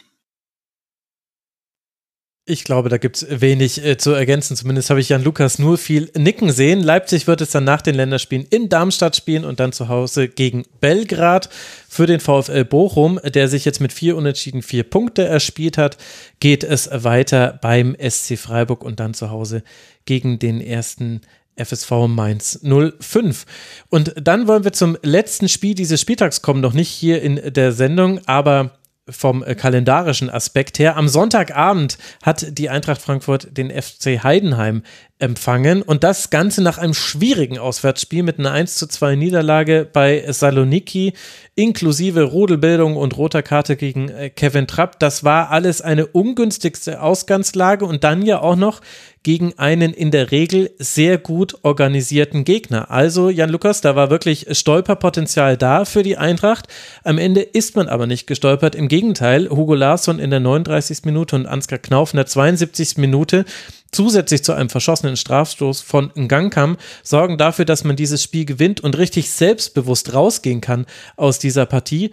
Ich 2.51 2.65
glaube, 2.65 2.89
da 2.89 2.97
gibt 2.97 3.16
es 3.16 3.40
wenig 3.43 3.85
äh, 3.85 3.98
zu 3.98 4.12
ergänzen. 4.12 4.56
Zumindest 4.56 4.89
habe 4.89 5.01
ich 5.01 5.10
Jan 5.10 5.23
Lukas 5.23 5.59
nur 5.59 5.77
viel 5.77 6.10
nicken 6.16 6.51
sehen. 6.51 6.82
Leipzig 6.82 7.27
wird 7.27 7.43
es 7.43 7.51
dann 7.51 7.65
nach 7.65 7.82
den 7.82 7.94
Länderspielen 7.94 8.47
in 8.48 8.70
Darmstadt 8.70 9.16
spielen 9.16 9.44
und 9.44 9.60
dann 9.60 9.73
zu 9.73 9.89
Hause 9.89 10.28
gegen 10.28 10.65
Belgrad. 10.81 11.51
Für 11.90 12.06
den 12.06 12.20
VfL 12.20 12.65
Bochum, 12.65 13.20
der 13.23 13.48
sich 13.48 13.66
jetzt 13.66 13.81
mit 13.81 13.93
vier 13.93 14.16
Unentschieden 14.16 14.62
vier 14.62 14.85
Punkte 14.85 15.27
erspielt 15.27 15.77
hat, 15.77 15.98
geht 16.40 16.65
es 16.65 16.89
weiter 16.90 17.59
beim 17.60 17.94
SC 18.01 18.39
Freiburg 18.39 18.82
und 18.82 18.98
dann 18.98 19.12
zu 19.12 19.28
Hause 19.28 19.62
gegen 20.06 20.39
den 20.39 20.62
ersten 20.62 21.20
FSV 21.59 22.06
Mainz 22.09 22.60
05. 22.62 23.44
Und 23.89 24.14
dann 24.20 24.48
wollen 24.48 24.64
wir 24.64 24.72
zum 24.72 24.97
letzten 25.02 25.48
Spiel 25.48 25.74
dieses 25.74 26.01
Spieltags 26.01 26.43
kommen, 26.43 26.60
noch 26.60 26.72
nicht 26.72 26.89
hier 26.89 27.20
in 27.22 27.52
der 27.52 27.72
Sendung, 27.72 28.20
aber 28.26 28.78
vom 29.10 29.43
äh, 29.43 29.55
kalendarischen 29.55 30.30
Aspekt 30.30 30.78
her. 30.78 30.97
Am 30.97 31.09
Sonntagabend 31.09 31.98
hat 32.22 32.59
die 32.59 32.68
Eintracht 32.68 33.01
Frankfurt 33.01 33.56
den 33.56 33.70
FC 33.70 34.22
Heidenheim 34.22 34.82
empfangen 35.18 35.82
und 35.82 36.04
das 36.04 36.30
Ganze 36.30 36.62
nach 36.62 36.78
einem 36.78 36.94
schwierigen 36.94 37.58
Auswärtsspiel 37.58 38.22
mit 38.22 38.38
einer 38.38 38.52
1 38.52 38.76
zu 38.76 38.86
2 38.86 39.16
Niederlage 39.16 39.88
bei 39.92 40.24
Saloniki 40.28 41.12
inklusive 41.56 42.22
Rudelbildung 42.22 42.96
und 42.96 43.16
roter 43.16 43.42
Karte 43.42 43.76
gegen 43.76 44.10
äh, 44.10 44.30
Kevin 44.30 44.68
Trapp. 44.68 45.00
Das 45.00 45.24
war 45.24 45.50
alles 45.50 45.80
eine 45.80 46.06
ungünstigste 46.06 47.02
Ausgangslage 47.02 47.84
und 47.84 48.04
dann 48.04 48.22
ja 48.22 48.40
auch 48.40 48.54
noch 48.54 48.80
gegen 49.24 49.58
einen 49.58 49.92
in 49.92 50.12
der 50.12 50.30
Regel 50.30 50.70
sehr 50.78 51.18
gut 51.18 51.58
organisierten 51.62 52.44
Gegner. 52.44 52.90
Also 52.90 53.28
Jan 53.28 53.50
Lukas, 53.50 53.80
da 53.80 53.96
war 53.96 54.08
wirklich 54.08 54.46
Stolperpotenzial 54.52 55.56
da 55.56 55.84
für 55.84 56.04
die 56.04 56.16
Eintracht. 56.16 56.68
Am 57.02 57.18
Ende 57.18 57.42
ist 57.42 57.74
man 57.74 57.88
aber 57.88 58.06
nicht 58.06 58.28
gestolpert. 58.28 58.76
Im 58.76 58.86
Gegenteil, 58.86 59.50
Hugo 59.50 59.74
Larsson 59.74 60.20
in 60.20 60.30
der 60.30 60.40
39. 60.40 61.04
Minute 61.04 61.34
und 61.34 61.46
Ansgar 61.46 61.80
Knauf 61.80 62.12
in 62.12 62.18
der 62.18 62.26
72. 62.26 62.98
Minute 62.98 63.44
zusätzlich 63.93 64.44
zu 64.44 64.52
einem 64.52 64.69
verschossenen 64.69 65.16
Strafstoß 65.16 65.81
von 65.81 66.10
Ngangkam 66.15 66.77
sorgen 67.02 67.39
dafür, 67.39 67.65
dass 67.65 67.85
man 67.85 67.97
dieses 67.97 68.23
Spiel 68.23 68.44
gewinnt 68.44 68.81
und 68.81 68.98
richtig 68.98 69.31
selbstbewusst 69.31 70.12
rausgehen 70.15 70.60
kann 70.60 70.86
aus 71.16 71.39
dieser 71.39 71.66
Partie. 71.66 72.10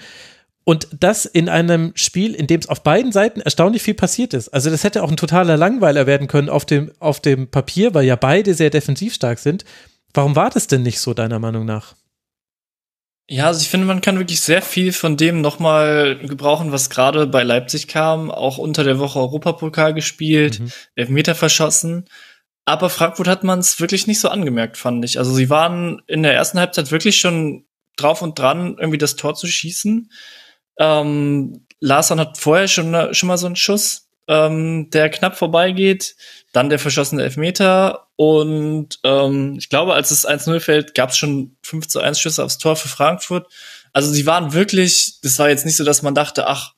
Und 0.63 0.87
das 0.99 1.25
in 1.25 1.47
einem 1.47 1.91
Spiel, 1.95 2.33
in 2.33 2.47
dem 2.47 2.59
es 2.59 2.67
auf 2.67 2.81
beiden 2.81 3.11
Seiten 3.11 3.39
erstaunlich 3.39 3.83
viel 3.83 3.93
passiert 3.93 4.33
ist. 4.33 4.49
Also 4.49 4.71
das 4.71 4.83
hätte 4.83 5.03
auch 5.03 5.11
ein 5.11 5.17
totaler 5.17 5.57
Langweiler 5.57 6.07
werden 6.07 6.27
können 6.27 6.49
auf 6.49 6.65
dem, 6.65 6.91
auf 6.99 7.19
dem 7.19 7.49
Papier, 7.49 7.93
weil 7.93 8.05
ja 8.05 8.15
beide 8.15 8.55
sehr 8.55 8.71
defensiv 8.71 9.13
stark 9.13 9.37
sind. 9.37 9.63
Warum 10.13 10.35
war 10.35 10.49
das 10.49 10.65
denn 10.65 10.81
nicht 10.81 10.99
so, 10.99 11.13
deiner 11.13 11.37
Meinung 11.37 11.65
nach? 11.65 11.95
Ja, 13.27 13.47
also 13.47 13.61
ich 13.61 13.69
finde, 13.69 13.87
man 13.87 14.01
kann 14.01 14.19
wirklich 14.19 14.41
sehr 14.41 14.61
viel 14.61 14.93
von 14.93 15.17
dem 15.17 15.41
nochmal 15.41 16.17
gebrauchen, 16.17 16.71
was 16.71 16.91
gerade 16.91 17.25
bei 17.25 17.41
Leipzig 17.41 17.87
kam. 17.87 18.29
Auch 18.29 18.59
unter 18.59 18.83
der 18.83 18.99
Woche 18.99 19.19
Europapokal 19.19 19.95
gespielt, 19.95 20.59
mhm. 20.59 20.71
Elfmeter 20.95 21.33
verschossen. 21.33 22.05
Aber 22.65 22.89
Frankfurt 22.89 23.27
hat 23.27 23.43
man 23.43 23.59
es 23.59 23.79
wirklich 23.79 24.05
nicht 24.05 24.19
so 24.19 24.29
angemerkt, 24.29 24.77
fand 24.77 25.03
ich. 25.05 25.17
Also 25.17 25.33
sie 25.33 25.49
waren 25.49 26.01
in 26.07 26.23
der 26.23 26.33
ersten 26.33 26.59
Halbzeit 26.59 26.91
wirklich 26.91 27.17
schon 27.17 27.65
drauf 27.97 28.21
und 28.21 28.37
dran, 28.37 28.77
irgendwie 28.77 28.97
das 28.97 29.15
Tor 29.15 29.33
zu 29.35 29.47
schießen. 29.47 30.11
Ähm, 30.79 31.65
Larsson 31.79 32.19
hat 32.19 32.37
vorher 32.37 32.67
schon, 32.67 33.13
schon 33.13 33.27
mal 33.27 33.37
so 33.37 33.45
einen 33.45 33.55
Schuss, 33.55 34.04
ähm, 34.27 34.89
der 34.91 35.09
knapp 35.09 35.37
vorbeigeht. 35.37 36.15
Dann 36.51 36.69
der 36.69 36.79
verschossene 36.79 37.23
Elfmeter. 37.23 38.07
Und 38.15 38.99
ähm, 39.03 39.55
ich 39.57 39.69
glaube, 39.69 39.93
als 39.93 40.11
es 40.11 40.27
1-0 40.27 40.59
fällt, 40.59 40.95
gab 40.95 41.09
es 41.09 41.17
schon 41.17 41.57
5 41.63 41.87
zu 41.87 41.99
1 41.99 42.19
Schüsse 42.19 42.43
aufs 42.43 42.57
Tor 42.57 42.75
für 42.75 42.87
Frankfurt. 42.87 43.47
Also 43.91 44.11
sie 44.11 44.25
waren 44.25 44.53
wirklich, 44.53 45.19
das 45.21 45.39
war 45.39 45.49
jetzt 45.49 45.65
nicht 45.65 45.77
so, 45.77 45.83
dass 45.83 46.01
man 46.01 46.15
dachte, 46.15 46.47
ach, 46.47 46.73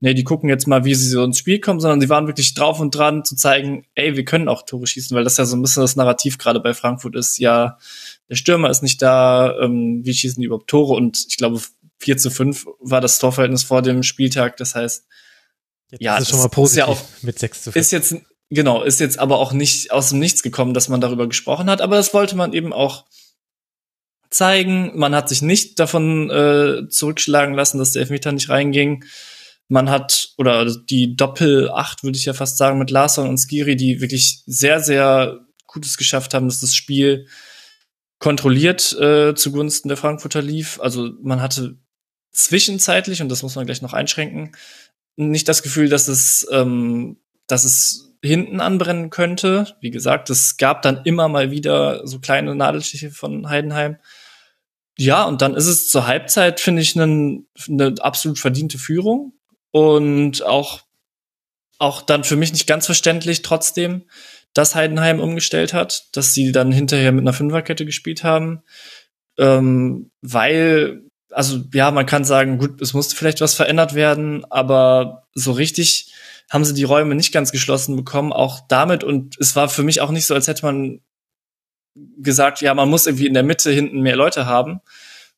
nee, 0.00 0.14
die 0.14 0.24
gucken 0.24 0.48
jetzt 0.48 0.66
mal, 0.66 0.84
wie 0.84 0.94
sie 0.94 1.08
so 1.08 1.22
ins 1.22 1.38
Spiel 1.38 1.60
kommen, 1.60 1.80
sondern 1.80 2.00
sie 2.00 2.08
waren 2.08 2.26
wirklich 2.26 2.54
drauf 2.54 2.80
und 2.80 2.94
dran 2.94 3.24
zu 3.24 3.36
zeigen, 3.36 3.86
ey, 3.94 4.16
wir 4.16 4.24
können 4.24 4.48
auch 4.48 4.62
Tore 4.62 4.86
schießen, 4.86 5.16
weil 5.16 5.24
das 5.24 5.36
ja 5.36 5.44
so 5.44 5.56
ein 5.56 5.62
bisschen 5.62 5.82
das 5.82 5.96
Narrativ 5.96 6.38
gerade 6.38 6.60
bei 6.60 6.74
Frankfurt 6.74 7.14
ist, 7.14 7.38
ja, 7.38 7.78
der 8.28 8.34
Stürmer 8.34 8.68
ist 8.68 8.82
nicht 8.82 9.00
da, 9.00 9.56
ähm, 9.60 10.00
wie 10.04 10.12
schießen 10.12 10.40
die 10.40 10.46
überhaupt 10.46 10.68
Tore? 10.68 10.94
Und 10.94 11.24
ich 11.28 11.36
glaube, 11.36 11.60
4 11.98 12.16
zu 12.16 12.30
5 12.30 12.66
war 12.80 13.00
das 13.00 13.18
Torverhältnis 13.18 13.62
vor 13.62 13.80
dem 13.80 14.02
Spieltag. 14.02 14.56
Das 14.56 14.74
heißt, 14.74 15.06
jetzt 15.92 16.02
ja, 16.02 16.18
ist 16.18 16.30
schon 16.30 16.40
mal 16.40 16.48
positiv 16.48 16.78
ja 16.78 16.86
auch, 16.86 17.02
mit 17.22 17.38
6 17.38 17.62
zu 17.62 17.72
5. 17.72 17.76
Ist 17.76 17.92
jetzt, 17.92 18.16
genau, 18.50 18.82
ist 18.82 19.00
jetzt 19.00 19.18
aber 19.18 19.38
auch 19.38 19.52
nicht 19.52 19.92
aus 19.92 20.10
dem 20.10 20.18
Nichts 20.18 20.42
gekommen, 20.42 20.74
dass 20.74 20.88
man 20.88 21.00
darüber 21.00 21.28
gesprochen 21.28 21.70
hat. 21.70 21.80
Aber 21.80 21.96
das 21.96 22.12
wollte 22.14 22.36
man 22.36 22.52
eben 22.52 22.72
auch 22.72 23.04
zeigen. 24.30 24.98
Man 24.98 25.14
hat 25.14 25.28
sich 25.28 25.42
nicht 25.42 25.78
davon 25.78 26.30
äh, 26.30 26.88
zurückschlagen 26.88 27.54
lassen, 27.54 27.78
dass 27.78 27.92
der 27.92 28.00
Elfmeter 28.00 28.32
nicht 28.32 28.48
reinging. 28.48 29.04
Man 29.68 29.90
hat, 29.90 30.32
oder 30.38 30.74
die 30.76 31.14
Doppel-Acht, 31.14 32.02
würde 32.02 32.18
ich 32.18 32.24
ja 32.24 32.34
fast 32.34 32.56
sagen, 32.56 32.78
mit 32.78 32.90
Larsson 32.90 33.28
und 33.28 33.38
Skiri, 33.38 33.76
die 33.76 34.00
wirklich 34.00 34.42
sehr, 34.46 34.80
sehr 34.80 35.40
Gutes 35.66 35.96
geschafft 35.96 36.34
haben, 36.34 36.48
dass 36.48 36.60
das 36.60 36.74
Spiel 36.74 37.26
kontrolliert 38.18 38.92
äh, 39.00 39.34
zugunsten 39.34 39.88
der 39.88 39.96
Frankfurter 39.96 40.42
lief. 40.42 40.78
Also 40.80 41.10
man 41.22 41.40
hatte 41.40 41.76
zwischenzeitlich, 42.32 43.20
und 43.20 43.28
das 43.28 43.42
muss 43.42 43.56
man 43.56 43.66
gleich 43.66 43.82
noch 43.82 43.92
einschränken, 43.92 44.52
nicht 45.16 45.48
das 45.48 45.62
Gefühl, 45.62 45.88
dass 45.88 46.08
es, 46.08 46.46
ähm, 46.50 47.18
dass 47.46 47.64
es 47.64 48.12
hinten 48.22 48.60
anbrennen 48.60 49.10
könnte. 49.10 49.76
Wie 49.80 49.90
gesagt, 49.90 50.30
es 50.30 50.56
gab 50.56 50.82
dann 50.82 51.00
immer 51.04 51.28
mal 51.28 51.50
wieder 51.50 52.06
so 52.06 52.20
kleine 52.20 52.54
Nadelstiche 52.54 53.10
von 53.10 53.48
Heidenheim. 53.48 53.96
Ja, 54.96 55.24
und 55.24 55.42
dann 55.42 55.54
ist 55.54 55.66
es 55.66 55.88
zur 55.88 56.06
Halbzeit, 56.06 56.60
finde 56.60 56.82
ich, 56.82 56.98
eine, 56.98 57.44
absolut 58.00 58.38
verdiente 58.38 58.78
Führung. 58.78 59.32
Und 59.70 60.44
auch, 60.44 60.82
auch 61.78 62.02
dann 62.02 62.24
für 62.24 62.36
mich 62.36 62.52
nicht 62.52 62.66
ganz 62.66 62.86
verständlich 62.86 63.42
trotzdem, 63.42 64.04
dass 64.52 64.74
Heidenheim 64.74 65.18
umgestellt 65.18 65.72
hat, 65.72 66.14
dass 66.14 66.34
sie 66.34 66.52
dann 66.52 66.72
hinterher 66.72 67.10
mit 67.10 67.22
einer 67.22 67.32
Fünferkette 67.32 67.86
gespielt 67.86 68.22
haben. 68.22 68.62
Ähm, 69.38 70.10
weil, 70.20 71.04
also 71.32 71.62
ja, 71.72 71.90
man 71.90 72.06
kann 72.06 72.24
sagen, 72.24 72.58
gut, 72.58 72.80
es 72.80 72.94
musste 72.94 73.16
vielleicht 73.16 73.40
was 73.40 73.54
verändert 73.54 73.94
werden, 73.94 74.44
aber 74.50 75.26
so 75.34 75.52
richtig 75.52 76.12
haben 76.50 76.64
sie 76.64 76.74
die 76.74 76.84
Räume 76.84 77.14
nicht 77.14 77.32
ganz 77.32 77.50
geschlossen 77.50 77.96
bekommen, 77.96 78.32
auch 78.32 78.60
damit. 78.68 79.04
Und 79.04 79.36
es 79.40 79.56
war 79.56 79.68
für 79.68 79.82
mich 79.82 80.00
auch 80.00 80.10
nicht 80.10 80.26
so, 80.26 80.34
als 80.34 80.48
hätte 80.48 80.66
man 80.66 81.00
gesagt, 82.18 82.60
ja, 82.60 82.74
man 82.74 82.88
muss 82.88 83.06
irgendwie 83.06 83.26
in 83.26 83.34
der 83.34 83.42
Mitte 83.42 83.70
hinten 83.70 84.00
mehr 84.00 84.16
Leute 84.16 84.46
haben. 84.46 84.80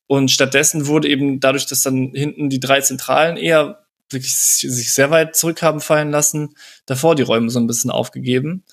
Und 0.07 0.29
stattdessen 0.29 0.87
wurde 0.87 1.07
eben 1.07 1.39
dadurch, 1.39 1.65
dass 1.65 1.81
dann 1.81 2.11
hinten 2.13 2.49
die 2.49 2.59
drei 2.59 2.81
Zentralen 2.81 3.37
eher 3.37 3.85
wirklich 4.09 4.35
sich 4.35 4.93
sehr 4.93 5.09
weit 5.09 5.35
zurück 5.35 5.61
haben 5.61 5.81
fallen 5.81 6.11
lassen, 6.11 6.55
davor 6.85 7.15
die 7.15 7.23
Räume 7.23 7.49
so 7.49 7.59
ein 7.59 7.67
bisschen 7.67 7.91
aufgegeben. 7.91 8.63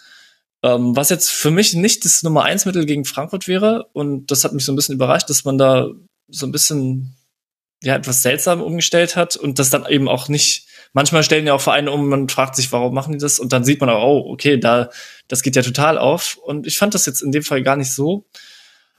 Ähm, 0.63 0.95
was 0.95 1.11
jetzt 1.11 1.31
für 1.31 1.51
mich 1.51 1.75
nicht 1.75 2.05
das 2.05 2.23
Nummer 2.23 2.45
eins 2.45 2.67
Mittel 2.67 2.87
gegen 2.87 3.05
Frankfurt 3.05 3.49
wäre. 3.49 3.89
Und 3.93 4.31
das 4.31 4.45
hat 4.45 4.53
mich 4.53 4.65
so 4.65 4.73
ein 4.73 4.77
bisschen 4.77 4.95
überrascht, 4.95 5.31
dass 5.31 5.45
man 5.45 5.59
da 5.59 5.89
so 6.29 6.47
ein 6.47 6.53
bisschen 6.53 7.17
ja 7.83 7.97
etwas 7.97 8.23
seltsam 8.23 8.63
umgestellt 8.63 9.17
hat 9.17 9.37
und 9.37 9.59
das 9.59 9.71
dann 9.71 9.87
eben 9.87 10.09
auch 10.09 10.29
nicht. 10.29 10.67
Manchmal 10.95 11.23
stellen 11.23 11.47
ja 11.47 11.55
auch 11.55 11.61
Vereine 11.61 11.91
um, 11.91 12.09
man 12.09 12.29
fragt 12.29 12.55
sich, 12.55 12.71
warum 12.71 12.95
machen 12.95 13.13
die 13.13 13.19
das? 13.19 13.39
Und 13.39 13.53
dann 13.53 13.65
sieht 13.65 13.81
man 13.81 13.89
auch, 13.89 14.03
oh, 14.03 14.33
okay, 14.33 14.59
da, 14.59 14.91
das 15.27 15.43
geht 15.43 15.57
ja 15.57 15.63
total 15.63 15.97
auf. 15.97 16.37
Und 16.37 16.67
ich 16.67 16.77
fand 16.77 16.95
das 16.95 17.07
jetzt 17.07 17.23
in 17.23 17.33
dem 17.33 17.43
Fall 17.43 17.63
gar 17.63 17.77
nicht 17.77 17.93
so. 17.93 18.27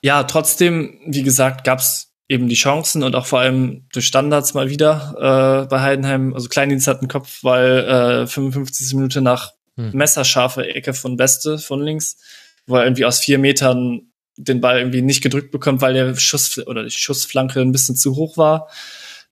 Ja, 0.01 0.23
trotzdem, 0.23 0.99
wie 1.05 1.21
gesagt, 1.21 1.63
gab's 1.63 2.13
eben 2.27 2.49
die 2.49 2.55
Chancen 2.55 3.03
und 3.03 3.15
auch 3.15 3.27
vor 3.27 3.39
allem 3.39 3.85
durch 3.93 4.07
Standards 4.07 4.53
mal 4.53 4.69
wieder 4.69 5.13
äh, 5.17 5.67
bei 5.67 5.81
Heidenheim. 5.81 6.33
Also 6.33 6.49
Kleindienst 6.49 6.87
hat 6.87 6.99
einen 6.99 7.09
Kopf, 7.09 7.43
weil 7.43 8.23
äh, 8.23 8.27
55. 8.27 8.95
Minute 8.95 9.21
nach 9.21 9.53
hm. 9.75 9.91
messerscharfe 9.93 10.67
Ecke 10.67 10.93
von 10.93 11.15
Beste 11.15 11.59
von 11.59 11.81
links, 11.81 12.17
wo 12.65 12.77
er 12.77 12.83
irgendwie 12.83 13.05
aus 13.05 13.19
vier 13.19 13.37
Metern 13.37 14.12
den 14.37 14.61
Ball 14.61 14.79
irgendwie 14.79 15.01
nicht 15.01 15.21
gedrückt 15.21 15.51
bekommt, 15.51 15.81
weil 15.81 15.93
der 15.93 16.15
Schuss 16.15 16.57
oder 16.65 16.83
die 16.83 16.91
Schussflanke 16.91 17.61
ein 17.61 17.71
bisschen 17.71 17.95
zu 17.95 18.15
hoch 18.15 18.37
war. 18.37 18.69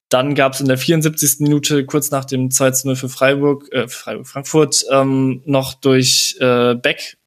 Dann 0.09 0.35
gab 0.35 0.53
es 0.53 0.59
in 0.59 0.67
der 0.67 0.77
74. 0.77 1.39
Minute, 1.39 1.85
kurz 1.85 2.11
nach 2.11 2.25
dem 2.25 2.49
2-0 2.49 2.95
für 2.95 3.09
Freiburg, 3.09 3.71
äh, 3.71 3.87
Freiburg 3.87 4.27
Frankfurt, 4.27 4.85
ähm, 4.91 5.41
noch 5.45 5.73
durch 5.73 6.35
äh, 6.39 6.75
Beck 6.75 7.17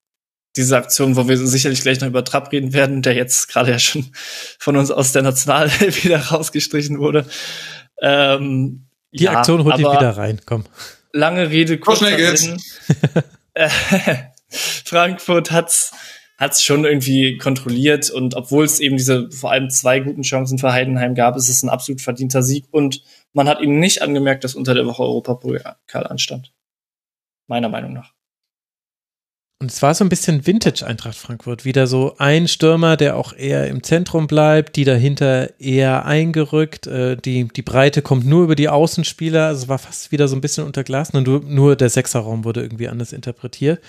diese 0.57 0.77
Aktion, 0.77 1.17
wo 1.17 1.27
wir 1.27 1.37
sicherlich 1.37 1.81
gleich 1.81 2.01
noch 2.01 2.09
über 2.09 2.25
Trapp 2.25 2.53
reden 2.53 2.73
werden, 2.73 3.03
der 3.03 3.15
jetzt 3.15 3.49
gerade 3.49 3.73
ja 3.73 3.79
schon 3.79 4.07
von 4.59 4.77
uns 4.77 4.91
aus 4.91 5.13
der 5.13 5.23
National 5.23 5.71
wieder 5.81 6.19
rausgestrichen 6.19 6.99
wurde. 6.99 7.27
Ähm, 8.01 8.87
die 9.13 9.25
ja, 9.25 9.39
Aktion 9.39 9.65
holt 9.65 9.79
ihn 9.79 9.85
wieder 9.85 10.17
rein, 10.17 10.41
komm. 10.45 10.65
Lange 11.13 11.49
Rede, 11.51 11.79
kurzer 11.79 12.37
Sinn. 12.37 12.61
Äh, 13.55 13.69
Frankfurt 14.85 15.53
hat's 15.53 15.93
hat's 16.37 16.63
schon 16.63 16.85
irgendwie 16.85 17.39
kontrolliert 17.39 18.11
und 18.11 18.35
obwohl 18.35 18.65
es 18.65 18.81
eben 18.81 18.97
diese 18.97 19.31
vor 19.31 19.53
allem 19.53 19.71
zwei 19.71 20.01
guten 20.01 20.23
Chancen 20.23 20.59
für 20.59 20.73
Heidenheim 20.73 21.15
gab, 21.15 21.37
ist 21.37 21.49
es 21.49 21.63
ein 21.63 21.69
absolut 21.69 22.01
verdienter 22.01 22.43
Sieg 22.43 22.67
und 22.71 23.03
man 23.33 23.49
hat 23.49 23.61
ihm 23.61 23.79
nicht 23.79 24.03
angemerkt, 24.03 24.45
dass 24.45 24.55
unter 24.55 24.75
der 24.75 24.87
Woche 24.87 25.03
Europapokal 25.03 26.07
anstand. 26.07 26.53
Meiner 27.47 27.69
Meinung 27.69 27.93
nach. 27.93 28.15
Und 29.61 29.71
es 29.71 29.81
war 29.83 29.95
so 29.95 30.05
ein 30.05 30.09
bisschen 30.09 30.47
Vintage 30.47 30.85
Eintracht 30.85 31.17
Frankfurt. 31.17 31.65
Wieder 31.65 31.87
so 31.87 32.17
ein 32.19 32.49
Stürmer, 32.49 32.97
der 32.97 33.17
auch 33.17 33.33
eher 33.33 33.69
im 33.69 33.83
Zentrum 33.83 34.27
bleibt, 34.27 34.77
die 34.77 34.85
dahinter 34.85 35.59
eher 35.61 36.05
eingerückt. 36.05 36.87
Äh, 36.87 37.17
die, 37.17 37.49
die 37.49 37.63
Breite 37.63 38.03
kommt 38.03 38.27
nur 38.27 38.45
über 38.45 38.57
die 38.57 38.69
Außenspieler. 38.69 39.47
Also 39.47 39.63
es 39.63 39.69
war 39.69 39.79
fast 39.79 40.13
wieder 40.13 40.29
so 40.29 40.37
ein 40.37 40.41
bisschen 40.41 40.67
unter 40.67 40.85
Glas. 40.85 41.13
Nur, 41.13 41.41
nur 41.41 41.77
der 41.77 41.89
Sechserraum 41.89 42.45
wurde 42.45 42.63
irgendwie 42.63 42.89
anders 42.89 43.13
interpretiert. 43.13 43.81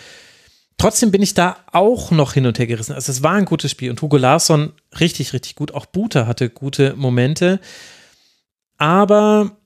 Trotzdem 0.78 1.12
bin 1.12 1.22
ich 1.22 1.34
da 1.34 1.58
auch 1.72 2.12
noch 2.12 2.34
hin 2.34 2.46
und 2.46 2.60
her 2.60 2.68
gerissen. 2.68 2.94
Also 2.94 3.12
es 3.12 3.24
war 3.24 3.34
ein 3.34 3.46
gutes 3.46 3.72
Spiel 3.72 3.90
und 3.90 4.02
Hugo 4.02 4.18
Larsson 4.18 4.74
richtig, 5.00 5.34
richtig 5.34 5.56
gut. 5.56 5.74
Auch 5.74 5.86
Buter 5.86 6.28
hatte 6.28 6.50
gute 6.50 6.96
Momente. 6.96 7.60
Aber 8.78 9.58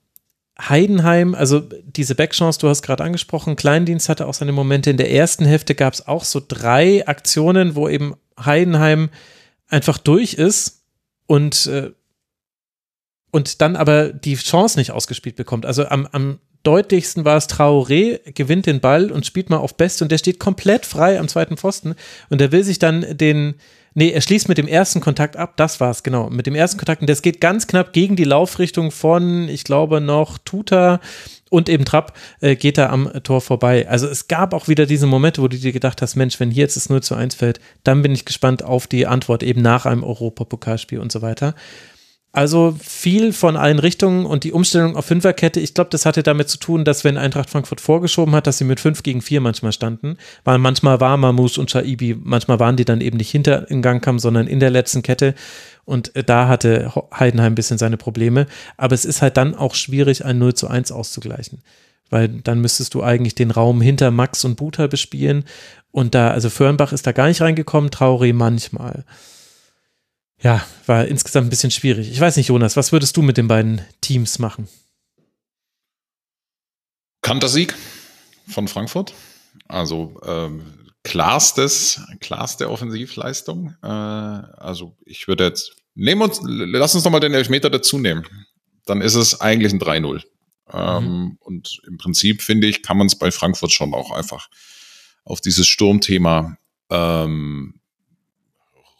Heidenheim, 0.68 1.34
also 1.34 1.60
diese 1.60 2.14
Backchance, 2.14 2.60
du 2.60 2.68
hast 2.68 2.82
gerade 2.82 3.02
angesprochen, 3.02 3.56
Kleindienst 3.56 4.08
hatte 4.08 4.26
auch 4.26 4.34
seine 4.34 4.52
Momente. 4.52 4.90
In 4.90 4.98
der 4.98 5.10
ersten 5.10 5.44
Hälfte 5.44 5.74
gab 5.74 5.94
es 5.94 6.06
auch 6.06 6.24
so 6.24 6.40
drei 6.46 7.06
Aktionen, 7.06 7.74
wo 7.74 7.88
eben 7.88 8.14
Heidenheim 8.38 9.10
einfach 9.68 9.98
durch 9.98 10.34
ist 10.34 10.84
und, 11.26 11.66
äh, 11.66 11.90
und 13.30 13.60
dann 13.60 13.76
aber 13.76 14.12
die 14.12 14.36
Chance 14.36 14.78
nicht 14.78 14.92
ausgespielt 14.92 15.36
bekommt. 15.36 15.66
Also 15.66 15.86
am, 15.86 16.06
am 16.12 16.40
deutlichsten 16.62 17.24
war 17.24 17.36
es 17.36 17.48
Traoré, 17.48 18.20
gewinnt 18.32 18.66
den 18.66 18.80
Ball 18.80 19.10
und 19.10 19.26
spielt 19.26 19.50
mal 19.50 19.58
auf 19.58 19.76
Best 19.76 20.02
und 20.02 20.12
der 20.12 20.18
steht 20.18 20.38
komplett 20.38 20.86
frei 20.86 21.18
am 21.18 21.28
zweiten 21.28 21.56
Pfosten 21.56 21.94
und 22.28 22.40
der 22.40 22.52
will 22.52 22.64
sich 22.64 22.78
dann 22.78 23.16
den, 23.16 23.54
Nee, 23.92 24.10
er 24.10 24.20
schließt 24.20 24.48
mit 24.48 24.56
dem 24.56 24.68
ersten 24.68 25.00
Kontakt 25.00 25.36
ab, 25.36 25.56
das 25.56 25.80
war's, 25.80 26.04
genau. 26.04 26.30
Mit 26.30 26.46
dem 26.46 26.54
ersten 26.54 26.78
Kontakt, 26.78 27.00
und 27.00 27.10
das 27.10 27.22
geht 27.22 27.40
ganz 27.40 27.66
knapp 27.66 27.92
gegen 27.92 28.14
die 28.14 28.24
Laufrichtung 28.24 28.92
von, 28.92 29.48
ich 29.48 29.64
glaube, 29.64 30.00
noch 30.00 30.38
Tuta 30.38 31.00
und 31.50 31.68
eben 31.68 31.84
Trapp 31.84 32.16
äh, 32.40 32.54
geht 32.54 32.78
er 32.78 32.90
am 32.90 33.10
Tor 33.24 33.40
vorbei. 33.40 33.88
Also 33.88 34.06
es 34.06 34.28
gab 34.28 34.54
auch 34.54 34.68
wieder 34.68 34.86
diese 34.86 35.06
Momente, 35.06 35.42
wo 35.42 35.48
du 35.48 35.56
dir 35.56 35.72
gedacht 35.72 36.02
hast, 36.02 36.14
Mensch, 36.14 36.38
wenn 36.38 36.52
hier 36.52 36.62
jetzt 36.62 36.76
das 36.76 36.88
0 36.88 37.02
zu 37.02 37.16
1 37.16 37.34
fällt, 37.34 37.58
dann 37.82 38.02
bin 38.02 38.12
ich 38.12 38.24
gespannt 38.24 38.62
auf 38.62 38.86
die 38.86 39.08
Antwort 39.08 39.42
eben 39.42 39.60
nach 39.60 39.86
einem 39.86 40.04
Europapokalspiel 40.04 41.00
und 41.00 41.10
so 41.10 41.20
weiter. 41.20 41.56
Also 42.32 42.76
viel 42.80 43.32
von 43.32 43.56
allen 43.56 43.80
Richtungen 43.80 44.24
und 44.24 44.44
die 44.44 44.52
Umstellung 44.52 44.94
auf 44.94 45.06
Fünferkette, 45.06 45.58
ich 45.58 45.74
glaube, 45.74 45.90
das 45.90 46.06
hatte 46.06 46.22
damit 46.22 46.48
zu 46.48 46.58
tun, 46.58 46.84
dass 46.84 47.02
wenn 47.02 47.16
Eintracht 47.16 47.50
Frankfurt 47.50 47.80
vorgeschoben 47.80 48.36
hat, 48.36 48.46
dass 48.46 48.58
sie 48.58 48.64
mit 48.64 48.78
fünf 48.78 49.02
gegen 49.02 49.20
vier 49.20 49.40
manchmal 49.40 49.72
standen, 49.72 50.16
weil 50.44 50.58
manchmal 50.58 51.00
war 51.00 51.16
Mamus 51.16 51.58
und 51.58 51.72
Shaibi, 51.72 52.16
manchmal 52.22 52.60
waren 52.60 52.76
die 52.76 52.84
dann 52.84 53.00
eben 53.00 53.16
nicht 53.16 53.32
hinter 53.32 53.68
in 53.68 53.82
Gang 53.82 54.02
kamen, 54.02 54.20
sondern 54.20 54.46
in 54.46 54.60
der 54.60 54.70
letzten 54.70 55.02
Kette. 55.02 55.34
Und 55.84 56.14
äh, 56.14 56.22
da 56.22 56.46
hatte 56.46 56.92
Heidenheim 57.12 57.52
ein 57.52 57.56
bisschen 57.56 57.78
seine 57.78 57.96
Probleme, 57.96 58.46
aber 58.76 58.94
es 58.94 59.04
ist 59.04 59.22
halt 59.22 59.36
dann 59.36 59.56
auch 59.56 59.74
schwierig, 59.74 60.24
ein 60.24 60.38
0 60.38 60.54
zu 60.54 60.68
1 60.68 60.92
auszugleichen, 60.92 61.62
weil 62.10 62.28
dann 62.28 62.60
müsstest 62.60 62.94
du 62.94 63.02
eigentlich 63.02 63.34
den 63.34 63.50
Raum 63.50 63.80
hinter 63.80 64.12
Max 64.12 64.44
und 64.44 64.54
Buta 64.54 64.86
bespielen. 64.86 65.44
Und 65.90 66.14
da, 66.14 66.30
also 66.30 66.48
Förnbach 66.48 66.92
ist 66.92 67.08
da 67.08 67.10
gar 67.10 67.26
nicht 67.26 67.40
reingekommen, 67.40 67.90
Trauri 67.90 68.32
manchmal 68.32 69.04
ja, 70.42 70.66
war 70.86 71.06
insgesamt 71.06 71.46
ein 71.46 71.50
bisschen 71.50 71.70
schwierig. 71.70 72.10
Ich 72.10 72.20
weiß 72.20 72.36
nicht, 72.36 72.48
Jonas, 72.48 72.76
was 72.76 72.92
würdest 72.92 73.16
du 73.16 73.22
mit 73.22 73.36
den 73.36 73.48
beiden 73.48 73.82
Teams 74.00 74.38
machen? 74.38 74.68
Kantersieg 77.22 77.74
von 78.48 78.66
Frankfurt. 78.66 79.14
Also 79.68 80.20
ähm, 80.24 80.90
klarstes, 81.02 82.00
klarste 82.20 82.70
Offensivleistung. 82.70 83.74
Äh, 83.82 83.86
also 83.86 84.96
ich 85.04 85.28
würde 85.28 85.44
jetzt, 85.44 85.76
nehmen 85.94 86.22
uns, 86.22 86.40
lass 86.42 86.94
uns 86.94 87.04
nochmal 87.04 87.20
den 87.20 87.34
Elfmeter 87.34 87.70
dazu 87.70 87.98
nehmen. 87.98 88.26
Dann 88.86 89.00
ist 89.00 89.14
es 89.14 89.40
eigentlich 89.40 89.72
ein 89.72 89.80
3-0. 89.80 90.22
Ähm, 90.72 91.04
mhm. 91.04 91.36
Und 91.40 91.80
im 91.86 91.98
Prinzip, 91.98 92.42
finde 92.42 92.66
ich, 92.66 92.82
kann 92.82 92.96
man 92.96 93.06
es 93.06 93.16
bei 93.16 93.30
Frankfurt 93.30 93.72
schon 93.72 93.94
auch 93.94 94.10
einfach 94.10 94.48
auf 95.24 95.40
dieses 95.40 95.66
Sturmthema 95.66 96.56
ähm, 96.90 97.80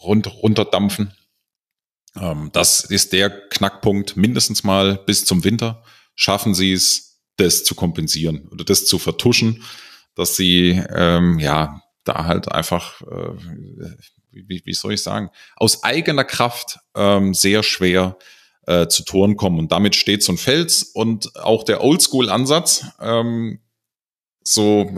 rund, 0.01 0.27
runterdampfen. 0.27 1.13
Ähm, 2.19 2.51
das 2.53 2.81
ist 2.85 3.13
der 3.13 3.31
Knackpunkt 3.49 4.17
mindestens 4.17 4.65
mal 4.65 4.97
bis 5.07 5.25
zum 5.25 5.45
Winter. 5.45 5.83
Schaffen 6.15 6.55
sie 6.55 6.73
es, 6.73 7.21
das 7.37 7.65
zu 7.65 7.75
kompensieren 7.75 8.49
oder 8.49 8.65
das 8.65 8.87
zu 8.87 8.99
vertuschen, 8.99 9.63
dass 10.15 10.37
sie 10.37 10.83
ähm, 10.91 11.39
ja 11.39 11.83
da 12.05 12.25
halt 12.25 12.51
einfach, 12.51 13.01
äh, 13.03 13.35
wie, 14.31 14.63
wie 14.65 14.75
soll 14.75 14.95
ich 14.95 15.03
sagen, 15.03 15.31
aus 15.57 15.85
eigener 15.85 16.25
Kraft 16.25 16.79
ähm, 16.95 17.35
sehr 17.35 17.63
schwer 17.63 18.19
äh, 18.67 18.89
zu 18.89 19.05
Toren 19.05 19.37
kommen. 19.37 19.59
Und 19.59 19.73
damit 19.73 19.97
steht 19.97 20.23
so 20.23 20.33
ein 20.33 20.39
Fels 20.39 20.83
und 20.83 21.37
auch 21.37 21.65
der 21.65 21.83
Oldschool-Ansatz, 21.83 22.87
ähm, 23.01 23.61
so, 24.43 24.91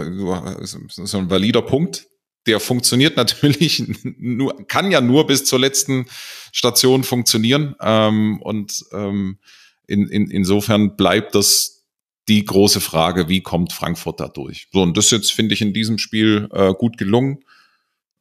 so 0.89 1.19
ein 1.19 1.31
valider 1.31 1.63
Punkt, 1.63 2.07
der 2.47 2.61
funktioniert 2.61 3.17
natürlich 3.17 3.83
nur, 4.19 4.67
kann 4.67 4.91
ja 4.91 5.01
nur 5.01 5.27
bis 5.27 5.45
zur 5.45 5.59
letzten 5.59 6.07
Station 6.53 7.05
funktionieren. 7.05 7.75
Ähm, 7.81 8.41
und 8.43 8.85
ähm, 8.93 9.39
in, 9.87 10.09
in, 10.09 10.31
insofern 10.31 10.97
bleibt 10.97 11.35
das 11.35 11.85
die 12.29 12.45
große 12.45 12.81
Frage, 12.81 13.29
wie 13.29 13.41
kommt 13.41 13.73
Frankfurt 13.73 14.21
da 14.21 14.29
durch? 14.29 14.69
So, 14.73 14.83
und 14.83 14.97
das 14.97 15.11
jetzt 15.11 15.33
finde 15.33 15.55
ich 15.55 15.61
in 15.61 15.75
diesem 15.75 15.99
Spiel 15.99 16.49
äh, 16.53 16.73
gut 16.73 16.97
gelungen. 16.97 17.45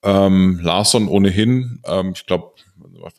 Ähm, 0.03 0.59
Larsson 0.63 1.07
ohnehin, 1.07 1.79
ähm, 1.85 2.13
ich 2.15 2.25
glaube, 2.25 2.53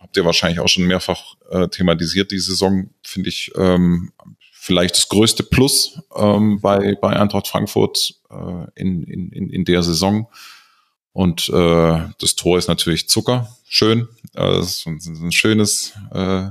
habt 0.01 0.17
ihr 0.17 0.25
wahrscheinlich 0.25 0.59
auch 0.59 0.69
schon 0.69 0.87
mehrfach 0.87 1.37
äh, 1.51 1.69
thematisiert, 1.69 2.33
die 2.33 2.41
Saison, 2.41 2.91
finde 3.05 3.29
ich 3.29 3.53
ähm, 3.57 4.13
vielleicht 4.53 4.97
das 4.97 5.09
größte 5.09 5.45
Plus 5.45 6.01
ähm, 6.17 6.61
bei, 6.61 6.97
bei 7.01 7.19
Eintracht 7.19 7.49
Frankfurt 7.49 8.15
äh, 8.31 8.67
in, 8.75 9.05
in, 9.05 9.51
in 9.51 9.65
der 9.65 9.83
Saison. 9.83 10.29
Und 11.13 11.49
äh, 11.51 12.09
das 12.19 12.37
Tor 12.37 12.59
ist 12.59 12.69
natürlich 12.69 13.09
Zucker, 13.09 13.55
schön. 13.69 14.09
Äh, 14.35 14.53
das 14.53 14.79
ist 14.79 14.87
ein, 14.87 14.99
ein 15.27 15.33
schönes, 15.33 15.93
äh, 16.13 16.51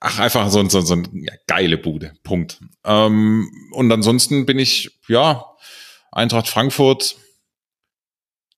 ach, 0.00 0.18
einfach 0.18 0.50
so, 0.50 0.68
so, 0.68 0.80
so 0.80 0.94
eine 0.94 1.04
ja, 1.12 1.32
geile 1.46 1.78
Bude. 1.78 2.12
Punkt. 2.24 2.60
Ähm, 2.84 3.48
und 3.72 3.92
ansonsten 3.92 4.46
bin 4.46 4.58
ich, 4.58 4.98
ja, 5.08 5.44
Eintracht 6.16 6.48
Frankfurt. 6.48 7.16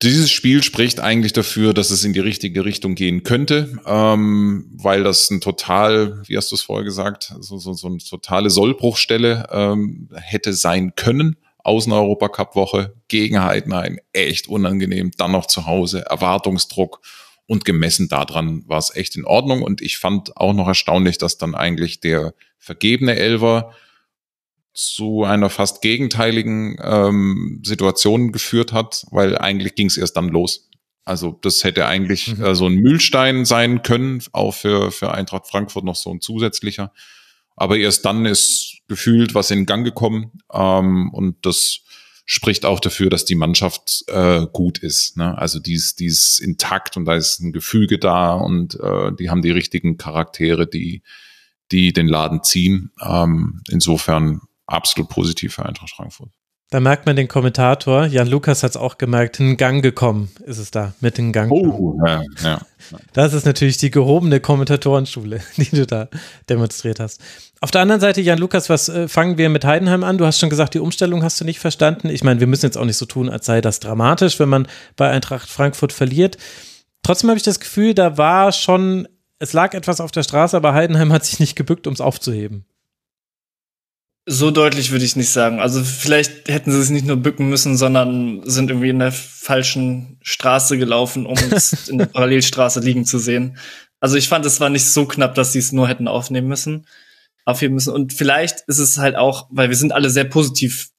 Dieses 0.01 0.31
Spiel 0.31 0.63
spricht 0.63 1.01
eigentlich 1.01 1.33
dafür, 1.33 1.75
dass 1.75 1.91
es 1.91 2.05
in 2.05 2.13
die 2.13 2.21
richtige 2.21 2.65
Richtung 2.65 2.95
gehen 2.95 3.25
könnte, 3.25 3.81
ähm, 3.85 4.71
weil 4.77 5.03
das 5.03 5.29
ein 5.29 5.41
total, 5.41 6.23
wie 6.29 6.37
hast 6.37 6.53
du 6.53 6.55
es 6.55 6.63
vorher 6.63 6.85
gesagt, 6.85 7.35
so, 7.41 7.59
so, 7.59 7.73
so 7.73 7.89
eine 7.89 7.99
totale 7.99 8.49
Sollbruchstelle 8.49 9.49
ähm, 9.51 10.09
hätte 10.15 10.53
sein 10.53 10.93
können. 10.95 11.37
Außen-Europacup-Woche 11.65 12.95
gegen 13.09 13.43
Heidenheim, 13.43 13.99
echt 14.13 14.49
unangenehm, 14.49 15.11
dann 15.17 15.33
noch 15.33 15.47
zu 15.47 15.67
Hause, 15.67 16.05
Erwartungsdruck 16.07 17.01
und 17.47 17.65
gemessen 17.65 18.09
daran 18.09 18.63
war 18.67 18.79
es 18.79 18.95
echt 18.95 19.17
in 19.17 19.25
Ordnung 19.25 19.63
und 19.63 19.81
ich 19.81 19.99
fand 19.99 20.37
auch 20.37 20.53
noch 20.53 20.69
erstaunlich, 20.69 21.19
dass 21.19 21.39
dann 21.39 21.55
eigentlich 21.55 22.01
der 22.01 22.35
vergebene 22.59 23.17
Elver 23.17 23.73
zu 24.75 25.25
einer 25.25 25.51
fast 25.51 25.83
gegenteiligen 25.83 26.77
ähm, 26.81 27.61
Situation 27.65 28.33
geführt 28.33 28.73
hat, 28.73 29.05
weil 29.11 29.37
eigentlich 29.37 29.75
ging 29.75 29.89
es 29.89 29.97
erst 29.97 30.17
dann 30.17 30.29
los. 30.29 30.69
Also 31.05 31.39
das 31.41 31.65
hätte 31.65 31.87
eigentlich 31.87 32.37
mhm. 32.37 32.45
äh, 32.45 32.55
so 32.55 32.67
ein 32.67 32.75
Mühlstein 32.75 33.47
sein 33.47 33.83
können, 33.83 34.23
auch 34.33 34.53
für, 34.53 34.93
für 34.93 35.13
Eintracht 35.13 35.49
Frankfurt 35.49 35.85
noch 35.85 35.97
so 35.97 36.11
ein 36.11 36.21
zusätzlicher. 36.21 36.93
Aber 37.59 37.77
erst 37.77 38.05
dann 38.05 38.25
ist 38.25 38.79
gefühlt 38.87 39.35
was 39.35 39.51
in 39.51 39.67
Gang 39.67 39.85
gekommen 39.85 40.33
ähm, 40.53 41.11
und 41.13 41.45
das 41.45 41.81
spricht 42.25 42.67
auch 42.67 42.79
dafür, 42.79 43.09
dass 43.11 43.25
die 43.25 43.35
Mannschaft 43.35 44.05
äh, 44.09 44.47
gut 44.53 44.79
ist. 44.79 45.17
Ne? 45.17 45.37
Also 45.37 45.59
die 45.61 45.73
ist, 45.73 45.99
die 45.99 46.07
ist 46.07 46.41
intakt 46.41 46.97
und 46.97 47.05
da 47.07 47.15
ist 47.15 47.41
ein 47.41 47.53
Gefüge 47.53 47.99
da 47.99 48.35
und 48.35 48.79
äh, 48.79 49.13
die 49.19 49.31
haben 49.31 49.43
die 49.43 49.51
richtigen 49.51 49.97
Charaktere, 49.97 50.67
die, 50.67 51.03
die 51.73 51.93
den 51.93 52.07
Laden 52.07 52.45
ziehen. 52.45 52.93
Ähm, 53.03 53.63
insofern 53.71 54.43
absolut 54.67 55.09
positiv 55.09 55.55
für 55.55 55.65
Eintracht 55.65 55.91
Frankfurt. 55.91 56.31
Da 56.71 56.81
merkt 56.81 57.07
man 57.07 57.17
den 57.17 57.29
Kommentator, 57.29 58.05
Jan 58.05 58.29
Lukas 58.29 58.63
hat 58.63 58.73
es 58.73 58.77
auch 58.77 58.99
gemerkt, 58.99 59.41
ein 59.41 59.57
Gang 59.57 59.83
gekommen 59.83 60.31
ist 60.45 60.59
es 60.59 60.71
da, 60.71 60.93
mit 61.01 61.17
dem 61.17 61.33
Gang. 61.33 61.51
Oh, 61.51 61.99
ja, 62.05 62.23
ja. 62.43 62.61
Das 63.15 63.33
ist 63.33 63.47
natürlich 63.47 63.79
die 63.79 63.91
gehobene 63.91 64.39
Kommentatorenschule, 64.41 65.41
die 65.57 65.71
du 65.71 65.87
da 65.87 66.09
demonstriert 66.51 67.01
hast. 67.01 67.23
Auf 67.63 67.71
der 67.71 67.81
anderen 67.81 68.03
Seite, 68.03 68.21
Jan 68.21 68.39
Lukas, 68.39 68.69
was 68.69 68.91
äh, 68.91 69.09
fangen 69.09 69.39
wir 69.39 69.49
mit 69.49 69.65
Heidenheim 69.65 70.05
an? 70.05 70.19
Du 70.19 70.27
hast 70.27 70.39
schon 70.39 70.51
gesagt, 70.51 70.75
die 70.75 70.81
Umstellung 70.81 71.23
hast 71.23 71.41
du 71.41 71.47
nicht 71.47 71.59
verstanden. 71.59 72.11
Ich 72.11 72.23
meine, 72.23 72.39
wir 72.39 72.47
müssen 72.47 72.67
jetzt 72.67 72.77
auch 72.77 72.85
nicht 72.85 72.99
so 72.99 73.07
tun, 73.07 73.31
als 73.31 73.47
sei 73.47 73.63
das 73.63 73.81
dramatisch, 73.81 74.39
wenn 74.39 74.51
man 74.51 74.69
bei 74.95 75.09
Eintracht 75.09 75.49
Frankfurt 75.49 75.95
verliert. 75.95 76.37
Trotzdem 77.03 77.31
habe 77.31 77.39
ich 77.39 77.45
das 77.45 77.61
Gefühl, 77.61 77.95
da 77.95 78.19
war 78.19 78.53
schon, 78.53 79.09
es 79.39 79.55
lag 79.55 79.73
etwas 79.73 80.03
auf 80.03 80.11
der 80.11 80.23
Straße, 80.23 80.55
aber 80.55 80.75
Heidenheim 80.75 81.15
hat 81.15 81.25
sich 81.25 81.41
nicht 81.41 81.57
gebückt, 81.57 81.87
um 81.87 81.95
es 81.95 82.03
aufzuheben. 82.03 82.67
So 84.31 84.51
deutlich 84.51 84.91
würde 84.91 85.07
ich 85.07 85.17
nicht 85.17 85.31
sagen. 85.31 85.59
Also 85.59 85.83
vielleicht 85.83 86.51
hätten 86.51 86.71
sie 86.71 86.79
es 86.79 86.91
nicht 86.91 87.07
nur 87.07 87.17
bücken 87.17 87.49
müssen, 87.49 87.79
sondern 87.79 88.43
sind 88.45 88.69
irgendwie 88.69 88.91
in 88.91 88.99
der 88.99 89.11
falschen 89.11 90.19
Straße 90.21 90.77
gelaufen, 90.77 91.25
um 91.25 91.39
es 91.51 91.89
in 91.89 91.97
der 91.97 92.07
Parallelstraße 92.07 92.81
liegen 92.81 93.07
zu 93.07 93.19
sehen. 93.19 93.57
Also 94.01 94.17
ich 94.17 94.29
fand, 94.29 94.45
es 94.45 94.61
war 94.61 94.69
nicht 94.69 94.85
so 94.85 95.07
knapp, 95.07 95.35
dass 95.35 95.53
sie 95.53 95.59
es 95.61 95.73
nur 95.73 95.89
hätten 95.89 96.09
aufnehmen 96.09 96.47
müssen, 96.47 96.87
aufheben 97.47 97.75
müssen. 97.75 97.95
Und 97.95 98.13
vielleicht 98.13 98.61
ist 98.67 98.79
es 98.79 98.99
halt 98.99 99.17
auch, 99.17 99.49
weil 99.51 99.71
wir 99.71 99.77
sind 99.77 99.93
alle 99.93 100.11
sehr 100.11 100.25
positiv 100.25 100.91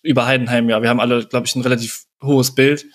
über 0.00 0.24
Heidenheim, 0.24 0.70
ja. 0.70 0.80
Wir 0.80 0.88
haben 0.88 1.00
alle, 1.00 1.26
glaube 1.26 1.46
ich, 1.46 1.54
ein 1.54 1.62
relativ 1.62 2.04
hohes 2.22 2.54
Bild. 2.54 2.86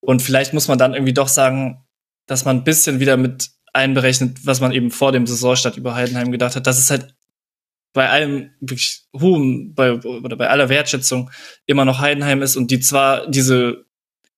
Und 0.00 0.20
vielleicht 0.20 0.52
muss 0.52 0.68
man 0.68 0.78
dann 0.78 0.92
irgendwie 0.92 1.14
doch 1.14 1.28
sagen, 1.28 1.86
dass 2.26 2.44
man 2.44 2.58
ein 2.58 2.64
bisschen 2.64 3.00
wieder 3.00 3.16
mit 3.16 3.50
einberechnet, 3.72 4.44
was 4.44 4.60
man 4.60 4.72
eben 4.72 4.90
vor 4.90 5.12
dem 5.12 5.26
Saisonstart 5.26 5.78
über 5.78 5.94
Heidenheim 5.94 6.32
gedacht 6.32 6.54
hat, 6.54 6.66
dass 6.66 6.78
es 6.78 6.90
halt 6.90 7.14
bei 7.92 8.08
allem 8.08 8.50
wirklich 8.60 9.02
hohen, 9.18 9.74
bei, 9.74 9.94
oder 9.94 10.36
bei 10.36 10.48
aller 10.48 10.68
Wertschätzung 10.68 11.30
immer 11.66 11.84
noch 11.84 12.00
Heidenheim 12.00 12.42
ist 12.42 12.56
und 12.56 12.70
die 12.70 12.80
zwar 12.80 13.28
diese, 13.28 13.84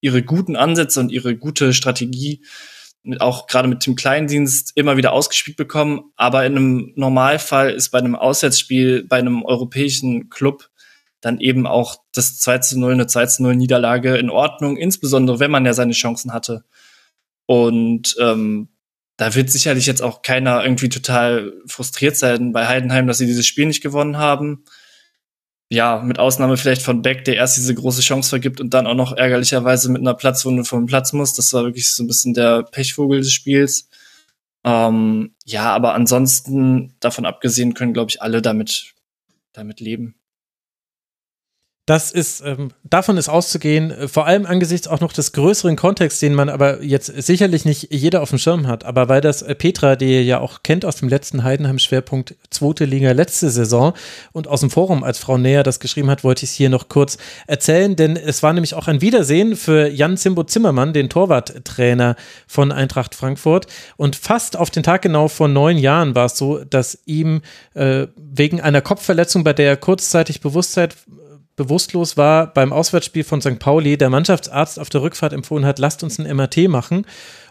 ihre 0.01 0.23
guten 0.23 0.57
Ansätze 0.57 1.01
und 1.01 1.13
ihre 1.13 1.37
gute 1.37 1.73
Strategie 1.75 2.43
mit, 3.03 3.21
auch 3.21 3.47
gerade 3.47 3.69
mit 3.69 3.85
dem 3.85 3.95
Kleindienst 3.95 4.73
immer 4.75 4.97
wieder 4.97 5.13
ausgespielt 5.13 5.57
bekommen, 5.57 6.13
aber 6.17 6.47
in 6.47 6.57
einem 6.57 6.93
Normalfall 6.97 7.71
ist 7.71 7.91
bei 7.91 7.99
einem 7.99 8.15
Auswärtsspiel, 8.15 9.05
bei 9.05 9.19
einem 9.19 9.45
europäischen 9.45 10.31
Club 10.31 10.71
dann 11.21 11.39
eben 11.39 11.67
auch 11.67 11.97
das 12.13 12.41
2 12.41 12.59
zu 12.59 12.81
0, 12.81 12.93
eine 12.93 13.07
2 13.07 13.27
zu 13.27 13.43
0 13.45 13.57
Niederlage 13.57 14.17
in 14.17 14.29
Ordnung, 14.29 14.77
insbesondere 14.77 15.41
wenn 15.41 15.51
man 15.51 15.65
ja 15.65 15.73
seine 15.73 15.93
Chancen 15.93 16.33
hatte. 16.33 16.65
Und 17.47 18.17
ähm, 18.19 18.69
da 19.17 19.35
wird 19.35 19.51
sicherlich 19.51 19.87
jetzt 19.87 20.03
auch 20.03 20.23
keiner 20.23 20.63
irgendwie 20.65 20.89
total 20.89 21.53
frustriert 21.67 22.17
sein 22.17 22.53
bei 22.53 22.67
Heidenheim, 22.67 23.07
dass 23.07 23.19
sie 23.19 23.27
dieses 23.27 23.47
Spiel 23.47 23.67
nicht 23.67 23.83
gewonnen 23.83 24.17
haben. 24.17 24.65
Ja, 25.71 26.03
mit 26.03 26.19
Ausnahme 26.19 26.57
vielleicht 26.57 26.83
von 26.83 27.01
Beck, 27.03 27.25
der 27.25 27.37
erst 27.37 27.57
diese 27.57 27.75
große 27.75 28.03
Chance 28.03 28.29
vergibt 28.29 28.61
und 28.61 28.75
dann 28.75 28.87
auch 28.87 28.95
noch 28.95 29.17
ärgerlicherweise 29.17 29.91
mit 29.91 30.03
einer 30.03 30.15
Platzwunde 30.15 30.65
vom 30.65 30.87
Platz 30.87 31.13
muss. 31.13 31.35
Das 31.35 31.53
war 31.55 31.65
wirklich 31.65 31.91
so 31.91 32.03
ein 32.03 32.07
bisschen 32.07 32.35
der 32.35 32.63
Pechvogel 32.65 33.21
des 33.21 33.33
Spiels. 33.33 33.89
Ähm, 34.65 35.35
ja, 35.45 35.73
aber 35.73 35.95
ansonsten, 35.95 36.95
davon 37.01 37.25
abgesehen, 37.25 37.75
können, 37.75 37.95
glaube 37.95 38.11
ich, 38.11 38.23
alle 38.23 38.43
damit, 38.43 38.95
damit 39.53 39.81
leben. 39.81 40.15
Das 41.85 42.13
ist, 42.13 42.43
ähm, 42.47 42.71
davon 42.85 43.17
ist 43.17 43.29
auszugehen, 43.29 43.91
äh, 43.91 44.07
vor 44.07 44.25
allem 44.25 44.47
angesichts 44.47 44.87
auch 44.87 45.01
noch 45.01 45.13
des 45.13 45.33
größeren 45.33 45.75
Kontexts, 45.75 46.21
den 46.21 46.33
man 46.33 46.49
aber 46.49 46.81
jetzt 46.81 47.07
sicherlich 47.07 47.65
nicht 47.65 47.93
jeder 47.93 48.23
auf 48.23 48.31
dem 48.31 48.39
Schirm 48.39 48.69
hat, 48.69 48.85
aber 48.85 49.09
weil 49.09 49.21
das 49.21 49.43
äh, 49.43 49.57
Petra, 49.57 49.97
die 49.97 50.13
ihr 50.13 50.23
ja 50.23 50.39
auch 50.39 50.63
kennt 50.63 50.85
aus 50.85 50.95
dem 50.97 51.09
letzten 51.09 51.43
Heidenheim-Schwerpunkt, 51.43 52.37
zweite 52.51 52.85
Liga 52.85 53.11
letzte 53.11 53.51
Saison 53.51 53.95
und 54.31 54.47
aus 54.47 54.61
dem 54.61 54.71
Forum, 54.71 55.03
als 55.03 55.19
Frau 55.19 55.39
Näher 55.39 55.65
das 55.65 55.81
geschrieben 55.81 56.09
hat, 56.09 56.23
wollte 56.23 56.45
ich 56.45 56.51
es 56.51 56.57
hier 56.57 56.71
noch 56.71 56.89
kurz 56.89 57.19
erzählen, 57.49 57.97
denn 57.97 58.17
es 58.17 58.45
war 58.45 58.53
nämlich 58.53 58.75
auch 58.75 58.87
ein 58.87 59.01
Wiedersehen 59.01 59.57
für 59.57 59.89
Jan 59.89 60.17
Zimbo 60.17 60.45
Zimmermann, 60.45 60.93
den 60.93 61.09
Torwarttrainer 61.09 62.15
von 62.47 62.71
Eintracht 62.71 63.17
Frankfurt. 63.17 63.67
Und 63.97 64.15
fast 64.15 64.57
auf 64.57 64.71
den 64.71 64.85
Tag 64.85 65.03
genau 65.03 65.27
vor 65.27 65.49
neun 65.49 65.79
Jahren 65.79 66.15
war 66.15 66.27
es 66.27 66.39
so, 66.39 66.63
dass 66.63 67.01
ihm 67.07 67.43
äh, 67.75 68.07
wegen 68.17 68.61
einer 68.61 68.83
Kopfverletzung, 68.83 69.43
bei 69.43 69.53
der 69.53 69.71
er 69.71 69.77
kurzzeitig 69.77 70.41
Bewusstsein 70.41 70.91
bewusstlos 71.57 72.17
war 72.17 72.47
beim 72.47 72.73
Auswärtsspiel 72.73 73.25
von 73.25 73.41
St. 73.41 73.59
Pauli, 73.59 73.97
der 73.97 74.11
Mannschaftsarzt 74.11 74.79
auf 74.79 74.89
der 74.89 75.03
Rückfahrt 75.03 75.33
empfohlen 75.33 75.67
hat, 75.67 75.79
lasst 75.79 76.03
uns 76.03 76.19
ein 76.19 76.37
MRT 76.37 76.69
machen. 76.69 77.07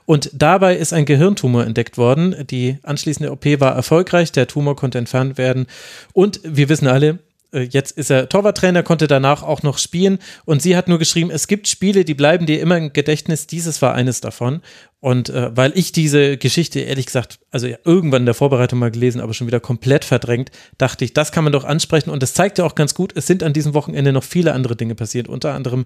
Und 0.05 0.31
dabei 0.33 0.75
ist 0.75 0.93
ein 0.93 1.05
Gehirntumor 1.05 1.65
entdeckt 1.65 1.97
worden. 1.97 2.35
Die 2.47 2.77
anschließende 2.83 3.31
OP 3.31 3.45
war 3.59 3.75
erfolgreich, 3.75 4.31
der 4.31 4.47
Tumor 4.47 4.75
konnte 4.75 4.97
entfernt 4.97 5.37
werden. 5.37 5.67
Und 6.13 6.41
wir 6.43 6.69
wissen 6.69 6.87
alle, 6.87 7.19
jetzt 7.59 7.97
ist 7.97 8.09
er 8.09 8.29
Torwarttrainer, 8.29 8.83
konnte 8.83 9.07
danach 9.07 9.43
auch 9.43 9.63
noch 9.63 9.77
spielen. 9.77 10.19
Und 10.45 10.61
sie 10.61 10.75
hat 10.77 10.87
nur 10.87 10.99
geschrieben, 10.99 11.31
es 11.31 11.47
gibt 11.47 11.67
Spiele, 11.67 12.05
die 12.05 12.13
bleiben 12.13 12.45
dir 12.45 12.61
immer 12.61 12.77
im 12.77 12.93
Gedächtnis, 12.93 13.47
dieses 13.47 13.81
war 13.81 13.93
eines 13.93 14.21
davon. 14.21 14.61
Und 14.99 15.29
äh, 15.29 15.55
weil 15.57 15.71
ich 15.75 15.91
diese 15.91 16.37
Geschichte 16.37 16.79
ehrlich 16.79 17.07
gesagt, 17.07 17.39
also 17.49 17.67
ja, 17.67 17.77
irgendwann 17.83 18.21
in 18.21 18.27
der 18.27 18.35
Vorbereitung 18.35 18.77
mal 18.79 18.91
gelesen, 18.91 19.19
aber 19.19 19.33
schon 19.33 19.47
wieder 19.47 19.59
komplett 19.59 20.05
verdrängt, 20.05 20.51
dachte 20.77 21.03
ich, 21.03 21.13
das 21.13 21.31
kann 21.31 21.43
man 21.43 21.51
doch 21.51 21.63
ansprechen. 21.63 22.11
Und 22.11 22.21
das 22.21 22.35
zeigt 22.35 22.59
ja 22.59 22.65
auch 22.65 22.75
ganz 22.75 22.93
gut, 22.93 23.13
es 23.17 23.25
sind 23.25 23.41
an 23.41 23.53
diesem 23.53 23.73
Wochenende 23.73 24.13
noch 24.13 24.23
viele 24.23 24.53
andere 24.53 24.75
Dinge 24.75 24.93
passiert, 24.93 25.27
unter 25.27 25.53
anderem 25.53 25.85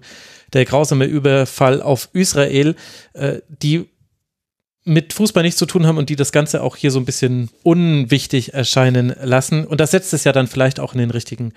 der 0.52 0.66
grausame 0.66 1.06
Überfall 1.06 1.80
auf 1.80 2.10
Israel, 2.12 2.76
äh, 3.14 3.40
die 3.48 3.88
mit 4.86 5.12
Fußball 5.12 5.42
nichts 5.42 5.58
zu 5.58 5.66
tun 5.66 5.86
haben 5.86 5.98
und 5.98 6.08
die 6.08 6.16
das 6.16 6.32
Ganze 6.32 6.62
auch 6.62 6.76
hier 6.76 6.90
so 6.90 7.00
ein 7.00 7.04
bisschen 7.04 7.50
unwichtig 7.62 8.54
erscheinen 8.54 9.14
lassen. 9.20 9.66
Und 9.66 9.80
das 9.80 9.90
setzt 9.90 10.14
es 10.14 10.24
ja 10.24 10.32
dann 10.32 10.46
vielleicht 10.46 10.80
auch 10.80 10.94
in 10.94 11.00
den 11.00 11.10
richtigen 11.10 11.52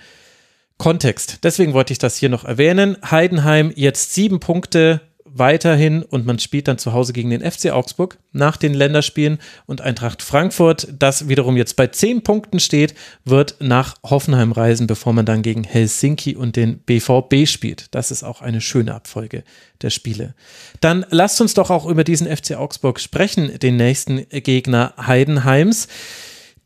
Kontext. 0.78 1.38
Deswegen 1.44 1.72
wollte 1.72 1.92
ich 1.92 1.98
das 1.98 2.16
hier 2.16 2.28
noch 2.28 2.44
erwähnen. 2.44 2.96
Heidenheim 3.08 3.72
jetzt 3.76 4.14
sieben 4.14 4.40
Punkte 4.40 5.00
weiterhin 5.34 6.02
und 6.02 6.26
man 6.26 6.38
spielt 6.38 6.68
dann 6.68 6.78
zu 6.78 6.92
Hause 6.92 7.12
gegen 7.12 7.30
den 7.30 7.48
FC 7.48 7.70
Augsburg 7.70 8.18
nach 8.32 8.56
den 8.56 8.74
Länderspielen 8.74 9.38
und 9.66 9.80
Eintracht 9.80 10.22
Frankfurt, 10.22 10.88
das 10.98 11.28
wiederum 11.28 11.56
jetzt 11.56 11.76
bei 11.76 11.86
zehn 11.86 12.22
Punkten 12.22 12.60
steht, 12.60 12.94
wird 13.24 13.56
nach 13.60 13.96
Hoffenheim 14.02 14.52
reisen, 14.52 14.86
bevor 14.86 15.12
man 15.12 15.26
dann 15.26 15.42
gegen 15.42 15.64
Helsinki 15.64 16.36
und 16.36 16.56
den 16.56 16.78
BVB 16.78 17.46
spielt. 17.46 17.94
Das 17.94 18.10
ist 18.10 18.22
auch 18.22 18.40
eine 18.40 18.60
schöne 18.60 18.94
Abfolge 18.94 19.44
der 19.82 19.90
Spiele. 19.90 20.34
Dann 20.80 21.06
lasst 21.10 21.40
uns 21.40 21.54
doch 21.54 21.70
auch 21.70 21.86
über 21.86 22.04
diesen 22.04 22.26
FC 22.26 22.52
Augsburg 22.52 23.00
sprechen, 23.00 23.58
den 23.58 23.76
nächsten 23.76 24.28
Gegner 24.28 24.94
Heidenheims. 24.98 25.88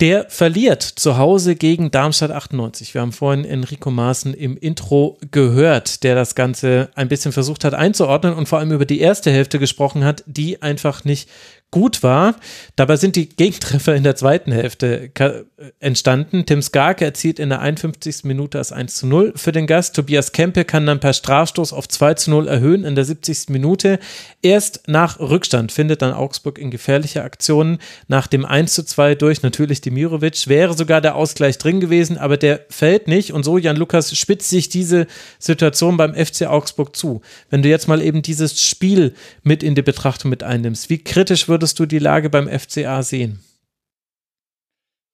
Der 0.00 0.28
verliert 0.28 0.82
zu 0.82 1.18
Hause 1.18 1.54
gegen 1.54 1.92
Darmstadt 1.92 2.32
98. 2.32 2.94
Wir 2.94 3.00
haben 3.00 3.12
vorhin 3.12 3.44
Enrico 3.44 3.92
Maaßen 3.92 4.34
im 4.34 4.56
Intro 4.56 5.18
gehört, 5.30 6.02
der 6.02 6.16
das 6.16 6.34
Ganze 6.34 6.90
ein 6.96 7.08
bisschen 7.08 7.30
versucht 7.30 7.64
hat 7.64 7.74
einzuordnen 7.74 8.34
und 8.34 8.48
vor 8.48 8.58
allem 8.58 8.72
über 8.72 8.86
die 8.86 9.00
erste 9.00 9.30
Hälfte 9.30 9.60
gesprochen 9.60 10.04
hat, 10.04 10.24
die 10.26 10.62
einfach 10.62 11.04
nicht 11.04 11.28
gut 11.74 12.04
war. 12.04 12.36
Dabei 12.76 12.96
sind 12.96 13.16
die 13.16 13.28
Gegentreffer 13.28 13.96
in 13.96 14.04
der 14.04 14.14
zweiten 14.14 14.52
Hälfte 14.52 15.10
entstanden. 15.80 16.46
Tim 16.46 16.62
Skarke 16.62 17.04
erzielt 17.04 17.40
in 17.40 17.48
der 17.48 17.62
51. 17.62 18.22
Minute 18.22 18.58
das 18.58 18.70
1 18.70 18.94
zu 18.94 19.08
0 19.08 19.32
für 19.34 19.50
den 19.50 19.66
Gast. 19.66 19.96
Tobias 19.96 20.30
Kempe 20.30 20.64
kann 20.64 20.86
dann 20.86 21.00
per 21.00 21.12
Strafstoß 21.12 21.72
auf 21.72 21.88
2 21.88 22.14
zu 22.14 22.30
0 22.30 22.46
erhöhen 22.46 22.84
in 22.84 22.94
der 22.94 23.04
70. 23.04 23.48
Minute. 23.48 23.98
Erst 24.40 24.82
nach 24.86 25.18
Rückstand 25.18 25.72
findet 25.72 26.00
dann 26.00 26.12
Augsburg 26.12 26.60
in 26.60 26.70
gefährliche 26.70 27.24
Aktionen 27.24 27.78
nach 28.06 28.28
dem 28.28 28.44
1 28.44 28.72
zu 28.72 28.84
2 28.84 29.16
durch 29.16 29.42
natürlich 29.42 29.80
Demirovic. 29.80 30.46
Wäre 30.46 30.76
sogar 30.76 31.00
der 31.00 31.16
Ausgleich 31.16 31.58
drin 31.58 31.80
gewesen, 31.80 32.18
aber 32.18 32.36
der 32.36 32.66
fällt 32.70 33.08
nicht. 33.08 33.32
Und 33.32 33.42
so, 33.42 33.58
Jan 33.58 33.74
Lukas, 33.74 34.16
spitzt 34.16 34.48
sich 34.48 34.68
diese 34.68 35.08
Situation 35.40 35.96
beim 35.96 36.14
FC 36.14 36.46
Augsburg 36.46 36.94
zu. 36.94 37.20
Wenn 37.50 37.62
du 37.62 37.68
jetzt 37.68 37.88
mal 37.88 38.00
eben 38.00 38.22
dieses 38.22 38.62
Spiel 38.62 39.14
mit 39.42 39.64
in 39.64 39.74
die 39.74 39.82
Betrachtung 39.82 40.30
mit 40.30 40.44
einnimmst, 40.44 40.88
wie 40.88 40.98
kritisch 40.98 41.48
würde 41.48 41.63
würdest 41.64 41.78
du 41.78 41.86
die 41.86 41.98
Lage 41.98 42.28
beim 42.28 42.46
FCA 42.46 43.02
sehen? 43.02 43.42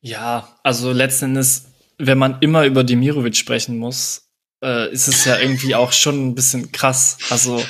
Ja, 0.00 0.48
also 0.64 0.90
letzten 0.90 1.26
Endes, 1.26 1.66
wenn 1.96 2.18
man 2.18 2.38
immer 2.40 2.64
über 2.64 2.82
Demirovic 2.82 3.36
sprechen 3.36 3.78
muss, 3.78 4.28
äh, 4.60 4.92
ist 4.92 5.06
es 5.06 5.24
ja 5.26 5.38
irgendwie 5.38 5.76
auch 5.76 5.92
schon 5.92 6.26
ein 6.26 6.34
bisschen 6.34 6.72
krass. 6.72 7.18
Also 7.30 7.62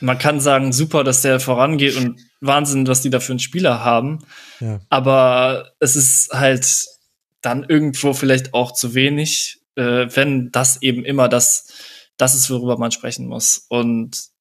man 0.00 0.16
kann 0.16 0.40
sagen, 0.40 0.72
super, 0.72 1.04
dass 1.04 1.20
der 1.20 1.40
vorangeht 1.40 1.96
und 1.96 2.20
Wahnsinn, 2.40 2.86
was 2.86 3.02
die 3.02 3.10
da 3.10 3.20
für 3.20 3.32
einen 3.32 3.38
Spieler 3.38 3.84
haben. 3.84 4.24
Ja. 4.60 4.80
Aber 4.88 5.72
es 5.78 5.94
ist 5.94 6.32
halt 6.32 6.86
dann 7.42 7.64
irgendwo 7.68 8.14
vielleicht 8.14 8.54
auch 8.54 8.72
zu 8.72 8.94
wenig, 8.94 9.58
äh, 9.76 10.06
wenn 10.14 10.50
das 10.52 10.80
eben 10.80 11.04
immer 11.04 11.28
das, 11.28 11.66
das 12.16 12.34
ist, 12.34 12.48
worüber 12.48 12.78
man 12.78 12.92
sprechen 12.92 13.26
muss. 13.26 13.66
Und 13.68 14.31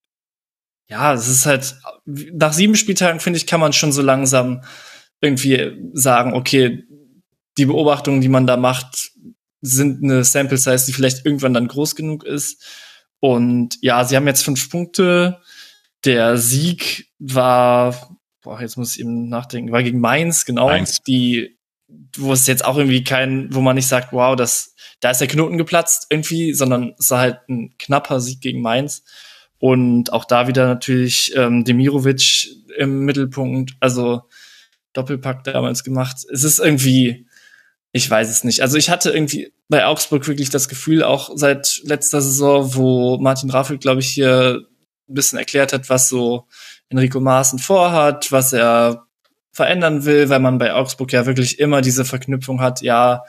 ja, 0.91 1.13
es 1.13 1.29
ist 1.29 1.45
halt, 1.45 1.75
nach 2.05 2.51
sieben 2.51 2.75
Spieltagen, 2.75 3.21
finde 3.21 3.37
ich, 3.37 3.47
kann 3.47 3.61
man 3.61 3.71
schon 3.71 3.93
so 3.93 4.01
langsam 4.01 4.61
irgendwie 5.21 5.71
sagen, 5.93 6.33
okay, 6.33 6.83
die 7.57 7.65
Beobachtungen, 7.65 8.19
die 8.19 8.27
man 8.27 8.45
da 8.45 8.57
macht, 8.57 9.11
sind 9.61 10.03
eine 10.03 10.25
Sample 10.25 10.57
Size, 10.57 10.85
die 10.85 10.93
vielleicht 10.93 11.25
irgendwann 11.25 11.53
dann 11.53 11.69
groß 11.69 11.95
genug 11.95 12.25
ist. 12.25 12.61
Und 13.21 13.77
ja, 13.81 14.03
sie 14.03 14.17
haben 14.17 14.27
jetzt 14.27 14.43
fünf 14.43 14.69
Punkte. 14.69 15.39
Der 16.03 16.37
Sieg 16.37 17.09
war, 17.19 18.17
boah, 18.41 18.59
jetzt 18.59 18.75
muss 18.75 18.95
ich 18.95 18.99
eben 18.99 19.29
nachdenken, 19.29 19.71
war 19.71 19.83
gegen 19.83 20.01
Mainz, 20.01 20.43
genau, 20.43 20.67
Mainz. 20.67 21.01
die, 21.03 21.57
wo 22.17 22.33
es 22.33 22.47
jetzt 22.47 22.65
auch 22.65 22.77
irgendwie 22.77 23.03
kein, 23.05 23.53
wo 23.53 23.61
man 23.61 23.75
nicht 23.75 23.87
sagt, 23.87 24.11
wow, 24.11 24.35
das, 24.35 24.75
da 24.99 25.11
ist 25.11 25.21
der 25.21 25.27
Knoten 25.29 25.57
geplatzt 25.57 26.07
irgendwie, 26.09 26.53
sondern 26.53 26.95
es 26.99 27.11
war 27.11 27.19
halt 27.19 27.39
ein 27.47 27.75
knapper 27.77 28.19
Sieg 28.19 28.41
gegen 28.41 28.61
Mainz. 28.61 29.03
Und 29.61 30.11
auch 30.11 30.25
da 30.25 30.47
wieder 30.47 30.65
natürlich 30.65 31.33
ähm, 31.35 31.63
Demirovic 31.63 32.47
im 32.79 33.01
Mittelpunkt, 33.01 33.73
also 33.79 34.23
Doppelpack 34.93 35.43
damals 35.43 35.83
gemacht. 35.83 36.25
Es 36.33 36.43
ist 36.43 36.57
irgendwie, 36.57 37.27
ich 37.91 38.09
weiß 38.09 38.31
es 38.31 38.43
nicht. 38.43 38.61
Also 38.61 38.77
ich 38.77 38.89
hatte 38.89 39.11
irgendwie 39.11 39.53
bei 39.69 39.85
Augsburg 39.85 40.27
wirklich 40.27 40.49
das 40.49 40.67
Gefühl, 40.67 41.03
auch 41.03 41.29
seit 41.35 41.79
letzter 41.83 42.21
Saison, 42.21 42.73
wo 42.73 43.19
Martin 43.19 43.51
Raffel, 43.51 43.77
glaube 43.77 43.99
ich, 43.99 44.07
hier 44.07 44.65
ein 45.07 45.13
bisschen 45.13 45.37
erklärt 45.37 45.73
hat, 45.73 45.91
was 45.91 46.09
so 46.09 46.47
Enrico 46.89 47.19
Maaßen 47.19 47.59
vorhat, 47.59 48.31
was 48.31 48.53
er 48.53 49.05
verändern 49.51 50.05
will, 50.05 50.29
weil 50.29 50.39
man 50.39 50.57
bei 50.57 50.73
Augsburg 50.73 51.13
ja 51.13 51.27
wirklich 51.27 51.59
immer 51.59 51.81
diese 51.81 52.03
Verknüpfung 52.03 52.61
hat, 52.61 52.81
ja, 52.81 53.25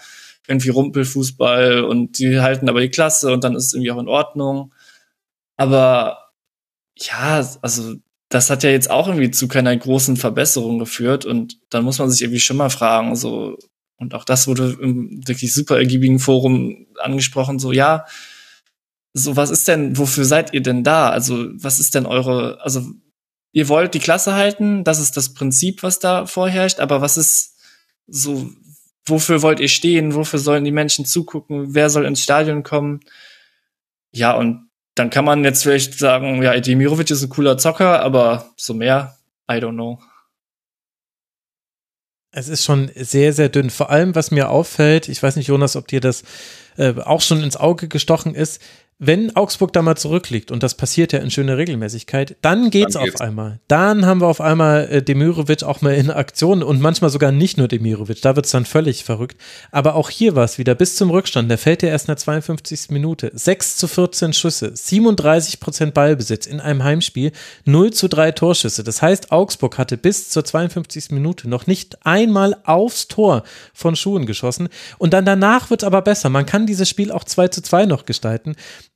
irgendwie 0.49 0.71
Rumpelfußball 0.71 1.85
und 1.85 2.19
die 2.19 2.41
halten 2.41 2.71
aber 2.71 2.81
die 2.81 2.89
Klasse 2.89 3.35
und 3.35 3.45
dann 3.45 3.55
ist 3.55 3.67
es 3.67 3.75
irgendwie 3.75 3.91
auch 3.91 4.01
in 4.01 4.09
Ordnung. 4.09 4.73
Aber 5.59 6.22
ja, 6.97 7.47
also 7.63 7.95
das 8.29 8.51
hat 8.51 8.63
ja 8.63 8.71
jetzt 8.71 8.91
auch 8.91 9.09
irgendwie 9.09 9.31
zu 9.31 9.49
keiner 9.49 9.77
großen 9.77 10.17
Verbesserung 10.17 10.79
geführt 10.79 11.25
und 11.27 11.59
dann 11.71 11.85
muss 11.85 11.99
man 11.99 12.11
sich 12.11 12.23
irgendwie 12.23 12.41
schon 12.41 12.57
mal 12.57 12.71
fragen, 12.71 13.15
so, 13.17 13.59
und 13.97 14.15
auch 14.15 14.25
das 14.25 14.47
wurde 14.47 14.77
im 14.81 15.27
wirklich 15.27 15.53
super 15.53 15.77
ergiebigen 15.77 16.19
Forum 16.19 16.87
angesprochen, 16.99 17.59
so, 17.59 17.73
ja, 17.73 18.07
so, 19.15 19.37
was 19.37 19.51
ist 19.51 19.69
denn, 19.69 19.99
wofür 19.99 20.25
seid 20.25 20.55
ihr 20.55 20.63
denn 20.63 20.85
da? 20.85 21.11
Also, 21.11 21.49
was 21.53 21.81
ist 21.81 21.95
denn 21.95 22.07
eure, 22.07 22.59
also, 22.63 22.83
ihr 23.53 23.69
wollt 23.69 23.93
die 23.95 23.99
Klasse 23.99 24.35
halten, 24.35 24.85
das 24.85 24.99
ist 25.01 25.17
das 25.19 25.35
Prinzip, 25.35 25.83
was 25.83 25.99
da 25.99 26.25
vorherrscht, 26.27 26.81
aber 26.81 27.03
was 27.03 27.19
ist 27.19 27.57
so, 28.07 28.51
wofür 29.05 29.43
wollt 29.43 29.61
ihr 29.61 29.69
stehen? 29.69 30.15
Wofür 30.15 30.39
sollen 30.39 30.65
die 30.65 30.73
Menschen 30.73 31.05
zugucken? 31.05 31.75
Wer 31.75 31.91
soll 31.91 32.05
ins 32.05 32.23
Stadion 32.23 32.63
kommen? 32.63 33.01
Ja, 34.13 34.33
und 34.33 34.69
dann 34.95 35.11
kann 35.11 35.25
man 35.25 35.45
jetzt 35.45 35.63
vielleicht 35.63 35.99
sagen, 35.99 36.43
ja, 36.43 36.53
Edimirovic 36.53 37.11
ist 37.11 37.23
ein 37.23 37.31
cooler 37.31 37.59
Zocker, 37.59 38.01
aber 38.01 38.53
so 38.57 38.75
mehr, 38.75 39.17
I 39.51 39.55
don't 39.55 39.73
know. 39.73 39.99
Es 42.35 42.49
ist 42.49 42.65
schon 42.65 42.91
sehr, 42.95 43.35
sehr 43.35 43.51
dünn. 43.51 43.69
Vor 43.69 43.91
allem, 43.91 44.15
was 44.15 44.31
mir 44.31 44.49
auffällt, 44.49 45.09
ich 45.09 45.23
weiß 45.23 45.37
nicht, 45.37 45.49
Jonas, 45.49 45.77
ob 45.77 45.89
dir 45.89 46.01
das 46.01 46.23
äh, 46.79 46.95
auch 47.01 47.21
schon 47.21 47.43
ins 47.43 47.57
Auge 47.57 47.89
gestochen 47.89 48.35
ist, 48.35 48.63
wenn 49.05 49.35
Augsburg 49.35 49.73
da 49.73 49.83
mal 49.83 49.97
zurückliegt, 49.97 50.53
und 50.53 50.63
das 50.63 50.77
passiert 50.77 51.13
ja 51.13 51.19
in 51.19 51.33
schöner 51.33 51.59
Regelmäßigkeit, 51.59 52.37
dann 52.41 52.71
geht's, 52.71 52.95
dann 52.95 53.05
geht's. 53.05 53.17
auf 53.17 53.21
einmal. 53.21 53.59
Dann 53.67 54.07
haben 54.07 54.21
wir 54.21 54.29
auf 54.29 54.41
einmal 54.41 54.89
äh, 54.89 55.03
Demirovic 55.03 55.65
auch 55.65 55.81
mal 55.81 55.95
in 55.95 56.09
Aktion 56.09 56.63
und 56.63 56.81
manchmal 56.81 57.11
sogar 57.11 57.33
nicht 57.33 57.59
nur 57.59 57.67
Demirovic, 57.67 58.23
da 58.23 58.37
wird's 58.37 58.53
dann 58.53 58.65
völlig 58.65 59.03
verrückt. 59.03 59.37
Aber 59.73 59.97
auch 59.97 60.09
hier 60.09 60.37
war 60.37 60.45
es 60.45 60.57
wieder 60.57 60.77
bis 60.77 60.95
zum 60.95 61.11
Rückstand, 61.11 61.51
der 61.51 61.59
fällt 61.59 61.83
ja 61.83 61.89
erst 61.89 62.05
in 62.05 62.13
der 62.13 62.17
52. 62.17 62.91
Minute. 62.91 63.33
6 63.35 63.77
zu 63.77 63.89
14 63.89 64.35
Schüsse, 64.35 64.71
37 64.73 65.59
Prozent 65.59 65.95
Ballbesitz 65.95 66.47
in 66.47 66.61
einem 66.61 66.85
Heimspiel, 66.85 67.33
0 67.65 67.93
zu 67.93 68.09
3 68.09 68.31
Torschüsse. 68.31 68.85
Das 68.85 69.03
heißt, 69.03 69.33
Augsburg 69.33 69.79
hatte 69.79 69.97
bis 69.97 70.31
zur 70.31 70.45
52. 70.45 71.11
Minute 71.11 71.49
noch 71.49 71.67
nicht 71.67 72.07
einmal 72.07 72.57
aufs 72.63 73.09
Tor 73.09 73.43
von 73.75 73.97
Schuhen 73.97 74.27
geschossen. 74.27 74.69
Und 74.99 75.13
dann 75.13 75.25
danach 75.25 75.71
wird's 75.71 75.83
aber 75.83 76.03
besser. 76.03 76.29
Man 76.29 76.47
kann 76.47 76.67
dieses 76.69 76.89
Spiel 76.89 77.11
auch 77.11 77.25
2 77.25 77.49
zu 77.49 77.63
2 77.63 77.87
noch 77.87 78.05
gestalten. 78.05 78.55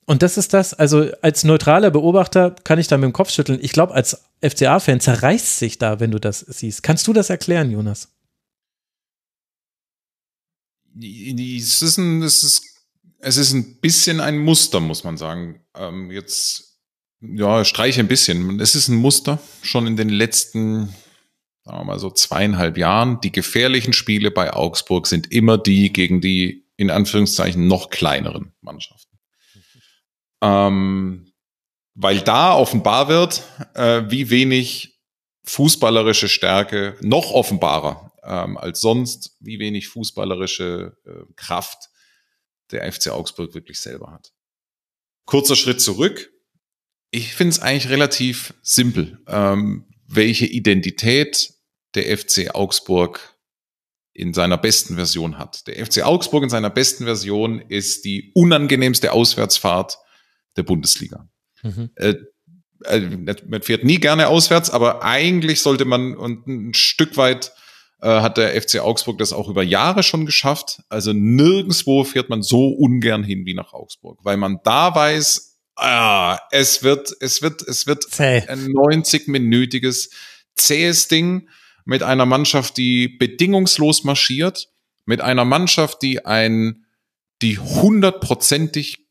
Und 0.08 0.22
das 0.22 0.38
ist 0.38 0.54
das, 0.54 0.72
also 0.72 1.10
als 1.20 1.42
neutraler 1.42 1.90
Beobachter 1.90 2.52
kann 2.62 2.78
ich 2.78 2.86
da 2.86 2.96
mit 2.96 3.04
dem 3.04 3.12
Kopf 3.12 3.30
schütteln. 3.30 3.58
Ich 3.60 3.72
glaube, 3.72 3.92
als 3.92 4.24
FCA-Fan 4.40 5.00
zerreißt 5.00 5.58
sich 5.58 5.78
da, 5.78 5.98
wenn 5.98 6.12
du 6.12 6.20
das 6.20 6.40
siehst. 6.40 6.84
Kannst 6.84 7.08
du 7.08 7.12
das 7.12 7.28
erklären, 7.28 7.72
Jonas? 7.72 8.08
Es 10.96 11.82
ist 11.82 11.98
ein, 11.98 12.22
es 12.22 12.44
ist, 12.44 12.62
es 13.18 13.36
ist 13.36 13.52
ein 13.52 13.80
bisschen 13.80 14.20
ein 14.20 14.38
Muster, 14.38 14.78
muss 14.78 15.02
man 15.02 15.16
sagen. 15.16 15.60
Ähm, 15.74 16.12
jetzt, 16.12 16.78
ja, 17.20 17.64
streiche 17.64 18.00
ein 18.00 18.08
bisschen. 18.08 18.60
Es 18.60 18.76
ist 18.76 18.86
ein 18.86 18.96
Muster 18.96 19.40
schon 19.62 19.88
in 19.88 19.96
den 19.96 20.08
letzten, 20.08 20.94
sagen 21.64 21.78
wir 21.78 21.84
mal 21.84 21.98
so 21.98 22.10
zweieinhalb 22.10 22.78
Jahren. 22.78 23.20
Die 23.22 23.32
gefährlichen 23.32 23.92
Spiele 23.92 24.30
bei 24.30 24.52
Augsburg 24.52 25.08
sind 25.08 25.32
immer 25.32 25.58
die 25.58 25.92
gegen 25.92 26.20
die 26.20 26.64
in 26.76 26.90
Anführungszeichen 26.90 27.66
noch 27.66 27.90
kleineren 27.90 28.52
Mannschaften 28.60 29.05
ähm, 30.42 31.32
weil 31.94 32.20
da 32.20 32.54
offenbar 32.54 33.08
wird, 33.08 33.42
äh, 33.74 34.02
wie 34.08 34.30
wenig 34.30 35.00
fußballerische 35.44 36.28
Stärke 36.28 36.96
noch 37.00 37.30
offenbarer 37.30 38.12
ähm, 38.22 38.58
als 38.58 38.80
sonst, 38.80 39.36
wie 39.40 39.58
wenig 39.58 39.88
fußballerische 39.88 40.96
äh, 41.06 41.32
Kraft 41.36 41.88
der 42.70 42.90
FC 42.92 43.08
Augsburg 43.08 43.54
wirklich 43.54 43.80
selber 43.80 44.12
hat. 44.12 44.32
Kurzer 45.24 45.56
Schritt 45.56 45.80
zurück. 45.80 46.32
Ich 47.10 47.34
finde 47.34 47.50
es 47.50 47.60
eigentlich 47.60 47.88
relativ 47.88 48.54
simpel, 48.62 49.22
ähm, 49.28 49.86
welche 50.06 50.46
Identität 50.46 51.54
der 51.94 52.16
FC 52.16 52.54
Augsburg 52.54 53.36
in 54.12 54.34
seiner 54.34 54.58
besten 54.58 54.96
Version 54.96 55.38
hat. 55.38 55.66
Der 55.66 55.84
FC 55.84 56.02
Augsburg 56.04 56.42
in 56.42 56.50
seiner 56.50 56.70
besten 56.70 57.04
Version 57.04 57.60
ist 57.60 58.04
die 58.04 58.32
unangenehmste 58.34 59.12
Auswärtsfahrt 59.12 59.98
der 60.56 60.62
Bundesliga. 60.62 61.28
Mhm. 61.62 61.90
Äh, 61.96 62.14
äh, 62.84 63.00
man 63.46 63.62
fährt 63.62 63.84
nie 63.84 63.98
gerne 63.98 64.28
auswärts, 64.28 64.70
aber 64.70 65.02
eigentlich 65.02 65.60
sollte 65.60 65.84
man 65.84 66.16
und 66.16 66.46
ein 66.46 66.74
Stück 66.74 67.16
weit 67.16 67.52
äh, 68.00 68.08
hat 68.08 68.36
der 68.36 68.60
FC 68.60 68.80
Augsburg 68.80 69.18
das 69.18 69.32
auch 69.32 69.48
über 69.48 69.62
Jahre 69.62 70.02
schon 70.02 70.26
geschafft. 70.26 70.82
Also 70.88 71.12
nirgendswo 71.12 72.04
fährt 72.04 72.28
man 72.28 72.42
so 72.42 72.68
ungern 72.68 73.24
hin 73.24 73.46
wie 73.46 73.54
nach 73.54 73.72
Augsburg, 73.72 74.18
weil 74.22 74.36
man 74.36 74.60
da 74.64 74.94
weiß, 74.94 75.56
Ah, 75.76 76.38
es 76.50 76.82
wird, 76.82 77.14
es 77.20 77.42
wird, 77.42 77.60
es 77.62 77.86
wird 77.86 78.04
Zäh. 78.04 78.42
ein 78.48 78.66
90-minütiges 78.68 80.10
zähes 80.54 81.08
Ding 81.08 81.50
mit 81.84 82.02
einer 82.02 82.24
Mannschaft, 82.24 82.78
die 82.78 83.08
bedingungslos 83.08 84.02
marschiert, 84.02 84.70
mit 85.04 85.20
einer 85.20 85.44
Mannschaft, 85.44 86.00
die 86.00 86.24
ein, 86.24 86.86
die 87.42 87.58
hundertprozentig 87.58 89.05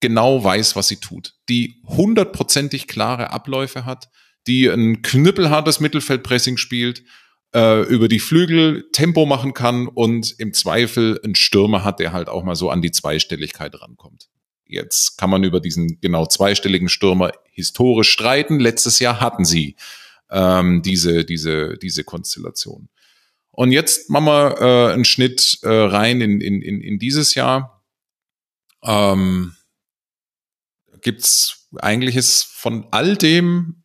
genau 0.00 0.42
weiß, 0.42 0.76
was 0.76 0.88
sie 0.88 0.96
tut, 0.96 1.34
die 1.48 1.82
hundertprozentig 1.86 2.88
klare 2.88 3.30
Abläufe 3.30 3.84
hat, 3.84 4.08
die 4.46 4.66
ein 4.66 5.02
knüppelhartes 5.02 5.80
Mittelfeldpressing 5.80 6.56
spielt, 6.56 7.04
äh, 7.54 7.82
über 7.82 8.08
die 8.08 8.20
Flügel 8.20 8.88
Tempo 8.92 9.26
machen 9.26 9.54
kann 9.54 9.86
und 9.88 10.34
im 10.38 10.54
Zweifel 10.54 11.20
einen 11.22 11.34
Stürmer 11.34 11.84
hat, 11.84 12.00
der 12.00 12.12
halt 12.12 12.28
auch 12.28 12.44
mal 12.44 12.56
so 12.56 12.70
an 12.70 12.82
die 12.82 12.92
Zweistelligkeit 12.92 13.80
rankommt. 13.80 14.28
Jetzt 14.64 15.18
kann 15.18 15.30
man 15.30 15.42
über 15.42 15.60
diesen 15.60 16.00
genau 16.00 16.26
zweistelligen 16.26 16.88
Stürmer 16.88 17.32
historisch 17.50 18.10
streiten. 18.10 18.60
Letztes 18.60 19.00
Jahr 19.00 19.20
hatten 19.20 19.44
sie 19.44 19.74
ähm, 20.30 20.82
diese, 20.82 21.24
diese, 21.24 21.76
diese 21.76 22.04
Konstellation. 22.04 22.88
Und 23.50 23.72
jetzt 23.72 24.10
machen 24.10 24.26
wir 24.26 24.60
äh, 24.60 24.92
einen 24.92 25.04
Schnitt 25.04 25.58
äh, 25.62 25.68
rein 25.68 26.20
in, 26.20 26.40
in, 26.40 26.62
in, 26.62 26.80
in 26.80 26.98
dieses 27.00 27.34
Jahr. 27.34 27.82
Ähm, 28.84 29.56
gibt's 31.02 31.68
eigentlich 31.78 32.16
ist 32.16 32.44
von 32.44 32.86
all 32.90 33.16
dem 33.16 33.84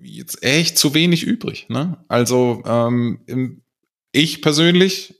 jetzt 0.00 0.42
echt 0.42 0.78
zu 0.78 0.94
wenig 0.94 1.24
übrig. 1.24 1.66
Ne? 1.68 2.04
Also 2.08 2.62
ähm, 2.66 3.62
ich 4.12 4.42
persönlich 4.42 5.14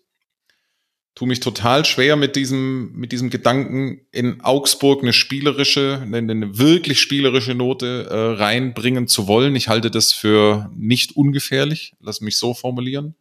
tue 1.18 1.26
mich 1.26 1.40
total 1.40 1.84
schwer 1.84 2.14
mit 2.14 2.36
diesem, 2.36 2.92
mit 2.92 3.10
diesem 3.10 3.28
Gedanken, 3.28 4.06
in 4.12 4.40
Augsburg 4.40 5.02
eine 5.02 5.12
spielerische, 5.12 6.00
eine, 6.00 6.18
eine 6.18 6.58
wirklich 6.58 7.00
spielerische 7.00 7.56
Note 7.56 8.06
äh, 8.08 8.40
reinbringen 8.40 9.08
zu 9.08 9.26
wollen. 9.26 9.56
Ich 9.56 9.66
halte 9.66 9.90
das 9.90 10.12
für 10.12 10.70
nicht 10.76 11.16
ungefährlich, 11.16 11.96
lass 11.98 12.20
mich 12.20 12.36
so 12.36 12.54
formulieren. 12.54 13.16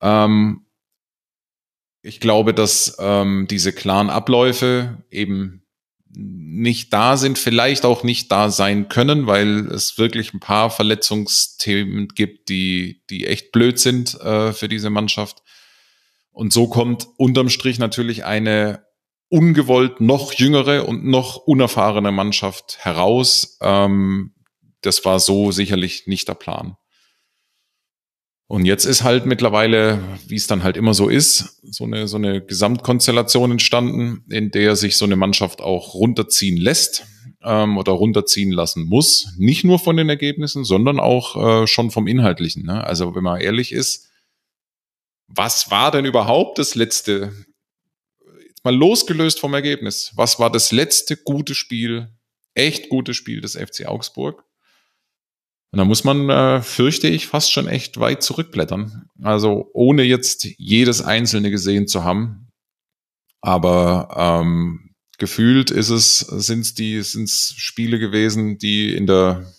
Ähm, 0.00 0.66
ich 2.00 2.20
glaube, 2.20 2.54
dass 2.54 2.96
ähm, 3.00 3.48
diese 3.50 3.72
klaren 3.72 4.08
Abläufe 4.08 5.02
eben 5.10 5.65
nicht 6.18 6.94
da 6.94 7.18
sind, 7.18 7.38
vielleicht 7.38 7.84
auch 7.84 8.02
nicht 8.02 8.32
da 8.32 8.48
sein 8.48 8.88
können, 8.88 9.26
weil 9.26 9.66
es 9.66 9.98
wirklich 9.98 10.32
ein 10.32 10.40
paar 10.40 10.70
Verletzungsthemen 10.70 12.08
gibt, 12.08 12.48
die, 12.48 13.02
die 13.10 13.26
echt 13.26 13.52
blöd 13.52 13.78
sind 13.78 14.18
äh, 14.20 14.54
für 14.54 14.66
diese 14.66 14.88
Mannschaft. 14.88 15.42
Und 16.32 16.54
so 16.54 16.68
kommt 16.68 17.06
unterm 17.18 17.50
Strich 17.50 17.78
natürlich 17.78 18.24
eine 18.24 18.86
ungewollt 19.28 20.00
noch 20.00 20.32
jüngere 20.32 20.88
und 20.88 21.04
noch 21.04 21.36
unerfahrene 21.36 22.12
Mannschaft 22.12 22.78
heraus. 22.78 23.58
Ähm, 23.60 24.32
das 24.80 25.04
war 25.04 25.20
so 25.20 25.52
sicherlich 25.52 26.06
nicht 26.06 26.28
der 26.28 26.34
Plan. 26.34 26.76
Und 28.48 28.64
jetzt 28.64 28.84
ist 28.84 29.02
halt 29.02 29.26
mittlerweile, 29.26 30.00
wie 30.28 30.36
es 30.36 30.46
dann 30.46 30.62
halt 30.62 30.76
immer 30.76 30.94
so 30.94 31.08
ist, 31.08 31.60
so 31.64 31.84
eine, 31.84 32.06
so 32.06 32.16
eine 32.16 32.40
Gesamtkonstellation 32.40 33.50
entstanden, 33.50 34.24
in 34.30 34.52
der 34.52 34.76
sich 34.76 34.96
so 34.96 35.04
eine 35.04 35.16
Mannschaft 35.16 35.60
auch 35.60 35.94
runterziehen 35.94 36.56
lässt 36.56 37.06
ähm, 37.42 37.76
oder 37.76 37.92
runterziehen 37.92 38.52
lassen 38.52 38.84
muss. 38.84 39.34
Nicht 39.36 39.64
nur 39.64 39.80
von 39.80 39.96
den 39.96 40.08
Ergebnissen, 40.08 40.64
sondern 40.64 41.00
auch 41.00 41.62
äh, 41.62 41.66
schon 41.66 41.90
vom 41.90 42.06
Inhaltlichen. 42.06 42.64
Ne? 42.64 42.84
Also 42.84 43.16
wenn 43.16 43.24
man 43.24 43.40
ehrlich 43.40 43.72
ist, 43.72 44.10
was 45.26 45.72
war 45.72 45.90
denn 45.90 46.04
überhaupt 46.04 46.58
das 46.58 46.76
letzte, 46.76 47.32
jetzt 48.46 48.64
mal 48.64 48.74
losgelöst 48.74 49.40
vom 49.40 49.54
Ergebnis, 49.54 50.12
was 50.14 50.38
war 50.38 50.52
das 50.52 50.70
letzte 50.70 51.16
gute 51.16 51.56
Spiel, 51.56 52.14
echt 52.54 52.90
gute 52.90 53.12
Spiel 53.12 53.40
des 53.40 53.56
FC 53.56 53.86
Augsburg? 53.86 54.45
Und 55.76 55.80
da 55.80 55.84
muss 55.84 56.04
man, 56.04 56.30
äh, 56.30 56.62
fürchte 56.62 57.06
ich, 57.06 57.26
fast 57.26 57.52
schon 57.52 57.68
echt 57.68 58.00
weit 58.00 58.22
zurückblättern. 58.22 59.10
Also 59.20 59.68
ohne 59.74 60.04
jetzt 60.04 60.46
jedes 60.56 61.02
einzelne 61.02 61.50
gesehen 61.50 61.86
zu 61.86 62.02
haben. 62.02 62.50
Aber 63.42 64.08
ähm, 64.16 64.94
gefühlt 65.18 65.70
ist 65.70 65.90
es, 65.90 66.20
sind 66.20 66.60
es 66.60 66.72
die, 66.72 67.02
sind's 67.02 67.52
Spiele 67.58 67.98
gewesen, 67.98 68.56
die 68.56 68.96
in 68.96 69.06
der 69.06 69.52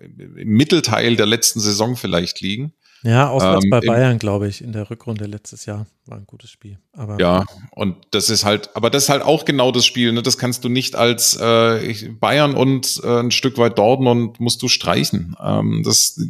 im 0.00 0.48
Mittelteil 0.48 1.14
der 1.14 1.26
letzten 1.26 1.60
Saison 1.60 1.94
vielleicht 1.94 2.40
liegen. 2.40 2.72
Ja, 3.06 3.30
auswärts 3.30 3.64
ähm, 3.64 3.70
bei 3.70 3.80
Bayern, 3.80 4.18
glaube 4.18 4.48
ich, 4.48 4.62
in 4.62 4.72
der 4.72 4.90
Rückrunde 4.90 5.26
letztes 5.26 5.64
Jahr 5.64 5.86
war 6.06 6.18
ein 6.18 6.26
gutes 6.26 6.50
Spiel. 6.50 6.78
Aber 6.92 7.20
ja, 7.20 7.44
und 7.70 7.96
das 8.10 8.30
ist 8.30 8.44
halt, 8.44 8.74
aber 8.74 8.90
das 8.90 9.04
ist 9.04 9.08
halt 9.10 9.22
auch 9.22 9.44
genau 9.44 9.70
das 9.70 9.86
Spiel. 9.86 10.12
Ne? 10.12 10.22
Das 10.22 10.38
kannst 10.38 10.64
du 10.64 10.68
nicht 10.68 10.96
als 10.96 11.36
äh, 11.36 12.08
Bayern 12.18 12.54
und 12.56 13.00
äh, 13.04 13.20
ein 13.20 13.30
Stück 13.30 13.58
weit 13.58 13.78
Dortmund 13.78 14.40
musst 14.40 14.60
du 14.60 14.66
streichen. 14.66 15.36
Ähm, 15.40 15.82
das, 15.84 16.20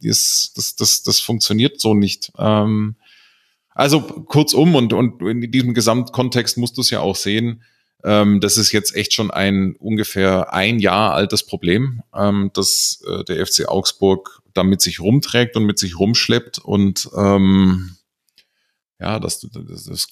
das, 0.00 0.52
das, 0.56 0.76
das, 0.76 1.02
das 1.02 1.20
funktioniert 1.20 1.80
so 1.80 1.92
nicht. 1.92 2.32
Ähm, 2.38 2.96
also 3.74 4.00
kurzum 4.00 4.74
und 4.74 4.94
und 4.94 5.20
in 5.20 5.50
diesem 5.50 5.74
Gesamtkontext 5.74 6.56
musst 6.56 6.78
du 6.78 6.80
es 6.80 6.88
ja 6.88 7.00
auch 7.00 7.16
sehen. 7.16 7.62
Ähm, 8.04 8.40
das 8.40 8.56
ist 8.56 8.72
jetzt 8.72 8.96
echt 8.96 9.12
schon 9.12 9.30
ein 9.30 9.76
ungefähr 9.76 10.52
ein 10.52 10.78
Jahr 10.78 11.12
altes 11.12 11.44
Problem, 11.44 12.02
ähm, 12.14 12.50
dass 12.54 13.02
äh, 13.06 13.22
der 13.24 13.46
FC 13.46 13.68
Augsburg 13.68 14.41
da 14.54 14.62
mit 14.64 14.80
sich 14.80 15.00
rumträgt 15.00 15.56
und 15.56 15.64
mit 15.64 15.78
sich 15.78 15.98
rumschleppt 15.98 16.58
und 16.58 17.08
ähm, 17.16 17.96
ja, 18.98 19.18
dass 19.18 19.40
du 19.40 19.48
das, 19.48 19.84
das, 19.84 20.08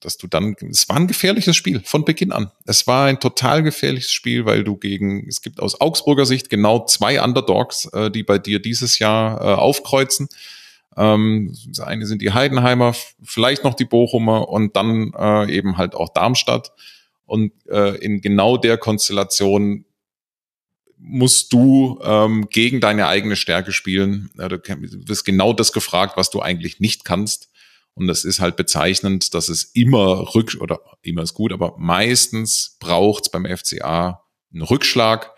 dass 0.00 0.16
du 0.16 0.26
dann, 0.26 0.54
es 0.70 0.88
war 0.88 0.96
ein 0.96 1.06
gefährliches 1.06 1.56
Spiel 1.56 1.80
von 1.84 2.04
Beginn 2.04 2.32
an. 2.32 2.50
Es 2.66 2.86
war 2.86 3.06
ein 3.06 3.20
total 3.20 3.62
gefährliches 3.62 4.12
Spiel, 4.12 4.44
weil 4.44 4.64
du 4.64 4.76
gegen, 4.76 5.26
es 5.28 5.42
gibt 5.42 5.60
aus 5.60 5.80
Augsburger 5.80 6.26
Sicht 6.26 6.50
genau 6.50 6.84
zwei 6.86 7.22
Underdogs, 7.22 7.86
äh, 7.86 8.10
die 8.10 8.22
bei 8.22 8.38
dir 8.38 8.60
dieses 8.60 8.98
Jahr 8.98 9.40
äh, 9.40 9.54
aufkreuzen. 9.54 10.28
Ähm, 10.96 11.54
das 11.68 11.80
eine 11.80 12.06
sind 12.06 12.22
die 12.22 12.32
Heidenheimer, 12.32 12.94
vielleicht 13.22 13.64
noch 13.64 13.74
die 13.74 13.84
Bochumer 13.84 14.48
und 14.48 14.76
dann 14.76 15.12
äh, 15.16 15.50
eben 15.52 15.78
halt 15.78 15.94
auch 15.94 16.10
Darmstadt. 16.10 16.72
Und 17.26 17.52
äh, 17.68 17.96
in 17.96 18.20
genau 18.20 18.56
der 18.56 18.78
Konstellation 18.78 19.84
musst 20.98 21.52
du 21.52 21.98
ähm, 22.02 22.48
gegen 22.50 22.80
deine 22.80 23.06
eigene 23.06 23.36
Stärke 23.36 23.72
spielen. 23.72 24.30
Ja, 24.38 24.48
du 24.48 24.58
wirst 24.58 25.24
genau 25.24 25.52
das 25.52 25.72
gefragt, 25.72 26.16
was 26.16 26.30
du 26.30 26.40
eigentlich 26.40 26.80
nicht 26.80 27.04
kannst. 27.04 27.50
Und 27.94 28.06
das 28.06 28.24
ist 28.24 28.40
halt 28.40 28.56
bezeichnend, 28.56 29.34
dass 29.34 29.48
es 29.48 29.64
immer 29.64 30.34
rück 30.34 30.56
oder 30.60 30.80
immer 31.02 31.22
ist 31.22 31.34
gut, 31.34 31.52
aber 31.52 31.74
meistens 31.78 32.76
braucht 32.78 33.24
es 33.24 33.30
beim 33.30 33.44
FCA 33.44 34.22
einen 34.52 34.62
Rückschlag. 34.62 35.32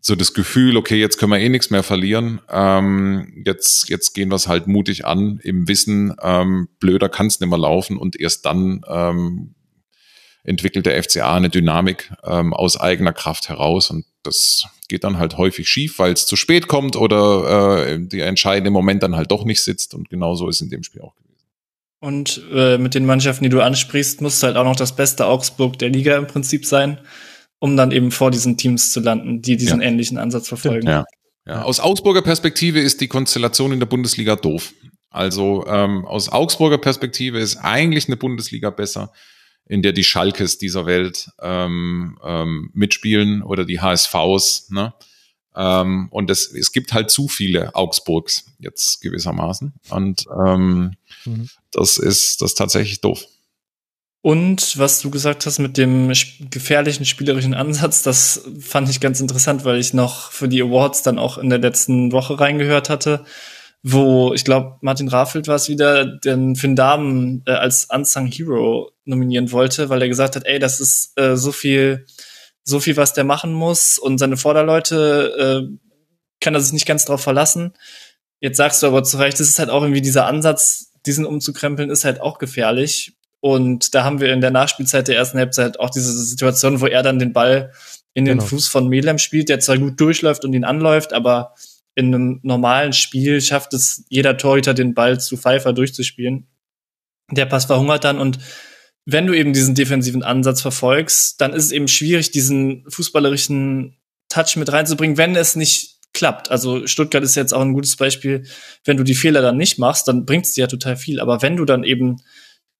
So 0.00 0.14
das 0.14 0.32
Gefühl, 0.32 0.76
okay, 0.76 1.00
jetzt 1.00 1.18
können 1.18 1.32
wir 1.32 1.40
eh 1.40 1.48
nichts 1.48 1.70
mehr 1.70 1.82
verlieren. 1.82 2.40
Ähm, 2.48 3.42
jetzt, 3.44 3.88
jetzt 3.88 4.12
gehen 4.14 4.28
wir 4.28 4.36
es 4.36 4.46
halt 4.46 4.68
mutig 4.68 5.06
an, 5.06 5.40
im 5.42 5.66
Wissen, 5.66 6.14
ähm, 6.22 6.68
blöder 6.78 7.08
kann 7.08 7.26
es 7.26 7.40
nicht 7.40 7.48
mehr 7.48 7.58
laufen 7.58 7.96
und 7.96 8.18
erst 8.18 8.46
dann 8.46 8.82
ähm, 8.88 9.56
entwickelt 10.48 10.86
der 10.86 11.02
FCA 11.02 11.36
eine 11.36 11.50
Dynamik 11.50 12.10
ähm, 12.24 12.54
aus 12.54 12.80
eigener 12.80 13.12
Kraft 13.12 13.48
heraus 13.48 13.90
und 13.90 14.06
das 14.22 14.64
geht 14.88 15.04
dann 15.04 15.18
halt 15.18 15.36
häufig 15.36 15.68
schief, 15.68 15.98
weil 15.98 16.12
es 16.12 16.26
zu 16.26 16.36
spät 16.36 16.66
kommt 16.66 16.96
oder 16.96 17.86
äh, 17.86 18.00
der 18.00 18.26
entscheidende 18.26 18.70
Moment 18.70 19.02
dann 19.02 19.14
halt 19.14 19.30
doch 19.30 19.44
nicht 19.44 19.62
sitzt 19.62 19.94
und 19.94 20.08
genauso 20.08 20.48
ist 20.48 20.60
in 20.60 20.70
dem 20.70 20.82
Spiel 20.82 21.02
auch 21.02 21.14
gewesen. 21.14 21.28
Und 22.00 22.42
äh, 22.52 22.78
mit 22.78 22.94
den 22.94 23.06
Mannschaften, 23.06 23.44
die 23.44 23.50
du 23.50 23.60
ansprichst, 23.60 24.20
muss 24.20 24.42
halt 24.42 24.56
auch 24.56 24.64
noch 24.64 24.76
das 24.76 24.96
beste 24.96 25.26
Augsburg 25.26 25.78
der 25.78 25.90
Liga 25.90 26.16
im 26.16 26.26
Prinzip 26.26 26.64
sein, 26.64 26.98
um 27.58 27.76
dann 27.76 27.90
eben 27.90 28.10
vor 28.10 28.30
diesen 28.30 28.56
Teams 28.56 28.92
zu 28.92 29.00
landen, 29.00 29.42
die 29.42 29.56
diesen 29.56 29.80
ja. 29.80 29.88
ähnlichen 29.88 30.16
Ansatz 30.16 30.48
verfolgen. 30.48 30.88
Ja. 30.88 31.04
Ja. 31.46 31.62
Aus 31.62 31.80
Augsburger 31.80 32.22
Perspektive 32.22 32.78
ist 32.78 33.00
die 33.00 33.08
Konstellation 33.08 33.72
in 33.72 33.80
der 33.80 33.86
Bundesliga 33.86 34.36
doof. 34.36 34.74
Also 35.10 35.66
ähm, 35.66 36.04
aus 36.04 36.28
Augsburger 36.28 36.78
Perspektive 36.78 37.38
ist 37.38 37.56
eigentlich 37.56 38.06
eine 38.06 38.18
Bundesliga 38.18 38.68
besser 38.68 39.12
in 39.68 39.82
der 39.82 39.92
die 39.92 40.04
Schalkes 40.04 40.58
dieser 40.58 40.86
Welt 40.86 41.30
ähm, 41.40 42.18
ähm, 42.24 42.70
mitspielen 42.72 43.42
oder 43.42 43.64
die 43.64 43.80
HSVs. 43.80 44.70
Ne? 44.70 44.94
Ähm, 45.54 46.08
und 46.10 46.30
es, 46.30 46.52
es 46.52 46.72
gibt 46.72 46.92
halt 46.92 47.10
zu 47.10 47.28
viele 47.28 47.74
Augsburgs 47.74 48.46
jetzt 48.58 49.00
gewissermaßen. 49.02 49.74
Und 49.90 50.24
ähm, 50.44 50.94
mhm. 51.24 51.48
das 51.70 51.98
ist 51.98 52.40
das 52.40 52.52
ist 52.52 52.58
tatsächlich 52.58 53.00
doof. 53.00 53.24
Und 54.20 54.78
was 54.78 55.00
du 55.00 55.10
gesagt 55.10 55.46
hast 55.46 55.58
mit 55.58 55.76
dem 55.76 56.12
gefährlichen 56.50 57.04
spielerischen 57.04 57.54
Ansatz, 57.54 58.02
das 58.02 58.42
fand 58.60 58.90
ich 58.90 59.00
ganz 59.00 59.20
interessant, 59.20 59.64
weil 59.64 59.78
ich 59.78 59.94
noch 59.94 60.32
für 60.32 60.48
die 60.48 60.60
Awards 60.60 61.02
dann 61.02 61.18
auch 61.18 61.38
in 61.38 61.50
der 61.50 61.60
letzten 61.60 62.10
Woche 62.10 62.40
reingehört 62.40 62.90
hatte 62.90 63.24
wo 63.82 64.32
ich 64.34 64.44
glaube, 64.44 64.76
Martin 64.80 65.08
Raffelt 65.08 65.46
war 65.46 65.56
es 65.56 65.68
wieder, 65.68 66.04
den 66.04 66.56
Finn 66.56 66.76
Damen 66.76 67.42
äh, 67.46 67.52
als 67.52 67.86
Unsung 67.92 68.26
Hero 68.26 68.90
nominieren 69.04 69.52
wollte, 69.52 69.88
weil 69.88 70.02
er 70.02 70.08
gesagt 70.08 70.36
hat, 70.36 70.46
ey, 70.46 70.58
das 70.58 70.80
ist 70.80 71.18
äh, 71.18 71.36
so 71.36 71.52
viel, 71.52 72.06
so 72.64 72.80
viel, 72.80 72.96
was 72.96 73.12
der 73.12 73.24
machen 73.24 73.52
muss 73.52 73.98
und 73.98 74.18
seine 74.18 74.36
Vorderleute 74.36 75.68
äh, 75.68 75.78
kann 76.40 76.54
er 76.54 76.60
sich 76.60 76.72
nicht 76.72 76.86
ganz 76.86 77.04
drauf 77.04 77.20
verlassen. 77.20 77.72
Jetzt 78.40 78.56
sagst 78.56 78.82
du 78.82 78.86
aber 78.86 79.02
zu 79.02 79.16
Recht, 79.18 79.40
das 79.40 79.48
ist 79.48 79.58
halt 79.58 79.70
auch 79.70 79.82
irgendwie 79.82 80.02
dieser 80.02 80.26
Ansatz, 80.26 80.92
diesen 81.06 81.26
umzukrempeln, 81.26 81.90
ist 81.90 82.04
halt 82.04 82.20
auch 82.20 82.38
gefährlich. 82.38 83.16
Und 83.40 83.94
da 83.94 84.04
haben 84.04 84.20
wir 84.20 84.32
in 84.32 84.40
der 84.40 84.50
Nachspielzeit 84.50 85.08
der 85.08 85.16
ersten 85.16 85.38
Halbzeit 85.38 85.78
auch 85.78 85.90
diese 85.90 86.12
Situation, 86.12 86.80
wo 86.80 86.86
er 86.86 87.02
dann 87.02 87.18
den 87.18 87.32
Ball 87.32 87.72
in 88.14 88.24
den 88.24 88.38
genau. 88.38 88.48
Fuß 88.48 88.68
von 88.68 88.88
Melem 88.88 89.18
spielt, 89.18 89.48
der 89.48 89.60
zwar 89.60 89.78
gut 89.78 90.00
durchläuft 90.00 90.44
und 90.44 90.52
ihn 90.52 90.64
anläuft, 90.64 91.12
aber 91.12 91.54
in 91.98 92.14
einem 92.14 92.40
normalen 92.44 92.92
Spiel 92.92 93.40
schafft 93.40 93.74
es 93.74 94.04
jeder 94.08 94.36
Torhüter, 94.36 94.72
den 94.72 94.94
Ball 94.94 95.18
zu 95.18 95.36
Pfeiffer 95.36 95.72
durchzuspielen. 95.72 96.46
Der 97.32 97.44
Pass 97.44 97.64
verhungert 97.64 98.04
dann 98.04 98.20
und 98.20 98.38
wenn 99.04 99.26
du 99.26 99.34
eben 99.34 99.52
diesen 99.52 99.74
defensiven 99.74 100.22
Ansatz 100.22 100.62
verfolgst, 100.62 101.40
dann 101.40 101.52
ist 101.52 101.64
es 101.64 101.72
eben 101.72 101.88
schwierig, 101.88 102.30
diesen 102.30 102.84
fußballerischen 102.88 103.96
Touch 104.28 104.54
mit 104.56 104.70
reinzubringen, 104.70 105.16
wenn 105.16 105.34
es 105.34 105.56
nicht 105.56 105.96
klappt. 106.12 106.52
Also 106.52 106.86
Stuttgart 106.86 107.24
ist 107.24 107.34
jetzt 107.34 107.52
auch 107.52 107.62
ein 107.62 107.72
gutes 107.72 107.96
Beispiel. 107.96 108.44
Wenn 108.84 108.96
du 108.96 109.02
die 109.02 109.16
Fehler 109.16 109.42
dann 109.42 109.56
nicht 109.56 109.78
machst, 109.78 110.06
dann 110.06 110.24
bringt 110.24 110.46
es 110.46 110.52
dir 110.52 110.62
ja 110.62 110.66
total 110.68 110.96
viel. 110.96 111.18
Aber 111.18 111.42
wenn 111.42 111.56
du 111.56 111.64
dann 111.64 111.82
eben 111.82 112.18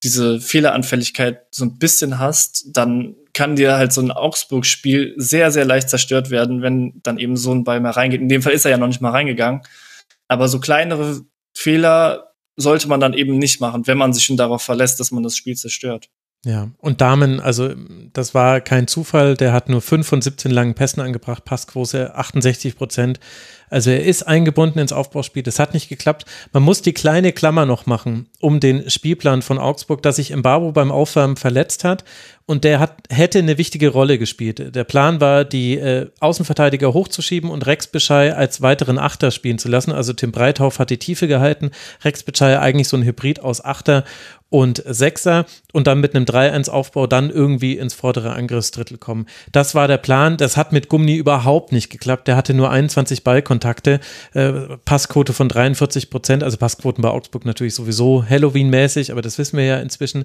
diese 0.04 0.40
Fehleranfälligkeit 0.40 1.42
so 1.50 1.64
ein 1.64 1.78
bisschen 1.78 2.20
hast, 2.20 2.66
dann 2.72 3.16
kann 3.38 3.54
dir 3.54 3.76
halt 3.76 3.92
so 3.92 4.00
ein 4.00 4.10
Augsburg-Spiel 4.10 5.14
sehr, 5.16 5.52
sehr 5.52 5.64
leicht 5.64 5.88
zerstört 5.88 6.28
werden, 6.30 6.60
wenn 6.60 7.00
dann 7.04 7.18
eben 7.18 7.36
so 7.36 7.54
ein 7.54 7.62
Ball 7.62 7.78
mal 7.78 7.92
reingeht. 7.92 8.20
In 8.20 8.28
dem 8.28 8.42
Fall 8.42 8.52
ist 8.52 8.64
er 8.64 8.72
ja 8.72 8.78
noch 8.78 8.88
nicht 8.88 9.00
mal 9.00 9.12
reingegangen. 9.12 9.62
Aber 10.26 10.48
so 10.48 10.58
kleinere 10.58 11.20
Fehler 11.54 12.32
sollte 12.56 12.88
man 12.88 12.98
dann 12.98 13.14
eben 13.14 13.38
nicht 13.38 13.60
machen, 13.60 13.86
wenn 13.86 13.96
man 13.96 14.12
sich 14.12 14.24
schon 14.24 14.36
darauf 14.36 14.62
verlässt, 14.62 14.98
dass 14.98 15.12
man 15.12 15.22
das 15.22 15.36
Spiel 15.36 15.54
zerstört. 15.54 16.08
Ja, 16.44 16.70
und 16.78 17.00
Damen, 17.00 17.40
also 17.40 17.74
das 18.12 18.34
war 18.34 18.60
kein 18.60 18.86
Zufall, 18.86 19.36
der 19.36 19.52
hat 19.52 19.68
nur 19.68 19.80
5 19.80 20.06
von 20.06 20.22
17 20.22 20.50
langen 20.50 20.74
Pässen 20.74 21.00
angebracht, 21.00 21.44
Passquote 21.44 22.14
68 22.16 22.76
Prozent. 22.76 23.20
Also 23.70 23.90
er 23.90 24.04
ist 24.04 24.22
eingebunden 24.22 24.78
ins 24.78 24.92
Aufbauspiel. 24.92 25.42
Das 25.42 25.58
hat 25.58 25.74
nicht 25.74 25.88
geklappt. 25.88 26.24
Man 26.52 26.62
muss 26.62 26.80
die 26.80 26.94
kleine 26.94 27.32
Klammer 27.32 27.66
noch 27.66 27.86
machen 27.86 28.28
um 28.40 28.60
den 28.60 28.88
Spielplan 28.88 29.42
von 29.42 29.58
Augsburg, 29.58 30.02
dass 30.02 30.16
sich 30.16 30.34
Mbabo 30.34 30.72
beim 30.72 30.90
Aufwärmen 30.90 31.36
verletzt 31.36 31.84
hat 31.84 32.04
und 32.48 32.64
der 32.64 32.80
hat, 32.80 32.96
hätte 33.10 33.38
eine 33.38 33.58
wichtige 33.58 33.90
Rolle 33.90 34.16
gespielt. 34.18 34.74
Der 34.74 34.84
Plan 34.84 35.20
war, 35.20 35.44
die 35.44 35.76
äh, 35.76 36.06
Außenverteidiger 36.18 36.94
hochzuschieben 36.94 37.50
und 37.50 37.66
Rex 37.66 37.88
Beschei 37.88 38.34
als 38.34 38.62
weiteren 38.62 38.98
Achter 38.98 39.30
spielen 39.30 39.58
zu 39.58 39.68
lassen. 39.68 39.92
Also 39.92 40.14
Tim 40.14 40.32
Breithoff 40.32 40.78
hat 40.78 40.88
die 40.88 40.96
Tiefe 40.96 41.28
gehalten, 41.28 41.72
Rex 42.04 42.22
Beschei 42.22 42.58
eigentlich 42.58 42.88
so 42.88 42.96
ein 42.96 43.04
Hybrid 43.04 43.40
aus 43.40 43.62
Achter 43.62 44.02
und 44.48 44.82
Sechser 44.86 45.44
und 45.74 45.86
dann 45.86 46.00
mit 46.00 46.14
einem 46.14 46.24
3-1-Aufbau 46.24 47.06
dann 47.06 47.28
irgendwie 47.28 47.76
ins 47.76 47.92
vordere 47.92 48.32
Angriffsdrittel 48.32 48.96
kommen. 48.96 49.26
Das 49.52 49.74
war 49.74 49.86
der 49.86 49.98
Plan. 49.98 50.38
Das 50.38 50.56
hat 50.56 50.72
mit 50.72 50.88
Gummi 50.88 51.16
überhaupt 51.16 51.70
nicht 51.72 51.90
geklappt. 51.90 52.28
Der 52.28 52.36
hatte 52.36 52.54
nur 52.54 52.70
21 52.70 53.24
Ballkontakte, 53.24 54.00
äh, 54.32 54.52
Passquote 54.86 55.34
von 55.34 55.50
43 55.50 56.08
Prozent, 56.08 56.42
also 56.42 56.56
Passquoten 56.56 57.02
bei 57.02 57.10
Augsburg 57.10 57.44
natürlich 57.44 57.74
sowieso 57.74 58.24
Halloween-mäßig, 58.26 59.12
aber 59.12 59.20
das 59.20 59.36
wissen 59.36 59.58
wir 59.58 59.66
ja 59.66 59.80
inzwischen. 59.80 60.24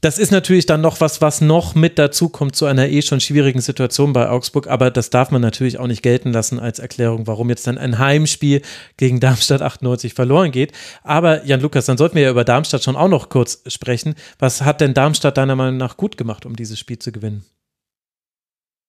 Das 0.00 0.16
ist 0.18 0.30
natürlich 0.30 0.64
dann 0.64 0.80
noch 0.80 1.00
was, 1.02 1.20
was 1.20 1.42
noch 1.42 1.74
mit 1.74 1.98
dazu 1.98 2.30
kommt 2.30 2.56
zu 2.56 2.64
einer 2.64 2.88
eh 2.88 3.02
schon 3.02 3.20
schwierigen 3.20 3.60
Situation 3.60 4.14
bei 4.14 4.30
Augsburg, 4.30 4.66
aber 4.66 4.90
das 4.90 5.10
darf 5.10 5.30
man 5.30 5.42
natürlich 5.42 5.78
auch 5.78 5.86
nicht 5.86 6.02
gelten 6.02 6.32
lassen 6.32 6.58
als 6.58 6.78
Erklärung, 6.78 7.26
warum 7.26 7.50
jetzt 7.50 7.66
dann 7.66 7.76
ein 7.76 7.98
Heimspiel 7.98 8.62
gegen 8.96 9.20
Darmstadt 9.20 9.60
98 9.60 10.14
verloren 10.14 10.52
geht. 10.52 10.72
Aber 11.02 11.44
Jan 11.44 11.60
Lukas, 11.60 11.84
dann 11.84 11.98
sollten 11.98 12.14
wir 12.14 12.22
ja 12.22 12.30
über 12.30 12.44
Darmstadt 12.44 12.82
schon 12.82 12.96
auch 12.96 13.08
noch 13.08 13.28
kurz 13.28 13.62
sprechen. 13.66 14.14
Was 14.38 14.62
hat 14.62 14.80
denn 14.80 14.94
Darmstadt 14.94 15.36
deiner 15.36 15.56
Meinung 15.56 15.76
nach 15.76 15.98
gut 15.98 16.16
gemacht, 16.16 16.46
um 16.46 16.56
dieses 16.56 16.78
Spiel 16.78 16.98
zu 16.98 17.12
gewinnen? 17.12 17.44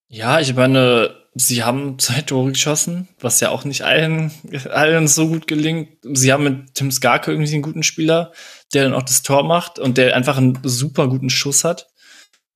Ja, 0.08 0.40
ich 0.40 0.54
meine, 0.54 1.14
sie 1.34 1.62
haben 1.62 1.98
zwei 1.98 2.20
Tore 2.22 2.52
geschossen, 2.52 3.08
was 3.20 3.40
ja 3.40 3.50
auch 3.50 3.64
nicht 3.64 3.82
allen, 3.82 4.30
allen 4.70 5.08
so 5.08 5.28
gut 5.28 5.46
gelingt. 5.46 5.88
Sie 6.02 6.32
haben 6.32 6.44
mit 6.44 6.74
Tim 6.74 6.90
Skarke 6.90 7.32
irgendwie 7.32 7.52
einen 7.52 7.62
guten 7.62 7.82
Spieler 7.82 8.32
der 8.72 8.84
dann 8.84 8.94
auch 8.94 9.02
das 9.02 9.22
Tor 9.22 9.44
macht 9.44 9.78
und 9.78 9.98
der 9.98 10.16
einfach 10.16 10.36
einen 10.36 10.58
super 10.62 11.08
guten 11.08 11.30
Schuss 11.30 11.64
hat. 11.64 11.88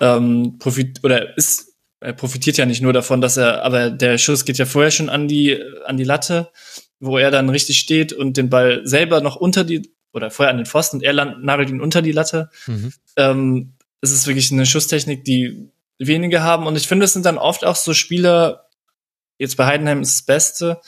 Ähm, 0.01 0.59
profit 0.59 1.03
oder 1.05 1.37
ist 1.37 1.77
er 2.01 2.13
profitiert 2.13 2.59
ja 2.59 2.67
nicht 2.67 2.83
nur 2.83 2.93
davon, 2.93 3.21
dass 3.21 3.37
er, 3.37 3.65
aber 3.65 3.91
der 3.91 4.19
Schuss 4.19 4.45
geht 4.45 4.59
ja 4.59 4.67
vorher 4.67 4.91
schon 4.91 5.09
an 5.09 5.29
die 5.29 5.61
an 5.87 5.97
die 5.97 6.05
Latte, 6.05 6.51
wo 7.01 7.19
er 7.19 7.31
dann 7.31 7.49
richtig 7.49 7.79
steht 7.79 8.13
und 8.13 8.37
den 8.37 8.51
Ball 8.51 8.83
selber 8.85 9.21
noch 9.21 9.37
unter 9.37 9.65
die 9.65 9.91
oder 10.13 10.31
vorher 10.31 10.51
an 10.51 10.59
den 10.59 10.67
Pfosten 10.67 10.97
und 10.97 11.03
er 11.03 11.13
nagelt 11.13 11.71
ihn 11.71 11.81
unter 11.81 12.03
die 12.03 12.13
Latte. 12.13 12.51
Mhm. 12.67 12.93
Ähm, 13.17 13.73
es 14.01 14.13
ist 14.13 14.27
wirklich 14.27 14.53
eine 14.53 14.67
Schusstechnik, 14.67 15.25
die 15.25 15.71
wenige 15.99 16.43
haben 16.43 16.67
und 16.67 16.77
ich 16.77 16.87
finde, 16.87 17.05
es 17.05 17.13
sind 17.13 17.27
dann 17.27 17.39
oft 17.39 17.65
auch 17.65 17.77
so 17.77 17.95
Spieler. 17.95 18.69
Jetzt 19.39 19.57
bei 19.57 19.67
Heidenheim 19.67 20.01
ist 20.01 20.15
das 20.21 20.27
Beste, 20.27 20.81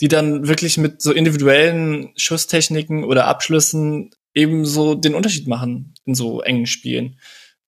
die 0.00 0.08
dann 0.08 0.46
wirklich 0.46 0.76
mit 0.76 1.00
so 1.00 1.12
individuellen 1.12 2.12
Schusstechniken 2.16 3.04
oder 3.04 3.26
Abschlüssen 3.26 4.10
eben 4.34 4.66
so 4.66 4.94
den 4.94 5.14
Unterschied 5.14 5.48
machen 5.48 5.94
in 6.04 6.14
so 6.14 6.42
engen 6.42 6.66
Spielen. 6.66 7.18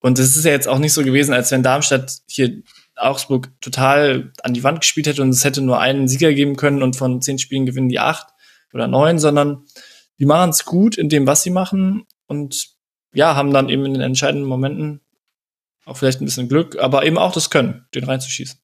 Und 0.01 0.19
es 0.19 0.37
ist 0.37 0.45
ja 0.45 0.53
jetzt 0.53 0.69
auch 0.69 0.79
nicht 0.79 0.93
so 0.93 1.03
gewesen, 1.03 1.33
als 1.33 1.51
wenn 1.51 1.63
Darmstadt 1.63 2.19
hier 2.29 2.63
Augsburg 2.97 3.51
total 3.61 4.33
an 4.43 4.55
die 4.55 4.65
Wand 4.65 4.81
gespielt 4.81 5.07
hätte 5.07 5.23
und 5.23 5.31
es 5.31 5.45
hätte 5.45 5.63
nur 5.63 5.81
einen 5.81 6.09
Sieger 6.09 6.33
geben 6.33 6.57
können 6.57 6.83
und 6.83 6.97
von 6.97 7.21
zehn 7.21 7.39
Spielen 7.39 7.67
gewinnen 7.67 7.89
die 7.89 8.01
acht 8.01 8.29
oder 8.73 8.89
neun, 8.89 9.19
sondern 9.19 9.65
die 10.19 10.27
machen 10.27 10.51
es 10.51 10.65
gut 10.65 10.97
in 10.97 11.09
dem, 11.09 11.27
was 11.27 11.43
sie 11.43 11.51
machen 11.51 12.05
und 12.27 12.69
ja, 13.13 13.35
haben 13.35 13.53
dann 13.53 13.69
eben 13.69 13.85
in 13.85 13.95
den 13.95 14.03
entscheidenden 14.03 14.49
Momenten 14.49 15.01
auch 15.85 15.97
vielleicht 15.97 16.21
ein 16.21 16.25
bisschen 16.25 16.49
Glück, 16.49 16.79
aber 16.79 17.05
eben 17.05 17.19
auch 17.19 17.33
das 17.33 17.51
Können, 17.51 17.87
den 17.95 18.05
reinzuschießen. 18.05 18.59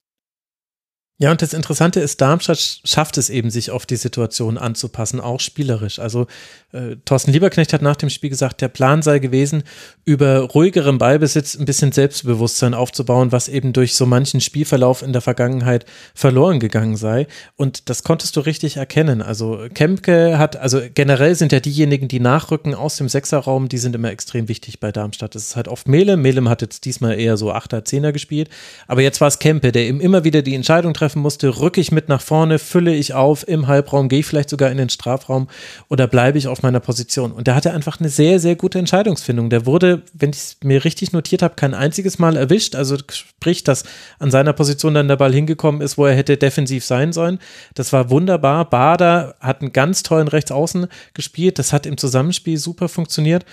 Ja, 1.18 1.30
und 1.30 1.40
das 1.40 1.52
Interessante 1.52 2.00
ist, 2.00 2.20
Darmstadt 2.20 2.80
schafft 2.84 3.16
es 3.16 3.30
eben, 3.30 3.48
sich 3.48 3.70
auf 3.70 3.86
die 3.86 3.94
Situation 3.94 4.58
anzupassen, 4.58 5.20
auch 5.20 5.38
spielerisch. 5.38 6.00
Also 6.00 6.26
äh, 6.72 6.96
Thorsten 7.04 7.30
Lieberknecht 7.30 7.72
hat 7.72 7.80
nach 7.80 7.94
dem 7.94 8.10
Spiel 8.10 8.30
gesagt, 8.30 8.60
der 8.60 8.66
Plan 8.66 9.02
sei 9.02 9.20
gewesen, 9.20 9.62
über 10.04 10.40
ruhigerem 10.40 10.98
Ballbesitz 10.98 11.54
ein 11.54 11.64
bisschen 11.64 11.92
Selbstbewusstsein 11.92 12.74
aufzubauen, 12.74 13.30
was 13.30 13.48
eben 13.48 13.72
durch 13.72 13.94
so 13.94 14.04
manchen 14.04 14.40
Spielverlauf 14.40 15.00
in 15.02 15.12
der 15.12 15.22
Vergangenheit 15.22 15.86
verloren 16.12 16.58
gegangen 16.58 16.96
sei. 16.96 17.28
Und 17.54 17.88
das 17.88 18.02
konntest 18.02 18.34
du 18.34 18.40
richtig 18.40 18.78
erkennen. 18.78 19.22
Also 19.22 19.66
Kempke 19.74 20.38
hat, 20.38 20.56
also 20.56 20.80
generell 20.92 21.36
sind 21.36 21.52
ja 21.52 21.60
diejenigen, 21.60 22.08
die 22.08 22.18
nachrücken 22.18 22.74
aus 22.74 22.96
dem 22.96 23.08
Sechserraum, 23.08 23.68
die 23.68 23.78
sind 23.78 23.94
immer 23.94 24.10
extrem 24.10 24.48
wichtig 24.48 24.80
bei 24.80 24.90
Darmstadt. 24.90 25.36
Das 25.36 25.44
ist 25.44 25.54
halt 25.54 25.68
oft 25.68 25.86
Melem. 25.86 26.20
Melem 26.20 26.48
hat 26.48 26.62
jetzt 26.62 26.84
diesmal 26.84 27.20
eher 27.20 27.36
so 27.36 27.52
Achter, 27.52 27.84
Zehner 27.84 28.10
gespielt. 28.10 28.48
Aber 28.88 29.02
jetzt 29.02 29.20
war 29.20 29.28
es 29.28 29.38
Kempe, 29.38 29.70
der 29.70 29.84
eben 29.84 30.00
immer 30.00 30.24
wieder 30.24 30.42
die 30.42 30.56
Entscheidung 30.56 30.94
trifft, 30.94 31.11
treffen 31.12 31.22
musste, 31.22 31.60
rücke 31.60 31.80
ich 31.80 31.92
mit 31.92 32.08
nach 32.08 32.22
vorne, 32.22 32.58
fülle 32.58 32.94
ich 32.94 33.12
auf 33.12 33.46
im 33.46 33.66
Halbraum, 33.66 34.08
gehe 34.08 34.20
ich 34.20 34.26
vielleicht 34.26 34.48
sogar 34.48 34.70
in 34.70 34.78
den 34.78 34.88
Strafraum 34.88 35.48
oder 35.88 36.06
bleibe 36.06 36.38
ich 36.38 36.48
auf 36.48 36.62
meiner 36.62 36.80
Position? 36.80 37.32
Und 37.32 37.46
der 37.46 37.54
hatte 37.54 37.72
einfach 37.72 38.00
eine 38.00 38.08
sehr, 38.08 38.40
sehr 38.40 38.56
gute 38.56 38.78
Entscheidungsfindung. 38.78 39.50
Der 39.50 39.66
wurde, 39.66 40.02
wenn 40.14 40.30
ich 40.30 40.36
es 40.36 40.56
mir 40.64 40.84
richtig 40.84 41.12
notiert 41.12 41.42
habe, 41.42 41.54
kein 41.54 41.74
einziges 41.74 42.18
Mal 42.18 42.36
erwischt. 42.36 42.74
Also 42.74 42.96
sprich, 43.10 43.62
dass 43.62 43.84
an 44.18 44.30
seiner 44.30 44.54
Position 44.54 44.94
dann 44.94 45.08
der 45.08 45.16
Ball 45.16 45.34
hingekommen 45.34 45.82
ist, 45.82 45.98
wo 45.98 46.06
er 46.06 46.14
hätte 46.14 46.36
defensiv 46.36 46.84
sein 46.84 47.12
sollen. 47.12 47.38
Das 47.74 47.92
war 47.92 48.08
wunderbar. 48.08 48.68
Bader 48.70 49.34
hat 49.40 49.60
einen 49.60 49.72
ganz 49.72 50.02
tollen 50.02 50.28
Rechtsaußen 50.28 50.86
gespielt. 51.12 51.58
Das 51.58 51.72
hat 51.72 51.84
im 51.84 51.98
Zusammenspiel 51.98 52.56
super 52.56 52.88
funktioniert. 52.88 53.44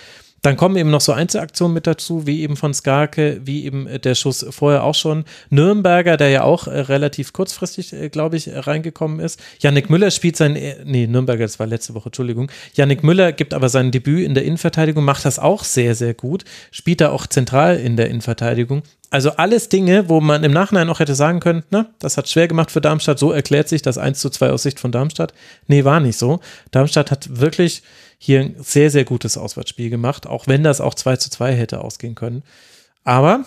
Dann 0.42 0.58
kommen 0.58 0.76
eben 0.76 0.90
noch 0.90 1.02
so 1.02 1.12
Einzelaktionen 1.12 1.74
mit 1.74 1.88
dazu, 1.88 2.26
wie 2.26 2.42
eben 2.42 2.56
von 2.56 2.74
Skarke, 2.74 3.42
wie 3.44 3.66
eben 3.66 3.88
äh, 3.88 4.00
der 4.00 4.16
Schuss 4.16 4.46
vorher 4.50 4.84
auch 4.84 4.96
schon. 4.96 5.26
Nürnberger, 5.50 6.18
der 6.18 6.30
ja 6.30 6.44
auch 6.44 6.68
äh, 6.68 6.80
relativ 6.80 7.34
kurzfristig, 7.34 7.94
äh, 7.94 8.10
glaube 8.10 8.38
ich, 8.38 8.50
reingekommen 8.54 9.20
ist. 9.20 9.40
Yannick 9.60 9.90
Müller 9.90 10.12
spielt 10.12 10.38
sein, 10.38 10.58
nee, 10.86 11.08
Nürnberger, 11.08 11.44
das 11.44 11.60
war 11.60 11.68
letzte 11.68 11.94
Woche, 11.94 12.10
Entschuldigung. 12.10 12.52
Yannick 12.74 13.04
Müller 13.04 13.32
gibt 13.32 13.54
aber 13.54 13.70
sein 13.70 13.92
Debüt 13.92 14.26
in 14.26 14.34
der 14.34 14.46
Innenverteidigung, 14.46 15.04
macht 15.04 15.26
das 15.26 15.40
auch 15.40 15.64
sehr, 15.64 15.96
sehr 15.96 16.14
gut. 16.14 16.46
Spielt 16.72 17.02
da 17.02 17.10
auch 17.10 17.28
zentral 17.28 17.78
in 17.78 17.98
der 17.98 18.10
Innenverteidigung. 18.10 18.84
Also 19.12 19.32
alles 19.32 19.70
Dinge, 19.70 20.08
wo 20.08 20.22
man 20.22 20.44
im 20.44 20.52
Nachhinein 20.52 20.90
auch 20.90 21.00
hätte 21.00 21.16
sagen 21.16 21.40
können, 21.40 21.64
na, 21.72 21.88
das 21.98 22.16
hat 22.18 22.30
schwer 22.30 22.48
gemacht 22.48 22.70
für 22.70 22.80
Darmstadt, 22.80 23.18
so 23.18 23.32
erklärt 23.32 23.68
sich 23.68 23.82
das 23.82 23.98
1 23.98 24.20
zu 24.20 24.30
2 24.30 24.52
aus 24.52 24.64
Sicht 24.64 24.80
von 24.80 24.92
Darmstadt. 24.92 25.34
Nee, 25.68 25.84
war 25.84 26.00
nicht 26.00 26.18
so. 26.18 26.40
Darmstadt 26.72 27.10
hat 27.10 27.40
wirklich 27.40 27.82
hier 28.20 28.42
ein 28.42 28.56
sehr, 28.60 28.92
sehr 28.92 29.06
gutes 29.06 29.38
Auswärtsspiel 29.38 29.90
gemacht, 29.90 30.28
auch 30.28 30.46
wenn 30.46 30.62
das 30.62 30.82
auch 30.82 30.94
2 30.94 31.16
zu 31.16 31.32
2 31.32 31.56
hätte 31.56 31.82
ausgehen 31.82 32.16
können. 32.16 32.44
Aber 33.04 33.46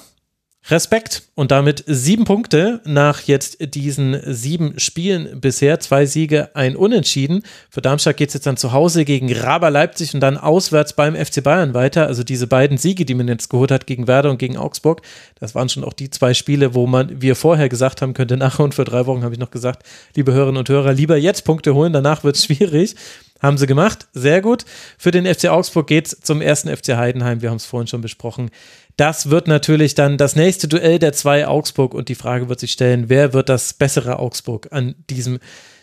Respekt 0.70 1.24
und 1.34 1.50
damit 1.50 1.82
sieben 1.88 2.24
Punkte 2.24 2.80
nach 2.84 3.22
jetzt 3.22 3.74
diesen 3.74 4.20
sieben 4.32 4.78
Spielen 4.78 5.40
bisher. 5.40 5.80
Zwei 5.80 6.06
Siege, 6.06 6.50
ein 6.54 6.76
Unentschieden. 6.76 7.42
Für 7.68 7.82
Darmstadt 7.82 8.16
geht 8.16 8.28
es 8.28 8.34
jetzt 8.34 8.46
dann 8.46 8.56
zu 8.56 8.72
Hause 8.72 9.04
gegen 9.04 9.32
Raber 9.32 9.70
Leipzig 9.70 10.14
und 10.14 10.20
dann 10.20 10.38
auswärts 10.38 10.92
beim 10.92 11.16
FC 11.16 11.42
Bayern 11.42 11.74
weiter. 11.74 12.06
Also 12.06 12.22
diese 12.22 12.46
beiden 12.46 12.78
Siege, 12.78 13.04
die 13.04 13.14
man 13.14 13.26
jetzt 13.26 13.50
geholt 13.50 13.72
hat 13.72 13.88
gegen 13.88 14.06
Werder 14.06 14.30
und 14.30 14.38
gegen 14.38 14.56
Augsburg, 14.56 15.02
das 15.40 15.56
waren 15.56 15.68
schon 15.68 15.82
auch 15.82 15.94
die 15.94 16.10
zwei 16.10 16.32
Spiele, 16.32 16.74
wo 16.74 16.86
man, 16.86 17.20
wir 17.20 17.34
vorher 17.34 17.68
gesagt 17.68 18.00
haben, 18.00 18.14
könnte 18.14 18.36
nachher 18.38 18.62
und 18.62 18.74
für 18.74 18.84
drei 18.84 19.06
Wochen 19.06 19.24
habe 19.24 19.34
ich 19.34 19.40
noch 19.40 19.50
gesagt, 19.50 19.84
liebe 20.14 20.32
Hörerinnen 20.32 20.60
und 20.60 20.68
Hörer, 20.68 20.92
lieber 20.92 21.16
jetzt 21.16 21.42
Punkte 21.44 21.74
holen, 21.74 21.92
danach 21.92 22.22
wird 22.22 22.36
es 22.36 22.44
schwierig. 22.44 22.94
Haben 23.42 23.58
sie 23.58 23.66
gemacht, 23.66 24.06
sehr 24.12 24.40
gut. 24.40 24.64
Für 24.96 25.10
den 25.10 25.26
FC 25.26 25.48
Augsburg 25.48 25.88
geht 25.88 26.06
es 26.06 26.20
zum 26.20 26.40
ersten 26.40 26.74
FC 26.74 26.96
Heidenheim, 26.96 27.42
wir 27.42 27.50
haben 27.50 27.56
es 27.56 27.66
vorhin 27.66 27.88
schon 27.88 28.00
besprochen. 28.00 28.50
Das 28.96 29.30
wird 29.30 29.48
natürlich 29.48 29.96
dann 29.96 30.16
das 30.16 30.36
nächste 30.36 30.68
Duell 30.68 31.00
der 31.00 31.12
zwei 31.12 31.48
Augsburg 31.48 31.92
und 31.92 32.08
die 32.08 32.14
Frage 32.14 32.48
wird 32.48 32.60
sich 32.60 32.70
stellen, 32.70 33.08
wer 33.08 33.32
wird 33.32 33.48
das 33.48 33.74
bessere 33.74 34.20
Augsburg 34.20 34.68
an 34.70 34.94
diesem 35.10 35.40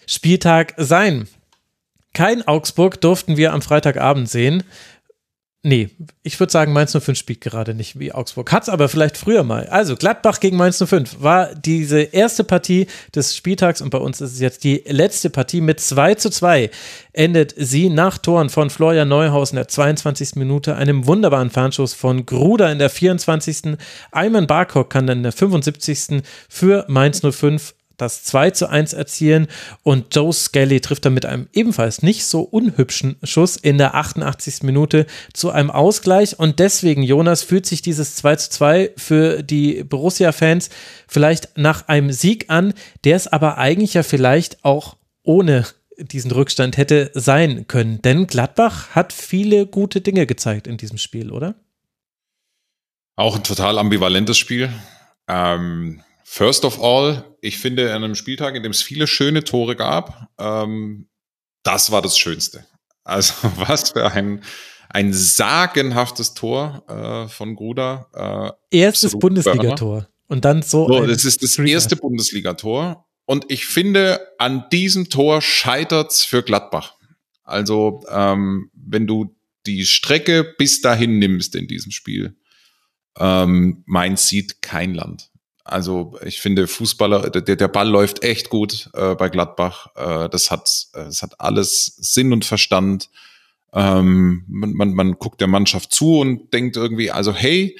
Spieltag 0.08 0.74
sein? 0.78 1.28
Kein 2.14 2.48
Augsburg 2.48 3.02
durften 3.02 3.36
wir 3.36 3.52
am 3.52 3.62
Freitagabend 3.62 4.30
sehen. 4.30 4.64
Nee, 5.62 5.90
ich 6.24 6.40
würde 6.40 6.54
sagen, 6.54 6.72
Mainz 6.72 6.94
05 6.98 7.18
spielt 7.18 7.42
gerade 7.42 7.74
nicht 7.74 8.00
wie 8.00 8.14
Augsburg. 8.14 8.50
Hat 8.54 8.64
es 8.64 8.70
aber 8.70 8.88
vielleicht 8.88 9.18
früher 9.18 9.44
mal. 9.44 9.68
Also, 9.68 9.98
Gladbach 9.98 10.40
gegen 10.40 10.56
Mainz 10.56 10.82
05 10.82 11.18
war 11.20 11.54
diese 11.54 12.00
erste 12.00 12.46
Partie 12.46 12.88
des 13.14 13.36
Spieltags 13.36 13.82
und 13.82 13.90
bei 13.90 13.98
uns 13.98 14.22
ist 14.22 14.32
es 14.32 14.40
jetzt 14.40 14.64
die 14.64 14.84
letzte 14.88 15.30
Partie 15.30 15.60
mit 15.60 15.82
2 15.82 16.16
zu 16.16 16.30
2. 16.30 16.72
Endet 17.12 17.54
sie 17.58 17.90
nach 17.90 18.20
Toren 18.20 18.50
von 18.50 18.70
Florian 18.70 19.10
Neuhaus 19.10 19.52
in 19.52 19.58
der 19.58 19.68
22. 19.68 20.36
Minute, 20.36 20.78
einem 20.78 21.06
wunderbaren 21.08 21.50
Fernschuss 21.50 21.94
von 21.94 22.26
Gruder 22.26 22.72
in 22.72 22.80
der 22.80 22.90
24. 22.90 23.78
Ayman 24.12 24.48
Barkok 24.48 24.90
kann 24.90 25.08
dann 25.08 25.18
in 25.18 25.24
der 25.24 25.34
75. 25.34 26.24
für 26.48 26.86
Mainz 26.88 27.20
05 27.22 27.74
das 28.02 28.24
2 28.24 28.52
zu 28.52 28.68
1 28.70 28.94
erzielen 28.94 29.48
und 29.84 30.16
Joe 30.16 30.34
Skelly 30.34 30.82
trifft 30.82 31.06
dann 31.06 31.14
mit 31.14 31.26
einem 31.26 31.48
ebenfalls 31.54 32.02
nicht 32.02 32.26
so 32.26 32.42
unhübschen 32.42 33.18
Schuss 33.24 33.56
in 33.56 33.78
der 33.78 33.96
88. 33.96 34.64
Minute 34.64 35.06
zu 35.34 35.52
einem 35.52 35.70
Ausgleich 35.70 36.40
und 36.40 36.60
deswegen, 36.60 37.04
Jonas, 37.04 37.44
fühlt 37.44 37.66
sich 37.66 37.82
dieses 37.82 38.16
2 38.16 38.36
zu 38.38 38.50
2 38.50 38.92
für 38.98 39.44
die 39.44 39.84
Borussia-Fans 39.84 40.70
vielleicht 41.08 41.58
nach 41.58 41.88
einem 41.88 42.12
Sieg 42.12 42.50
an, 42.50 42.74
der 43.04 43.16
es 43.16 43.28
aber 43.28 43.58
eigentlich 43.58 43.94
ja 43.94 44.04
vielleicht 44.04 44.64
auch 44.64 44.98
ohne 45.24 45.66
diesen 45.98 46.32
Rückstand 46.32 46.78
hätte 46.78 47.12
sein 47.14 47.68
können. 47.68 48.02
Denn 48.02 48.28
Gladbach 48.28 48.90
hat 48.92 49.14
viele 49.14 49.68
gute 49.68 50.02
Dinge 50.02 50.26
gezeigt 50.26 50.68
in 50.68 50.78
diesem 50.78 50.98
Spiel, 50.98 51.32
oder? 51.32 51.56
Auch 53.16 53.36
ein 53.36 53.44
total 53.44 53.78
ambivalentes 53.78 54.38
Spiel. 54.38 54.70
Ähm, 55.28 56.02
First 56.32 56.64
of 56.64 56.80
all, 56.80 57.26
ich 57.42 57.58
finde 57.58 57.92
an 57.92 58.04
einem 58.04 58.14
Spieltag, 58.14 58.54
in 58.54 58.62
dem 58.62 58.72
es 58.72 58.84
viele 58.84 59.08
schöne 59.08 59.44
Tore 59.44 59.76
gab, 59.76 60.30
ähm, 60.38 61.10
das 61.64 61.90
war 61.90 62.04
das 62.04 62.20
Schönste. 62.20 62.68
Also 63.04 63.34
was 63.56 63.90
für 63.90 64.12
ein, 64.12 64.44
ein 64.90 65.12
sagenhaftes 65.12 66.36
Tor 66.36 66.84
äh, 66.88 67.28
von 67.30 67.56
Gruda. 67.56 68.54
Äh, 68.72 68.78
Erstes 68.78 69.18
Bundesligator. 69.18 70.08
Und 70.28 70.46
dann 70.46 70.62
so. 70.62 70.88
so 70.88 71.04
das 71.08 71.26
ist 71.26 71.42
das 71.42 71.54
Streamer. 71.54 71.70
erste 71.70 71.96
Bundesligator. 71.96 73.08
Und 73.26 73.50
ich 73.50 73.66
finde, 73.66 74.22
an 74.38 74.66
diesem 74.72 75.10
Tor 75.10 75.42
scheitert's 75.42 76.24
für 76.24 76.44
Gladbach. 76.44 76.94
Also, 77.42 78.04
ähm, 78.08 78.70
wenn 78.76 79.08
du 79.08 79.36
die 79.66 79.84
Strecke 79.84 80.44
bis 80.60 80.82
dahin 80.82 81.18
nimmst 81.18 81.56
in 81.56 81.68
diesem 81.68 81.92
Spiel, 81.92 82.38
ähm, 83.18 83.84
Mainz 83.88 84.28
sieht 84.28 84.62
kein 84.62 84.94
Land. 84.94 85.32
Also 85.70 86.18
ich 86.26 86.42
finde 86.42 86.68
Fußballer, 86.68 87.30
der, 87.30 87.56
der 87.56 87.68
Ball 87.68 87.88
läuft 87.88 88.24
echt 88.24 88.50
gut 88.50 88.90
äh, 88.94 89.16
bei 89.16 89.30
Gladbach. 89.30 89.88
Äh, 89.96 90.30
das 90.30 90.52
hat, 90.52 90.88
äh, 90.94 91.06
das 91.06 91.22
hat 91.22 91.40
alles 91.40 91.86
Sinn 91.98 92.34
und 92.34 92.46
Verstand. 92.46 93.10
Ähm, 93.74 94.44
man, 94.48 94.74
man, 94.74 94.94
man 94.94 95.14
guckt 95.14 95.42
der 95.42 95.48
Mannschaft 95.48 95.94
zu 95.94 96.20
und 96.20 96.54
denkt 96.54 96.76
irgendwie, 96.76 97.12
also 97.12 97.34
hey, 97.34 97.78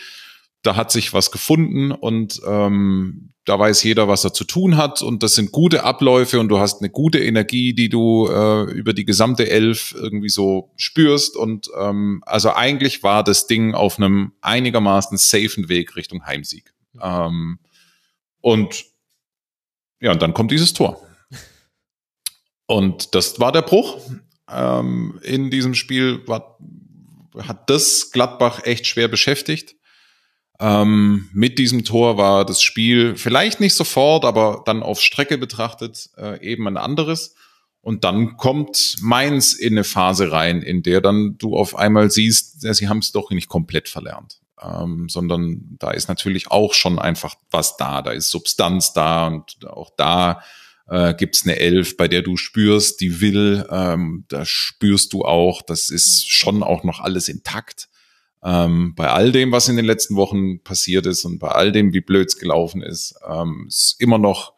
da 0.62 0.76
hat 0.76 0.92
sich 0.92 1.14
was 1.14 1.32
gefunden 1.32 1.92
und 1.92 2.42
ähm, 2.46 3.32
da 3.46 3.58
weiß 3.58 3.82
jeder, 3.84 4.08
was 4.08 4.24
er 4.26 4.34
zu 4.34 4.44
tun 4.44 4.78
hat 4.78 5.02
und 5.02 5.24
das 5.24 5.34
sind 5.34 5.52
gute 5.52 5.84
Abläufe 5.84 6.40
und 6.40 6.50
du 6.50 6.60
hast 6.60 6.82
eine 6.82 6.90
gute 6.90 7.18
Energie, 7.18 7.74
die 7.74 7.90
du 7.90 8.28
äh, 8.28 8.64
über 8.72 8.94
die 8.94 9.06
gesamte 9.06 9.50
Elf 9.50 9.96
irgendwie 9.98 10.30
so 10.30 10.72
spürst 10.76 11.36
und 11.36 11.70
ähm, 11.80 12.22
also 12.26 12.54
eigentlich 12.54 13.02
war 13.02 13.24
das 13.24 13.48
Ding 13.48 13.74
auf 13.74 13.98
einem 13.98 14.34
einigermaßen 14.42 15.18
safen 15.18 15.70
Weg 15.70 15.96
Richtung 15.96 16.26
Heimsieg. 16.26 16.74
Ähm, 17.02 17.58
und 18.42 18.86
ja, 20.02 20.12
und 20.12 20.22
dann 20.22 20.34
kommt 20.34 20.52
dieses 20.52 20.74
Tor. 20.74 21.06
Und 22.66 23.16
das 23.16 23.40
war 23.40 23.52
der 23.52 23.64
Bruch. 23.64 23.98
Ähm, 24.50 25.20
in 25.24 25.50
diesem 25.50 25.76
Spiel 25.76 26.26
war, 26.28 26.58
hat 27.38 27.70
das 27.70 28.12
Gladbach 28.12 28.64
echt 28.64 28.88
schwer 28.88 29.08
beschäftigt. 29.08 29.76
Ähm, 30.60 31.30
mit 31.34 31.58
diesem 31.58 31.84
Tor 31.84 32.18
war 32.18 32.46
das 32.46 32.62
Spiel 32.62 33.16
vielleicht 33.16 33.60
nicht 33.60 33.76
sofort, 33.76 34.26
aber 34.26 34.64
dann 34.66 34.84
auf 34.84 35.02
Strecke 35.02 35.38
betrachtet 35.38 36.10
äh, 36.18 36.42
eben 36.46 36.68
ein 36.68 36.78
anderes. 36.78 37.36
Und 37.82 38.04
dann 38.04 38.36
kommt 38.38 38.98
Mainz 39.02 39.54
in 39.54 39.74
eine 39.74 39.86
Phase 39.86 40.32
rein, 40.32 40.62
in 40.62 40.84
der 40.84 41.02
dann 41.02 41.38
du 41.38 41.56
auf 41.56 41.76
einmal 41.76 42.12
siehst, 42.12 42.64
ja, 42.64 42.74
sie 42.74 42.90
haben 42.90 43.00
es 43.00 43.12
doch 43.12 43.32
nicht 43.32 43.48
komplett 43.48 43.88
verlernt 43.88 44.42
ähm, 44.62 45.08
sondern 45.10 45.78
da 45.80 45.92
ist 45.92 46.08
natürlich 46.08 46.52
auch 46.52 46.74
schon 46.74 47.00
einfach 47.00 47.36
was 47.50 47.78
da, 47.78 48.02
da 48.02 48.12
ist 48.12 48.30
Substanz 48.30 48.94
da 48.94 49.28
und 49.28 49.66
auch 49.68 49.92
da 49.98 50.42
äh, 50.90 51.14
gibt 51.14 51.42
eine 51.44 51.58
Elf, 51.58 51.98
bei 51.98 52.08
der 52.08 52.22
du 52.22 52.36
spürst, 52.36 53.00
die 53.02 53.22
will, 53.22 53.66
ähm, 53.70 54.26
da 54.28 54.46
spürst 54.46 55.14
du 55.14 55.24
auch, 55.24 55.62
das 55.62 55.90
ist 55.90 56.30
schon 56.30 56.64
auch 56.64 56.84
noch 56.84 57.00
alles 57.00 57.30
intakt. 57.30 57.90
Ähm, 58.44 58.96
bei 58.96 59.10
all 59.10 59.32
dem, 59.32 59.52
was 59.52 59.68
in 59.68 59.76
den 59.76 59.86
letzten 59.86 60.16
Wochen 60.16 60.64
passiert 60.64 61.06
ist 61.06 61.26
und 61.26 61.40
bei 61.40 61.50
all 61.50 61.72
dem, 61.72 61.94
wie 61.94 62.02
blöds 62.02 62.38
gelaufen 62.38 62.82
ist, 62.82 63.16
ähm, 63.28 63.66
ist 63.68 63.98
immer 64.00 64.18
noch 64.18 64.54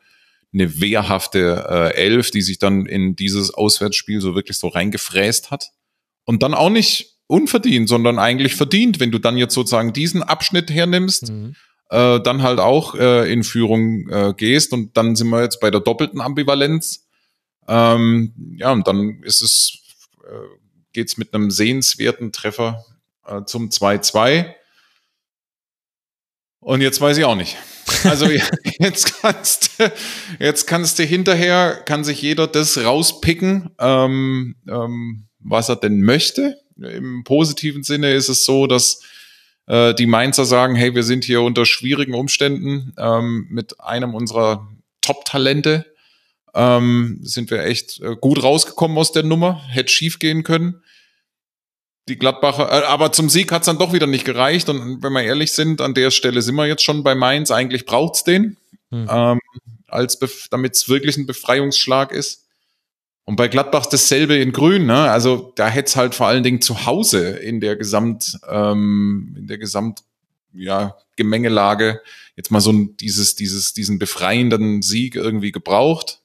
eine 0.54 0.80
wehrhafte 0.80 1.66
äh, 1.70 1.96
Elf, 1.96 2.32
die 2.32 2.42
sich 2.42 2.60
dann 2.60 2.86
in 2.86 3.16
dieses 3.16 3.54
Auswärtsspiel 3.54 4.22
so 4.22 4.36
wirklich 4.36 4.58
so 4.58 4.68
reingefräst 4.68 5.50
hat. 5.50 5.72
Und 6.26 6.44
dann 6.44 6.54
auch 6.54 6.70
nicht 6.70 7.11
unverdient, 7.32 7.88
sondern 7.88 8.20
eigentlich 8.20 8.56
verdient, 8.56 9.00
wenn 9.00 9.12
du 9.12 9.18
dann 9.18 9.38
jetzt 9.38 9.54
sozusagen 9.54 9.94
diesen 9.94 10.22
Abschnitt 10.22 10.70
hernimmst, 10.70 11.32
mhm. 11.32 11.56
äh, 11.90 12.20
dann 12.20 12.44
halt 12.44 12.60
auch 12.60 12.94
äh, 12.96 13.32
in 13.32 13.44
Führung 13.44 14.10
äh, 14.10 14.34
gehst 14.36 14.74
und 14.74 14.98
dann 14.98 15.16
sind 15.16 15.30
wir 15.30 15.42
jetzt 15.42 15.62
bei 15.62 15.72
der 15.72 15.80
doppelten 15.80 16.20
Ambivalenz. 16.20 17.08
Ähm, 17.68 18.34
ja, 18.58 18.72
und 18.72 18.86
dann 18.86 19.24
ist 19.24 19.42
es, 19.42 19.80
äh, 20.26 20.58
geht's 20.92 21.18
mit 21.18 21.34
einem 21.34 21.52
sehenswerten 21.52 22.34
Treffer 22.34 22.84
äh, 23.26 23.44
zum 23.46 23.70
2-2. 23.70 24.54
Und 26.60 26.82
jetzt 26.82 27.00
weiß 27.00 27.18
ich 27.18 27.24
auch 27.24 27.36
nicht. 27.36 27.58
Also 28.04 28.28
jetzt 28.80 29.22
kannst 29.22 29.80
du, 29.80 29.92
jetzt 30.38 30.68
kannst 30.68 31.00
du 31.00 31.04
hinterher, 31.04 31.82
kann 31.86 32.04
sich 32.04 32.22
jeder 32.22 32.48
das 32.48 32.78
rauspicken, 32.78 33.70
ähm, 33.80 34.56
ähm, 34.68 35.28
was 35.40 35.70
er 35.70 35.78
denn 35.78 36.02
möchte. 36.02 36.61
Im 36.78 37.24
positiven 37.24 37.84
Sinne 37.84 38.14
ist 38.14 38.30
es 38.30 38.46
so, 38.46 38.68
dass 38.68 39.02
äh, 39.68 39.94
die 39.94 40.06
Mainzer 40.06 40.46
sagen, 40.46 40.76
hey, 40.76 40.96
wir 40.96 41.04
sind 41.04 41.24
hier 41.24 41.42
unter 41.42 41.66
schwierigen 41.66 42.14
Umständen 42.14 42.94
ähm, 42.98 43.48
mit 43.50 43.80
einem 43.80 44.14
unserer 44.14 44.68
Top-Talente. 45.02 45.86
Ähm, 46.54 47.20
sind 47.22 47.50
wir 47.50 47.64
echt 47.64 48.02
äh, 48.02 48.16
gut 48.20 48.44
rausgekommen 48.44 48.98
aus 48.98 49.14
der 49.14 49.24
Nummer, 49.24 49.64
hätte 49.70 49.92
schief 49.92 50.20
gehen 50.20 50.44
können. 50.44 50.82
Die 52.10 52.18
Gladbacher, 52.18 52.70
äh, 52.70 52.86
aber 52.86 53.14
zum 53.14 53.30
Sieg 53.30 53.52
hat 53.52 53.62
es 53.62 53.68
dann 53.68 53.78
doch 53.78 53.94
wieder 53.94 54.08
nicht 54.08 54.26
gereicht. 54.26 54.68
Und 54.68 55.02
wenn 55.02 55.14
wir 55.14 55.24
ehrlich 55.24 55.54
sind, 55.54 55.80
an 55.80 55.94
der 55.94 56.12
Stelle 56.12 56.42
sind 56.42 56.56
wir 56.56 56.68
jetzt 56.68 56.84
schon 56.84 57.04
bei 57.04 57.16
Mainz. 57.16 57.52
Eigentlich 57.52 57.86
braucht's 57.86 58.24
den, 58.26 58.58
hm. 58.90 59.08
ähm, 59.10 59.40
als 59.88 60.20
damit 60.50 60.76
es 60.76 60.90
wirklich 60.90 61.16
ein 61.16 61.26
Befreiungsschlag 61.26 62.12
ist. 62.12 62.41
Und 63.26 63.36
bei 63.36 63.48
Gladbach 63.48 63.86
dasselbe 63.86 64.36
in 64.36 64.52
Grün, 64.52 64.86
ne? 64.86 65.10
Also 65.12 65.54
da 65.56 65.68
hätte 65.68 65.90
es 65.90 65.96
halt 65.96 66.16
vor 66.16 66.28
allen 66.28 66.44
Dingen 66.44 66.62
zu 66.62 66.86
Hause 66.86 67.30
in 67.30 67.60
der 67.62 67.76
Gesamt, 67.76 68.40
ähm, 68.50 69.36
in 69.38 69.48
der 69.48 69.58
Gesamt, 69.58 70.04
ja, 70.54 70.98
Gemengelage 71.16 72.02
jetzt 72.36 72.52
mal 72.52 72.62
so 72.62 72.72
dieses, 72.74 73.36
dieses, 73.36 73.74
diesen 73.74 74.00
befreienden 74.00 74.82
Sieg 74.82 75.16
irgendwie 75.16 75.52
gebraucht. 75.52 76.22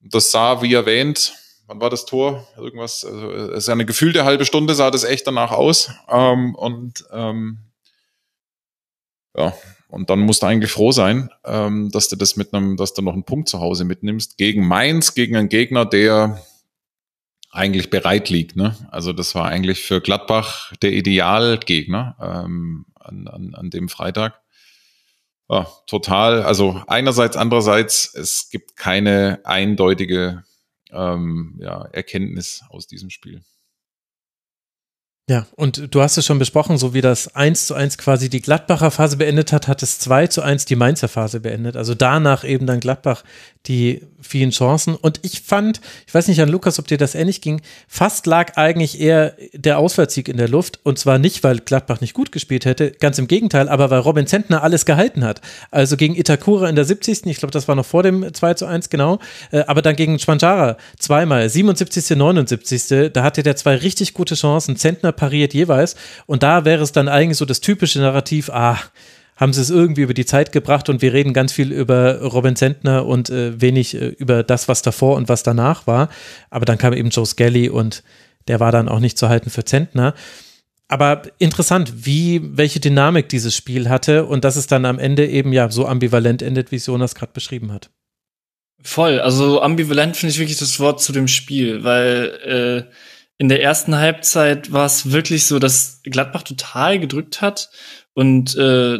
Das 0.00 0.30
sah, 0.30 0.62
wie 0.62 0.72
erwähnt, 0.72 1.34
wann 1.66 1.80
war 1.80 1.90
das 1.90 2.06
Tor? 2.06 2.46
Irgendwas, 2.56 3.04
also 3.04 3.32
es 3.32 3.58
ist 3.58 3.68
ja 3.68 3.74
eine 3.74 3.86
gefühlte 3.86 4.24
halbe 4.24 4.44
Stunde, 4.44 4.74
sah 4.74 4.90
das 4.90 5.04
echt 5.04 5.26
danach 5.26 5.50
aus. 5.50 5.90
Ähm, 6.08 6.54
und 6.54 7.04
ähm, 7.12 7.58
ja, 9.36 9.52
und 9.96 10.10
dann 10.10 10.20
musst 10.20 10.42
du 10.42 10.46
eigentlich 10.46 10.70
froh 10.70 10.92
sein, 10.92 11.30
ähm, 11.46 11.90
dass 11.90 12.08
du 12.10 12.16
das 12.16 12.36
mit 12.36 12.52
einem, 12.52 12.76
dass 12.76 12.92
du 12.92 13.00
noch 13.00 13.14
einen 13.14 13.24
Punkt 13.24 13.48
zu 13.48 13.60
Hause 13.60 13.86
mitnimmst. 13.86 14.36
Gegen 14.36 14.68
Mainz, 14.68 15.14
gegen 15.14 15.36
einen 15.36 15.48
Gegner, 15.48 15.86
der 15.86 16.42
eigentlich 17.50 17.88
bereit 17.88 18.28
liegt. 18.28 18.56
Ne? 18.56 18.76
Also 18.90 19.14
das 19.14 19.34
war 19.34 19.46
eigentlich 19.46 19.80
für 19.80 20.02
Gladbach 20.02 20.74
der 20.82 20.92
Idealgegner 20.92 22.14
ähm, 22.20 22.84
an, 22.94 23.26
an, 23.26 23.54
an 23.54 23.70
dem 23.70 23.88
Freitag. 23.88 24.38
Ja, 25.48 25.66
total. 25.86 26.42
Also 26.42 26.82
einerseits, 26.88 27.38
andererseits, 27.38 28.14
es 28.14 28.50
gibt 28.50 28.76
keine 28.76 29.40
eindeutige 29.44 30.44
ähm, 30.92 31.58
ja, 31.58 31.86
Erkenntnis 31.86 32.64
aus 32.68 32.86
diesem 32.86 33.08
Spiel. 33.08 33.42
Ja, 35.28 35.44
und 35.56 35.92
du 35.92 36.02
hast 36.02 36.16
es 36.18 36.24
schon 36.24 36.38
besprochen, 36.38 36.78
so 36.78 36.94
wie 36.94 37.00
das 37.00 37.34
1 37.34 37.66
zu 37.66 37.74
1 37.74 37.98
quasi 37.98 38.30
die 38.30 38.40
Gladbacher 38.40 38.92
Phase 38.92 39.16
beendet 39.16 39.52
hat, 39.52 39.66
hat 39.66 39.82
es 39.82 39.98
2 39.98 40.28
zu 40.28 40.40
1 40.40 40.66
die 40.66 40.76
Mainzer 40.76 41.08
Phase 41.08 41.40
beendet. 41.40 41.76
Also 41.76 41.96
danach 41.96 42.44
eben 42.44 42.64
dann 42.66 42.78
Gladbach 42.78 43.24
die 43.66 44.02
vielen 44.20 44.50
Chancen. 44.50 44.94
Und 44.94 45.20
ich 45.22 45.40
fand, 45.40 45.80
ich 46.06 46.14
weiß 46.14 46.28
nicht 46.28 46.40
an 46.40 46.48
Lukas, 46.48 46.78
ob 46.78 46.86
dir 46.86 46.98
das 46.98 47.14
ähnlich 47.14 47.40
ging, 47.40 47.60
fast 47.88 48.26
lag 48.26 48.56
eigentlich 48.56 49.00
eher 49.00 49.34
der 49.52 49.78
Auswärtssieg 49.78 50.28
in 50.28 50.36
der 50.36 50.48
Luft. 50.48 50.80
Und 50.82 50.98
zwar 50.98 51.18
nicht, 51.18 51.42
weil 51.44 51.58
Gladbach 51.58 52.00
nicht 52.00 52.14
gut 52.14 52.32
gespielt 52.32 52.64
hätte, 52.64 52.92
ganz 52.92 53.18
im 53.18 53.28
Gegenteil, 53.28 53.68
aber 53.68 53.90
weil 53.90 54.00
Robin 54.00 54.26
Zentner 54.26 54.62
alles 54.62 54.84
gehalten 54.86 55.24
hat. 55.24 55.40
Also 55.70 55.96
gegen 55.96 56.14
Itakura 56.14 56.68
in 56.68 56.76
der 56.76 56.84
70. 56.84 57.26
Ich 57.26 57.38
glaube, 57.38 57.52
das 57.52 57.68
war 57.68 57.74
noch 57.74 57.86
vor 57.86 58.02
dem 58.02 58.32
2 58.32 58.54
zu 58.54 58.66
1, 58.66 58.90
genau. 58.90 59.18
Äh, 59.50 59.64
aber 59.66 59.82
dann 59.82 59.96
gegen 59.96 60.18
Schwanjara 60.18 60.76
zweimal, 60.98 61.48
77., 61.48 62.16
79. 62.16 63.12
Da 63.12 63.22
hatte 63.22 63.42
der 63.42 63.56
zwei 63.56 63.76
richtig 63.76 64.14
gute 64.14 64.34
Chancen. 64.34 64.76
Zentner 64.76 65.12
pariert 65.16 65.54
jeweils. 65.54 65.96
Und 66.26 66.42
da 66.42 66.64
wäre 66.64 66.82
es 66.82 66.92
dann 66.92 67.08
eigentlich 67.08 67.38
so 67.38 67.44
das 67.44 67.60
typische 67.60 67.98
Narrativ, 68.00 68.50
ah, 68.50 68.78
haben 69.36 69.52
sie 69.52 69.60
es 69.60 69.70
irgendwie 69.70 70.02
über 70.02 70.14
die 70.14 70.24
Zeit 70.24 70.50
gebracht 70.50 70.88
und 70.88 71.02
wir 71.02 71.12
reden 71.12 71.34
ganz 71.34 71.52
viel 71.52 71.70
über 71.70 72.22
Robin 72.22 72.56
Zentner 72.56 73.04
und 73.06 73.28
äh, 73.28 73.60
wenig 73.60 73.94
äh, 73.94 74.08
über 74.08 74.42
das, 74.42 74.66
was 74.66 74.82
davor 74.82 75.16
und 75.16 75.28
was 75.28 75.42
danach 75.42 75.86
war. 75.86 76.08
Aber 76.48 76.64
dann 76.64 76.78
kam 76.78 76.94
eben 76.94 77.10
Joe 77.10 77.26
Skelly 77.26 77.68
und 77.68 78.02
der 78.48 78.60
war 78.60 78.72
dann 78.72 78.88
auch 78.88 79.00
nicht 79.00 79.18
zu 79.18 79.28
halten 79.28 79.50
für 79.50 79.64
Zentner. 79.64 80.14
Aber 80.88 81.22
interessant, 81.38 82.06
wie, 82.06 82.40
welche 82.56 82.80
Dynamik 82.80 83.28
dieses 83.28 83.54
Spiel 83.54 83.88
hatte 83.88 84.24
und 84.24 84.44
dass 84.44 84.56
es 84.56 84.68
dann 84.68 84.84
am 84.84 84.98
Ende 84.98 85.26
eben 85.26 85.52
ja 85.52 85.68
so 85.70 85.86
ambivalent 85.86 86.42
endet, 86.42 86.70
wie 86.70 86.76
Jonas 86.76 87.14
gerade 87.14 87.32
beschrieben 87.32 87.72
hat. 87.72 87.90
Voll, 88.82 89.20
also 89.20 89.60
ambivalent 89.60 90.16
finde 90.16 90.30
ich 90.32 90.38
wirklich 90.38 90.58
das 90.58 90.78
Wort 90.78 91.02
zu 91.02 91.12
dem 91.12 91.26
Spiel, 91.26 91.82
weil 91.82 92.86
äh, 92.88 92.92
in 93.38 93.48
der 93.48 93.62
ersten 93.62 93.96
Halbzeit 93.96 94.72
war 94.72 94.86
es 94.86 95.10
wirklich 95.12 95.46
so, 95.46 95.58
dass 95.58 96.00
Gladbach 96.04 96.42
total 96.42 96.98
gedrückt 96.98 97.42
hat 97.42 97.70
und 98.14 98.56
äh, 98.56 98.98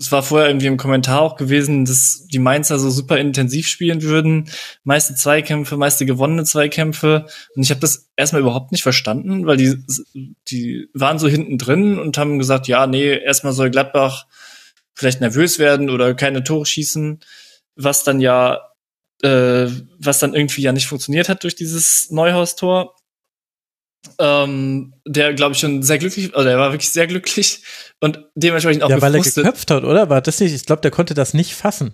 es 0.00 0.10
war 0.10 0.22
vorher 0.22 0.48
irgendwie 0.48 0.66
im 0.66 0.78
Kommentar 0.78 1.20
auch 1.20 1.36
gewesen, 1.36 1.84
dass 1.84 2.26
die 2.26 2.38
Mainzer 2.38 2.78
so 2.78 2.88
super 2.88 3.18
intensiv 3.18 3.68
spielen 3.68 4.00
würden. 4.00 4.48
Meiste 4.82 5.14
Zweikämpfe, 5.14 5.76
meiste 5.76 6.06
gewonnene 6.06 6.44
Zweikämpfe. 6.44 7.26
Und 7.54 7.62
ich 7.62 7.68
habe 7.68 7.82
das 7.82 8.10
erstmal 8.16 8.40
überhaupt 8.40 8.72
nicht 8.72 8.82
verstanden, 8.82 9.46
weil 9.46 9.58
die, 9.58 9.76
die 10.48 10.88
waren 10.94 11.18
so 11.18 11.28
hinten 11.28 11.58
drin 11.58 11.98
und 11.98 12.16
haben 12.16 12.38
gesagt, 12.38 12.66
ja, 12.66 12.86
nee, 12.86 13.12
erstmal 13.14 13.52
soll 13.52 13.68
Gladbach 13.68 14.24
vielleicht 14.94 15.20
nervös 15.20 15.58
werden 15.58 15.90
oder 15.90 16.14
keine 16.14 16.44
Tore 16.44 16.64
schießen, 16.64 17.20
was 17.76 18.02
dann 18.02 18.22
ja, 18.22 18.60
äh, 19.22 19.66
was 19.98 20.18
dann 20.18 20.32
irgendwie 20.32 20.62
ja 20.62 20.72
nicht 20.72 20.86
funktioniert 20.86 21.28
hat 21.28 21.42
durch 21.42 21.56
dieses 21.56 22.10
Neuhaus-Tor 22.10 22.94
ähm, 24.18 24.94
der, 25.06 25.34
glaube 25.34 25.52
ich, 25.52 25.60
schon 25.60 25.82
sehr 25.82 25.98
glücklich, 25.98 26.34
oder 26.34 26.50
er 26.50 26.58
war 26.58 26.72
wirklich 26.72 26.90
sehr 26.90 27.06
glücklich 27.06 27.62
und 28.00 28.24
dementsprechend 28.34 28.82
auch 28.82 28.90
Ja, 28.90 29.00
weil 29.00 29.14
er 29.14 29.20
geköpft 29.20 29.70
hat, 29.70 29.84
oder? 29.84 30.08
War 30.08 30.20
das 30.20 30.40
nicht, 30.40 30.54
ich 30.54 30.66
glaube, 30.66 30.82
der 30.82 30.90
konnte 30.90 31.14
das 31.14 31.34
nicht 31.34 31.54
fassen. 31.54 31.92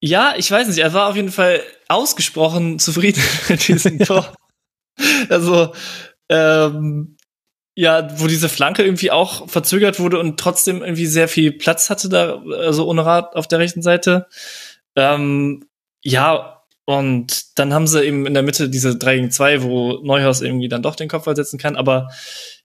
Ja, 0.00 0.34
ich 0.36 0.50
weiß 0.50 0.68
nicht, 0.68 0.78
er 0.78 0.92
war 0.92 1.08
auf 1.08 1.16
jeden 1.16 1.32
Fall 1.32 1.60
ausgesprochen 1.88 2.78
zufrieden 2.78 3.22
mit 3.48 3.66
diesem 3.66 3.98
Tor. 4.04 4.32
Also, 5.28 5.74
ähm, 6.28 7.16
ja, 7.74 8.08
wo 8.18 8.26
diese 8.26 8.48
Flanke 8.48 8.82
irgendwie 8.82 9.12
auch 9.12 9.48
verzögert 9.48 10.00
wurde 10.00 10.18
und 10.18 10.40
trotzdem 10.40 10.82
irgendwie 10.82 11.06
sehr 11.06 11.28
viel 11.28 11.52
Platz 11.52 11.90
hatte 11.90 12.08
da, 12.08 12.42
also 12.58 12.88
ohne 12.88 13.04
Rad 13.04 13.36
auf 13.36 13.46
der 13.46 13.60
rechten 13.60 13.82
Seite. 13.82 14.26
Ähm, 14.96 15.64
ja, 16.02 16.57
und 16.88 17.58
dann 17.58 17.74
haben 17.74 17.86
sie 17.86 18.02
eben 18.02 18.24
in 18.24 18.32
der 18.32 18.42
Mitte 18.42 18.70
diese 18.70 18.96
3 18.96 19.16
gegen 19.16 19.30
2, 19.30 19.62
wo 19.62 19.98
Neuhaus 20.02 20.40
irgendwie 20.40 20.68
dann 20.68 20.82
doch 20.82 20.96
den 20.96 21.10
Kopf 21.10 21.26
setzen 21.26 21.58
kann. 21.58 21.76
Aber 21.76 22.08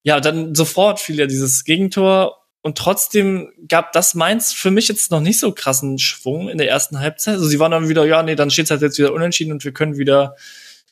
ja, 0.01 0.21
dann 0.21 0.55
sofort 0.55 1.01
fiel 1.01 1.19
ja 1.19 1.25
dieses 1.25 1.65
Gegentor. 1.65 2.37
Und 2.61 2.77
trotzdem 2.77 3.51
gab 3.67 3.91
das 3.91 4.15
Mainz 4.15 4.53
für 4.53 4.71
mich 4.71 4.87
jetzt 4.87 5.11
noch 5.11 5.19
nicht 5.19 5.41
so 5.41 5.51
krassen 5.51 5.99
Schwung 5.99 6.47
in 6.47 6.57
der 6.57 6.69
ersten 6.69 7.01
Halbzeit. 7.01 7.33
Also 7.33 7.47
sie 7.47 7.59
waren 7.59 7.71
dann 7.71 7.89
wieder, 7.89 8.05
ja, 8.05 8.23
nee, 8.23 8.35
dann 8.35 8.49
steht 8.49 8.63
es 8.63 8.71
halt 8.71 8.81
jetzt 8.81 8.97
wieder 8.97 9.11
unentschieden 9.11 9.51
und 9.51 9.65
wir 9.65 9.73
können 9.73 9.97
wieder, 9.97 10.37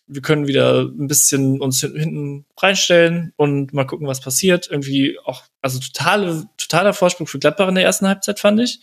wir 0.07 0.21
können 0.21 0.47
wieder 0.47 0.81
ein 0.81 1.07
bisschen 1.07 1.61
uns 1.61 1.79
hinten 1.79 2.43
reinstellen 2.57 3.31
und 3.37 3.73
mal 3.73 3.85
gucken, 3.85 4.07
was 4.07 4.19
passiert. 4.19 4.67
Irgendwie 4.69 5.17
auch, 5.23 5.43
also 5.61 5.79
totale, 5.79 6.49
totaler 6.57 6.91
Vorsprung 6.91 7.27
für 7.27 7.39
Gladbach 7.39 7.69
in 7.69 7.75
der 7.75 7.85
ersten 7.85 8.09
Halbzeit, 8.09 8.41
fand 8.41 8.59
ich 8.59 8.81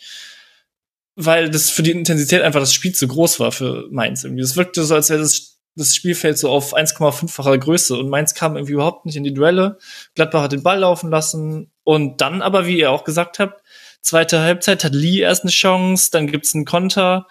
weil 1.20 1.50
das 1.50 1.68
für 1.68 1.82
die 1.82 1.90
Intensität 1.90 2.42
einfach 2.42 2.60
das 2.60 2.72
Spiel 2.72 2.94
zu 2.94 3.08
groß 3.08 3.40
war 3.40 3.50
für 3.50 3.88
Mainz 3.90 4.22
irgendwie. 4.22 4.44
Es 4.44 4.56
wirkte 4.56 4.84
so, 4.84 4.94
als 4.94 5.10
wäre 5.10 5.20
das, 5.20 5.58
das 5.74 5.97
Spielfeld 5.97 6.38
so 6.38 6.48
auf 6.48 6.76
1,5-facher 6.76 7.58
Größe 7.58 7.97
und 7.97 8.08
Mainz 8.08 8.34
kam 8.34 8.55
irgendwie 8.55 8.74
überhaupt 8.74 9.05
nicht 9.05 9.16
in 9.16 9.24
die 9.24 9.34
Duelle. 9.34 9.78
Gladbach 10.14 10.42
hat 10.42 10.52
den 10.52 10.62
Ball 10.62 10.78
laufen 10.78 11.10
lassen 11.10 11.72
und 11.82 12.20
dann 12.20 12.40
aber, 12.40 12.68
wie 12.68 12.78
ihr 12.78 12.92
auch 12.92 13.02
gesagt 13.02 13.40
habt, 13.40 13.64
zweite 14.00 14.42
Halbzeit 14.42 14.84
hat 14.84 14.94
Lee 14.94 15.18
erst 15.18 15.42
eine 15.42 15.50
Chance, 15.50 16.10
dann 16.12 16.28
gibt's 16.28 16.55
einen 16.55 16.64
Konter, 16.64 17.26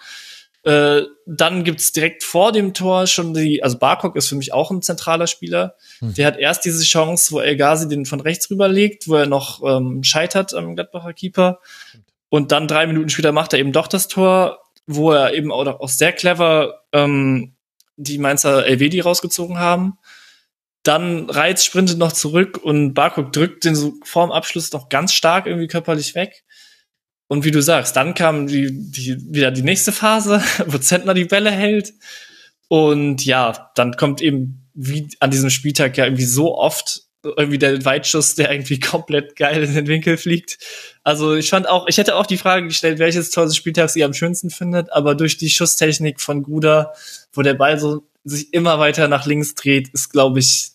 äh, 0.64 1.04
dann 1.24 1.64
gibt's 1.64 1.92
direkt 1.92 2.24
vor 2.24 2.52
dem 2.52 2.74
Tor 2.74 3.06
schon 3.06 3.32
die, 3.32 3.62
also 3.62 3.78
Barkok 3.78 4.16
ist 4.16 4.28
für 4.28 4.36
mich 4.36 4.52
auch 4.52 4.70
ein 4.70 4.82
zentraler 4.82 5.26
Spieler. 5.26 5.76
Hm. 6.00 6.12
Der 6.12 6.26
hat 6.26 6.36
erst 6.36 6.66
diese 6.66 6.84
Chance, 6.84 7.32
wo 7.32 7.40
El 7.40 7.56
Ghazi 7.56 7.88
den 7.88 8.04
von 8.04 8.20
rechts 8.20 8.50
rüberlegt, 8.50 9.08
wo 9.08 9.14
er 9.14 9.26
noch 9.26 9.62
ähm, 9.64 10.04
scheitert 10.04 10.52
am 10.52 10.74
Gladbacher 10.74 11.14
Keeper. 11.14 11.60
Und 12.28 12.52
dann 12.52 12.68
drei 12.68 12.86
Minuten 12.86 13.08
später 13.08 13.32
macht 13.32 13.52
er 13.52 13.58
eben 13.58 13.72
doch 13.72 13.88
das 13.88 14.08
Tor, 14.08 14.60
wo 14.86 15.12
er 15.12 15.34
eben 15.34 15.52
auch, 15.52 15.66
auch 15.66 15.88
sehr 15.88 16.12
clever 16.12 16.82
ähm, 16.92 17.54
die 17.96 18.18
Mainzer 18.18 18.66
Elvedi 18.66 19.00
rausgezogen 19.00 19.58
haben. 19.58 19.98
Dann 20.82 21.28
Reiz 21.28 21.64
sprintet 21.64 21.98
noch 21.98 22.12
zurück 22.12 22.58
und 22.62 22.94
Barkok 22.94 23.32
drückt 23.32 23.64
den 23.64 23.74
so 23.74 23.94
vorm 24.04 24.30
Abschluss 24.30 24.72
noch 24.72 24.88
ganz 24.88 25.12
stark 25.12 25.46
irgendwie 25.46 25.66
körperlich 25.66 26.14
weg. 26.14 26.44
Und 27.26 27.44
wie 27.44 27.50
du 27.50 27.60
sagst, 27.60 27.94
dann 27.96 28.14
kam 28.14 28.46
die, 28.46 28.68
die, 28.72 29.16
wieder 29.28 29.50
die 29.50 29.62
nächste 29.62 29.92
Phase, 29.92 30.42
wo 30.66 30.78
Zentner 30.78 31.14
die 31.14 31.26
Bälle 31.26 31.50
hält. 31.50 31.92
Und 32.68 33.24
ja, 33.24 33.70
dann 33.74 33.96
kommt 33.96 34.20
eben 34.20 34.68
wie 34.74 35.08
an 35.20 35.30
diesem 35.30 35.50
Spieltag 35.50 35.96
ja 35.96 36.04
irgendwie 36.04 36.24
so 36.24 36.56
oft 36.56 37.07
irgendwie 37.36 37.58
der 37.58 37.84
Weitschuss, 37.84 38.34
der 38.34 38.50
irgendwie 38.50 38.80
komplett 38.80 39.36
geil 39.36 39.62
in 39.62 39.74
den 39.74 39.86
Winkel 39.86 40.16
fliegt. 40.16 40.58
Also 41.02 41.34
ich 41.34 41.50
fand 41.50 41.68
auch, 41.68 41.86
ich 41.88 41.98
hätte 41.98 42.16
auch 42.16 42.26
die 42.26 42.36
Frage 42.38 42.66
gestellt, 42.66 42.98
welches 42.98 43.30
Tor 43.30 43.44
des 43.44 43.56
Spieltags 43.56 43.96
ihr 43.96 44.06
am 44.06 44.14
schönsten 44.14 44.50
findet, 44.50 44.92
aber 44.92 45.14
durch 45.14 45.36
die 45.36 45.50
Schusstechnik 45.50 46.20
von 46.20 46.42
Guda, 46.42 46.92
wo 47.32 47.42
der 47.42 47.54
Ball 47.54 47.78
so 47.78 48.06
sich 48.24 48.52
immer 48.52 48.78
weiter 48.78 49.08
nach 49.08 49.26
links 49.26 49.54
dreht, 49.54 49.88
ist, 49.88 50.10
glaube 50.10 50.38
ich, 50.40 50.72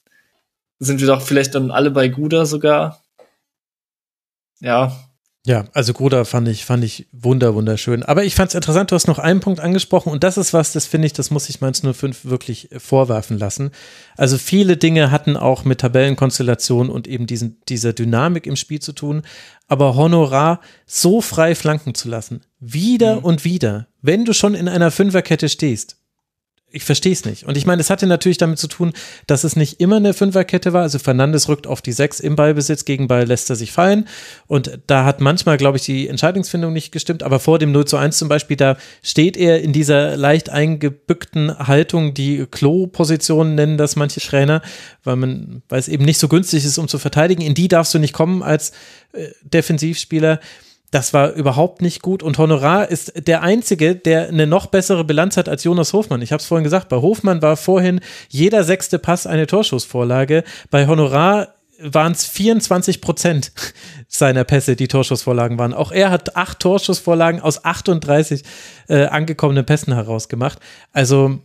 sind 0.80 0.99
wir 0.99 1.07
doch 1.07 1.22
vielleicht 1.22 1.56
dann 1.56 1.72
alle 1.72 1.91
bei 1.91 2.07
Guda 2.07 2.45
sogar. 2.45 3.03
Ja, 4.59 4.95
ja, 5.45 5.65
also 5.73 5.91
Gruda 5.91 6.23
fand 6.23 6.47
ich, 6.47 6.63
fand 6.63 6.85
ich 6.85 7.07
wunder, 7.11 7.53
wunderschön. 7.53 8.01
Aber 8.03 8.23
ich 8.23 8.33
fand 8.33 8.49
es 8.49 8.55
interessant, 8.55 8.91
du 8.91 8.95
hast 8.95 9.07
noch 9.07 9.19
einen 9.19 9.41
Punkt 9.41 9.59
angesprochen 9.59 10.09
und 10.09 10.23
das 10.23 10.38
ist 10.38 10.53
was, 10.53 10.72
das 10.72 10.85
finde 10.85 11.07
ich, 11.07 11.11
das 11.11 11.31
muss 11.31 11.49
ich 11.49 11.59
Mainz 11.59 11.81
05 11.81 12.23
wirklich 12.23 12.69
vorwerfen 12.77 13.38
lassen. 13.38 13.72
Also 14.15 14.38
viele 14.38 14.77
Dinge 14.77 15.11
hatten 15.11 15.35
auch 15.35 15.65
mit 15.65 15.81
Tabellenkonstellation 15.81 16.89
und 16.89 17.09
eben 17.09 17.27
diesen, 17.27 17.59
dieser 17.67 17.91
Dynamik 17.91 18.47
im 18.47 18.55
Spiel 18.55 18.80
zu 18.80 18.93
tun, 18.93 19.23
aber 19.67 19.95
Honorar 19.95 20.61
so 20.85 21.19
frei 21.19 21.55
flanken 21.55 21.93
zu 21.93 22.07
lassen, 22.07 22.41
wieder 22.61 23.17
mhm. 23.17 23.25
und 23.25 23.43
wieder, 23.43 23.88
wenn 24.01 24.23
du 24.23 24.31
schon 24.31 24.55
in 24.55 24.69
einer 24.69 24.91
Fünferkette 24.91 25.49
stehst, 25.49 25.97
ich 26.74 26.84
verstehe 26.84 27.14
es 27.14 27.24
nicht. 27.24 27.45
Und 27.45 27.56
ich 27.56 27.68
meine, 27.68 27.82
es 27.82 27.92
hatte 27.92 28.08
natürlich 28.08 28.40
damit 28.40 28.58
zu 28.58 28.68
tun, 28.68 28.93
dass 29.27 29.43
es 29.43 29.56
nicht 29.56 29.80
immer 29.80 29.98
eine 29.98 30.16
Fünferkette 30.16 30.74
war. 30.74 30.82
Also 30.82 30.98
Fernandes 30.98 31.48
rückt 31.48 31.68
auf 31.68 31.84
die 31.84 31.92
Sechs 31.92 32.19
im 32.19 32.35
Ballbesitz, 32.35 32.84
gegen 32.84 33.08
Ball 33.08 33.26
lässt 33.26 33.50
er 33.52 33.56
sich 33.56 33.72
fallen. 33.72 34.08
Und 34.48 34.80
da 34.88 35.06
hat 35.06 35.22
manchmal, 35.22 35.58
glaube 35.58 35.77
ich, 35.77 35.84
die 35.84 36.08
Entscheidungsfindung 36.08 36.74
nicht 36.74 36.92
gestimmt. 36.92 37.22
Aber 37.22 37.40
vor 37.40 37.60
dem 37.60 37.72
0 37.72 37.85
zu 37.85 37.98
1 37.98 38.18
zum 38.18 38.27
Beispiel, 38.27 38.58
da 38.58 38.77
steht 39.03 39.38
er 39.38 39.61
in 39.61 39.72
dieser 39.72 40.18
leicht 40.18 40.50
eingebückten 40.50 41.56
Haltung, 41.56 42.16
die 42.16 42.48
Klo-Position 42.50 43.53
nennen 43.53 43.77
das 43.77 43.95
manche 43.95 44.19
Trainer, 44.19 44.64
weil 45.03 45.16
man, 45.16 45.61
weil 45.69 45.80
es 45.80 45.88
eben 45.88 46.06
nicht 46.06 46.18
so 46.18 46.27
günstig 46.27 46.66
ist, 46.66 46.80
um 46.80 46.88
zu 46.88 46.98
verteidigen. 46.98 47.43
In 47.43 47.53
die 47.53 47.68
darfst 47.68 47.93
du 47.93 48.00
nicht 48.00 48.14
kommen 48.14 48.42
als 48.42 48.72
äh, 49.11 49.27
Defensivspieler. 49.43 50.40
Das 50.93 51.11
war 51.11 51.31
überhaupt 51.31 51.81
nicht 51.81 52.03
gut. 52.03 52.22
Und 52.22 52.38
Honorar 52.38 52.88
ist 52.88 53.13
der 53.27 53.41
Einzige, 53.41 53.95
der 53.95 54.27
eine 54.27 54.45
noch 54.45 54.67
bessere 54.67 55.03
Bilanz 55.03 55.38
hat 55.38 55.49
als 55.49 55.63
Jonas 55.63 55.91
Hofmann. 55.91 56.22
Ich 56.22 56.31
habe 56.31 56.39
es 56.39 56.45
vorhin 56.45 56.63
gesagt, 56.63 56.88
bei 56.88 56.97
Hofmann 56.97 57.41
war 57.41 57.57
vorhin 57.57 57.99
jeder 58.30 58.63
sechste 58.63 58.99
Pass 58.99 59.25
eine 59.25 59.47
Torschussvorlage. 59.47 60.43
Bei 60.69 60.85
Honorar 60.85 61.55
waren 61.80 62.11
es 62.11 62.25
24 62.27 63.01
Prozent 63.01 63.53
seiner 64.07 64.43
Pässe, 64.43 64.75
die 64.75 64.88
Torschussvorlagen 64.88 65.57
waren. 65.57 65.73
Auch 65.73 65.91
er 65.91 66.11
hat 66.11 66.35
acht 66.35 66.59
Torschussvorlagen 66.59 67.41
aus 67.41 67.65
38 67.65 68.43
äh, 68.88 69.05
angekommenen 69.05 69.65
Pässen 69.65 69.95
herausgemacht. 69.95 70.59
Also 70.91 71.39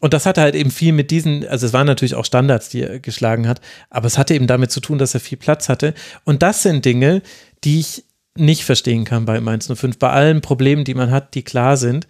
und 0.00 0.12
das 0.12 0.26
hatte 0.26 0.42
halt 0.42 0.54
eben 0.54 0.70
viel 0.70 0.92
mit 0.92 1.10
diesen, 1.10 1.48
also 1.48 1.64
es 1.64 1.72
waren 1.72 1.86
natürlich 1.86 2.14
auch 2.14 2.26
Standards, 2.26 2.68
die 2.68 2.82
er 2.82 3.00
geschlagen 3.00 3.48
hat, 3.48 3.62
aber 3.88 4.06
es 4.06 4.18
hatte 4.18 4.34
eben 4.34 4.46
damit 4.46 4.70
zu 4.70 4.80
tun, 4.80 4.98
dass 4.98 5.14
er 5.14 5.20
viel 5.20 5.38
Platz 5.38 5.70
hatte. 5.70 5.94
Und 6.24 6.42
das 6.42 6.62
sind 6.62 6.84
Dinge, 6.84 7.22
die 7.64 7.80
ich 7.80 8.04
nicht 8.36 8.64
verstehen 8.64 9.04
kann 9.04 9.24
bei 9.24 9.40
Mainz 9.40 9.70
05, 9.72 9.98
bei 9.98 10.10
allen 10.10 10.40
Problemen, 10.40 10.84
die 10.84 10.94
man 10.94 11.10
hat, 11.10 11.34
die 11.34 11.42
klar 11.42 11.76
sind. 11.76 12.06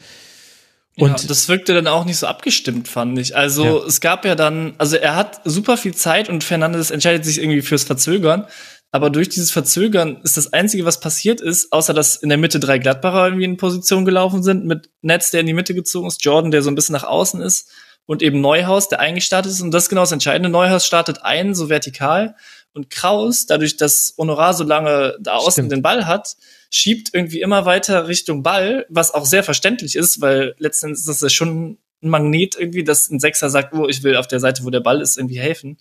Und 0.99 1.21
ja, 1.23 1.29
das 1.29 1.49
wirkte 1.49 1.75
dann 1.75 1.87
auch 1.87 2.07
nicht 2.07 2.17
so 2.17 2.27
abgestimmt, 2.27 2.89
fand 2.89 3.19
ich. 3.19 3.37
Also 3.37 3.65
ja. 3.65 3.87
es 3.87 4.01
gab 4.01 4.25
ja 4.25 4.35
dann, 4.35 4.75
also 4.79 4.97
er 4.97 5.15
hat 5.15 5.41
super 5.45 5.77
viel 5.77 5.95
Zeit 5.95 6.31
und 6.31 6.43
Fernandes 6.43 6.91
entscheidet 6.91 7.25
sich 7.25 7.39
irgendwie 7.39 7.61
fürs 7.61 7.85
Verzögern. 7.85 8.47
Aber 8.93 9.11
durch 9.11 9.29
dieses 9.29 9.51
Verzögern 9.51 10.21
ist 10.23 10.39
das 10.39 10.55
Einzige, 10.55 10.87
was 10.87 11.01
passiert 11.01 11.43
ist, 11.43 11.71
außer 11.71 11.93
dass 11.93 12.17
in 12.17 12.31
der 12.31 12.39
Mitte 12.39 12.61
drei 12.61 12.79
Gladbacher 12.79 13.27
irgendwie 13.27 13.45
in 13.45 13.59
Position 13.59 14.07
gelaufen 14.07 14.43
sind, 14.43 14.65
mit 14.65 14.89
Netz, 15.03 15.31
der 15.31 15.41
in 15.41 15.47
die 15.47 15.53
Mitte 15.53 15.75
gezogen 15.75 16.07
ist, 16.07 16.25
Jordan, 16.25 16.51
der 16.51 16.63
so 16.63 16.71
ein 16.71 16.75
bisschen 16.75 16.95
nach 16.95 17.05
außen 17.05 17.43
ist 17.43 17.69
und 18.07 18.23
eben 18.23 18.41
Neuhaus, 18.41 18.89
der 18.89 19.01
eingestartet 19.01 19.53
ist. 19.53 19.61
Und 19.61 19.73
das 19.73 19.85
ist 19.85 19.89
genau 19.91 20.03
das 20.03 20.13
Entscheidende. 20.13 20.49
Neuhaus 20.49 20.87
startet 20.87 21.25
ein, 21.25 21.55
so 21.55 21.69
vertikal. 21.69 22.37
Und 22.77 22.91
Kraus, 22.91 23.47
dadurch, 23.47 23.77
dass 23.77 24.15
Honorar 24.19 24.55
so 24.55 24.65
lange 24.65 25.17
da 25.21 25.35
außen 25.35 25.53
Stimmt. 25.53 25.73
den 25.73 25.83
Ball 25.83 26.07
hat, 26.07 26.37
schiebt 26.71 27.15
irgendwie 27.15 27.41
immer 27.41 27.65
weiter 27.65 28.07
Richtung 28.09 28.43
Ball, 28.43 28.87
was 28.89 29.13
auch 29.13 29.25
sehr 29.25 29.43
verständlich 29.43 29.97
ist, 29.97 30.21
weil 30.21 30.55
letztendlich 30.59 31.01
ist 31.01 31.09
das 31.09 31.21
ja 31.23 31.31
schon 31.31 31.79
ein 32.03 32.09
Magnet 32.09 32.57
irgendwie, 32.59 32.85
dass 32.85 33.11
ein 33.11 33.21
Sechser 33.21 33.51
sagt, 33.51 33.75
oh, 33.75 33.89
ich 33.89 34.03
will 34.03 34.17
auf 34.17 34.29
der 34.29 34.41
Seite, 34.41 34.65
wo 34.65 34.71
der 34.71 34.81
Ball 34.81 35.01
ist, 35.01 35.17
irgendwie 35.17 35.41
helfen. 35.41 35.79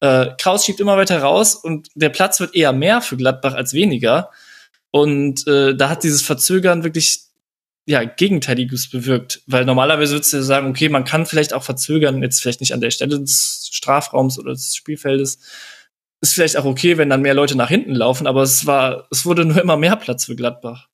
Äh, 0.00 0.28
Kraus 0.38 0.64
schiebt 0.64 0.80
immer 0.80 0.96
weiter 0.96 1.20
raus 1.20 1.54
und 1.56 1.88
der 1.94 2.10
Platz 2.10 2.38
wird 2.40 2.54
eher 2.54 2.72
mehr 2.72 3.00
für 3.00 3.16
Gladbach 3.16 3.54
als 3.54 3.72
weniger. 3.72 4.30
Und 4.90 5.46
äh, 5.46 5.74
da 5.74 5.90
hat 5.90 6.04
dieses 6.04 6.22
Verzögern 6.22 6.84
wirklich 6.84 7.28
ja, 7.88 8.04
Gegenteiliges 8.04 8.90
bewirkt. 8.90 9.40
Weil 9.46 9.64
normalerweise 9.64 10.12
würdest 10.12 10.34
du 10.34 10.42
sagen, 10.42 10.68
okay, 10.68 10.90
man 10.90 11.04
kann 11.04 11.24
vielleicht 11.24 11.54
auch 11.54 11.62
verzögern, 11.62 12.22
jetzt 12.22 12.40
vielleicht 12.40 12.60
nicht 12.60 12.74
an 12.74 12.82
der 12.82 12.90
Stelle 12.90 13.18
des 13.18 13.70
Strafraums 13.72 14.38
oder 14.38 14.52
des 14.52 14.76
Spielfeldes. 14.76 15.38
Ist 16.20 16.34
vielleicht 16.34 16.56
auch 16.56 16.64
okay, 16.64 16.98
wenn 16.98 17.10
dann 17.10 17.22
mehr 17.22 17.34
Leute 17.34 17.56
nach 17.56 17.68
hinten 17.68 17.94
laufen, 17.94 18.26
aber 18.26 18.42
es 18.42 18.66
war, 18.66 19.06
es 19.10 19.24
wurde 19.24 19.44
nur 19.44 19.60
immer 19.60 19.76
mehr 19.76 19.96
Platz 19.96 20.24
für 20.24 20.34
Gladbach. 20.34 20.88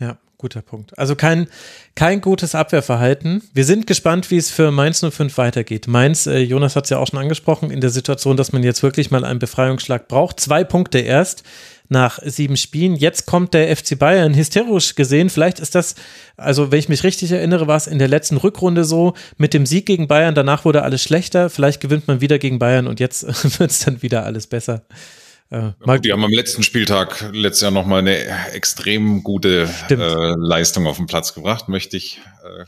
Ja, 0.00 0.18
guter 0.38 0.62
Punkt. 0.62 0.98
Also 0.98 1.14
kein, 1.14 1.46
kein 1.94 2.20
gutes 2.20 2.54
Abwehrverhalten. 2.54 3.42
Wir 3.52 3.64
sind 3.64 3.86
gespannt, 3.86 4.30
wie 4.30 4.38
es 4.38 4.50
für 4.50 4.70
Mainz 4.70 5.00
05 5.00 5.36
weitergeht. 5.36 5.88
Mainz, 5.88 6.26
äh, 6.26 6.38
Jonas 6.38 6.74
hat 6.74 6.84
es 6.84 6.90
ja 6.90 6.98
auch 6.98 7.06
schon 7.06 7.20
angesprochen, 7.20 7.70
in 7.70 7.80
der 7.80 7.90
Situation, 7.90 8.36
dass 8.36 8.52
man 8.52 8.62
jetzt 8.62 8.82
wirklich 8.82 9.10
mal 9.10 9.24
einen 9.24 9.38
Befreiungsschlag 9.38 10.08
braucht. 10.08 10.40
Zwei 10.40 10.64
Punkte 10.64 10.98
erst 10.98 11.44
nach 11.94 12.18
sieben 12.22 12.58
Spielen. 12.58 12.96
Jetzt 12.96 13.24
kommt 13.24 13.54
der 13.54 13.74
FC 13.74 13.98
Bayern 13.98 14.34
hysterisch 14.34 14.94
gesehen. 14.96 15.30
Vielleicht 15.30 15.60
ist 15.60 15.74
das, 15.74 15.94
also 16.36 16.70
wenn 16.70 16.78
ich 16.80 16.90
mich 16.90 17.04
richtig 17.04 17.32
erinnere, 17.32 17.66
war 17.66 17.76
es 17.76 17.86
in 17.86 17.98
der 17.98 18.08
letzten 18.08 18.36
Rückrunde 18.36 18.84
so, 18.84 19.14
mit 19.38 19.54
dem 19.54 19.64
Sieg 19.64 19.86
gegen 19.86 20.08
Bayern, 20.08 20.34
danach 20.34 20.66
wurde 20.66 20.82
alles 20.82 21.02
schlechter. 21.02 21.48
Vielleicht 21.48 21.80
gewinnt 21.80 22.06
man 22.08 22.20
wieder 22.20 22.38
gegen 22.38 22.58
Bayern 22.58 22.86
und 22.86 23.00
jetzt 23.00 23.22
wird 23.58 23.70
es 23.70 23.78
dann 23.78 24.02
wieder 24.02 24.24
alles 24.24 24.46
besser. 24.46 24.82
Äh, 25.50 25.70
die 26.00 26.12
haben 26.12 26.24
am 26.24 26.32
letzten 26.32 26.62
Spieltag 26.62 27.30
letztes 27.32 27.62
Jahr 27.62 27.70
nochmal 27.70 28.00
eine 28.00 28.18
extrem 28.52 29.22
gute 29.22 29.68
äh, 29.88 29.94
Leistung 29.94 30.86
auf 30.86 30.96
den 30.96 31.06
Platz 31.06 31.32
gebracht, 31.32 31.68
möchte 31.68 31.96
ich. 31.96 32.20
Äh, 32.44 32.64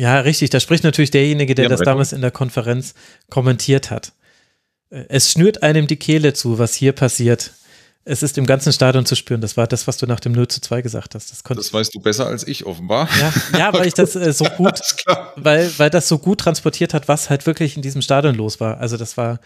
ja, 0.00 0.20
richtig. 0.20 0.50
Da 0.50 0.60
spricht 0.60 0.84
natürlich 0.84 1.10
derjenige, 1.10 1.54
der 1.54 1.68
das 1.68 1.80
damals 1.80 2.12
in 2.12 2.20
der 2.20 2.30
Konferenz 2.30 2.94
kommentiert 3.30 3.90
hat. 3.90 4.12
Äh, 4.90 5.04
es 5.08 5.32
schnürt 5.32 5.62
einem 5.62 5.86
die 5.86 5.96
Kehle 5.96 6.34
zu, 6.34 6.58
was 6.58 6.74
hier 6.74 6.92
passiert. 6.92 7.52
Es 8.08 8.22
ist 8.22 8.38
im 8.38 8.46
ganzen 8.46 8.72
Stadion 8.72 9.04
zu 9.04 9.16
spüren. 9.16 9.40
Das 9.40 9.56
war 9.56 9.66
das, 9.66 9.88
was 9.88 9.96
du 9.96 10.06
nach 10.06 10.20
dem 10.20 10.30
0 10.30 10.46
zu 10.46 10.60
2 10.60 10.80
gesagt 10.80 11.16
hast. 11.16 11.32
Das, 11.32 11.42
das 11.42 11.72
weißt 11.72 11.92
du 11.92 11.98
besser 11.98 12.26
als 12.28 12.46
ich, 12.46 12.64
offenbar. 12.64 13.08
Ja, 13.20 13.58
ja 13.58 13.72
weil 13.72 13.88
ich 13.88 13.94
das 13.94 14.14
äh, 14.14 14.32
so 14.32 14.44
gut, 14.44 14.80
weil, 15.34 15.68
weil 15.76 15.90
das 15.90 16.06
so 16.06 16.18
gut 16.18 16.38
transportiert 16.38 16.94
hat, 16.94 17.08
was 17.08 17.30
halt 17.30 17.46
wirklich 17.46 17.74
in 17.74 17.82
diesem 17.82 18.02
Stadion 18.02 18.36
los 18.36 18.60
war. 18.60 18.78
Also 18.78 18.96
das 18.96 19.16
war, 19.16 19.40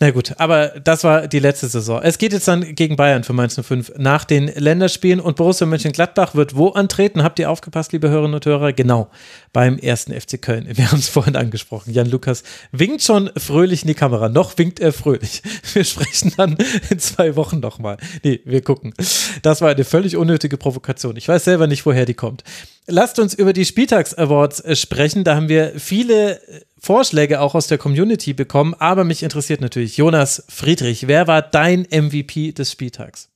na 0.00 0.10
gut, 0.10 0.34
aber 0.38 0.68
das 0.82 1.04
war 1.04 1.28
die 1.28 1.38
letzte 1.38 1.68
Saison. 1.68 2.00
Es 2.02 2.18
geht 2.18 2.32
jetzt 2.32 2.48
dann 2.48 2.74
gegen 2.74 2.96
Bayern 2.96 3.24
für 3.24 3.32
Mainz 3.32 3.60
05 3.60 3.92
nach 3.98 4.24
den 4.24 4.48
Länderspielen 4.48 5.20
und 5.20 5.36
Borussia 5.36 5.66
Mönchengladbach 5.66 6.34
wird 6.34 6.56
wo 6.56 6.70
antreten? 6.70 7.22
Habt 7.22 7.38
ihr 7.38 7.50
aufgepasst, 7.50 7.92
liebe 7.92 8.08
Hörerinnen 8.08 8.34
und 8.34 8.46
Hörer? 8.46 8.72
Genau, 8.72 9.08
beim 9.52 9.78
ersten 9.78 10.12
FC 10.12 10.40
Köln. 10.40 10.66
Wir 10.72 10.90
haben 10.90 10.98
es 10.98 11.08
vorhin 11.08 11.36
angesprochen. 11.36 11.92
Jan 11.92 12.10
Lukas 12.10 12.42
winkt 12.72 13.02
schon 13.02 13.30
fröhlich 13.36 13.82
in 13.82 13.88
die 13.88 13.94
Kamera. 13.94 14.28
Noch 14.28 14.56
winkt 14.58 14.80
er 14.80 14.92
fröhlich. 14.92 15.42
Wir 15.72 15.84
sprechen 15.84 16.32
dann 16.36 16.56
in 16.90 16.98
zwei 16.98 17.36
Wochen 17.36 17.60
nochmal. 17.60 17.96
Nee, 18.22 18.40
wir 18.44 18.62
gucken. 18.62 18.94
Das 19.42 19.60
war 19.60 19.70
eine 19.70 19.84
völlig 19.84 20.16
unnötige 20.16 20.56
Provokation. 20.56 21.16
Ich 21.16 21.28
weiß 21.28 21.44
selber 21.44 21.66
nicht, 21.66 21.86
woher 21.86 22.04
die 22.04 22.14
kommt. 22.14 22.44
Lasst 22.86 23.20
uns 23.20 23.34
über 23.34 23.52
die 23.52 23.64
Spieltags-Awards 23.64 24.60
äh, 24.60 24.74
sprechen. 24.74 25.22
Da 25.22 25.36
haben 25.36 25.48
wir 25.48 25.78
viele 25.78 26.40
äh, 26.48 26.60
Vorschläge 26.78 27.40
auch 27.40 27.54
aus 27.54 27.68
der 27.68 27.78
Community 27.78 28.32
bekommen, 28.32 28.74
aber 28.74 29.04
mich 29.04 29.22
interessiert 29.22 29.60
natürlich 29.60 29.96
Jonas 29.96 30.44
Friedrich. 30.48 31.06
Wer 31.06 31.28
war 31.28 31.42
dein 31.42 31.82
MVP 31.82 32.52
des 32.52 32.72
Spieltags? 32.72 33.28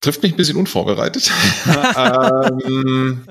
Trifft 0.00 0.22
mich 0.22 0.32
ein 0.32 0.36
bisschen 0.36 0.56
unvorbereitet. 0.56 1.30
ähm, 1.96 3.24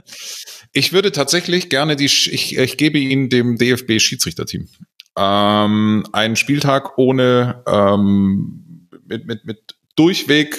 ich 0.71 0.93
würde 0.93 1.11
tatsächlich 1.11 1.69
gerne 1.69 1.97
die, 1.97 2.05
ich, 2.05 2.57
ich 2.57 2.77
gebe 2.77 2.97
Ihnen 2.97 3.29
dem 3.29 3.57
DFB-Schiedsrichterteam. 3.57 4.69
Ähm, 5.17 6.05
einen 6.13 6.35
Spieltag 6.37 6.97
ohne, 6.97 7.61
ähm, 7.67 8.87
mit, 9.05 9.27
mit, 9.27 9.45
mit 9.45 9.75
durchweg 9.95 10.57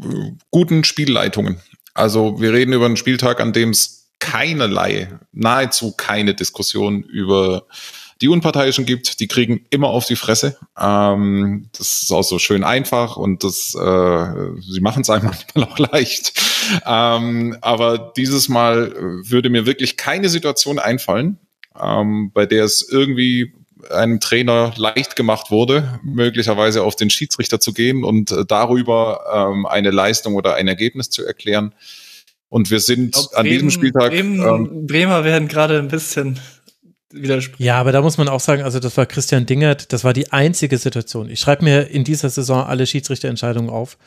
äh, 0.00 0.30
guten 0.50 0.84
Spielleitungen. 0.84 1.60
Also 1.94 2.40
wir 2.40 2.52
reden 2.52 2.72
über 2.72 2.86
einen 2.86 2.96
Spieltag, 2.96 3.40
an 3.40 3.52
dem 3.52 3.70
es 3.70 4.10
keinerlei, 4.18 5.18
nahezu 5.32 5.92
keine 5.92 6.34
Diskussion 6.34 7.02
über 7.02 7.66
die 8.20 8.28
Unparteiischen 8.28 8.86
gibt, 8.86 9.18
die 9.18 9.26
kriegen 9.26 9.66
immer 9.70 9.88
auf 9.88 10.06
die 10.06 10.14
Fresse. 10.14 10.56
Ähm, 10.78 11.68
das 11.76 12.02
ist 12.02 12.12
auch 12.12 12.22
so 12.22 12.38
schön 12.38 12.62
einfach 12.62 13.16
und 13.16 13.42
das, 13.42 13.74
äh, 13.74 14.60
sie 14.60 14.80
machen 14.80 15.02
es 15.02 15.10
einem 15.10 15.24
manchmal 15.54 15.64
auch 15.64 15.78
leicht. 15.92 16.40
Ähm, 16.86 17.58
aber 17.60 18.12
dieses 18.16 18.48
Mal 18.48 18.94
würde 18.96 19.50
mir 19.50 19.66
wirklich 19.66 19.96
keine 19.96 20.28
Situation 20.28 20.78
einfallen, 20.78 21.38
ähm, 21.80 22.30
bei 22.32 22.46
der 22.46 22.64
es 22.64 22.88
irgendwie 22.88 23.54
einem 23.90 24.20
Trainer 24.20 24.72
leicht 24.76 25.16
gemacht 25.16 25.50
wurde, 25.50 26.00
möglicherweise 26.02 26.82
auf 26.82 26.96
den 26.96 27.10
Schiedsrichter 27.10 27.60
zu 27.60 27.72
gehen 27.72 28.04
und 28.04 28.30
äh, 28.30 28.44
darüber 28.46 29.50
ähm, 29.52 29.66
eine 29.66 29.90
Leistung 29.90 30.34
oder 30.34 30.54
ein 30.54 30.68
Ergebnis 30.68 31.10
zu 31.10 31.24
erklären. 31.24 31.74
Und 32.48 32.70
wir 32.70 32.80
sind 32.80 33.12
glaub, 33.14 33.34
an 33.34 33.42
Bremen, 33.42 33.52
diesem 33.52 33.70
Spieltag. 33.70 34.10
Bremen, 34.10 34.40
ähm, 34.40 34.86
Bremer 34.86 35.24
werden 35.24 35.48
gerade 35.48 35.78
ein 35.78 35.88
bisschen 35.88 36.38
widersprechen. 37.10 37.62
Ja, 37.62 37.78
aber 37.78 37.92
da 37.92 38.02
muss 38.02 38.18
man 38.18 38.28
auch 38.28 38.40
sagen, 38.40 38.62
also 38.62 38.78
das 38.78 38.96
war 38.96 39.06
Christian 39.06 39.46
Dingert, 39.46 39.92
das 39.92 40.04
war 40.04 40.12
die 40.12 40.32
einzige 40.32 40.78
Situation. 40.78 41.30
Ich 41.30 41.40
schreibe 41.40 41.64
mir 41.64 41.88
in 41.88 42.04
dieser 42.04 42.30
Saison 42.30 42.64
alle 42.64 42.86
Schiedsrichterentscheidungen 42.86 43.70
auf 43.70 43.98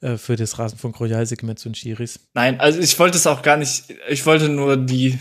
äh, 0.00 0.16
für 0.16 0.36
das 0.36 0.58
Rasenfunk 0.58 1.00
Royal-Segment 1.00 1.58
zu 1.58 1.68
den 1.68 1.74
Schiris. 1.74 2.20
Nein, 2.34 2.60
also 2.60 2.78
ich 2.78 2.98
wollte 2.98 3.16
es 3.16 3.26
auch 3.26 3.42
gar 3.42 3.56
nicht, 3.56 3.84
ich 4.08 4.24
wollte 4.26 4.48
nur 4.48 4.76
die, 4.76 5.18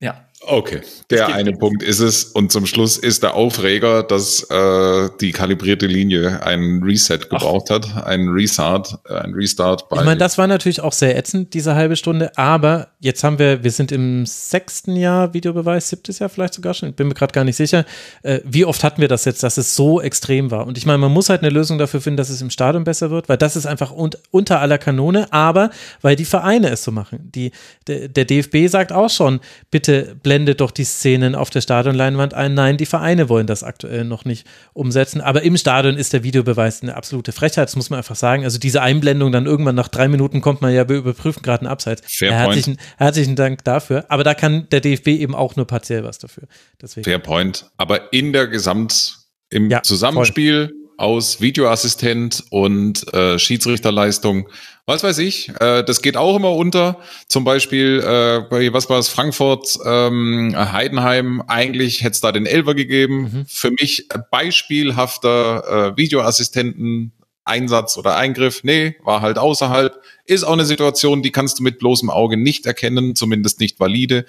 ja, 0.00 0.28
Okay, 0.46 0.82
der 1.10 1.34
eine 1.34 1.52
Punkt 1.52 1.82
ist 1.82 2.00
es. 2.00 2.24
Und 2.24 2.52
zum 2.52 2.66
Schluss 2.66 2.98
ist 2.98 3.22
der 3.22 3.34
Aufreger, 3.34 4.02
dass 4.02 4.42
äh, 4.50 5.08
die 5.20 5.32
kalibrierte 5.32 5.86
Linie 5.86 6.44
einen 6.44 6.82
Reset 6.82 7.18
gebraucht 7.18 7.68
Ach. 7.70 7.76
hat, 7.76 8.06
einen 8.06 8.28
Restart, 8.28 8.98
äh, 9.08 9.14
ein 9.14 9.32
Restart. 9.32 9.88
Bei 9.88 9.98
ich 9.98 10.04
meine, 10.04 10.18
das 10.18 10.36
war 10.36 10.46
natürlich 10.46 10.80
auch 10.80 10.92
sehr 10.92 11.16
ätzend, 11.16 11.54
diese 11.54 11.74
halbe 11.74 11.96
Stunde. 11.96 12.30
Aber 12.36 12.88
jetzt 13.00 13.24
haben 13.24 13.38
wir, 13.38 13.64
wir 13.64 13.70
sind 13.70 13.90
im 13.92 14.26
sechsten 14.26 14.96
Jahr 14.96 15.32
Videobeweis, 15.32 15.88
siebtes 15.88 16.18
Jahr 16.18 16.28
vielleicht 16.28 16.54
sogar 16.54 16.74
schon, 16.74 16.92
bin 16.92 17.08
mir 17.08 17.14
gerade 17.14 17.32
gar 17.32 17.44
nicht 17.44 17.56
sicher. 17.56 17.84
Äh, 18.22 18.40
wie 18.44 18.64
oft 18.64 18.84
hatten 18.84 19.00
wir 19.00 19.08
das 19.08 19.24
jetzt, 19.24 19.42
dass 19.42 19.56
es 19.56 19.74
so 19.74 20.00
extrem 20.00 20.50
war? 20.50 20.66
Und 20.66 20.76
ich 20.76 20.84
meine, 20.84 20.98
man 20.98 21.12
muss 21.12 21.30
halt 21.30 21.42
eine 21.42 21.50
Lösung 21.50 21.78
dafür 21.78 22.00
finden, 22.00 22.18
dass 22.18 22.28
es 22.28 22.42
im 22.42 22.50
Stadion 22.50 22.84
besser 22.84 23.10
wird, 23.10 23.28
weil 23.28 23.38
das 23.38 23.56
ist 23.56 23.66
einfach 23.66 23.92
un 23.92 24.10
unter 24.30 24.60
aller 24.60 24.78
Kanone. 24.78 25.32
Aber 25.32 25.70
weil 26.02 26.16
die 26.16 26.24
Vereine 26.24 26.68
es 26.70 26.84
so 26.84 26.92
machen. 26.92 27.30
Die, 27.34 27.52
der, 27.86 28.08
der 28.08 28.24
DFB 28.24 28.68
sagt 28.68 28.92
auch 28.92 29.10
schon, 29.10 29.40
bitte 29.70 30.16
blenden 30.22 30.33
blendet 30.34 30.60
doch 30.60 30.72
die 30.72 30.84
Szenen 30.84 31.36
auf 31.36 31.50
der 31.50 31.60
Stadionleinwand 31.60 32.34
ein. 32.34 32.54
Nein, 32.54 32.76
die 32.76 32.86
Vereine 32.86 33.28
wollen 33.28 33.46
das 33.46 33.62
aktuell 33.62 34.04
noch 34.04 34.24
nicht 34.24 34.44
umsetzen. 34.72 35.20
Aber 35.20 35.42
im 35.42 35.56
Stadion 35.56 35.96
ist 35.96 36.12
der 36.12 36.24
Videobeweis 36.24 36.82
eine 36.82 36.96
absolute 36.96 37.30
Frechheit, 37.30 37.68
das 37.68 37.76
muss 37.76 37.88
man 37.88 37.98
einfach 37.98 38.16
sagen. 38.16 38.42
Also 38.42 38.58
diese 38.58 38.82
Einblendung 38.82 39.30
dann 39.30 39.46
irgendwann 39.46 39.76
nach 39.76 39.86
drei 39.86 40.08
Minuten 40.08 40.40
kommt 40.40 40.60
man 40.60 40.74
ja, 40.74 40.88
wir 40.88 40.96
überprüfen 40.96 41.42
gerade 41.42 41.60
einen 41.60 41.70
Abseits. 41.70 42.02
Fair 42.06 42.34
herzlichen, 42.34 42.76
point. 42.76 42.98
herzlichen 42.98 43.36
Dank 43.36 43.62
dafür. 43.62 44.06
Aber 44.08 44.24
da 44.24 44.34
kann 44.34 44.66
der 44.72 44.80
DFB 44.80 45.08
eben 45.08 45.36
auch 45.36 45.54
nur 45.54 45.68
partiell 45.68 46.02
was 46.02 46.18
dafür. 46.18 46.48
Deswegen. 46.82 47.04
Fair 47.04 47.20
point. 47.20 47.66
Aber 47.76 48.12
in 48.12 48.32
der 48.32 48.48
Gesamt, 48.48 49.18
im 49.50 49.70
ja, 49.70 49.84
Zusammenspiel 49.84 50.66
voll. 50.66 50.88
aus 50.98 51.40
Videoassistent 51.40 52.42
und 52.50 53.06
äh, 53.14 53.38
Schiedsrichterleistung 53.38 54.48
was 54.86 55.02
weiß 55.02 55.18
ich, 55.18 55.48
äh, 55.60 55.82
das 55.82 56.02
geht 56.02 56.16
auch 56.16 56.36
immer 56.36 56.52
unter. 56.52 56.98
Zum 57.28 57.44
Beispiel 57.44 58.00
äh, 58.00 58.42
bei, 58.48 58.72
was 58.72 58.90
war 58.90 58.98
es, 58.98 59.08
Frankfurt, 59.08 59.78
ähm, 59.84 60.54
Heidenheim, 60.54 61.42
eigentlich 61.46 62.02
hätte 62.02 62.12
es 62.12 62.20
da 62.20 62.32
den 62.32 62.46
Elver 62.46 62.74
gegeben. 62.74 63.22
Mhm. 63.22 63.46
Für 63.48 63.70
mich 63.70 64.08
beispielhafter 64.30 65.92
äh, 65.92 65.96
Videoassistenten 65.96 67.12
Einsatz 67.44 67.96
oder 67.98 68.16
Eingriff, 68.16 68.64
nee, 68.64 68.96
war 69.02 69.20
halt 69.20 69.38
außerhalb. 69.38 70.00
Ist 70.26 70.44
auch 70.44 70.52
eine 70.54 70.64
Situation, 70.64 71.22
die 71.22 71.30
kannst 71.30 71.58
du 71.58 71.62
mit 71.62 71.78
bloßem 71.78 72.10
Auge 72.10 72.36
nicht 72.36 72.66
erkennen, 72.66 73.14
zumindest 73.14 73.60
nicht 73.60 73.78
valide. 73.80 74.24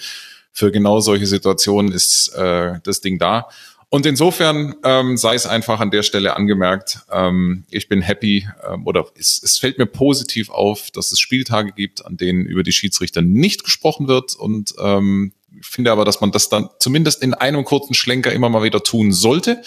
Für 0.52 0.72
genau 0.72 1.02
solche 1.02 1.26
Situationen 1.26 1.92
ist 1.92 2.34
äh, 2.36 2.80
das 2.84 3.02
Ding 3.02 3.20
da. 3.20 3.50
Und 3.90 4.06
insofern 4.06 4.76
ähm, 4.84 5.16
sei 5.16 5.36
es 5.36 5.46
einfach 5.46 5.80
an 5.80 5.92
der 5.92 6.04
Stelle 6.04 6.36
angemerkt, 6.36 7.00
ähm, 7.12 7.66
ich 7.70 7.88
bin 7.88 8.02
happy 8.02 8.48
ähm, 8.70 8.86
oder 8.86 9.06
es, 9.18 9.42
es 9.44 9.58
fällt 9.58 9.78
mir 9.78 9.86
positiv 9.86 10.50
auf, 10.50 10.92
dass 10.92 11.12
es 11.12 11.20
Spieltage 11.20 11.72
gibt, 11.72 12.06
an 12.06 12.18
denen 12.18 12.46
über 12.46 12.64
die 12.64 12.74
Schiedsrichter 12.74 13.22
nicht 13.22 13.64
gesprochen 13.64 14.08
wird 14.08 14.36
und 14.36 14.74
ähm, 14.80 15.34
ich 15.60 15.68
finde 15.68 15.92
aber, 15.92 16.06
dass 16.06 16.22
man 16.22 16.32
das 16.32 16.50
dann 16.50 16.70
zumindest 16.80 17.22
in 17.22 17.34
einem 17.34 17.64
kurzen 17.64 17.94
Schlenker 17.94 18.32
immer 18.32 18.50
mal 18.50 18.64
wieder 18.64 18.84
tun 18.84 19.12
sollte. 19.12 19.62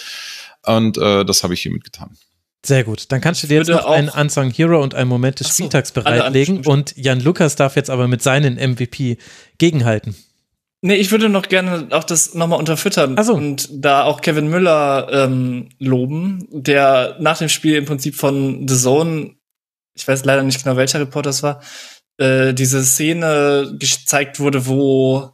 Und 0.65 0.99
äh, 0.99 1.25
das 1.25 1.43
habe 1.43 1.55
ich 1.55 1.63
hiermit 1.63 1.85
getan. 1.85 2.17
Sehr 2.65 2.85
gut. 2.85 3.11
Dann 3.13 3.21
kannst 3.21 3.43
du 3.43 3.47
dir 3.47 3.59
jetzt 3.59 3.69
noch 3.69 3.87
einen 3.87 4.09
Unsung 4.09 4.51
Hero 4.51 4.83
und 4.83 4.95
einen 4.95 5.09
Moment 5.09 5.41
des 5.41 5.51
Spieltags 5.51 5.93
bereitlegen. 5.93 6.67
Und 6.67 6.95
Jan 6.97 7.21
Lukas 7.21 7.57
darf 7.57 7.77
jetzt 7.77 7.89
aber 7.89 8.09
mit 8.09 8.23
seinen 8.23 8.57
MVP 8.57 9.19
gegenhalten. 9.59 10.17
Nee, 10.81 10.95
ich 10.95 11.11
würde 11.11 11.29
noch 11.29 11.49
gerne 11.49 11.89
auch 11.91 12.05
das 12.05 12.35
nochmal 12.35 12.61
unterfüttern 12.61 13.21
so. 13.23 13.35
und 13.35 13.69
da 13.73 14.05
auch 14.05 14.21
Kevin 14.21 14.49
Müller 14.49 15.09
ähm, 15.11 15.71
loben, 15.81 16.47
der 16.51 17.17
nach 17.19 17.39
dem 17.39 17.49
Spiel 17.49 17.75
im 17.75 17.85
Prinzip 17.85 18.15
von 18.15 18.69
The 18.69 18.77
Zone, 18.77 19.35
ich 19.95 20.07
weiß 20.07 20.25
leider 20.25 20.45
nicht 20.45 20.63
genau, 20.63 20.77
welcher 20.77 21.01
Reporter 21.01 21.31
es 21.31 21.43
war, 21.43 21.61
äh, 22.19 22.55
diese 22.55 22.85
Szene 22.85 23.75
gezeigt 23.79 24.39
wurde, 24.39 24.67
wo 24.67 25.33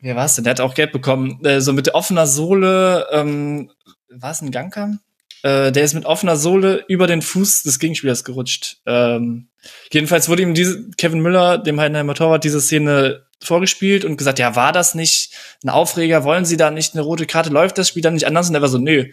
wer 0.00 0.16
war 0.16 0.26
es 0.26 0.34
denn? 0.34 0.44
Der 0.44 0.52
hat 0.52 0.60
auch 0.60 0.74
Geld 0.74 0.92
bekommen. 0.92 1.44
Äh, 1.44 1.60
so 1.60 1.72
mit 1.72 1.94
offener 1.94 2.26
Sohle, 2.26 3.06
ähm, 3.12 3.70
war 4.10 4.32
es 4.32 4.42
ein 4.42 4.50
Ganker? 4.50 4.98
Äh, 5.42 5.72
der 5.72 5.84
ist 5.84 5.94
mit 5.94 6.04
offener 6.04 6.36
Sohle 6.36 6.84
über 6.88 7.06
den 7.06 7.22
Fuß 7.22 7.62
des 7.62 7.78
Gegenspielers 7.78 8.24
gerutscht. 8.24 8.78
Ähm, 8.86 9.48
jedenfalls 9.92 10.28
wurde 10.28 10.42
ihm 10.42 10.54
diese, 10.54 10.90
Kevin 10.96 11.20
Müller, 11.20 11.58
dem 11.58 11.80
Heidenheimer 11.80 12.14
Torwart, 12.14 12.44
diese 12.44 12.60
Szene 12.60 13.27
vorgespielt 13.40 14.04
und 14.04 14.16
gesagt, 14.16 14.38
ja, 14.38 14.56
war 14.56 14.72
das 14.72 14.94
nicht 14.94 15.32
ein 15.64 15.68
Aufreger? 15.68 16.24
Wollen 16.24 16.44
Sie 16.44 16.56
da 16.56 16.70
nicht 16.70 16.94
eine 16.94 17.02
rote 17.02 17.26
Karte? 17.26 17.50
Läuft 17.50 17.78
das 17.78 17.88
Spiel 17.88 18.02
dann 18.02 18.14
nicht 18.14 18.26
anders? 18.26 18.48
Und 18.48 18.54
er 18.54 18.62
war 18.62 18.68
so, 18.68 18.78
nö, 18.78 19.10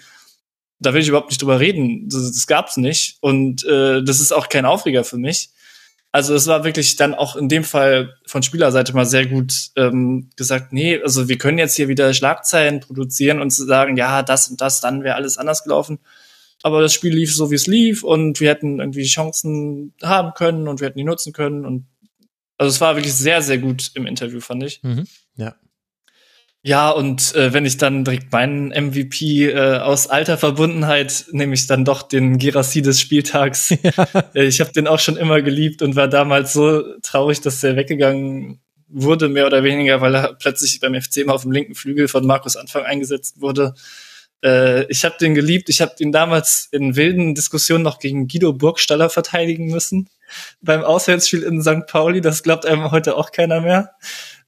da 0.80 0.94
will 0.94 1.02
ich 1.02 1.08
überhaupt 1.08 1.30
nicht 1.30 1.42
drüber 1.42 1.60
reden. 1.60 2.10
Das, 2.10 2.32
das 2.32 2.48
gab's 2.48 2.78
nicht. 2.78 3.18
Und 3.22 3.64
äh, 3.66 4.04
das 4.04 4.20
ist 4.20 4.32
auch 4.32 4.50
kein 4.50 4.66
Aufreger 4.66 5.04
für 5.04 5.18
mich. 5.18 5.50
Also 6.12 6.34
es 6.34 6.48
war 6.48 6.64
wirklich 6.64 6.96
dann 6.96 7.14
auch 7.14 7.36
in 7.36 7.50
dem 7.50 7.66
Fall 7.66 8.16
von 8.26 8.42
Spielerseite 8.42 8.94
mal 8.94 9.06
sehr 9.06 9.26
gut 9.26 9.72
ähm, 9.76 10.30
gesagt, 10.38 10.72
nee, 10.72 10.98
also 11.02 11.28
wir 11.28 11.38
können 11.38 11.58
jetzt 11.58 11.76
hier 11.76 11.90
wieder 11.90 12.14
Schlagzeilen 12.14 12.80
produzieren 12.80 13.42
und 13.42 13.50
sagen, 13.52 13.98
ja, 13.98 14.24
das 14.24 14.48
und 14.48 14.62
das, 14.62 14.80
dann 14.80 15.04
wäre 15.04 15.16
alles 15.16 15.38
anders 15.38 15.64
gelaufen. 15.64 16.00
Aber 16.64 16.82
das 16.82 16.94
Spiel 16.94 17.14
lief 17.14 17.36
so, 17.36 17.52
wie 17.52 17.56
es 17.56 17.68
lief 17.68 18.04
und 18.04 18.40
wir 18.40 18.50
hätten 18.50 18.80
irgendwie 18.80 19.04
Chancen 19.04 19.94
haben 20.02 20.34
können 20.36 20.70
und 20.70 20.80
wir 20.80 20.88
hätten 20.88 20.98
die 20.98 21.04
nutzen 21.04 21.34
können. 21.34 21.66
Und 21.66 21.86
also 22.58 22.70
es 22.70 22.82
war 22.82 22.96
wirklich 22.96 23.14
sehr, 23.14 23.42
sehr 23.42 23.58
gut 23.58 23.92
im 23.96 24.06
Interview, 24.06 24.40
fand 24.40 24.64
ich. 24.64 24.82
Mhm, 24.84 25.06
ja. 25.36 25.56
Ja, 26.68 26.90
und 26.90 27.36
äh, 27.36 27.54
wenn 27.54 27.64
ich 27.64 27.78
dann 27.78 28.04
direkt 28.04 28.32
meinen 28.32 28.70
MVP 28.70 29.52
äh, 29.52 29.78
aus 29.78 30.08
alter 30.08 30.36
Verbundenheit, 30.36 31.26
nehme 31.32 31.54
ich 31.54 31.68
dann 31.68 31.86
doch 31.86 32.02
den 32.02 32.40
Girassi 32.40 32.82
des 32.82 33.00
Spieltags. 33.00 33.70
Ja. 33.84 34.08
Äh, 34.34 34.46
ich 34.46 34.60
habe 34.62 34.72
den 34.72 34.88
auch 34.88 34.98
schon 34.98 35.16
immer 35.16 35.44
geliebt 35.44 35.84
und 35.84 35.96
war 35.96 36.08
damals 36.08 36.54
so 36.54 36.82
traurig, 37.04 37.42
dass 37.42 37.64
er 37.64 37.76
weggegangen 37.76 38.62
wurde, 38.88 39.30
mehr 39.30 39.46
oder 39.46 39.64
weniger, 39.64 40.02
weil 40.02 40.16
er 40.16 40.34
plötzlich 40.34 40.80
beim 40.80 41.00
FC 41.00 41.18
immer 41.18 41.36
auf 41.36 41.44
dem 41.44 41.52
linken 41.52 41.76
Flügel 41.76 42.08
von 42.08 42.26
Markus 42.26 42.56
Anfang 42.56 42.84
eingesetzt 42.84 43.42
wurde. 43.42 43.76
Äh, 44.44 44.86
ich 44.90 45.06
habe 45.06 45.16
den 45.20 45.36
geliebt. 45.36 45.70
Ich 45.70 45.82
habe 45.82 45.94
ihn 46.00 46.12
damals 46.12 46.68
in 46.72 46.96
wilden 46.96 47.36
Diskussionen 47.36 47.84
noch 47.84 48.00
gegen 48.00 48.28
Guido 48.28 48.54
Burgstaller 48.54 49.12
verteidigen 49.12 49.68
müssen 49.68 50.10
beim 50.62 50.84
Auswärtsspiel 50.84 51.44
in 51.44 51.62
St. 51.62 51.88
Pauli. 51.88 52.22
Das 52.22 52.44
glaubt 52.44 52.66
einem 52.66 52.92
heute 52.92 53.16
auch 53.16 53.32
keiner 53.32 53.62
mehr. 53.62 53.92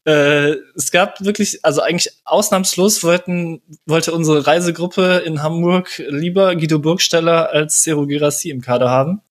Äh, 0.08 0.56
es 0.76 0.92
gab 0.92 1.20
wirklich, 1.20 1.66
also 1.66 1.82
eigentlich 1.82 2.14
ausnahmslos 2.24 3.04
wollten, 3.04 3.62
wollte 3.86 4.14
unsere 4.14 4.48
Reisegruppe 4.48 5.24
in 5.26 5.44
Hamburg 5.44 6.02
lieber 6.08 6.56
Guido 6.56 6.80
Burgstaller 6.80 7.50
als 7.52 7.84
Zero 7.84 8.08
Girassi 8.08 8.50
im 8.50 8.62
Kader 8.62 8.90
haben. 8.90 9.22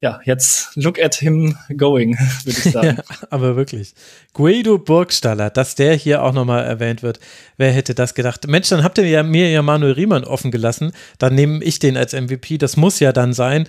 Ja, 0.00 0.20
jetzt 0.24 0.76
look 0.76 1.00
at 1.00 1.16
him 1.16 1.56
going, 1.76 2.16
würde 2.44 2.58
ich 2.58 2.72
sagen. 2.72 2.98
ja, 2.98 3.16
aber 3.30 3.56
wirklich. 3.56 3.94
Guido 4.32 4.78
Burgstaller, 4.78 5.50
dass 5.50 5.74
der 5.74 5.94
hier 5.94 6.22
auch 6.22 6.32
nochmal 6.32 6.64
erwähnt 6.64 7.02
wird. 7.02 7.18
Wer 7.56 7.72
hätte 7.72 7.94
das 7.94 8.14
gedacht? 8.14 8.46
Mensch, 8.46 8.68
dann 8.68 8.84
habt 8.84 8.98
ihr 8.98 9.06
ja 9.06 9.24
mir 9.24 9.50
ja 9.50 9.62
Manuel 9.62 9.92
Riemann 9.92 10.24
offen 10.24 10.52
gelassen. 10.52 10.92
Dann 11.18 11.34
nehme 11.34 11.64
ich 11.64 11.80
den 11.80 11.96
als 11.96 12.12
MVP. 12.12 12.58
Das 12.58 12.76
muss 12.76 13.00
ja 13.00 13.12
dann 13.12 13.32
sein 13.32 13.68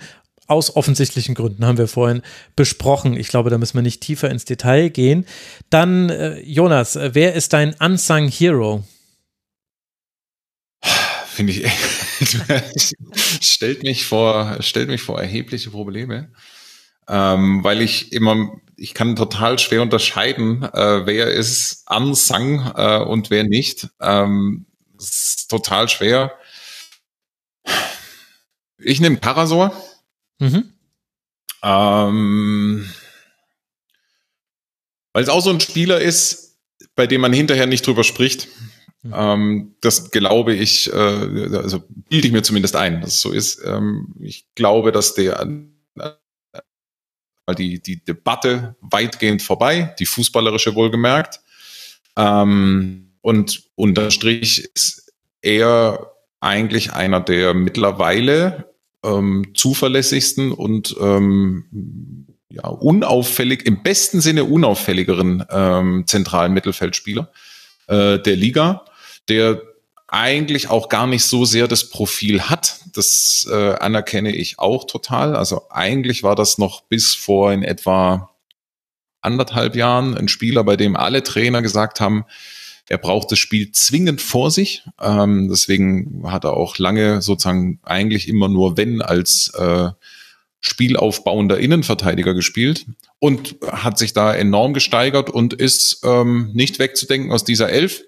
aus 0.50 0.74
offensichtlichen 0.74 1.34
Gründen 1.34 1.64
haben 1.64 1.78
wir 1.78 1.88
vorhin 1.88 2.22
besprochen. 2.56 3.16
Ich 3.16 3.28
glaube, 3.28 3.50
da 3.50 3.58
müssen 3.58 3.76
wir 3.76 3.82
nicht 3.82 4.00
tiefer 4.00 4.30
ins 4.30 4.44
Detail 4.44 4.90
gehen. 4.90 5.26
Dann, 5.70 6.10
äh, 6.10 6.40
Jonas, 6.40 6.96
äh, 6.96 7.10
wer 7.14 7.34
ist 7.34 7.52
dein 7.52 7.74
Unsung 7.74 8.28
Hero? 8.28 8.84
Finde 11.26 11.52
ich, 11.52 11.70
stellt 13.40 13.82
mich 13.84 14.04
vor, 14.04 14.56
stellt 14.60 14.88
mich 14.88 15.02
vor 15.02 15.20
erhebliche 15.20 15.70
Probleme, 15.70 16.32
ähm, 17.08 17.62
weil 17.62 17.80
ich 17.80 18.12
immer, 18.12 18.50
ich 18.76 18.92
kann 18.92 19.16
total 19.16 19.58
schwer 19.58 19.82
unterscheiden, 19.82 20.64
äh, 20.64 21.06
wer 21.06 21.28
ist 21.28 21.84
unsung 21.88 22.72
äh, 22.74 22.98
und 22.98 23.30
wer 23.30 23.44
nicht. 23.44 23.88
Ähm, 24.00 24.66
ist 24.98 25.48
total 25.48 25.88
schwer. 25.88 26.32
Ich 28.78 29.00
nehme 29.00 29.16
Parasor 29.16 29.72
Mhm. 30.40 30.72
Ähm, 31.62 32.90
weil 35.12 35.22
es 35.22 35.28
auch 35.28 35.42
so 35.42 35.50
ein 35.50 35.60
Spieler 35.60 36.00
ist, 36.00 36.58
bei 36.94 37.06
dem 37.06 37.20
man 37.20 37.32
hinterher 37.32 37.66
nicht 37.66 37.86
drüber 37.86 38.04
spricht. 38.04 38.48
Mhm. 39.02 39.14
Ähm, 39.14 39.76
das 39.80 40.10
glaube 40.10 40.54
ich, 40.54 40.92
äh, 40.92 41.56
also 41.56 41.82
bilde 42.08 42.26
ich 42.26 42.32
mir 42.32 42.42
zumindest 42.42 42.76
ein, 42.76 43.00
dass 43.00 43.14
es 43.14 43.20
so 43.20 43.32
ist. 43.32 43.62
Ähm, 43.64 44.14
ich 44.20 44.46
glaube, 44.54 44.92
dass 44.92 45.14
der 45.14 45.46
äh, 45.98 47.54
die, 47.54 47.80
die 47.80 48.04
Debatte 48.04 48.76
weitgehend 48.80 49.42
vorbei, 49.42 49.94
die 49.98 50.06
fußballerische 50.06 50.74
wohlgemerkt. 50.74 51.40
Ähm, 52.16 53.12
und 53.20 53.64
unterstrich 53.74 54.70
ist 54.74 55.12
er 55.42 56.14
eigentlich 56.40 56.92
einer 56.92 57.20
der 57.20 57.54
mittlerweile 57.54 58.69
ähm, 59.04 59.52
zuverlässigsten 59.54 60.52
und 60.52 60.94
ähm, 61.00 62.26
ja, 62.50 62.66
unauffällig, 62.66 63.64
im 63.66 63.82
besten 63.82 64.20
Sinne 64.20 64.44
unauffälligeren 64.44 65.44
ähm, 65.50 66.04
zentralen 66.06 66.52
Mittelfeldspieler 66.52 67.30
äh, 67.86 68.18
der 68.18 68.36
Liga, 68.36 68.84
der 69.28 69.62
eigentlich 70.08 70.68
auch 70.68 70.88
gar 70.88 71.06
nicht 71.06 71.24
so 71.24 71.44
sehr 71.44 71.68
das 71.68 71.88
Profil 71.88 72.42
hat. 72.42 72.80
Das 72.94 73.46
äh, 73.50 73.74
anerkenne 73.74 74.34
ich 74.34 74.58
auch 74.58 74.84
total. 74.84 75.36
Also 75.36 75.70
eigentlich 75.70 76.24
war 76.24 76.34
das 76.34 76.58
noch 76.58 76.82
bis 76.82 77.14
vor 77.14 77.52
in 77.52 77.62
etwa 77.62 78.30
anderthalb 79.20 79.76
Jahren 79.76 80.16
ein 80.16 80.26
Spieler, 80.26 80.64
bei 80.64 80.76
dem 80.76 80.96
alle 80.96 81.22
Trainer 81.22 81.62
gesagt 81.62 82.00
haben, 82.00 82.24
er 82.90 82.98
braucht 82.98 83.30
das 83.30 83.38
Spiel 83.38 83.70
zwingend 83.70 84.20
vor 84.20 84.50
sich. 84.50 84.82
Ähm, 85.00 85.48
deswegen 85.48 86.24
hat 86.26 86.44
er 86.44 86.54
auch 86.54 86.76
lange 86.76 87.22
sozusagen 87.22 87.78
eigentlich 87.84 88.28
immer 88.28 88.48
nur 88.48 88.76
wenn 88.76 89.00
als 89.00 89.52
äh, 89.56 89.90
spielaufbauender 90.58 91.58
Innenverteidiger 91.58 92.34
gespielt 92.34 92.86
und 93.20 93.54
hat 93.64 93.96
sich 93.96 94.12
da 94.12 94.34
enorm 94.34 94.74
gesteigert 94.74 95.30
und 95.30 95.54
ist 95.54 96.00
ähm, 96.02 96.50
nicht 96.52 96.80
wegzudenken 96.80 97.30
aus 97.30 97.44
dieser 97.44 97.70
Elf. 97.70 98.02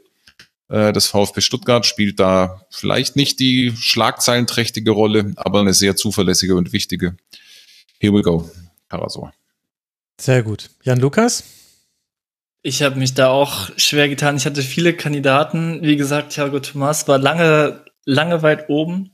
Äh, 0.68 0.92
das 0.92 1.06
VfB 1.06 1.42
Stuttgart 1.42 1.86
spielt 1.86 2.18
da 2.18 2.66
vielleicht 2.68 3.14
nicht 3.14 3.38
die 3.38 3.72
schlagzeilenträchtige 3.76 4.90
Rolle, 4.90 5.32
aber 5.36 5.60
eine 5.60 5.74
sehr 5.74 5.94
zuverlässige 5.94 6.56
und 6.56 6.72
wichtige. 6.72 7.16
Here 8.00 8.12
we 8.12 8.22
go, 8.22 8.50
Karasor. 8.88 9.32
Sehr 10.18 10.42
gut. 10.42 10.70
Jan 10.82 10.98
Lukas? 10.98 11.44
Ich 12.62 12.82
habe 12.82 12.98
mich 12.98 13.14
da 13.14 13.28
auch 13.28 13.70
schwer 13.76 14.08
getan. 14.08 14.36
Ich 14.36 14.46
hatte 14.46 14.62
viele 14.62 14.94
Kandidaten. 14.94 15.82
Wie 15.82 15.96
gesagt, 15.96 16.32
Thiago 16.32 16.60
Thomas 16.60 17.08
war 17.08 17.18
lange, 17.18 17.84
lange 18.04 18.42
weit 18.42 18.68
oben. 18.68 19.12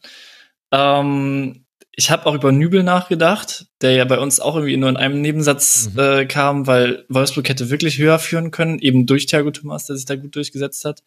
Ähm, 0.71 1.65
ich 1.93 2.11
habe 2.11 2.27
auch 2.27 2.35
über 2.35 2.53
Nübel 2.53 2.83
nachgedacht, 2.83 3.67
der 3.81 3.93
ja 3.93 4.05
bei 4.05 4.19
uns 4.19 4.39
auch 4.39 4.55
irgendwie 4.55 4.77
nur 4.77 4.91
in 4.91 4.99
einem 4.99 5.23
Nebensatz 5.23 5.91
mhm. 5.95 5.99
äh, 5.99 6.27
kam, 6.27 6.67
weil 6.67 7.07
Wolfsburg 7.09 7.49
hätte 7.49 7.71
wirklich 7.71 7.99
höher 7.99 8.19
führen 8.19 8.51
können, 8.51 8.79
eben 8.79 9.07
durch 9.07 9.27
Thiago 9.27 9.51
Thomas, 9.51 9.87
der 9.87 9.97
sich 9.97 10.05
da 10.05 10.15
gut 10.15 10.37
durchgesetzt 10.37 10.85
hat. 10.85 11.03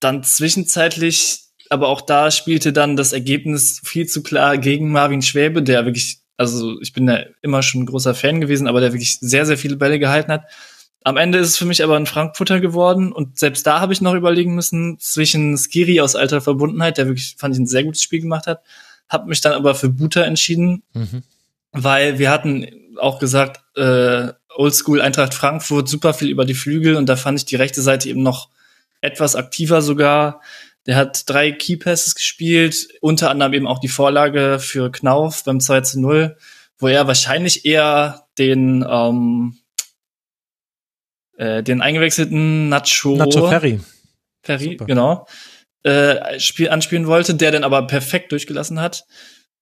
Dann 0.00 0.22
zwischenzeitlich, 0.22 1.40
aber 1.70 1.88
auch 1.88 2.02
da 2.02 2.30
spielte 2.30 2.74
dann 2.74 2.96
das 2.96 3.14
Ergebnis 3.14 3.80
viel 3.82 4.06
zu 4.06 4.22
klar 4.22 4.58
gegen 4.58 4.92
Marvin 4.92 5.22
Schwäbe, 5.22 5.62
der 5.62 5.86
wirklich, 5.86 6.18
also 6.36 6.78
ich 6.82 6.92
bin 6.92 7.08
ja 7.08 7.24
immer 7.40 7.62
schon 7.62 7.82
ein 7.82 7.86
großer 7.86 8.14
Fan 8.14 8.42
gewesen, 8.42 8.68
aber 8.68 8.80
der 8.80 8.92
wirklich 8.92 9.18
sehr, 9.20 9.46
sehr 9.46 9.56
viele 9.56 9.76
Bälle 9.76 9.98
gehalten 9.98 10.30
hat. 10.30 10.44
Am 11.06 11.18
Ende 11.18 11.36
ist 11.38 11.48
es 11.48 11.58
für 11.58 11.66
mich 11.66 11.84
aber 11.84 11.96
ein 11.96 12.06
Frankfurter 12.06 12.60
geworden 12.60 13.12
und 13.12 13.38
selbst 13.38 13.66
da 13.66 13.78
habe 13.78 13.92
ich 13.92 14.00
noch 14.00 14.14
überlegen 14.14 14.54
müssen 14.54 14.98
zwischen 14.98 15.58
Skiri 15.58 16.00
aus 16.00 16.16
alter 16.16 16.40
Verbundenheit, 16.40 16.96
der 16.96 17.06
wirklich, 17.06 17.36
fand 17.38 17.54
ich, 17.54 17.60
ein 17.60 17.66
sehr 17.66 17.84
gutes 17.84 18.02
Spiel 18.02 18.22
gemacht 18.22 18.46
hat, 18.46 18.62
habe 19.10 19.28
mich 19.28 19.42
dann 19.42 19.52
aber 19.52 19.74
für 19.74 19.90
Buta 19.90 20.22
entschieden, 20.22 20.82
mhm. 20.94 21.22
weil 21.72 22.18
wir 22.18 22.30
hatten 22.30 22.66
auch 22.98 23.18
gesagt, 23.18 23.60
äh, 23.76 24.32
Oldschool 24.56 25.02
Eintracht 25.02 25.34
Frankfurt, 25.34 25.90
super 25.90 26.14
viel 26.14 26.30
über 26.30 26.46
die 26.46 26.54
Flügel 26.54 26.96
und 26.96 27.06
da 27.06 27.16
fand 27.16 27.38
ich 27.38 27.44
die 27.44 27.56
rechte 27.56 27.82
Seite 27.82 28.08
eben 28.08 28.22
noch 28.22 28.48
etwas 29.02 29.36
aktiver 29.36 29.82
sogar. 29.82 30.40
Der 30.86 30.96
hat 30.96 31.28
drei 31.28 31.52
Key 31.52 31.76
Passes 31.76 32.14
gespielt, 32.14 32.88
unter 33.02 33.30
anderem 33.30 33.52
eben 33.52 33.66
auch 33.66 33.78
die 33.78 33.88
Vorlage 33.88 34.58
für 34.58 34.90
Knauf 34.90 35.44
beim 35.44 35.60
2 35.60 35.80
zu 35.82 36.00
0, 36.00 36.36
wo 36.78 36.88
er 36.88 37.06
wahrscheinlich 37.06 37.66
eher 37.66 38.26
den 38.38 38.86
ähm, 38.88 39.58
äh, 41.36 41.62
den 41.62 41.80
eingewechselten 41.80 42.68
Nacho, 42.68 43.16
Nacho 43.16 43.48
Ferry. 43.48 43.80
Ferry, 44.42 44.72
Super. 44.72 44.84
genau. 44.86 45.26
Äh, 45.82 46.38
Spiel 46.40 46.70
anspielen 46.70 47.06
wollte, 47.06 47.34
der 47.34 47.52
dann 47.52 47.64
aber 47.64 47.86
perfekt 47.86 48.32
durchgelassen 48.32 48.80
hat. 48.80 49.04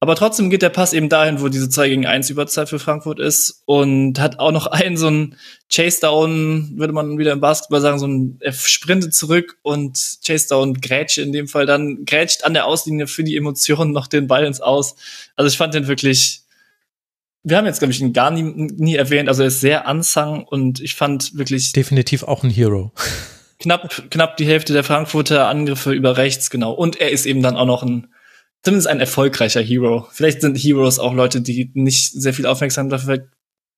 Aber 0.02 0.17
trotzdem 0.17 0.51
geht 0.51 0.62
der 0.62 0.68
Pass 0.68 0.94
eben 0.94 1.09
dahin, 1.09 1.41
wo 1.41 1.49
diese 1.49 1.68
2 1.68 1.89
gegen 1.89 2.07
1 2.07 2.28
Überzeit 2.28 2.68
für 2.68 2.81
Frankfurt 2.81 3.20
ist 3.20 3.62
und 3.67 4.18
hat 4.18 4.41
auch 4.41 4.51
noch 4.51 4.67
einen 4.67 4.97
so 4.97 5.09
ein 5.09 5.36
Chase 5.73 6.01
Down, 6.01 6.73
würde 6.75 6.92
man 6.92 7.18
wieder 7.18 7.31
im 7.31 7.41
Basketball 7.41 7.81
sagen, 7.81 8.01
so 8.01 8.09
ein, 8.09 8.41
sprintet 8.51 9.15
zurück 9.15 9.59
und 9.62 10.18
Chase 10.26 10.49
Down 10.49 10.75
grätscht 10.75 11.18
in 11.18 11.33
dem 11.33 11.47
Fall 11.47 11.67
dann, 11.67 12.05
grätscht 12.05 12.42
an 12.42 12.52
der 12.52 12.67
Auslinie 12.67 13.07
für 13.07 13.23
die 13.23 13.36
Emotionen 13.36 13.92
noch 13.92 14.09
den 14.09 14.26
Ball 14.26 14.44
ins 14.44 14.60
Aus. 14.60 14.97
Also 15.36 15.47
ich 15.47 15.57
fand 15.57 15.73
den 15.75 15.86
wirklich 15.86 16.41
wir 17.44 17.56
haben 17.56 17.66
jetzt, 17.66 17.80
glaube 17.80 17.92
ich, 17.92 18.00
ihn 18.00 18.12
gar 18.12 18.30
nie, 18.30 18.42
nie 18.42 18.96
erwähnt. 18.96 19.28
Also 19.28 19.42
er 19.42 19.48
ist 19.48 19.60
sehr 19.60 19.86
unsung 19.88 20.44
und 20.44 20.80
ich 20.80 20.94
fand 20.94 21.36
wirklich. 21.36 21.72
Definitiv 21.72 22.22
auch 22.22 22.44
ein 22.44 22.50
Hero. 22.50 22.92
knapp, 23.58 24.10
knapp 24.10 24.36
die 24.36 24.46
Hälfte 24.46 24.72
der 24.72 24.84
Frankfurter 24.84 25.48
Angriffe 25.48 25.92
über 25.92 26.16
rechts, 26.16 26.50
genau. 26.50 26.72
Und 26.72 27.00
er 27.00 27.10
ist 27.10 27.26
eben 27.26 27.42
dann 27.42 27.56
auch 27.56 27.66
noch 27.66 27.82
ein, 27.82 28.08
zumindest 28.62 28.88
ein 28.88 29.00
erfolgreicher 29.00 29.60
Hero. 29.60 30.06
Vielleicht 30.12 30.40
sind 30.40 30.56
Heroes 30.56 30.98
auch 30.98 31.14
Leute, 31.14 31.40
die 31.40 31.70
nicht 31.74 32.12
sehr 32.12 32.34
viel 32.34 32.46
Aufmerksamkeit 32.46 33.26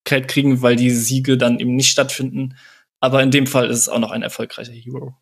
kriegen, 0.05 0.63
weil 0.63 0.77
die 0.77 0.91
Siege 0.91 1.39
dann 1.39 1.59
eben 1.59 1.77
nicht 1.77 1.91
stattfinden. 1.91 2.57
Aber 3.01 3.23
in 3.23 3.31
dem 3.31 3.47
Fall 3.47 3.71
ist 3.71 3.79
es 3.79 3.89
auch 3.89 3.99
noch 3.99 4.11
ein 4.11 4.23
erfolgreicher 4.23 4.73
Hero. 4.73 5.15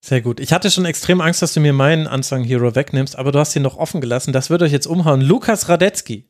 Sehr 0.00 0.20
gut. 0.20 0.40
Ich 0.40 0.52
hatte 0.52 0.70
schon 0.70 0.84
extrem 0.84 1.20
Angst, 1.20 1.42
dass 1.42 1.54
du 1.54 1.60
mir 1.60 1.72
meinen 1.72 2.06
Unsung 2.06 2.44
Hero 2.44 2.74
wegnimmst, 2.74 3.16
aber 3.16 3.32
du 3.32 3.38
hast 3.38 3.56
ihn 3.56 3.62
noch 3.62 3.76
offen 3.76 4.00
gelassen. 4.00 4.32
Das 4.32 4.50
wird 4.50 4.62
euch 4.62 4.72
jetzt 4.72 4.86
umhauen. 4.86 5.20
Lukas 5.20 5.68
Radetzky. 5.68 6.28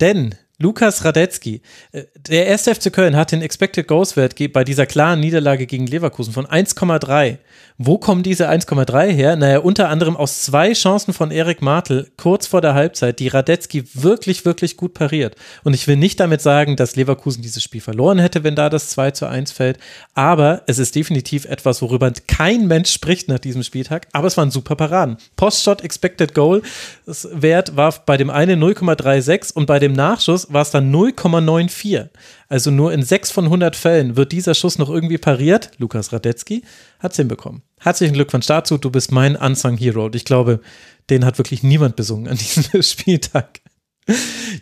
Denn 0.00 0.34
Lukas 0.62 1.06
Radetzky, 1.06 1.62
äh, 1.92 2.04
der 2.28 2.46
erste 2.46 2.74
FC 2.74 2.92
Köln 2.92 3.16
hat 3.16 3.32
den 3.32 3.40
Expected 3.40 3.88
Goals 3.88 4.14
Wert 4.18 4.34
bei 4.52 4.62
dieser 4.62 4.84
klaren 4.84 5.18
Niederlage 5.18 5.66
gegen 5.66 5.86
Leverkusen 5.86 6.34
von 6.34 6.44
1,3. 6.44 7.38
Wo 7.78 7.96
kommen 7.96 8.22
diese 8.22 8.46
1,3 8.50 9.10
her? 9.10 9.36
Naja, 9.36 9.60
unter 9.60 9.88
anderem 9.88 10.14
aus 10.14 10.42
zwei 10.42 10.74
Chancen 10.74 11.14
von 11.14 11.30
Erik 11.30 11.62
Martel 11.62 12.12
kurz 12.18 12.46
vor 12.46 12.60
der 12.60 12.74
Halbzeit, 12.74 13.20
die 13.20 13.28
Radetzky 13.28 13.84
wirklich, 13.94 14.44
wirklich 14.44 14.76
gut 14.76 14.92
pariert. 14.92 15.34
Und 15.64 15.72
ich 15.72 15.88
will 15.88 15.96
nicht 15.96 16.20
damit 16.20 16.42
sagen, 16.42 16.76
dass 16.76 16.94
Leverkusen 16.94 17.40
dieses 17.40 17.62
Spiel 17.62 17.80
verloren 17.80 18.18
hätte, 18.18 18.44
wenn 18.44 18.54
da 18.54 18.68
das 18.68 18.90
2 18.90 19.12
zu 19.12 19.26
1 19.26 19.52
fällt. 19.52 19.78
Aber 20.12 20.62
es 20.66 20.78
ist 20.78 20.94
definitiv 20.94 21.46
etwas, 21.46 21.80
worüber 21.80 22.12
kein 22.26 22.66
Mensch 22.66 22.92
spricht 22.92 23.28
nach 23.28 23.38
diesem 23.38 23.62
Spieltag. 23.62 24.08
Aber 24.12 24.26
es 24.26 24.36
waren 24.36 24.50
super 24.50 24.76
Paraden. 24.76 25.16
Postshot 25.36 25.82
Expected 25.82 26.34
Goal 26.34 26.60
Wert 27.06 27.76
war 27.78 27.94
bei 28.04 28.18
dem 28.18 28.28
einen 28.28 28.62
0,36 28.62 29.54
und 29.54 29.64
bei 29.64 29.78
dem 29.78 29.94
Nachschuss 29.94 30.49
war 30.52 30.62
es 30.62 30.70
dann 30.70 30.94
0,94. 30.94 32.08
Also 32.48 32.70
nur 32.70 32.92
in 32.92 33.02
6 33.02 33.30
von 33.30 33.44
100 33.44 33.76
Fällen 33.76 34.16
wird 34.16 34.32
dieser 34.32 34.54
Schuss 34.54 34.78
noch 34.78 34.90
irgendwie 34.90 35.18
pariert. 35.18 35.70
Lukas 35.78 36.12
Radetzky 36.12 36.62
hat 36.98 37.12
es 37.12 37.16
hinbekommen. 37.16 37.62
Herzlichen 37.78 38.14
Glückwunsch 38.14 38.46
dazu, 38.46 38.78
du 38.78 38.90
bist 38.90 39.12
mein 39.12 39.36
Unsung 39.36 39.76
Hero. 39.76 40.06
Und 40.06 40.16
ich 40.16 40.24
glaube, 40.24 40.60
den 41.08 41.24
hat 41.24 41.38
wirklich 41.38 41.62
niemand 41.62 41.96
besungen 41.96 42.28
an 42.28 42.36
diesem 42.38 42.82
Spieltag. 42.82 43.60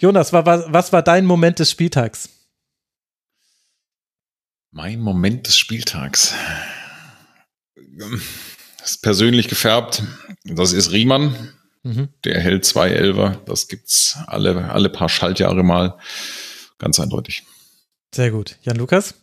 Jonas, 0.00 0.32
was 0.32 0.92
war 0.92 1.02
dein 1.02 1.24
Moment 1.24 1.58
des 1.58 1.70
Spieltags? 1.70 2.28
Mein 4.70 5.00
Moment 5.00 5.46
des 5.46 5.56
Spieltags. 5.56 6.34
Das 7.74 8.92
ist 8.92 9.02
persönlich 9.02 9.48
gefärbt. 9.48 10.02
Das 10.44 10.72
ist 10.72 10.92
Riemann. 10.92 11.52
Mhm. 11.88 12.08
Der 12.24 12.38
hält 12.38 12.66
zwei 12.66 12.90
Elfer. 12.90 13.40
Das 13.46 13.66
gibt's 13.66 14.18
alle, 14.26 14.70
alle 14.70 14.90
paar 14.90 15.08
Schaltjahre 15.08 15.62
mal. 15.62 15.96
Ganz 16.78 17.00
eindeutig. 17.00 17.44
Sehr 18.14 18.30
gut. 18.30 18.56
Jan 18.62 18.76
Lukas? 18.76 19.14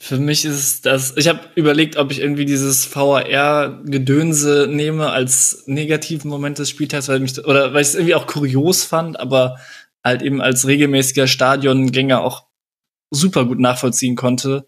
Für 0.00 0.18
mich 0.18 0.44
ist 0.44 0.84
das, 0.86 1.16
ich 1.16 1.28
habe 1.28 1.40
überlegt, 1.54 1.96
ob 1.96 2.10
ich 2.10 2.20
irgendwie 2.20 2.44
dieses 2.44 2.94
VAR-Gedönse 2.94 4.68
nehme 4.68 5.10
als 5.10 5.64
negativen 5.66 6.28
Moment 6.28 6.58
des 6.58 6.70
Spieltags, 6.70 7.08
weil 7.08 7.20
mich, 7.20 7.44
oder 7.44 7.72
weil 7.72 7.82
ich 7.82 7.88
es 7.88 7.94
irgendwie 7.94 8.14
auch 8.14 8.26
kurios 8.26 8.84
fand, 8.84 9.18
aber 9.18 9.58
halt 10.04 10.22
eben 10.22 10.40
als 10.40 10.66
regelmäßiger 10.66 11.26
Stadiongänger 11.26 12.20
auch 12.20 12.46
super 13.10 13.44
gut 13.44 13.58
nachvollziehen 13.58 14.16
konnte, 14.16 14.66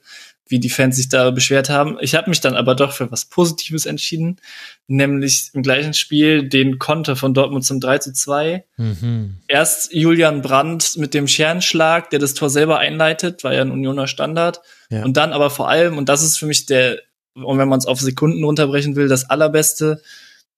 wie 0.50 0.58
die 0.58 0.68
Fans 0.68 0.96
sich 0.96 1.08
da 1.08 1.30
beschwert 1.30 1.70
haben. 1.70 1.96
Ich 2.00 2.14
habe 2.14 2.28
mich 2.28 2.40
dann 2.40 2.56
aber 2.56 2.74
doch 2.74 2.92
für 2.92 3.10
was 3.10 3.24
Positives 3.24 3.86
entschieden, 3.86 4.38
nämlich 4.88 5.50
im 5.54 5.62
gleichen 5.62 5.94
Spiel 5.94 6.48
den 6.48 6.78
Konter 6.78 7.14
von 7.14 7.32
Dortmund 7.34 7.64
zum 7.64 7.80
3 7.80 7.98
zu 7.98 8.12
2. 8.12 8.64
Mhm. 8.76 9.36
Erst 9.46 9.94
Julian 9.94 10.42
Brandt 10.42 10.96
mit 10.96 11.14
dem 11.14 11.28
Scherenschlag, 11.28 12.10
der 12.10 12.18
das 12.18 12.34
Tor 12.34 12.50
selber 12.50 12.78
einleitet, 12.78 13.44
war 13.44 13.54
ja 13.54 13.62
ein 13.62 13.70
Unioner 13.70 14.08
Standard. 14.08 14.60
Ja. 14.90 15.04
Und 15.04 15.16
dann 15.16 15.32
aber 15.32 15.50
vor 15.50 15.68
allem, 15.68 15.96
und 15.96 16.08
das 16.08 16.22
ist 16.22 16.36
für 16.36 16.46
mich 16.46 16.66
der, 16.66 16.98
und 17.34 17.58
wenn 17.58 17.68
man 17.68 17.78
es 17.78 17.86
auf 17.86 18.00
Sekunden 18.00 18.42
runterbrechen 18.42 18.96
will, 18.96 19.06
das 19.06 19.30
allerbeste, 19.30 20.02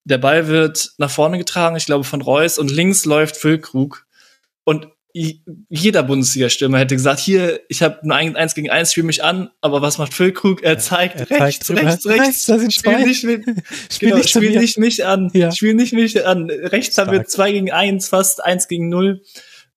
der 0.04 0.18
Ball 0.18 0.48
wird 0.48 0.92
nach 0.96 1.10
vorne 1.10 1.36
getragen, 1.36 1.76
ich 1.76 1.84
glaube 1.84 2.04
von 2.04 2.22
Reus, 2.22 2.58
und 2.58 2.70
links 2.70 3.04
läuft 3.04 3.36
Füllkrug. 3.36 4.06
Und 4.64 4.88
jeder 5.15 6.02
Bundesliga-Stürmer 6.02 6.78
hätte 6.78 6.94
gesagt, 6.97 7.20
hier, 7.20 7.60
ich 7.68 7.82
habe 7.82 7.99
nur 8.02 8.16
ein, 8.16 8.34
eins 8.34 8.55
gegen 8.55 8.70
eins, 8.70 8.92
spiel 8.92 9.05
mich 9.05 9.23
an, 9.23 9.50
aber 9.60 9.82
was 9.82 9.99
macht 9.99 10.15
Füllkrug? 10.15 10.62
Er 10.62 10.78
zeigt, 10.78 11.16
er 11.16 11.28
rechts, 11.28 11.66
zeigt 11.66 11.81
rechts, 11.81 12.07
rechts, 12.07 12.07
rechts, 12.07 12.47
da 12.47 12.58
sind 12.58 12.73
spiel 12.73 13.05
nicht, 13.05 13.24
mit, 13.24 13.44
spiel 13.92 14.08
genau, 14.08 14.16
nicht, 14.16 14.31
spiel 14.31 14.58
nicht 14.58 14.78
mich 14.78 15.05
an, 15.05 15.31
ja. 15.34 15.52
spiel 15.52 15.74
nicht 15.74 15.92
mich 15.92 16.26
an. 16.26 16.49
Rechts 16.50 16.94
Stark. 16.94 17.08
haben 17.08 17.15
wir 17.15 17.26
zwei 17.26 17.52
gegen 17.52 17.70
eins, 17.70 18.08
fast 18.08 18.42
eins 18.42 18.68
gegen 18.68 18.89
null. 18.89 19.23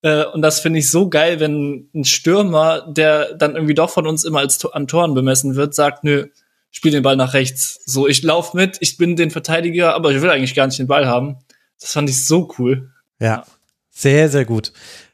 Äh, 0.04 0.26
und 0.26 0.42
das 0.42 0.62
finde 0.62 0.80
ich 0.80 0.90
so 0.90 1.10
geil, 1.10 1.42
wenn 1.42 1.90
ein 1.94 2.06
Stürmer, 2.06 2.88
der 2.90 3.34
dann 3.34 3.56
irgendwie 3.56 3.76
doch 3.76 3.90
von 3.90 4.08
uns 4.08 4.24
immer 4.24 4.40
als 4.40 4.64
an 4.66 4.88
Toren 4.88 5.16
bemessen 5.16 5.56
wird, 5.56 5.76
sagt, 5.76 6.06
nö, 6.06 6.28
spiel 6.72 6.92
den 6.92 7.04
Ball 7.04 7.18
nach 7.18 7.34
rechts. 7.34 7.82
So, 7.86 8.08
ich 8.08 8.24
lauf 8.24 8.54
mit, 8.54 8.78
ich 8.80 8.98
bin 8.98 9.18
den 9.18 9.32
Verteidiger, 9.32 9.96
aber 9.96 10.12
ich 10.12 10.22
will 10.22 10.30
eigentlich 10.30 10.56
gar 10.56 10.68
nicht 10.68 10.80
den 10.80 10.88
Ball 10.88 11.08
haben. 11.08 11.38
Das 11.80 11.92
fand 11.92 12.10
ich 12.10 12.26
so 12.26 12.54
cool. 12.58 12.92
Ja, 13.20 13.46
sehr, 13.90 14.30
sehr 14.30 14.46
gut. 14.46 14.74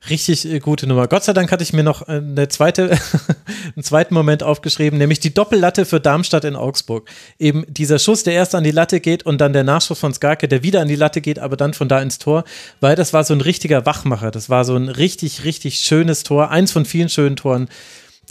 Richtig 0.10 0.52
äh, 0.52 0.60
gute 0.60 0.88
Nummer. 0.88 1.08
Gott 1.08 1.24
sei 1.24 1.34
Dank 1.34 1.52
hatte 1.52 1.64
ich 1.64 1.74
mir 1.74 1.84
noch 1.84 2.08
äh, 2.08 2.14
eine 2.14 2.48
zweite, 2.48 2.90
einen 3.76 3.84
zweiten 3.84 4.14
Moment 4.14 4.42
aufgeschrieben, 4.42 4.98
nämlich 4.98 5.20
die 5.20 5.34
Doppellatte 5.34 5.86
für 5.86 6.00
Darmstadt 6.00 6.44
in 6.44 6.56
Augsburg. 6.56 7.08
Eben 7.38 7.66
dieser 7.68 8.00
Schuss, 8.00 8.24
der 8.24 8.34
erst 8.34 8.56
an 8.56 8.64
die 8.64 8.72
Latte 8.72 9.00
geht 9.00 9.24
und 9.24 9.40
dann 9.40 9.54
der 9.54 9.64
Nachschuss 9.64 10.00
von 10.00 10.14
Skarke, 10.14 10.48
der 10.48 10.64
wieder 10.64 10.82
an 10.82 10.88
die 10.88 10.96
Latte 10.96 11.22
geht, 11.22 11.38
aber 11.38 11.56
dann 11.56 11.76
von 11.76 11.88
da 11.88 12.02
ins 12.02 12.18
Tor, 12.18 12.46
weil 12.80 12.96
das 12.96 13.14
war 13.14 13.24
so 13.24 13.36
ein 13.36 13.42
richtiger 13.42 13.86
Wachmacher. 13.86 14.32
Das 14.32 14.50
war 14.50 14.66
so 14.66 14.76
ein 14.76 14.90
richtig, 14.90 15.44
richtig 15.44 15.80
schönes 15.80 16.24
Tor. 16.24 16.50
Eins 16.50 16.72
von 16.72 16.86
vielen 16.86 17.10
schönen 17.10 17.36
Toren 17.36 17.70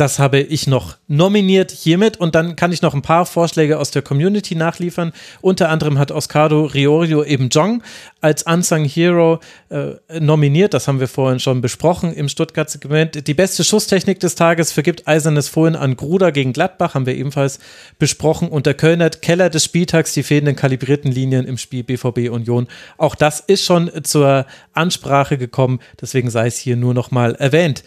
das 0.00 0.18
habe 0.18 0.40
ich 0.40 0.66
noch 0.66 0.96
nominiert 1.08 1.70
hiermit 1.70 2.16
und 2.16 2.34
dann 2.34 2.56
kann 2.56 2.72
ich 2.72 2.80
noch 2.80 2.94
ein 2.94 3.02
paar 3.02 3.26
Vorschläge 3.26 3.78
aus 3.78 3.90
der 3.90 4.00
Community 4.00 4.54
nachliefern. 4.54 5.12
Unter 5.42 5.68
anderem 5.68 5.98
hat 5.98 6.10
Oscardo 6.10 6.64
Riorio 6.64 7.22
eben 7.22 7.50
Jong 7.50 7.82
als 8.22 8.44
Unsung 8.44 8.84
Hero 8.86 9.40
äh, 9.68 10.18
nominiert. 10.18 10.72
Das 10.72 10.88
haben 10.88 11.00
wir 11.00 11.08
vorhin 11.08 11.38
schon 11.38 11.60
besprochen 11.60 12.14
im 12.14 12.30
Stuttgart-Segment. 12.30 13.26
Die 13.26 13.34
beste 13.34 13.62
Schusstechnik 13.62 14.20
des 14.20 14.36
Tages 14.36 14.72
vergibt 14.72 15.06
Eisernes 15.06 15.48
Fohlen 15.48 15.76
an 15.76 15.96
Gruder 15.96 16.32
gegen 16.32 16.54
Gladbach, 16.54 16.94
haben 16.94 17.04
wir 17.04 17.14
ebenfalls 17.14 17.58
besprochen. 17.98 18.48
Und 18.48 18.64
der 18.64 18.74
Kölner 18.74 19.10
Keller 19.10 19.50
des 19.50 19.64
Spieltags, 19.64 20.14
die 20.14 20.22
fehlenden 20.22 20.56
kalibrierten 20.56 21.12
Linien 21.12 21.46
im 21.46 21.58
Spiel 21.58 21.84
BVB 21.84 22.30
Union. 22.30 22.68
Auch 22.96 23.14
das 23.14 23.40
ist 23.40 23.66
schon 23.66 23.90
zur 24.02 24.46
Ansprache 24.72 25.36
gekommen, 25.36 25.78
deswegen 26.00 26.30
sei 26.30 26.46
es 26.46 26.56
hier 26.56 26.76
nur 26.76 26.94
noch 26.94 27.10
mal 27.10 27.34
erwähnt. 27.34 27.84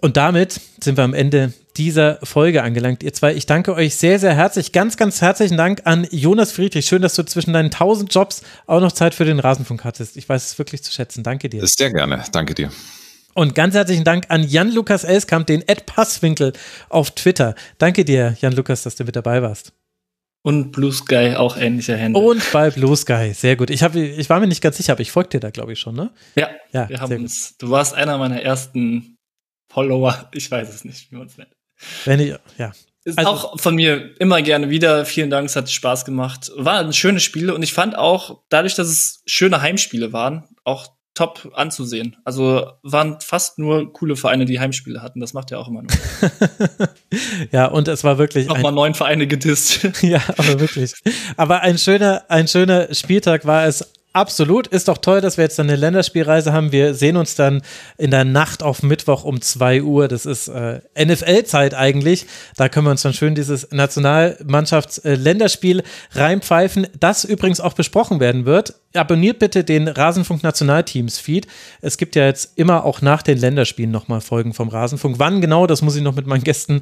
Und 0.00 0.16
damit 0.16 0.60
sind 0.80 0.96
wir 0.96 1.04
am 1.04 1.14
Ende 1.14 1.52
dieser 1.76 2.18
Folge 2.22 2.62
angelangt, 2.62 3.02
ihr 3.02 3.12
zwei. 3.12 3.34
Ich 3.34 3.46
danke 3.46 3.74
euch 3.74 3.96
sehr, 3.96 4.18
sehr 4.18 4.34
herzlich. 4.34 4.72
Ganz, 4.72 4.96
ganz 4.96 5.20
herzlichen 5.20 5.56
Dank 5.56 5.82
an 5.84 6.06
Jonas 6.10 6.52
Friedrich. 6.52 6.86
Schön, 6.86 7.02
dass 7.02 7.14
du 7.14 7.24
zwischen 7.24 7.52
deinen 7.52 7.70
tausend 7.70 8.12
Jobs 8.12 8.42
auch 8.66 8.80
noch 8.80 8.92
Zeit 8.92 9.14
für 9.14 9.24
den 9.24 9.40
Rasenfunk 9.40 9.84
hattest. 9.84 10.16
Ich 10.16 10.28
weiß 10.28 10.44
es 10.44 10.58
wirklich 10.58 10.82
zu 10.82 10.92
schätzen. 10.92 11.22
Danke 11.22 11.48
dir. 11.48 11.66
Sehr 11.66 11.92
gerne. 11.92 12.24
Danke 12.32 12.54
dir. 12.54 12.70
Und 13.34 13.54
ganz 13.54 13.74
herzlichen 13.74 14.04
Dank 14.04 14.26
an 14.28 14.42
Jan-Lukas 14.42 15.04
Elskamp, 15.04 15.46
den 15.46 15.62
Ed 15.66 15.86
Passwinkel 15.86 16.52
auf 16.88 17.12
Twitter. 17.12 17.54
Danke 17.78 18.04
dir, 18.04 18.36
Jan-Lukas, 18.40 18.82
dass 18.82 18.96
du 18.96 19.04
mit 19.04 19.14
dabei 19.14 19.42
warst. 19.42 19.72
Und 20.42 20.72
Blue 20.72 20.92
Sky 20.92 21.34
auch 21.36 21.56
ähnlicher 21.56 21.96
Hände. 21.96 22.18
Und 22.18 22.42
bei 22.52 22.70
Blue 22.70 22.96
Sky, 22.96 23.32
sehr 23.34 23.56
gut. 23.56 23.70
Ich, 23.70 23.82
hab, 23.82 23.94
ich 23.94 24.30
war 24.30 24.40
mir 24.40 24.46
nicht 24.46 24.62
ganz 24.62 24.76
sicher, 24.76 24.92
aber 24.92 25.02
ich 25.02 25.12
folge 25.12 25.30
dir 25.30 25.40
da, 25.40 25.50
glaube 25.50 25.72
ich, 25.72 25.78
schon, 25.78 25.94
ne? 25.94 26.10
Ja, 26.36 26.48
ja 26.72 26.88
wir 26.88 27.00
haben 27.00 27.16
uns. 27.16 27.56
Du 27.58 27.70
warst 27.70 27.94
einer 27.94 28.18
meiner 28.18 28.40
ersten 28.40 29.17
Follower, 29.68 30.28
ich 30.32 30.50
weiß 30.50 30.68
es 30.74 30.84
nicht, 30.84 31.10
wie 31.10 31.16
man 31.16 31.26
es 31.26 31.36
nennt. 31.36 31.54
Wenn 32.04 32.20
ich, 32.20 32.34
ja. 32.58 32.72
Ist 33.04 33.18
also, 33.18 33.30
auch 33.30 33.60
von 33.60 33.74
mir 33.76 34.20
immer 34.20 34.42
gerne 34.42 34.68
wieder. 34.68 35.06
Vielen 35.06 35.30
Dank, 35.30 35.48
es 35.48 35.56
hat 35.56 35.70
Spaß 35.70 36.04
gemacht. 36.04 36.50
War 36.56 36.80
ein 36.80 36.92
schönes 36.92 37.22
Spiel 37.22 37.50
und 37.50 37.62
ich 37.62 37.72
fand 37.72 37.96
auch, 37.96 38.42
dadurch, 38.50 38.74
dass 38.74 38.88
es 38.88 39.22
schöne 39.26 39.62
Heimspiele 39.62 40.12
waren, 40.12 40.44
auch 40.64 40.88
top 41.18 41.50
anzusehen. 41.54 42.16
Also 42.24 42.70
waren 42.82 43.20
fast 43.20 43.58
nur 43.58 43.92
coole 43.92 44.14
Vereine, 44.14 44.44
die 44.44 44.60
Heimspiele 44.60 45.02
hatten. 45.02 45.18
Das 45.18 45.32
macht 45.32 45.50
ja 45.50 45.58
auch 45.58 45.66
immer 45.66 45.82
nur. 45.82 45.90
ja, 47.50 47.66
und 47.66 47.88
es 47.88 48.04
war 48.04 48.18
wirklich. 48.18 48.46
Nochmal 48.46 48.70
neun 48.70 48.94
Vereine 48.94 49.26
gedisst. 49.26 49.88
ja, 50.02 50.22
aber 50.36 50.60
wirklich. 50.60 50.94
Aber 51.36 51.62
ein 51.62 51.76
schöner, 51.76 52.24
ein 52.28 52.46
schöner 52.46 52.94
Spieltag 52.94 53.46
war 53.46 53.66
es 53.66 53.92
Absolut. 54.18 54.66
Ist 54.66 54.88
doch 54.88 54.98
toll, 54.98 55.20
dass 55.20 55.36
wir 55.36 55.44
jetzt 55.44 55.60
eine 55.60 55.76
Länderspielreise 55.76 56.52
haben. 56.52 56.72
Wir 56.72 56.92
sehen 56.92 57.16
uns 57.16 57.36
dann 57.36 57.62
in 57.98 58.10
der 58.10 58.24
Nacht 58.24 58.64
auf 58.64 58.82
Mittwoch 58.82 59.22
um 59.22 59.40
2 59.40 59.82
Uhr. 59.82 60.08
Das 60.08 60.26
ist 60.26 60.48
äh, 60.48 60.80
NFL-Zeit 60.98 61.74
eigentlich. 61.74 62.26
Da 62.56 62.68
können 62.68 62.86
wir 62.86 62.90
uns 62.90 63.02
dann 63.02 63.12
schön 63.12 63.36
dieses 63.36 63.70
Nationalmannschafts-Länderspiel 63.70 65.78
äh, 65.78 66.18
reinpfeifen, 66.18 66.88
das 66.98 67.22
übrigens 67.22 67.60
auch 67.60 67.74
besprochen 67.74 68.18
werden 68.18 68.44
wird 68.44 68.74
abonniert 68.94 69.38
bitte 69.38 69.64
den 69.64 69.86
Rasenfunk 69.86 70.42
Nationalteams 70.42 71.18
Feed. 71.18 71.46
Es 71.80 71.98
gibt 71.98 72.16
ja 72.16 72.24
jetzt 72.24 72.56
immer 72.56 72.84
auch 72.84 73.02
nach 73.02 73.22
den 73.22 73.38
Länderspielen 73.38 73.90
nochmal 73.90 74.20
Folgen 74.20 74.54
vom 74.54 74.68
Rasenfunk. 74.68 75.18
Wann 75.18 75.40
genau, 75.40 75.66
das 75.66 75.82
muss 75.82 75.96
ich 75.96 76.02
noch 76.02 76.14
mit 76.14 76.26
meinen 76.26 76.44
Gästen 76.44 76.80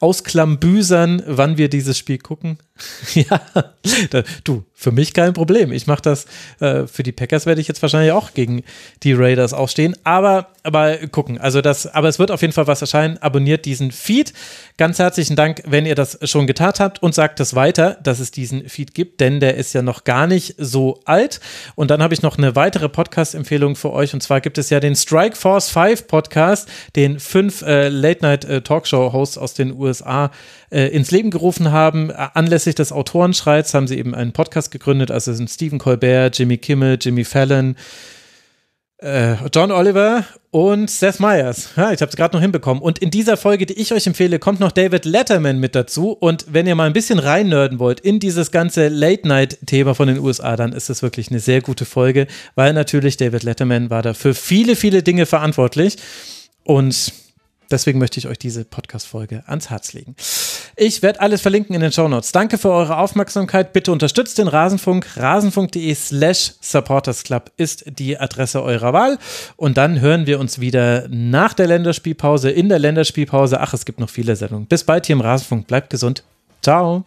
ausklambüsern, 0.00 1.22
wann 1.26 1.56
wir 1.56 1.68
dieses 1.68 1.96
Spiel 1.96 2.18
gucken. 2.18 2.58
ja, 3.14 3.40
du, 4.44 4.64
für 4.74 4.92
mich 4.92 5.14
kein 5.14 5.32
Problem. 5.32 5.72
Ich 5.72 5.86
mache 5.86 6.02
das, 6.02 6.26
äh, 6.60 6.86
für 6.86 7.02
die 7.02 7.12
Packers 7.12 7.46
werde 7.46 7.60
ich 7.60 7.68
jetzt 7.68 7.80
wahrscheinlich 7.80 8.12
auch 8.12 8.34
gegen 8.34 8.62
die 9.02 9.14
Raiders 9.14 9.54
aufstehen. 9.54 9.96
Aber, 10.04 10.48
aber 10.62 10.98
gucken, 11.08 11.38
also 11.38 11.62
das, 11.62 11.86
aber 11.86 12.08
es 12.08 12.18
wird 12.18 12.30
auf 12.30 12.42
jeden 12.42 12.52
Fall 12.52 12.66
was 12.66 12.82
erscheinen. 12.82 13.16
Abonniert 13.18 13.64
diesen 13.64 13.92
Feed. 13.92 14.34
Ganz 14.76 14.98
herzlichen 14.98 15.36
Dank, 15.36 15.62
wenn 15.66 15.86
ihr 15.86 15.94
das 15.94 16.18
schon 16.24 16.46
getan 16.46 16.66
habt 16.78 17.02
und 17.02 17.14
sagt 17.14 17.40
es 17.40 17.54
weiter, 17.54 17.96
dass 18.02 18.18
es 18.18 18.30
diesen 18.30 18.68
Feed 18.68 18.92
gibt, 18.94 19.20
denn 19.20 19.40
der 19.40 19.56
ist 19.56 19.72
ja 19.72 19.82
noch 19.82 20.04
gar 20.04 20.26
nicht 20.26 20.56
so 20.58 21.00
alt. 21.04 21.40
Und 21.74 21.90
dann 21.90 22.02
habe 22.02 22.14
ich 22.14 22.22
noch 22.22 22.38
eine 22.38 22.56
weitere 22.56 22.88
Podcast-Empfehlung 22.88 23.76
für 23.76 23.92
euch. 23.92 24.14
Und 24.14 24.22
zwar 24.22 24.40
gibt 24.40 24.58
es 24.58 24.70
ja 24.70 24.80
den 24.80 24.96
Strike 24.96 25.36
Force 25.36 25.70
5 25.70 26.06
Podcast, 26.06 26.68
den 26.94 27.18
fünf 27.20 27.62
äh, 27.62 27.88
Late-Night-Talkshow-Hosts 27.88 29.36
äh, 29.36 29.40
aus 29.40 29.54
den 29.54 29.72
USA 29.72 30.30
äh, 30.70 30.88
ins 30.88 31.10
Leben 31.10 31.30
gerufen 31.30 31.70
haben. 31.70 32.10
Anlässlich 32.10 32.74
des 32.74 32.92
Autorenschreits 32.92 33.74
haben 33.74 33.86
sie 33.86 33.98
eben 33.98 34.14
einen 34.14 34.32
Podcast 34.32 34.70
gegründet. 34.70 35.10
Also 35.10 35.32
sind 35.32 35.50
Stephen 35.50 35.78
Colbert, 35.78 36.38
Jimmy 36.38 36.58
Kimmel, 36.58 36.98
Jimmy 37.00 37.24
Fallon, 37.24 37.76
äh, 38.98 39.34
John 39.52 39.70
Oliver 39.70 40.24
und 40.50 40.90
Seth 40.90 41.20
Meyers. 41.20 41.70
Ja, 41.76 41.92
ich 41.92 42.00
habe 42.00 42.08
es 42.08 42.16
gerade 42.16 42.34
noch 42.34 42.40
hinbekommen. 42.40 42.82
Und 42.82 42.98
in 42.98 43.10
dieser 43.10 43.36
Folge, 43.36 43.66
die 43.66 43.74
ich 43.74 43.92
euch 43.92 44.06
empfehle, 44.06 44.38
kommt 44.38 44.58
noch 44.58 44.72
David 44.72 45.04
Letterman 45.04 45.58
mit 45.58 45.74
dazu. 45.74 46.12
Und 46.12 46.46
wenn 46.48 46.66
ihr 46.66 46.74
mal 46.74 46.86
ein 46.86 46.92
bisschen 46.92 47.18
reinnörden 47.18 47.78
wollt 47.78 48.00
in 48.00 48.20
dieses 48.20 48.50
ganze 48.50 48.88
Late-Night-Thema 48.88 49.94
von 49.94 50.08
den 50.08 50.18
USA, 50.18 50.56
dann 50.56 50.72
ist 50.72 50.88
es 50.88 51.02
wirklich 51.02 51.30
eine 51.30 51.40
sehr 51.40 51.60
gute 51.60 51.84
Folge, 51.84 52.26
weil 52.54 52.72
natürlich 52.72 53.16
David 53.16 53.42
Letterman 53.42 53.90
war 53.90 54.02
da 54.02 54.14
für 54.14 54.34
viele, 54.34 54.76
viele 54.76 55.02
Dinge 55.02 55.26
verantwortlich. 55.26 55.96
Und 56.64 57.12
Deswegen 57.70 57.98
möchte 57.98 58.18
ich 58.18 58.28
euch 58.28 58.38
diese 58.38 58.64
Podcast-Folge 58.64 59.42
ans 59.46 59.70
Herz 59.70 59.92
legen. 59.92 60.14
Ich 60.76 61.02
werde 61.02 61.20
alles 61.20 61.40
verlinken 61.40 61.74
in 61.74 61.80
den 61.80 61.92
Show 61.92 62.06
Notes. 62.06 62.32
Danke 62.32 62.58
für 62.58 62.70
eure 62.70 62.98
Aufmerksamkeit. 62.98 63.72
Bitte 63.72 63.92
unterstützt 63.92 64.38
den 64.38 64.48
Rasenfunk. 64.48 65.06
Rasenfunk.de 65.16 65.94
slash 65.94 66.52
supportersclub 66.60 67.50
ist 67.56 67.84
die 67.98 68.18
Adresse 68.18 68.62
eurer 68.62 68.92
Wahl. 68.92 69.18
Und 69.56 69.78
dann 69.78 70.00
hören 70.00 70.26
wir 70.26 70.38
uns 70.38 70.60
wieder 70.60 71.06
nach 71.08 71.54
der 71.54 71.66
Länderspielpause, 71.66 72.50
in 72.50 72.68
der 72.68 72.78
Länderspielpause. 72.78 73.60
Ach, 73.60 73.72
es 73.74 73.84
gibt 73.84 74.00
noch 74.00 74.10
viele 74.10 74.36
Sendungen. 74.36 74.66
Bis 74.66 74.84
bald 74.84 75.06
hier 75.06 75.14
im 75.14 75.22
Rasenfunk. 75.22 75.66
Bleibt 75.66 75.90
gesund. 75.90 76.22
Ciao. 76.62 77.04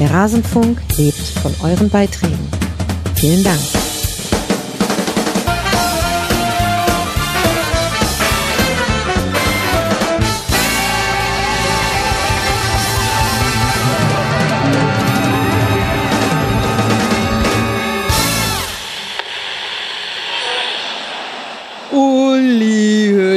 Der 0.00 0.10
Rasenfunk 0.10 0.80
lebt 0.96 1.18
von 1.18 1.54
euren 1.62 1.90
Beiträgen. 1.90 2.48
Vielen 3.14 3.44
Dank. 3.44 3.79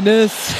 Dennis. 0.04 0.53